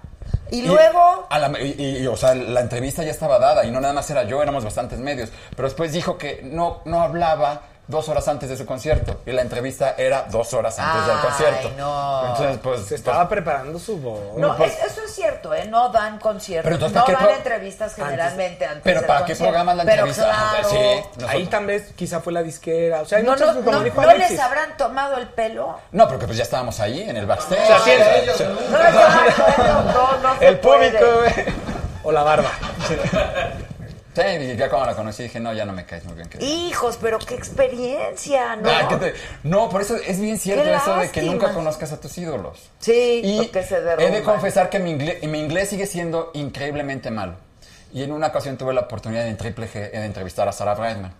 ¿Y 0.51 0.61
luego? 0.61 1.25
a 1.29 1.39
la- 1.39 1.59
y- 1.59 2.01
y, 2.03 2.07
o 2.07 2.15
sea, 2.15 2.35
la 2.35 2.59
entrevista 2.61 3.01
ya 3.03 3.09
estaba 3.11 3.39
dada 3.39 3.65
y 3.65 3.71
no 3.71 3.81
nada 3.81 3.93
más 3.95 4.07
era 4.11 4.23
yo, 4.25 4.43
éramos 4.43 4.63
bastantes 4.63 4.99
medios. 4.99 5.29
Pero 5.55 5.67
después 5.67 5.91
dijo 5.91 6.17
que 6.19 6.41
no, 6.43 6.81
no 6.85 7.01
hablaba 7.01 7.61
dos 7.87 8.09
horas 8.09 8.27
antes 8.27 8.49
de 8.49 8.57
su 8.57 8.65
concierto 8.65 9.21
y 9.25 9.31
la 9.31 9.41
entrevista 9.41 9.95
era 9.97 10.23
dos 10.23 10.53
horas 10.53 10.77
antes 10.79 11.05
del 11.07 11.19
concierto. 11.19 11.71
no. 11.77 12.27
Entonces, 12.29 12.59
pues. 12.63 12.85
Se 12.85 12.95
estaba 12.95 13.27
preparando 13.29 13.77
su 13.79 13.97
voz. 13.97 14.19
No, 14.37 14.55
pues- 14.57 14.73
es- 14.77 14.91
eso 14.91 15.01
es 15.05 15.13
cierto, 15.13 15.53
¿eh? 15.53 15.65
No 15.65 15.89
dan 15.89 16.17
conciertos. 16.19 16.63
Pero 16.65 16.75
entonces, 16.75 16.95
no 16.97 17.05
¿para 17.05 17.17
qué 17.19 17.25
dan 17.25 17.35
entrevistas 17.35 17.93
generalmente 17.95 18.65
antes, 18.65 18.81
Pero 18.83 18.99
del 19.01 19.07
¿para 19.07 19.25
qué 19.25 19.35
programas 19.35 19.75
la 19.77 19.83
Pero 19.85 20.05
entrevista? 20.07 20.25
claro. 20.51 20.69
Sí, 20.69 20.75
Ahí 20.77 21.01
nosotros- 21.19 21.49
también 21.49 21.85
quizá 21.95 22.19
fue 22.21 22.33
la 22.33 22.43
disquera. 22.43 23.01
O 23.01 23.05
sea, 23.05 23.19
hay 23.19 23.23
No, 23.23 23.35
no, 23.35 23.53
no, 23.53 23.81
les 23.81 24.39
habrán 24.39 24.77
tomado 24.77 25.17
el 25.17 25.27
pelo. 25.29 25.79
No, 25.91 26.07
porque 26.07 26.25
pues 26.25 26.37
ya 26.37 26.43
estábamos 26.43 26.79
ahí 26.79 27.01
en 27.07 27.15
el 27.17 27.25
backstage. 27.25 27.59
O 27.61 27.65
sea, 27.67 27.79
sí, 27.79 27.91
Sí. 28.37 28.43
No, 28.43 28.77
exacto, 28.79 29.63
no, 29.63 29.83
no, 29.83 30.17
no 30.33 30.39
se 30.39 30.47
El 30.47 30.59
público, 30.59 31.05
güey. 31.19 31.45
O 32.03 32.11
la 32.11 32.23
barba. 32.23 32.49
Sí, 34.15 34.21
y 34.21 34.55
ya 34.55 34.69
cuando 34.69 34.87
la 34.87 34.95
conocí 34.95 35.23
dije, 35.23 35.39
no, 35.39 35.51
ya 35.53 35.65
no 35.65 35.73
me 35.73 35.85
caes 35.85 36.05
muy 36.05 36.15
bien. 36.15 36.29
querido. 36.29 36.49
Hijos, 36.49 36.97
pero 37.01 37.19
qué 37.19 37.35
experiencia, 37.35 38.55
¿no? 38.55 38.69
Ah, 38.69 38.87
¿qué 38.87 38.95
te- 38.95 39.13
No, 39.43 39.69
por 39.69 39.81
eso 39.81 39.95
es 39.97 40.19
bien 40.19 40.39
cierto 40.39 40.63
Qué 40.63 40.73
eso 40.73 40.95
de 40.95 41.11
que 41.11 41.21
nunca 41.23 41.53
conozcas 41.53 41.91
a 41.91 41.99
tus 41.99 42.17
ídolos. 42.17 42.69
Sí, 42.79 43.21
Y 43.23 43.37
porque 43.43 43.63
se 43.63 43.75
he 43.75 43.81
de 43.81 43.95
derrumban. 43.97 44.23
confesar 44.23 44.69
que 44.69 44.79
mi 44.79 44.91
inglés, 44.91 45.21
mi 45.23 45.39
inglés 45.39 45.69
sigue 45.69 45.85
siendo 45.85 46.31
increíblemente 46.33 47.11
malo. 47.11 47.33
Y 47.93 48.03
en 48.03 48.11
una 48.11 48.27
ocasión 48.27 48.57
tuve 48.57 48.73
la 48.73 48.81
oportunidad 48.81 49.27
en 49.27 49.37
Triple 49.37 49.67
G 49.67 49.91
de 49.91 50.05
entrevistar 50.05 50.47
a 50.47 50.51
Sarah 50.51 50.75
Brightman. 50.75 51.13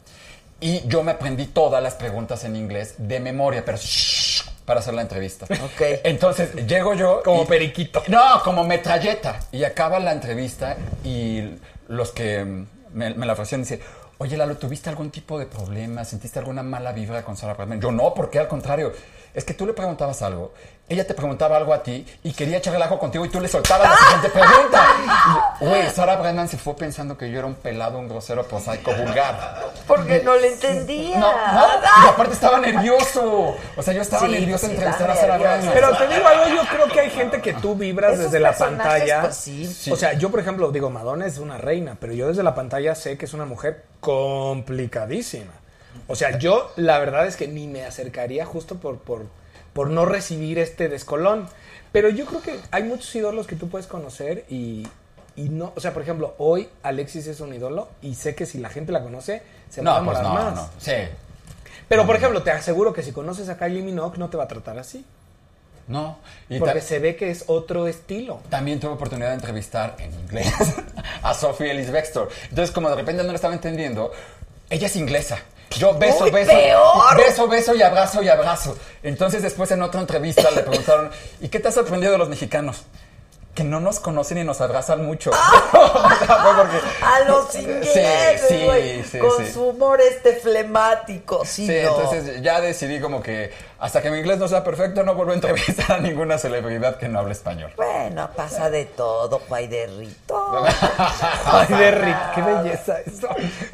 Y 0.61 0.87
yo 0.87 1.03
me 1.03 1.11
aprendí 1.11 1.47
todas 1.47 1.83
las 1.83 1.95
preguntas 1.95 2.43
en 2.45 2.55
inglés 2.55 2.95
de 2.97 3.19
memoria, 3.19 3.63
pero 3.65 3.77
shh, 3.77 4.41
para 4.65 4.79
hacer 4.79 4.93
la 4.93 5.01
entrevista. 5.01 5.45
Ok. 5.45 5.81
Entonces 6.05 6.53
llego 6.65 6.93
yo. 6.93 7.21
Como 7.23 7.43
y- 7.43 7.45
periquito. 7.45 8.01
No, 8.07 8.41
como 8.43 8.63
metralleta. 8.63 9.39
Y 9.51 9.63
acaba 9.65 9.99
la 9.99 10.11
entrevista 10.13 10.77
y 11.03 11.55
los 11.87 12.11
que 12.11 12.65
me, 12.95 13.13
la 13.13 13.33
ofrecieron 13.33 13.63
dicen. 13.63 13.79
Oye, 14.17 14.37
Lalo, 14.37 14.55
¿tuviste 14.57 14.89
algún 14.89 15.11
tipo 15.11 15.37
de 15.37 15.45
problema? 15.45 16.05
¿Sentiste 16.05 16.39
alguna 16.39 16.63
mala 16.63 16.93
vibra 16.93 17.23
con 17.23 17.35
Sarah 17.35 17.53
Brightman? 17.53 17.81
Yo 17.81 17.91
no, 17.91 18.13
porque 18.13 18.39
al 18.39 18.47
contrario. 18.47 18.93
Es 19.33 19.43
que 19.43 19.53
tú 19.53 19.65
le 19.65 19.73
preguntabas 19.73 20.21
algo, 20.21 20.53
ella 20.87 21.05
te 21.05 21.13
preguntaba 21.13 21.57
algo 21.57 21.73
a 21.73 21.83
ti 21.83 22.05
y 22.23 22.31
quería 22.31 22.55
echar 22.59 22.71
relajo 22.71 22.97
contigo 22.97 23.25
y 23.25 23.27
tú 23.27 23.41
le 23.41 23.49
soltabas 23.49 23.89
la 23.89 23.97
siguiente 23.97 24.29
pregunta. 24.29 24.85
Güey, 25.59 25.89
Sarah 25.89 26.15
Brightman 26.15 26.47
se 26.47 26.57
fue 26.57 26.73
pensando 26.77 27.17
que 27.17 27.29
yo 27.29 27.39
era 27.39 27.45
un 27.45 27.55
pelado, 27.55 27.99
un 27.99 28.07
grosero, 28.07 28.47
prosaico, 28.47 28.93
vulgar. 28.93 29.61
Porque 29.87 30.21
no 30.23 30.37
le 30.37 30.53
entendía. 30.53 31.19
No, 31.19 31.33
no, 31.33 31.67
y 32.05 32.07
aparte 32.07 32.31
estaba 32.33 32.59
nervioso. 32.59 33.57
O 33.75 33.81
sea, 33.83 33.93
yo 33.93 34.01
estaba 34.03 34.25
Sí, 34.25 34.31
nervioso 34.31 34.67
sí, 34.67 34.67
de 34.67 34.73
entrevistar 34.75 35.11
a 35.11 35.15
Sarah 35.17 35.37
nervios. 35.37 35.51
Brightman. 35.73 35.73
Pero 35.73 35.97
te 35.97 36.15
digo 36.15 36.27
algo, 36.29 36.55
yo 36.55 36.69
creo 36.69 36.87
que 36.87 36.99
hay 37.01 37.09
gente 37.09 37.41
que 37.41 37.53
tú 37.55 37.75
vibras 37.75 38.13
Esos 38.13 38.25
desde 38.31 38.39
la 38.39 38.53
pantalla. 38.53 39.21
pues, 39.23 39.35
sí. 39.35 39.91
O 39.91 39.97
sea, 39.97 40.13
yo 40.13 40.31
por 40.31 40.39
ejemplo 40.39 40.71
digo, 40.71 40.89
Madonna 40.89 41.25
es 41.25 41.39
una 41.39 41.57
reina, 41.57 41.97
pero 41.99 42.13
yo 42.13 42.29
desde 42.29 42.41
la 42.43 42.55
pantalla 42.55 42.95
sé 42.95 43.17
que 43.17 43.25
es 43.25 43.33
una 43.33 43.43
mujer 43.43 43.83
complicadísima. 44.05 45.51
O 46.07 46.15
sea, 46.15 46.37
yo 46.37 46.71
la 46.75 46.99
verdad 46.99 47.25
es 47.25 47.35
que 47.35 47.47
ni 47.47 47.67
me 47.67 47.83
acercaría 47.83 48.45
justo 48.45 48.75
por, 48.75 48.99
por, 48.99 49.25
por 49.73 49.89
no 49.89 50.05
recibir 50.05 50.59
este 50.59 50.87
descolón. 50.89 51.47
Pero 51.91 52.09
yo 52.09 52.25
creo 52.25 52.41
que 52.41 52.59
hay 52.71 52.83
muchos 52.83 53.15
ídolos 53.15 53.47
que 53.47 53.55
tú 53.55 53.67
puedes 53.69 53.87
conocer 53.87 54.45
y, 54.47 54.85
y 55.35 55.49
no, 55.49 55.73
o 55.75 55.79
sea, 55.79 55.93
por 55.93 56.03
ejemplo, 56.03 56.35
hoy 56.37 56.69
Alexis 56.83 57.25
es 57.25 57.39
un 57.39 57.53
ídolo 57.53 57.87
y 58.01 58.15
sé 58.15 58.35
que 58.35 58.45
si 58.45 58.59
la 58.59 58.69
gente 58.69 58.91
la 58.91 59.01
conoce, 59.01 59.41
se 59.69 59.81
va 59.81 59.97
a 59.97 59.99
no, 59.99 60.05
pues 60.05 60.19
enamorar 60.19 60.43
no, 60.43 60.51
más. 60.51 60.73
no. 60.73 60.79
Sí. 60.79 60.93
Pero 61.87 62.05
por 62.05 62.15
ejemplo, 62.15 62.43
te 62.43 62.51
aseguro 62.51 62.93
que 62.93 63.01
si 63.01 63.11
conoces 63.11 63.49
a 63.49 63.57
Kylie 63.57 63.81
Minogue 63.81 64.17
no 64.19 64.29
te 64.29 64.37
va 64.37 64.43
a 64.43 64.47
tratar 64.47 64.77
así. 64.77 65.03
No. 65.87 66.17
Y 66.49 66.59
Porque 66.59 66.81
se 66.81 66.99
ve 66.99 67.15
que 67.15 67.29
es 67.29 67.43
otro 67.47 67.87
estilo. 67.87 68.41
También 68.49 68.79
tuve 68.79 68.91
oportunidad 68.91 69.29
de 69.29 69.35
entrevistar 69.35 69.95
en 69.99 70.13
inglés 70.13 70.51
a 71.21 71.33
Sophie 71.33 71.71
Ellis 71.71 71.91
Bextor. 71.91 72.29
Entonces, 72.49 72.71
como 72.71 72.89
de 72.89 72.95
repente 72.95 73.23
no 73.23 73.29
lo 73.29 73.35
estaba 73.35 73.53
entendiendo, 73.53 74.11
ella 74.69 74.87
es 74.87 74.95
inglesa. 74.95 75.39
Yo 75.71 75.97
beso, 75.97 76.23
¡Uy, 76.23 76.31
beso, 76.31 76.51
peor! 76.51 77.17
beso, 77.17 77.47
beso 77.47 77.75
y 77.75 77.81
abrazo 77.81 78.23
y 78.23 78.29
abrazo. 78.29 78.77
Entonces, 79.03 79.41
después 79.41 79.69
en 79.71 79.81
otra 79.81 80.01
entrevista 80.01 80.49
le 80.51 80.61
preguntaron, 80.61 81.11
¿y 81.41 81.49
qué 81.49 81.59
te 81.59 81.67
ha 81.67 81.71
sorprendido 81.71 82.11
de 82.13 82.17
los 82.17 82.29
mexicanos? 82.29 82.83
Que 83.55 83.63
no 83.63 83.79
nos 83.79 83.99
conocen 84.01 84.37
y 84.37 84.43
nos 84.43 84.59
abrazan 84.61 85.03
mucho. 85.05 85.31
O 85.75 86.09
sea, 86.25 86.37
fue 86.37 86.55
porque- 86.55 86.77
A 87.03 87.19
los 87.27 87.55
ingleses, 87.55 88.41
Sí, 88.47 88.67
sí, 89.03 89.03
sí, 89.11 89.19
con 89.19 89.45
sí. 89.45 89.51
su 89.51 89.63
humor 89.69 89.99
este 90.01 90.33
flemático, 90.33 91.43
sí, 91.45 91.65
Sí, 91.67 91.73
no. 91.83 91.89
entonces 91.97 92.41
ya 92.41 92.59
decidí 92.61 92.99
como 92.99 93.21
que 93.23 93.51
hasta 93.79 94.01
que 94.01 94.09
mi 94.11 94.19
inglés 94.19 94.37
no 94.39 94.47
sea 94.47 94.63
perfecto 94.63 95.03
no 95.03 95.15
vuelvo 95.15 95.31
a 95.31 95.35
entrevistar 95.35 95.93
a 95.93 95.99
ninguna 95.99 96.37
celebridad 96.37 96.97
que 96.97 97.07
no 97.07 97.19
hable 97.19 97.31
español. 97.33 97.71
Bueno, 97.77 98.29
pasa 98.35 98.69
de 98.69 98.85
todo, 98.85 99.39
Juay 99.47 99.67
de 99.67 99.87
Rito. 99.87 100.65
Ay, 101.45 101.67
de 101.75 101.91
Rick, 101.91 102.17
qué 102.35 102.41
belleza 102.41 102.97
eso. 103.05 103.27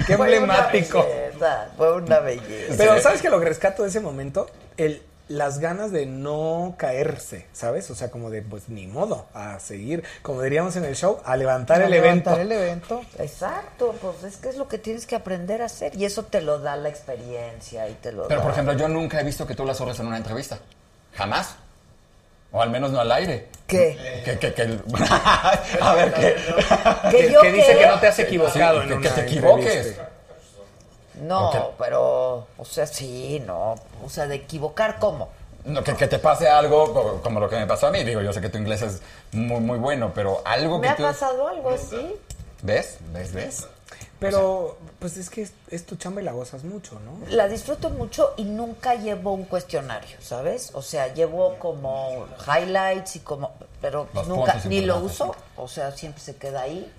Qué 0.05 0.15
Fue 0.17 0.27
emblemático. 0.27 0.99
Una 0.99 1.09
belleza, 1.09 1.67
fue 1.77 1.93
una 1.93 2.19
belleza. 2.19 2.75
Pero. 2.77 3.01
¿sabes 3.01 3.21
que 3.21 3.29
lo 3.29 3.39
que 3.39 3.45
rescato 3.45 3.83
de 3.83 3.89
ese 3.89 3.99
momento? 3.99 4.47
El, 4.77 5.01
las 5.27 5.59
ganas 5.59 5.91
de 5.91 6.05
no 6.05 6.75
caerse, 6.77 7.45
¿sabes? 7.53 7.89
O 7.89 7.95
sea, 7.95 8.11
como 8.11 8.29
de, 8.29 8.41
pues 8.41 8.67
ni 8.67 8.85
modo, 8.87 9.27
a 9.33 9.59
seguir, 9.59 10.03
como 10.21 10.41
diríamos 10.41 10.75
en 10.75 10.83
el 10.85 10.95
show, 10.95 11.19
a 11.23 11.37
levantar 11.37 11.81
A 11.81 11.85
el 11.85 11.91
levantar 11.91 12.39
evento. 12.39 12.53
el 12.55 12.61
evento. 12.63 13.01
Exacto, 13.17 13.95
pues 14.01 14.23
es 14.33 14.37
que 14.37 14.49
es 14.49 14.57
lo 14.57 14.67
que 14.67 14.77
tienes 14.77 15.05
que 15.05 15.15
aprender 15.15 15.61
a 15.61 15.65
hacer 15.65 15.95
y 15.95 16.03
eso 16.05 16.23
te 16.23 16.41
lo 16.41 16.59
da 16.59 16.75
la 16.75 16.89
experiencia 16.89 17.87
y 17.87 17.93
te 17.93 18.11
lo 18.11 18.27
Pero 18.27 18.39
da. 18.41 18.43
por 18.43 18.51
ejemplo, 18.53 18.73
yo 18.73 18.87
nunca 18.89 19.21
he 19.21 19.23
visto 19.23 19.47
que 19.47 19.55
tú 19.55 19.65
las 19.65 19.77
zorres 19.77 19.99
en 19.99 20.07
una 20.07 20.17
entrevista. 20.17 20.59
Jamás. 21.15 21.55
O 22.53 22.61
al 22.61 22.69
menos 22.69 22.91
no 22.91 22.99
al 22.99 23.09
aire. 23.13 23.47
¿Qué? 23.65 24.21
Que, 24.25 24.37
que, 24.37 24.53
que 24.53 24.61
el- 24.63 24.83
a 25.81 25.93
ver, 25.95 26.13
que... 26.13 26.35
Que 27.11 27.17
Que, 27.27 27.31
yo 27.31 27.41
que 27.41 27.51
dice 27.53 27.77
que 27.77 27.87
no 27.87 27.97
te 28.01 28.07
has 28.07 28.19
equivocado 28.19 28.81
Sí, 28.81 28.83
en 28.83 28.89
que- 29.01 29.07
una 29.07 29.15
te 29.15 29.21
equivoques. 29.21 29.65
entrevista. 29.75 30.09
No, 31.21 31.71
pero, 31.77 32.47
o 32.57 32.65
sea, 32.65 32.87
sí, 32.87 33.41
no. 33.45 33.75
O 34.03 34.09
sea, 34.09 34.27
de 34.27 34.35
equivocar, 34.35 34.97
¿cómo? 34.99 35.29
No, 35.65 35.83
que, 35.83 35.95
que 35.95 36.07
te 36.07 36.17
pase 36.17 36.49
algo 36.49 36.91
co- 36.93 37.21
como 37.21 37.39
lo 37.39 37.47
que 37.47 37.55
me 37.57 37.67
pasó 37.67 37.87
a 37.87 37.91
mí. 37.91 38.03
Digo, 38.03 38.21
yo 38.21 38.33
sé 38.33 38.41
que 38.41 38.49
tu 38.49 38.57
inglés 38.57 38.81
es 38.81 39.01
muy, 39.31 39.59
muy 39.59 39.77
bueno, 39.77 40.11
pero 40.15 40.41
algo 40.45 40.79
¿Me 40.79 40.87
que 40.87 40.93
ha 40.93 40.95
tú... 40.95 41.03
pasado 41.03 41.47
algo 41.47 41.69
así? 41.69 42.15
¿Ves? 42.63 42.97
¿Ves? 43.13 43.33
¿Ves? 43.33 43.67
Pero, 44.19 44.77
pues 44.99 45.17
es 45.17 45.29
que 45.31 45.41
es, 45.41 45.53
es 45.69 45.85
tu 45.85 45.95
chamba 45.95 46.21
y 46.21 46.23
la 46.23 46.31
gozas 46.31 46.63
mucho, 46.63 46.99
¿no? 46.99 47.17
La 47.35 47.47
disfruto 47.47 47.89
mucho 47.89 48.33
y 48.37 48.43
nunca 48.43 48.93
llevo 48.93 49.33
un 49.33 49.45
cuestionario, 49.45 50.17
¿sabes? 50.21 50.71
O 50.73 50.81
sea, 50.83 51.11
llevo 51.13 51.55
como 51.57 52.27
highlights 52.47 53.15
y 53.15 53.19
como, 53.21 53.51
pero 53.81 54.07
Los 54.13 54.27
nunca 54.27 54.61
ni 54.65 54.81
lo 54.81 54.99
uso, 54.99 55.35
o 55.57 55.67
sea, 55.67 55.91
siempre 55.91 56.21
se 56.21 56.35
queda 56.35 56.61
ahí. 56.61 56.91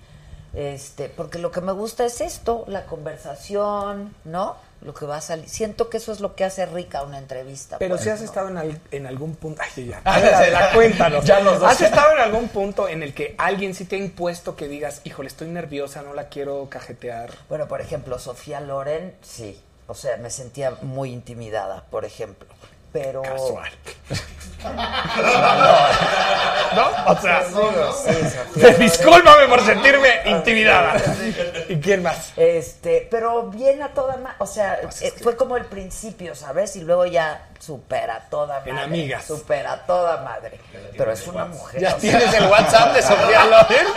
Este, 0.53 1.09
porque 1.09 1.39
lo 1.39 1.51
que 1.51 1.61
me 1.61 1.71
gusta 1.71 2.05
es 2.05 2.21
esto, 2.21 2.63
la 2.67 2.85
conversación, 2.85 4.13
¿no? 4.23 4.55
Lo 4.81 4.93
que 4.93 5.05
va 5.05 5.17
a 5.17 5.21
salir. 5.21 5.47
Siento 5.49 5.89
que 5.89 5.97
eso 5.97 6.11
es 6.11 6.19
lo 6.19 6.35
que 6.35 6.43
hace 6.43 6.65
rica 6.65 7.03
una 7.03 7.17
entrevista. 7.17 7.77
Pero 7.79 7.95
pues, 7.95 8.01
si 8.03 8.09
has 8.09 8.19
¿no? 8.19 8.25
estado 8.25 8.49
en, 8.49 8.57
al- 8.57 8.81
en 8.91 9.07
algún 9.07 9.35
punto. 9.35 9.61
Ay, 9.75 9.87
ya. 9.87 10.01
La 10.51 10.71
cuéntanos. 10.73 11.23
ya 11.25 11.39
los 11.39 11.59
dos. 11.59 11.71
¿Has 11.71 11.81
estado 11.81 12.11
en 12.13 12.19
algún 12.19 12.49
punto 12.49 12.87
en 12.89 13.01
el 13.01 13.13
que 13.13 13.33
alguien 13.37 13.73
sí 13.75 13.85
te 13.85 13.95
ha 13.95 13.99
impuesto 13.99 14.55
que 14.55 14.67
digas, 14.67 15.01
híjole, 15.05 15.29
estoy 15.29 15.47
nerviosa, 15.47 16.01
no 16.01 16.13
la 16.13 16.27
quiero 16.27 16.67
cajetear? 16.69 17.31
Bueno, 17.49 17.67
por 17.67 17.79
ejemplo, 17.81 18.19
Sofía 18.19 18.59
Loren, 18.59 19.15
sí. 19.21 19.59
O 19.87 19.95
sea, 19.95 20.17
me 20.17 20.29
sentía 20.29 20.71
muy 20.81 21.11
intimidada, 21.11 21.85
por 21.89 22.05
ejemplo. 22.05 22.47
Pero. 22.93 23.21
Casual. 23.23 23.71
¿No? 26.75 26.89
O 27.07 27.21
sea, 27.21 27.43
discúlpame 28.79 29.47
por 29.47 29.65
sentirme 29.65 30.09
intimidada. 30.25 30.95
¿Y 31.69 31.77
quién 31.77 32.03
más? 32.03 32.33
Este, 32.37 33.07
pero 33.11 33.49
bien 33.49 33.81
a 33.83 33.89
toda 33.89 34.17
madre, 34.17 34.35
o 34.39 34.47
sea, 34.47 34.79
eh, 35.01 35.13
fue 35.21 35.35
como 35.35 35.57
el 35.57 35.65
principio, 35.65 36.33
¿sabes? 36.35 36.75
Y 36.75 36.81
luego 36.81 37.05
ya 37.05 37.47
supera 37.59 38.27
toda 38.29 38.59
madre. 38.59 38.71
En 38.71 38.79
amigas. 38.79 39.25
Supera 39.25 39.85
toda 39.85 40.21
madre. 40.23 40.59
Pero 40.97 41.11
es 41.11 41.27
una 41.27 41.45
mujer. 41.45 41.81
¿Ya 41.81 41.95
o 41.95 41.99
sea, 41.99 41.99
tienes 41.99 42.33
el 42.33 42.45
WhatsApp 42.47 42.95
de 42.95 43.01
Sofía 43.01 43.45
Loren? 43.45 43.87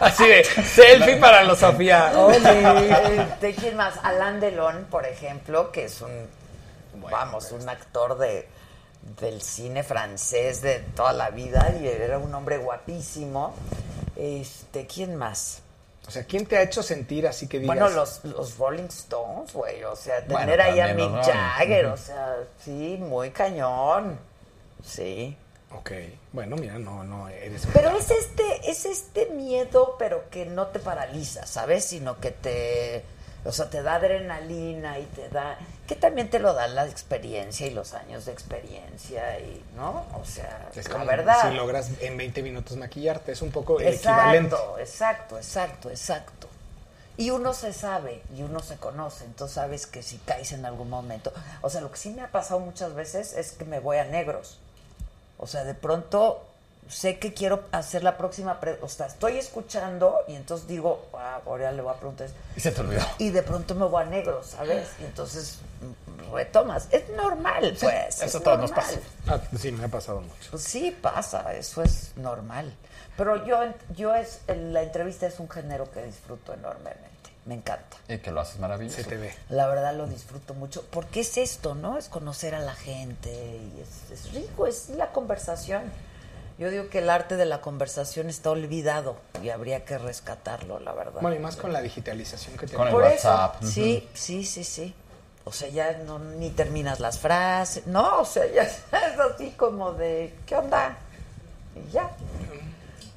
Así 0.00 0.26
de, 0.26 0.44
selfie 0.44 1.16
para 1.16 1.44
los 1.44 1.58
Sofía. 1.58 2.12
Este, 2.32 3.54
¿quién 3.54 3.76
más? 3.76 3.94
Alain 4.02 4.40
Delon, 4.40 4.86
por 4.90 5.06
ejemplo, 5.06 5.70
que 5.70 5.84
es 5.84 6.00
un, 6.00 6.10
vamos, 7.10 7.52
un 7.52 7.68
actor 7.68 8.18
de, 8.18 8.48
del 9.20 9.42
cine 9.42 9.82
francés 9.82 10.62
de 10.62 10.78
toda 10.94 11.12
la 11.12 11.30
vida 11.30 11.74
y 11.80 11.86
era 11.86 12.18
un 12.18 12.34
hombre 12.34 12.58
guapísimo. 12.58 13.54
Este, 14.16 14.86
¿quién 14.86 15.16
más? 15.16 15.62
O 16.06 16.10
sea, 16.10 16.24
¿quién 16.24 16.46
te 16.46 16.56
ha 16.56 16.62
hecho 16.62 16.82
sentir 16.82 17.26
así 17.26 17.46
que 17.46 17.60
digas? 17.60 17.76
Bueno, 17.76 17.88
los, 17.94 18.24
los 18.24 18.58
Rolling 18.58 18.88
Stones, 18.88 19.52
güey, 19.52 19.84
o 19.84 19.94
sea, 19.94 20.24
tener 20.24 20.58
Bueno, 20.58 20.62
ahí 20.62 20.80
a 20.80 20.94
Mick. 20.94 21.24
Jagger, 21.24 21.86
o 21.86 21.96
sea, 21.96 22.36
sí, 22.64 22.96
muy 22.98 23.30
cañón. 23.30 24.18
Sí. 24.84 25.36
Ok, 25.74 25.92
bueno, 26.32 26.56
mira, 26.56 26.78
no, 26.78 27.02
no 27.04 27.28
eres... 27.28 27.66
Pero 27.72 27.96
es 27.96 28.10
este, 28.10 28.70
es 28.70 28.84
este 28.84 29.26
miedo, 29.26 29.96
pero 29.98 30.28
que 30.28 30.44
no 30.44 30.66
te 30.66 30.80
paraliza, 30.80 31.46
¿sabes? 31.46 31.84
Sino 31.86 32.20
que 32.20 32.30
te, 32.30 33.04
o 33.44 33.52
sea, 33.52 33.70
te 33.70 33.82
da 33.82 33.94
adrenalina 33.94 34.98
y 34.98 35.04
te 35.04 35.28
da, 35.30 35.58
que 35.86 35.96
también 35.96 36.30
te 36.30 36.38
lo 36.38 36.54
da 36.54 36.68
la 36.68 36.86
experiencia 36.86 37.66
y 37.66 37.70
los 37.70 37.92
años 37.94 38.24
de 38.24 38.32
experiencia 38.32 39.38
y, 39.40 39.62
¿no? 39.76 40.04
O 40.14 40.24
sea, 40.24 40.68
Es 40.74 40.86
la 40.86 40.92
como 40.92 41.06
verdad. 41.06 41.50
si 41.50 41.56
logras 41.56 41.90
en 42.00 42.16
20 42.16 42.42
minutos 42.42 42.76
maquillarte, 42.76 43.32
es 43.32 43.42
un 43.42 43.50
poco 43.50 43.80
el 43.80 43.88
equivalente. 43.94 44.54
Exacto, 44.54 44.78
exacto, 44.78 45.36
exacto, 45.38 45.90
exacto. 45.90 46.48
Y 47.16 47.30
uno 47.30 47.52
se 47.52 47.72
sabe 47.72 48.22
y 48.34 48.42
uno 48.42 48.60
se 48.60 48.76
conoce, 48.76 49.24
entonces 49.24 49.54
sabes 49.56 49.86
que 49.86 50.02
si 50.02 50.16
caes 50.18 50.52
en 50.52 50.64
algún 50.64 50.88
momento. 50.88 51.32
O 51.60 51.68
sea, 51.68 51.80
lo 51.80 51.90
que 51.90 51.98
sí 51.98 52.10
me 52.10 52.22
ha 52.22 52.28
pasado 52.28 52.60
muchas 52.60 52.94
veces 52.94 53.34
es 53.34 53.52
que 53.52 53.64
me 53.64 53.80
voy 53.80 53.98
a 53.98 54.04
negros. 54.04 54.58
O 55.36 55.46
sea, 55.46 55.64
de 55.64 55.74
pronto 55.74 56.42
sé 56.88 57.18
que 57.18 57.32
quiero 57.32 57.64
hacer 57.72 58.02
la 58.02 58.16
próxima. 58.18 58.60
pre- 58.60 58.78
o 58.82 58.88
sea, 58.88 59.06
estoy 59.06 59.38
escuchando 59.38 60.18
y 60.28 60.34
entonces 60.34 60.66
digo, 60.68 61.06
ah, 61.14 61.40
ahora 61.46 61.72
le 61.72 61.82
voy 61.82 61.92
a 61.92 61.96
preguntar. 61.96 62.26
eso". 62.26 62.36
Y 62.56 62.60
se 62.60 62.70
te 62.72 62.80
olvidó. 62.80 63.02
Y 63.18 63.30
de 63.30 63.42
pronto 63.42 63.74
me 63.74 63.86
voy 63.86 64.02
a 64.02 64.06
negros, 64.06 64.46
¿sabes? 64.48 64.88
Y 65.00 65.04
entonces 65.04 65.58
retomas. 66.32 66.88
Es 66.90 67.08
normal, 67.10 67.76
pues. 67.80 68.22
eso 68.22 68.38
es 68.38 68.44
todos 68.44 68.58
nos 68.58 68.70
normal. 68.70 68.86
pasa. 69.26 69.40
Ah, 69.52 69.56
sí, 69.58 69.72
me 69.72 69.84
ha 69.84 69.88
pasado 69.88 70.20
mucho. 70.20 70.50
Pues 70.50 70.62
sí, 70.62 70.96
pasa, 71.00 71.54
eso 71.54 71.82
es 71.82 72.12
normal. 72.16 72.72
Pero 73.16 73.44
yo, 73.44 73.58
yo 73.94 74.14
es, 74.14 74.40
la 74.48 74.82
entrevista 74.82 75.26
es 75.26 75.38
un 75.38 75.48
género 75.50 75.90
que 75.90 76.02
disfruto 76.02 76.54
enormemente, 76.54 77.30
me 77.44 77.54
encanta. 77.54 77.96
Y 78.08 78.18
que 78.18 78.30
lo 78.30 78.40
haces 78.40 78.58
maravilloso. 78.58 78.96
Se 78.96 79.04
te 79.04 79.16
ve. 79.18 79.34
La 79.50 79.66
verdad 79.66 79.94
lo 79.94 80.06
disfruto 80.06 80.54
mucho, 80.54 80.82
porque 80.90 81.20
es 81.20 81.36
esto, 81.36 81.74
¿no? 81.74 81.98
Es 81.98 82.08
conocer 82.08 82.54
a 82.54 82.60
la 82.60 82.74
gente 82.74 83.30
y 83.30 83.80
es, 83.80 84.10
es 84.10 84.32
rico, 84.32 84.66
es 84.66 84.88
la 84.90 85.12
conversación. 85.12 85.82
Yo 86.58 86.70
digo 86.70 86.88
que 86.90 86.98
el 86.98 87.10
arte 87.10 87.36
de 87.36 87.44
la 87.46 87.60
conversación 87.60 88.28
está 88.28 88.50
olvidado 88.50 89.16
y 89.42 89.48
habría 89.50 89.84
que 89.84 89.98
rescatarlo, 89.98 90.78
la 90.80 90.92
verdad. 90.92 91.20
Bueno, 91.20 91.36
y 91.36 91.40
más 91.40 91.56
con 91.56 91.72
la 91.72 91.80
digitalización 91.80 92.52
que 92.54 92.66
Con 92.66 92.68
tenemos. 92.68 92.88
el 92.88 92.92
Por 92.94 93.02
WhatsApp, 93.04 93.62
eso, 93.62 93.72
sí, 93.72 94.08
sí, 94.14 94.44
sí, 94.44 94.64
sí. 94.64 94.94
O 95.44 95.52
sea, 95.52 95.68
ya 95.68 95.98
no 96.06 96.18
ni 96.20 96.50
terminas 96.50 97.00
las 97.00 97.18
frases, 97.18 97.86
no, 97.88 98.20
o 98.20 98.24
sea, 98.24 98.46
ya 98.46 98.62
es 98.62 98.80
así 99.34 99.50
como 99.56 99.92
de, 99.92 100.32
¿qué 100.46 100.54
onda? 100.56 100.96
Y 101.74 101.90
ya. 101.90 102.10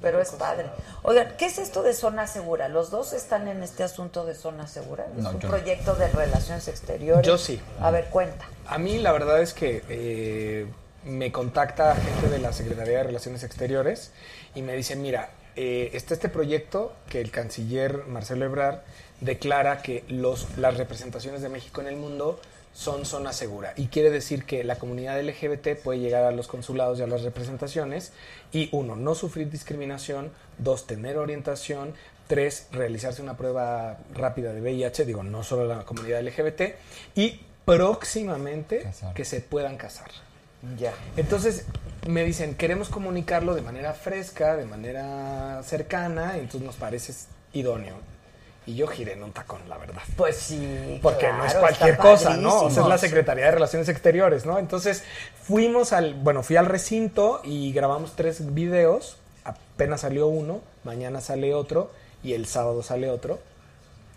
Pero 0.01 0.21
es 0.21 0.31
padre. 0.31 0.65
Oigan, 1.03 1.35
¿qué 1.37 1.45
es 1.47 1.57
esto 1.57 1.81
de 1.83 1.93
zona 1.93 2.27
segura? 2.27 2.67
¿Los 2.67 2.89
dos 2.91 3.13
están 3.13 3.47
en 3.47 3.63
este 3.63 3.83
asunto 3.83 4.25
de 4.25 4.35
zona 4.35 4.67
segura? 4.67 5.05
¿Es 5.17 5.23
No, 5.23 5.29
un 5.31 5.39
yo 5.39 5.47
no. 5.47 5.55
proyecto 5.55 5.95
de 5.95 6.07
relaciones 6.09 6.67
exteriores? 6.67 7.25
Yo 7.25 7.37
sí. 7.37 7.59
A 7.79 7.91
ver, 7.91 8.05
cuenta. 8.09 8.45
A 8.67 8.77
mí 8.77 8.97
la 8.99 9.11
verdad 9.11 9.41
es 9.41 9.53
que 9.53 9.83
eh, 9.89 10.67
me 11.05 11.31
contacta 11.31 11.95
gente 11.95 12.29
de 12.29 12.39
la 12.39 12.51
Secretaría 12.51 12.97
de 12.97 13.03
Relaciones 13.03 13.43
Exteriores 13.43 14.11
y 14.55 14.61
me 14.61 14.75
dice, 14.75 14.95
mira, 14.95 15.29
eh, 15.55 15.91
está 15.93 16.13
este 16.13 16.29
proyecto 16.29 16.93
que 17.09 17.21
el 17.21 17.31
canciller 17.31 18.05
Marcelo 18.07 18.45
Ebrard 18.45 18.79
declara 19.21 19.81
que 19.81 20.03
los, 20.09 20.57
las 20.57 20.77
representaciones 20.77 21.41
de 21.41 21.49
México 21.49 21.81
en 21.81 21.87
el 21.87 21.95
mundo 21.95 22.39
son 22.73 23.05
zona 23.05 23.31
segura 23.31 23.73
y 23.77 23.87
quiere 23.87 24.09
decir 24.09 24.43
que 24.43 24.65
la 24.65 24.77
comunidad 24.77 25.21
LGBT 25.21 25.81
puede 25.81 25.99
llegar 25.99 26.25
a 26.25 26.31
los 26.31 26.47
consulados 26.47 26.99
y 26.99 27.03
a 27.03 27.07
las 27.07 27.21
representaciones 27.21 28.11
y 28.51 28.67
uno, 28.73 28.97
no 28.97 29.15
sufrir 29.15 29.49
discriminación, 29.49 30.31
dos, 30.57 30.85
tener 30.85 31.17
orientación, 31.17 31.93
tres, 32.27 32.67
realizarse 32.73 33.21
una 33.21 33.37
prueba 33.37 33.99
rápida 34.13 34.51
de 34.51 34.59
VIH, 34.59 35.05
digo, 35.05 35.23
no 35.23 35.43
solo 35.43 35.65
la 35.65 35.85
comunidad 35.85 36.21
LGBT 36.21 36.75
y 37.15 37.39
próximamente 37.63 38.81
Casar. 38.81 39.13
que 39.13 39.23
se 39.23 39.39
puedan 39.39 39.77
casar. 39.77 40.11
Ya. 40.77 40.93
Entonces 41.17 41.65
me 42.07 42.23
dicen, 42.23 42.55
queremos 42.55 42.89
comunicarlo 42.89 43.55
de 43.55 43.61
manera 43.61 43.93
fresca, 43.93 44.55
de 44.55 44.65
manera 44.65 45.61
cercana, 45.63 46.33
y 46.37 46.41
entonces 46.41 46.61
nos 46.61 46.75
parece 46.75 47.13
idóneo. 47.53 47.95
Y 48.67 48.75
yo 48.75 48.87
giré 48.87 49.13
en 49.13 49.23
un 49.23 49.31
tacón, 49.31 49.61
la 49.69 49.77
verdad. 49.77 50.01
Pues 50.15 50.37
sí. 50.37 50.99
Porque 51.01 51.27
claro, 51.27 51.37
no 51.37 51.45
es 51.45 51.53
cualquier 51.53 51.97
cosa, 51.97 52.35
¿no? 52.35 52.63
O 52.63 52.71
sea, 52.71 52.83
es 52.83 52.89
la 52.89 52.97
Secretaría 52.97 53.45
de 53.45 53.51
Relaciones 53.51 53.89
Exteriores, 53.89 54.45
¿no? 54.45 54.57
Entonces 54.57 55.03
fuimos 55.43 55.93
al, 55.93 56.15
bueno, 56.15 56.41
fui 56.41 56.55
al 56.55 56.65
recinto 56.65 57.41
y 57.43 57.71
grabamos 57.73 58.15
tres 58.15 58.55
videos, 58.55 59.17
apenas 59.43 60.01
salió 60.01 60.27
uno, 60.27 60.61
mañana 60.83 61.21
sale 61.21 61.53
otro 61.53 61.91
y 62.23 62.33
el 62.33 62.47
sábado 62.47 62.81
sale 62.81 63.11
otro 63.11 63.39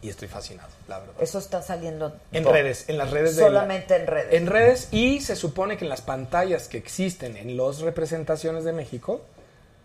y 0.02 0.08
estoy 0.10 0.28
fascinado, 0.28 0.68
la 0.88 1.00
verdad. 1.00 1.14
Eso 1.20 1.38
está 1.38 1.60
saliendo 1.62 2.14
En 2.32 2.44
todo. 2.44 2.52
redes, 2.52 2.84
en 2.88 2.98
las 2.98 3.10
redes 3.10 3.34
de 3.36 3.42
la- 3.42 3.48
Solamente 3.48 3.96
en 3.96 4.06
redes. 4.06 4.32
En 4.34 4.46
redes 4.46 4.88
y 4.92 5.20
se 5.20 5.34
supone 5.36 5.76
que 5.76 5.84
en 5.84 5.88
las 5.88 6.02
pantallas 6.02 6.68
que 6.68 6.78
existen 6.78 7.36
en 7.36 7.56
las 7.56 7.80
representaciones 7.80 8.62
de 8.64 8.72
México, 8.72 9.22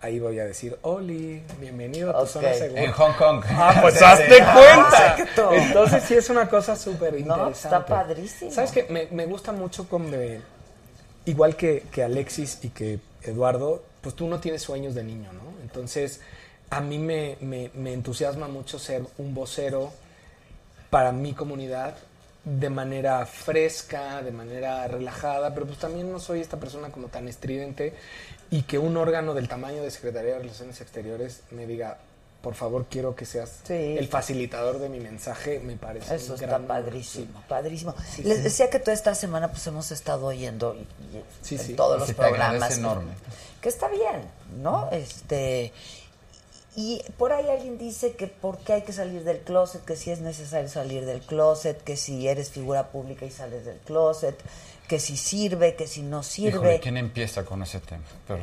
ahí 0.01 0.19
voy 0.19 0.37
a 0.39 0.45
decir, 0.45 0.77
Oli, 0.83 1.41
bienvenido 1.59 2.15
a 2.15 2.21
tu 2.21 2.27
zona 2.27 2.53
segura. 2.53 2.83
En 2.83 2.91
Hong 2.91 3.13
Kong. 3.13 3.43
Ah, 3.49 3.79
pues 3.81 3.93
Sí, 3.97 4.03
hazte 4.03 4.25
sí. 4.35 4.41
cuenta. 4.41 5.15
Exacto. 5.17 5.51
Entonces 5.53 6.03
sí 6.03 6.13
es 6.15 6.29
una 6.29 6.47
cosa 6.49 6.75
súper 6.75 7.13
No, 7.13 7.19
interesante. 7.19 7.57
está 7.59 7.85
padrísimo. 7.85 8.51
¿Sabes 8.51 8.71
qué? 8.71 8.85
Me, 8.89 9.07
me 9.11 9.25
gusta 9.25 9.51
mucho 9.51 9.87
como 9.89 10.09
de- 10.09 10.41
igual 11.25 11.55
que, 11.55 11.83
que 11.91 12.03
Alexis 12.03 12.59
y 12.63 12.69
que 12.69 12.99
Eduardo, 13.23 13.81
pues 14.01 14.13
tú 14.15 14.27
no 14.27 14.39
tienes 14.39 14.61
sueños 14.61 14.93
de 14.93 15.03
niño, 15.03 15.31
¿no? 15.33 15.41
Entonces 15.63 16.19
a 16.69 16.81
mí 16.81 16.97
me, 16.97 17.37
me- 17.39 17.71
me 17.73 17.93
entusiasma 17.93 18.47
mucho 18.47 18.77
ser 18.79 19.03
un 19.17 19.33
vocero 19.33 19.93
para 20.93 21.11
mi 21.11 21.33
comunidad 21.33 21.95
de 22.45 22.69
manera 22.69 23.25
fresca, 23.25 24.21
de 24.21 24.31
manera 24.31 24.87
relajada, 24.87 25.55
pero 25.55 25.65
pues 25.65 25.79
también 25.79 26.11
no 26.11 26.19
soy 26.19 26.39
esta 26.39 26.57
persona 26.57 26.89
como 26.89 27.07
tan 27.07 27.27
estridente 27.27 27.95
y 28.51 28.61
que 28.61 28.77
un 28.77 28.95
órgano 28.95 29.33
del 29.33 29.47
tamaño 29.47 29.81
de 29.81 29.89
Secretaría 29.89 30.33
de 30.33 30.39
Relaciones 30.41 30.79
Exteriores 30.81 31.41
me 31.49 31.65
diga, 31.65 31.97
por 32.43 32.53
favor, 32.53 32.85
quiero 32.91 33.15
que 33.15 33.25
seas 33.25 33.61
Sí. 33.63 33.73
el 33.97 34.07
facilitador 34.07 34.77
de 34.77 34.89
mi 34.89 34.99
mensaje, 34.99 35.59
me 35.61 35.77
parece 35.77 36.13
Eso 36.13 36.33
un 36.33 36.35
está 36.35 36.45
gran 36.45 36.67
padrísimo, 36.67 37.41
padrísimo. 37.49 37.95
Sí, 38.07 38.21
Les 38.21 38.37
sí. 38.37 38.43
decía 38.43 38.69
que 38.69 38.77
toda 38.77 38.93
esta 38.93 39.15
semana 39.15 39.47
pues 39.49 39.65
hemos 39.65 39.89
estado 39.89 40.27
oyendo 40.27 40.75
y- 40.75 41.17
y 41.17 41.23
Sí, 41.41 41.55
en 41.55 41.61
sí. 41.61 41.73
todos 41.73 41.95
Y 41.97 41.99
los 42.01 42.13
programas. 42.13 42.49
agradece 42.55 42.79
enorme. 42.81 43.13
Que 43.61 43.69
está 43.69 43.87
bien, 43.87 44.21
¿no? 44.61 44.89
Este 44.91 45.73
y 46.75 47.01
por 47.17 47.31
ahí 47.33 47.47
alguien 47.49 47.77
dice 47.77 48.13
que 48.13 48.27
por 48.27 48.57
qué 48.59 48.73
hay 48.73 48.81
que 48.81 48.93
salir 48.93 49.23
del 49.23 49.39
closet, 49.39 49.83
que 49.85 49.95
si 49.95 50.09
es 50.09 50.21
necesario 50.21 50.67
salir 50.67 51.05
del 51.05 51.21
closet, 51.21 51.83
que 51.83 51.97
si 51.97 52.27
eres 52.27 52.49
figura 52.49 52.89
pública 52.89 53.25
y 53.25 53.31
sales 53.31 53.65
del 53.65 53.77
closet, 53.79 54.35
que 54.87 54.99
si 54.99 55.15
sirve, 55.15 55.75
que 55.75 55.87
si 55.87 56.01
no 56.01 56.23
sirve. 56.23 56.79
¿quién 56.79 56.97
empieza 56.97 57.45
con 57.45 57.61
ese 57.61 57.79
tema? 57.79 58.03
Pero 58.27 58.41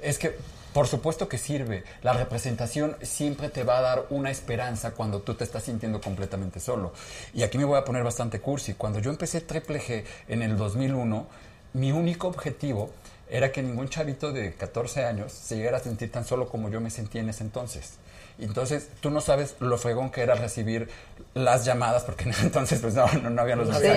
es 0.00 0.18
que, 0.18 0.36
por 0.72 0.86
supuesto 0.86 1.28
que 1.28 1.36
sirve. 1.36 1.84
La 2.02 2.14
representación 2.14 2.96
siempre 3.02 3.50
te 3.50 3.64
va 3.64 3.78
a 3.78 3.82
dar 3.82 4.06
una 4.10 4.30
esperanza 4.30 4.92
cuando 4.92 5.20
tú 5.20 5.34
te 5.34 5.44
estás 5.44 5.64
sintiendo 5.64 6.00
completamente 6.00 6.60
solo. 6.60 6.92
Y 7.34 7.42
aquí 7.42 7.58
me 7.58 7.64
voy 7.64 7.78
a 7.78 7.84
poner 7.84 8.02
bastante 8.02 8.40
cursi. 8.40 8.74
Cuando 8.74 8.98
yo 8.98 9.10
empecé 9.10 9.42
Triple 9.42 9.80
G 9.80 10.04
en 10.28 10.42
el 10.42 10.56
2001, 10.56 11.26
mi 11.74 11.92
único 11.92 12.28
objetivo 12.28 12.90
era 13.30 13.52
que 13.52 13.62
ningún 13.62 13.88
chavito 13.88 14.32
de 14.32 14.54
14 14.54 15.04
años 15.04 15.32
se 15.32 15.56
llegara 15.56 15.78
a 15.78 15.80
sentir 15.80 16.10
tan 16.10 16.24
solo 16.24 16.48
como 16.48 16.70
yo 16.70 16.80
me 16.80 16.90
sentía 16.90 17.20
en 17.20 17.28
ese 17.28 17.44
entonces. 17.44 17.94
Y 18.38 18.44
Entonces, 18.44 18.88
tú 19.00 19.10
no 19.10 19.20
sabes 19.20 19.56
lo 19.58 19.76
fregón 19.78 20.10
que 20.10 20.22
era 20.22 20.36
recibir 20.36 20.88
las 21.34 21.64
llamadas, 21.64 22.04
porque 22.04 22.24
en 22.24 22.30
ese 22.30 22.42
entonces 22.42 22.80
pues 22.80 22.94
no, 22.94 23.06
no, 23.14 23.30
no 23.30 23.42
había 23.42 23.56
los 23.56 23.68
que 23.76 23.96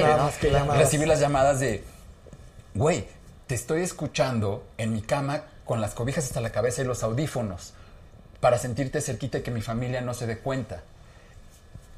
llamadas. 0.50 0.78
Recibir 0.78 1.08
las 1.08 1.20
llamadas 1.20 1.60
de, 1.60 1.84
güey, 2.74 3.06
te 3.48 3.56
estoy 3.56 3.82
escuchando 3.82 4.64
en 4.78 4.94
mi 4.94 5.02
cama 5.02 5.44
con 5.64 5.80
las 5.80 5.94
cobijas 5.94 6.26
hasta 6.26 6.42
la 6.42 6.52
cabeza 6.52 6.82
y 6.82 6.86
los 6.86 7.04
audífonos 7.04 7.74
para 8.40 8.58
sentirte 8.58 9.00
cerquita 9.02 9.38
y 9.38 9.42
que 9.42 9.52
mi 9.52 9.62
familia 9.62 10.02
no 10.02 10.14
se 10.16 10.26
dé 10.26 10.40
cuenta. 10.40 10.82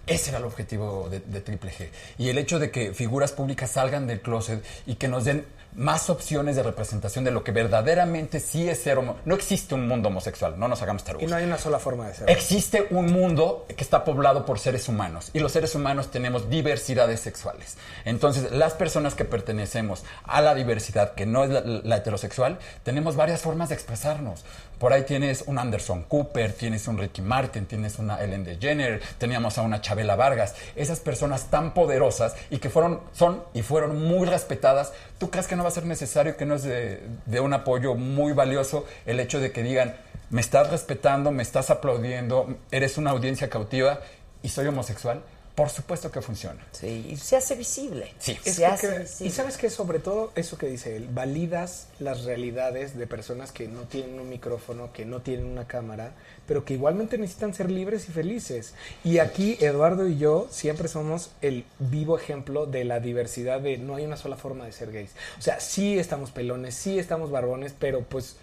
Ese 0.06 0.32
era 0.32 0.40
el 0.40 0.44
objetivo 0.44 1.08
de, 1.10 1.22
de 1.22 1.40
Triple 1.40 1.72
G. 1.72 1.90
Y 2.18 2.28
el 2.28 2.38
hecho 2.38 2.60
de 2.60 2.72
que 2.72 2.94
figuras 2.94 3.32
públicas 3.32 3.72
salgan 3.72 4.06
del 4.06 4.20
closet 4.20 4.62
y 4.86 4.96
que 4.96 5.08
nos 5.08 5.24
den 5.24 5.46
más 5.76 6.10
opciones 6.10 6.56
de 6.56 6.64
representación 6.64 7.24
de 7.24 7.32
lo 7.32 7.44
que 7.44 7.52
verdaderamente 7.52 8.40
sí 8.40 8.70
es 8.70 8.82
ser 8.82 8.98
homo. 8.98 9.18
No 9.26 9.36
existe 9.36 9.76
un 9.76 9.88
mundo 9.88 10.10
homosexual, 10.10 10.56
no 10.58 10.68
nos 10.68 10.82
hagamos 10.82 11.04
tarugos. 11.04 11.28
Y 11.28 11.30
no 11.30 11.36
hay 11.36 11.46
una 11.46 11.58
sola 11.58 11.80
forma 11.80 12.08
de 12.08 12.14
ser. 12.14 12.30
Existe 12.30 12.88
un 12.92 13.12
mundo 13.12 13.66
que 13.68 13.84
está 13.84 14.04
poblado 14.04 14.46
por 14.46 14.60
seres 14.60 14.88
humanos 14.88 15.30
y 15.34 15.40
los 15.40 15.52
seres 15.52 15.76
humanos 15.76 16.12
tenemos 16.12 16.50
diversidades 16.50 17.20
sexuales. 17.20 17.78
Entonces, 18.06 18.52
las 18.52 18.74
personas 18.74 19.16
que 19.16 19.26
pertenecemos 19.26 20.04
a 20.24 20.42
la 20.42 20.56
diversidad, 20.56 21.14
que 21.14 21.26
no 21.26 21.44
es 21.44 21.50
la, 21.50 21.62
la 21.62 21.98
heterosexual, 21.98 22.60
tenemos 22.84 23.16
varias 23.16 23.42
formas 23.42 23.70
de 23.70 23.76
expresarnos. 23.76 24.44
Por 24.84 24.92
ahí 24.92 25.04
tienes 25.04 25.46
un 25.48 25.58
Anderson 25.60 26.04
Cooper, 26.10 26.52
tienes 26.52 26.90
un 26.90 26.98
Ricky 26.98 27.22
Martin, 27.22 27.66
tienes 27.68 28.00
una 28.00 28.22
Ellen 28.22 28.44
DeGeneres, 28.44 29.02
teníamos 29.18 29.58
a 29.58 29.62
una 29.62 29.80
Chabela 29.80 30.18
Vargas, 30.18 30.56
esas 30.76 31.00
personas 31.00 31.50
tan 31.50 31.74
poderosas 31.74 32.36
y 32.50 32.58
que 32.58 32.70
fueron, 32.70 33.00
son 33.14 33.46
y 33.54 33.62
fueron 33.62 34.04
muy 34.04 34.28
respetadas, 34.28 34.92
¿tú 35.20 35.30
crees 35.30 35.48
que 35.48 35.56
no 35.56 35.64
va 35.64 35.70
a 35.70 35.72
ser 35.72 35.86
necesario, 35.86 36.36
que 36.36 36.46
no 36.46 36.56
es 36.56 36.64
de, 36.64 37.02
de 37.26 37.40
un 37.40 37.54
apoyo 37.54 37.96
muy 37.96 38.34
valioso 38.34 38.86
el 39.06 39.22
hecho 39.22 39.40
de 39.40 39.54
que 39.54 39.64
digan, 39.64 39.96
me 40.30 40.42
estás 40.42 40.70
respetando, 40.70 41.32
me 41.32 41.44
estás 41.44 41.70
aplaudiendo, 41.70 42.58
eres 42.70 42.98
una 42.98 43.12
audiencia 43.12 43.50
cautiva 43.50 44.02
y 44.42 44.50
soy 44.50 44.68
homosexual? 44.68 45.22
Por 45.56 45.70
supuesto 45.70 46.10
que 46.10 46.20
funciona. 46.20 46.66
Sí, 46.72 47.06
y 47.12 47.16
se 47.18 47.36
hace 47.36 47.54
visible. 47.54 48.12
Sí. 48.18 48.36
Es 48.44 48.56
se 48.56 48.66
hace 48.66 48.88
porque- 48.88 49.04
visible. 49.04 49.28
y 49.28 49.32
sabes 49.32 49.58
que 49.58 49.70
sobre 49.70 50.00
todo 50.00 50.32
eso 50.36 50.58
que 50.58 50.66
dice 50.66 50.96
él, 50.96 51.08
validas 51.14 51.90
las 52.00 52.24
realidades 52.24 52.98
de 52.98 53.06
personas 53.06 53.52
que 53.52 53.68
no 53.68 53.82
tienen 53.82 54.20
un 54.20 54.30
micrófono, 54.30 54.92
que 54.92 55.06
no 55.06 55.22
tienen 55.22 55.46
una 55.46 55.68
cámara, 55.68 56.14
pero 56.48 56.66
que 56.66 56.74
igualmente 56.74 57.20
necesitan 57.20 57.54
ser 57.54 57.70
libres 57.70 58.10
y 58.10 58.12
felices. 58.12 58.74
Y 59.04 59.20
aquí 59.20 59.56
Eduardo 59.60 60.08
y 60.08 60.18
yo 60.18 60.48
siempre 60.50 60.88
somos 60.88 61.30
el 61.44 61.66
vivo 61.78 62.18
ejemplo 62.18 62.66
de 62.66 62.84
la 62.86 63.00
diversidad 63.00 63.60
de 63.62 63.78
no 63.78 63.96
hay 63.96 64.06
una 64.06 64.18
sola 64.18 64.38
forma 64.38 64.66
de 64.66 64.72
ser 64.72 64.92
gays. 64.92 65.12
O 65.38 65.42
sea, 65.44 65.60
sí 65.60 66.00
estamos 66.00 66.32
pelones, 66.32 66.74
sí 66.74 66.98
estamos 66.98 67.30
barbones, 67.30 67.76
pero 67.78 68.02
pues 68.02 68.38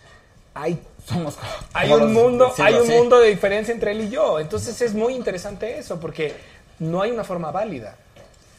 hay 0.54 0.80
Somos 1.08 1.36
hay 1.72 1.90
un 1.92 1.98
los- 2.00 2.10
mundo, 2.12 2.44
decirlo 2.50 2.64
hay 2.66 2.74
un 2.74 2.82
así. 2.82 2.92
mundo 2.92 3.18
de 3.18 3.30
diferencia 3.30 3.74
entre 3.74 3.90
él 3.90 4.02
y 4.02 4.10
yo. 4.10 4.38
Entonces 4.38 4.80
es 4.80 4.94
muy 4.94 5.14
interesante 5.16 5.76
eso, 5.76 5.98
porque 5.98 6.34
no 6.80 7.00
hay 7.02 7.12
una 7.12 7.22
forma 7.24 7.50
válida. 7.52 7.94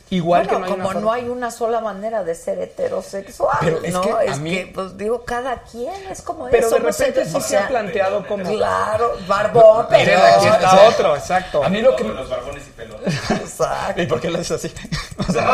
Igual 0.09 0.45
Bueno, 0.45 0.51
que 0.51 0.59
no 0.59 0.65
hay 0.65 0.71
como 0.73 0.89
una 0.89 0.99
no 0.99 1.11
hay 1.13 1.29
una 1.29 1.51
sola 1.51 1.79
manera 1.79 2.21
de 2.25 2.35
ser 2.35 2.59
heterosexual, 2.59 3.57
Pero 3.61 3.79
es 3.81 3.93
¿no? 3.93 4.01
que 4.01 4.11
a 4.11 4.23
es 4.25 4.39
mí- 4.39 4.51
que, 4.57 4.67
pues 4.67 4.97
digo, 4.97 5.23
cada 5.23 5.59
quien 5.61 5.93
es 6.09 6.21
como 6.21 6.49
Pero 6.49 6.67
eso. 6.67 6.75
de 6.75 6.81
no 6.81 6.87
repente 6.89 7.25
sí 7.25 7.31
o 7.37 7.39
se 7.39 7.57
ha 7.57 7.65
planteado 7.69 8.27
como... 8.27 8.43
Claro, 8.43 9.13
barbón, 9.25 9.85
pero... 9.89 10.21
aquí 10.21 10.47
está 10.47 10.81
otro, 10.89 11.15
exacto. 11.15 11.63
A 11.63 11.69
mí 11.69 11.81
lo 11.81 11.95
que... 11.95 12.03
Los 12.03 12.29
barbones 12.29 12.67
y 12.67 12.71
pelones. 12.71 13.31
Exacto. 13.31 14.01
¿Y 14.01 14.05
por 14.05 14.19
qué 14.19 14.29
lo 14.29 14.39
haces 14.39 14.51
así? 14.51 14.73
O 15.29 15.31
sea, 15.31 15.45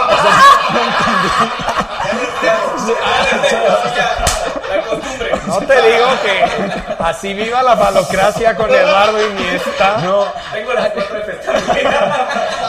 La 4.69 4.81
costumbre. 4.85 5.31
No 5.47 5.57
te 5.59 5.81
digo 5.91 6.07
que 6.23 6.45
así 7.03 7.33
viva 7.33 7.63
la 7.63 7.77
falocracia 7.77 8.55
con 8.55 8.69
Eduardo 8.73 9.27
Iniesta. 9.29 9.97
no, 10.03 10.25
Tengo 10.53 10.73
las 10.73 10.89
cuatro. 10.91 11.17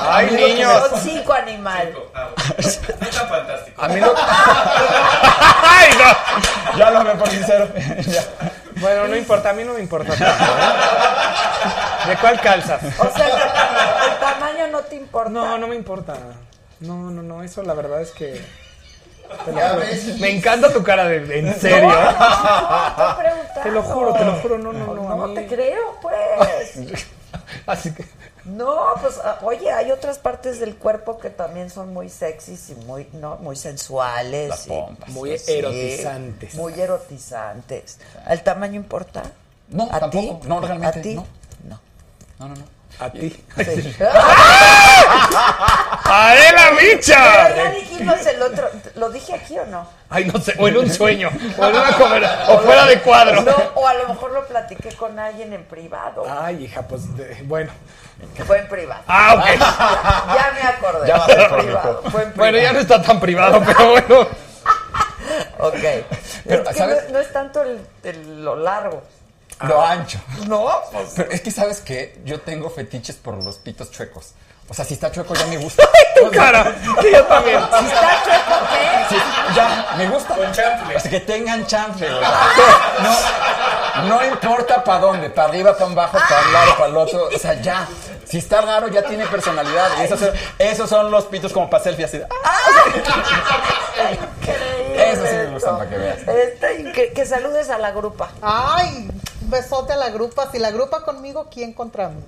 Ay, 0.09 0.31
niños. 0.31 0.89
Son 0.91 1.01
cinco 1.01 1.33
animales. 1.33 1.97
Ah, 2.15 2.29
bueno. 2.37 2.71
No 3.01 3.07
tan 3.09 3.29
fantástico. 3.29 3.83
A 3.83 3.89
mí 3.89 4.01
no... 4.01 4.13
Ay, 5.63 5.91
no. 5.99 6.79
ya 6.79 6.91
lo 6.91 7.05
me 7.05 7.15
por 7.15 7.29
sincero. 7.29 7.69
Ya. 8.07 8.23
Bueno, 8.77 9.09
no 9.09 9.17
importa, 9.17 9.51
a 9.51 9.53
mí 9.55 9.65
no 9.65 9.75
me 9.75 9.81
importa 9.81 10.15
tanto, 10.15 10.45
¿eh? 10.45 12.09
¿De 12.11 12.17
cuál 12.17 12.41
calzas? 12.41 12.81
O 12.99 13.11
sea, 13.17 13.27
el, 13.27 14.13
el 14.13 14.19
tamaño 14.21 14.69
no 14.69 14.81
te 14.83 14.95
importa. 14.95 15.31
No, 15.31 15.59
no 15.59 15.67
me 15.67 15.75
importa. 15.75 16.15
No, 16.81 17.11
no, 17.11 17.23
no, 17.23 17.43
eso 17.43 17.63
la 17.65 17.75
verdad 17.75 18.01
es 18.01 18.13
que... 18.13 18.41
lo. 19.47 20.21
Me 20.21 20.31
encanta 20.31 20.73
tu 20.73 20.83
cara 20.85 21.07
de... 21.07 21.39
¿En 21.41 21.61
serio? 21.61 21.89
No, 21.89 21.99
estoy 22.01 23.25
preguntando. 23.25 23.63
Te 23.65 23.71
lo 23.73 23.83
juro, 23.83 24.13
te 24.15 24.25
lo 24.25 24.33
juro, 24.37 24.59
no, 24.59 24.73
no, 24.73 24.95
no. 24.95 25.09
No 25.17 25.27
mí- 25.27 25.35
te 25.35 25.47
creo, 25.49 25.97
pues. 26.01 26.17
Así 27.67 27.93
que... 27.93 28.05
No, 28.49 28.95
pues, 29.01 29.19
ah, 29.23 29.39
oye, 29.43 29.71
hay 29.71 29.91
otras 29.91 30.19
partes 30.19 30.59
del 30.59 30.77
cuerpo 30.77 31.19
que 31.19 31.29
también 31.31 31.69
son 31.71 31.93
muy 31.93 32.09
sexys 32.09 32.71
y 32.71 32.75
muy, 32.87 33.07
¿no? 33.13 33.37
Muy 33.37 33.57
sensuales. 33.57 34.49
Las 34.49 34.67
y-. 34.67 34.73
Muy 35.09 35.39
Sí, 35.39 35.53
erotizantes. 35.53 36.55
Muy 36.55 36.81
erotizantes. 36.81 37.99
¿El 38.27 38.43
tamaño 38.43 38.77
importa? 38.77 39.23
No, 39.69 39.89
¿A 39.93 40.01
tampoco. 40.01 40.39
ti? 40.41 40.49
No, 40.49 40.61
realmente, 40.61 40.99
¿A 40.99 41.03
ti? 41.03 41.15
no. 41.15 41.27
No. 41.69 41.81
No, 42.39 42.49
no, 42.49 42.55
no. 42.55 42.78
A 43.01 43.11
ti. 43.11 43.31
Sí. 43.57 43.97
¡Adela 46.05 46.71
Pero 46.77 46.95
Micha! 46.97 47.55
ya 47.55 47.71
dijimos 47.71 48.27
el 48.27 48.43
otro. 48.43 48.69
¿Lo 48.97 49.11
dije 49.11 49.35
aquí 49.35 49.59
o 49.59 49.67
no? 49.67 49.89
Ay, 50.11 50.25
no 50.25 50.41
sé, 50.41 50.55
o 50.59 50.67
en 50.69 50.77
un 50.79 50.91
sueño, 50.91 51.31
o 51.59 51.65
en 51.67 51.77
una 51.77 51.93
comer, 51.99 52.29
o 52.49 52.59
fuera 52.61 52.87
de 52.87 53.01
cuadro. 53.01 53.43
No, 53.43 53.55
o 53.75 53.87
a 53.87 53.95
lo 53.95 54.09
mejor 54.09 54.33
lo 54.33 54.47
platiqué 54.47 54.89
con 54.97 55.19
alguien 55.19 55.53
en 55.53 55.65
privado. 55.65 56.25
Ay, 56.29 56.65
hija, 56.65 56.83
pues 56.83 57.17
de- 57.17 57.41
bueno. 57.45 57.71
Fue 58.47 58.59
en 58.59 58.69
privado. 58.69 59.03
Ah, 59.07 59.35
ok. 59.37 59.45
Ya 60.35 60.53
me 60.55 60.63
acordé. 60.69 61.07
Ya 61.09 61.19
va 61.19 61.25
a 61.25 61.27
ser 61.29 61.49
Fue 61.49 61.59
en 61.59 61.65
privado. 61.67 62.03
Fue 62.11 62.23
en 62.25 62.33
Bueno, 62.35 62.59
ya 62.59 62.73
no 62.73 62.79
está 62.81 63.01
tan 63.03 63.21
privado, 63.21 63.63
pero 63.65 63.91
bueno. 63.91 64.21
Ok. 65.59 65.75
Pero, 66.47 66.63
es 66.63 66.69
que 66.69 66.75
¿sabes? 66.75 67.05
no, 67.07 67.13
no 67.13 67.19
es 67.21 67.33
tanto 67.33 67.63
el, 67.63 67.81
el- 68.03 68.45
lo 68.45 68.57
largo. 68.57 69.03
Lo 69.63 69.85
ancho. 69.85 70.21
No, 70.47 70.71
pues. 70.93 71.13
Pero 71.17 71.31
es 71.31 71.41
que, 71.41 71.51
¿sabes 71.51 71.81
qué? 71.81 72.21
Yo 72.25 72.41
tengo 72.41 72.71
fetiches 72.71 73.17
por 73.17 73.43
los 73.43 73.57
pitos 73.57 73.91
chuecos. 73.91 74.35
O 74.71 74.75
sea, 74.75 74.85
si 74.85 74.95
está 74.95 75.11
chueco 75.11 75.35
ya 75.35 75.47
me 75.47 75.57
gusta. 75.57 75.83
Tu 76.15 76.31
cara, 76.33 76.75
sí, 77.01 77.09
yo 77.13 77.25
también. 77.25 77.61
Si 77.79 77.87
está 77.87 78.23
chueco, 78.25 78.61
¿qué? 78.71 79.15
Sí, 79.15 79.23
ya, 79.55 79.95
me 79.97 80.09
gusta. 80.09 80.35
Con 80.35 80.53
chanfle. 80.53 80.97
O 80.97 81.01
sea, 81.01 81.11
que 81.11 81.21
tengan 81.21 81.67
chanfle. 81.67 82.09
güey. 82.09 82.21
No, 83.03 84.09
no 84.09 84.25
importa 84.27 84.83
para 84.83 84.99
dónde, 84.99 85.31
para 85.31 85.49
arriba, 85.49 85.77
para 85.77 85.91
abajo, 85.91 86.19
para 86.29 86.47
un 86.47 86.53
lado, 86.53 86.73
para 86.77 86.87
el 86.91 86.97
otro. 86.97 87.29
O 87.35 87.39
sea, 87.39 87.55
ya. 87.61 87.89
Si 88.25 88.39
está 88.39 88.61
raro, 88.61 88.89
ya 88.89 89.03
tiene 89.03 89.27
personalidad. 89.27 89.91
Y 90.01 90.03
esos 90.03 90.21
son, 90.21 90.31
esos 90.59 90.91
son 90.91 91.11
los 91.11 91.25
pitos 91.27 91.53
como 91.53 91.71
para 91.71 91.85
selfie 91.85 92.05
así. 92.05 92.19
de, 92.19 92.27
¡ah! 92.45 92.59
Increíble 94.13 95.13
Eso 95.13 95.27
sí 95.27 95.35
me 95.35 95.47
gusta, 95.47 95.79
para 95.79 95.89
que 95.91 95.97
veas. 95.97 96.19
Está 96.29 96.69
que 97.15 97.27
saludes 97.27 97.71
a 97.71 97.79
la 97.79 97.93
grupa. 97.93 98.31
Ay, 98.43 99.09
besote 99.49 99.93
a 99.93 99.97
la 99.97 100.11
grupa. 100.11 100.51
Si 100.53 100.59
la 100.59 100.71
grupa 100.71 101.05
conmigo, 101.05 101.49
¿quién 101.53 101.73
contra 101.73 102.09
mí? 102.09 102.23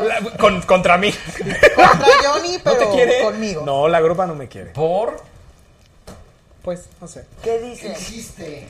La- 0.00 0.20
con- 0.38 0.62
contra 0.62 0.98
mí. 0.98 1.12
Contra 1.74 2.08
Johnny, 2.24 2.58
pero 2.62 2.76
te 2.78 2.88
quiere? 2.90 3.22
conmigo. 3.22 3.62
No, 3.64 3.88
la 3.88 4.00
grupa 4.00 4.26
no 4.26 4.34
me 4.34 4.48
quiere. 4.48 4.70
Por. 4.70 5.16
Pues, 6.62 6.84
no 7.00 7.06
sé. 7.08 7.26
¿Qué 7.42 7.50
¿Qué 7.50 7.60
dices? 7.60 8.00
hiciste? 8.00 8.68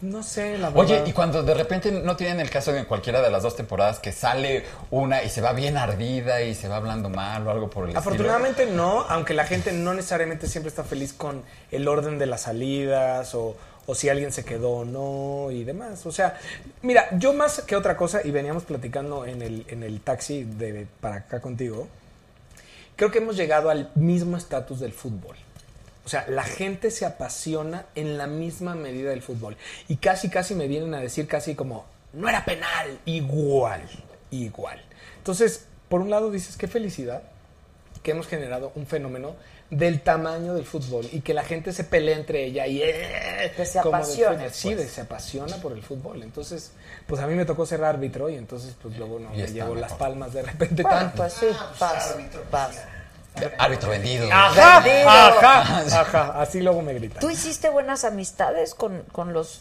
No 0.00 0.22
sé, 0.22 0.56
la 0.56 0.70
verdad. 0.70 0.82
Oye, 0.84 1.02
y 1.06 1.12
cuando 1.12 1.42
de 1.42 1.52
repente 1.52 1.92
no 1.92 2.16
tienen 2.16 2.40
el 2.40 2.48
caso 2.48 2.72
de 2.72 2.78
en 2.80 2.84
cualquiera 2.86 3.20
de 3.20 3.30
las 3.30 3.42
dos 3.42 3.56
temporadas 3.56 3.98
que 3.98 4.10
sale 4.10 4.64
una 4.90 5.22
y 5.22 5.28
se 5.28 5.42
va 5.42 5.52
bien 5.52 5.76
ardida 5.76 6.40
y 6.42 6.54
se 6.54 6.66
va 6.66 6.76
hablando 6.76 7.10
mal 7.10 7.46
o 7.46 7.50
algo 7.50 7.68
por 7.68 7.84
el 7.84 7.90
estilo. 7.90 8.00
Afortunadamente 8.00 8.64
no, 8.66 9.02
aunque 9.08 9.34
la 9.34 9.44
gente 9.44 9.72
no 9.72 9.92
necesariamente 9.92 10.48
siempre 10.48 10.70
está 10.70 10.82
feliz 10.82 11.12
con 11.12 11.42
el 11.70 11.88
orden 11.88 12.18
de 12.18 12.24
las 12.24 12.42
salidas 12.42 13.34
o, 13.34 13.54
o 13.86 13.94
si 13.94 14.08
alguien 14.08 14.32
se 14.32 14.44
quedó 14.44 14.70
o 14.70 14.84
no 14.84 15.50
y 15.50 15.64
demás. 15.64 16.04
O 16.06 16.12
sea, 16.12 16.38
mira, 16.82 17.08
yo 17.18 17.32
más 17.32 17.62
que 17.62 17.76
otra 17.76 17.96
cosa, 17.96 18.20
y 18.24 18.30
veníamos 18.30 18.64
platicando 18.64 19.24
en 19.24 19.42
el, 19.42 19.64
en 19.68 19.82
el 19.82 20.00
taxi 20.00 20.44
de 20.44 20.86
para 21.00 21.16
acá 21.16 21.40
contigo, 21.40 21.88
creo 22.96 23.10
que 23.10 23.18
hemos 23.18 23.36
llegado 23.36 23.70
al 23.70 23.90
mismo 23.94 24.36
estatus 24.36 24.80
del 24.80 24.92
fútbol. 24.92 25.36
O 26.04 26.08
sea, 26.08 26.24
la 26.28 26.44
gente 26.44 26.90
se 26.90 27.04
apasiona 27.04 27.86
en 27.96 28.16
la 28.16 28.28
misma 28.28 28.76
medida 28.76 29.10
del 29.10 29.22
fútbol. 29.22 29.56
Y 29.88 29.96
casi, 29.96 30.30
casi 30.30 30.54
me 30.54 30.68
vienen 30.68 30.94
a 30.94 31.00
decir 31.00 31.26
casi 31.26 31.56
como, 31.56 31.84
no 32.12 32.28
era 32.28 32.44
penal. 32.44 33.00
Igual, 33.04 33.82
igual. 34.30 34.80
Entonces, 35.18 35.66
por 35.88 36.00
un 36.00 36.10
lado 36.10 36.30
dices, 36.30 36.56
qué 36.56 36.68
felicidad 36.68 37.22
que 38.04 38.12
hemos 38.12 38.28
generado 38.28 38.70
un 38.76 38.86
fenómeno 38.86 39.34
del 39.70 40.00
tamaño 40.00 40.54
del 40.54 40.64
fútbol 40.64 41.08
y 41.10 41.20
que 41.22 41.34
la 41.34 41.42
gente 41.42 41.72
se 41.72 41.82
pelea 41.84 42.16
entre 42.16 42.44
ella 42.44 42.66
y 42.68 42.82
eh, 42.82 43.52
Que 43.56 43.66
se. 43.66 43.80
Sí, 44.52 44.68
pues. 44.68 44.76
de- 44.78 44.88
se 44.88 45.00
apasiona 45.00 45.56
por 45.56 45.72
el 45.72 45.82
fútbol. 45.82 46.22
Entonces, 46.22 46.70
pues 47.06 47.20
a 47.20 47.26
mí 47.26 47.34
me 47.34 47.44
tocó 47.44 47.66
ser 47.66 47.82
árbitro 47.82 48.28
y 48.30 48.36
entonces 48.36 48.74
pues 48.80 48.96
luego 48.96 49.18
no 49.18 49.34
Y 49.34 49.38
me 49.38 49.46
llevo 49.48 49.74
mejor. 49.74 49.78
las 49.80 49.92
palmas 49.94 50.32
de 50.32 50.42
repente 50.42 50.82
Bueno, 50.82 50.98
tanto. 50.98 51.16
pues 51.16 51.32
sí, 51.32 51.46
pasa, 51.78 52.16
pasa. 52.50 52.88
Árbitro 53.58 53.90
vendido. 53.90 54.28
Ajá, 54.32 54.80
Vendido. 54.80 55.08
ajá, 55.10 56.00
ajá, 56.00 56.40
así 56.40 56.60
luego 56.62 56.80
me 56.80 56.94
gritan. 56.94 57.20
¿Tú 57.20 57.28
hiciste 57.28 57.68
buenas 57.68 58.04
amistades 58.04 58.74
con, 58.74 59.02
con 59.12 59.32
los 59.34 59.60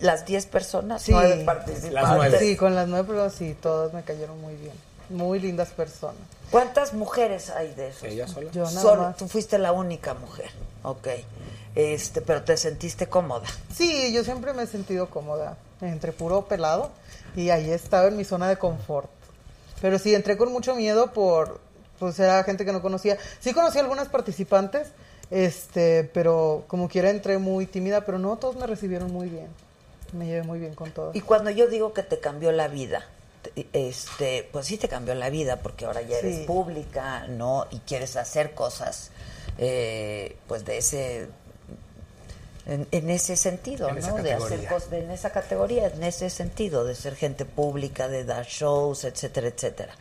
las 0.00 0.26
10 0.26 0.46
personas? 0.46 1.02
Sí. 1.02 1.12
Nueve 1.12 1.42
participantes. 1.46 1.92
Las 1.92 2.14
nueve. 2.16 2.38
Sí, 2.38 2.56
con 2.56 2.74
las 2.74 2.86
nueve, 2.88 3.06
pero 3.08 3.30
sí, 3.30 3.56
todas 3.60 3.92
me 3.94 4.02
cayeron 4.02 4.40
muy 4.40 4.54
bien. 4.56 4.74
Muy 5.08 5.38
lindas 5.40 5.70
personas. 5.70 6.16
¿Cuántas 6.54 6.92
mujeres 6.94 7.50
hay 7.50 7.74
de 7.74 7.88
esos? 7.88 8.04
Ella 8.04 8.28
sola. 8.28 8.48
Yo 8.52 8.62
nada 8.62 8.80
Solo, 8.80 9.02
más. 9.02 9.16
tú 9.16 9.26
fuiste 9.26 9.58
la 9.58 9.72
única 9.72 10.14
mujer. 10.14 10.50
Ok. 10.84 11.08
Este, 11.74 12.20
pero 12.20 12.44
te 12.44 12.56
sentiste 12.56 13.08
cómoda. 13.08 13.48
Sí, 13.74 14.12
yo 14.12 14.22
siempre 14.22 14.52
me 14.52 14.62
he 14.62 14.66
sentido 14.68 15.10
cómoda 15.10 15.56
entre 15.80 16.12
puro 16.12 16.44
pelado 16.46 16.92
y 17.34 17.50
ahí 17.50 17.72
estaba 17.72 18.06
en 18.06 18.16
mi 18.16 18.22
zona 18.22 18.48
de 18.48 18.56
confort. 18.56 19.10
Pero 19.80 19.98
sí, 19.98 20.14
entré 20.14 20.36
con 20.36 20.52
mucho 20.52 20.76
miedo 20.76 21.12
por, 21.12 21.58
pues 21.98 22.20
era 22.20 22.44
gente 22.44 22.64
que 22.64 22.72
no 22.72 22.80
conocía. 22.80 23.18
Sí 23.40 23.52
conocí 23.52 23.78
a 23.78 23.80
algunas 23.80 24.08
participantes, 24.08 24.92
este, 25.32 26.08
pero 26.14 26.62
como 26.68 26.88
quiera 26.88 27.10
entré 27.10 27.38
muy 27.38 27.66
tímida, 27.66 28.02
pero 28.02 28.20
no, 28.20 28.36
todos 28.36 28.54
me 28.54 28.68
recibieron 28.68 29.12
muy 29.12 29.28
bien. 29.28 29.48
Me 30.12 30.26
llevé 30.26 30.44
muy 30.44 30.60
bien 30.60 30.76
con 30.76 30.92
todos. 30.92 31.16
Y 31.16 31.20
cuando 31.20 31.50
yo 31.50 31.66
digo 31.66 31.92
que 31.92 32.04
te 32.04 32.20
cambió 32.20 32.52
la 32.52 32.68
vida, 32.68 33.04
este, 33.72 34.48
pues 34.52 34.66
sí 34.66 34.76
te 34.78 34.88
cambió 34.88 35.14
la 35.14 35.30
vida 35.30 35.56
porque 35.60 35.84
ahora 35.86 36.02
ya 36.02 36.18
eres 36.18 36.36
Sí. 36.40 36.44
pública, 36.46 37.26
¿no? 37.28 37.66
Y 37.70 37.78
quieres 37.80 38.16
hacer 38.16 38.52
cosas, 38.54 39.10
eh, 39.58 40.36
pues 40.48 40.64
de 40.64 40.78
ese, 40.78 41.28
En, 42.66 42.88
en 42.92 43.10
ese 43.10 43.36
sentido, 43.36 43.90
En 43.90 43.98
esa 43.98 44.08
¿no? 44.12 44.22
De 44.22 44.32
hacer 44.32 44.40
categoría. 44.48 44.68
cosas 44.70 44.92
en 44.94 45.10
esa 45.10 45.30
categoría, 45.30 45.86
en 45.88 46.02
ese 46.02 46.30
sentido, 46.30 46.84
de 46.86 46.94
ser 46.94 47.14
gente 47.14 47.44
pública, 47.44 48.08
de 48.08 48.24
dar 48.24 48.46
shows, 48.46 49.04
etcétera, 49.04 49.48
etcétera. 49.48 49.94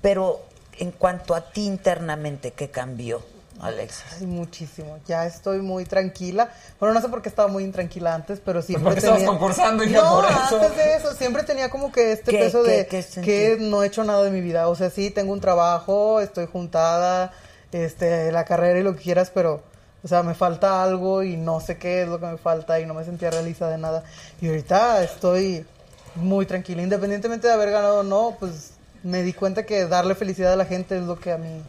Pero 0.00 0.40
en 0.78 0.92
cuanto 0.92 1.34
a 1.34 1.50
ti 1.50 1.66
internamente, 1.66 2.52
¿qué 2.52 2.70
cambió, 2.70 3.22
Alexis? 3.60 4.04
Ay, 4.20 4.26
muchísimo. 4.26 4.98
Ya 5.06 5.26
estoy 5.26 5.60
muy 5.60 5.84
tranquila. 5.84 6.50
Bueno, 6.78 6.94
no 6.94 7.00
sé 7.00 7.08
por 7.08 7.22
qué 7.22 7.28
estaba 7.28 7.48
muy 7.48 7.64
intranquila 7.64 8.14
antes, 8.14 8.40
pero 8.44 8.62
siempre 8.62 8.94
estabas 8.94 9.18
tenía... 9.18 9.28
concursando, 9.30 9.84
hija, 9.84 10.00
no, 10.02 10.16
por 10.16 10.24
eso. 10.30 10.56
antes 10.60 10.76
de 10.76 10.94
eso, 10.96 11.14
siempre 11.14 11.42
tenía 11.42 11.68
como 11.70 11.92
que 11.92 12.12
este 12.12 12.30
¿Qué- 12.32 12.38
peso 12.38 12.62
qué- 12.62 12.70
de 12.70 12.86
qué 12.86 13.04
que 13.22 13.56
no 13.60 13.82
he 13.82 13.86
hecho 13.86 14.02
nada 14.04 14.22
de 14.22 14.30
mi 14.30 14.40
vida. 14.40 14.68
O 14.68 14.74
sea, 14.74 14.90
sí, 14.90 15.10
tengo 15.10 15.32
un 15.32 15.40
trabajo, 15.40 16.20
estoy 16.20 16.46
juntada, 16.46 17.32
este, 17.72 18.32
la 18.32 18.44
carrera 18.44 18.78
y 18.80 18.82
lo 18.82 18.94
que 18.96 19.02
quieras, 19.02 19.30
pero... 19.32 19.62
O 20.02 20.08
sea, 20.08 20.22
me 20.22 20.32
falta 20.34 20.82
algo 20.82 21.22
y 21.22 21.36
no 21.36 21.60
sé 21.60 21.76
qué 21.76 22.00
es 22.00 22.08
lo 22.08 22.18
que 22.18 22.24
me 22.24 22.38
falta 22.38 22.80
y 22.80 22.86
no 22.86 22.94
me 22.94 23.04
sentía 23.04 23.30
realizada 23.30 23.72
de 23.72 23.76
nada. 23.76 24.02
Y 24.40 24.48
ahorita 24.48 25.02
estoy 25.04 25.66
muy 26.14 26.46
tranquila. 26.46 26.80
Independientemente 26.80 27.48
de 27.48 27.52
haber 27.52 27.70
ganado 27.70 27.98
o 28.00 28.02
no, 28.02 28.34
pues 28.40 28.70
me 29.02 29.22
di 29.22 29.34
cuenta 29.34 29.66
que 29.66 29.84
darle 29.86 30.14
felicidad 30.14 30.54
a 30.54 30.56
la 30.56 30.64
gente 30.64 30.96
es 30.96 31.02
lo 31.02 31.20
que 31.20 31.32
a 31.32 31.36
mí 31.36 31.62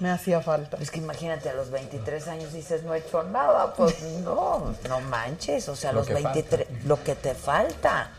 me 0.00 0.10
hacía 0.10 0.40
falta. 0.40 0.76
Es 0.80 0.90
que 0.90 0.98
imagínate, 0.98 1.48
a 1.48 1.54
los 1.54 1.70
23 1.70 2.28
años 2.28 2.52
dices, 2.52 2.82
no 2.82 2.94
he 2.94 2.98
hecho 2.98 3.22
nada, 3.22 3.74
pues 3.74 4.00
no, 4.24 4.74
no 4.88 5.00
manches, 5.02 5.68
o 5.68 5.76
sea, 5.76 5.90
a 5.90 5.92
Lo 5.92 6.00
los 6.00 6.08
que 6.08 6.14
23, 6.14 6.84
lo 6.84 7.02
que 7.02 7.14
te 7.14 7.34
falta. 7.34 8.10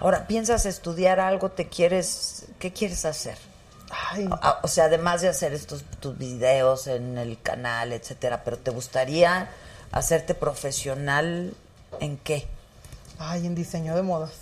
Ahora, 0.00 0.26
¿piensas 0.26 0.66
estudiar 0.66 1.20
algo? 1.20 1.50
¿Te 1.50 1.68
quieres, 1.68 2.46
qué 2.58 2.72
quieres 2.72 3.04
hacer? 3.04 3.38
Ay, 3.90 4.28
Ah, 4.30 4.60
O 4.62 4.68
sea, 4.68 4.84
además 4.84 5.20
de 5.20 5.28
hacer 5.28 5.52
estos 5.54 5.82
tus 6.00 6.18
videos 6.18 6.86
en 6.86 7.16
el 7.18 7.40
canal, 7.40 7.92
etcétera, 7.92 8.42
pero 8.44 8.58
¿te 8.58 8.70
gustaría 8.70 9.50
hacerte 9.92 10.34
profesional 10.34 11.54
en 12.00 12.16
qué? 12.18 12.46
Ay, 13.18 13.46
en 13.46 13.54
diseño 13.54 13.94
de 13.94 14.02
modas. 14.02 14.32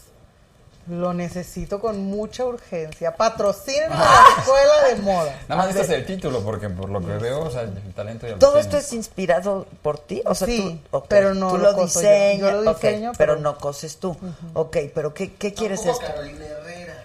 Lo 0.89 1.15
necesito 1.15 1.79
con 1.81 1.99
mucha 2.07 2.45
urgencia. 2.45 3.15
Patrocinen 3.17 3.91
la 3.91 4.25
escuela 4.39 4.83
de 4.89 4.97
moda. 4.97 5.33
Nada 5.49 5.63
más 5.63 5.69
este 5.71 5.83
es 5.83 5.91
el 5.91 6.05
título, 6.07 6.41
porque 6.43 6.69
por 6.69 6.89
lo 6.91 7.01
que 7.01 7.13
veo, 7.19 7.43
o 7.45 7.51
sea, 7.51 7.63
el 7.63 7.95
talento 7.95 8.27
ya 8.27 8.37
¿Todo 8.39 8.59
esto 8.59 8.77
es 8.77 8.93
inspirado 8.93 9.67
por 9.83 9.99
ti? 10.01 10.23
O 10.27 10.35
sea, 10.35 10.47
Sí, 10.49 10.81
tú, 10.91 11.05
pero 11.09 11.35
no 11.35 11.51
tú 11.51 11.59
lo 11.59 11.71
lo, 11.71 11.77
coso 11.77 12.03
yo. 12.03 12.09
diseñas, 12.09 12.41
Yo 12.53 12.63
lo 12.63 12.71
ok, 12.73 12.77
diseño, 12.83 13.13
pero, 13.17 13.35
pero- 13.35 13.41
no 13.43 13.59
coses 13.59 13.99
tú. 13.99 14.17
Ok, 14.55 14.77
pero 14.93 15.15
¿qué, 15.15 15.35
qué 15.35 15.55
quieres 15.55 15.87
esto? 15.87 16.05
Carolina 16.05 16.45
Herrera. 16.47 17.05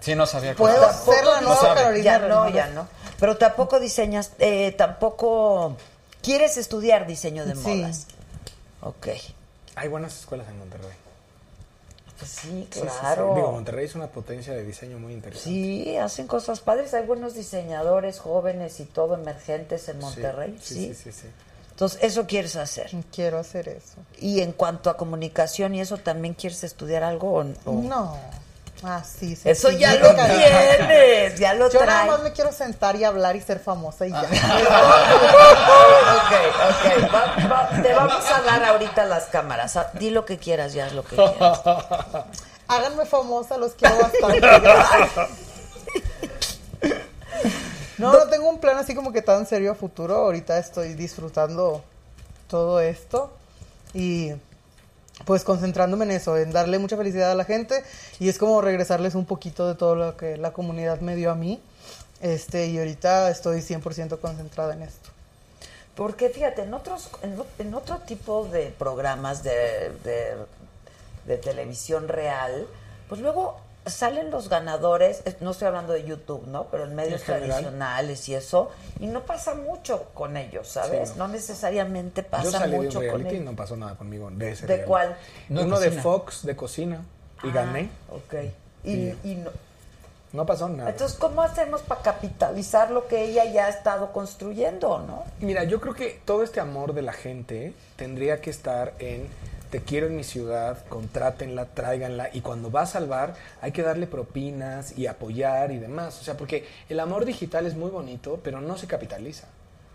Sí, 0.00 0.14
no 0.14 0.24
sabía 0.26 0.52
que 0.52 0.56
Puedo 0.58 0.90
ser 1.04 1.24
la 1.26 1.40
nueva 1.42 1.56
sabe. 1.60 1.80
Carolina 1.80 2.04
Ya 2.04 2.18
no, 2.18 2.48
ya 2.48 2.66
no. 2.68 2.88
Pero 3.20 3.36
tampoco 3.36 3.78
diseñas, 3.78 4.32
eh, 4.38 4.72
tampoco 4.72 5.76
quieres 6.22 6.56
estudiar 6.56 7.06
diseño 7.06 7.44
de 7.44 7.56
Sí. 7.56 7.60
modas. 7.82 8.06
Ok. 8.80 9.08
Hay 9.74 9.88
buenas 9.88 10.18
escuelas 10.18 10.48
en 10.48 10.58
Monterrey. 10.58 10.88
Sí, 12.26 12.48
Sí, 12.48 12.66
sí, 12.72 12.80
sí. 12.80 12.80
claro. 13.00 13.32
Digo, 13.34 13.52
Monterrey 13.52 13.84
es 13.86 13.94
una 13.94 14.08
potencia 14.08 14.52
de 14.54 14.64
diseño 14.64 14.98
muy 14.98 15.12
interesante. 15.12 15.50
Sí, 15.50 15.96
hacen 15.96 16.26
cosas 16.26 16.60
padres. 16.60 16.94
Hay 16.94 17.06
buenos 17.06 17.34
diseñadores 17.34 18.18
jóvenes 18.18 18.80
y 18.80 18.84
todo 18.84 19.14
emergentes 19.14 19.88
en 19.88 19.98
Monterrey. 19.98 20.58
Sí. 20.62 20.74
Sí, 20.74 20.94
sí, 20.94 20.94
sí, 20.94 21.12
sí. 21.12 21.26
Entonces, 21.70 22.00
eso 22.02 22.26
quieres 22.26 22.56
hacer. 22.56 22.90
Quiero 23.14 23.38
hacer 23.38 23.68
eso. 23.68 23.94
Y 24.20 24.40
en 24.40 24.52
cuanto 24.52 24.90
a 24.90 24.96
comunicación 24.96 25.74
y 25.74 25.80
eso, 25.80 25.96
¿también 25.96 26.34
quieres 26.34 26.62
estudiar 26.64 27.02
algo 27.02 27.32
o 27.32 27.40
o- 27.40 27.82
No. 27.82 28.16
Ah, 28.84 29.02
sí, 29.04 29.36
sí. 29.36 29.48
Eso 29.48 29.68
sí, 29.70 29.78
ya 29.78 29.94
lo 29.94 30.14
cariño. 30.16 30.38
tienes, 30.38 31.38
ya 31.38 31.54
lo 31.54 31.70
Yo 31.70 31.84
nada 31.86 32.04
más 32.06 32.20
me 32.22 32.32
quiero 32.32 32.50
sentar 32.52 32.96
y 32.96 33.04
hablar 33.04 33.36
y 33.36 33.40
ser 33.40 33.60
famosa 33.60 34.06
y 34.06 34.10
ya. 34.10 34.20
ok, 34.22 34.28
ok. 36.68 37.14
Va- 37.14 37.36
va- 37.48 37.70
te 37.82 37.94
vamos 37.94 38.24
a 38.30 38.40
dar 38.42 38.64
ahorita 38.64 39.04
las 39.04 39.24
cámaras. 39.26 39.76
Ah, 39.76 39.90
Di 39.94 40.10
lo 40.10 40.24
que 40.24 40.38
quieras, 40.38 40.72
ya 40.72 40.86
es 40.88 40.92
lo 40.94 41.04
que 41.04 41.14
quieras. 41.16 41.60
Háganme 42.66 43.04
famosa, 43.06 43.56
los 43.56 43.72
quiero 43.74 43.96
bastante. 43.98 44.40
No, 47.98 48.12
no 48.12 48.26
tengo 48.28 48.48
un 48.48 48.58
plan 48.58 48.76
así 48.78 48.94
como 48.94 49.12
que 49.12 49.22
tan 49.22 49.46
serio 49.46 49.72
a 49.72 49.74
futuro. 49.74 50.16
Ahorita 50.16 50.58
estoy 50.58 50.94
disfrutando 50.94 51.84
todo 52.48 52.80
esto 52.80 53.30
y 53.94 54.32
pues 55.24 55.44
concentrándome 55.44 56.04
en 56.04 56.12
eso, 56.12 56.36
en 56.36 56.52
darle 56.52 56.78
mucha 56.78 56.96
felicidad 56.96 57.30
a 57.30 57.34
la 57.34 57.44
gente 57.44 57.82
y 58.18 58.28
es 58.28 58.38
como 58.38 58.60
regresarles 58.60 59.14
un 59.14 59.26
poquito 59.26 59.68
de 59.68 59.74
todo 59.74 59.94
lo 59.94 60.16
que 60.16 60.36
la 60.36 60.52
comunidad 60.52 61.00
me 61.00 61.16
dio 61.16 61.30
a 61.30 61.34
mí. 61.34 61.60
Este, 62.20 62.66
y 62.66 62.78
ahorita 62.78 63.30
estoy 63.30 63.60
100% 63.60 64.18
concentrada 64.20 64.74
en 64.74 64.82
esto. 64.82 65.10
Porque 65.96 66.30
fíjate, 66.30 66.62
en 66.62 66.72
otros, 66.72 67.10
en, 67.58 67.74
otro 67.74 67.98
tipo 67.98 68.46
de 68.46 68.72
programas 68.78 69.42
de, 69.42 69.90
de, 70.04 70.36
de 71.26 71.36
televisión 71.36 72.08
real, 72.08 72.66
pues 73.08 73.20
luego 73.20 73.60
salen 73.86 74.30
los 74.30 74.48
ganadores, 74.48 75.22
no 75.40 75.50
estoy 75.50 75.66
hablando 75.68 75.92
de 75.92 76.04
YouTube, 76.04 76.46
¿no? 76.46 76.64
Pero 76.70 76.84
en 76.84 76.94
medios 76.94 77.22
tradicionales 77.22 78.28
y 78.28 78.34
eso, 78.34 78.70
y 79.00 79.06
no 79.06 79.22
pasa 79.24 79.54
mucho 79.54 80.04
con 80.14 80.36
ellos, 80.36 80.68
¿sabes? 80.68 81.10
Sí, 81.10 81.14
no. 81.18 81.26
necesariamente 81.28 82.22
Yo 82.22 82.28
pasa 82.28 82.50
salí 82.52 82.72
de 82.72 82.78
un 82.78 82.84
mucho 82.86 82.98
con 83.10 83.26
y 83.26 83.30
ellos. 83.30 83.44
no 83.44 83.56
pasó 83.56 83.76
nada 83.76 83.96
conmigo 83.96 84.30
de 84.30 84.50
ese 84.52 84.62
¿De 84.62 84.66
reality. 84.68 84.88
cuál? 84.88 85.16
No, 85.48 85.60
de 85.60 85.66
Uno 85.66 85.80
de. 85.80 85.90
Fox, 85.90 86.44
de 86.46 86.54
cocina, 86.56 87.04
y 87.42 87.48
Ah, 87.48 87.52
gané. 87.52 87.90
Ok. 88.10 88.34
Y, 88.84 89.14
y 89.24 89.34
no- 89.42 89.50
No 90.32 90.46
pasó 90.46 90.66
nada. 90.68 90.88
Entonces, 90.90 91.18
¿cómo 91.18 91.42
hacemos 91.42 91.82
para 91.82 92.00
capitalizar 92.00 92.90
lo 92.90 93.06
que 93.06 93.22
ella 93.24 93.44
ya 93.44 93.66
ha 93.66 93.68
estado 93.68 94.12
construyendo, 94.12 94.98
no? 95.00 95.24
Mira, 95.40 95.64
yo 95.64 95.78
creo 95.80 95.92
que 95.94 96.20
todo 96.24 96.42
este 96.42 96.58
amor 96.58 96.94
de 96.94 97.02
la 97.02 97.12
gente 97.12 97.74
tendría 97.96 98.40
que 98.40 98.48
estar 98.48 98.94
en 98.98 99.26
te 99.72 99.80
quiero 99.80 100.06
en 100.06 100.16
mi 100.16 100.22
ciudad, 100.22 100.84
contrátenla, 100.90 101.64
tráiganla 101.64 102.28
y 102.34 102.42
cuando 102.42 102.70
va 102.70 102.82
a 102.82 102.86
salvar 102.86 103.32
hay 103.62 103.72
que 103.72 103.80
darle 103.80 104.06
propinas 104.06 104.98
y 104.98 105.06
apoyar 105.06 105.72
y 105.72 105.78
demás. 105.78 106.20
O 106.20 106.24
sea, 106.24 106.36
porque 106.36 106.66
el 106.90 107.00
amor 107.00 107.24
digital 107.24 107.64
es 107.64 107.74
muy 107.74 107.88
bonito, 107.90 108.38
pero 108.44 108.60
no 108.60 108.76
se 108.76 108.86
capitaliza. 108.86 109.46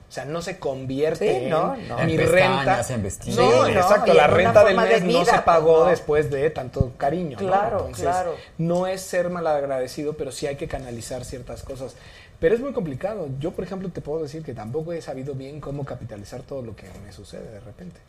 O 0.09 0.11
sea, 0.11 0.25
no 0.25 0.41
se 0.41 0.57
convierte 0.57 1.29
Sí, 1.29 1.43
en 1.43 1.49
no, 1.49 1.75
no. 1.75 1.97
mi 2.05 2.13
En 2.15 2.17
renta. 2.17 2.57
pestañas, 2.57 2.89
en 2.89 3.03
vestidos. 3.03 3.37
No, 3.37 3.67
exacto. 3.67 4.13
La 4.15 4.25
renta 4.25 4.63
del 4.63 4.75
de 4.77 4.81
mes 4.81 5.03
no 5.03 5.23
se 5.25 5.37
pagó 5.39 5.83
¿no? 5.83 5.89
después 5.91 6.31
de 6.31 6.49
tanto 6.49 6.93
cariño. 6.97 7.37
¿no? 7.39 7.47
Claro, 7.47 7.77
Entonces, 7.81 8.03
claro. 8.05 8.35
no 8.57 8.87
es 8.87 9.01
ser 9.01 9.29
malagradecido, 9.29 10.13
pero 10.13 10.31
sí 10.31 10.47
hay 10.47 10.55
que 10.55 10.67
canalizar 10.67 11.23
ciertas 11.23 11.61
cosas. 11.61 11.93
Pero 12.39 12.55
es 12.55 12.61
muy 12.61 12.73
complicado. 12.73 13.27
Yo, 13.39 13.51
por 13.51 13.63
ejemplo, 13.63 13.89
te 13.89 14.01
puedo 14.01 14.23
decir 14.23 14.43
que 14.43 14.55
tampoco 14.55 14.91
he 14.93 15.01
sabido 15.03 15.35
bien 15.35 15.61
cómo 15.61 15.85
capitalizar 15.85 16.41
todo 16.41 16.63
lo 16.63 16.75
que 16.75 16.85
me 17.05 17.11
sucede 17.11 17.51
de 17.51 17.59
repente. 17.59 17.99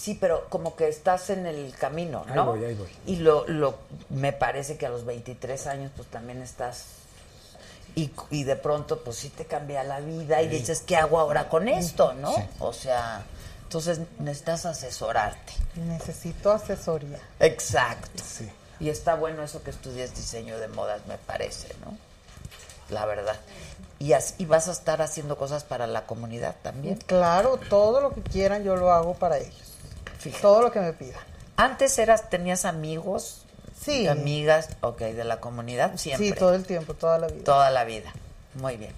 Sí, 0.00 0.16
pero 0.18 0.46
como 0.48 0.76
que 0.76 0.88
estás 0.88 1.28
en 1.28 1.44
el 1.46 1.74
camino, 1.76 2.24
Ahí 2.26 2.34
¿no? 2.34 2.46
voy, 2.46 2.64
ahí 2.64 2.74
voy. 2.74 2.88
Y 3.06 3.16
lo, 3.16 3.46
lo, 3.48 3.74
me 4.08 4.32
parece 4.32 4.78
que 4.78 4.86
a 4.86 4.88
los 4.88 5.04
23 5.04 5.66
años, 5.66 5.92
pues 5.94 6.08
también 6.08 6.40
estás. 6.40 6.84
Y, 7.96 8.10
y 8.30 8.44
de 8.44 8.56
pronto, 8.56 9.00
pues 9.04 9.16
sí 9.16 9.28
te 9.28 9.44
cambia 9.44 9.84
la 9.84 10.00
vida 10.00 10.40
y 10.40 10.48
dices, 10.48 10.80
¿qué 10.86 10.96
hago 10.96 11.18
ahora 11.18 11.48
con 11.50 11.68
esto, 11.68 12.14
no? 12.14 12.32
O 12.60 12.72
sea, 12.72 13.24
entonces 13.64 14.00
necesitas 14.18 14.64
asesorarte. 14.64 15.52
Necesito 15.74 16.50
asesoría. 16.50 17.18
Exacto. 17.40 18.22
Sí. 18.24 18.48
Y 18.78 18.88
está 18.88 19.16
bueno 19.16 19.42
eso 19.42 19.62
que 19.62 19.70
estudies 19.70 20.14
diseño 20.14 20.58
de 20.58 20.68
modas, 20.68 21.02
me 21.08 21.18
parece, 21.18 21.68
¿no? 21.84 21.94
La 22.88 23.04
verdad. 23.04 23.36
Y, 23.98 24.14
as- 24.14 24.34
y 24.38 24.46
vas 24.46 24.68
a 24.68 24.72
estar 24.72 25.02
haciendo 25.02 25.36
cosas 25.36 25.64
para 25.64 25.86
la 25.86 26.06
comunidad 26.06 26.56
también. 26.62 26.96
Claro, 27.06 27.58
todo 27.68 28.00
lo 28.00 28.14
que 28.14 28.22
quieran 28.22 28.64
yo 28.64 28.76
lo 28.76 28.92
hago 28.92 29.12
para 29.14 29.36
ellos. 29.36 29.69
Fíjate. 30.20 30.40
Todo 30.42 30.62
lo 30.62 30.70
que 30.70 30.80
me 30.80 30.92
pidan. 30.92 31.20
Antes 31.56 31.98
eras, 31.98 32.30
tenías 32.30 32.64
amigos, 32.64 33.44
Sí. 33.80 34.06
amigas, 34.06 34.68
ok, 34.82 34.98
de 35.00 35.24
la 35.24 35.40
comunidad, 35.40 35.96
siempre. 35.96 36.28
Sí, 36.28 36.32
todo 36.34 36.54
el 36.54 36.64
tiempo, 36.64 36.94
toda 36.94 37.18
la 37.18 37.26
vida. 37.28 37.44
Toda 37.44 37.70
la 37.70 37.84
vida. 37.84 38.12
Muy 38.54 38.76
bien. 38.76 38.92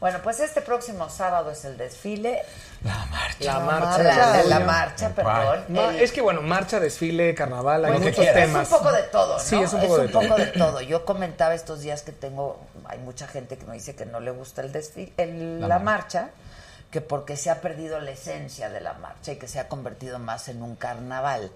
Bueno, 0.00 0.20
pues 0.22 0.40
este 0.40 0.62
próximo 0.62 1.10
sábado 1.10 1.50
es 1.50 1.64
el 1.66 1.76
desfile. 1.76 2.40
La 2.82 3.04
marcha. 3.10 3.36
La, 3.44 3.58
marcha. 3.60 4.02
La, 4.02 4.42
la 4.44 4.60
marcha, 4.60 5.06
El 5.08 5.12
perdón. 5.12 5.64
Ma- 5.68 5.88
El- 5.90 6.00
es 6.00 6.10
que 6.12 6.22
bueno, 6.22 6.40
marcha, 6.40 6.80
desfile, 6.80 7.34
carnaval, 7.34 7.84
hay 7.84 7.98
muchos 7.98 8.24
es 8.24 8.32
temas. 8.32 8.70
un 8.70 8.78
poco 8.78 8.92
de 8.92 9.02
todo, 9.04 9.34
¿no? 9.36 9.38
Sí, 9.44 9.60
es 9.60 9.72
un 9.74 9.80
poco 9.82 9.98
de 9.98 10.08
todo. 10.08 10.22
poco 10.22 10.36
de 10.36 10.46
todo. 10.46 10.80
Yo 10.80 11.04
comentaba 11.04 11.54
estos 11.54 11.80
días 11.80 12.00
que 12.00 12.12
tengo, 12.12 12.58
hay 12.86 12.98
mucha 13.00 13.26
gente 13.26 13.58
que 13.58 13.66
me 13.66 13.74
dice 13.74 13.94
que 13.94 14.06
no 14.06 14.20
le 14.20 14.30
gusta 14.30 14.62
el 14.62 14.72
desfile, 14.72 15.12
el- 15.18 15.60
La 15.60 15.68
la, 15.68 15.78
marcha. 15.80 16.20
marcha, 16.22 16.30
que 16.90 17.00
porque 17.00 17.36
se 17.36 17.50
ha 17.50 17.60
perdido 17.60 18.00
la 18.00 18.10
esencia 18.10 18.68
de 18.68 18.80
la 18.80 18.94
marcha 18.94 19.32
y 19.32 19.36
que 19.36 19.48
se 19.48 19.60
ha 19.60 19.68
convertido 19.68 20.18
más 20.18 20.48
en 20.48 20.62
un 20.62 20.76
carnaval. 20.76 21.50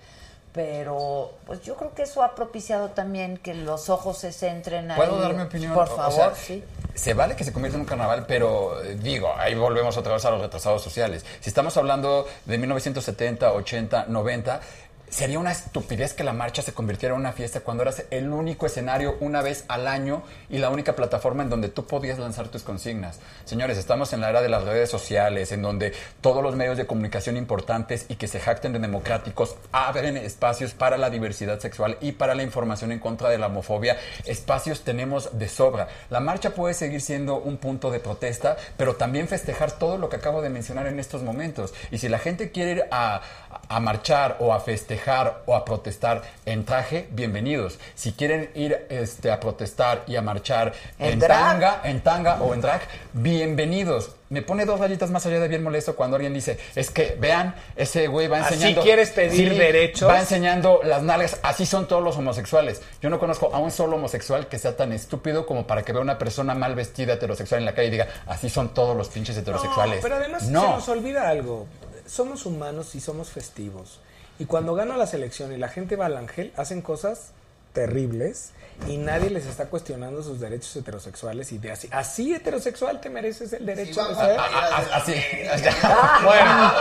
Pero 0.52 1.32
pues 1.46 1.62
yo 1.62 1.74
creo 1.74 1.92
que 1.94 2.02
eso 2.02 2.22
ha 2.22 2.36
propiciado 2.36 2.90
también 2.90 3.38
que 3.38 3.54
los 3.54 3.88
ojos 3.88 4.18
se 4.18 4.30
centren 4.30 4.88
ahí. 4.88 4.96
¿Puedo 4.96 5.20
dar 5.20 5.34
mi 5.34 5.42
opinión? 5.42 5.74
Por 5.74 5.88
O 5.88 5.96
favor, 5.96 6.12
sea, 6.12 6.34
sí. 6.36 6.62
Se 6.94 7.12
vale 7.12 7.34
que 7.34 7.42
se 7.42 7.52
convierta 7.52 7.74
en 7.74 7.80
un 7.80 7.86
carnaval, 7.88 8.24
pero 8.28 8.80
eh, 8.80 8.94
digo, 8.94 9.34
ahí 9.36 9.56
volvemos 9.56 9.96
otra 9.96 10.12
vez 10.12 10.24
a 10.26 10.30
los 10.30 10.40
retrasados 10.40 10.80
sociales. 10.80 11.26
Si 11.40 11.48
estamos 11.50 11.76
hablando 11.76 12.28
de 12.44 12.56
1970, 12.56 13.52
80, 13.52 14.04
90, 14.06 14.60
Sería 15.08 15.38
una 15.38 15.52
estupidez 15.52 16.12
que 16.12 16.24
la 16.24 16.32
marcha 16.32 16.62
se 16.62 16.72
convirtiera 16.72 17.14
en 17.14 17.20
una 17.20 17.32
fiesta 17.32 17.60
cuando 17.60 17.82
eras 17.82 18.04
el 18.10 18.32
único 18.32 18.66
escenario 18.66 19.16
una 19.20 19.42
vez 19.42 19.64
al 19.68 19.86
año 19.86 20.24
y 20.48 20.58
la 20.58 20.70
única 20.70 20.96
plataforma 20.96 21.44
en 21.44 21.50
donde 21.50 21.68
tú 21.68 21.86
podías 21.86 22.18
lanzar 22.18 22.48
tus 22.48 22.62
consignas. 22.62 23.20
Señores, 23.44 23.78
estamos 23.78 24.12
en 24.12 24.20
la 24.20 24.30
era 24.30 24.42
de 24.42 24.48
las 24.48 24.64
redes 24.64 24.90
sociales, 24.90 25.52
en 25.52 25.62
donde 25.62 25.92
todos 26.20 26.42
los 26.42 26.56
medios 26.56 26.76
de 26.76 26.86
comunicación 26.86 27.36
importantes 27.36 28.06
y 28.08 28.16
que 28.16 28.26
se 28.26 28.40
jacten 28.40 28.72
de 28.72 28.80
democráticos 28.80 29.56
abren 29.70 30.16
espacios 30.16 30.72
para 30.72 30.98
la 30.98 31.10
diversidad 31.10 31.60
sexual 31.60 31.96
y 32.00 32.12
para 32.12 32.34
la 32.34 32.42
información 32.42 32.90
en 32.90 32.98
contra 32.98 33.28
de 33.28 33.38
la 33.38 33.46
homofobia. 33.46 33.96
Espacios 34.24 34.82
tenemos 34.82 35.38
de 35.38 35.48
sobra. 35.48 35.88
La 36.10 36.20
marcha 36.20 36.50
puede 36.50 36.74
seguir 36.74 37.00
siendo 37.00 37.36
un 37.36 37.58
punto 37.58 37.90
de 37.90 38.00
protesta, 38.00 38.56
pero 38.76 38.96
también 38.96 39.28
festejar 39.28 39.72
todo 39.72 39.96
lo 39.96 40.08
que 40.08 40.16
acabo 40.16 40.42
de 40.42 40.50
mencionar 40.50 40.86
en 40.86 40.98
estos 40.98 41.22
momentos. 41.22 41.72
Y 41.90 41.98
si 41.98 42.08
la 42.08 42.18
gente 42.18 42.50
quiere 42.50 42.72
ir 42.72 42.84
a, 42.90 43.22
a 43.68 43.80
marchar 43.80 44.36
o 44.40 44.52
a 44.52 44.60
festejar 44.60 45.42
o 45.46 45.54
a 45.54 45.64
protestar 45.64 46.22
en 46.46 46.64
traje, 46.64 47.08
bienvenidos. 47.10 47.78
Si 47.94 48.12
quieren 48.12 48.50
ir 48.54 48.86
este, 48.88 49.30
a 49.30 49.40
protestar 49.40 50.04
y 50.06 50.16
a 50.16 50.22
marchar 50.22 50.72
¿En 50.98 51.18
tanga, 51.18 51.80
en 51.84 52.00
tanga 52.00 52.42
o 52.42 52.54
en 52.54 52.60
drag, 52.60 52.82
bienvenidos. 53.12 54.12
Me 54.30 54.42
pone 54.42 54.64
dos 54.64 54.80
rayitas 54.80 55.10
más 55.10 55.24
allá 55.26 55.38
de 55.38 55.48
bien 55.48 55.62
molesto 55.62 55.94
cuando 55.94 56.16
alguien 56.16 56.34
dice, 56.34 56.58
es 56.74 56.90
que 56.90 57.16
vean, 57.20 57.54
ese 57.76 58.08
güey 58.08 58.26
va 58.26 58.40
Así 58.40 58.54
enseñando... 58.54 58.82
quieres 58.82 59.10
pedir 59.10 59.56
derechos. 59.56 60.08
Va 60.08 60.18
enseñando 60.18 60.80
las 60.82 61.02
nalgas, 61.02 61.38
así 61.42 61.66
son 61.66 61.86
todos 61.86 62.02
los 62.02 62.16
homosexuales. 62.16 62.82
Yo 63.00 63.10
no 63.10 63.20
conozco 63.20 63.54
a 63.54 63.58
un 63.58 63.70
solo 63.70 63.96
homosexual 63.96 64.48
que 64.48 64.58
sea 64.58 64.76
tan 64.76 64.92
estúpido 64.92 65.46
como 65.46 65.66
para 65.66 65.82
que 65.82 65.92
vea 65.92 66.02
una 66.02 66.18
persona 66.18 66.54
mal 66.54 66.74
vestida 66.74 67.12
heterosexual 67.12 67.60
en 67.60 67.66
la 67.66 67.74
calle 67.74 67.88
y 67.88 67.90
diga, 67.92 68.08
así 68.26 68.48
son 68.48 68.74
todos 68.74 68.96
los 68.96 69.08
pinches 69.08 69.36
heterosexuales. 69.36 69.96
No, 69.96 70.02
pero 70.02 70.16
además 70.16 70.42
no. 70.48 70.62
se 70.62 70.68
nos 70.68 70.88
olvida 70.88 71.28
algo. 71.28 71.66
Somos 72.06 72.46
humanos 72.46 72.94
y 72.94 73.00
somos 73.00 73.30
festivos. 73.30 74.00
Y 74.38 74.46
cuando 74.46 74.74
gana 74.74 74.96
la 74.96 75.06
selección 75.06 75.52
y 75.52 75.56
la 75.58 75.68
gente 75.68 75.96
va 75.96 76.06
al 76.06 76.16
ángel, 76.16 76.52
hacen 76.56 76.82
cosas 76.82 77.30
terribles 77.72 78.50
y 78.88 78.96
nadie 78.98 79.30
les 79.30 79.46
está 79.46 79.66
cuestionando 79.66 80.22
sus 80.22 80.38
derechos 80.40 80.74
heterosexuales 80.76 81.50
y 81.52 81.58
de 81.58 81.70
así, 81.72 81.88
así 81.92 82.34
heterosexual 82.34 83.00
te 83.00 83.10
mereces 83.10 83.52
el 83.52 83.66
derecho 83.66 84.02
Sí, 84.02 84.08
de 84.10 84.14
ser. 84.14 84.38
a- 84.38 84.44
a- 84.44 84.76
a- 84.76 84.96
así. 84.96 85.14
Bueno. 86.24 86.72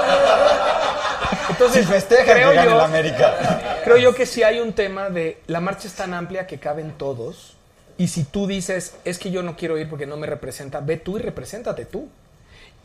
Entonces, 1.50 1.86
Si 1.86 1.92
festejan 1.92 2.26
creo 2.36 2.50
que 2.50 2.56
gane 2.56 2.72
yo, 2.72 2.78
la 2.78 2.86
América. 2.86 3.82
creo 3.84 3.98
yo 3.98 4.14
que 4.16 4.26
sí 4.26 4.44
hay 4.44 4.60
un 4.60 4.74
tema 4.74 5.10
de 5.10 5.40
la 5.48 5.60
marcha 5.60 5.88
es 5.88 5.94
tan 5.94 6.14
amplia 6.14 6.48
que 6.48 6.60
caben 6.60 6.94
todos 6.98 7.56
y 7.98 8.08
si 8.08 8.24
tú 8.24 8.48
dices, 8.48 8.96
es 9.06 9.20
que 9.20 9.30
yo 9.32 9.44
no 9.44 9.56
quiero 9.56 9.78
ir 9.78 9.90
porque 9.90 10.06
no 10.08 10.18
me 10.18 10.26
representa, 10.28 10.80
ve 10.80 10.98
tú 10.98 11.18
y 11.18 11.22
represéntate 11.22 11.86
tú. 11.86 12.08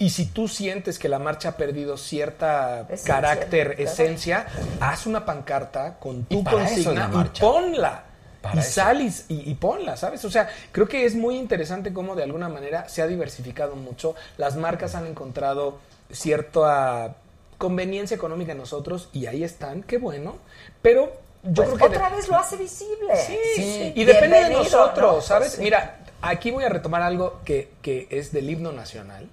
Y 0.00 0.10
si 0.10 0.26
tú 0.26 0.46
sientes 0.46 0.98
que 0.98 1.08
la 1.08 1.18
marcha 1.18 1.50
ha 1.50 1.56
perdido 1.56 1.96
cierta 1.96 2.82
Esencia, 2.82 3.14
carácter, 3.14 3.74
claro. 3.74 3.90
esencia, 3.90 4.46
haz 4.80 5.06
una 5.06 5.24
pancarta 5.24 5.98
con 5.98 6.24
tu 6.24 6.44
consigna 6.44 7.10
y 7.12 7.40
ponla. 7.40 8.04
Para 8.40 8.54
y 8.54 8.58
eso. 8.60 8.70
sal 8.70 9.12
y, 9.28 9.54
ponla, 9.54 9.96
¿sabes? 9.96 10.24
O 10.24 10.30
sea, 10.30 10.48
creo 10.70 10.86
que 10.86 11.04
es 11.04 11.16
muy 11.16 11.36
interesante 11.36 11.92
cómo 11.92 12.14
de 12.14 12.22
alguna 12.22 12.48
manera 12.48 12.88
se 12.88 13.02
ha 13.02 13.08
diversificado 13.08 13.74
mucho. 13.74 14.14
Las 14.36 14.54
marcas 14.54 14.94
han 14.94 15.06
encontrado 15.08 15.78
cierta 16.12 17.16
conveniencia 17.58 18.14
económica 18.14 18.52
en 18.52 18.58
nosotros 18.58 19.08
y 19.12 19.26
ahí 19.26 19.42
están, 19.42 19.82
qué 19.82 19.98
bueno. 19.98 20.36
Pero 20.80 21.12
yo 21.42 21.52
Pues 21.64 21.68
creo 21.70 21.78
que... 21.78 21.96
otra 21.96 22.10
vez 22.10 22.28
lo 22.28 22.36
hace 22.36 22.56
visible. 22.56 23.16
Sí, 23.16 23.92
y 23.96 24.04
depende 24.04 24.44
de 24.44 24.50
nosotros, 24.50 25.16
¿no? 25.16 25.20
¿sabes? 25.20 25.54
Sí. 25.54 25.62
Mira, 25.62 25.98
aquí 26.22 26.52
voy 26.52 26.62
a 26.62 26.68
retomar 26.68 27.02
algo 27.02 27.40
que, 27.44 27.72
que 27.82 28.06
es 28.10 28.30
del 28.30 28.48
himno 28.48 28.70
nacional 28.70 29.28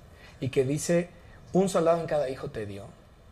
y 0.46 0.50
que 0.50 0.64
dice, 0.64 1.10
un 1.54 1.70
soldado 1.70 2.00
en 2.00 2.06
cada 2.06 2.30
hijo 2.30 2.52
te 2.52 2.68
dio. 2.68 2.84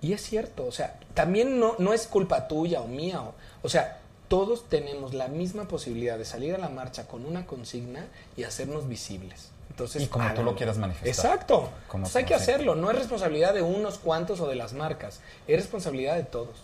Y 0.01 0.13
es 0.13 0.21
cierto, 0.23 0.65
o 0.65 0.71
sea, 0.71 0.97
también 1.13 1.59
no, 1.59 1.75
no 1.77 1.93
es 1.93 2.07
culpa 2.07 2.47
tuya 2.47 2.81
o 2.81 2.87
mía, 2.87 3.21
o, 3.21 3.35
o 3.61 3.69
sea, 3.69 3.99
todos 4.29 4.67
tenemos 4.67 5.13
la 5.13 5.27
misma 5.27 5.67
posibilidad 5.67 6.17
de 6.17 6.25
salir 6.25 6.55
a 6.55 6.57
la 6.57 6.69
marcha 6.69 7.05
con 7.07 7.27
una 7.27 7.45
consigna 7.45 8.07
y 8.35 8.45
hacernos 8.45 8.87
visibles. 8.87 9.51
Entonces, 9.69 10.01
Y 10.01 10.07
como 10.07 10.25
tú 10.25 10.31
háganlo. 10.31 10.51
lo 10.53 10.57
quieras 10.57 10.77
manifestar. 10.79 11.09
Exacto. 11.33 11.69
Como 11.87 12.05
Entonces 12.07 12.15
hay 12.15 12.23
tú, 12.23 12.29
que 12.29 12.33
hacerlo. 12.33 12.73
No 12.73 12.89
es 12.89 12.97
responsabilidad 12.97 13.53
de 13.53 13.61
unos 13.61 13.99
cuantos 13.99 14.39
o 14.39 14.47
de 14.47 14.55
las 14.55 14.73
marcas. 14.73 15.19
Es 15.47 15.57
responsabilidad 15.57 16.15
de 16.15 16.23
todos. 16.23 16.63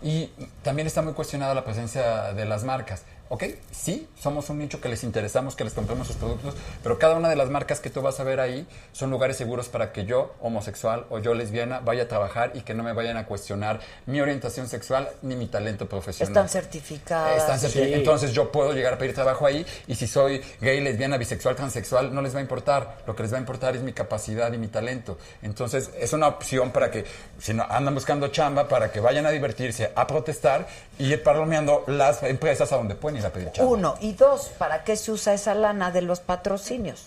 Y 0.00 0.30
también 0.62 0.86
está 0.86 1.02
muy 1.02 1.12
cuestionada 1.12 1.54
la 1.54 1.64
presencia 1.64 2.32
de 2.32 2.44
las 2.46 2.64
marcas. 2.64 3.04
Ok, 3.34 3.44
sí, 3.70 4.06
somos 4.20 4.50
un 4.50 4.58
nicho 4.58 4.78
que 4.78 4.90
les 4.90 5.02
interesamos, 5.04 5.56
que 5.56 5.64
les 5.64 5.72
compremos 5.72 6.06
sus 6.06 6.16
productos, 6.16 6.54
pero 6.82 6.98
cada 6.98 7.16
una 7.16 7.30
de 7.30 7.36
las 7.36 7.48
marcas 7.48 7.80
que 7.80 7.88
tú 7.88 8.02
vas 8.02 8.20
a 8.20 8.24
ver 8.24 8.40
ahí 8.40 8.66
son 8.92 9.10
lugares 9.10 9.38
seguros 9.38 9.70
para 9.70 9.90
que 9.90 10.04
yo, 10.04 10.34
homosexual 10.42 11.06
o 11.08 11.18
yo, 11.18 11.32
lesbiana, 11.32 11.80
vaya 11.80 12.02
a 12.02 12.08
trabajar 12.08 12.52
y 12.54 12.60
que 12.60 12.74
no 12.74 12.82
me 12.82 12.92
vayan 12.92 13.16
a 13.16 13.24
cuestionar 13.24 13.80
mi 14.04 14.20
orientación 14.20 14.68
sexual 14.68 15.08
ni 15.22 15.34
mi 15.34 15.46
talento 15.46 15.88
profesional. 15.88 16.30
Están 16.30 16.50
certificadas. 16.50 17.38
Están 17.38 17.58
certificadas. 17.58 17.88
Sí. 17.88 17.94
Entonces 17.94 18.32
yo 18.32 18.52
puedo 18.52 18.74
llegar 18.74 18.92
a 18.92 18.98
pedir 18.98 19.14
trabajo 19.14 19.46
ahí 19.46 19.64
y 19.86 19.94
si 19.94 20.06
soy 20.06 20.42
gay, 20.60 20.82
lesbiana, 20.82 21.16
bisexual, 21.16 21.56
transexual, 21.56 22.14
no 22.14 22.20
les 22.20 22.34
va 22.34 22.40
a 22.40 22.42
importar. 22.42 22.98
Lo 23.06 23.16
que 23.16 23.22
les 23.22 23.32
va 23.32 23.38
a 23.38 23.40
importar 23.40 23.74
es 23.74 23.80
mi 23.80 23.94
capacidad 23.94 24.52
y 24.52 24.58
mi 24.58 24.68
talento. 24.68 25.16
Entonces 25.40 25.90
es 25.98 26.12
una 26.12 26.26
opción 26.26 26.70
para 26.70 26.90
que, 26.90 27.06
si 27.38 27.54
no 27.54 27.64
andan 27.66 27.94
buscando 27.94 28.28
chamba, 28.28 28.68
para 28.68 28.92
que 28.92 29.00
vayan 29.00 29.24
a 29.24 29.30
divertirse, 29.30 29.90
a 29.94 30.06
protestar 30.06 30.66
y 31.02 31.12
ir 31.12 31.22
palomeando 31.22 31.82
las 31.88 32.22
empresas 32.22 32.70
a 32.72 32.76
donde 32.76 32.94
pueden 32.94 33.18
ir 33.18 33.26
a 33.26 33.30
pedir 33.30 33.50
chamba. 33.52 33.70
Uno. 33.72 33.94
Y 34.00 34.12
dos, 34.12 34.50
¿para 34.58 34.84
qué 34.84 34.94
se 34.96 35.10
usa 35.10 35.34
esa 35.34 35.54
lana 35.54 35.90
de 35.90 36.02
los 36.02 36.20
patrocinios? 36.20 37.06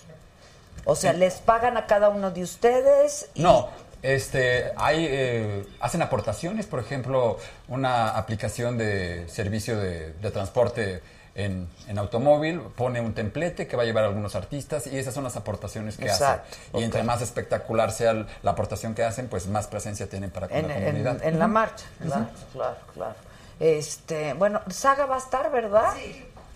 O 0.84 0.94
sea, 0.94 1.12
¿les 1.14 1.34
pagan 1.36 1.76
a 1.76 1.86
cada 1.86 2.10
uno 2.10 2.30
de 2.30 2.42
ustedes? 2.42 3.28
y- 3.34 3.42
No, 3.42 3.68
este, 4.02 4.70
hay, 4.76 5.06
eh, 5.08 5.66
hacen 5.80 6.02
aportaciones, 6.02 6.66
por 6.66 6.78
ejemplo, 6.80 7.38
una 7.68 8.10
aplicación 8.10 8.76
de 8.76 9.26
servicio 9.28 9.78
de, 9.78 10.12
de 10.12 10.30
transporte 10.30 11.02
en, 11.34 11.68
en 11.88 11.98
automóvil, 11.98 12.60
pone 12.76 13.00
un 13.00 13.14
templete 13.14 13.66
que 13.66 13.76
va 13.76 13.82
a 13.82 13.86
llevar 13.86 14.04
a 14.04 14.06
algunos 14.08 14.34
artistas 14.36 14.86
y 14.86 14.98
esas 14.98 15.12
son 15.14 15.24
las 15.24 15.36
aportaciones 15.36 15.96
que 15.96 16.04
Exacto, 16.04 16.48
hacen. 16.68 16.80
Y 16.80 16.84
entre 16.84 17.02
más 17.02 17.20
espectacular 17.22 17.92
sea 17.92 18.26
la 18.42 18.50
aportación 18.52 18.94
que 18.94 19.04
hacen, 19.04 19.28
pues 19.28 19.46
más 19.46 19.66
presencia 19.66 20.06
tienen 20.08 20.30
para 20.30 20.48
con 20.48 20.56
En, 20.58 20.68
la 20.68 20.74
comunidad. 20.74 21.22
en 21.24 21.38
la 21.38 21.46
marcha. 21.46 21.84
Claro, 22.02 22.26
claro, 22.52 22.76
claro. 22.94 23.14
Este, 23.58 24.34
bueno, 24.34 24.60
Saga 24.68 25.06
va 25.06 25.16
a 25.16 25.18
estar, 25.18 25.50
¿verdad? 25.50 25.94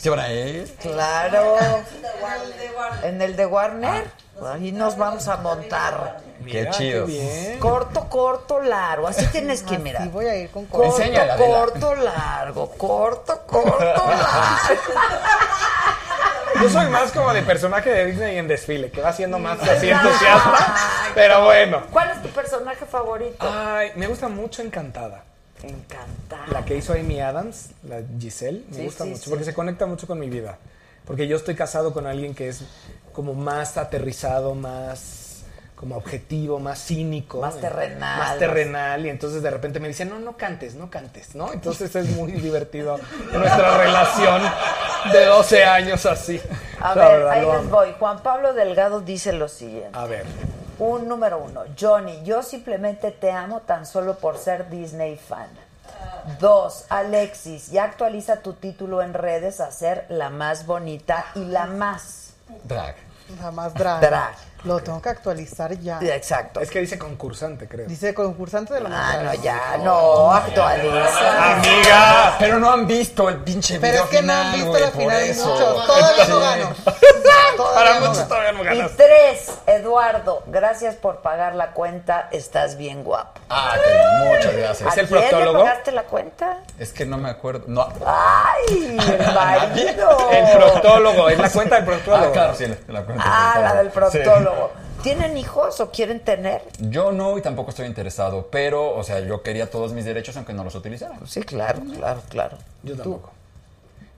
¿Sí 0.00 0.08
van 0.08 0.20
a 0.20 0.32
ir? 0.32 0.74
Claro. 0.80 1.56
En 3.02 3.20
el 3.20 3.36
de 3.36 3.44
Warner. 3.44 4.10
Ahí 4.46 4.72
nos 4.72 4.96
vamos 4.96 5.28
a 5.28 5.36
montar. 5.36 6.20
Qué 6.50 6.70
chido. 6.70 7.06
Corto, 7.58 8.08
corto, 8.08 8.60
largo. 8.60 9.08
Así 9.08 9.26
tienes 9.26 9.62
que 9.62 9.78
mirar. 9.78 10.08
voy 10.08 10.26
a 10.26 10.36
ir 10.36 10.50
con 10.50 10.64
Corto, 10.64 11.02
corto, 11.36 11.94
largo. 11.96 12.70
Corto, 12.78 13.42
corto, 13.46 13.78
largo. 13.78 14.10
Yo 16.62 16.68
soy 16.68 16.88
más 16.88 17.12
como 17.12 17.32
de 17.32 17.42
personaje 17.42 17.90
de 17.90 18.06
Disney 18.06 18.38
en 18.38 18.48
desfile, 18.48 18.90
que 18.90 19.00
va 19.00 19.12
siendo 19.12 19.38
más 19.38 19.62
así 19.62 19.90
entusiasta. 19.90 20.76
Pero 21.14 21.44
bueno. 21.44 21.82
¿Cuál 21.90 22.10
es 22.10 22.22
tu 22.22 22.28
personaje 22.30 22.86
favorito? 22.86 23.36
Ay, 23.40 23.92
me 23.96 24.06
gusta 24.06 24.28
mucho 24.28 24.62
Encantada. 24.62 25.24
Encantada. 25.62 26.46
La 26.52 26.64
que 26.64 26.76
hizo 26.76 26.92
Amy 26.92 27.20
Adams, 27.20 27.70
la 27.88 28.00
Giselle, 28.18 28.64
me 28.70 28.76
Sí, 28.76 28.84
gusta 28.84 29.04
sí, 29.04 29.10
mucho 29.10 29.22
sí. 29.22 29.30
porque 29.30 29.44
se 29.44 29.54
conecta 29.54 29.86
mucho 29.86 30.06
con 30.06 30.18
mi 30.18 30.28
vida. 30.28 30.58
Porque 31.06 31.26
yo 31.28 31.36
estoy 31.36 31.54
casado 31.54 31.92
con 31.92 32.06
alguien 32.06 32.34
que 32.34 32.48
es 32.48 32.62
como 33.12 33.34
más 33.34 33.76
aterrizado, 33.76 34.54
más 34.54 35.26
como 35.74 35.96
objetivo, 35.96 36.60
más 36.60 36.78
cínico. 36.84 37.40
Más 37.40 37.58
terrenal, 37.58 38.18
Más 38.18 38.38
terrenal. 38.38 39.06
Y 39.06 39.08
entonces 39.08 39.42
de 39.42 39.50
repente 39.50 39.80
me 39.80 39.88
dice, 39.88 40.04
no, 40.04 40.18
no 40.18 40.36
cantes, 40.36 40.74
no 40.74 40.90
cantes, 40.90 41.34
¿no? 41.34 41.52
Entonces 41.54 41.94
es 41.96 42.10
muy 42.10 42.32
divertido 42.32 42.98
nuestra 43.32 43.78
relación 43.78 44.42
de 45.10 45.24
12 45.24 45.64
años 45.64 46.04
así. 46.04 46.38
A 46.80 46.94
La 46.94 47.08
ver, 47.08 47.18
verdad, 47.20 47.30
ahí 47.32 47.46
les 47.62 47.70
voy. 47.70 47.94
Juan 47.98 48.22
Pablo 48.22 48.52
Delgado 48.52 49.00
dice 49.00 49.32
lo 49.32 49.48
siguiente. 49.48 49.88
A 49.94 50.04
ver. 50.04 50.26
Un 50.80 51.06
número 51.08 51.38
uno. 51.38 51.64
Johnny, 51.78 52.22
yo 52.24 52.42
simplemente 52.42 53.10
te 53.10 53.30
amo 53.30 53.60
tan 53.60 53.84
solo 53.84 54.16
por 54.16 54.38
ser 54.38 54.70
Disney 54.70 55.16
fan. 55.16 55.48
Dos, 56.40 56.86
Alexis, 56.88 57.70
ya 57.70 57.84
actualiza 57.84 58.40
tu 58.40 58.54
título 58.54 59.02
en 59.02 59.12
redes 59.12 59.60
a 59.60 59.70
ser 59.70 60.06
la 60.08 60.30
más 60.30 60.64
bonita 60.64 61.26
y 61.34 61.44
la 61.44 61.66
más 61.66 62.32
Drag. 62.64 62.96
La 63.40 63.50
más 63.50 63.74
drag. 63.74 64.00
drag. 64.00 64.34
Lo 64.64 64.78
tengo 64.80 65.00
que 65.00 65.08
actualizar 65.08 65.72
ya. 65.78 65.98
Exacto. 66.02 66.60
Es 66.60 66.70
que 66.70 66.80
dice 66.80 66.98
concursante, 66.98 67.66
creo. 67.66 67.86
Dice 67.86 68.12
concursante 68.12 68.74
de 68.74 68.80
la 68.80 68.90
Ah, 68.92 69.22
no, 69.22 69.34
ya, 69.42 69.76
no, 69.78 70.32
actualiza. 70.32 71.54
Amiga, 71.54 72.36
pero 72.38 72.58
no 72.58 72.70
han 72.70 72.86
visto 72.86 73.28
el 73.28 73.38
pinche 73.38 73.78
Pero 73.80 73.92
video 73.92 74.04
es 74.04 74.10
que 74.10 74.22
no 74.22 74.32
han 74.34 74.52
visto 74.52 74.78
la 74.78 74.90
final 74.90 75.22
eso. 75.22 75.46
muchos. 75.50 75.86
Todavía 75.86 76.24
no 76.28 76.40
gano. 76.40 76.74
Todavía 77.56 77.74
Para 77.74 78.00
no 78.00 78.06
muchos 78.06 78.28
todavía 78.28 78.52
no 78.52 78.62
Y 78.62 78.64
ganas. 78.64 78.90
tres, 78.96 79.50
Eduardo, 79.66 80.42
gracias 80.46 80.94
por 80.96 81.18
pagar 81.22 81.54
la 81.54 81.72
cuenta, 81.72 82.28
estás 82.30 82.76
bien 82.76 83.02
guapo. 83.04 83.40
Ah, 83.48 83.74
que 83.82 84.26
muchas 84.28 84.56
gracias. 84.56 84.92
¿Es 84.92 84.98
el 84.98 85.04
¿A 85.06 85.08
quién 85.08 85.20
le 85.22 85.28
proctólogo? 85.28 85.64
pagaste 85.64 85.92
la 85.92 86.02
cuenta? 86.04 86.58
Es 86.78 86.92
que 86.92 87.06
no 87.06 87.16
me 87.18 87.28
acuerdo. 87.30 87.64
No. 87.66 87.88
¡Ay, 88.06 88.98
el 88.98 89.34
marido! 89.34 90.30
El 90.30 90.56
proctólogo, 90.58 91.28
es 91.28 91.38
la 91.38 91.50
cuenta 91.50 91.76
del 91.76 91.84
proctólogo. 91.84 92.26
Ah, 92.26 92.32
claro, 92.32 92.54
sí, 92.54 92.66
la, 92.66 92.76
la 93.00 93.02
cuenta. 93.04 93.24
Ah, 93.26 93.58
la 93.60 93.74
del 93.74 93.88
proctólogo. 93.90 94.49
¿Tienen 95.02 95.36
hijos 95.38 95.80
o 95.80 95.90
quieren 95.90 96.20
tener? 96.20 96.62
Yo 96.78 97.10
no 97.12 97.38
y 97.38 97.42
tampoco 97.42 97.70
estoy 97.70 97.86
interesado, 97.86 98.48
pero, 98.50 98.94
o 98.94 99.02
sea, 99.02 99.20
yo 99.20 99.42
quería 99.42 99.70
todos 99.70 99.92
mis 99.92 100.04
derechos 100.04 100.36
aunque 100.36 100.52
no 100.52 100.62
los 100.64 100.74
utilizara. 100.74 101.18
Sí, 101.26 101.42
claro, 101.42 101.80
claro, 101.96 102.22
claro. 102.28 102.58
Yo 102.82 102.96
tampoco. 102.96 103.30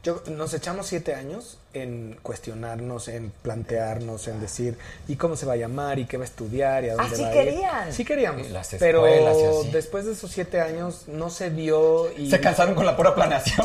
Yo, 0.03 0.21
nos 0.27 0.53
echamos 0.53 0.89
siete 0.89 1.15
años 1.15 1.59
en 1.75 2.19
cuestionarnos, 2.25 3.07
en 3.07 3.31
plantearnos, 3.43 4.27
en 4.27 4.41
decir, 4.41 4.77
¿y 5.07 5.15
cómo 5.15 5.37
se 5.37 5.47
va 5.47 5.53
a 5.53 5.57
llamar? 5.57 6.01
¿Y 6.01 6.07
qué 6.07 6.17
va 6.17 6.25
a 6.25 6.27
estudiar? 6.27 6.83
¿Y 6.85 6.89
a 6.89 6.97
dónde 6.97 7.13
Ah, 7.13 7.17
sí 7.17 7.23
va 7.23 7.29
a 7.29 7.35
ir? 7.37 7.45
querían. 7.45 7.93
Sí 7.93 8.05
queríamos. 8.05 8.51
Las 8.51 8.75
pero 8.81 9.07
escuelas 9.07 9.37
y 9.39 9.45
así. 9.61 9.71
después 9.71 10.05
de 10.05 10.13
esos 10.15 10.33
siete 10.33 10.61
años 10.61 11.05
no 11.07 11.31
se 11.31 11.51
dio 11.51 12.11
y... 12.19 12.29
Se 12.29 12.41
cansaron 12.41 12.75
con 12.75 12.85
la 12.85 12.97
pura 12.97 13.15
planeación. 13.15 13.65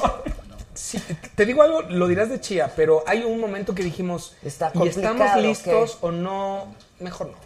Sí, 0.77 1.01
te 1.33 1.45
digo 1.45 1.63
algo, 1.63 1.81
lo 1.81 2.07
dirás 2.07 2.29
de 2.29 2.39
chía, 2.39 2.71
pero 2.75 3.03
hay 3.07 3.23
un 3.23 3.39
momento 3.39 3.73
que 3.73 3.81
dijimos, 3.81 4.35
Está 4.43 4.71
¿y 4.75 4.87
estamos 4.87 5.35
listos 5.37 5.97
¿qué? 5.99 6.05
o 6.05 6.11
no? 6.11 6.75
Mejor 6.99 7.27
no. 7.27 7.37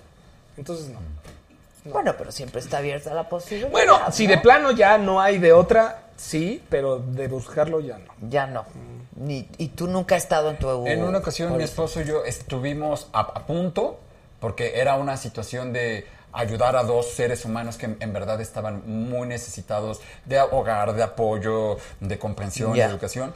Entonces 0.57 0.89
no. 0.89 0.99
Bueno, 1.85 2.13
pero 2.17 2.31
siempre 2.31 2.59
está 2.59 2.79
abierta 2.79 3.13
la 3.13 3.29
posibilidad. 3.29 3.71
Bueno, 3.71 3.99
si 4.11 4.27
de 4.27 4.37
plano 4.37 4.71
ya 4.71 4.97
no 4.97 5.21
hay 5.21 5.39
de 5.39 5.53
otra, 5.53 6.09
sí, 6.17 6.61
pero 6.69 6.99
de 6.99 7.27
buscarlo 7.29 7.79
ya 7.79 7.97
no. 7.99 8.13
Ya 8.29 8.47
no. 8.47 8.65
Ni, 9.15 9.47
y 9.57 9.69
tú 9.69 9.87
nunca 9.87 10.15
has 10.15 10.23
estado 10.23 10.49
en 10.51 10.59
tu... 10.59 10.85
En 10.85 11.01
una 11.01 11.19
ocasión 11.19 11.49
por 11.49 11.57
mi 11.57 11.63
esposo 11.63 12.01
y 12.01 12.05
yo 12.05 12.25
estuvimos 12.25 13.07
a, 13.13 13.21
a 13.21 13.45
punto 13.45 13.99
porque 14.41 14.79
era 14.79 14.95
una 14.97 15.15
situación 15.15 15.71
de 15.71 16.05
ayudar 16.33 16.75
a 16.75 16.83
dos 16.83 17.11
seres 17.11 17.45
humanos 17.45 17.77
que 17.77 17.85
en, 17.99 18.13
verdad 18.13 18.39
estaban 18.41 18.83
muy 18.85 19.27
necesitados 19.27 19.99
de 20.25 20.39
hogar, 20.39 20.93
de 20.93 21.03
apoyo, 21.03 21.77
de 21.99 22.17
comprensión, 22.19 22.73
de 22.73 22.81
educación. 22.81 23.33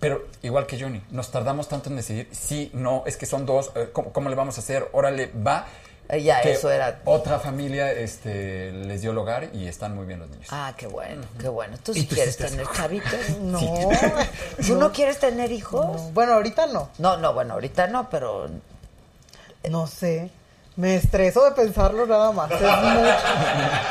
Pero 0.00 0.26
igual 0.42 0.66
que 0.66 0.80
Johnny, 0.80 1.02
nos 1.10 1.30
tardamos 1.30 1.68
tanto 1.68 1.90
en 1.90 1.96
decidir, 1.96 2.28
sí, 2.30 2.70
no, 2.72 3.02
es 3.06 3.16
que 3.16 3.26
son 3.26 3.44
dos, 3.46 3.72
eh, 3.74 3.90
¿cómo, 3.92 4.12
cómo 4.12 4.28
le 4.28 4.36
vamos 4.36 4.56
a 4.56 4.60
hacer? 4.60 4.88
Órale, 4.92 5.32
va. 5.44 5.66
Eh, 6.08 6.22
ya, 6.22 6.40
Que 6.40 6.52
eso 6.52 6.70
era- 6.70 7.00
Otra 7.04 7.38
familia 7.40 7.90
este, 7.92 8.70
les 8.72 9.02
dio 9.02 9.10
el 9.10 9.18
hogar 9.18 9.50
y 9.52 9.66
están 9.66 9.94
muy 9.96 10.06
bien 10.06 10.20
los 10.20 10.30
niños. 10.30 10.46
Ah, 10.50 10.72
qué 10.76 10.86
bueno, 10.86 11.22
qué 11.40 11.48
bueno. 11.48 11.76
¿Tú 11.82 11.90
¿Y 11.92 12.02
sí 12.02 12.06
tú 12.06 12.14
quieres 12.14 12.36
sí 12.36 12.44
tener 12.44 12.66
chavitos? 12.72 13.12
No. 13.42 13.60
¿Tú 14.66 14.76
no 14.76 14.92
quieres 14.92 15.18
tener 15.18 15.50
hijos? 15.52 16.12
Bueno, 16.14 16.34
ahorita 16.34 16.66
no. 16.66 16.88
No, 16.98 17.16
no, 17.16 17.34
bueno, 17.34 17.54
ahorita 17.54 17.88
no, 17.88 18.08
pero... 18.08 18.48
No 19.68 19.86
sé. 19.86 20.30
Me 20.78 20.94
estreso 20.94 21.44
de 21.44 21.50
pensarlo 21.50 22.06
nada 22.06 22.30
más. 22.30 22.52
Es 22.52 22.60
mucho. 22.60 23.16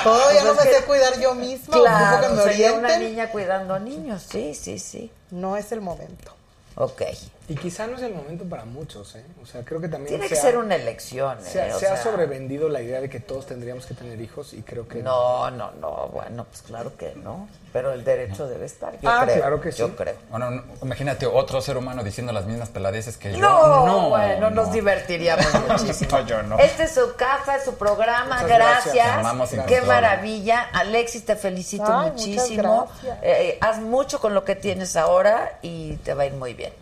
Todavía 0.05 0.41
no 0.43 0.53
Pues 0.53 0.65
me 0.65 0.71
es 0.71 0.77
sé 0.77 0.85
cuidar 0.85 1.19
yo 1.19 1.35
misma. 1.35 1.79
Claro, 1.79 2.29
que 2.29 2.33
me 2.33 2.43
sería 2.43 2.71
una 2.71 2.97
niña 2.97 3.29
cuidando 3.29 3.77
niños, 3.77 4.25
sí, 4.31 4.55
sí, 4.55 4.79
sí. 4.79 5.11
No 5.29 5.57
es 5.57 5.73
el 5.73 5.81
momento. 5.81 6.31
Ok. 6.75 7.01
Y 7.49 7.55
quizá 7.55 7.87
no 7.87 7.95
es 7.95 8.01
el 8.03 8.13
momento 8.13 8.43
para 8.43 8.65
muchos, 8.65 9.15
¿eh? 9.15 9.23
O 9.41 9.45
sea, 9.45 9.63
creo 9.63 9.79
que 9.79 9.87
también 9.87 10.09
Tiene 10.09 10.27
se 10.27 10.33
que 10.33 10.39
ha- 10.39 10.43
ser 10.43 10.57
una 10.57 10.75
elección, 10.75 11.37
Se, 11.41 11.61
ha- 11.61 11.67
¿eh? 11.69 11.73
O 11.73 11.79
se 11.79 11.87
ha 11.87 11.95
sea, 11.95 12.03
sobrevendido 12.11 12.67
la 12.67 12.81
idea 12.81 12.99
de 12.99 13.09
que 13.09 13.21
todos 13.21 13.45
tendríamos 13.45 13.85
que 13.85 13.93
tener 13.93 14.19
hijos 14.19 14.51
y 14.53 14.63
creo 14.63 14.85
que 14.85 15.01
No, 15.01 15.49
no, 15.51 15.71
no, 15.79 16.09
bueno, 16.09 16.43
pues 16.43 16.61
claro 16.63 16.97
que 16.97 17.13
no. 17.15 17.47
Pero 17.71 17.93
el 17.93 18.03
derecho 18.03 18.47
debe 18.47 18.65
estar, 18.65 18.99
yo 18.99 19.09
Ah, 19.09 19.21
creo. 19.23 19.37
claro 19.37 19.61
que 19.61 19.71
sí. 19.71 19.77
Yo 19.79 19.95
creo. 19.95 20.15
Bueno, 20.29 20.51
no, 20.51 20.63
imagínate 20.81 21.25
otro 21.25 21.61
ser 21.61 21.77
humano 21.77 22.03
diciendo 22.03 22.33
las 22.33 22.45
mismas 22.45 22.67
peladeces 22.67 23.15
que 23.15 23.31
yo. 23.31 23.37
No, 23.39 24.09
bueno, 24.09 24.49
nos 24.49 24.71
divertiríamos 24.73 25.45
muchísimo. 25.69 26.17
No, 26.19 26.25
yo 26.27 26.43
no. 26.43 26.59
Este 26.59 26.83
es 26.83 26.91
su 26.91 27.13
casa, 27.15 27.55
es 27.55 27.63
su 27.63 27.75
programa, 27.75 28.41
Muchas 28.41 28.47
gracias. 28.57 28.93
gracias. 28.95 29.17
Amamos 29.19 29.49
Qué 29.67 29.81
maravilla. 29.83 30.63
Alexis, 30.73 31.23
te 31.25 31.37
felicito 31.37 31.85
Ay, 31.87 32.11
muchísimo. 32.11 32.89
Eh, 33.21 33.57
haz 33.61 33.79
mucho 33.79 34.19
con 34.19 34.33
lo 34.33 34.43
que 34.43 34.55
tienes 34.55 34.97
ahora 34.97 35.59
y 35.61 35.95
te 35.97 36.13
va 36.13 36.23
a 36.23 36.25
ir 36.25 36.33
muy 36.33 36.53
bien. 36.53 36.73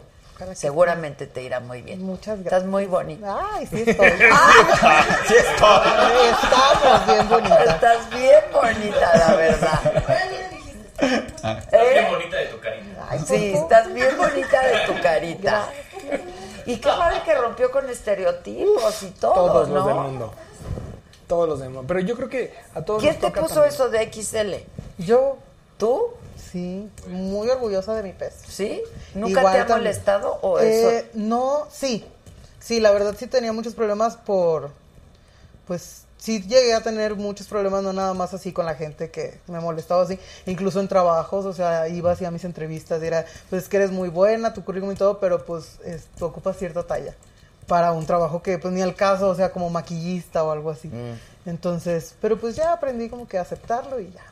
Seguramente 0.54 1.28
te 1.28 1.42
irá 1.44 1.60
muy 1.60 1.82
bien. 1.82 2.02
Muchas 2.04 2.38
Estás 2.40 2.44
gracias. 2.52 2.70
muy 2.70 2.86
bonita. 2.86 3.38
Ay, 3.54 3.68
sí 3.68 3.84
estoy. 3.86 4.10
Sí, 5.28 5.34
estoy. 5.34 5.82
Estamos 6.44 7.06
bien 7.08 7.30
bonitas. 7.30 7.68
Estás 7.68 8.10
bien 8.10 8.44
bonita, 8.54 9.18
la 9.18 9.36
verdad. 9.36 9.80
Estás 10.98 11.74
¿Eh? 11.74 11.90
bien 11.94 12.12
bonita 12.12 12.38
de 12.38 12.46
tu 12.48 12.60
carita. 12.60 13.08
Ay, 13.10 13.20
Sí, 13.20 13.52
¿por 13.54 13.64
estás 13.64 13.94
bien 13.94 14.18
bonita 14.18 14.62
de 14.62 14.78
tu 14.94 15.02
carita. 15.02 15.70
Y 16.66 16.78
qué 16.78 16.88
padre 16.90 17.22
que 17.24 17.36
rompió 17.36 17.72
con 17.72 17.90
estereotipos 17.90 19.04
y 19.04 19.12
todo, 19.12 19.34
todos 19.34 19.70
¿no? 19.70 19.76
los 19.76 19.86
del 19.86 19.96
mundo. 19.96 20.34
Todos 21.28 21.50
los 21.50 21.60
del 21.60 21.70
mundo. 21.70 21.86
Pero 21.88 22.00
yo 22.02 22.16
creo 22.16 22.30
que 22.30 22.54
a 22.74 22.82
todos 22.82 23.02
¿Quién 23.02 23.14
nos 23.20 23.22
te 23.34 23.40
puso 23.40 23.54
también. 23.62 23.74
eso 23.74 23.90
de 23.90 24.12
XL? 24.12 24.54
Yo, 25.04 25.38
¿Tú? 25.78 26.14
Sí, 26.56 26.90
muy 27.10 27.50
orgullosa 27.50 27.94
de 27.96 28.04
mi 28.04 28.14
peso. 28.14 28.38
¿Sí? 28.48 28.82
¿Nunca 29.14 29.40
Igual 29.42 29.54
te 29.68 29.74
ha 29.74 29.76
molestado 29.78 30.40
o 30.42 30.60
Eh, 30.60 31.00
eso? 31.00 31.08
No, 31.14 31.68
sí. 31.70 32.06
Sí, 32.60 32.80
la 32.80 32.92
verdad 32.92 33.14
sí 33.18 33.28
tenía 33.28 33.52
muchos 33.52 33.76
problemas 33.76 34.16
por. 34.16 34.72
Pues 35.68 36.04
sí 36.18 36.42
llegué 36.44 36.74
a 36.74 36.82
tener 36.82 37.16
muchos 37.16 37.48
problemas, 37.48 37.84
no 37.84 37.92
nada 37.92 38.14
más 38.14 38.34
así 38.34 38.54
con 38.54 38.66
la 38.66 38.76
gente 38.76 39.12
que 39.12 39.38
me 39.48 39.60
molestaba 39.60 40.04
así. 40.04 40.18
Incluso 40.46 40.80
en 40.80 40.88
trabajos, 40.88 41.46
o 41.46 41.54
sea, 41.54 41.88
iba 41.90 42.12
así 42.12 42.24
a 42.24 42.32
mis 42.32 42.46
entrevistas 42.46 43.04
y 43.04 43.08
era, 43.08 43.26
pues 43.50 43.64
es 43.64 43.70
que 43.70 43.78
eres 43.78 43.92
muy 43.92 44.10
buena, 44.10 44.54
tu 44.54 44.64
currículum 44.64 44.94
y 44.96 44.98
todo, 44.98 45.20
pero 45.20 45.44
pues 45.46 45.80
es- 45.84 46.06
tú 46.18 46.26
ocupas 46.26 46.58
cierta 46.58 46.84
talla 46.84 47.14
para 47.68 47.92
un 47.92 48.06
trabajo 48.06 48.42
que 48.42 48.58
pues 48.60 48.74
ni 48.74 48.82
al 48.82 48.96
caso, 48.96 49.28
o 49.30 49.36
sea, 49.36 49.52
como 49.52 49.70
maquillista 49.70 50.44
o 50.44 50.52
algo 50.52 50.70
así. 50.72 50.90
Entonces, 51.46 52.16
pero 52.22 52.40
pues 52.40 52.56
ya 52.56 52.72
aprendí 52.74 53.10
como 53.10 53.28
que 53.28 53.38
a 53.38 53.42
aceptarlo 53.42 54.00
y 54.00 54.12
ya, 54.12 54.24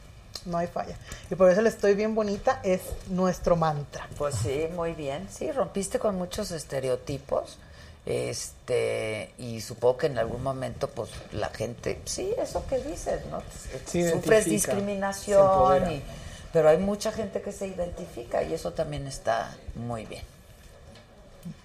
no 0.45 0.57
hay 0.57 0.67
falla. 0.67 0.95
Y 1.29 1.35
por 1.35 1.49
eso 1.49 1.61
el 1.61 1.67
estoy 1.67 1.95
bien 1.95 2.15
bonita 2.15 2.59
es 2.63 2.81
nuestro 3.09 3.55
mantra. 3.55 4.07
Pues 4.17 4.35
sí, 4.35 4.67
muy 4.75 4.93
bien. 4.93 5.27
Sí, 5.31 5.51
rompiste 5.51 5.99
con 5.99 6.15
muchos 6.15 6.51
estereotipos. 6.51 7.57
Este, 8.05 9.33
y 9.37 9.61
supongo 9.61 9.97
que 9.97 10.07
en 10.07 10.17
algún 10.17 10.43
momento, 10.43 10.89
pues 10.89 11.09
la 11.31 11.47
gente, 11.49 12.01
sí, 12.03 12.33
eso 12.37 12.65
que 12.67 12.79
dices, 12.79 13.21
¿no? 13.27 13.41
Sufres 13.85 14.45
discriminación, 14.45 15.89
y, 15.89 16.03
pero 16.51 16.67
hay 16.67 16.77
mucha 16.77 17.13
gente 17.13 17.41
que 17.41 17.53
se 17.53 17.67
identifica 17.67 18.43
y 18.43 18.53
eso 18.53 18.73
también 18.73 19.07
está 19.07 19.55
muy 19.75 20.05
bien. 20.05 20.32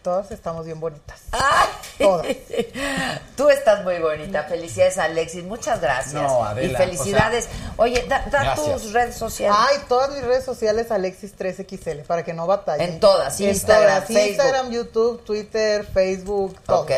Todas 0.03 0.31
estamos 0.31 0.65
bien 0.65 0.81
bonitas. 0.81 1.21
¡Ay! 1.33 1.69
Todas. 1.99 2.27
Tú 3.37 3.49
estás 3.51 3.85
muy 3.85 3.99
bonita. 3.99 4.45
Felicidades, 4.45 4.99
Alexis. 4.99 5.45
Muchas 5.45 5.81
gracias. 5.81 6.15
No, 6.15 6.45
Adela, 6.45 6.73
y 6.73 6.77
felicidades. 6.77 7.49
Oye, 7.77 8.07
da, 8.09 8.55
tus 8.55 8.93
redes 8.93 9.17
sociales. 9.17 9.57
Ay, 9.59 9.77
todas 9.89 10.11
mis 10.11 10.23
redes 10.23 10.45
sociales 10.45 10.91
Alexis3XL 10.91 12.05
para 12.05 12.25
que 12.25 12.33
no 12.33 12.47
batallen. 12.47 12.95
En 12.95 13.01
todas, 13.01 13.41
En 13.41 13.49
Instagram, 13.51 13.87
todas, 13.87 14.07
Facebook. 14.07 14.29
Instagram, 14.29 14.71
YouTube, 14.71 15.25
Twitter, 15.25 15.85
Facebook, 15.85 16.61
todo. 16.63 16.83
ok. 16.83 16.93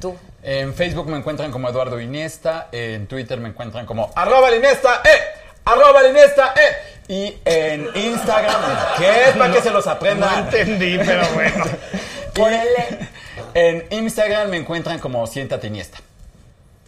Tú. 0.00 0.16
En 0.42 0.72
Facebook 0.74 1.06
me 1.06 1.18
encuentran 1.18 1.50
como 1.52 1.68
Eduardo 1.68 2.00
Iniesta, 2.00 2.68
en 2.72 3.06
Twitter 3.06 3.38
me 3.40 3.50
encuentran 3.50 3.84
como 3.84 4.10
arroba 4.14 4.54
Iniesta, 4.54 5.02
eh, 5.04 5.39
arroba 5.64 6.02
la 6.02 6.08
Iniesta, 6.08 6.54
eh. 6.56 6.90
Y 7.08 7.38
en 7.44 7.88
Instagram, 7.94 8.60
que 8.96 9.24
es 9.24 9.36
para 9.36 9.52
que 9.54 9.60
se 9.60 9.70
los 9.70 9.86
aprendan. 9.86 10.30
No 10.30 10.38
entendí, 10.38 10.98
pero 10.98 11.26
bueno. 11.34 11.64
En 13.52 13.84
Instagram 13.90 14.48
me 14.48 14.56
encuentran 14.56 14.98
como 14.98 15.26
Siéntate 15.26 15.66
Iniesta. 15.66 15.98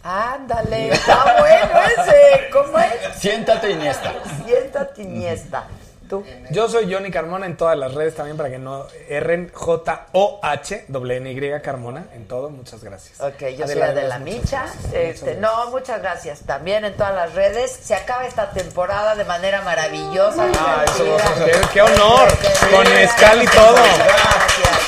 Ándale, 0.01 0.89
está 0.89 1.37
bueno 1.39 1.79
ese. 1.85 2.49
¿Cómo 2.51 2.79
es? 2.79 3.19
Siéntate 3.19 3.71
Iniesta. 3.71 4.13
Siéntate 4.45 5.01
Iniesta. 5.01 5.67
Tú. 6.13 6.23
Yo 6.51 6.69
soy 6.69 6.93
Johnny 6.93 7.09
Carmona 7.09 7.47
en 7.47 7.57
todas 7.57 7.75
las 7.75 7.95
redes 7.95 8.13
también 8.15 8.37
para 8.37 8.51
que 8.51 8.59
no 8.59 8.85
erren 9.09 9.49
J-O-H, 9.51 10.85
N 11.17 11.31
Y 11.31 11.61
Carmona 11.61 12.05
en 12.13 12.27
todo. 12.27 12.51
Muchas 12.51 12.83
gracias. 12.83 13.19
Ok, 13.19 13.39
yo 13.57 13.65
soy 13.65 13.81
Adela, 13.81 13.85
de 13.93 14.01
Adela 14.01 14.17
veras, 14.19 14.19
muchas 14.19 14.75
Micha. 14.75 14.99
Este, 14.99 15.25
Muchas 15.35 15.41
no, 15.41 15.69
muchas 15.71 16.01
gracias. 16.01 16.39
También 16.41 16.85
en 16.85 16.95
todas 16.95 17.15
las 17.15 17.33
redes. 17.33 17.71
Se 17.71 17.95
acaba 17.95 18.27
esta 18.27 18.51
temporada 18.51 19.15
de 19.15 19.25
manera 19.25 19.61
maravillosa. 19.63 20.45
Ah, 20.59 20.85
eso, 20.85 21.17
qué- 21.45 21.61
qué 21.73 21.81
honor, 21.81 22.27
Este, 22.27 22.69
con 22.69 22.93
mezcal 22.93 23.41
y 23.41 23.47
todo. 23.47 23.73
Gracias. 23.73 24.79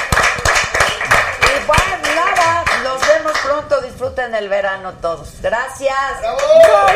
Y 1.42 1.66
bueno, 1.66 1.98
nada, 2.16 2.64
nos 2.84 3.08
vemos 3.08 3.34
pronto. 3.44 3.82
Disfruten 3.82 4.36
el 4.36 4.48
verano 4.48 4.94
todos. 5.02 5.30
Gracias. 5.42 5.96
A 6.24 6.96